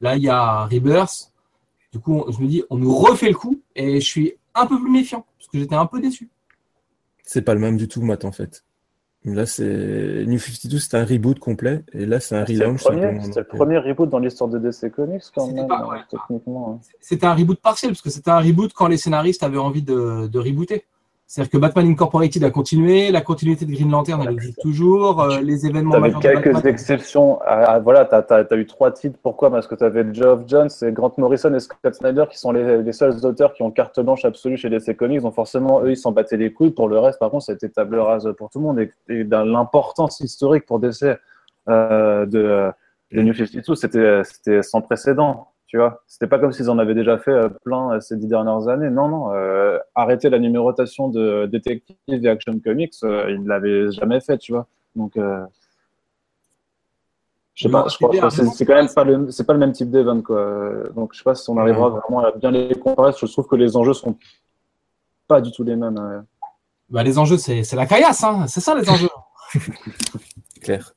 là, 0.00 0.16
il 0.16 0.22
y 0.22 0.28
a 0.30 0.64
Rebirth. 0.64 1.32
Du 1.92 1.98
coup, 2.00 2.14
on- 2.26 2.32
je 2.32 2.40
me 2.40 2.46
dis, 2.46 2.62
on 2.70 2.78
nous 2.78 2.94
refait 2.94 3.28
le 3.28 3.34
coup. 3.34 3.60
Et 3.74 4.00
je 4.00 4.06
suis 4.06 4.32
un 4.54 4.66
peu 4.66 4.80
plus 4.80 4.90
méfiant. 4.90 5.26
Parce 5.38 5.48
que 5.50 5.58
j'étais 5.58 5.74
un 5.74 5.86
peu 5.86 6.00
déçu. 6.00 6.30
C'est 7.22 7.42
pas 7.42 7.52
le 7.54 7.60
même 7.60 7.76
du 7.76 7.86
tout, 7.88 8.00
Matt, 8.02 8.24
en 8.24 8.32
fait. 8.32 8.64
Là, 9.26 9.44
c'est. 9.44 10.24
New 10.26 10.38
52, 10.38 10.78
c'était 10.78 10.96
un 10.96 11.04
reboot 11.04 11.38
complet. 11.40 11.82
Et 11.92 12.06
là, 12.06 12.20
c'est 12.20 12.36
un 12.36 12.46
C'était 12.46 12.60
le, 12.60 12.64
relaunch. 12.66 12.80
c'était 12.82 12.94
le 12.96 13.18
Donc, 13.26 13.36
euh, 13.38 13.44
premier 13.44 13.78
reboot 13.78 14.08
dans 14.08 14.20
l'histoire 14.20 14.48
de 14.48 14.58
DC 14.58 14.90
Comics 14.90 15.22
quand 15.34 15.48
même, 15.52 15.66
pas- 15.66 15.86
ouais. 15.88 15.98
techniquement. 16.08 16.80
hein. 16.82 16.86
C'était 17.00 17.26
un 17.26 17.34
reboot 17.34 17.60
partiel, 17.60 17.90
parce 17.90 18.02
que 18.02 18.10
c'était 18.10 18.30
un 18.30 18.38
reboot 18.38 18.72
quand 18.72 18.86
les 18.86 18.96
scénaristes 18.98 19.42
avaient 19.42 19.58
envie 19.58 19.82
de, 19.82 20.28
de 20.28 20.38
rebooter. 20.38 20.84
C'est-à-dire 21.26 21.50
que 21.50 21.58
Batman 21.58 21.88
Incorporated 21.88 22.44
a 22.44 22.50
continué, 22.50 23.10
la 23.10 23.20
continuité 23.20 23.64
de 23.64 23.72
Green 23.72 23.90
Lantern, 23.90 24.22
elle 24.22 24.34
existe 24.34 24.60
toujours, 24.60 25.20
euh, 25.20 25.40
les 25.40 25.66
événements 25.66 25.98
majeurs 25.98 26.20
de 26.20 26.22
quelques 26.22 26.52
Batman- 26.52 26.72
exceptions. 26.72 27.40
Ah, 27.44 27.80
voilà, 27.80 28.04
tu 28.04 28.32
as, 28.32 28.56
eu 28.56 28.66
trois 28.66 28.92
titres. 28.92 29.18
Pourquoi? 29.20 29.50
Parce 29.50 29.66
que 29.66 29.74
tu 29.74 29.82
avais 29.82 30.06
Geoff 30.14 30.42
Jones 30.46 30.68
et 30.82 30.92
Grant 30.92 31.12
Morrison 31.18 31.52
et 31.52 31.58
Scott 31.58 31.94
Snyder 31.94 32.26
qui 32.30 32.38
sont 32.38 32.52
les, 32.52 32.80
les 32.80 32.92
seuls 32.92 33.26
auteurs 33.26 33.54
qui 33.54 33.62
ont 33.62 33.72
carte 33.72 33.98
blanche 33.98 34.24
absolue 34.24 34.56
chez 34.56 34.70
DC 34.70 34.96
Comics. 34.96 35.20
Donc 35.20 35.34
forcément, 35.34 35.82
eux, 35.82 35.90
ils 35.90 35.96
s'en 35.96 36.12
battaient 36.12 36.36
les 36.36 36.52
couilles. 36.52 36.70
Pour 36.70 36.88
le 36.88 37.00
reste, 37.00 37.18
par 37.18 37.30
contre, 37.30 37.46
c'était 37.46 37.70
table 37.70 37.98
rase 37.98 38.32
pour 38.38 38.48
tout 38.48 38.60
le 38.60 38.64
monde. 38.64 38.78
Et, 38.78 39.24
l'importance 39.24 40.20
historique 40.20 40.64
pour 40.64 40.78
DC 40.78 41.18
euh, 41.68 42.24
de, 42.24 42.38
euh, 42.38 42.70
de 43.10 43.22
New 43.22 43.34
52, 43.34 43.74
c'était 43.74 44.22
c'était 44.22 44.62
sans 44.62 44.80
précédent. 44.80 45.48
Tu 45.68 45.78
vois, 45.78 46.02
c'était 46.06 46.28
pas 46.28 46.38
comme 46.38 46.52
s'ils 46.52 46.70
en 46.70 46.78
avaient 46.78 46.94
déjà 46.94 47.18
fait 47.18 47.32
euh, 47.32 47.48
plein 47.48 47.92
euh, 47.94 48.00
ces 48.00 48.16
dix 48.16 48.28
dernières 48.28 48.68
années. 48.68 48.88
Non, 48.88 49.08
non. 49.08 49.32
euh, 49.32 49.78
arrêter 49.96 50.30
la 50.30 50.38
numérotation 50.38 51.08
de 51.08 51.46
Detective 51.46 51.96
et 52.08 52.28
Action 52.28 52.58
Comics, 52.60 52.94
euh, 53.02 53.30
ils 53.32 53.44
l'avaient 53.46 53.90
jamais 53.90 54.20
fait, 54.20 54.38
tu 54.38 54.52
vois. 54.52 54.66
Donc, 54.94 55.16
euh, 55.16 55.44
je 57.54 57.64
sais 57.64 57.72
pas, 57.72 57.86
je 57.88 57.96
crois 57.96 58.30
c'est 58.30 58.42
que 58.42 58.50
c'est 58.50 58.64
quand 58.66 58.74
même 58.74 58.88
pas 58.94 59.02
le, 59.04 59.30
c'est 59.30 59.44
pas 59.44 59.54
le 59.54 59.58
même 59.58 59.72
type 59.72 59.90
d'event, 59.90 60.20
quoi. 60.20 60.70
Donc, 60.94 61.12
je 61.14 61.18
sais 61.18 61.24
pas 61.24 61.34
si 61.34 61.48
on 61.50 61.56
arrivera 61.56 61.88
vraiment 61.88 62.20
à 62.20 62.30
bien 62.30 62.50
les 62.50 62.74
comparer. 62.78 63.12
Je 63.18 63.26
trouve 63.26 63.46
que 63.48 63.56
les 63.56 63.76
enjeux 63.76 63.94
sont 63.94 64.16
pas 65.26 65.40
du 65.40 65.50
tout 65.50 65.64
les 65.64 65.74
mêmes. 65.74 65.98
euh. 65.98 66.20
Bah, 66.90 67.02
les 67.02 67.18
enjeux, 67.18 67.38
c'est 67.38 67.64
c'est 67.64 67.74
la 67.74 67.86
caillasse, 67.86 68.22
hein. 68.22 68.46
c'est 68.46 68.60
ça 68.60 68.74
les 68.74 68.88
enjeux. 68.88 69.08
clair. 70.62 70.92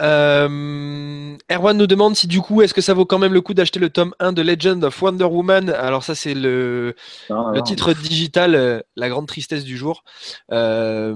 Euh, 0.00 1.36
Erwan 1.50 1.76
nous 1.76 1.86
demande 1.86 2.16
si 2.16 2.26
du 2.26 2.40
coup, 2.40 2.62
est-ce 2.62 2.74
que 2.74 2.80
ça 2.80 2.92
vaut 2.94 3.06
quand 3.06 3.18
même 3.18 3.32
le 3.32 3.40
coup 3.40 3.54
d'acheter 3.54 3.80
le 3.80 3.88
tome 3.90 4.14
1 4.18 4.32
de 4.32 4.42
Legend 4.42 4.82
of 4.84 5.00
Wonder 5.00 5.24
Woman? 5.24 5.70
Alors 5.70 6.02
ça, 6.04 6.14
c'est 6.14 6.34
le, 6.34 6.94
Non, 7.30 7.48
le 7.50 7.58
non. 7.58 7.62
titre 7.62 7.92
digital, 7.94 8.54
euh, 8.54 8.80
la 8.96 9.08
grande 9.08 9.26
tristesse 9.26 9.64
du 9.64 9.76
jour. 9.76 10.04
Euh, 10.52 11.14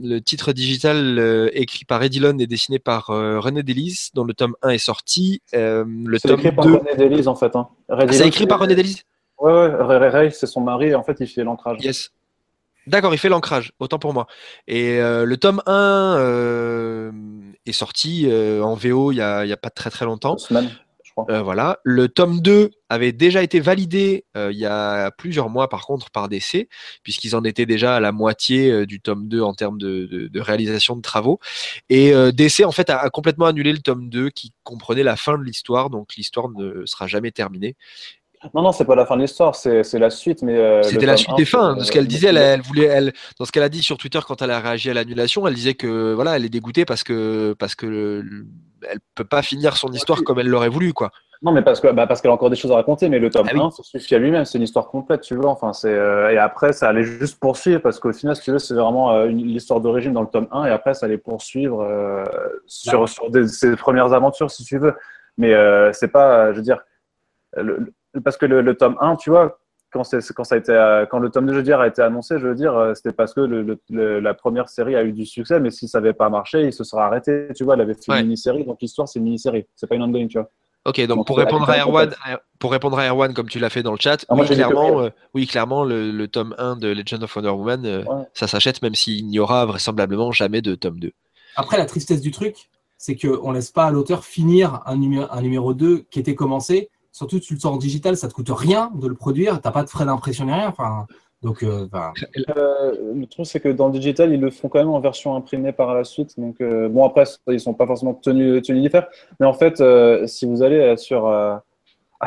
le 0.00 0.18
titre 0.20 0.52
digital 0.52 1.50
écrit 1.52 1.84
par 1.84 2.02
Eddie 2.02 2.20
Lund 2.20 2.40
et 2.40 2.46
dessiné 2.46 2.78
par 2.78 3.06
René 3.06 3.62
Delis, 3.62 4.10
dont 4.14 4.24
le 4.24 4.34
tome 4.34 4.54
1 4.62 4.70
est 4.70 4.78
sorti. 4.78 5.42
Le 5.52 6.18
C'est 6.18 6.28
tome 6.28 6.40
écrit 6.40 6.52
par 6.52 6.66
2... 6.66 6.74
René 6.74 6.96
Delis 6.96 7.28
en 7.28 7.34
fait. 7.34 7.54
Hein. 7.56 7.68
Ah, 7.88 7.98
c'est 8.10 8.26
écrit 8.26 8.46
par 8.46 8.60
René 8.60 8.74
Delis? 8.74 9.02
Ouais, 9.38 9.52
ouais, 9.52 9.74
Ray, 9.80 9.98
Ray, 9.98 10.08
Ray, 10.10 10.32
c'est 10.32 10.46
son 10.46 10.60
mari 10.60 10.88
et 10.88 10.94
en 10.94 11.02
fait 11.02 11.16
il 11.20 11.26
fait 11.26 11.42
l'ancrage. 11.42 11.78
Yes. 11.84 12.10
D'accord, 12.86 13.14
il 13.14 13.18
fait 13.18 13.28
l'ancrage, 13.28 13.72
autant 13.78 13.98
pour 13.98 14.12
moi. 14.12 14.26
Et 14.66 15.00
euh, 15.00 15.24
le 15.24 15.36
tome 15.36 15.62
1 15.66 16.16
euh, 16.18 17.12
est 17.66 17.72
sorti 17.72 18.26
euh, 18.28 18.62
en 18.62 18.74
VO 18.74 19.12
il 19.12 19.16
n'y 19.16 19.20
a, 19.20 19.44
il 19.44 19.48
y 19.48 19.52
a 19.52 19.56
pas 19.56 19.70
très 19.70 19.90
très 19.90 20.04
longtemps. 20.04 20.36
Je 21.04 21.10
crois. 21.12 21.42
Voilà. 21.42 21.78
Le 21.84 22.08
tome 22.08 22.40
2 22.40 22.70
avait 22.88 23.12
déjà 23.12 23.42
été 23.42 23.60
validé 23.60 24.24
il 24.34 24.56
y 24.56 24.64
a 24.64 25.10
plusieurs 25.10 25.50
mois, 25.50 25.68
par 25.68 25.84
contre, 25.86 26.10
par 26.10 26.28
DC, 26.30 26.68
puisqu'ils 27.02 27.36
en 27.36 27.44
étaient 27.44 27.66
déjà 27.66 27.96
à 27.96 28.00
la 28.00 28.12
moitié 28.12 28.86
du 28.86 28.98
tome 29.00 29.28
2 29.28 29.42
en 29.42 29.52
termes 29.52 29.76
de, 29.78 30.06
de- 30.06 30.28
de 30.28 30.40
réalisation 30.40 30.96
de 30.96 31.02
travaux. 31.02 31.38
Et 31.90 32.12
DC, 32.32 32.64
en 32.64 32.72
fait, 32.72 32.88
a, 32.88 32.96
a 32.98 33.10
complètement 33.10 33.44
annulé 33.46 33.72
le 33.72 33.80
tome 33.80 34.08
2 34.08 34.30
qui 34.30 34.52
comprenait 34.64 35.02
la 35.02 35.16
fin 35.16 35.36
de 35.36 35.44
l'histoire, 35.44 35.90
donc 35.90 36.14
l'histoire 36.16 36.48
ne 36.48 36.86
sera 36.86 37.06
jamais 37.06 37.30
terminée. 37.30 37.76
Non, 38.54 38.62
non, 38.62 38.72
c'est 38.72 38.84
pas 38.84 38.94
la 38.96 39.06
fin 39.06 39.16
de 39.16 39.22
l'histoire, 39.22 39.54
c'est 39.54 39.82
c'est 39.84 39.98
la 39.98 40.10
suite. 40.10 40.42
mais 40.42 40.56
euh, 40.56 40.82
C'était 40.82 41.06
la 41.06 41.16
suite 41.16 41.30
1, 41.30 41.34
des 41.36 41.44
fins, 41.44 41.74
de 41.76 41.84
ce 41.84 41.92
qu'elle 41.92 42.06
disait. 42.06 42.28
Elle, 42.28 42.38
elle 42.38 42.60
voulait, 42.62 42.86
elle, 42.86 43.12
dans 43.38 43.44
ce 43.44 43.52
qu'elle 43.52 43.62
a 43.62 43.68
dit 43.68 43.82
sur 43.82 43.96
Twitter 43.98 44.18
quand 44.26 44.42
elle 44.42 44.50
a 44.50 44.58
réagi 44.60 44.90
à 44.90 44.94
l'annulation, 44.94 45.46
elle 45.46 45.54
disait 45.54 45.74
que 45.74 46.12
voilà, 46.12 46.36
elle 46.36 46.44
est 46.44 46.48
dégoûtée 46.48 46.84
parce 46.84 47.04
que 47.04 47.54
parce 47.58 47.74
que 47.74 47.86
le- 47.86 48.20
le- 48.22 48.46
elle 48.90 48.98
peut 49.14 49.24
pas 49.24 49.42
finir 49.42 49.76
son 49.76 49.92
histoire 49.92 50.24
comme 50.24 50.40
elle 50.40 50.48
l'aurait 50.48 50.68
voulu, 50.68 50.92
quoi. 50.92 51.10
Non, 51.44 51.50
mais 51.52 51.62
parce 51.62 51.80
que 51.80 51.88
bah, 51.88 52.06
parce 52.06 52.20
qu'elle 52.20 52.30
a 52.30 52.34
encore 52.34 52.50
des 52.50 52.56
choses 52.56 52.70
à 52.72 52.76
raconter, 52.76 53.08
mais 53.08 53.18
le 53.18 53.28
tome 53.30 53.46
Ah 53.50 53.52
oui. 53.54 53.60
1 53.60 53.70
se 53.70 53.82
suffit 53.82 54.14
à 54.14 54.18
lui-même, 54.18 54.44
c'est 54.44 54.58
une 54.58 54.64
histoire 54.64 54.88
complète, 54.88 55.22
tu 55.22 55.34
vois. 55.36 55.50
Enfin, 55.50 55.72
c'est 55.72 55.92
euh, 55.92 56.30
et 56.30 56.38
après 56.38 56.72
ça 56.72 56.88
allait 56.88 57.02
juste 57.04 57.38
poursuivre 57.40 57.80
parce 57.80 57.98
qu'au 58.00 58.12
final, 58.12 58.34
si 58.36 58.42
tu 58.42 58.50
veux, 58.52 58.58
c'est 58.60 58.74
vraiment 58.74 59.12
euh, 59.12 59.26
une 59.26 59.38
l'histoire 59.38 59.80
d'origine 59.80 60.12
dans 60.12 60.22
le 60.22 60.28
tome 60.28 60.46
1 60.52 60.66
et 60.66 60.70
après 60.70 60.94
ça 60.94 61.06
allait 61.06 61.18
poursuivre 61.18 61.80
euh, 61.82 62.24
sur 62.66 63.08
sur 63.08 63.30
des- 63.30 63.48
ses 63.48 63.74
premières 63.76 64.12
aventures, 64.12 64.50
si 64.50 64.64
tu 64.64 64.78
veux. 64.78 64.94
Mais 65.38 65.52
euh, 65.54 65.92
c'est 65.92 66.08
pas, 66.08 66.52
je 66.52 66.56
veux 66.58 66.62
dire, 66.62 66.78
le- 67.56 67.76
le- 67.78 67.92
parce 68.24 68.36
que 68.36 68.46
le, 68.46 68.60
le 68.62 68.74
tome 68.76 68.96
1, 69.00 69.16
tu 69.16 69.30
vois. 69.30 69.58
Quand, 69.92 70.04
c'est, 70.04 70.20
quand, 70.32 70.44
ça 70.44 70.54
a 70.54 70.58
été, 70.58 70.72
euh, 70.72 71.04
quand 71.04 71.18
le 71.18 71.28
tome 71.28 71.44
2 71.46 71.52
je 71.52 71.58
veux 71.58 71.62
dire, 71.62 71.78
a 71.80 71.86
été 71.86 72.00
annoncé, 72.00 72.38
je 72.38 72.46
veux 72.46 72.54
dire, 72.54 72.74
euh, 72.74 72.94
c'était 72.94 73.12
parce 73.12 73.34
que 73.34 73.40
le, 73.42 73.62
le- 73.62 73.78
le- 73.90 74.20
la 74.20 74.32
première 74.32 74.70
série 74.70 74.96
a 74.96 75.04
eu 75.04 75.12
du 75.12 75.26
succès, 75.26 75.60
mais 75.60 75.70
si 75.70 75.86
ça 75.86 76.00
n'avait 76.00 76.14
pas 76.14 76.30
marché, 76.30 76.62
il 76.62 76.72
se 76.72 76.82
serait 76.82 77.02
arrêté. 77.02 77.48
Tu 77.54 77.62
vois, 77.64 77.74
elle 77.74 77.82
avait 77.82 77.92
fait 77.92 78.10
Ouais. 78.10 78.20
une 78.20 78.24
mini-série, 78.28 78.64
donc 78.64 78.78
l'histoire, 78.80 79.06
c'est 79.06 79.18
une 79.18 79.26
mini-série. 79.26 79.66
C'est 79.76 79.86
pas 79.86 79.94
une 79.96 80.02
ongoing, 80.02 80.26
tu 80.28 80.38
vois. 80.38 80.48
Ok, 80.86 80.98
donc 81.06 81.18
Donc, 81.18 81.26
pour 81.26 81.36
répondre 81.36 81.68
à 81.68 81.76
Erwan, 81.78 82.08
complète. 82.08 82.38
pour 82.58 82.72
répondre 82.72 82.98
à 82.98 83.06
Erwan 83.08 83.34
comme 83.34 83.48
tu 83.50 83.58
l'as 83.58 83.68
fait 83.68 83.82
dans 83.82 83.92
le 83.92 83.98
chat, 84.00 84.24
Ah, 84.30 84.34
oui, 84.34 84.46
clairement, 84.46 84.96
oui. 84.96 85.04
euh, 85.04 85.10
oui, 85.34 85.46
clairement, 85.46 85.84
le, 85.84 86.10
le 86.10 86.26
tome 86.26 86.54
1 86.58 86.76
de 86.76 86.88
Legend 86.88 87.22
of 87.22 87.36
Wonder 87.36 87.50
Woman, 87.50 87.84
euh, 87.84 88.02
Ouais. 88.04 88.24
ça 88.32 88.48
s'achète 88.48 88.80
même 88.80 88.94
s'il 88.94 89.26
n'y 89.28 89.38
aura 89.38 89.66
vraisemblablement 89.66 90.32
jamais 90.32 90.62
de 90.62 90.74
tome 90.74 90.98
2. 91.00 91.12
Après, 91.54 91.76
la 91.76 91.84
tristesse 91.84 92.22
du 92.22 92.30
truc, 92.30 92.56
c'est 92.96 93.14
qu'on 93.14 93.52
laisse 93.52 93.70
pas 93.70 93.84
à 93.84 93.90
l'auteur 93.90 94.24
finir 94.24 94.80
un 94.86 94.96
numéro, 94.96 95.26
un 95.30 95.42
numéro 95.42 95.74
2 95.74 95.98
qui 96.10 96.18
était 96.18 96.34
commencé. 96.34 96.88
Surtout, 97.12 97.38
tu 97.40 97.54
le 97.54 97.60
sors 97.60 97.74
en 97.74 97.76
digital, 97.76 98.16
ça 98.16 98.26
te 98.28 98.32
coûte 98.34 98.48
rien 98.50 98.90
de 98.94 99.06
le 99.06 99.14
produire. 99.14 99.60
T'as 99.60 99.70
pas 99.70 99.82
de 99.84 99.88
frais 99.88 100.04
d'impression 100.06 100.46
ni 100.46 100.52
rien. 100.52 100.68
Enfin, 100.68 101.06
donc, 101.42 101.62
euh, 101.62 101.86
Euh, 102.56 102.92
le 103.14 103.26
truc, 103.26 103.46
c'est 103.46 103.60
que 103.60 103.68
dans 103.68 103.88
le 103.88 103.92
digital, 103.92 104.32
ils 104.32 104.40
le 104.40 104.50
font 104.50 104.68
quand 104.68 104.78
même 104.78 104.88
en 104.90 105.00
version 105.00 105.34
imprimée 105.36 105.72
par 105.72 105.92
la 105.94 106.04
suite. 106.04 106.38
Donc, 106.40 106.60
euh, 106.60 106.88
bon, 106.88 107.04
après, 107.04 107.24
ils 107.48 107.60
sont 107.60 107.74
pas 107.74 107.86
forcément 107.86 108.14
tenus, 108.14 108.62
tenus 108.62 108.82
d'y 108.82 108.88
faire. 108.88 109.08
Mais 109.40 109.46
en 109.46 109.52
fait, 109.52 109.82
si 110.26 110.46
vous 110.46 110.62
allez 110.62 110.96
sur, 110.96 111.30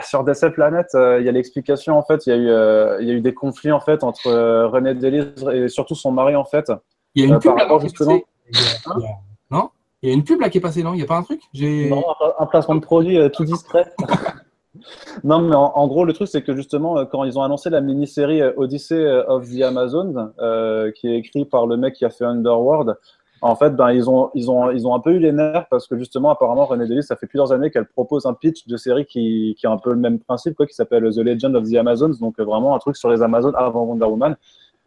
sur 0.03 0.23
DC 0.23 0.49
Planet, 0.53 0.85
il 0.93 1.23
y 1.25 1.29
a 1.29 1.31
l'explication. 1.31 1.97
En 1.97 2.03
fait, 2.03 2.27
il 2.27 2.29
y, 2.29 2.33
a 2.33 2.37
eu, 2.37 3.01
il 3.01 3.07
y 3.07 3.11
a 3.11 3.13
eu 3.15 3.21
des 3.21 3.33
conflits 3.33 3.71
en 3.71 3.79
fait, 3.79 4.03
entre 4.03 4.29
René 4.65 4.93
Delis 4.93 5.33
et 5.53 5.67
surtout 5.69 5.95
son 5.95 6.11
mari, 6.11 6.35
en 6.35 6.45
fait. 6.45 6.71
il 7.15 7.23
y 7.23 7.25
a 7.25 7.33
une 7.33 7.39
pub 7.39 7.57
là 7.57 7.65
qui 7.67 7.73
est 7.73 7.79
justement- 7.89 8.19
passée. 8.51 8.81
A- 8.87 8.99
Non? 9.49 9.69
Il 10.03 10.09
y 10.09 10.11
a 10.11 10.15
une 10.15 10.23
pub 10.23 10.39
là 10.41 10.49
qui 10.49 10.59
est 10.59 10.61
passée, 10.61 10.83
non? 10.83 10.93
Il 10.93 10.97
n'y 10.97 11.03
a 11.03 11.07
pas 11.07 11.15
un 11.17 11.23
truc? 11.23 11.41
J'ai- 11.53 11.89
Non, 11.89 12.03
un, 12.37 12.45
placement 12.45 12.75
de 12.75 12.81
produit 12.81 13.17
tout 13.31 13.45
discret. 13.45 13.85
non, 15.23 15.39
mais 15.39 15.55
en, 15.55 15.87
gros, 15.87 16.05
le 16.05 16.13
truc, 16.13 16.27
c'est 16.27 16.41
que 16.41 16.55
justement, 16.55 16.97
euh, 16.97 17.05
quand 17.05 17.23
ils 17.23 17.37
ont 17.37 17.43
annoncé 17.43 17.69
la 17.69 17.81
mini-série 17.81 18.41
euh, 18.41 18.53
Odyssey 18.57 18.95
euh, 18.95 19.25
of 19.27 19.49
the 19.49 19.61
Amazon, 19.61 20.31
euh, 20.39 20.91
qui 20.91 21.07
est 21.07 21.17
écrit 21.17 21.45
par 21.45 21.67
le 21.67 21.77
mec 21.77 21.93
qui 21.93 22.05
a 22.05 22.09
fait 22.09 22.25
Underworld, 22.25 22.95
en 23.41 23.55
fait, 23.55 23.71
ben, 23.71 23.91
ils, 23.91 24.09
ont, 24.09 24.31
ils, 24.33 24.49
ont, 24.49 24.71
ils 24.71 24.87
ont 24.87 24.95
un 24.95 24.99
peu 24.99 25.11
eu 25.11 25.19
les 25.19 25.31
nerfs 25.31 25.67
parce 25.69 25.87
que 25.87 25.97
justement, 25.97 26.31
apparemment, 26.31 26.65
René 26.65 26.87
Delis, 26.87 27.03
ça 27.03 27.15
fait 27.15 27.27
plusieurs 27.27 27.51
années 27.51 27.69
qu'elle 27.69 27.85
propose 27.85 28.25
un 28.25 28.33
pitch 28.33 28.65
de 28.67 28.77
série 28.77 29.05
qui, 29.05 29.55
qui 29.59 29.67
a 29.67 29.71
un 29.71 29.77
peu 29.77 29.91
le 29.91 29.99
même 29.99 30.19
principe, 30.19 30.55
quoi, 30.55 30.65
qui 30.65 30.73
s'appelle 30.73 31.03
The 31.13 31.17
Legend 31.17 31.55
of 31.55 31.69
the 31.69 31.75
Amazons, 31.75 32.13
donc 32.19 32.39
vraiment 32.39 32.75
un 32.75 32.79
truc 32.79 32.95
sur 32.95 33.09
les 33.09 33.21
Amazones 33.21 33.55
avant 33.55 33.83
Wonder 33.83 34.05
Woman. 34.05 34.35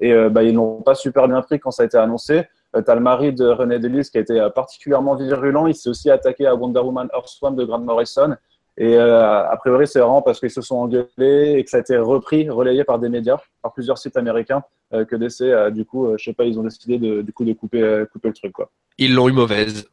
Et 0.00 0.14
bah, 0.30 0.44
ils 0.44 0.54
l'ont 0.54 0.80
pas 0.82 0.94
super 0.94 1.26
bien 1.28 1.42
pris 1.42 1.58
quand 1.58 1.72
ça 1.72 1.82
a 1.82 1.86
été 1.86 1.98
annoncé. 1.98 2.44
Euh, 2.76 2.82
T'as 2.82 2.94
le 2.94 3.00
mari 3.00 3.32
de 3.32 3.46
René 3.46 3.78
Delis 3.78 4.08
qui 4.10 4.18
a 4.18 4.20
été 4.20 4.48
particulièrement 4.54 5.14
virulent. 5.14 5.66
Il 5.66 5.74
s'est 5.74 5.88
aussi 5.88 6.10
attaqué 6.10 6.46
à 6.46 6.54
Wonder 6.54 6.80
Woman 6.80 7.08
Earthworm 7.14 7.56
de 7.56 7.64
Grant 7.64 7.80
Morrison. 7.80 8.36
Et 8.80 8.94
euh, 8.94 9.44
a 9.44 9.56
priori, 9.56 9.88
c'est 9.88 9.98
vraiment 9.98 10.22
parce 10.22 10.38
qu'ils 10.38 10.52
se 10.52 10.62
sont 10.62 10.76
engueulés 10.76 11.56
et 11.58 11.64
que 11.64 11.68
ça 11.68 11.78
a 11.78 11.80
été 11.80 11.96
repris, 11.98 12.48
relayé 12.48 12.84
par 12.84 13.00
des 13.00 13.08
médias, 13.08 13.38
par 13.60 13.72
plusieurs 13.72 13.98
sites 13.98 14.16
américains, 14.16 14.62
euh, 14.94 15.04
que 15.04 15.16
DC, 15.16 15.40
euh, 15.42 15.70
du 15.70 15.84
coup, 15.84 16.16
je 16.16 16.22
sais 16.22 16.32
pas, 16.32 16.44
ils 16.44 16.60
ont 16.60 16.62
décidé 16.62 16.96
de, 16.96 17.22
du 17.22 17.32
coup, 17.32 17.44
de 17.44 17.52
couper, 17.54 18.04
couper 18.12 18.28
le 18.28 18.34
truc, 18.34 18.52
quoi. 18.52 18.70
Ils 18.96 19.14
l'ont 19.14 19.28
eu 19.28 19.32
mauvaise. 19.32 19.88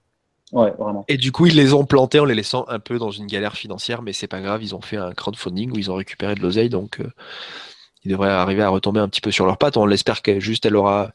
Ouais, 0.52 0.72
vraiment. 0.78 1.04
Et 1.08 1.18
du 1.18 1.32
coup, 1.32 1.48
ils 1.48 1.56
les 1.56 1.74
ont 1.74 1.84
plantés 1.84 2.20
en 2.20 2.26
les 2.26 2.36
laissant 2.36 2.66
un 2.68 2.78
peu 2.78 3.00
dans 3.00 3.10
une 3.10 3.26
galère 3.26 3.56
financière, 3.56 4.04
mais 4.04 4.14
c'est 4.14 4.28
pas 4.28 4.40
grave, 4.40 4.62
ils 4.62 4.76
ont 4.76 4.82
fait 4.82 4.98
un 4.98 5.14
crowdfunding 5.14 5.72
où 5.72 5.80
ils 5.80 5.90
ont 5.90 5.96
récupéré 5.96 6.36
de 6.36 6.42
l'oseille, 6.42 6.70
donc 6.70 7.00
ils 8.04 8.12
devraient 8.12 8.30
arriver 8.30 8.62
à 8.62 8.70
retomber 8.70 9.00
un 9.00 9.10
petit 9.10 9.22
peu 9.22 9.32
sur 9.32 9.48
leurs 9.48 9.58
pattes. 9.58 9.78
On 9.78 9.88
l'espère 9.88 10.22
que 10.22 10.40
juste 10.40 10.68
elle 10.68 10.76
aura 10.76 11.12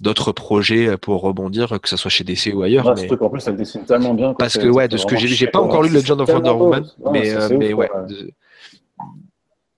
d'autres 0.00 0.32
projets 0.32 0.96
pour 0.98 1.22
rebondir, 1.22 1.80
que 1.80 1.88
ce 1.88 1.96
soit 1.96 2.10
chez 2.10 2.24
DC 2.24 2.52
ou 2.54 2.62
ailleurs. 2.62 2.86
Ouais, 2.86 3.08
mais- 3.10 3.28
plus, 3.28 3.46
dessine 3.56 3.84
tellement 3.84 4.14
bien. 4.14 4.34
Parce 4.34 4.58
que 4.58 4.68
ouais, 4.68 4.88
de 4.88 4.96
ce 4.96 5.06
que 5.06 5.16
j'ai 5.16 5.28
j'ai 5.28 5.46
pas 5.46 5.60
encore 5.60 5.82
lu 5.82 5.88
Legend 5.90 6.20
of 6.20 6.28
Wonder. 6.28 6.50
Woman, 6.50 6.86
mais, 7.12 7.34
euh, 7.34 7.48
mais 7.58 7.72
ouf, 7.72 7.80
ouais. 7.80 7.90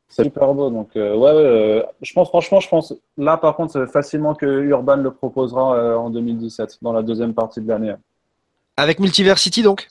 C'est 0.09 0.25
super 0.25 0.53
beau. 0.53 0.69
Donc, 0.71 0.91
euh, 0.97 1.15
ouais, 1.17 1.31
euh, 1.31 1.83
je 2.03 2.13
pense, 2.13 2.29
franchement, 2.29 2.59
je 2.59 2.69
pense, 2.69 2.93
là, 3.17 3.37
par 3.37 3.55
contre, 3.55 3.73
c'est 3.73 3.87
facilement 3.87 4.35
que 4.35 4.47
Urban 4.47 4.97
le 4.97 5.13
proposera 5.13 5.97
en 5.97 6.11
2017, 6.11 6.79
dans 6.83 6.93
la 6.93 7.03
deuxième 7.03 7.35
partie 7.35 7.61
de 7.61 7.69
l'année. 7.69 7.95
Avec 8.77 8.99
Multiversity 8.99 9.63
donc? 9.63 9.87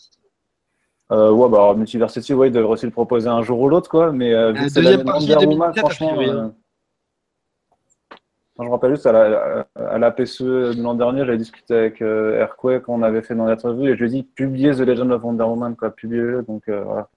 Ouais, 1.10 1.50
bah, 1.50 1.74
Multiversity, 1.78 2.34
ouais, 2.34 2.50
il 2.50 2.52
devrait 2.52 2.74
aussi 2.74 2.86
le 2.86 2.92
proposer 2.92 3.30
un 3.30 3.42
jour 3.42 3.60
ou 3.62 3.70
l'autre, 3.70 3.90
quoi. 3.90 4.12
Mais 4.12 4.32
vu 4.52 4.66
que 4.66 4.70
c'est 4.70 4.82
deuxième 4.82 4.84
l'année 4.84 4.98
de 4.98 5.04
partie 5.04 5.32
Wonder 5.32 5.46
2017, 5.46 5.54
Woman, 5.58 5.70
a 5.70 5.80
franchement, 5.80 6.08
priori, 6.08 6.30
euh, 6.30 6.42
hein. 6.42 6.42
moi, 6.44 6.54
je 8.60 8.66
me 8.66 8.72
rappelle 8.72 8.92
juste 8.96 9.06
à 9.06 9.12
la, 9.12 9.68
à 9.76 9.98
la 9.98 10.12
PSE 10.12 10.42
de 10.42 10.82
l'an 10.82 10.94
dernier, 10.96 11.26
j'avais 11.26 11.38
discuté 11.38 11.76
avec 11.76 12.02
euh, 12.02 12.40
Airquake, 12.40 12.84
qu'on 12.84 13.04
avait 13.04 13.22
fait 13.22 13.36
dans 13.36 13.46
l'interview, 13.46 13.88
et 13.88 13.96
je 13.96 14.04
lui 14.04 14.08
ai 14.08 14.10
dit, 14.10 14.24
publiez 14.24 14.72
The 14.72 14.80
Legend 14.80 15.12
of 15.12 15.24
Wonder 15.24 15.44
Woman, 15.44 15.76
quoi, 15.76 15.90
publiez-le. 15.92 16.44
Donc, 16.44 16.64
euh, 16.70 16.84
voilà. 16.84 17.10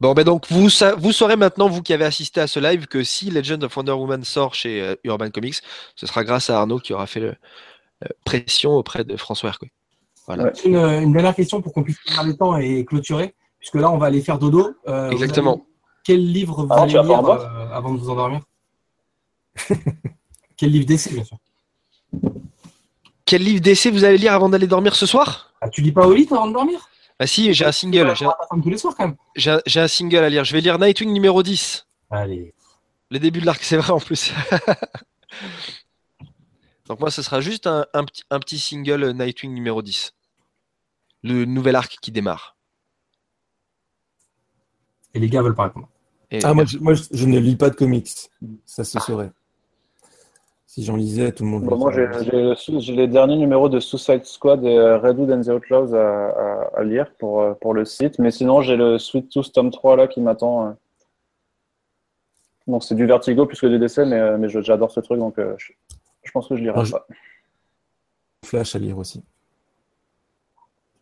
Bon, 0.00 0.14
ben 0.14 0.24
donc 0.24 0.46
vous, 0.50 0.68
sa- 0.68 0.94
vous 0.96 1.12
saurez 1.12 1.36
maintenant, 1.36 1.68
vous 1.68 1.80
qui 1.82 1.92
avez 1.92 2.04
assisté 2.04 2.40
à 2.40 2.46
ce 2.48 2.58
live, 2.58 2.86
que 2.86 3.04
si 3.04 3.30
Legend 3.30 3.62
of 3.64 3.76
Wonder 3.76 3.92
Woman 3.92 4.24
sort 4.24 4.54
chez 4.54 4.82
euh, 4.82 4.94
Urban 5.04 5.30
Comics, 5.30 5.56
ce 5.94 6.06
sera 6.06 6.24
grâce 6.24 6.50
à 6.50 6.58
Arnaud 6.58 6.78
qui 6.78 6.92
aura 6.92 7.06
fait 7.06 7.20
le, 7.20 7.28
euh, 7.28 8.08
pression 8.24 8.72
auprès 8.72 9.04
de 9.04 9.16
François 9.16 9.50
Hercouet. 9.50 9.70
Voilà. 10.26 10.44
Ouais. 10.44 10.52
Une, 10.64 10.76
une 10.76 11.12
dernière 11.12 11.34
question 11.36 11.62
pour 11.62 11.72
qu'on 11.72 11.82
puisse 11.84 11.98
faire 12.00 12.24
les 12.24 12.36
temps 12.36 12.56
et 12.56 12.84
clôturer, 12.84 13.34
puisque 13.60 13.76
là, 13.76 13.90
on 13.90 13.98
va 13.98 14.06
aller 14.06 14.20
faire 14.20 14.38
dodo. 14.38 14.72
Euh, 14.88 15.10
Exactement. 15.10 15.66
Quel 16.04 16.24
livre 16.24 16.64
vous 16.64 16.68
Ah, 16.72 16.82
allez 16.82 16.92
lire 16.94 17.28
euh, 17.28 17.68
avant 17.72 17.92
de 17.94 17.98
vous 17.98 18.10
endormir? 18.10 18.40
Quel 20.56 20.70
livre 20.70 20.86
d'essai, 20.86 21.12
bien 21.12 21.24
sûr. 21.24 21.38
Quel 23.24 23.42
livre 23.42 23.60
d'essai 23.60 23.90
vous 23.90 24.04
allez 24.04 24.18
lire 24.18 24.32
avant 24.32 24.48
d'aller 24.48 24.66
dormir 24.66 24.94
ce 24.96 25.06
soir? 25.06 25.52
Ah, 25.60 25.68
tu 25.68 25.80
lis 25.80 25.92
pas 25.92 26.06
au 26.06 26.14
lit 26.14 26.26
avant 26.30 26.46
de 26.48 26.52
dormir? 26.52 26.88
Ah 27.18 27.26
si, 27.26 27.52
j'ai 27.54 27.64
un 27.64 27.72
single. 27.72 28.12
J'ai 29.36 29.80
un, 29.80 29.88
single 29.88 30.16
à 30.18 30.28
lire. 30.28 30.44
Je 30.44 30.52
vais 30.52 30.60
lire 30.60 30.78
Nightwing 30.78 31.12
numéro 31.12 31.42
10. 31.42 31.86
Allez. 32.10 32.52
Le 33.10 33.18
début 33.18 33.40
de 33.40 33.46
l'arc, 33.46 33.62
c'est 33.62 33.76
vrai 33.76 33.92
en 33.92 34.00
plus. 34.00 34.32
Donc 36.88 37.00
moi, 37.00 37.10
ce 37.10 37.22
sera 37.22 37.40
juste 37.40 37.66
un, 37.66 37.86
un 37.94 38.04
petit, 38.04 38.24
un 38.30 38.40
petit 38.40 38.58
single 38.58 39.04
euh, 39.04 39.12
Nightwing 39.12 39.54
numéro 39.54 39.82
10. 39.82 40.14
Le 41.22 41.44
nouvel 41.44 41.76
arc 41.76 41.96
qui 42.02 42.10
démarre. 42.10 42.56
Et 45.14 45.20
les 45.20 45.28
gars 45.28 45.42
veulent 45.42 45.54
pas 45.54 45.64
répondre. 45.64 45.88
Et- 46.30 46.40
Ah, 46.44 46.54
moi, 46.54 46.64
je, 46.64 46.78
moi, 46.78 46.94
je- 46.94 47.04
je 47.12 47.26
ne 47.26 47.38
lis 47.38 47.56
pas 47.56 47.70
de 47.70 47.76
comics. 47.76 48.08
Ça 48.66 48.82
se 48.84 48.98
saurait. 48.98 49.30
Si 50.74 50.84
j'en 50.84 50.96
lisais, 50.96 51.32
tout 51.32 51.44
le 51.44 51.50
monde 51.50 51.64
Bon, 51.64 51.72
le 51.72 51.76
moi, 51.76 51.92
j'ai 51.92 52.06
le 52.06 52.94
les 52.96 53.06
derniers 53.06 53.36
numéros 53.36 53.68
de 53.68 53.78
Suicide 53.78 54.24
Squad 54.24 54.64
et 54.64 54.68
euh, 54.74 54.96
Redwood 54.96 55.30
and 55.30 55.42
the 55.42 55.48
Outlaws 55.48 55.94
à, 55.94 55.98
à- 56.30 56.70
à 56.78 56.82
lire 56.82 57.12
pour, 57.18 57.42
euh, 57.42 57.52
pour 57.52 57.74
le 57.74 57.84
site. 57.84 58.18
Mais 58.18 58.30
sinon, 58.30 58.62
j'ai 58.62 58.76
le 58.76 58.98
Sweet 58.98 59.28
Tooth 59.28 59.52
tome 59.52 59.70
3 59.70 59.96
là 59.96 60.06
qui 60.06 60.22
m'attend. 60.22 60.68
euh. 60.68 60.72
Donc, 62.66 62.84
c'est 62.84 62.94
du 62.94 63.04
Vertigo 63.04 63.44
plus 63.44 63.60
que 63.60 63.66
du 63.66 63.78
DC, 63.78 63.98
mais, 64.06 64.38
mais 64.38 64.48
j'adore 64.48 64.90
ce 64.90 65.00
truc, 65.00 65.18
donc 65.18 65.38
euh, 65.38 65.54
je, 65.58 65.72
je 66.22 66.30
pense 66.30 66.48
que 66.48 66.56
je 66.56 66.62
lirai 66.62 66.86
je- 66.86 66.92
pas. 66.92 67.06
Flash 68.46 68.74
à 68.74 68.78
lire 68.78 68.96
aussi. 68.96 69.22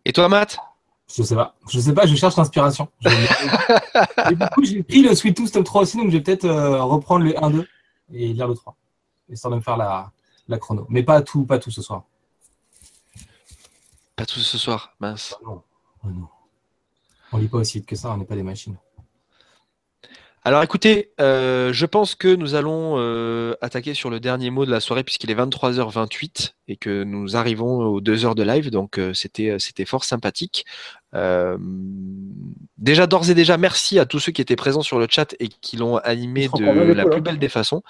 Et 0.04 0.12
toi, 0.12 0.28
Matt? 0.28 0.58
Je 1.16 1.22
sais 1.22 1.36
pas. 1.36 1.54
Je 1.68 1.78
sais 1.78 1.94
pas, 1.94 2.06
je 2.06 2.16
cherche 2.16 2.36
l'inspiration. 2.36 2.88
Du 3.04 4.36
coup, 4.52 4.64
j'ai 4.64 4.82
pris 4.82 5.02
le 5.02 5.14
Sweet 5.14 5.36
Tooth 5.36 5.46
Step 5.46 5.62
3 5.62 5.82
aussi, 5.82 5.96
donc 5.96 6.10
je 6.10 6.16
vais 6.16 6.22
peut-être 6.24 6.44
euh, 6.44 6.82
reprendre 6.82 7.24
le 7.24 7.30
1-2 7.34 7.64
et 8.14 8.32
lire 8.32 8.48
le 8.48 8.54
3. 8.54 8.74
Histoire 9.30 9.52
de 9.52 9.56
me 9.56 9.62
faire 9.62 9.76
la, 9.76 10.12
la 10.48 10.58
chrono. 10.58 10.86
Mais 10.88 11.02
pas 11.02 11.22
tout, 11.22 11.44
pas 11.44 11.58
tout 11.58 11.70
ce 11.70 11.82
soir. 11.82 12.04
Pas 14.16 14.26
tout 14.26 14.40
ce 14.40 14.58
soir, 14.58 14.94
mince. 15.00 15.34
Ah 15.38 15.44
non. 15.46 15.62
Ah 16.04 16.08
non. 16.08 16.28
On 17.32 17.38
lit 17.38 17.48
pas 17.48 17.58
aussi 17.58 17.78
vite 17.78 17.86
que 17.86 17.96
ça, 17.96 18.10
on 18.10 18.16
n'est 18.16 18.24
pas 18.24 18.34
des 18.34 18.42
machines. 18.42 18.76
Alors 20.42 20.62
écoutez, 20.62 21.12
euh, 21.20 21.70
je 21.70 21.84
pense 21.84 22.14
que 22.14 22.34
nous 22.34 22.54
allons 22.54 22.94
euh, 22.96 23.54
attaquer 23.60 23.92
sur 23.92 24.08
le 24.08 24.20
dernier 24.20 24.48
mot 24.48 24.64
de 24.64 24.70
la 24.70 24.80
soirée 24.80 25.04
puisqu'il 25.04 25.30
est 25.30 25.34
23h28 25.34 26.54
et 26.66 26.76
que 26.76 27.04
nous 27.04 27.36
arrivons 27.36 27.80
aux 27.80 28.00
deux 28.00 28.24
heures 28.24 28.34
de 28.34 28.42
live, 28.42 28.70
donc 28.70 28.98
euh, 28.98 29.12
c'était 29.12 29.56
c'était 29.58 29.84
fort 29.84 30.04
sympathique. 30.04 30.64
Déjà 32.78 33.06
d'ores 33.06 33.28
et 33.28 33.34
déjà 33.34 33.58
merci 33.58 33.98
à 33.98 34.06
tous 34.06 34.20
ceux 34.20 34.32
qui 34.32 34.40
étaient 34.40 34.56
présents 34.56 34.80
sur 34.80 34.98
le 34.98 35.08
chat 35.10 35.34
et 35.40 35.48
qui 35.48 35.76
l'ont 35.76 35.98
animé 35.98 36.48
de 36.48 36.92
la 36.92 37.04
plus 37.04 37.20
belle 37.20 37.38
des 37.38 37.48
façons. 37.50 37.82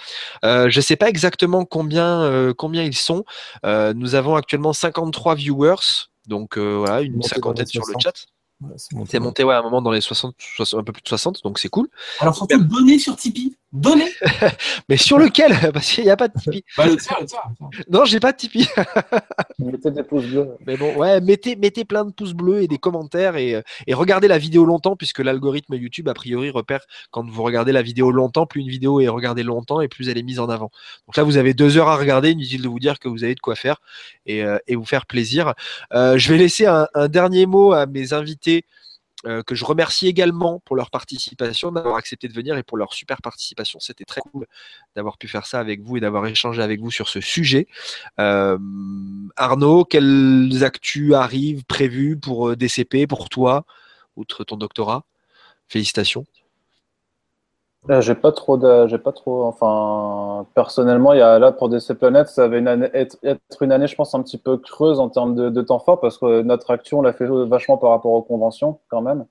Je 0.43 0.81
sais 0.81 0.97
pas 0.97 1.09
exactement 1.09 1.65
combien 1.65 2.53
combien 2.57 2.83
ils 2.83 2.97
sont. 2.97 3.25
Nous 3.63 4.15
avons 4.17 4.35
actuellement 4.35 4.73
53 4.73 5.37
viewers, 5.37 6.09
donc 6.27 6.59
voilà 6.59 7.03
une 7.03 7.23
cinquantaine 7.23 7.67
sur 7.67 7.83
le 7.83 7.93
60. 7.93 8.03
chat. 8.03 8.27
Ouais, 8.61 8.75
c'est 8.77 8.95
monté. 8.95 9.19
Monté 9.19 9.45
ouais, 9.45 9.55
à 9.55 9.59
un 9.59 9.63
moment 9.63 9.81
dans 9.81 9.91
les 9.91 10.01
60, 10.01 10.35
60, 10.39 10.81
un 10.81 10.85
peu 10.85 10.93
plus 10.93 11.03
de 11.03 11.09
60, 11.09 11.43
donc 11.43 11.59
c'est 11.59 11.69
cool. 11.69 11.89
Alors 12.19 12.35
surtout, 12.35 12.59
donnez 12.59 12.99
sur 12.99 13.17
Tipeee. 13.17 13.57
Donnez 13.73 14.11
Mais 14.89 14.97
sur 14.97 15.19
lequel? 15.19 15.53
Parce 15.73 15.91
qu'il 15.93 16.05
n'y 16.05 16.11
a 16.11 16.17
pas 16.17 16.29
de 16.29 16.39
Tipeee. 16.39 16.65
bah, 16.77 16.87
le 16.87 16.97
tien, 16.97 17.17
le 17.21 17.27
tien. 17.27 17.39
le 17.49 17.77
tien. 17.77 17.83
Non, 17.89 18.05
j'ai 18.05 18.19
pas 18.19 18.33
de 18.33 18.37
Tipeee. 18.37 18.69
Mettez 19.61 19.91
des 19.93 20.03
pouces 20.03 20.27
bleus. 20.27 20.49
Mais 20.67 20.77
bon, 20.77 20.97
ouais, 20.97 21.21
mettez, 21.21 21.55
mettez 21.55 21.85
plein 21.85 22.05
de 22.05 22.11
pouces 22.13 22.33
bleus 22.33 22.63
et 22.63 22.69
des 22.69 22.79
commentaires 22.79 23.37
et, 23.37 23.55
euh, 23.55 23.63
et 23.87 23.95
regardez 23.95 24.27
la 24.27 24.39
vidéo 24.39 24.65
longtemps 24.65 24.97
puisque 24.97 25.21
l'algorithme 25.21 25.75
YouTube, 25.75 26.09
a 26.09 26.15
priori, 26.15 26.51
repère 26.51 26.81
quand 27.11 27.29
vous 27.29 27.43
regardez 27.43 27.73
la 27.73 27.83
vidéo 27.83 28.11
longtemps, 28.11 28.47
plus 28.47 28.61
une 28.61 28.69
vidéo 28.69 29.01
est 29.01 29.09
regardée 29.09 29.43
longtemps 29.45 29.81
et 29.81 29.89
plus 29.89 30.09
elle 30.09 30.19
est 30.19 30.23
mise 30.23 30.41
en 30.41 30.49
avant. 30.49 30.71
Donc 31.07 31.17
là, 31.17 31.23
vous 31.23 31.37
avez 31.37 31.55
deux 31.55 31.79
heures 31.79 31.89
à 31.89 31.97
regarder. 31.97 32.31
Inutile 32.31 32.63
de 32.63 32.69
vous 32.69 32.81
dire 32.81 32.99
que 32.99 33.09
vous 33.09 33.23
avez 33.25 33.35
de 33.35 33.41
quoi 33.41 33.55
faire 33.55 33.81
et, 34.27 34.43
euh, 34.45 34.59
et 34.67 34.75
vous 34.75 34.85
faire 34.85 35.07
plaisir. 35.07 35.55
Euh, 35.93 36.19
je 36.19 36.33
vais 36.33 36.39
laisser 36.39 36.67
un, 36.67 36.89
un 36.95 37.09
dernier 37.09 37.47
mot 37.47 37.73
à 37.73 37.87
mes 37.87 38.13
invités. 38.13 38.65
Euh, 39.27 39.43
que 39.43 39.55
je 39.55 39.67
remercie 39.67 40.07
également 40.07 40.61
pour 40.61 40.77
leur 40.77 40.91
participation, 40.91 41.73
d'avoir 41.73 41.97
accepté 41.97 42.27
de 42.27 42.33
venir 42.33 42.57
et 42.57 42.63
pour 42.63 42.79
leur 42.79 42.95
super 42.95 43.21
participation. 43.21 43.79
C'était 43.79 44.07
très 44.07 44.23
cool 44.33 44.47
d'avoir 44.97 45.19
pu 45.19 45.29
faire 45.29 45.47
ça 45.47 45.61
avec 45.61 45.83
vous 45.83 45.99
et 45.99 46.01
d'avoir 46.01 46.27
échangé 46.27 46.63
avec 46.63 46.81
vous 46.81 46.91
sur 46.91 47.09
ce 47.09 47.21
sujet. 47.21 47.67
Euh, 48.19 48.59
Arnaud, 49.37 49.85
quelles 49.85 50.65
actus 50.65 51.13
arrivent 51.13 51.65
prévues 51.65 52.19
pour 52.19 52.49
euh, 52.49 52.57
DCP, 52.57 53.07
pour 53.07 53.29
toi, 53.29 53.67
outre 54.17 54.43
ton 54.43 54.57
doctorat? 54.57 55.05
Félicitations. 55.69 56.25
Euh, 57.89 58.03
j'ai 58.03 58.15
pas 58.15 58.31
trop 58.31 58.59
de, 58.59 58.87
j'ai 58.89 58.99
pas 58.99 59.11
trop, 59.13 59.45
enfin, 59.45 60.47
personnellement, 60.55 61.15
il 61.15 61.19
y 61.19 61.23
a 61.23 61.39
là 61.39 61.51
pour 61.51 61.71
DC 61.71 61.95
Planète, 61.95 62.29
ça 62.29 62.47
va 62.47 62.59
une 62.59 62.69
année, 62.69 62.91
être, 62.93 63.17
être 63.23 63.63
une 63.63 63.73
année, 63.73 63.87
je 63.87 63.97
pense, 63.97 64.15
un 64.15 64.23
petit 64.23 64.37
peu 64.37 64.59
creuse 64.59 65.01
en 65.01 65.09
termes 65.09 65.35
de, 65.35 65.49
de 65.49 65.63
temps 65.63 65.79
fort 65.79 65.99
parce 65.99 66.19
que 66.19 66.43
notre 66.43 66.71
action, 66.71 66.99
on 66.99 67.03
l'a 67.03 67.15
fait 67.15 67.27
vachement 67.27 67.79
par 67.79 67.91
rapport 67.91 68.13
aux 68.13 68.21
conventions 68.23 68.79
quand 68.89 69.01
même. 69.01 69.25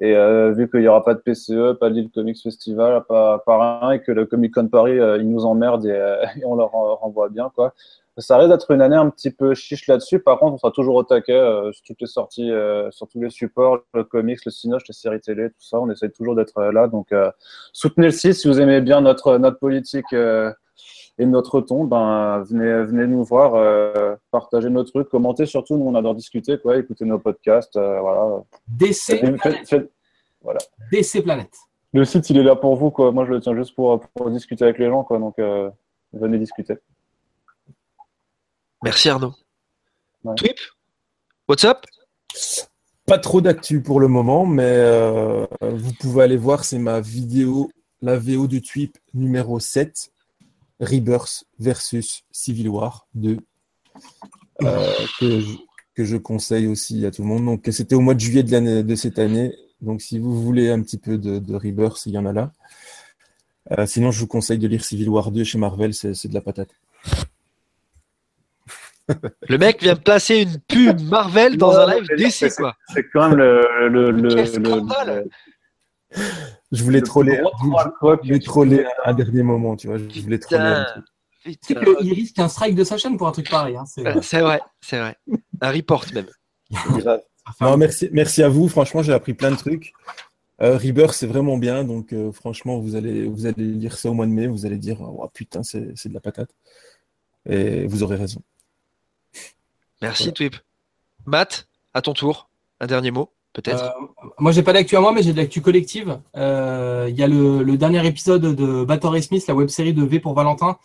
Et 0.00 0.14
euh, 0.16 0.52
vu 0.52 0.68
qu'il 0.70 0.82
y 0.82 0.88
aura 0.88 1.02
pas 1.02 1.14
de 1.14 1.20
PCE, 1.20 1.72
pas 1.80 1.88
de 1.88 1.94
Lille 1.94 2.10
Comics 2.14 2.40
Festival, 2.42 3.04
pas, 3.08 3.38
pas 3.46 3.80
rien, 3.80 3.92
et 3.92 4.02
que 4.02 4.12
le 4.12 4.26
Comic 4.26 4.52
Con 4.54 4.68
Paris, 4.68 4.98
euh, 4.98 5.16
ils 5.18 5.30
nous 5.30 5.46
emmerdent 5.46 5.86
et, 5.86 5.90
euh, 5.92 6.24
et 6.36 6.44
on 6.44 6.56
leur 6.56 6.74
en- 6.74 6.96
renvoie 6.96 7.30
bien, 7.30 7.50
quoi. 7.54 7.72
Ça 8.18 8.36
risque 8.38 8.50
d'être 8.50 8.70
une 8.70 8.80
année 8.80 8.94
un 8.96 9.10
petit 9.10 9.32
peu 9.32 9.54
chiche 9.54 9.88
là-dessus. 9.88 10.20
Par 10.20 10.38
contre, 10.38 10.54
on 10.54 10.58
sera 10.58 10.70
toujours 10.70 10.94
au 10.94 11.02
taquet 11.02 11.32
euh, 11.32 11.72
sur 11.72 11.82
toutes 11.84 12.00
les 12.00 12.06
sorties, 12.06 12.48
euh, 12.50 12.88
sur 12.92 13.08
tous 13.08 13.20
les 13.20 13.28
supports, 13.30 13.80
le 13.92 14.04
comics, 14.04 14.38
le 14.44 14.52
cinoche, 14.52 14.82
les 14.86 14.94
séries 14.94 15.20
télé, 15.20 15.48
tout 15.48 15.56
ça. 15.58 15.80
On 15.80 15.90
essaie 15.90 16.10
toujours 16.10 16.36
d'être 16.36 16.56
euh, 16.58 16.70
là. 16.70 16.86
Donc, 16.86 17.08
soutenez 17.72 18.06
le 18.06 18.12
site 18.12 18.34
si 18.34 18.46
vous 18.46 18.60
aimez 18.60 18.80
bien 18.80 19.00
notre 19.00 19.36
notre 19.38 19.58
politique 19.58 20.12
et 20.12 21.26
notre 21.26 21.60
ton. 21.60 21.84
Ben 21.84 22.44
venez 22.48 22.84
venez 22.84 23.06
nous 23.08 23.24
voir, 23.24 24.16
partagez 24.30 24.70
nos 24.70 24.84
trucs, 24.84 25.08
commentez 25.08 25.46
surtout. 25.46 25.76
Nous 25.76 25.86
on 25.86 25.94
adore 25.96 26.14
discuter, 26.14 26.56
quoi. 26.58 26.76
Écoutez 26.76 27.04
nos 27.04 27.18
podcasts, 27.18 27.76
voilà. 27.76 28.42
DC, 28.68 28.94
Faites- 29.18 29.40
faites- 29.40 29.68
faites- 29.68 29.90
DC 30.92 31.22
Planète. 31.22 31.54
le 31.92 32.04
site 32.04 32.30
il 32.30 32.38
est 32.38 32.42
là 32.44 32.54
pour 32.54 32.76
vous, 32.76 32.90
quoi. 32.92 33.10
Moi 33.10 33.24
je 33.24 33.32
le 33.32 33.40
tiens 33.40 33.56
juste 33.56 33.74
pour 33.74 33.98
pour 34.14 34.30
discuter 34.30 34.62
avec 34.64 34.78
les 34.78 34.88
gens, 34.88 35.02
quoi. 35.02 35.18
Donc 35.18 35.34
venez 36.12 36.38
discuter. 36.38 36.76
Merci 38.84 39.08
Arnaud. 39.08 39.32
Ouais. 40.24 40.34
Twip 40.34 40.58
What's 41.48 41.64
up? 41.64 41.86
Pas 43.06 43.18
trop 43.18 43.40
d'actu 43.40 43.80
pour 43.80 43.98
le 43.98 44.08
moment, 44.08 44.44
mais 44.44 44.62
euh, 44.62 45.46
vous 45.62 45.92
pouvez 45.94 46.24
aller 46.24 46.36
voir, 46.36 46.64
c'est 46.64 46.78
ma 46.78 47.00
vidéo, 47.00 47.70
la 48.02 48.18
VO 48.18 48.46
de 48.46 48.58
Tweep 48.58 48.98
numéro 49.14 49.58
7, 49.58 50.10
Rebirth 50.80 51.44
versus 51.58 52.24
Civil 52.30 52.68
War 52.68 53.06
2, 53.14 53.38
euh, 54.62 54.92
que, 55.18 55.40
je, 55.40 55.56
que 55.94 56.04
je 56.04 56.16
conseille 56.18 56.66
aussi 56.66 57.06
à 57.06 57.10
tout 57.10 57.22
le 57.22 57.28
monde. 57.28 57.46
Donc, 57.46 57.66
c'était 57.72 57.94
au 57.94 58.00
mois 58.00 58.14
de 58.14 58.20
juillet 58.20 58.42
de, 58.42 58.52
l'année, 58.52 58.82
de 58.82 58.94
cette 58.94 59.18
année. 59.18 59.54
Donc, 59.80 60.02
si 60.02 60.18
vous 60.18 60.42
voulez 60.42 60.70
un 60.70 60.82
petit 60.82 60.98
peu 60.98 61.16
de, 61.16 61.38
de 61.38 61.54
Rebirth, 61.54 62.04
il 62.04 62.12
y 62.12 62.18
en 62.18 62.26
a 62.26 62.32
là. 62.32 62.52
Euh, 63.78 63.86
sinon, 63.86 64.10
je 64.10 64.20
vous 64.20 64.26
conseille 64.26 64.58
de 64.58 64.68
lire 64.68 64.84
Civil 64.84 65.08
War 65.08 65.30
2 65.30 65.42
chez 65.42 65.58
Marvel, 65.58 65.94
c'est, 65.94 66.12
c'est 66.12 66.28
de 66.28 66.34
la 66.34 66.42
patate. 66.42 66.70
Le 69.48 69.58
mec 69.58 69.82
vient 69.82 69.94
de 69.94 70.00
placer 70.00 70.42
une 70.42 70.58
pub 70.60 71.00
Marvel 71.02 71.56
dans 71.56 71.72
Non, 71.72 71.78
un 71.80 72.00
live 72.16 72.30
c'est- 72.30 72.54
quoi. 72.56 72.74
C'est 72.92 73.04
quand 73.12 73.28
même 73.28 73.38
le 73.38 73.88
le 73.88 74.10
le, 74.10 74.28
Quel 74.28 74.38
le, 74.38 74.46
scandale 74.46 75.26
Je 76.72 76.82
voulais 76.84 77.00
le 77.00 77.04
troller, 77.06 77.40
je 77.62 78.26
voulais 78.26 78.38
troller 78.40 78.84
à 79.04 79.10
un 79.10 79.14
dernier 79.14 79.42
moment, 79.42 79.76
tu 79.76 79.88
vois. 79.88 79.98
Je 79.98 80.20
voulais 80.22 80.38
troller 80.38 80.62
un 80.62 80.84
Putain. 80.84 80.92
truc. 80.92 81.04
Tu 81.44 81.50
sais 81.60 81.74
Putain. 81.74 81.94
qu'il 81.96 82.12
risque 82.14 82.38
un 82.38 82.48
strike 82.48 82.74
de 82.74 82.84
sa 82.84 82.96
chaîne 82.96 83.18
pour 83.18 83.28
un 83.28 83.32
truc 83.32 83.50
pareil. 83.50 83.76
Hein. 83.76 83.84
C'est, 83.86 84.02
vrai, 84.40 84.60
c'est 84.80 84.98
vrai. 84.98 85.16
Un 85.60 85.70
report 85.70 86.06
même. 86.14 86.26
grave. 86.98 87.20
Enfin, 87.46 87.70
Non, 87.70 87.76
merci, 87.76 88.08
merci 88.12 88.42
à 88.42 88.48
vous. 88.48 88.68
Franchement, 88.68 89.02
j'ai 89.02 89.12
appris 89.12 89.34
plein 89.34 89.50
de 89.50 89.56
trucs. 89.56 89.92
Euh, 90.62 90.78
Rebirth, 90.78 91.12
c'est 91.12 91.26
vraiment 91.26 91.58
bien. 91.58 91.84
Donc, 91.84 92.14
euh, 92.14 92.32
franchement, 92.32 92.78
vous 92.78 92.94
allez, 92.96 93.26
vous 93.26 93.44
allez 93.44 93.64
lire 93.64 93.98
ça 93.98 94.08
au 94.08 94.14
mois 94.14 94.24
de 94.24 94.30
mai. 94.30 94.46
Vous 94.46 94.64
allez 94.64 94.78
dire, 94.78 94.98
oh, 95.02 95.28
putain, 95.34 95.62
c'est 95.62 95.88
c'est 95.96 96.08
de 96.08 96.14
la 96.14 96.20
patate. 96.20 96.48
Et 97.46 97.86
vous 97.86 98.02
aurez 98.02 98.16
raison. 98.16 98.40
Merci 100.04 100.32
Twip. 100.32 100.56
Matt, 101.26 101.68
à 101.94 102.02
ton 102.02 102.12
tour, 102.12 102.48
un 102.80 102.86
dernier 102.86 103.10
mot, 103.10 103.30
peut-être. 103.54 103.82
Euh, 103.82 104.06
moi, 104.38 104.52
j'ai 104.52 104.62
pas 104.62 104.74
d'actu 104.74 104.96
à 104.96 105.00
moi, 105.00 105.12
mais 105.12 105.22
j'ai 105.22 105.32
de 105.32 105.38
l'actu 105.38 105.62
collective. 105.62 106.20
Euh, 106.36 107.06
Il 107.08 107.16
y 107.18 107.22
a 107.22 107.28
le, 107.28 107.62
le 107.62 107.76
dernier 107.78 108.06
épisode 108.06 108.42
de 108.42 108.84
Battle 108.84 109.22
Smith, 109.22 109.46
la 109.48 109.54
web 109.54 109.68
série 109.68 109.94
de 109.94 110.04
V 110.04 110.20
pour 110.20 110.34
Valentin, 110.34 110.76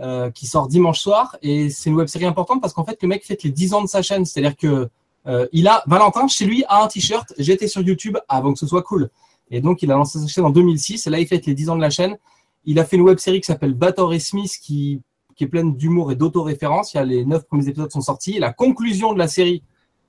euh, 0.00 0.30
qui 0.30 0.46
sort 0.46 0.68
dimanche 0.68 1.00
soir. 1.00 1.36
Et 1.42 1.68
c'est 1.68 1.90
une 1.90 1.96
web 1.96 2.08
série 2.08 2.24
importante 2.24 2.62
parce 2.62 2.72
qu'en 2.72 2.84
fait, 2.84 2.98
le 3.02 3.08
mec 3.08 3.24
fête 3.24 3.42
les 3.42 3.50
10 3.50 3.74
ans 3.74 3.82
de 3.82 3.88
sa 3.88 4.00
chaîne. 4.00 4.24
C'est-à-dire 4.24 4.56
que 4.56 4.88
euh, 5.26 5.46
il 5.52 5.68
a 5.68 5.82
Valentin 5.86 6.26
chez 6.28 6.46
lui 6.46 6.64
a 6.68 6.82
un 6.82 6.88
t-shirt. 6.88 7.34
J'étais 7.38 7.68
sur 7.68 7.82
YouTube 7.82 8.16
avant 8.28 8.54
que 8.54 8.58
ce 8.58 8.66
soit 8.66 8.82
cool. 8.82 9.10
Et 9.50 9.60
donc, 9.60 9.82
il 9.82 9.92
a 9.92 9.94
lancé 9.94 10.18
sa 10.18 10.26
chaîne 10.26 10.44
en 10.44 10.50
2006. 10.50 11.06
Et 11.06 11.10
là, 11.10 11.20
il 11.20 11.26
fête 11.26 11.44
les 11.44 11.54
10 11.54 11.68
ans 11.68 11.76
de 11.76 11.82
la 11.82 11.90
chaîne. 11.90 12.16
Il 12.64 12.78
a 12.78 12.86
fait 12.86 12.96
une 12.96 13.02
web 13.02 13.18
série 13.18 13.40
qui 13.40 13.46
s'appelle 13.46 13.74
Battle 13.74 14.18
Smith 14.18 14.56
qui, 14.62 15.02
qui 15.34 15.44
est 15.44 15.48
pleine 15.48 15.76
d'humour 15.76 16.12
et 16.12 16.16
d'autoréférence. 16.16 16.94
Il 16.94 16.96
y 16.98 17.00
a 17.00 17.04
les 17.04 17.24
9 17.24 17.46
premiers 17.46 17.68
épisodes 17.68 17.90
sont 17.90 18.00
sortis. 18.00 18.38
La 18.38 18.52
conclusion 18.52 19.12
de 19.12 19.18
la 19.18 19.28
série 19.28 19.62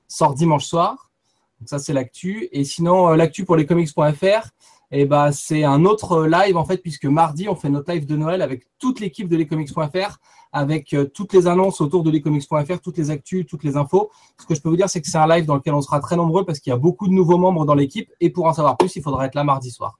sort 0.07 0.33
dimanche 0.33 0.65
soir. 0.65 1.11
Donc 1.59 1.69
ça, 1.69 1.79
c'est 1.79 1.93
l'actu. 1.93 2.49
Et 2.51 2.63
sinon, 2.63 3.09
euh, 3.09 3.15
l'actu 3.15 3.45
pour 3.45 3.55
les 3.55 3.65
comics.fr, 3.65 4.49
eh 4.91 5.05
ben, 5.05 5.31
c'est 5.31 5.63
un 5.63 5.85
autre 5.85 6.25
live, 6.25 6.55
en 6.55 6.65
fait, 6.65 6.77
puisque 6.77 7.05
mardi, 7.05 7.49
on 7.49 7.55
fait 7.55 7.69
notre 7.69 7.91
live 7.91 8.05
de 8.05 8.15
Noël 8.15 8.41
avec 8.41 8.67
toute 8.77 8.99
l'équipe 8.99 9.27
de 9.27 9.35
lescomics.fr, 9.37 10.17
avec 10.51 10.93
euh, 10.93 11.05
toutes 11.05 11.33
les 11.33 11.47
annonces 11.47 11.81
autour 11.81 12.03
de 12.03 12.11
lescomics.fr, 12.11 12.79
toutes 12.79 12.97
les 12.97 13.09
actus, 13.09 13.45
toutes 13.47 13.63
les 13.63 13.75
infos. 13.75 14.11
Ce 14.39 14.45
que 14.45 14.53
je 14.53 14.61
peux 14.61 14.69
vous 14.69 14.77
dire, 14.77 14.89
c'est 14.89 15.01
que 15.01 15.07
c'est 15.07 15.17
un 15.17 15.27
live 15.27 15.45
dans 15.45 15.55
lequel 15.55 15.73
on 15.73 15.81
sera 15.81 15.99
très 15.99 16.15
nombreux 16.15 16.45
parce 16.45 16.59
qu'il 16.59 16.69
y 16.69 16.73
a 16.73 16.77
beaucoup 16.77 17.07
de 17.07 17.13
nouveaux 17.13 17.39
membres 17.39 17.65
dans 17.65 17.73
l'équipe. 17.73 18.11
Et 18.19 18.29
pour 18.29 18.45
en 18.45 18.53
savoir 18.53 18.77
plus, 18.77 18.95
il 18.95 19.01
faudra 19.01 19.25
être 19.25 19.35
là 19.35 19.43
mardi 19.43 19.71
soir. 19.71 19.97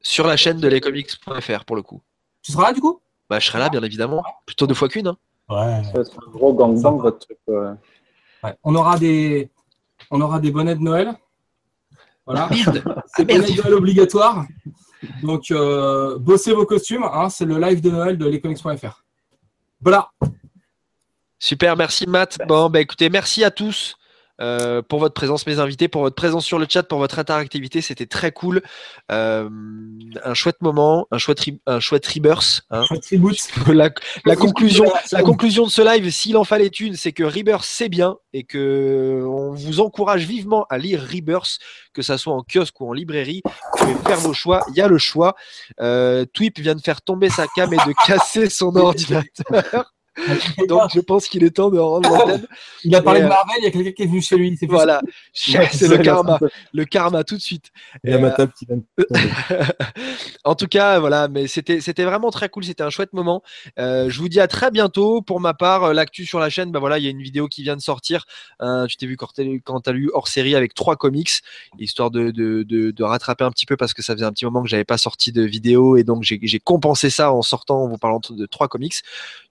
Sur 0.00 0.26
la 0.26 0.36
chaîne 0.36 0.60
de 0.60 0.68
lescomics.fr 0.68 1.64
pour 1.64 1.74
le 1.74 1.82
coup. 1.82 2.00
Tu 2.42 2.52
seras 2.52 2.68
là, 2.68 2.72
du 2.72 2.80
coup? 2.80 3.00
Bah, 3.30 3.38
je 3.38 3.46
serai 3.46 3.58
là, 3.58 3.68
bien 3.68 3.82
évidemment. 3.82 4.22
Plutôt 4.46 4.66
deux 4.66 4.74
fois 4.74 4.88
qu'une. 4.88 5.08
hein. 5.08 5.16
Ouais. 5.48 5.82
Ça 5.84 5.92
va 5.92 6.00
être 6.00 6.18
un 6.26 6.30
gros 6.30 6.52
gangbang 6.54 6.98
votre 6.98 7.18
truc. 7.20 7.38
ouais. 7.48 7.70
Ouais. 8.44 8.54
On 8.62 8.74
aura 8.74 8.98
des, 8.98 9.50
on 10.10 10.20
aura 10.20 10.38
des 10.40 10.50
bonnets 10.50 10.76
de 10.76 10.80
Noël. 10.82 11.12
Voilà. 12.24 12.48
Merde. 12.50 12.82
C'est 13.16 13.22
Ah, 13.30 13.34
bonnets 13.38 13.52
de 13.52 13.62
Noël 13.62 13.74
obligatoire. 13.74 14.46
Donc, 15.22 15.50
euh, 15.50 16.18
bossez 16.18 16.52
vos 16.52 16.66
costumes. 16.66 17.04
Hein, 17.04 17.28
c'est 17.30 17.44
le 17.44 17.58
live 17.58 17.80
de 17.80 17.90
Noël 17.90 18.16
de 18.18 18.26
lescomics.fr. 18.26 19.04
Voilà. 19.80 20.10
Super, 21.38 21.76
merci 21.76 22.06
Matt. 22.06 22.38
Bon, 22.48 22.68
bah 22.68 22.80
écoutez, 22.80 23.08
merci 23.10 23.44
à 23.44 23.50
tous 23.50 23.96
euh, 24.40 24.82
pour 24.82 25.00
votre 25.00 25.14
présence, 25.14 25.46
mes 25.46 25.58
invités, 25.58 25.88
pour 25.88 26.02
votre 26.02 26.14
présence 26.14 26.44
sur 26.44 26.58
le 26.58 26.66
chat, 26.68 26.82
pour 26.82 26.98
votre 26.98 27.18
interactivité. 27.18 27.80
C'était 27.80 28.06
très 28.06 28.32
cool. 28.32 28.62
Euh, 29.10 29.48
un 30.24 30.34
chouette 30.34 30.60
moment, 30.62 31.06
un 31.10 31.18
chouette, 31.18 31.40
un 31.66 31.80
chouette 31.80 32.06
rebirth. 32.06 32.62
Hein. 32.70 32.84
la, 33.68 33.90
la, 34.24 34.36
conclusion, 34.36 34.84
la 35.12 35.22
conclusion 35.22 35.64
de 35.64 35.70
ce 35.70 35.82
live, 35.82 36.10
s'il 36.10 36.36
en 36.36 36.44
fallait 36.44 36.66
une, 36.66 36.94
c'est 36.94 37.12
que 37.12 37.24
Rebirth 37.24 37.64
c'est 37.64 37.88
bien 37.88 38.16
et 38.32 38.44
que 38.44 39.24
on 39.26 39.52
vous 39.52 39.80
encourage 39.80 40.24
vivement 40.24 40.66
à 40.70 40.78
lire 40.78 41.00
Rebirth, 41.02 41.58
que 41.92 42.02
ça 42.02 42.18
soit 42.18 42.34
en 42.34 42.42
kiosque 42.42 42.80
ou 42.80 42.88
en 42.88 42.92
librairie. 42.92 43.42
Vous 43.44 43.86
pouvez 43.86 43.94
faire 44.06 44.18
vos 44.18 44.32
choix. 44.32 44.64
Il 44.68 44.76
y 44.76 44.80
a 44.80 44.88
le 44.88 44.98
choix. 44.98 45.34
Euh, 45.80 46.24
Twip 46.32 46.58
vient 46.60 46.74
de 46.74 46.80
faire 46.80 47.02
tomber 47.02 47.28
sa 47.30 47.46
cam 47.48 47.72
et 47.72 47.76
de 47.76 47.92
casser 48.06 48.48
son 48.50 48.74
ordinateur. 48.76 49.94
Donc 50.68 50.90
je 50.94 51.00
pense 51.00 51.28
qu'il 51.28 51.44
est 51.44 51.50
temps 51.50 51.70
de 51.70 51.78
rendre 51.78 52.08
l'antenne. 52.08 52.46
Il 52.84 52.94
a 52.94 53.02
parlé 53.02 53.20
de 53.20 53.26
euh, 53.26 53.28
Marvel, 53.28 53.56
il 53.58 53.64
y 53.64 53.66
a 53.66 53.70
quelqu'un 53.70 53.92
qui 53.92 54.02
est 54.02 54.06
venu 54.06 54.22
chez 54.22 54.36
lui. 54.36 54.56
Voilà, 54.68 55.00
c'est 55.32 55.88
le 55.88 55.98
karma. 55.98 56.38
Le 56.72 56.84
karma 56.84 57.24
tout 57.24 57.36
de 57.36 57.42
suite. 57.42 57.70
Il 58.04 58.10
y 58.10 58.14
a 58.14 58.18
ma 58.18 58.30
table 58.30 58.52
qui 58.56 58.66
vient 58.66 58.80
En 60.44 60.54
tout 60.54 60.68
cas, 60.68 61.00
voilà, 61.00 61.28
mais 61.28 61.46
c'était 61.48 62.04
vraiment 62.04 62.30
très 62.30 62.48
cool. 62.48 62.64
C'était 62.64 62.84
un 62.84 62.90
chouette 62.90 63.12
moment. 63.12 63.42
Euh, 63.78 64.08
je 64.10 64.20
vous 64.20 64.28
dis 64.28 64.40
à 64.40 64.46
très 64.46 64.70
bientôt. 64.70 65.22
Pour 65.22 65.40
ma 65.40 65.54
part, 65.54 65.84
euh, 65.84 65.92
l'actu 65.92 66.24
sur 66.24 66.38
la 66.38 66.50
chaîne, 66.50 66.70
bah 66.70 66.78
voilà, 66.78 66.98
il 66.98 67.04
y 67.04 67.08
a 67.08 67.10
une 67.10 67.22
vidéo 67.22 67.48
qui 67.48 67.62
vient 67.62 67.76
de 67.76 67.82
sortir. 67.82 68.26
tu 68.88 68.96
t'es 68.96 69.06
vu 69.06 69.16
quand 69.16 69.32
tu 69.34 69.90
as 69.90 69.92
lu 69.92 70.10
hors 70.14 70.28
série 70.28 70.54
avec 70.54 70.74
trois 70.74 70.96
comics, 70.96 71.30
histoire 71.78 72.10
de, 72.10 72.30
de, 72.30 72.62
de, 72.62 73.02
rattraper 73.02 73.44
un 73.44 73.50
petit 73.50 73.66
peu 73.66 73.76
parce 73.76 73.94
que 73.94 74.02
ça 74.02 74.14
faisait 74.14 74.24
un 74.24 74.32
petit 74.32 74.44
moment 74.44 74.62
que 74.62 74.68
j'avais 74.68 74.84
pas 74.84 74.98
sorti 74.98 75.32
de 75.32 75.42
vidéo 75.42 75.96
et 75.96 76.04
donc 76.04 76.22
j'ai 76.22 76.58
compensé 76.58 77.10
ça 77.10 77.32
en 77.32 77.42
sortant 77.42 77.82
en 77.82 77.88
vous 77.88 77.98
parlant 77.98 78.20
de 78.30 78.46
trois 78.46 78.68
comics. 78.68 78.94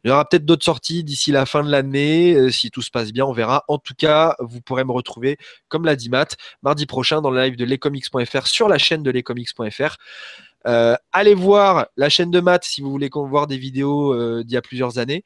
Il 0.04 0.10
y 0.10 0.12
aura 0.12 0.26
peut-être 0.26 0.46
d'autres 0.46 0.57
sorties 0.64 1.04
d'ici 1.04 1.32
la 1.32 1.46
fin 1.46 1.64
de 1.64 1.70
l'année. 1.70 2.34
Euh, 2.34 2.50
si 2.50 2.72
tout 2.72 2.82
se 2.82 2.92
passe 2.92 3.12
bien, 3.12 3.26
on 3.26 3.34
verra. 3.34 3.64
En 3.68 3.78
tout 3.78 3.94
cas, 3.98 4.36
vous 4.40 4.62
pourrez 4.62 4.84
me 4.84 4.92
retrouver, 4.92 5.38
comme 5.68 5.86
l'a 5.86 5.96
dit 5.96 6.10
Matt, 6.10 6.38
mardi 6.64 6.86
prochain 6.86 7.22
dans 7.22 7.32
le 7.32 7.42
live 7.42 7.56
de 7.56 7.66
lescomics.fr 7.66 8.48
sur 8.48 8.68
la 8.68 8.78
chaîne 8.78 9.04
de 9.04 9.12
lescomics.fr. 9.12 9.96
Euh, 10.66 10.96
allez 11.14 11.34
voir 11.34 11.88
la 11.96 12.10
chaîne 12.10 12.30
de 12.30 12.40
Matt 12.42 12.66
si 12.66 12.82
vous 12.82 12.92
voulez 12.92 13.10
voir 13.14 13.48
des 13.48 13.58
vidéos 13.58 14.14
euh, 14.14 14.44
d'il 14.44 14.56
y 14.56 14.58
a 14.58 14.62
plusieurs 14.62 14.98
années. 14.98 15.24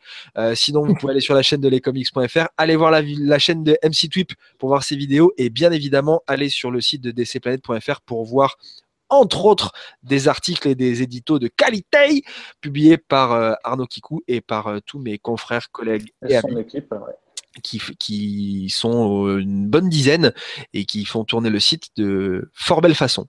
sinon, 0.53 0.85
vous 0.85 0.93
pouvez 0.93 1.11
aller 1.11 1.21
sur 1.21 1.33
la 1.33 1.41
chaîne 1.41 1.61
de 1.61 1.69
lescomics.fr. 1.69 2.47
Allez 2.57 2.75
voir 2.75 2.91
la, 2.91 3.01
la, 3.01 3.39
chaîne 3.39 3.63
de 3.63 3.77
MC 3.83 4.09
Twip 4.09 4.33
pour 4.59 4.69
voir 4.69 4.83
ses 4.83 4.95
vidéos. 4.95 5.33
Et 5.37 5.49
bien 5.49 5.71
évidemment, 5.71 6.21
allez 6.27 6.49
sur 6.49 6.69
le 6.71 6.81
site 6.81 7.01
de 7.01 7.11
dcplanet.fr 7.11 8.01
pour 8.01 8.25
voir 8.25 8.57
entre 9.11 9.45
autres 9.45 9.73
des 10.01 10.27
articles 10.27 10.67
et 10.67 10.73
des 10.73 11.03
éditos 11.03 11.38
de 11.38 11.47
qualité 11.47 12.23
publiés 12.61 12.97
par 12.97 13.33
euh, 13.33 13.53
Arnaud 13.63 13.85
Kikou 13.85 14.23
et 14.27 14.41
par 14.41 14.67
euh, 14.67 14.79
tous 14.83 14.99
mes 14.99 15.19
confrères, 15.19 15.69
collègues 15.71 16.13
et, 16.27 16.35
amis. 16.35 16.65
Qui, 17.63 17.81
qui, 17.99 18.69
sont 18.69 19.27
euh, 19.27 19.39
une 19.39 19.67
bonne 19.67 19.89
dizaine 19.89 20.33
et 20.73 20.85
qui 20.85 21.03
font 21.03 21.25
tourner 21.25 21.49
le 21.49 21.59
site 21.59 21.89
de 21.97 22.49
fort 22.53 22.81
belle 22.81 22.95
façon. 22.95 23.27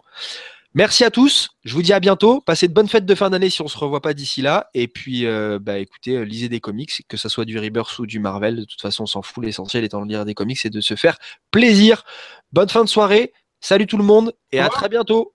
Merci 0.75 1.03
à 1.05 1.11
tous. 1.11 1.51
Je 1.65 1.75
vous 1.75 1.83
dis 1.83 1.93
à 1.93 1.99
bientôt. 1.99 2.41
Passez 2.41 2.69
de 2.69 2.73
bonnes 2.73 2.89
fêtes 2.89 3.05
de 3.05 3.15
fin 3.17 3.31
d'année 3.31 3.51
si 3.51 3.61
on 3.61 3.69
se 3.69 3.77
revoit 3.77 4.01
pas 4.01 4.15
d'ici 4.15 4.41
là. 4.41 4.71
Et 4.73 4.89
puis, 4.89 5.27
bah, 5.61 5.79
écoutez, 5.79 6.25
lisez 6.25 6.49
des 6.49 6.61
comics, 6.61 7.05
que 7.09 7.19
ce 7.19 7.29
soit 7.29 7.45
du 7.45 7.59
Rebirth 7.59 7.99
ou 7.99 8.07
du 8.07 8.21
Marvel. 8.21 8.57
De 8.57 8.65
toute 8.65 8.81
façon, 8.81 9.03
on 9.03 9.07
s'en 9.07 9.21
fout. 9.21 9.45
L'essentiel 9.45 9.85
étant 9.85 10.03
de 10.03 10.09
lire 10.09 10.25
des 10.25 10.33
comics 10.33 10.65
et 10.65 10.71
de 10.71 10.81
se 10.81 10.95
faire 10.95 11.19
plaisir. 11.51 12.05
Bonne 12.53 12.71
fin 12.71 12.85
de 12.85 12.89
soirée. 12.89 13.35
Salut 13.61 13.87
tout 13.87 13.99
le 13.99 14.05
monde 14.05 14.33
et 14.51 14.61
à 14.61 14.71
très 14.71 14.89
bientôt. 14.89 15.35